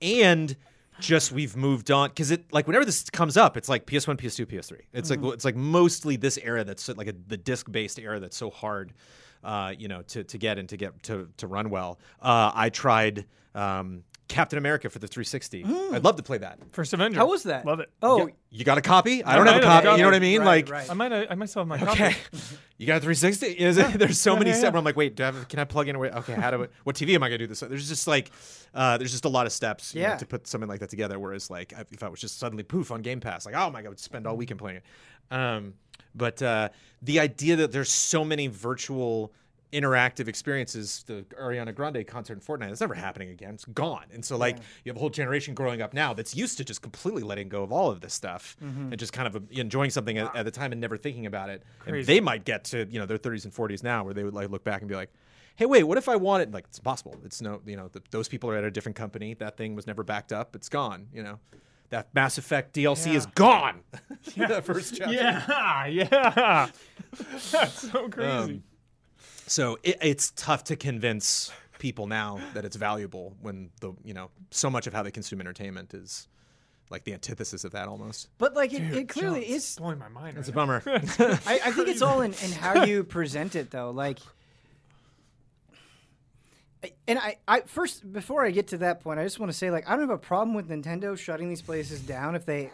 and 0.00 0.56
just 1.00 1.32
we've 1.32 1.56
moved 1.56 1.90
on 1.90 2.08
because 2.10 2.30
it 2.30 2.52
like 2.52 2.66
whenever 2.66 2.84
this 2.84 3.10
comes 3.10 3.36
up, 3.36 3.56
it's 3.56 3.68
like 3.68 3.86
PS1, 3.86 4.16
PS2, 4.16 4.46
PS3. 4.46 4.80
It's 4.92 5.10
like 5.10 5.22
it's 5.22 5.44
like 5.44 5.56
mostly 5.56 6.16
this 6.16 6.38
era 6.38 6.64
that's 6.64 6.88
like 6.88 7.08
a, 7.08 7.14
the 7.26 7.36
disc 7.36 7.70
based 7.70 7.98
era 7.98 8.20
that's 8.20 8.36
so 8.36 8.50
hard, 8.50 8.92
uh, 9.44 9.74
you 9.76 9.88
know, 9.88 10.02
to 10.02 10.24
to 10.24 10.38
get 10.38 10.58
and 10.58 10.68
to 10.68 10.76
get 10.76 11.02
to 11.04 11.28
to 11.38 11.46
run 11.46 11.70
well. 11.70 11.98
Uh, 12.22 12.52
I 12.54 12.70
tried. 12.70 13.26
Um, 13.54 14.04
Captain 14.30 14.56
America 14.58 14.88
for 14.88 14.98
the 15.00 15.06
360. 15.06 15.64
I'd 15.92 16.04
love 16.04 16.16
to 16.16 16.22
play 16.22 16.38
that. 16.38 16.58
First 16.72 16.92
Avenger. 16.94 17.18
How 17.18 17.26
was 17.28 17.42
that? 17.42 17.66
Love 17.66 17.80
it. 17.80 17.90
Oh, 18.00 18.26
Yeah, 18.28 18.32
you 18.50 18.64
got 18.64 18.78
a 18.78 18.80
copy? 18.80 19.22
I 19.24 19.32
I 19.32 19.36
don't 19.36 19.46
have 19.46 19.56
a 19.56 19.58
might 19.58 19.64
have 19.66 19.82
copy. 19.84 19.96
You 19.96 20.02
know 20.02 20.08
what 20.08 20.14
I 20.14 20.18
mean? 20.20 20.40
Right, 20.40 20.46
like, 20.46 20.70
right. 20.70 20.90
I 20.90 20.94
might 20.94 21.12
I 21.12 21.34
might 21.34 21.50
still 21.50 21.60
have 21.62 21.68
my 21.68 21.82
okay, 21.82 22.12
copy. 22.12 22.38
you 22.78 22.86
got 22.86 22.98
a 22.98 23.00
360? 23.00 23.46
Is 23.58 23.76
it? 23.76 23.92
There's 23.98 24.20
so 24.20 24.36
many 24.36 24.50
Yeah, 24.50 24.54
steps. 24.56 24.64
yeah. 24.64 24.70
where 24.70 24.78
I'm 24.78 24.84
like, 24.84 24.96
wait, 24.96 25.16
do 25.16 25.24
I 25.24 25.26
have, 25.26 25.48
can 25.48 25.58
I 25.58 25.64
plug 25.64 25.88
in? 25.88 25.96
Away? 25.96 26.10
Okay, 26.10 26.32
how 26.34 26.50
do 26.50 26.62
I, 26.64 26.68
what 26.84 26.96
TV 26.96 27.14
am 27.14 27.22
I 27.22 27.28
gonna 27.28 27.38
do 27.38 27.46
this? 27.48 27.60
There's 27.60 27.88
just 27.88 28.06
like, 28.06 28.30
uh, 28.72 28.96
there's 28.96 29.10
just 29.10 29.24
a 29.24 29.28
lot 29.28 29.46
of 29.46 29.52
steps 29.52 29.94
you 29.94 30.02
know, 30.02 30.16
to 30.16 30.26
put 30.26 30.46
something 30.46 30.68
like 30.68 30.80
that 30.80 30.90
together. 30.90 31.18
Whereas 31.18 31.50
like, 31.50 31.74
if 31.90 32.02
I 32.02 32.08
was 32.08 32.20
just 32.20 32.38
suddenly 32.38 32.62
poof 32.62 32.90
on 32.92 33.02
Game 33.02 33.20
Pass, 33.20 33.44
like, 33.44 33.54
oh 33.56 33.68
my 33.70 33.82
god, 33.82 33.86
I 33.86 33.90
would 33.90 34.00
spend 34.00 34.26
all 34.26 34.36
weekend 34.36 34.60
playing 34.60 34.78
it. 34.78 34.84
Um, 35.34 35.74
but 36.14 36.40
uh, 36.42 36.68
the 37.02 37.20
idea 37.20 37.56
that 37.56 37.72
there's 37.72 37.90
so 37.90 38.24
many 38.24 38.46
virtual 38.46 39.32
interactive 39.72 40.26
experiences, 40.28 41.04
the 41.06 41.24
Ariana 41.40 41.74
Grande 41.74 42.04
concert 42.06 42.34
in 42.34 42.40
Fortnite, 42.40 42.68
that's 42.68 42.80
never 42.80 42.94
happening 42.94 43.30
again. 43.30 43.54
It's 43.54 43.64
gone. 43.66 44.06
And 44.12 44.24
so 44.24 44.36
like 44.36 44.56
you 44.84 44.90
have 44.90 44.96
a 44.96 45.00
whole 45.00 45.10
generation 45.10 45.54
growing 45.54 45.80
up 45.80 45.94
now 45.94 46.12
that's 46.12 46.34
used 46.34 46.56
to 46.58 46.64
just 46.64 46.82
completely 46.82 47.22
letting 47.22 47.48
go 47.48 47.62
of 47.62 47.70
all 47.72 47.90
of 47.90 48.00
this 48.00 48.12
stuff 48.14 48.56
and 48.60 48.98
just 48.98 49.12
kind 49.12 49.28
of 49.28 49.36
uh, 49.36 49.40
enjoying 49.50 49.90
something 49.90 50.18
at, 50.18 50.34
at 50.34 50.44
the 50.44 50.50
time 50.50 50.72
and 50.72 50.80
never 50.80 50.96
thinking 50.96 51.26
about 51.26 51.50
it. 51.50 51.62
And 51.86 52.04
they 52.04 52.20
might 52.20 52.44
get 52.44 52.64
to, 52.64 52.86
you 52.90 52.98
know, 52.98 53.06
their 53.06 53.18
30s 53.18 53.44
and 53.44 53.54
40s 53.54 53.82
now 53.82 54.04
where 54.04 54.14
they 54.14 54.24
would 54.24 54.34
like 54.34 54.50
look 54.50 54.64
back 54.64 54.80
and 54.82 54.88
be 54.88 54.94
like, 54.96 55.10
Hey, 55.56 55.66
wait! 55.66 55.82
What 55.82 55.98
if 55.98 56.08
I 56.08 56.16
wanted? 56.16 56.54
Like, 56.54 56.64
it's 56.68 56.78
possible. 56.78 57.14
It's 57.22 57.42
no, 57.42 57.60
you 57.66 57.76
know, 57.76 57.88
th 57.88 58.02
those 58.10 58.28
people 58.28 58.48
are 58.50 58.56
at 58.56 58.64
a 58.64 58.70
different 58.70 58.96
company. 58.96 59.34
That 59.34 59.58
thing 59.58 59.74
was 59.74 59.86
never 59.86 60.02
backed 60.02 60.32
up. 60.32 60.56
It's 60.56 60.70
gone. 60.70 61.08
You 61.12 61.22
know, 61.22 61.38
that 61.90 62.08
Mass 62.14 62.38
Effect 62.38 62.74
DLC 62.74 63.14
is 63.14 63.26
Yeah. 63.26 63.30
gone. 63.34 63.80
that 64.36 64.64
first 64.64 64.96
chapter. 64.96 65.12
Yeah, 65.14 65.86
yeah. 65.86 66.68
That's 67.52 67.90
so 67.90 68.08
crazy. 68.08 68.30
Um, 68.54 68.62
So 69.50 69.78
it, 69.82 69.98
it's 70.00 70.30
tough 70.36 70.62
to 70.64 70.76
convince 70.76 71.50
people 71.80 72.06
now 72.06 72.40
that 72.54 72.64
it's 72.64 72.76
valuable 72.76 73.34
when 73.42 73.70
the 73.80 73.92
you 74.04 74.14
know 74.14 74.30
so 74.52 74.70
much 74.70 74.86
of 74.86 74.92
how 74.92 75.02
they 75.02 75.10
consume 75.10 75.40
entertainment 75.40 75.92
is 75.92 76.28
like 76.88 77.02
the 77.02 77.12
antithesis 77.14 77.64
of 77.64 77.72
that 77.72 77.88
almost. 77.88 78.28
but 78.38 78.54
like 78.54 78.72
it, 78.72 78.78
Dude, 78.78 78.96
it 78.96 79.08
clearly 79.08 79.40
John's 79.40 79.64
is 79.64 79.76
blowing 79.76 79.98
my 79.98 80.08
mind. 80.08 80.38
It's 80.38 80.48
a 80.48 80.52
right 80.52 80.54
bummer. 80.54 80.82
I, 80.86 81.60
I 81.64 81.72
think 81.72 81.88
it's 81.88 82.02
all 82.02 82.20
in, 82.20 82.32
in 82.44 82.52
how 82.52 82.84
you 82.84 83.02
present 83.18 83.56
it, 83.56 83.70
though. 83.72 83.90
Like, 83.90 84.20
and 87.08 87.18
I, 87.18 87.36
I 87.48 87.60
first 87.62 88.12
before 88.12 88.44
I 88.44 88.52
get 88.52 88.68
to 88.68 88.78
that 88.78 89.00
point, 89.00 89.18
I 89.18 89.24
just 89.24 89.40
want 89.40 89.50
to 89.50 89.58
say, 89.58 89.72
like, 89.72 89.88
I 89.88 89.92
don't 89.92 90.00
have 90.00 90.10
a 90.10 90.18
problem 90.18 90.54
with 90.54 90.68
Nintendo 90.68 91.18
shutting 91.18 91.48
these 91.48 91.62
places 91.62 92.00
down 92.00 92.36
if 92.36 92.46
they 92.46 92.70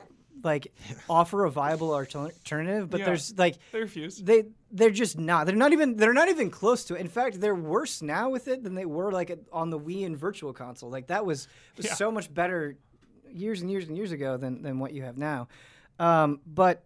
like 0.47 0.73
offer 1.11 1.45
a 1.45 1.51
viable 1.51 1.93
alternative. 1.93 2.89
But 2.89 3.01
Yeah. 3.01 3.07
there's 3.07 3.37
like 3.37 3.57
They 3.73 3.81
refused. 3.81 4.25
they 4.25 4.45
they're 4.73 4.91
just 4.91 5.19
not. 5.19 5.47
They're 5.47 5.55
not 5.55 5.73
even 5.75 5.97
they're 5.97 6.15
not 6.15 6.29
even 6.31 6.49
close 6.51 6.85
to 6.85 6.95
it. 6.95 7.01
In 7.03 7.09
fact, 7.09 7.41
they're 7.41 7.55
worse 7.55 8.01
now 8.01 8.31
with 8.31 8.49
it 8.49 8.63
than 8.63 8.75
they 8.75 8.87
were 8.87 9.13
like 9.13 9.39
on 9.53 9.69
the 9.71 9.79
Wii 9.79 10.07
and 10.07 10.17
Virtual 10.17 10.55
Console. 10.55 10.89
Like 10.89 11.09
that 11.09 11.27
was 11.27 11.49
was 11.77 11.87
Yeah. 11.87 11.95
so 11.95 12.11
much 12.11 12.33
better 12.33 12.77
years 13.31 13.61
and 13.61 13.71
years 13.71 13.87
and 13.89 13.97
years 13.97 14.13
ago 14.13 14.39
than 14.39 14.63
than 14.63 14.79
what 14.79 14.95
you 14.95 15.03
have 15.03 15.19
now. 15.19 15.49
Um, 15.99 16.41
but 16.47 16.83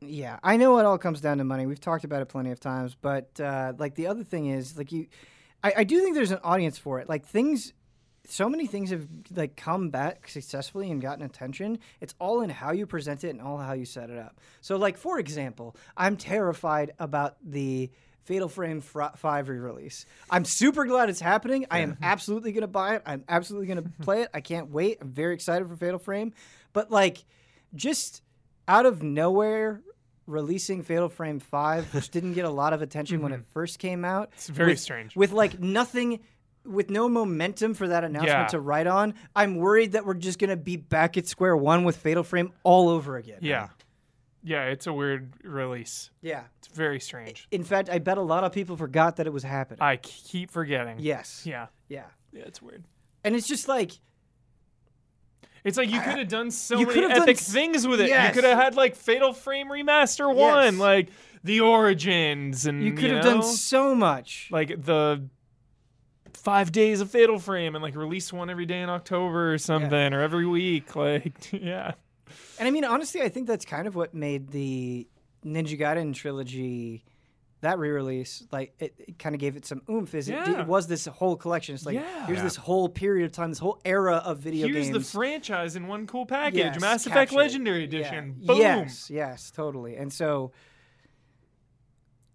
yeah, 0.00 0.38
I 0.42 0.56
know 0.56 0.78
it 0.78 0.84
all 0.84 0.98
comes 0.98 1.20
down 1.20 1.38
to 1.38 1.44
money. 1.44 1.66
We've 1.66 1.80
talked 1.80 2.04
about 2.04 2.22
it 2.22 2.26
plenty 2.26 2.50
of 2.50 2.60
times. 2.60 2.94
But 2.94 3.38
uh, 3.40 3.72
like 3.78 3.94
the 3.94 4.06
other 4.06 4.24
thing 4.24 4.46
is 4.46 4.76
like 4.76 4.92
you, 4.92 5.06
I, 5.64 5.72
I 5.78 5.84
do 5.84 6.00
think 6.02 6.14
there's 6.14 6.30
an 6.32 6.40
audience 6.44 6.78
for 6.78 7.00
it. 7.00 7.08
Like 7.08 7.26
things. 7.26 7.72
So 8.28 8.48
many 8.48 8.66
things 8.66 8.90
have 8.90 9.06
like 9.34 9.56
come 9.56 9.90
back 9.90 10.28
successfully 10.28 10.90
and 10.90 11.00
gotten 11.00 11.24
attention. 11.24 11.78
It's 12.00 12.14
all 12.18 12.40
in 12.40 12.50
how 12.50 12.72
you 12.72 12.86
present 12.86 13.24
it 13.24 13.30
and 13.30 13.40
all 13.40 13.58
how 13.58 13.72
you 13.72 13.84
set 13.84 14.10
it 14.10 14.18
up. 14.18 14.40
So, 14.60 14.76
like 14.76 14.96
for 14.96 15.18
example, 15.18 15.76
I'm 15.96 16.16
terrified 16.16 16.92
about 16.98 17.36
the 17.44 17.90
Fatal 18.26 18.48
Frame 18.48 18.80
fr- 18.80 19.14
5 19.16 19.48
re-release. 19.48 20.04
I'm 20.28 20.44
super 20.44 20.84
glad 20.84 21.08
it's 21.08 21.20
happening. 21.20 21.66
I 21.70 21.80
am 21.80 21.96
absolutely 22.02 22.52
going 22.52 22.62
to 22.62 22.66
buy 22.66 22.96
it. 22.96 23.02
I'm 23.06 23.24
absolutely 23.28 23.68
going 23.68 23.82
to 23.84 23.90
play 24.02 24.22
it. 24.22 24.30
I 24.34 24.40
can't 24.40 24.70
wait. 24.70 24.98
I'm 25.00 25.12
very 25.12 25.34
excited 25.34 25.68
for 25.68 25.76
Fatal 25.76 26.00
Frame. 26.00 26.32
But 26.72 26.90
like 26.90 27.24
just 27.74 28.22
out 28.66 28.84
of 28.84 29.02
nowhere 29.02 29.80
releasing 30.26 30.82
Fatal 30.82 31.08
Frame 31.08 31.38
5 31.38 31.94
which 31.94 32.10
didn't 32.10 32.32
get 32.32 32.44
a 32.44 32.50
lot 32.50 32.72
of 32.72 32.82
attention 32.82 33.22
when 33.22 33.32
it 33.32 33.36
mm-hmm. 33.36 33.52
first 33.52 33.78
came 33.78 34.04
out. 34.04 34.30
It's 34.34 34.48
very 34.48 34.72
with- 34.72 34.80
strange. 34.80 35.14
With 35.14 35.30
like 35.30 35.60
nothing 35.60 36.20
with 36.66 36.90
no 36.90 37.08
momentum 37.08 37.74
for 37.74 37.88
that 37.88 38.04
announcement 38.04 38.38
Yeah. 38.38 38.46
to 38.48 38.60
write 38.60 38.86
on, 38.86 39.14
I'm 39.34 39.56
worried 39.56 39.92
that 39.92 40.04
we're 40.06 40.14
just 40.14 40.38
going 40.38 40.50
to 40.50 40.56
be 40.56 40.76
back 40.76 41.16
at 41.16 41.26
square 41.26 41.56
one 41.56 41.84
with 41.84 41.96
Fatal 41.96 42.22
Frame 42.22 42.52
all 42.64 42.88
over 42.88 43.16
again. 43.16 43.38
Yeah. 43.40 43.68
Yeah, 44.42 44.64
it's 44.66 44.86
a 44.86 44.92
weird 44.92 45.32
release. 45.44 46.10
Yeah. 46.22 46.44
It's 46.58 46.68
very 46.68 47.00
strange. 47.00 47.48
In 47.50 47.64
fact, 47.64 47.88
I 47.90 47.98
bet 47.98 48.16
a 48.18 48.22
lot 48.22 48.44
of 48.44 48.52
people 48.52 48.76
forgot 48.76 49.16
that 49.16 49.26
it 49.26 49.32
was 49.32 49.42
happening. 49.42 49.82
I 49.82 49.96
keep 49.96 50.50
forgetting. 50.50 50.96
yes. 51.00 51.42
Yeah. 51.44 51.66
Yeah. 51.88 52.04
Yeah, 52.32 52.42
it's 52.46 52.62
weird. 52.62 52.84
And 53.24 53.34
it's 53.34 53.48
just 53.48 53.66
like 53.66 53.92
It's 55.64 55.76
like 55.76 55.90
you 55.90 56.00
could 56.00 56.16
have 56.18 56.28
done 56.28 56.52
so 56.52 56.78
You 56.78 56.86
many 56.86 56.94
could 56.94 57.02
have 57.04 57.12
done 57.18 57.22
epic 57.22 57.38
s- 57.38 57.52
things 57.52 57.86
with 57.88 58.00
it. 58.00 58.08
Yes. 58.08 58.28
You 58.36 58.40
could 58.40 58.48
have 58.48 58.58
had 58.58 58.76
like 58.76 58.94
Fatal 58.94 59.32
Frame 59.32 59.68
Remaster 59.68 60.32
One, 60.32 60.74
Yes. 60.74 60.74
like 60.76 61.08
the 61.42 61.60
origins, 61.60 62.66
and 62.66 62.84
you 62.84 62.92
could 62.92 63.10
have 63.10 63.24
done 63.24 63.36
know, 63.38 63.42
so 63.42 63.94
much. 63.94 64.48
like 64.52 64.80
the 64.84 65.28
five 66.46 66.70
days 66.70 67.00
of 67.00 67.10
Fatal 67.10 67.40
Frame, 67.40 67.74
and 67.74 67.82
like 67.82 67.96
release 67.96 68.32
one 68.32 68.48
every 68.50 68.66
day 68.66 68.80
in 68.80 68.88
October 68.88 69.52
or 69.52 69.58
something, 69.58 70.12
or 70.14 70.20
every 70.20 70.46
week. 70.46 70.94
Like, 70.94 71.34
yeah, 71.52 71.92
And 72.60 72.68
I 72.68 72.70
mean, 72.70 72.84
honestly, 72.84 73.20
I 73.20 73.28
think 73.28 73.48
that's 73.48 73.64
kind 73.64 73.88
of 73.88 73.96
what 73.96 74.14
made 74.14 74.50
the 74.52 75.08
Ninja 75.44 75.76
Gaiden 75.78 76.14
trilogy 76.14 77.04
that 77.62 77.78
re-release 77.80 78.44
like 78.52 78.74
it, 78.78 78.94
it 78.98 79.18
kind 79.18 79.34
of 79.34 79.40
gave 79.40 79.56
it 79.56 79.64
some 79.66 79.82
oomph. 79.90 80.14
Is 80.14 80.28
it, 80.28 80.34
Yeah. 80.34 80.60
it 80.60 80.66
was 80.68 80.86
this 80.86 81.06
whole 81.06 81.34
collection? 81.36 81.74
It's 81.74 81.84
like 81.86 81.94
Yeah. 81.96 82.26
here's 82.26 82.38
Yeah. 82.38 82.44
this 82.44 82.54
whole 82.56 82.88
period 82.88 83.24
of 83.26 83.32
time, 83.32 83.50
this 83.50 83.58
whole 83.58 83.80
era 83.84 84.16
of 84.24 84.38
video 84.38 84.68
games. 84.68 84.86
here's 84.86 84.90
the 84.90 85.00
franchise 85.18 85.74
in 85.74 85.88
one 85.88 86.06
cool 86.06 86.26
package: 86.26 86.58
Yes, 86.58 86.80
Mass 86.80 87.06
Effect. 87.06 87.32
Legendary 87.32 87.78
Yeah. 87.80 87.84
Edition. 87.86 88.36
Boom. 88.44 88.58
Yes, 88.58 89.10
yes, 89.10 89.50
totally. 89.50 89.96
And 89.96 90.12
so, 90.12 90.52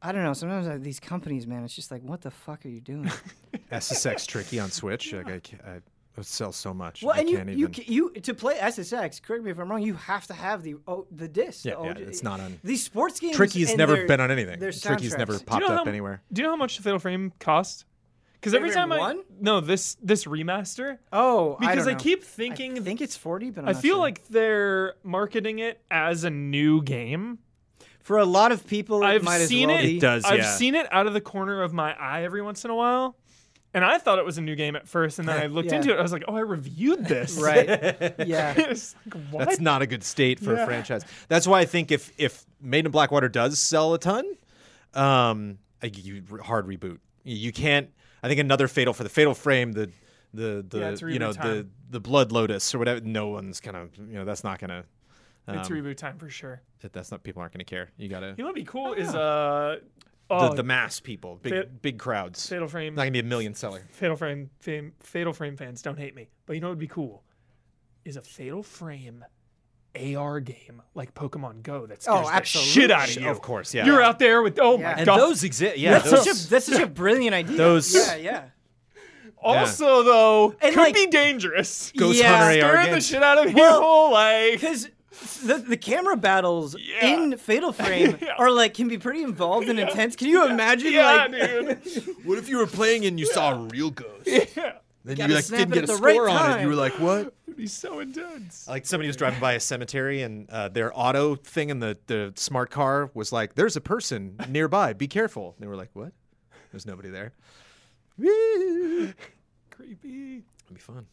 I 0.02 0.12
don't 0.12 0.24
know. 0.24 0.34
Sometimes 0.34 0.68
uh, 0.68 0.78
these 0.80 1.00
companies, 1.00 1.46
man, 1.46 1.64
it's 1.64 1.76
just 1.76 1.92
like, 1.92 2.02
what 2.04 2.22
the 2.22 2.32
fuck 2.32 2.66
are 2.66 2.70
you 2.70 2.82
doing? 2.82 3.12
SSX 3.72 4.26
tricky 4.28 4.60
on 4.60 4.72
Switch. 4.72 5.14
Like 5.14 5.28
I, 5.28 5.40
ca- 5.40 5.58
I, 5.66 5.72
it 6.18 6.26
sells 6.26 6.56
so 6.58 6.74
much. 6.74 7.04
well, 7.04 7.16
I 7.16 7.20
and 7.20 7.30
you, 7.30 7.38
can't 7.38 7.50
you, 7.50 7.56
even. 7.70 7.74
ca- 7.74 7.86
you 7.88 8.10
to 8.12 8.34
play 8.34 8.58
SSX. 8.58 9.22
Correct 9.22 9.44
me 9.44 9.52
if 9.52 9.60
I'm 9.60 9.70
wrong. 9.70 9.82
You 9.82 9.94
have 9.94 10.26
to 10.28 10.34
have 10.34 10.64
the 10.64 10.76
oh, 10.88 11.06
the 11.12 11.28
disc. 11.28 11.66
Yeah, 11.66 11.76
the 11.76 11.84
yeah, 11.84 11.90
OG 11.92 12.00
it's 12.00 12.24
not 12.24 12.40
on- 12.40 12.60
these 12.64 12.84
sports 12.84 13.20
games. 13.20 13.36
Tricky's 13.36 13.70
and 13.70 13.78
never 13.78 13.94
their- 13.94 14.08
been 14.08 14.20
on 14.22 14.32
anything. 14.32 14.60
their 14.60 14.72
Tricky's 14.72 15.16
never 15.18 15.40
popped 15.40 15.62
you 15.62 15.68
know 15.70 15.76
up 15.76 15.86
how, 15.86 15.90
anywhere. 15.90 16.22
Do 16.34 16.42
you 16.42 16.48
know 16.48 16.54
how 16.54 16.58
much 16.58 16.78
the 16.78 16.84
Fatal 16.84 17.00
Frame 17.00 17.32
cost? 17.40 17.86
Because 18.34 18.56
every 18.56 18.72
time 18.72 18.90
Frame 18.90 19.02
I 19.02 19.16
no 19.40 19.60
this 19.62 19.96
this 20.02 20.26
remaster, 20.26 20.98
Oh, 21.14 21.58
I, 21.60 21.60
because 21.76 21.86
don't 21.86 21.90
I, 21.90 21.98
know. 21.98 22.00
keep 22.04 22.24
I 22.24 22.26
thinking 22.26 22.84
think 22.84 23.00
it's 23.02 23.16
forty, 23.16 23.52
but 23.52 23.64
I'm 23.66 23.70
I 23.70 23.72
not 23.74 23.82
feel 23.84 23.96
sure. 23.98 24.02
like 24.02 24.28
they're 24.30 24.96
marketing 25.04 25.60
it 25.60 25.80
as 25.92 26.24
a 26.24 26.32
new 26.32 26.82
game. 26.82 27.38
For 28.04 28.18
a 28.18 28.26
lot 28.26 28.52
of 28.52 28.66
people, 28.68 29.04
I've 29.04 29.24
might 29.24 29.40
seen 29.42 29.70
as 29.70 29.76
well 29.76 29.84
it. 29.84 29.88
be. 29.88 29.98
It 29.98 30.02
does, 30.02 30.24
I've 30.26 30.40
yeah. 30.40 30.56
seen 30.56 30.76
it 30.76 30.88
out 30.92 31.08
of 31.08 31.14
the 31.14 31.22
corner 31.22 31.62
of 31.62 31.72
my 31.74 31.94
eye 32.00 32.24
every 32.24 32.42
once 32.42 32.66
in 32.66 32.72
a 32.72 32.76
while. 32.76 33.16
And 33.74 33.86
I 33.86 34.00
thought 34.00 34.20
it 34.20 34.26
was 34.26 34.38
a 34.38 34.42
new 34.42 34.56
game 34.56 34.76
at 34.76 34.86
first, 34.88 35.18
and 35.20 35.28
then 35.30 35.40
I 35.42 35.46
looked 35.48 35.70
Yeah. 35.70 35.78
into 35.78 35.94
it. 35.94 35.98
I 35.98 36.02
was 36.02 36.12
like, 36.12 36.24
"Oh, 36.28 36.36
I 36.36 36.42
reviewed 36.42 37.06
this." 37.06 37.38
Right. 37.42 37.68
yeah. 38.28 38.54
Like. 38.58 38.78
That's 39.48 39.60
not 39.62 39.82
a 39.82 39.88
good 39.88 40.04
state 40.04 40.40
for 40.42 40.54
Yeah. 40.54 40.64
a 40.64 40.66
franchise. 40.66 41.04
That's 41.30 41.48
why 41.48 41.60
I 41.62 41.66
think 41.66 41.92
if 41.92 42.12
if 42.18 42.44
Maiden 42.60 42.88
of 42.88 42.92
Black 42.92 43.12
Water 43.12 43.30
does 43.30 43.60
sell 43.60 43.94
a 43.94 44.00
ton, 44.00 44.26
um, 44.94 45.58
a 45.82 45.90
you 45.90 46.24
hard 46.44 46.68
reboot. 46.68 47.00
You- 47.24 47.38
You 47.38 47.52
can't. 47.52 47.90
I 48.24 48.28
think 48.28 48.40
another 48.40 48.68
Fatal 48.68 48.94
for 48.94 49.04
the 49.04 49.10
Fatal 49.10 49.34
Frame, 49.34 49.72
the 49.72 49.90
the 50.34 50.66
the 50.68 50.80
Yeah, 50.80 51.08
you 51.08 51.20
know 51.20 51.32
reboot 51.32 51.42
the 51.42 51.68
the 51.92 52.00
Blood 52.00 52.32
Lotus 52.32 52.74
or 52.76 52.80
whatever. 52.80 53.02
No 53.02 53.28
one's 53.30 53.60
gonna 53.62 53.88
you 53.98 54.14
know 54.16 54.26
that's 54.26 54.44
not 54.44 54.60
gonna. 54.60 54.84
It's 55.48 55.70
um, 55.70 55.76
reboot 55.76 55.98
time 55.98 56.18
for 56.18 56.30
sure. 56.30 56.62
that- 56.82 56.94
that's 56.94 57.12
not 57.12 57.24
people 57.24 57.42
aren't 57.42 57.54
gonna 57.54 57.64
care. 57.64 57.90
You 57.98 58.08
gotta 58.10 58.28
You 58.38 58.44
know 58.44 58.46
what'd 58.46 58.56
be 58.56 58.64
cool 58.64 58.94
is 58.94 59.10
uh, 59.14 59.78
the, 60.30 60.36
oh, 60.36 60.54
the 60.54 60.64
mass 60.64 61.00
people, 61.00 61.40
big 61.42 61.54
Fa- 61.54 61.70
big 61.82 61.98
crowds. 62.00 62.48
Fatal 62.48 62.68
Frame. 62.68 62.96
Not 62.96 63.02
gonna 63.04 63.12
be 63.12 63.20
a 63.20 63.24
million 63.24 63.54
seller. 63.54 63.82
Fatal 63.92 64.16
Frame, 64.16 64.50
fame, 64.60 64.94
Fatal 65.00 65.34
Frame 65.34 65.58
fans 65.58 65.82
don't 65.82 65.98
hate 66.00 66.16
me, 66.16 66.30
but 66.46 66.54
you 66.54 66.62
know 66.62 66.68
what 66.68 66.74
would 66.74 66.80
be 66.80 66.88
cool 66.88 67.24
is 68.06 68.16
a 68.18 68.22
Fatal 68.22 68.64
Frame 68.64 69.24
AR 69.94 70.40
game 70.40 70.82
like 70.96 71.14
Pokemon 71.14 71.64
Go 71.64 71.86
that 71.86 72.02
scares 72.02 72.26
Oh, 72.26 72.30
absolutely. 72.32 72.72
shit 72.72 72.92
out 72.92 73.10
of 73.10 73.22
you. 73.22 73.30
Of 73.30 73.42
course, 73.42 73.74
yeah. 73.74 73.86
You're 73.86 74.02
out 74.02 74.20
there 74.20 74.42
with 74.42 74.58
oh 74.62 74.78
Yeah. 74.80 74.84
my 74.84 74.92
and 74.94 75.06
god. 75.06 75.20
those 75.20 75.44
exist. 75.44 75.78
Yeah, 75.78 75.92
That's 76.00 76.10
those, 76.12 76.24
such 76.24 76.46
a 76.48 76.50
that's 76.50 76.66
such 76.68 76.82
a 76.82 76.88
brilliant 76.88 77.36
idea. 77.36 77.58
Those- 77.58 77.94
yeah, 77.94 78.16
yeah. 78.16 78.44
also 79.38 80.04
though, 80.04 80.56
And, 80.62 80.74
could 80.74 80.78
like- 80.78 80.96
be 80.96 81.08
dangerous. 81.08 81.92
Ghost 81.98 82.20
Yeah. 82.20 82.38
Hunter 82.38 82.66
AR 82.66 82.72
Scaring 82.74 82.92
the 82.96 83.02
shit 83.02 83.24
out 83.24 83.46
of 83.46 83.54
Well, 83.54 83.80
people. 83.80 84.12
Like 84.12 84.52
Because 84.54 84.90
the, 85.46 85.58
the 85.58 85.78
camera 85.78 86.16
battles 86.16 86.76
Yeah. 86.80 87.06
in 87.24 87.38
Fatal 87.38 87.72
Frame 87.74 88.18
Yeah. 88.22 88.34
are 88.38 88.50
like 88.52 88.74
can 88.74 88.88
be 88.88 88.98
pretty 88.98 89.24
involved 89.24 89.68
and 89.70 89.80
intense. 89.80 90.16
Can 90.16 90.28
you 90.30 90.48
imagine 90.48 90.94
yeah, 90.94 91.28
like 91.30 91.84
dude. 91.84 92.16
What 92.26 92.38
if 92.38 92.48
you 92.50 92.58
were 92.58 92.68
playing 92.68 93.06
and 93.06 93.20
you 93.20 93.26
saw 93.26 93.54
a 93.56 93.60
real 93.68 93.92
ghost? 93.92 94.26
yeah, 94.26 94.74
Then 95.04 95.18
you 95.18 95.28
like 95.36 95.46
didn't 95.48 95.70
get 95.72 95.84
at 95.84 95.90
a 95.90 95.94
the 95.96 95.96
right 95.98 96.16
score 96.16 96.30
on 96.30 96.60
it. 96.60 96.62
You 96.64 96.68
were 96.70 96.76
like, 96.76 96.94
what? 97.00 97.34
it'd 97.48 97.58
be 97.58 97.68
so 97.68 98.00
intense. 98.00 98.68
Like 98.68 98.86
somebody 98.86 99.08
was 99.08 99.18
driving 99.18 99.40
by 99.42 99.54
a 99.54 99.60
cemetery 99.60 100.22
and 100.22 100.50
uh, 100.50 100.70
their 100.70 100.92
auto 100.98 101.36
thing 101.36 101.70
in 101.72 101.80
the, 101.80 101.98
the 102.08 102.32
smart 102.36 102.70
car 102.72 103.10
was 103.14 103.32
like, 103.34 103.56
"There's 103.56 103.76
a 103.76 103.82
person 103.82 104.38
nearby. 104.48 104.94
Be 104.94 105.08
careful." 105.10 105.56
And 105.58 105.64
they 105.64 105.68
were 105.68 105.76
like, 105.76 105.90
"What?" 105.94 106.14
There's 106.72 106.86
nobody 106.86 107.10
there. 107.10 107.34
Creepy. 109.70 110.44
It'd 110.66 110.74
be 110.74 110.80
fun. 110.80 111.06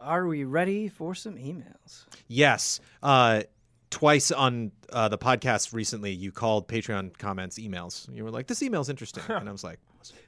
Are 0.00 0.26
we 0.26 0.44
ready 0.44 0.88
for 0.88 1.14
some 1.14 1.34
emails? 1.36 2.04
Yes. 2.28 2.80
Uh, 3.02 3.42
twice 3.90 4.30
on 4.30 4.72
uh, 4.92 5.08
the 5.08 5.18
podcast 5.18 5.72
recently, 5.72 6.12
you 6.12 6.32
called 6.32 6.68
Patreon 6.68 7.16
comments 7.18 7.58
emails. 7.58 8.12
You 8.14 8.24
were 8.24 8.30
like, 8.30 8.46
"This 8.46 8.62
email's 8.62 8.88
interesting," 8.88 9.22
and 9.28 9.48
I 9.48 9.52
was 9.52 9.64
like, 9.64 9.78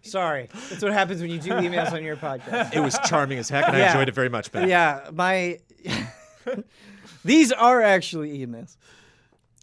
Sorry, 0.02 0.48
that's 0.70 0.82
what 0.82 0.92
happens 0.92 1.20
when 1.20 1.30
you 1.30 1.38
do 1.38 1.50
emails 1.50 1.92
on 1.92 2.02
your 2.02 2.16
podcast. 2.28 2.74
"It 2.74 2.80
was 2.80 2.98
charming 3.06 3.38
as 3.38 3.48
heck, 3.48 3.68
and 3.68 3.76
I 3.76 3.86
enjoyed 3.88 4.08
it 4.08 4.14
very 4.14 4.28
much." 4.28 4.50
Ben. 4.50 4.68
yeah, 4.68 5.10
my 5.12 5.58
these 7.24 7.52
are 7.52 7.82
actually 7.82 8.38
emails. 8.44 8.76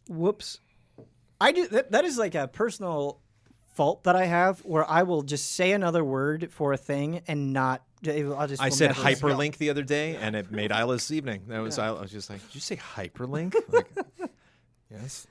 Whoops, 0.08 0.60
I 1.42 1.52
do 1.52 1.68
that. 1.70 1.92
That 1.92 2.06
is 2.06 2.18
like 2.18 2.36
a 2.36 2.48
personal 2.48 3.20
fault 3.74 4.04
that 4.04 4.16
I 4.16 4.26
have, 4.26 4.60
where 4.60 4.90
I 4.90 5.04
will 5.04 5.22
just 5.24 5.54
say 5.54 5.72
another 5.72 6.04
word 6.04 6.52
for 6.52 6.74
a 6.74 6.78
thing 6.78 7.22
and 7.28 7.52
not. 7.54 7.84
I'll 8.08 8.48
just. 8.48 8.62
I 8.62 8.70
said 8.70 8.92
hyperlink 8.92 9.58
the 9.58 9.70
other 9.70 9.84
day, 9.84 10.16
and 10.16 10.36
it 10.36 10.52
made 10.52 10.72
Isla's 10.82 11.12
evening. 11.12 11.44
That 11.48 11.60
was 11.60 11.80
I 11.80 11.92
was 11.92 12.12
just 12.12 12.30
like, 12.30 12.42
"Did 12.48 12.56
you 12.56 12.62
say 12.62 12.78
hyperlink?" 12.78 13.56
Like, 13.70 13.88
yes. 14.92 15.28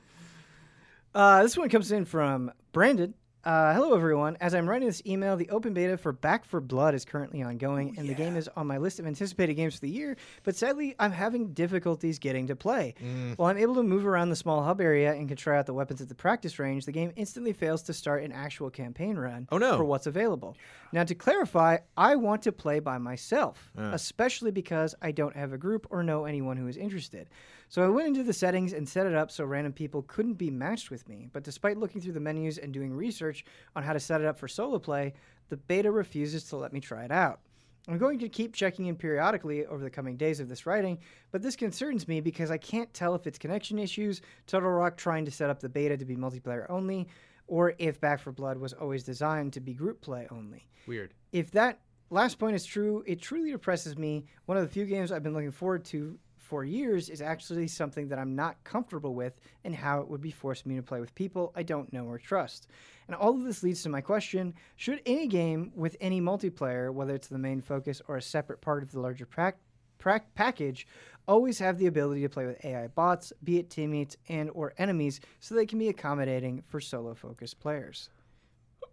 Uh, 1.15 1.43
this 1.43 1.57
one 1.57 1.69
comes 1.69 1.93
in 1.93 2.05
from 2.05 2.53
Brandon. 2.73 3.15
Uh, 3.45 3.75
hello, 3.75 3.95
everyone. 3.95 4.39
As 4.41 4.55
I'm 4.55 4.67
writing 4.67 4.89
this 4.89 5.03
email, 5.05 5.37
the 5.37 5.51
open 5.51 5.75
beta 5.75 5.99
for 5.99 6.13
Back 6.13 6.47
4 6.47 6.63
Blood 6.63 6.95
is 6.95 7.05
currently 7.05 7.43
ongoing, 7.43 7.95
and 7.99 8.09
the 8.09 8.15
game 8.15 8.37
is 8.39 8.49
on 8.57 8.67
my 8.67 8.79
list 8.79 8.99
of 8.99 9.07
anticipated 9.07 9.53
games 9.53 9.75
for 9.75 9.83
the 9.83 9.91
year. 9.91 10.17
But 10.45 10.57
sadly, 10.57 10.95
I'm 10.99 11.13
having 11.13 11.53
difficulties 11.53 12.19
getting 12.19 12.47
to 12.47 12.57
play. 12.57 12.95
While 13.37 13.51
I'm 13.51 13.59
able 13.59 13.75
to 13.75 13.83
move 13.83 14.07
around 14.07 14.31
the 14.31 14.37
small 14.37 14.63
hub 14.63 14.81
area 14.81 15.13
and 15.13 15.29
can 15.29 15.37
try 15.37 15.59
out 15.59 15.67
the 15.67 15.75
weapons 15.75 16.01
at 16.01 16.09
the 16.09 16.15
practice 16.15 16.59
range, 16.59 16.87
the 16.87 16.93
game 16.93 17.13
instantly 17.17 17.53
fails 17.53 17.83
to 17.83 17.93
start 17.93 18.23
an 18.23 18.33
actual 18.33 18.71
campaign 18.71 19.19
run 19.19 19.47
Oh, 19.53 19.59
no. 19.59 19.77
for 19.77 19.85
what's 19.85 20.07
available. 20.07 20.57
Now, 20.93 21.05
to 21.05 21.15
clarify, 21.15 21.79
I 21.99 22.17
want 22.17 22.41
to 22.45 22.53
play 22.53 22.79
by 22.81 22.97
myself, 22.97 23.71
especially 23.77 24.53
because 24.53 24.95
I 25.03 25.11
don't 25.13 25.37
have 25.37 25.53
a 25.53 25.59
group 25.59 25.87
or 25.91 26.03
know 26.03 26.25
anyone 26.25 26.57
who 26.57 26.67
is 26.67 26.79
interested. 26.79 27.29
So 27.69 27.83
I 27.83 27.89
went 27.89 28.09
into 28.09 28.23
the 28.23 28.33
settings 28.33 28.73
and 28.73 28.89
set 28.89 29.07
it 29.07 29.15
up 29.15 29.31
so 29.31 29.45
random 29.45 29.73
people 29.73 30.03
couldn't 30.03 30.35
be 30.35 30.51
matched 30.51 30.91
with 30.91 31.09
me. 31.09 31.29
But 31.33 31.45
despite 31.45 31.79
looking 31.79 32.01
through 32.01 32.13
the 32.13 32.21
menus 32.21 32.59
and 32.59 32.73
doing 32.73 32.93
research 32.93 33.45
on 33.75 33.83
how 33.83 33.93
to 33.93 34.01
set 34.01 34.21
it 34.21 34.27
up 34.27 34.39
for 34.39 34.49
solo 34.49 34.79
play, 34.79 35.15
the 35.49 35.57
beta 35.57 35.91
refuses 35.91 36.45
to 36.45 36.57
let 36.57 36.73
me 36.73 36.81
try 36.81 37.05
it 37.05 37.11
out. 37.11 37.41
I'm 37.87 37.99
going 37.99 38.19
to 38.21 38.31
keep 38.31 38.55
checking 38.55 38.87
in 38.87 38.97
periodically 38.97 39.67
over 39.67 39.83
the 39.85 39.91
coming 39.91 40.17
days 40.17 40.41
of 40.41 40.49
this 40.49 40.65
writing, 40.65 40.99
but 41.33 41.43
this 41.43 41.55
concerns 41.55 42.09
me 42.09 42.21
because 42.21 42.51
I 42.51 42.57
can't 42.57 42.93
tell 42.95 43.15
if 43.15 43.27
it's 43.27 43.39
connection 43.39 43.79
issues, 43.79 44.23
Turtle 44.47 44.71
Rock 44.71 44.97
trying 44.97 45.27
to 45.27 45.31
set 45.31 45.51
up 45.51 45.61
the 45.61 45.69
beta 45.69 45.99
to 45.99 46.05
be 46.07 46.17
multiplayer 46.17 46.65
only, 46.71 47.09
or 47.47 47.75
if 47.79 48.01
Back 48.01 48.21
4 48.21 48.33
Blood 48.33 48.57
was 48.57 48.73
always 48.73 49.05
designed 49.05 49.53
to 49.53 49.61
be 49.61 49.75
group 49.75 50.01
play 50.01 50.27
only. 50.31 50.67
Weird. 50.87 51.13
If 51.33 51.51
that 51.51 51.81
last 52.09 52.39
point 52.39 52.57
is 52.57 52.65
true, 52.65 53.05
it 53.07 53.21
truly 53.21 53.51
depresses 53.51 53.99
me. 53.99 54.25
One 54.47 54.57
of 54.57 54.65
the 54.65 54.73
few 54.73 54.87
games 54.87 55.13
I've 55.13 55.23
been 55.23 55.35
looking 55.35 55.53
forward 55.53 55.85
to 55.87 56.19
for 56.45 56.65
years 56.65 57.09
is 57.09 57.21
actually 57.21 57.69
something 57.69 58.09
that 58.09 58.19
I'm 58.19 58.35
not 58.37 58.63
comfortable 58.65 59.15
with 59.15 59.41
and 59.65 59.75
how 59.75 60.01
it 60.01 60.09
would 60.09 60.21
be 60.21 60.31
forcing 60.31 60.71
me 60.71 60.77
to 60.77 60.83
play 60.83 61.01
with 61.01 61.15
people 61.15 61.53
I 61.57 61.63
don't 61.63 61.93
know 61.93 62.05
or 62.05 62.19
trust. 62.19 62.69
And 63.09 63.17
all 63.17 63.35
of 63.35 63.45
this 63.45 63.63
leads 63.63 63.83
to 63.83 63.89
my 63.89 64.01
question 64.01 64.55
should 64.77 65.01
any 65.07 65.27
game 65.27 65.73
with 65.75 65.97
any 66.01 66.21
multiplayer, 66.21 66.93
whether 66.93 67.15
it's 67.15 67.29
the 67.29 67.39
main 67.39 67.61
focus 67.61 68.01
or 68.09 68.17
a 68.17 68.23
separate 68.23 68.61
part 68.61 68.83
of 68.83 68.93
the 68.93 69.01
larger 69.01 69.27
prac- 69.27 69.59
prac- 69.99 70.35
package, 70.35 70.87
always 71.27 71.59
have 71.59 71.79
the 71.79 71.87
ability 71.87 72.23
to 72.23 72.29
play 72.29 72.47
with 72.47 72.65
AI 72.65 72.89
bots, 72.89 73.33
be 73.43 73.59
it 73.59 73.71
teammates 73.71 74.17
and 74.29 74.51
or 74.55 74.75
enemies, 74.79 75.21
so 75.41 75.55
they 75.55 75.67
can 75.67 75.79
be 75.79 75.89
accommodating 75.89 76.63
for 76.69 76.81
solo 76.81 77.15
focused 77.15 77.61
players? 77.61 78.11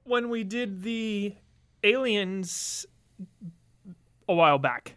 when 0.04 0.30
we 0.30 0.44
did 0.44 0.84
the 0.84 1.36
aliens 1.84 2.86
a 4.28 4.34
while 4.34 4.58
back 4.58 4.96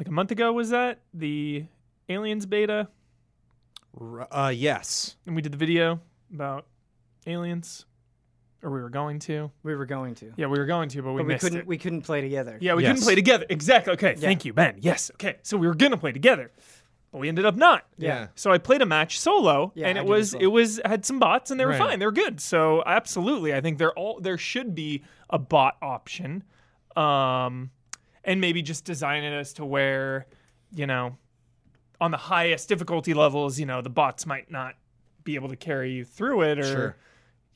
like 0.00 0.08
a 0.08 0.10
month 0.10 0.30
ago 0.30 0.52
was 0.52 0.70
that 0.70 1.00
the 1.14 1.64
aliens 2.08 2.46
beta 2.46 2.88
R- 4.00 4.26
Uh, 4.32 4.48
yes. 4.48 5.16
and 5.26 5.36
we 5.36 5.42
did 5.42 5.52
the 5.52 5.58
video 5.58 6.00
about 6.34 6.66
aliens 7.26 7.84
or 8.62 8.70
we 8.70 8.80
were 8.80 8.88
going 8.90 9.18
to 9.20 9.50
We 9.62 9.74
were 9.74 9.84
going 9.86 10.14
to. 10.16 10.32
yeah 10.36 10.46
we 10.46 10.58
were 10.58 10.64
going 10.66 10.88
to 10.90 11.02
but 11.02 11.12
we 11.12 11.18
but 11.18 11.26
we 11.26 11.32
missed 11.34 11.44
couldn't 11.44 11.58
it 11.60 11.66
we 11.66 11.76
couldn't 11.78 12.02
play 12.02 12.22
together. 12.22 12.56
yeah 12.62 12.74
we 12.74 12.82
Yes. 12.82 12.92
couldn't 12.92 13.04
play 13.04 13.14
together 13.14 13.44
exactly 13.50 13.92
okay 13.92 14.14
thank 14.14 14.44
you 14.46 14.52
ben 14.54 14.76
yes 14.80 15.10
okay 15.14 15.36
so 15.42 15.56
we 15.58 15.66
were 15.66 15.74
gonna 15.74 15.98
play 15.98 16.12
together 16.12 16.50
but 17.12 17.18
we 17.18 17.28
ended 17.28 17.44
up 17.44 17.56
not 17.56 17.84
Yeah. 17.98 18.28
so 18.36 18.50
I 18.52 18.58
played 18.58 18.80
a 18.82 18.86
match 18.86 19.18
solo, 19.20 19.72
Yeah, 19.74 19.88
and 19.88 19.98
it 19.98 20.06
was 20.06 20.32
well. 20.32 20.42
it 20.44 20.46
was 20.46 20.80
had 20.84 21.04
some 21.04 21.18
bots, 21.18 21.50
and 21.50 21.58
they 21.58 21.64
were 21.66 21.72
Right. 21.72 21.78
fine. 21.78 21.98
They 21.98 22.06
were 22.06 22.12
good. 22.12 22.40
So 22.40 22.84
absolutely, 22.86 23.52
I 23.52 23.60
think 23.60 23.78
they're 23.78 23.92
all 23.98 24.20
there 24.20 24.38
should 24.38 24.76
be 24.76 25.02
a 25.28 25.36
bot 25.36 25.76
option, 25.82 26.44
um, 26.94 27.72
and 28.24 28.40
maybe 28.40 28.62
just 28.62 28.84
design 28.84 29.24
it 29.24 29.32
as 29.32 29.52
to 29.54 29.64
where 29.64 30.26
you 30.74 30.86
know 30.86 31.16
on 32.00 32.10
the 32.10 32.16
highest 32.16 32.68
difficulty 32.68 33.12
levels, 33.12 33.58
you 33.60 33.66
know, 33.66 33.82
the 33.82 33.90
bots 33.90 34.24
might 34.24 34.50
not 34.50 34.74
be 35.22 35.34
able 35.34 35.48
to 35.50 35.56
carry 35.56 35.92
you 35.92 36.04
through 36.04 36.42
it, 36.42 36.58
or 36.58 36.64
Sure. 36.64 36.96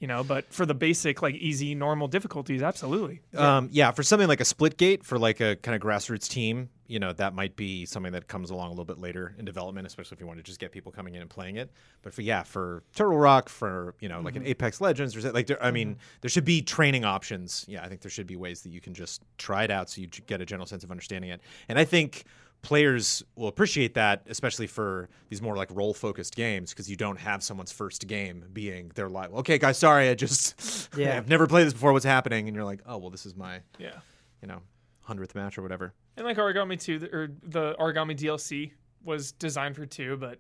You 0.05 0.09
know, 0.09 0.23
but 0.23 0.53
for 0.53 0.67
the 0.67 0.75
basic 0.75 1.23
like 1.23 1.35
easy 1.37 1.75
normal 1.75 2.09
difficulties, 2.09 2.63
absolutely. 2.63 3.23
Um, 3.35 3.71
yeah, 3.73 3.91
for 3.91 4.03
something 4.03 4.29
like 4.29 4.43
a 4.43 4.45
Splitgate 4.45 5.03
for 5.03 5.19
like 5.19 5.41
a 5.41 5.57
kind 5.57 5.75
of 5.75 5.81
grassroots 5.81 6.29
team, 6.29 6.69
you 6.87 6.99
know, 6.99 7.15
that 7.15 7.35
might 7.35 7.57
be 7.57 7.87
something 7.87 8.13
that 8.13 8.29
comes 8.29 8.51
along 8.51 8.67
a 8.67 8.71
little 8.73 8.85
bit 8.85 8.99
later 8.99 9.35
in 9.39 9.47
development, 9.47 9.87
especially 9.87 10.17
if 10.17 10.21
you 10.21 10.27
want 10.27 10.39
to 10.41 10.43
just 10.43 10.61
get 10.61 10.73
people 10.73 10.93
coming 10.93 11.15
in 11.15 11.23
and 11.23 11.31
playing 11.31 11.57
it. 11.57 11.71
But 12.03 12.13
for 12.13 12.21
yeah, 12.21 12.43
for 12.43 12.83
Turtle 12.95 13.17
Rock, 13.17 13.49
for 13.49 13.95
you 13.99 14.11
know, 14.11 14.21
like 14.21 14.37
an 14.37 14.45
Apex 14.45 14.79
Legends, 14.83 15.17
or 15.17 15.33
like 15.33 15.47
there, 15.47 15.65
I 15.65 15.71
mean, 15.71 15.97
there 16.21 16.29
should 16.29 16.45
be 16.45 16.61
training 16.61 17.07
options. 17.07 17.65
Yeah, 17.67 17.83
I 17.83 17.89
think 17.89 18.03
there 18.03 18.11
should 18.11 18.27
be 18.27 18.37
ways 18.37 18.61
that 18.61 18.73
you 18.73 18.83
can 18.83 18.93
just 18.93 19.23
try 19.39 19.65
it 19.65 19.71
out 19.71 19.89
so 19.89 20.03
you 20.03 20.09
get 20.09 20.43
a 20.43 20.45
general 20.45 20.67
sense 20.67 20.85
of 20.85 20.91
understanding 20.91 21.31
it. 21.31 21.41
And 21.67 21.79
I 21.79 21.87
think 21.87 22.25
players 22.65 23.23
will 23.37 23.49
appreciate 23.49 23.95
that, 23.95 24.25
especially 24.27 24.67
for 24.67 25.09
these 25.29 25.41
more 25.41 25.57
like 25.57 25.69
role 25.73 25.95
focused 25.95 26.35
games, 26.35 26.71
because 26.71 26.91
you 26.91 26.97
don't 26.97 27.19
have 27.19 27.43
someone's 27.43 27.71
first 27.71 28.07
game 28.09 28.45
being 28.53 28.91
their 28.95 29.09
live. 29.09 29.33
Okay, 29.35 29.59
guys, 29.59 29.79
sorry, 29.79 30.09
I 30.09 30.15
just 30.15 30.91
Yeah. 30.97 31.17
I've 31.17 31.29
never 31.29 31.47
played 31.47 31.67
this 31.67 31.73
before. 31.73 31.93
What's 31.93 32.05
happening? 32.05 32.49
And 32.49 32.57
you're 32.57 32.65
like, 32.65 32.81
oh 32.87 32.99
well, 32.99 33.11
this 33.11 33.27
is 33.27 33.37
my 33.37 33.61
Yeah. 33.79 33.99
you 34.43 34.49
know 34.49 34.61
hundredth 35.03 35.35
match 35.35 35.59
or 35.59 35.63
whatever. 35.63 35.93
And 36.17 36.27
like 36.27 36.37
Aragami 36.37 36.81
2, 36.81 36.99
the, 36.99 37.15
or 37.15 37.29
the 37.43 37.75
Aragami 37.75 38.17
DLC 38.17 38.73
was 39.05 39.33
designed 39.33 39.77
for 39.77 39.85
two, 39.85 40.17
but 40.17 40.39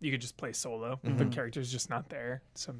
you 0.00 0.10
could 0.10 0.20
just 0.20 0.36
play 0.36 0.52
solo. 0.52 0.98
The 1.02 1.10
mm-hmm. 1.10 1.30
character's 1.30 1.70
just 1.70 1.90
not 1.90 2.08
there. 2.08 2.42
So, 2.54 2.74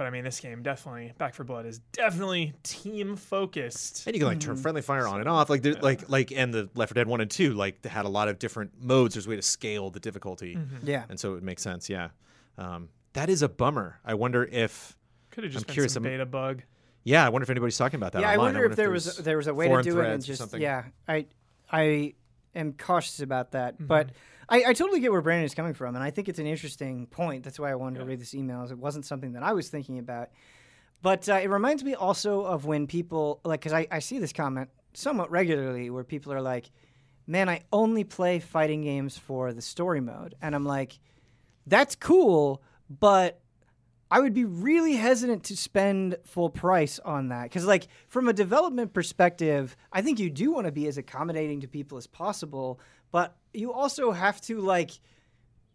but 0.00 0.06
I 0.06 0.10
mean, 0.10 0.24
this 0.24 0.40
game 0.40 0.62
definitely, 0.62 1.12
Back 1.18 1.34
4 1.34 1.44
Blood 1.44 1.66
is 1.66 1.80
definitely 1.92 2.54
team 2.62 3.16
focused. 3.16 4.06
And 4.06 4.16
you 4.16 4.20
can 4.20 4.28
like 4.28 4.40
turn 4.40 4.56
friendly 4.56 4.80
fire 4.80 5.06
on 5.06 5.20
and 5.20 5.28
off, 5.28 5.50
like 5.50 5.60
there, 5.60 5.74
like 5.74 6.08
like 6.08 6.32
and 6.32 6.54
the 6.54 6.70
Left 6.74 6.88
4 6.90 6.94
Dead 6.94 7.06
one 7.06 7.20
and 7.20 7.30
two, 7.30 7.52
like 7.52 7.82
they 7.82 7.90
had 7.90 8.06
a 8.06 8.08
lot 8.08 8.26
of 8.28 8.38
different 8.38 8.82
modes. 8.82 9.14
There's 9.14 9.26
a 9.26 9.28
way 9.28 9.36
to 9.36 9.42
scale 9.42 9.90
the 9.90 10.00
difficulty, 10.00 10.56
Yeah. 10.82 11.04
and 11.10 11.20
so 11.20 11.32
it 11.32 11.34
would 11.34 11.42
make 11.42 11.58
sense. 11.58 11.90
Yeah. 11.90 12.08
Um, 12.56 12.88
that 13.12 13.28
is 13.28 13.42
a 13.42 13.48
bummer. 13.50 14.00
I 14.02 14.14
wonder 14.14 14.42
if. 14.44 14.96
Could 15.32 15.44
have 15.44 15.52
just 15.52 15.64
I'm 15.64 15.66
been 15.66 15.74
curious, 15.74 15.92
some 15.92 16.04
I'm- 16.06 16.14
beta 16.14 16.24
bug. 16.24 16.62
Yeah, 17.04 17.26
I 17.26 17.28
wonder 17.28 17.42
if 17.42 17.50
anybody's 17.50 17.76
talking 17.76 17.98
about 18.00 18.12
that. 18.12 18.22
yeah, 18.22 18.30
I 18.30 18.36
online. 18.36 18.54
wonder 18.54 18.64
if 18.70 18.76
there 18.76 18.90
was 18.90 19.18
there 19.18 19.36
was 19.36 19.48
a 19.48 19.54
way 19.54 19.68
to 19.68 19.82
do 19.82 20.00
it 20.00 20.06
and 20.10 20.24
just 20.24 20.56
yeah. 20.56 20.84
I 21.06 21.26
I 21.70 22.14
am 22.54 22.72
cautious 22.72 23.20
about 23.20 23.50
that, 23.52 23.74
Mm-hmm. 23.74 23.86
but 23.86 24.10
I, 24.50 24.64
I 24.66 24.72
totally 24.72 24.98
get 24.98 25.12
where 25.12 25.22
Brandon 25.22 25.44
is 25.44 25.54
coming 25.54 25.74
from, 25.74 25.94
and 25.94 26.02
I 26.02 26.10
think 26.10 26.28
it's 26.28 26.40
an 26.40 26.46
interesting 26.46 27.06
point. 27.06 27.44
That's 27.44 27.58
why 27.58 27.70
I 27.70 27.76
wanted 27.76 28.00
to 28.00 28.04
read 28.04 28.20
this 28.20 28.34
email. 28.34 28.64
It 28.64 28.76
wasn't 28.76 29.06
something 29.06 29.32
that 29.32 29.44
I 29.44 29.52
was 29.52 29.68
thinking 29.68 29.98
about, 30.00 30.30
but 31.02 31.28
uh, 31.28 31.34
it 31.34 31.48
reminds 31.48 31.84
me 31.84 31.94
also 31.94 32.42
of 32.42 32.64
when 32.66 32.88
people 32.88 33.40
like 33.44 33.60
because 33.60 33.72
I, 33.72 33.86
I 33.92 34.00
see 34.00 34.18
this 34.18 34.32
comment 34.32 34.68
somewhat 34.92 35.30
regularly 35.30 35.88
where 35.88 36.02
people 36.02 36.32
are 36.32 36.42
like, 36.42 36.70
"Man, 37.28 37.48
I 37.48 37.60
only 37.72 38.02
play 38.02 38.40
fighting 38.40 38.82
games 38.82 39.16
for 39.16 39.52
the 39.52 39.62
story 39.62 40.00
mode," 40.00 40.34
and 40.42 40.54
I'm 40.54 40.64
like, 40.64 40.98
"That's 41.66 41.94
cool, 41.94 42.62
but." 42.88 43.40
I 44.12 44.18
would 44.18 44.34
be 44.34 44.44
really 44.44 44.96
hesitant 44.96 45.44
to 45.44 45.56
spend 45.56 46.16
full 46.24 46.50
price 46.50 46.98
on 46.98 47.28
that 47.28 47.44
because, 47.44 47.64
like, 47.64 47.86
from 48.08 48.26
a 48.26 48.32
development 48.32 48.92
perspective, 48.92 49.76
I 49.92 50.02
think 50.02 50.18
you 50.18 50.28
do 50.30 50.50
want 50.50 50.66
to 50.66 50.72
be 50.72 50.88
as 50.88 50.98
accommodating 50.98 51.60
to 51.60 51.68
people 51.68 51.96
as 51.96 52.08
possible, 52.08 52.80
but 53.12 53.36
you 53.52 53.72
also 53.72 54.12
have 54.12 54.40
to 54.42 54.60
like 54.60 54.90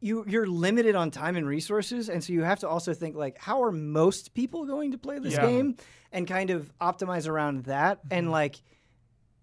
you 0.02 0.24
you're 0.28 0.46
limited 0.48 0.96
on 0.96 1.12
time 1.12 1.36
and 1.36 1.48
resources, 1.48 2.10
and 2.10 2.24
so 2.24 2.34
you 2.34 2.44
have 2.44 2.60
to 2.60 2.70
also 2.70 2.94
think 2.94 3.16
like, 3.16 3.38
how 3.38 3.64
are 3.64 3.72
most 3.72 4.34
people 4.34 4.66
going 4.66 4.92
to 4.92 4.98
play 4.98 5.20
this 5.20 5.34
Yeah. 5.34 5.48
game, 5.48 5.76
and 6.12 6.28
kind 6.28 6.50
of 6.50 6.72
optimize 6.80 7.28
around 7.28 7.64
that, 7.66 8.00
and 8.12 8.32
like 8.32 8.56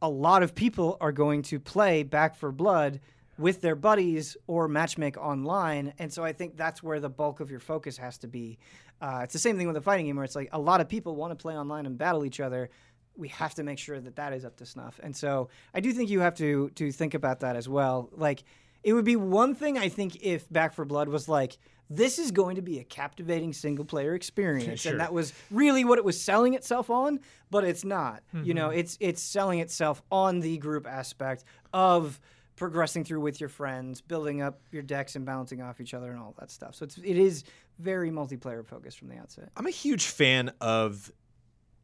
a 0.01 0.09
lot 0.09 0.43
of 0.43 0.55
people 0.55 0.97
are 1.01 1.13
going 1.13 1.43
to 1.43 1.61
play 1.61 2.03
Back 2.03 2.37
4 2.37 2.53
Blood 2.53 3.01
with 3.39 3.61
their 3.61 3.75
buddies 3.75 4.37
or 4.47 4.69
matchmake 4.69 5.17
online, 5.17 5.95
and 5.99 6.13
so 6.13 6.23
I 6.23 6.33
think 6.33 6.57
that's 6.57 6.83
where 6.83 7.01
the 7.01 7.09
bulk 7.09 7.41
of 7.41 7.51
your 7.51 7.61
focus 7.61 7.97
has 7.97 8.19
to 8.19 8.29
be. 8.29 8.59
Uh, 9.01 9.21
it's 9.25 9.33
the 9.33 9.39
same 9.39 9.57
thing 9.59 9.67
with 9.67 9.77
a 9.77 9.81
fighting 9.81 10.07
game 10.07 10.17
where 10.17 10.25
it's 10.25 10.37
like 10.37 10.49
a 10.53 10.59
lot 10.61 10.81
of 10.81 10.89
people 10.89 11.17
want 11.17 11.37
to 11.37 11.43
play 11.43 11.57
online 11.57 11.87
and 11.87 11.99
battle 11.99 12.25
each 12.25 12.39
other. 12.41 12.71
We 13.17 13.29
have 13.29 13.55
to 13.55 13.63
make 13.63 13.79
sure 13.79 14.01
that 14.01 14.17
that 14.17 14.33
is 14.33 14.45
up 14.45 14.57
to 14.57 14.67
snuff, 14.67 14.99
and 15.03 15.15
so 15.17 15.49
I 15.75 15.81
do 15.81 15.93
think 15.93 16.11
you 16.11 16.21
have 16.21 16.35
to 16.37 16.71
to 16.71 16.91
think 16.93 17.15
about 17.15 17.41
that 17.41 17.57
as 17.57 17.69
well. 17.69 18.09
Like 18.13 18.45
it 18.83 18.93
would 18.95 19.05
be 19.05 19.17
one 19.17 19.55
thing 19.55 19.79
I 19.79 19.89
think 19.89 20.23
if 20.23 20.51
Back 20.51 20.75
4 20.75 20.85
Blood 20.85 21.09
was 21.09 21.29
like. 21.29 21.59
This 21.91 22.19
is 22.19 22.31
going 22.31 22.57
to 22.57 22.63
be 22.63 22.79
a 22.79 22.85
captivating 22.85 23.53
single 23.53 23.85
player 23.85 24.15
experience. 24.15 24.81
Sure. 24.81 24.93
And 24.93 25.01
that 25.03 25.13
was 25.13 25.35
really 25.51 25.85
what 25.85 25.99
it 25.99 26.05
was 26.07 26.19
selling 26.19 26.55
itself 26.55 26.89
on, 26.89 27.21
but 27.51 27.65
it's 27.65 27.85
not. 27.85 28.23
You 28.33 28.39
Mm-hmm. 28.41 28.53
know, 28.55 28.71
it's 28.71 28.97
it's 28.99 29.21
selling 29.21 29.59
itself 29.59 30.01
on 30.11 30.41
the 30.41 30.57
group 30.57 30.87
aspect 30.87 31.45
of 31.75 32.19
progressing 32.57 33.05
through 33.05 33.21
with 33.21 33.41
your 33.41 33.51
friends, 33.51 34.01
building 34.01 34.41
up 34.41 34.61
your 34.71 34.83
decks 34.83 35.17
and 35.17 35.27
bouncing 35.27 35.61
off 35.61 35.83
each 35.83 35.93
other 35.93 36.11
and 36.13 36.19
all 36.19 36.35
that 36.39 36.51
stuff. 36.51 36.75
So 36.77 36.85
it's 36.85 36.97
it 36.97 37.19
is 37.19 37.45
very 37.79 38.11
multiplayer 38.11 38.65
focused 38.65 38.99
from 38.99 39.09
the 39.09 39.17
outset. 39.19 39.51
I'm 39.55 39.67
a 39.67 39.71
huge 39.71 40.07
fan 40.07 40.51
of 40.63 41.13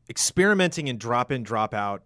experimenting 0.08 0.88
and 0.88 0.98
drop 0.98 1.30
in, 1.32 1.42
drop 1.42 1.74
out 1.74 2.02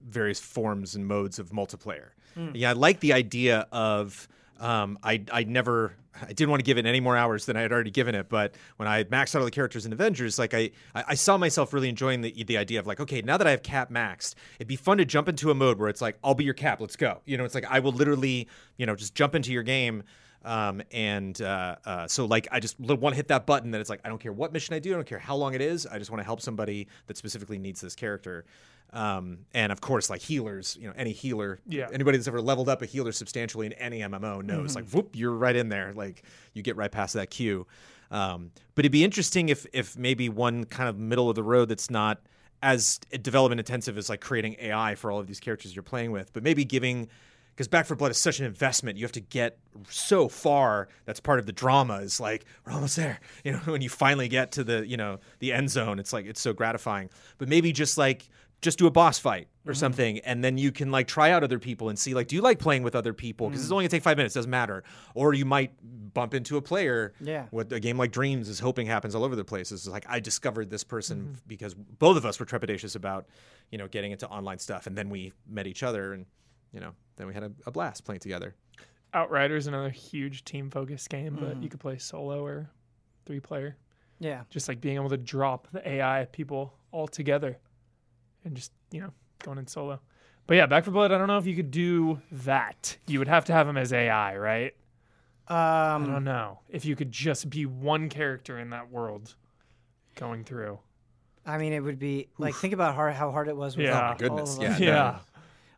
various 0.00 0.40
forms 0.40 0.94
and 0.94 1.06
modes 1.06 1.38
of 1.38 1.50
multiplayer. 1.50 2.08
Yeah, 2.52 2.70
I 2.70 2.72
like 2.74 3.00
the 3.00 3.14
idea 3.14 3.66
of 3.72 4.28
um, 4.60 4.98
I 5.02 5.22
I 5.32 5.44
never 5.44 5.94
I 6.20 6.28
didn't 6.28 6.50
want 6.50 6.60
to 6.60 6.64
give 6.64 6.78
it 6.78 6.86
any 6.86 7.00
more 7.00 7.16
hours 7.16 7.46
than 7.46 7.56
I 7.56 7.62
had 7.62 7.72
already 7.72 7.90
given 7.90 8.14
it, 8.14 8.28
but 8.28 8.54
when 8.76 8.88
I 8.88 9.04
maxed 9.04 9.34
out 9.34 9.40
all 9.40 9.44
the 9.44 9.50
characters 9.50 9.86
in 9.86 9.92
Avengers, 9.92 10.38
like 10.38 10.52
I 10.52 10.70
I 10.94 11.04
I 11.08 11.14
saw 11.14 11.38
myself 11.38 11.72
really 11.72 11.88
enjoying 11.88 12.20
the 12.20 12.44
the 12.44 12.58
idea 12.58 12.78
of 12.78 12.86
like 12.86 13.00
okay 13.00 13.22
now 13.22 13.38
that 13.38 13.46
I 13.46 13.52
have 13.52 13.62
Cap 13.62 13.90
maxed, 13.90 14.34
it'd 14.58 14.68
be 14.68 14.76
fun 14.76 14.98
to 14.98 15.06
jump 15.06 15.28
into 15.28 15.50
a 15.50 15.54
mode 15.54 15.78
where 15.78 15.88
it's 15.88 16.02
like 16.02 16.18
I'll 16.22 16.34
be 16.34 16.44
your 16.44 16.54
Cap, 16.54 16.80
let's 16.80 16.96
go. 16.96 17.20
You 17.24 17.38
know, 17.38 17.44
it's 17.44 17.54
like 17.54 17.66
I 17.70 17.80
will 17.80 17.92
literally 17.92 18.48
you 18.76 18.84
know 18.84 18.96
just 18.96 19.14
jump 19.14 19.34
into 19.34 19.50
your 19.50 19.62
game. 19.62 20.02
Um, 20.44 20.80
and 20.92 21.40
uh, 21.42 21.76
uh, 21.84 22.06
so 22.06 22.24
like 22.26 22.46
I 22.52 22.60
just 22.60 22.78
want 22.78 23.00
to 23.12 23.16
hit 23.16 23.28
that 23.28 23.46
button 23.46 23.72
that 23.72 23.80
it's 23.80 23.90
like 23.90 24.00
I 24.04 24.08
don't 24.08 24.20
care 24.20 24.32
what 24.32 24.52
mission 24.52 24.74
I 24.74 24.78
do, 24.78 24.92
I 24.92 24.94
don't 24.94 25.06
care 25.06 25.18
how 25.18 25.34
long 25.36 25.54
it 25.54 25.60
is, 25.60 25.86
I 25.86 25.98
just 25.98 26.10
want 26.10 26.20
to 26.20 26.24
help 26.24 26.40
somebody 26.40 26.86
that 27.08 27.16
specifically 27.16 27.58
needs 27.58 27.80
this 27.80 27.94
character. 27.94 28.44
Um, 28.92 29.38
and 29.52 29.72
of 29.72 29.80
course, 29.80 30.08
like 30.08 30.20
healers, 30.22 30.78
you 30.80 30.86
know, 30.86 30.94
any 30.96 31.10
healer, 31.12 31.58
Yeah. 31.66 31.88
anybody 31.92 32.18
that's 32.18 32.28
ever 32.28 32.40
leveled 32.40 32.68
up 32.68 32.82
a 32.82 32.86
healer 32.86 33.10
substantially 33.10 33.66
in 33.66 33.72
any 33.74 33.98
MMO 34.00 34.42
knows, 34.44 34.76
like, 34.76 34.88
whoop, 34.90 35.16
you're 35.16 35.32
right 35.34 35.56
in 35.56 35.68
there. 35.68 35.92
Like, 35.92 36.22
you 36.54 36.62
get 36.62 36.76
right 36.76 36.90
past 36.92 37.14
that 37.14 37.28
queue. 37.28 37.66
Um, 38.12 38.52
but 38.76 38.84
it'd 38.84 38.92
be 38.92 39.02
interesting 39.02 39.48
if 39.48 39.66
if 39.72 39.98
maybe 39.98 40.28
one 40.28 40.64
kind 40.64 40.88
of 40.88 40.96
middle 40.96 41.28
of 41.28 41.34
the 41.34 41.42
road 41.42 41.68
that's 41.68 41.90
not 41.90 42.20
as 42.62 42.98
development 43.20 43.58
intensive 43.58 43.98
as 43.98 44.08
like 44.08 44.20
creating 44.20 44.54
AI 44.60 44.94
for 44.94 45.10
all 45.10 45.18
of 45.18 45.26
these 45.26 45.40
characters 45.40 45.74
you're 45.74 45.82
playing 45.82 46.12
with, 46.12 46.32
but 46.32 46.44
maybe 46.44 46.64
giving 46.64 47.08
because 47.56 47.68
Back 47.68 47.86
4 47.86 47.96
Blood 47.96 48.10
is 48.10 48.18
such 48.18 48.38
an 48.38 48.44
investment. 48.44 48.98
You 48.98 49.04
have 49.06 49.12
to 49.12 49.20
get 49.20 49.58
so 49.88 50.28
far. 50.28 50.88
That's 51.06 51.20
part 51.20 51.38
of 51.38 51.46
the 51.46 51.52
drama. 51.52 51.96
Is 52.00 52.20
like 52.20 52.44
we're 52.66 52.72
almost 52.72 52.96
there. 52.96 53.18
You 53.44 53.52
know, 53.52 53.58
when 53.60 53.80
you 53.80 53.88
finally 53.88 54.28
get 54.28 54.52
to 54.52 54.64
the 54.64 54.86
you 54.86 54.96
know 54.96 55.18
the 55.38 55.52
end 55.52 55.70
zone, 55.70 55.98
it's 55.98 56.12
like 56.12 56.26
it's 56.26 56.40
so 56.40 56.52
gratifying. 56.52 57.08
But 57.38 57.48
maybe 57.48 57.72
just 57.72 57.96
like 57.98 58.28
just 58.62 58.78
do 58.78 58.86
a 58.86 58.90
boss 58.90 59.18
fight 59.18 59.48
or 59.66 59.72
Mm-hmm. 59.72 59.78
something, 59.80 60.18
and 60.20 60.42
then 60.44 60.58
you 60.58 60.70
can 60.72 60.90
like 60.92 61.06
try 61.08 61.30
out 61.32 61.42
other 61.42 61.58
people 61.58 61.88
and 61.88 61.98
see 61.98 62.14
like, 62.14 62.28
do 62.28 62.36
you 62.36 62.42
like 62.42 62.58
playing 62.58 62.82
with 62.84 62.94
other 62.94 63.12
people? 63.12 63.46
Mm. 63.48 63.50
Because 63.50 63.64
it's 63.64 63.72
only 63.72 63.82
gonna 63.84 63.90
take 63.90 64.02
five 64.02 64.16
minutes. 64.16 64.34
Doesn't 64.34 64.50
matter. 64.50 64.84
Or 65.14 65.34
you 65.34 65.44
might 65.44 65.72
bump 66.14 66.34
into 66.34 66.56
a 66.56 66.62
player. 66.62 67.12
Yeah. 67.20 67.46
What 67.50 67.70
a 67.72 67.80
game 67.80 67.98
like 67.98 68.12
Dreams 68.12 68.48
is 68.48 68.58
hoping 68.60 68.86
happens 68.86 69.14
all 69.14 69.24
over 69.24 69.34
the 69.36 69.44
place. 69.44 69.72
Is 69.72 69.86
like 69.88 70.06
I 70.08 70.20
discovered 70.20 70.70
this 70.70 70.84
person 70.84 71.18
Mm-hmm. 71.20 71.32
because 71.48 71.74
both 71.74 72.16
of 72.16 72.24
us 72.24 72.38
were 72.40 72.46
trepidatious 72.46 72.94
about 72.96 73.26
you 73.70 73.78
know 73.78 73.88
getting 73.88 74.12
into 74.12 74.26
online 74.28 74.58
stuff, 74.58 74.86
and 74.86 74.96
then 74.96 75.10
we 75.10 75.32
met 75.48 75.66
each 75.66 75.82
other 75.82 76.12
and 76.12 76.26
you 76.72 76.80
know, 76.80 76.92
then 77.16 77.26
we 77.26 77.34
had 77.34 77.42
a, 77.42 77.52
a 77.66 77.70
blast 77.70 78.04
playing 78.04 78.20
together. 78.20 78.54
Outriders 79.14 79.64
is 79.64 79.66
another 79.68 79.90
huge 79.90 80.44
team 80.44 80.70
focused 80.70 81.08
game, 81.08 81.36
Mm-hmm. 81.36 81.44
but 81.44 81.62
you 81.62 81.68
could 81.68 81.80
play 81.80 81.98
solo 81.98 82.44
or 82.44 82.70
three 83.24 83.40
player. 83.40 83.76
Yeah. 84.18 84.42
Just 84.50 84.68
like 84.68 84.80
being 84.80 84.96
able 84.96 85.08
to 85.10 85.16
drop 85.16 85.68
the 85.72 85.86
AI 85.88 86.26
people 86.32 86.72
all 86.90 87.06
together 87.08 87.58
and 88.44 88.54
just, 88.56 88.72
you 88.90 89.00
know, 89.00 89.12
going 89.42 89.58
in 89.58 89.66
solo. 89.66 90.00
But 90.46 90.56
yeah, 90.56 90.66
Back 90.66 90.84
4 90.84 90.92
Blood, 90.92 91.12
I 91.12 91.18
don't 91.18 91.26
know 91.26 91.38
if 91.38 91.46
you 91.46 91.56
could 91.56 91.70
do 91.70 92.20
that. 92.30 92.96
You 93.06 93.18
would 93.18 93.28
have 93.28 93.44
to 93.46 93.52
have 93.52 93.66
them 93.66 93.76
as 93.76 93.92
AI, 93.92 94.36
right? 94.36 94.74
I 95.48 95.94
Um, 95.94 96.06
don't 96.06 96.24
know. 96.24 96.60
If 96.68 96.84
you 96.84 96.94
could 96.96 97.10
just 97.12 97.50
be 97.50 97.66
one 97.66 98.08
character 98.08 98.58
in 98.58 98.70
that 98.70 98.90
world 98.90 99.34
going 100.14 100.44
through. 100.44 100.78
I 101.44 101.58
mean, 101.58 101.72
it 101.72 101.80
would 101.80 101.98
be 101.98 102.28
like 102.38 102.54
think 102.54 102.74
about 102.74 102.94
how 102.94 103.30
hard 103.30 103.48
it 103.48 103.56
was. 103.56 103.76
With 103.76 103.86
Yeah. 103.86 103.92
all 103.94 103.98
Oh 104.02 104.06
my 104.06 104.12
of 104.12 104.18
goodness, 104.18 104.58
us. 104.58 104.62
yeah. 104.62 104.78
Yeah. 104.80 105.18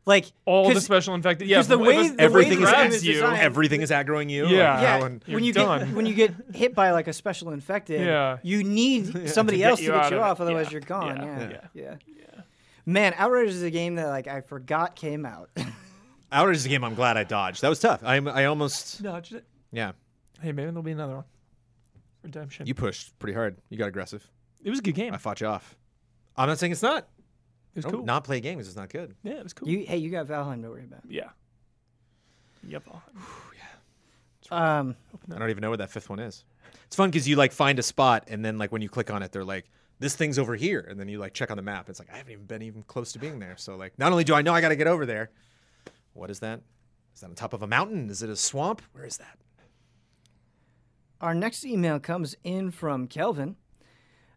Like 0.07 0.33
All 0.47 0.73
the 0.73 0.81
special 0.81 1.15
infected. 1.15 1.49
Yeah, 1.49 1.59
'cause 1.59 1.69
the 1.69 1.77
way- 1.79 1.99
was- 1.99 2.11
the 2.12 2.16
way 2.16 2.25
Everything 2.25 2.61
the 2.61 2.65
is, 2.65 2.70
game 2.70 2.81
grabs 2.81 2.95
is 2.95 3.07
you. 3.07 3.12
designed- 3.15 3.41
everything 3.43 3.83
is 3.83 3.91
aggroing 3.91 4.31
you. 4.31 4.47
Yeah. 4.47 4.49
Like, 4.75 4.83
Yeah, 4.83 4.99
how 5.01 5.35
when 5.35 5.45
you 5.45 5.53
done. 5.53 5.79
get 5.89 5.95
when 5.97 6.07
you 6.07 6.15
get 6.15 6.35
hit 6.55 6.75
by 6.75 6.93
like 6.93 7.09
a 7.09 7.12
special 7.12 7.51
infected, 7.51 8.01
Yeah. 8.01 8.39
you 8.43 8.65
need 8.65 9.29
somebody 9.29 9.59
To 9.59 9.62
get 9.65 9.70
else 9.70 9.79
to 9.81 9.85
you 9.85 9.91
get 9.93 10.01
out 10.05 10.11
you 10.11 10.16
of 10.16 10.23
off, 10.23 10.41
otherwise 10.41 10.66
Yeah. 10.66 10.73
you're 10.73 10.81
gone. 10.81 11.16
Yeah. 11.16 11.41
Yeah. 11.51 11.61
Yeah. 11.75 11.95
yeah, 12.07 12.41
Man, 12.87 13.12
Outriders 13.19 13.55
is 13.57 13.62
a 13.62 13.70
game 13.70 13.97
that 13.97 14.07
like 14.09 14.27
I 14.29 14.41
forgot 14.41 14.97
came 14.97 15.27
out. 15.27 15.51
Outriders 16.33 16.61
is 16.61 16.66
a 16.66 16.69
game 16.70 16.85
I'm 16.85 16.95
glad 16.95 17.19
I 17.19 17.25
dodged. 17.25 17.61
That 17.61 17.69
was 17.69 17.81
tough. 17.81 18.03
I 18.03 18.16
I 18.16 18.47
almost 18.47 19.03
Dodged 19.03 19.35
it. 19.35 19.45
yeah. 19.73 19.93
Hey, 20.41 20.53
maybe 20.53 20.66
there'll 20.70 20.83
be 20.83 20.93
another 20.93 21.16
one. 21.16 21.25
Redemption. 22.23 22.66
You 22.66 22.75
pushed 22.75 23.19
pretty 23.19 23.35
hard. 23.35 23.57
You 23.69 23.77
got 23.79 23.89
aggressive. 23.89 24.27
it 24.65 24.70
was 24.70 24.79
a 24.79 24.83
good 24.83 24.95
game. 24.95 25.12
I 25.15 25.19
fought 25.19 25.41
you 25.41 25.47
off. 25.49 25.77
I'm 26.37 26.49
not 26.49 26.59
saying 26.59 26.73
it's 26.73 26.83
not. 26.83 27.07
Was 27.78 27.84
Don't 27.84 27.94
cool. 27.94 28.05
Not 28.05 28.24
play 28.24 28.40
games 28.40 28.68
is 28.68 28.76
not 28.76 28.88
good. 28.90 29.14
yeah, 29.22 29.34
it 29.34 29.42
was 29.42 29.52
cool. 29.52 29.68
you 29.68 29.84
hey, 29.86 29.96
you 29.96 30.10
got 30.10 30.26
Valheim 30.26 30.62
to 30.62 30.68
worry 30.68 30.84
about. 30.84 31.00
yeah. 31.09 31.30
Yep. 32.66 32.82
I'll 32.90 33.02
Um, 34.50 34.96
I 35.34 35.38
don't 35.38 35.50
even 35.50 35.60
know 35.62 35.70
where 35.70 35.76
that 35.78 35.90
fifth 35.90 36.09
one 36.10 36.18
is. 36.18 36.44
It's 36.86 36.96
fun 36.96 37.10
because 37.10 37.28
you 37.28 37.36
like 37.36 37.52
find 37.52 37.78
a 37.78 37.82
spot 37.82 38.24
and 38.28 38.44
then 38.44 38.59
like 38.59 38.72
when 38.72 38.82
you 38.82 38.88
click 38.88 39.10
on 39.10 39.22
it, 39.22 39.30
they're 39.32 39.44
like, 39.44 39.70
"This 39.98 40.16
thing's 40.16 40.38
over 40.38 40.55
here," 40.56 40.80
and 40.88 40.98
then 40.98 41.09
you 41.09 41.18
like 41.18 41.34
check 41.34 41.50
on 41.50 41.56
the 41.56 41.62
map. 41.62 41.88
It's 41.88 41.98
like 41.98 42.10
I 42.12 42.16
haven't 42.16 42.32
even 42.32 42.46
been 42.46 42.62
even 42.62 42.82
close 42.82 43.12
to 43.12 43.18
being 43.18 43.38
there. 43.38 43.56
So 43.56 43.76
like, 43.76 43.98
not 43.98 44.10
only 44.10 44.24
do 44.24 44.34
I 44.34 44.42
know 44.42 44.52
I 44.55 44.60
got 44.60 44.70
to 44.70 44.76
get 44.76 44.86
over 44.86 45.06
there, 45.06 45.30
what 46.14 46.30
is 46.30 46.40
that? 46.40 46.60
Is 47.14 47.20
that 47.20 47.28
on 47.28 47.34
top 47.34 47.52
of 47.52 47.62
a 47.62 47.66
mountain? 47.66 48.09
Is 48.10 48.22
it 48.22 48.30
a 48.30 48.36
swamp? 48.36 48.82
Where 48.92 49.05
is 49.05 49.16
that? 49.18 49.38
our 51.20 51.34
next 51.34 51.64
email 51.64 51.98
comes 51.98 52.36
in 52.44 52.70
from 52.70 53.09
Kelvin. 53.09 53.56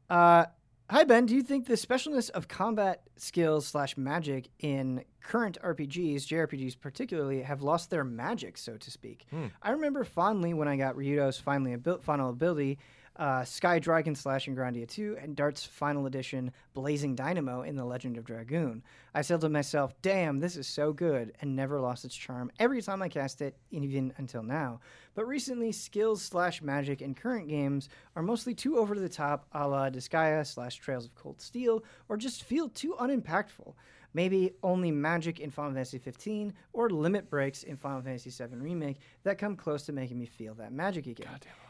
Uh, 0.09 0.45
Hi 0.91 1.05
Ben, 1.05 1.25
do 1.25 1.33
you 1.33 1.41
think 1.41 1.67
the 1.67 1.75
specialness 1.75 2.29
of 2.31 2.49
combat 2.49 3.03
skills 3.15 3.65
slash 3.65 3.95
magic 3.95 4.49
in 4.59 5.05
current 5.23 5.57
RPGs, 5.63 6.27
JRPGs 6.27 6.77
particularly, 6.77 7.43
have 7.43 7.61
lost 7.61 7.89
their 7.89 8.03
magic, 8.03 8.57
so 8.57 8.75
to 8.75 8.91
speak? 8.91 9.25
I 9.63 9.71
remember 9.71 10.03
fondly 10.03 10.53
when 10.53 10.67
I 10.67 10.75
got 10.75 10.97
Ryudo's 10.97 11.39
finally 11.39 11.71
abil- 11.75 11.99
final 11.99 12.29
ability, 12.29 12.77
uh, 13.15 13.45
Sky 13.45 13.79
Dragon 13.79 14.15
Slash 14.15 14.49
in 14.49 14.55
Grandia 14.55 14.85
2, 14.85 15.17
and 15.21 15.33
Dart's 15.33 15.63
final 15.63 16.07
edition, 16.07 16.51
Blazing 16.73 17.15
Dynamo 17.15 17.61
in 17.61 17.77
The 17.77 17.85
Legend 17.85 18.17
of 18.17 18.25
Dragoon. 18.25 18.83
I 19.15 19.21
said 19.21 19.39
to 19.41 19.49
myself, 19.49 19.93
damn, 20.01 20.39
this 20.39 20.57
is 20.57 20.67
so 20.67 20.91
good, 20.91 21.31
and 21.39 21.55
never 21.55 21.79
lost 21.79 22.03
its 22.03 22.15
charm 22.15 22.51
every 22.59 22.81
time 22.81 23.01
I 23.01 23.07
cast 23.07 23.41
it, 23.41 23.55
even 23.69 24.13
until 24.17 24.43
now. 24.43 24.81
But 25.13 25.27
recently, 25.27 25.71
skills 25.71 26.21
slash 26.21 26.61
magic 26.61 27.01
in 27.01 27.13
current 27.15 27.47
games 27.49 27.89
are 28.15 28.23
mostly 28.23 28.53
too 28.55 28.77
over 28.77 28.97
the 28.97 29.09
top, 29.09 29.45
a 29.53 29.67
la 29.67 29.89
Disgaea 29.89 30.45
slash 30.45 30.77
Trails 30.77 31.05
of 31.05 31.15
Cold 31.15 31.41
Steel, 31.41 31.83
or 32.09 32.17
just 32.17 32.43
feel 32.43 32.69
too 32.69 32.95
unimpactful. 32.99 33.75
maybe 34.13 34.51
only 34.63 34.91
magic 34.91 35.39
in 35.39 35.49
Final 35.49 35.71
Fantasy 35.71 35.97
15 35.97 36.53
or 36.73 36.89
limit 36.89 37.29
breaks 37.29 37.63
in 37.63 37.77
Final 37.77 38.01
Fantasy 38.01 38.29
7 38.29 38.61
Remake 38.61 38.97
that 39.23 39.37
come 39.37 39.55
close 39.55 39.83
to 39.83 39.93
making 39.93 40.19
me 40.19 40.25
feel 40.25 40.53
that 40.55 40.73
magic 40.73 41.07
again. 41.07 41.27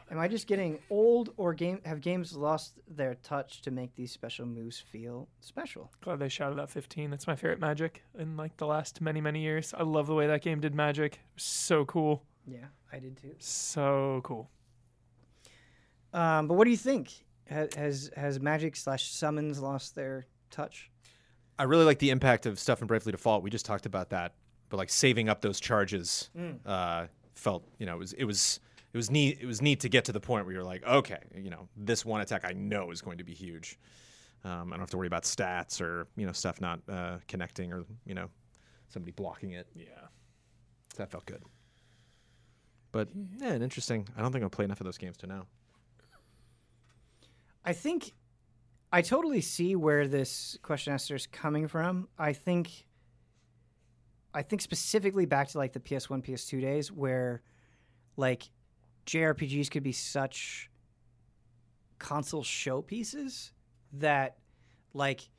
Am 0.09 0.19
I 0.19 0.27
just 0.27 0.45
getting 0.47 0.77
old 0.89 1.33
or 1.37 1.53
game 1.53 1.79
have 1.85 2.01
games 2.01 2.35
lost 2.35 2.79
their 2.87 3.15
touch 3.15 3.61
to 3.61 3.71
make 3.71 3.95
these 3.95 4.11
special 4.11 4.45
moves 4.45 4.77
feel 4.77 5.29
special? 5.39 5.89
Glad 6.01 6.19
they 6.19 6.27
shouted 6.27 6.59
out 6.59 6.69
15. 6.69 7.09
That's 7.11 7.27
my 7.27 7.35
favorite 7.35 7.61
Magic 7.61 8.03
in 8.17 8.35
like 8.35 8.57
the 8.57 8.65
last 8.67 8.99
many 8.99 9.21
many 9.21 9.41
years. 9.41 9.73
I 9.77 9.83
love 9.83 10.07
the 10.07 10.15
way 10.15 10.27
that 10.27 10.41
game 10.41 10.59
did 10.59 10.75
Magic. 10.75 11.21
So 11.37 11.85
cool. 11.85 12.23
Yeah, 12.47 12.65
I 12.91 12.99
did 12.99 13.17
too. 13.17 13.35
So 13.39 14.21
cool. 14.23 14.49
Um, 16.13 16.47
but 16.47 16.55
what 16.55 16.65
do 16.65 16.71
you 16.71 16.77
think? 16.77 17.11
Has 17.47 18.11
has 18.15 18.39
magic 18.39 18.75
slash 18.75 19.11
summons 19.11 19.59
lost 19.59 19.95
their 19.95 20.25
touch? 20.49 20.89
I 21.59 21.63
really 21.63 21.83
like 21.83 21.99
the 21.99 22.09
impact 22.09 22.45
of 22.45 22.57
stuff 22.59 22.81
in 22.81 22.87
Bravely 22.87 23.11
Default. 23.11 23.43
We 23.43 23.49
just 23.49 23.65
talked 23.65 23.85
about 23.85 24.09
that, 24.09 24.33
but 24.69 24.77
like 24.77 24.89
saving 24.89 25.29
up 25.29 25.41
those 25.41 25.59
charges 25.59 26.29
uh, 26.65 27.07
felt, 27.35 27.67
you 27.77 27.85
know, 27.85 27.95
it 27.95 27.99
was 27.99 28.13
it 28.13 28.23
was 28.23 28.59
it 28.93 28.97
was 28.97 29.11
neat. 29.11 29.39
It 29.41 29.45
was 29.45 29.61
neat 29.61 29.81
to 29.81 29.89
get 29.89 30.05
to 30.05 30.11
the 30.11 30.19
point 30.19 30.45
where 30.45 30.53
you're 30.53 30.63
like, 30.63 30.85
okay, 30.85 31.19
you 31.35 31.49
know, 31.49 31.67
this 31.75 32.05
one 32.05 32.21
attack 32.21 32.45
I 32.45 32.53
know 32.53 32.91
is 32.91 33.01
going 33.01 33.17
to 33.17 33.23
be 33.23 33.33
huge. 33.33 33.77
Um, 34.43 34.69
I 34.69 34.75
don't 34.75 34.79
have 34.79 34.89
to 34.91 34.97
worry 34.97 35.07
about 35.07 35.23
stats 35.23 35.81
or 35.81 36.07
you 36.15 36.25
know 36.25 36.31
stuff 36.31 36.61
not 36.61 36.79
uh, 36.89 37.17
connecting 37.27 37.71
or 37.73 37.83
you 38.05 38.15
know 38.15 38.29
somebody 38.87 39.11
blocking 39.11 39.51
it. 39.51 39.67
Yeah. 39.75 39.85
That 40.95 41.11
felt 41.11 41.25
good. 41.25 41.43
But 42.91 43.09
yeah, 43.39 43.53
and 43.53 43.63
interesting. 43.63 44.07
I 44.17 44.21
don't 44.21 44.31
think 44.31 44.43
I'll 44.43 44.49
play 44.49 44.65
enough 44.65 44.81
of 44.81 44.85
those 44.85 44.97
games 44.97 45.17
to 45.17 45.27
know. 45.27 45.45
I 47.63 47.73
think 47.73 48.11
I 48.91 49.01
totally 49.01 49.41
see 49.41 49.75
where 49.75 50.07
this 50.07 50.57
question 50.61 50.93
asker 50.93 51.15
is 51.15 51.27
coming 51.27 51.67
from. 51.67 52.07
I 52.17 52.33
think 52.33 52.85
I 54.33 54.41
think 54.41 54.61
specifically 54.61 55.25
back 55.25 55.49
to 55.49 55.57
like 55.57 55.73
the 55.73 55.79
PS1, 55.79 56.25
PS2 56.25 56.61
days 56.61 56.91
where 56.91 57.41
like 58.17 58.49
JRPGs 59.05 59.69
could 59.69 59.83
be 59.83 59.91
such 59.91 60.69
console 61.99 62.43
showpieces 62.43 63.51
that 63.93 64.37
like 64.93 65.29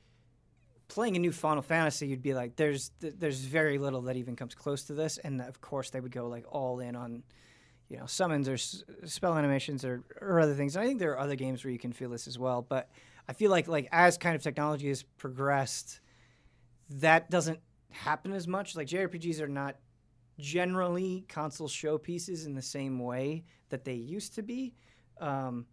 playing 0.93 1.17
a 1.17 1.19
new 1.19 1.33
Final 1.33 1.63
Fantasy, 1.63 2.07
you'd 2.07 2.21
be 2.21 2.35
like, 2.35 2.55
there's 2.57 2.91
th- 3.01 3.15
there's 3.19 3.41
very 3.41 3.79
little 3.79 4.03
that 4.03 4.17
even 4.17 4.37
comes 4.37 4.55
close 4.55 4.85
to 4.85 4.93
this, 4.93 5.17
and 5.17 5.41
of 5.41 5.59
course 5.63 5.89
they 5.89 6.01
would 6.01 6.13
go 6.13 6.29
like 6.29 6.45
all 6.51 6.81
in 6.81 6.95
on, 6.95 7.23
you 7.89 7.97
know, 7.97 8.05
summons 8.05 8.47
or 8.47 8.55
s- 8.55 8.85
spell 9.05 9.35
animations 9.39 9.87
or, 9.87 10.05
or 10.21 10.39
other 10.39 10.55
things. 10.55 10.77
And 10.77 10.85
I 10.85 10.87
think 10.87 10.99
there 11.01 11.13
are 11.13 11.19
other 11.19 11.35
games 11.35 11.65
where 11.65 11.73
you 11.73 11.79
can 11.79 11.95
feel 11.95 12.11
this 12.11 12.29
as 12.29 12.39
well, 12.39 12.61
but 12.61 12.91
I 13.27 13.33
feel 13.33 13.51
like 13.51 13.69
like 13.69 13.89
as 13.91 14.19
kind 14.19 14.37
of 14.37 14.43
technology 14.43 14.89
has 14.89 15.03
progressed, 15.03 16.01
that 16.91 17.31
doesn't 17.31 17.61
happen 17.91 18.35
as 18.35 18.47
much. 18.47 18.77
Like 18.77 18.87
JRPGs 18.87 19.41
are 19.41 19.49
not 19.49 19.77
generally 20.39 21.25
console 21.27 21.69
showpieces 21.69 22.45
in 22.45 22.55
the 22.55 22.61
same 22.63 22.99
way 22.99 23.45
that 23.71 23.87
they 23.87 23.95
used 23.95 24.35
to 24.35 24.43
be. 24.43 24.75
Um, 25.23 25.65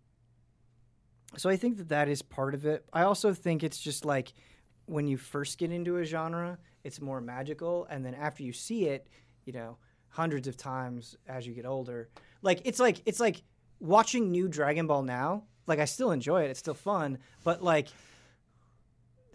so 1.35 1.49
I 1.49 1.57
think 1.57 1.75
that 1.77 1.89
that 1.89 2.07
is 2.07 2.21
part 2.21 2.53
of 2.53 2.65
it. 2.65 2.85
I 2.93 3.03
also 3.03 3.33
think 3.33 3.63
it's 3.63 3.81
just 3.81 4.05
like 4.05 4.33
when 4.89 5.07
you 5.07 5.17
first 5.17 5.57
get 5.57 5.71
into 5.71 5.97
a 5.97 6.03
genre, 6.03 6.57
it's 6.83 6.99
more 6.99 7.21
magical, 7.21 7.85
and 7.89 8.03
then 8.03 8.15
after 8.15 8.43
you 8.43 8.51
see 8.51 8.85
it, 8.85 9.07
you 9.45 9.53
know, 9.53 9.77
hundreds 10.09 10.47
of 10.47 10.57
times 10.57 11.15
as 11.27 11.45
you 11.45 11.53
get 11.53 11.65
older, 11.65 12.09
like 12.41 12.61
it's 12.65 12.79
like 12.79 13.01
it's 13.05 13.19
like 13.19 13.43
watching 13.79 14.31
new 14.31 14.47
Dragon 14.47 14.87
Ball 14.87 15.03
now. 15.03 15.43
Like 15.67 15.79
I 15.79 15.85
still 15.85 16.11
enjoy 16.11 16.43
it; 16.43 16.49
it's 16.49 16.59
still 16.59 16.73
fun, 16.73 17.19
but 17.43 17.63
like 17.63 17.87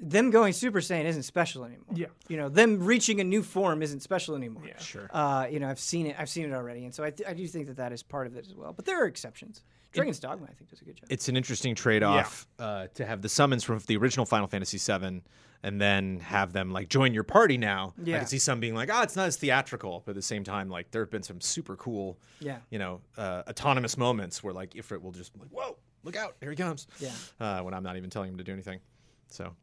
them 0.01 0.31
going 0.31 0.53
Super 0.53 0.81
Saiyan 0.81 1.05
isn't 1.05 1.23
special 1.23 1.65
anymore. 1.65 1.95
Yeah. 1.95 2.07
you 2.29 2.37
know, 2.37 2.49
them 2.49 2.85
reaching 2.85 3.21
a 3.21 3.25
new 3.25 3.43
form 3.43 3.81
isn't 3.81 4.01
special 4.01 4.35
anymore. 4.35 4.65
Yeah. 4.67 4.79
Sure. 4.79 5.09
Uh, 5.13 5.47
you 5.49 5.61
know, 5.61 5.69
I've 5.69 5.79
seen 5.79 6.07
it. 6.07 6.17
I've 6.19 6.29
seen 6.29 6.47
it 6.47 6.53
already, 6.53 6.85
and 6.85 6.93
so 6.93 7.05
I, 7.05 7.11
th- 7.11 7.29
I 7.29 7.33
do 7.33 7.47
think 7.47 7.69
that 7.69 7.77
that 7.77 7.93
is 7.93 8.03
part 8.03 8.27
of 8.27 8.37
it 8.37 8.47
as 8.47 8.55
well. 8.55 8.73
But 8.73 8.87
there 8.87 9.03
are 9.03 9.07
exceptions. 9.07 9.63
Dragon's 9.95 10.19
Dogma, 10.19 10.47
I 10.51 10.55
think, 10.55 10.71
does 10.71 10.81
a 10.81 10.85
good 10.85 10.97
job. 10.97 11.07
it's 11.11 11.29
an 11.29 11.37
interesting 11.37 11.75
trade-off 11.75 12.47
uh, 12.59 12.89
to 12.95 13.05
have 13.07 13.23
the 13.23 13.29
summons 13.29 13.65
from 13.65 13.79
the 13.87 13.97
original 13.97 14.27
Final 14.27 14.47
Fantasy 14.47 14.79
VII, 14.79 15.23
and 15.63 15.81
then 15.81 16.21
have 16.21 16.53
them 16.53 16.71
like 16.73 16.89
join 16.89 17.15
your 17.15 17.23
party 17.25 17.57
now. 17.57 17.95
Yeah. 18.03 18.17
I 18.17 18.19
can 18.19 18.27
see 18.29 18.39
some 18.39 18.61
being 18.61 18.75
like, 18.75 18.91
"Oh, 18.93 19.03
it's 19.03 19.17
not 19.17 19.27
as 19.29 19.37
theatrical," 19.37 20.03
but 20.05 20.11
at 20.11 20.17
the 20.17 20.23
same 20.23 20.45
time, 20.45 20.69
like 20.69 20.91
there 20.91 21.03
have 21.03 21.11
been 21.11 21.23
some 21.23 21.41
super 21.41 21.77
cool, 21.77 22.19
Yeah. 22.41 22.59
you 22.71 22.79
know, 22.79 23.01
uh, 23.17 23.43
autonomous 23.49 23.97
moments 23.97 24.43
where 24.43 24.53
like 24.53 24.71
Ifrit 24.75 25.01
will 25.01 25.13
just 25.13 25.33
be 25.33 25.41
like, 25.41 25.49
"Whoa, 25.51 25.77
look 26.03 26.17
out, 26.17 26.37
here 26.41 26.51
he 26.51 26.57
comes!" 26.57 26.87
Yeah. 26.99 27.13
uh, 27.41 27.61
when 27.63 27.73
I'm 27.73 27.83
not 27.83 27.97
even 27.97 28.11
telling 28.11 28.31
him 28.31 28.37
to 28.39 28.45
do 28.45 28.53
anything. 28.53 28.81
So 29.29 29.55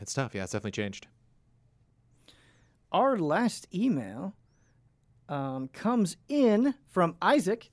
it's 0.00 0.14
tough. 0.14 0.34
Yeah, 0.34 0.44
it's 0.44 0.52
definitely 0.52 0.70
changed. 0.72 1.06
Our 2.92 3.18
last 3.18 3.68
email 3.74 4.34
um, 5.28 5.68
comes 5.68 6.16
in 6.28 6.74
from 6.88 7.16
Isaac. 7.22 7.70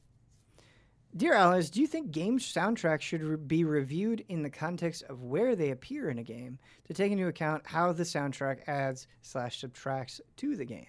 Dear 1.15 1.34
Allies, 1.34 1.69
do 1.69 1.81
you 1.81 1.88
think 1.88 2.11
game 2.11 2.38
soundtracks 2.38 3.01
should 3.01 3.23
re- 3.23 3.38
be 3.38 3.63
reviewed 3.63 4.23
in 4.27 4.43
the 4.43 4.49
context 4.49 5.03
of 5.03 5.23
where 5.23 5.55
they 5.55 5.71
appear 5.71 6.09
in 6.09 6.19
a 6.19 6.23
game 6.23 6.59
to 6.85 6.93
take 6.93 7.11
into 7.11 7.27
account 7.27 7.65
how 7.65 7.91
the 7.91 8.03
soundtrack 8.03 8.59
adds 8.67 9.07
slash 9.21 9.59
subtracts 9.61 10.21
to 10.38 10.55
the 10.55 10.65
game? 10.65 10.85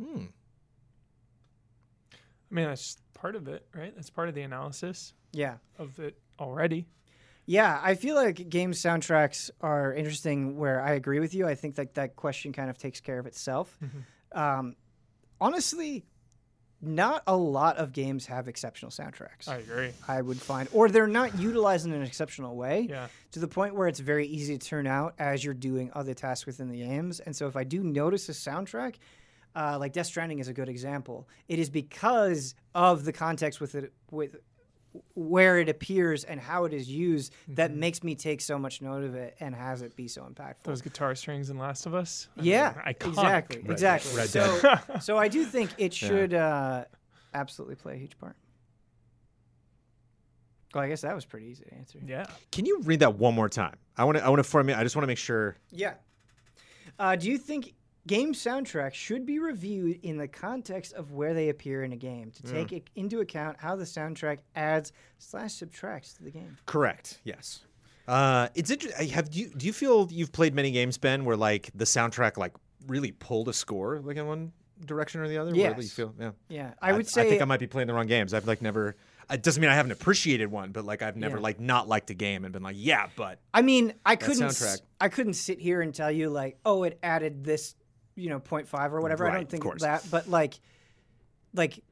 Hmm. 0.00 0.24
I 2.50 2.54
mean, 2.54 2.64
that's 2.66 2.96
part 3.12 3.36
of 3.36 3.46
it, 3.48 3.66
right? 3.74 3.94
That's 3.94 4.08
part 4.10 4.28
of 4.28 4.34
the 4.34 4.42
analysis 4.42 5.12
Yeah. 5.32 5.56
of 5.76 5.98
it 5.98 6.16
already. 6.40 6.86
Yeah, 7.44 7.80
I 7.82 7.94
feel 7.94 8.14
like 8.14 8.48
game 8.48 8.72
soundtracks 8.72 9.50
are 9.60 9.92
interesting 9.92 10.56
where 10.56 10.80
I 10.80 10.92
agree 10.92 11.18
with 11.20 11.34
you. 11.34 11.46
I 11.46 11.54
think 11.54 11.74
that 11.76 11.94
that 11.94 12.14
question 12.16 12.52
kind 12.52 12.70
of 12.70 12.78
takes 12.78 13.00
care 13.00 13.18
of 13.18 13.26
itself. 13.26 13.78
Um, 14.32 14.76
honestly, 15.40 16.04
not 16.80 17.22
a 17.26 17.36
lot 17.36 17.76
of 17.76 17.92
games 17.92 18.26
have 18.26 18.46
exceptional 18.48 18.90
soundtracks. 18.90 19.48
I 19.48 19.56
agree. 19.56 19.90
I 20.06 20.22
would 20.22 20.40
find, 20.40 20.68
or 20.72 20.88
they're 20.88 21.06
not 21.08 21.36
utilized 21.38 21.86
in 21.86 21.92
an 21.92 22.02
exceptional 22.02 22.56
way 22.56 22.86
Yeah. 22.88 23.08
to 23.32 23.40
the 23.40 23.48
point 23.48 23.74
where 23.74 23.88
it's 23.88 24.00
very 24.00 24.26
easy 24.26 24.56
to 24.56 24.64
turn 24.66 24.86
out 24.86 25.14
as 25.18 25.42
you're 25.44 25.54
doing 25.54 25.90
other 25.94 26.14
tasks 26.14 26.46
within 26.46 26.68
the 26.68 26.78
games. 26.78 27.18
And 27.20 27.34
so, 27.34 27.48
if 27.48 27.56
I 27.56 27.64
do 27.64 27.82
notice 27.82 28.28
a 28.28 28.32
soundtrack, 28.32 28.96
uh, 29.56 29.76
like 29.80 29.92
Death 29.92 30.06
Stranding 30.06 30.38
is 30.38 30.46
a 30.48 30.52
good 30.52 30.68
example, 30.68 31.28
it 31.48 31.58
is 31.58 31.68
because 31.68 32.54
of 32.74 33.04
the 33.04 33.12
context 33.12 33.60
with 33.60 33.74
it, 33.74 33.92
with 34.10 34.36
where 35.14 35.58
it 35.58 35.68
appears 35.68 36.24
and 36.24 36.40
how 36.40 36.64
it 36.64 36.72
is 36.72 36.88
used 36.88 37.32
that 37.48 37.72
makes 37.74 38.02
me 38.02 38.14
take 38.14 38.40
so 38.40 38.58
much 38.58 38.80
note 38.82 39.04
of 39.04 39.14
it 39.14 39.36
and 39.40 39.54
has 39.54 39.82
it 39.82 39.94
be 39.96 40.08
so 40.08 40.22
impactful. 40.22 40.64
Those 40.64 40.82
guitar 40.82 41.14
strings 41.14 41.50
in 41.50 41.58
Last 41.58 41.86
of 41.86 41.94
Us. 41.94 42.28
I 42.36 42.42
Yeah, 42.42 42.74
mean, 42.84 42.94
exactly, 43.00 43.58
Red 43.60 43.70
exactly. 43.70 44.16
Red 44.16 44.28
so, 44.28 44.78
so 45.00 45.16
I 45.16 45.28
do 45.28 45.44
think 45.44 45.70
it 45.78 45.92
should 45.94 46.34
uh, 46.34 46.84
absolutely 47.34 47.76
play 47.76 47.94
a 47.94 47.98
huge 47.98 48.18
part. 48.18 48.36
Well, 50.74 50.84
I 50.84 50.88
guess 50.88 51.00
that 51.00 51.14
was 51.14 51.24
pretty 51.24 51.46
easy 51.46 51.64
to 51.64 51.74
answer. 51.74 51.98
Yeah. 52.06 52.26
Can 52.52 52.66
you 52.66 52.82
read 52.82 53.00
that 53.00 53.16
one 53.16 53.34
more 53.34 53.48
time? 53.48 53.76
I 53.96 54.04
want 54.04 54.18
to. 54.18 54.24
I 54.24 54.28
want 54.28 54.38
to 54.38 54.44
form 54.44 54.68
it. 54.68 54.76
I 54.76 54.82
just 54.82 54.94
want 54.96 55.04
to 55.04 55.06
make 55.08 55.18
sure. 55.18 55.56
Yeah. 55.70 55.94
Uh, 56.98 57.16
do 57.16 57.28
you 57.30 57.38
think 57.38 57.74
game 58.08 58.32
soundtracks 58.34 58.94
should 58.94 59.24
be 59.24 59.38
reviewed 59.38 60.00
in 60.02 60.16
the 60.16 60.26
context 60.26 60.92
of 60.94 61.12
where 61.12 61.32
they 61.34 61.48
appear 61.50 61.84
in 61.84 61.92
a 61.92 61.96
game 61.96 62.32
to 62.32 62.42
take 62.42 62.88
into 62.96 63.20
account 63.20 63.58
how 63.60 63.76
the 63.76 63.84
soundtrack 63.84 64.38
adds 64.56 64.92
slash 65.18 65.52
subtracts 65.54 66.14
to 66.14 66.24
the 66.24 66.30
game? 66.32 66.56
Correct. 66.66 67.20
Yes. 67.22 67.60
Uh, 68.08 68.48
it's 68.54 68.70
interesting. 68.70 69.08
Have 69.10 69.32
you? 69.32 69.50
Do 69.56 69.66
you 69.66 69.72
feel 69.72 70.08
you've 70.10 70.32
played 70.32 70.54
many 70.54 70.70
games, 70.70 70.96
Ben, 70.98 71.24
where 71.24 71.36
like 71.36 71.70
the 71.74 71.84
soundtrack 71.84 72.36
like 72.38 72.54
really 72.86 73.12
pulled 73.12 73.48
a 73.48 73.52
score 73.52 74.00
like 74.00 74.16
in 74.16 74.26
one 74.26 74.52
direction 74.86 75.20
or 75.20 75.28
the 75.28 75.36
other? 75.38 75.52
Where 75.52 75.78
you 75.80 75.88
feel. 75.88 76.14
Yeah. 76.18 76.30
Yeah, 76.48 76.72
I 76.80 76.94
would 76.94 77.06
say 77.06 77.22
I 77.22 77.28
think 77.28 77.42
I 77.42 77.44
might 77.44 77.60
be 77.60 77.66
playing 77.66 77.86
the 77.86 77.94
wrong 77.94 78.06
games. 78.06 78.32
I've 78.32 78.46
like 78.46 78.62
never. 78.62 78.96
It 79.30 79.42
doesn't 79.42 79.60
mean 79.60 79.68
I 79.68 79.74
haven't 79.74 79.92
appreciated 79.92 80.50
one, 80.50 80.72
but 80.72 80.86
like 80.86 81.02
I've 81.02 81.18
never 81.18 81.36
Yeah. 81.36 81.42
like 81.42 81.60
not 81.60 81.86
liked 81.86 82.08
a 82.08 82.14
game 82.14 82.44
and 82.46 82.52
been 82.52 82.62
like, 82.62 82.76
yeah, 82.78 83.08
but 83.14 83.40
I 83.52 83.60
mean, 83.60 83.92
I 84.06 84.16
couldn't. 84.16 84.38
soundtrack. 84.48 84.80
I 85.02 85.08
couldn't 85.10 85.34
sit 85.34 85.60
here 85.60 85.82
and 85.82 85.94
tell 85.94 86.10
you 86.10 86.30
like, 86.30 86.56
oh, 86.64 86.84
it 86.84 86.98
added 87.02 87.44
this, 87.44 87.74
you 88.18 88.28
know, 88.30 88.40
0.5 88.40 88.92
or 88.92 89.00
whatever. 89.00 89.26
I 89.28 89.32
don't 89.34 89.42
of 89.44 89.48
think 89.48 89.62
course. 89.62 89.82
that, 89.82 90.04
but 90.10 90.28
like, 90.28 90.54
like, 91.54 91.82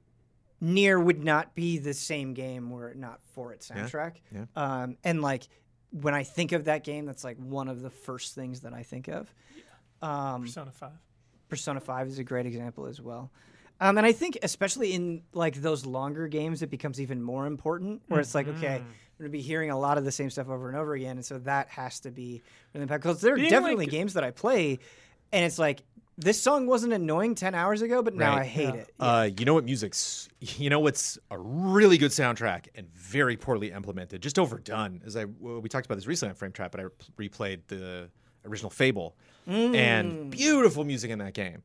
NieR 0.63 1.03
would 1.03 1.23
not 1.23 1.55
be 1.55 1.79
the 1.79 1.95
same 1.95 2.35
game 2.35 2.71
were 2.71 2.89
it 2.91 2.97
not 2.97 3.21
for 3.35 3.53
its 3.53 3.69
soundtrack. 3.69 4.15
yeah. 4.35 4.45
Um, 4.57 4.97
and 5.05 5.23
like, 5.23 5.45
when 5.91 6.15
I 6.15 6.25
think 6.25 6.53
of 6.53 6.65
that 6.65 6.83
game, 6.85 7.07
that's 7.07 7.25
like 7.25 7.37
one 7.39 7.69
of 7.69 7.81
the 7.83 7.91
first 7.91 8.35
things 8.35 8.61
that 8.61 8.73
I 8.75 8.83
think 8.83 9.09
of. 9.09 9.33
Um, 10.03 10.43
Persona 10.43 10.73
5. 10.73 10.91
Persona 11.49 11.81
5 11.81 12.09
is 12.09 12.19
a 12.19 12.25
great 12.25 12.47
example 12.47 12.87
as 12.87 13.01
well. 13.01 13.31
Um, 13.81 13.99
and 13.99 14.07
I 14.07 14.13
think 14.13 14.39
especially 14.43 14.93
in 14.95 15.23
like 15.33 15.57
those 15.57 15.85
longer 15.85 16.27
games, 16.29 16.63
it 16.63 16.71
becomes 16.71 17.01
even 17.01 17.23
more 17.23 17.47
important. 17.47 18.03
Where 18.09 18.21
it's 18.21 18.35
like, 18.35 18.49
okay, 18.49 18.77
I'm 18.77 18.87
going 19.19 19.25
to 19.25 19.29
be 19.29 19.43
hearing 19.43 19.71
a 19.71 19.79
lot 19.79 19.99
of 19.99 20.05
the 20.05 20.13
same 20.13 20.31
stuff 20.31 20.49
over 20.49 20.69
and 20.69 20.77
over 20.79 20.95
again, 20.95 21.17
and 21.17 21.25
so 21.25 21.39
that 21.41 21.69
has 21.69 22.01
to 22.01 22.11
be 22.11 22.43
really 22.75 22.87
impactful. 22.87 23.03
Because 23.03 23.21
there 23.21 23.35
are 23.35 23.37
Being 23.37 23.51
definitely 23.51 23.85
like- 23.85 23.91
games 23.91 24.15
that 24.15 24.25
I 24.25 24.31
play, 24.31 24.79
and 25.31 25.45
it's 25.45 25.59
like 25.59 25.83
this 26.19 26.41
song 26.41 26.67
wasn't 26.67 26.93
annoying 26.93 27.35
ten 27.35 27.55
hours 27.55 27.83
ago, 27.83 28.03
but 28.03 28.15
now 28.15 28.33
Right. 28.37 28.43
I 28.43 28.45
hate 28.45 28.63
Yeah. 28.75 28.81
it. 28.81 28.95
Uh, 28.99 29.29
you 29.37 29.45
know 29.45 29.55
what 29.55 29.65
music's 29.65 30.29
you 30.41 30.71
know 30.71 30.81
what's 30.81 31.19
a 31.31 31.39
really 31.39 31.99
good 31.99 32.11
soundtrack 32.11 32.67
and 32.75 32.89
very 32.95 33.37
poorly 33.37 33.71
implemented, 33.73 34.23
just 34.23 34.39
overdone. 34.39 35.03
As 35.05 35.17
I 35.17 35.25
we 35.27 35.69
talked 35.69 35.87
about 35.87 35.97
this 35.97 36.07
recently 36.07 36.31
on 36.31 36.37
Frame 36.37 36.53
Trap, 36.53 36.73
but 36.73 36.81
I 36.81 36.85
replayed 37.19 37.61
the 37.69 38.11
original 38.45 38.71
Fable, 38.71 39.17
Mm. 39.49 39.75
and 39.77 40.31
beautiful 40.31 40.85
music 40.85 41.11
in 41.11 41.19
that 41.21 41.35
game. 41.35 41.63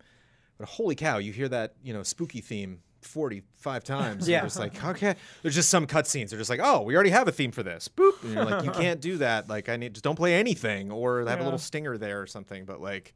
But 0.58 0.68
holy 0.68 0.96
cow, 0.96 1.18
you 1.18 1.32
hear 1.32 1.48
that 1.50 1.76
you 1.84 1.94
know 1.94 2.04
spooky 2.04 2.42
theme. 2.42 2.82
45 3.04 3.84
times. 3.84 4.30
Yeah. 4.30 4.38
Yeah. 4.38 4.44
Just 4.44 4.60
like, 4.60 4.86
okay. 4.86 5.16
There's 5.42 5.56
just 5.56 5.70
some 5.72 5.88
cutscenes. 5.88 6.30
They're 6.30 6.38
just 6.38 6.52
like, 6.52 6.60
oh, 6.62 6.84
we 6.84 6.94
already 6.94 7.10
have 7.10 7.28
a 7.28 7.32
theme 7.32 7.52
for 7.52 7.64
this. 7.64 7.88
Boop. 7.88 8.22
And 8.22 8.34
you're 8.34 8.46
like, 8.46 8.64
you 8.64 8.70
can't 8.70 9.02
do 9.02 9.18
that. 9.18 9.50
Like, 9.50 9.70
I 9.70 9.76
need, 9.78 9.96
just 9.96 10.04
don't 10.04 10.16
play 10.16 10.36
anything 10.36 10.92
or 10.92 11.26
have 11.26 11.40
a 11.40 11.44
little 11.44 11.58
stinger 11.58 11.98
there 11.98 12.22
or 12.22 12.28
something. 12.28 12.64
But 12.64 12.80
like, 12.80 13.16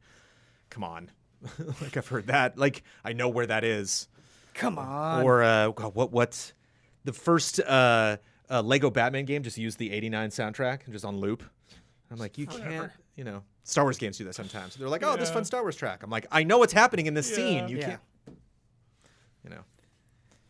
come 0.70 0.82
on. 0.82 1.12
like, 1.82 1.96
I've 1.96 2.08
heard 2.08 2.26
that. 2.28 2.58
Like, 2.58 2.82
I 3.04 3.12
know 3.12 3.28
where 3.28 3.46
that 3.46 3.64
is 3.64 4.08
Come 4.54 4.78
on. 4.78 5.22
or 5.24 5.42
uh, 5.42 5.68
what 5.68 6.12
what 6.12 6.52
the 7.04 7.12
first 7.12 7.60
uh, 7.60 8.16
uh, 8.50 8.62
Lego 8.62 8.90
Batman 8.90 9.24
game 9.26 9.42
just 9.42 9.58
used 9.58 9.78
the 9.78 9.92
'89 9.92 10.30
soundtrack 10.30 10.84
and 10.84 10.92
just 10.92 11.04
on 11.04 11.18
loop. 11.18 11.42
I'm 12.10 12.18
like, 12.18 12.38
you 12.38 12.46
can't, 12.46 12.90
you 13.16 13.24
know. 13.24 13.42
Star 13.64 13.82
Wars 13.84 13.98
games 13.98 14.16
do 14.16 14.24
that 14.24 14.34
sometimes. 14.36 14.76
They're 14.76 14.88
like, 14.88 15.02
oh, 15.04 15.16
this 15.16 15.28
fun 15.30 15.44
Star 15.44 15.62
Wars 15.62 15.74
track. 15.74 16.04
I'm 16.04 16.10
like, 16.10 16.26
I 16.30 16.44
know 16.44 16.58
what's 16.58 16.72
happening 16.72 17.06
in 17.06 17.14
this 17.14 17.32
scene. 17.34 17.66
You 17.68 17.78
Yeah. 17.78 17.86
can't, 17.86 18.00
you 19.42 19.50
know. 19.50 19.62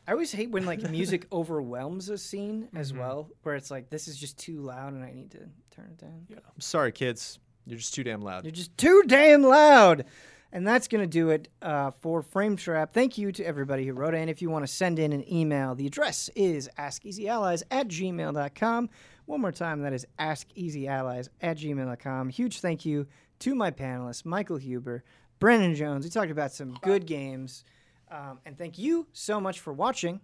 I 0.06 0.12
always 0.12 0.30
hate 0.32 0.50
when 0.50 0.66
like 0.66 0.88
music 0.90 1.26
overwhelms 1.32 2.10
a 2.10 2.18
scene 2.18 2.68
as 2.76 2.92
Mm-hmm. 2.92 3.00
well, 3.00 3.30
where 3.42 3.54
it's 3.56 3.70
like 3.70 3.88
this 3.90 4.06
is 4.06 4.16
just 4.18 4.38
too 4.38 4.60
loud 4.60 4.92
and 4.92 5.02
I 5.02 5.12
need 5.12 5.30
to 5.32 5.38
turn 5.74 5.86
it 5.86 5.98
down. 5.98 6.26
Yeah. 6.28 6.36
I'm 6.54 6.60
sorry, 6.60 6.92
kids. 6.92 7.38
You're 7.66 7.78
just 7.78 7.94
too 7.94 8.04
damn 8.04 8.20
loud. 8.22 8.44
You're 8.44 8.52
just 8.52 8.76
too 8.76 9.02
damn 9.06 9.42
loud. 9.42 10.04
And 10.52 10.66
that's 10.66 10.88
going 10.88 11.02
to 11.02 11.06
do 11.06 11.30
it 11.30 11.48
uh, 11.60 11.90
for 11.90 12.22
Frame 12.22 12.56
Trap. 12.56 12.92
Thank 12.92 13.18
you 13.18 13.32
to 13.32 13.44
everybody 13.44 13.86
who 13.86 13.92
wrote 13.92 14.14
in. 14.14 14.28
If 14.28 14.40
you 14.40 14.48
want 14.48 14.66
to 14.66 14.72
send 14.72 14.98
in 14.98 15.12
an 15.12 15.30
email, 15.32 15.74
the 15.74 15.86
address 15.86 16.30
is 16.34 16.70
askeasyallies 16.78 17.62
at 17.70 17.88
gmail.com. 17.88 18.88
One 19.26 19.40
more 19.40 19.52
time, 19.52 19.82
that 19.82 19.92
is 19.92 20.06
askeasyallies 20.18 21.28
at 21.40 21.58
gmail.com. 21.58 22.28
Huge 22.28 22.60
thank 22.60 22.86
you 22.86 23.06
to 23.40 23.54
my 23.54 23.70
panelists, 23.70 24.24
Michael 24.24 24.56
Huber, 24.56 25.04
Brandon 25.38 25.74
Jones. 25.74 26.04
We 26.04 26.10
talked 26.10 26.30
about 26.30 26.52
some 26.52 26.78
good 26.82 27.06
games. 27.06 27.64
Um, 28.10 28.38
and 28.46 28.56
thank 28.56 28.78
you 28.78 29.08
so 29.12 29.40
much 29.40 29.60
for 29.60 29.72
watching. 29.72 30.20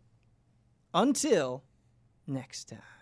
Until 0.94 1.64
next 2.26 2.68
time. 2.68 3.01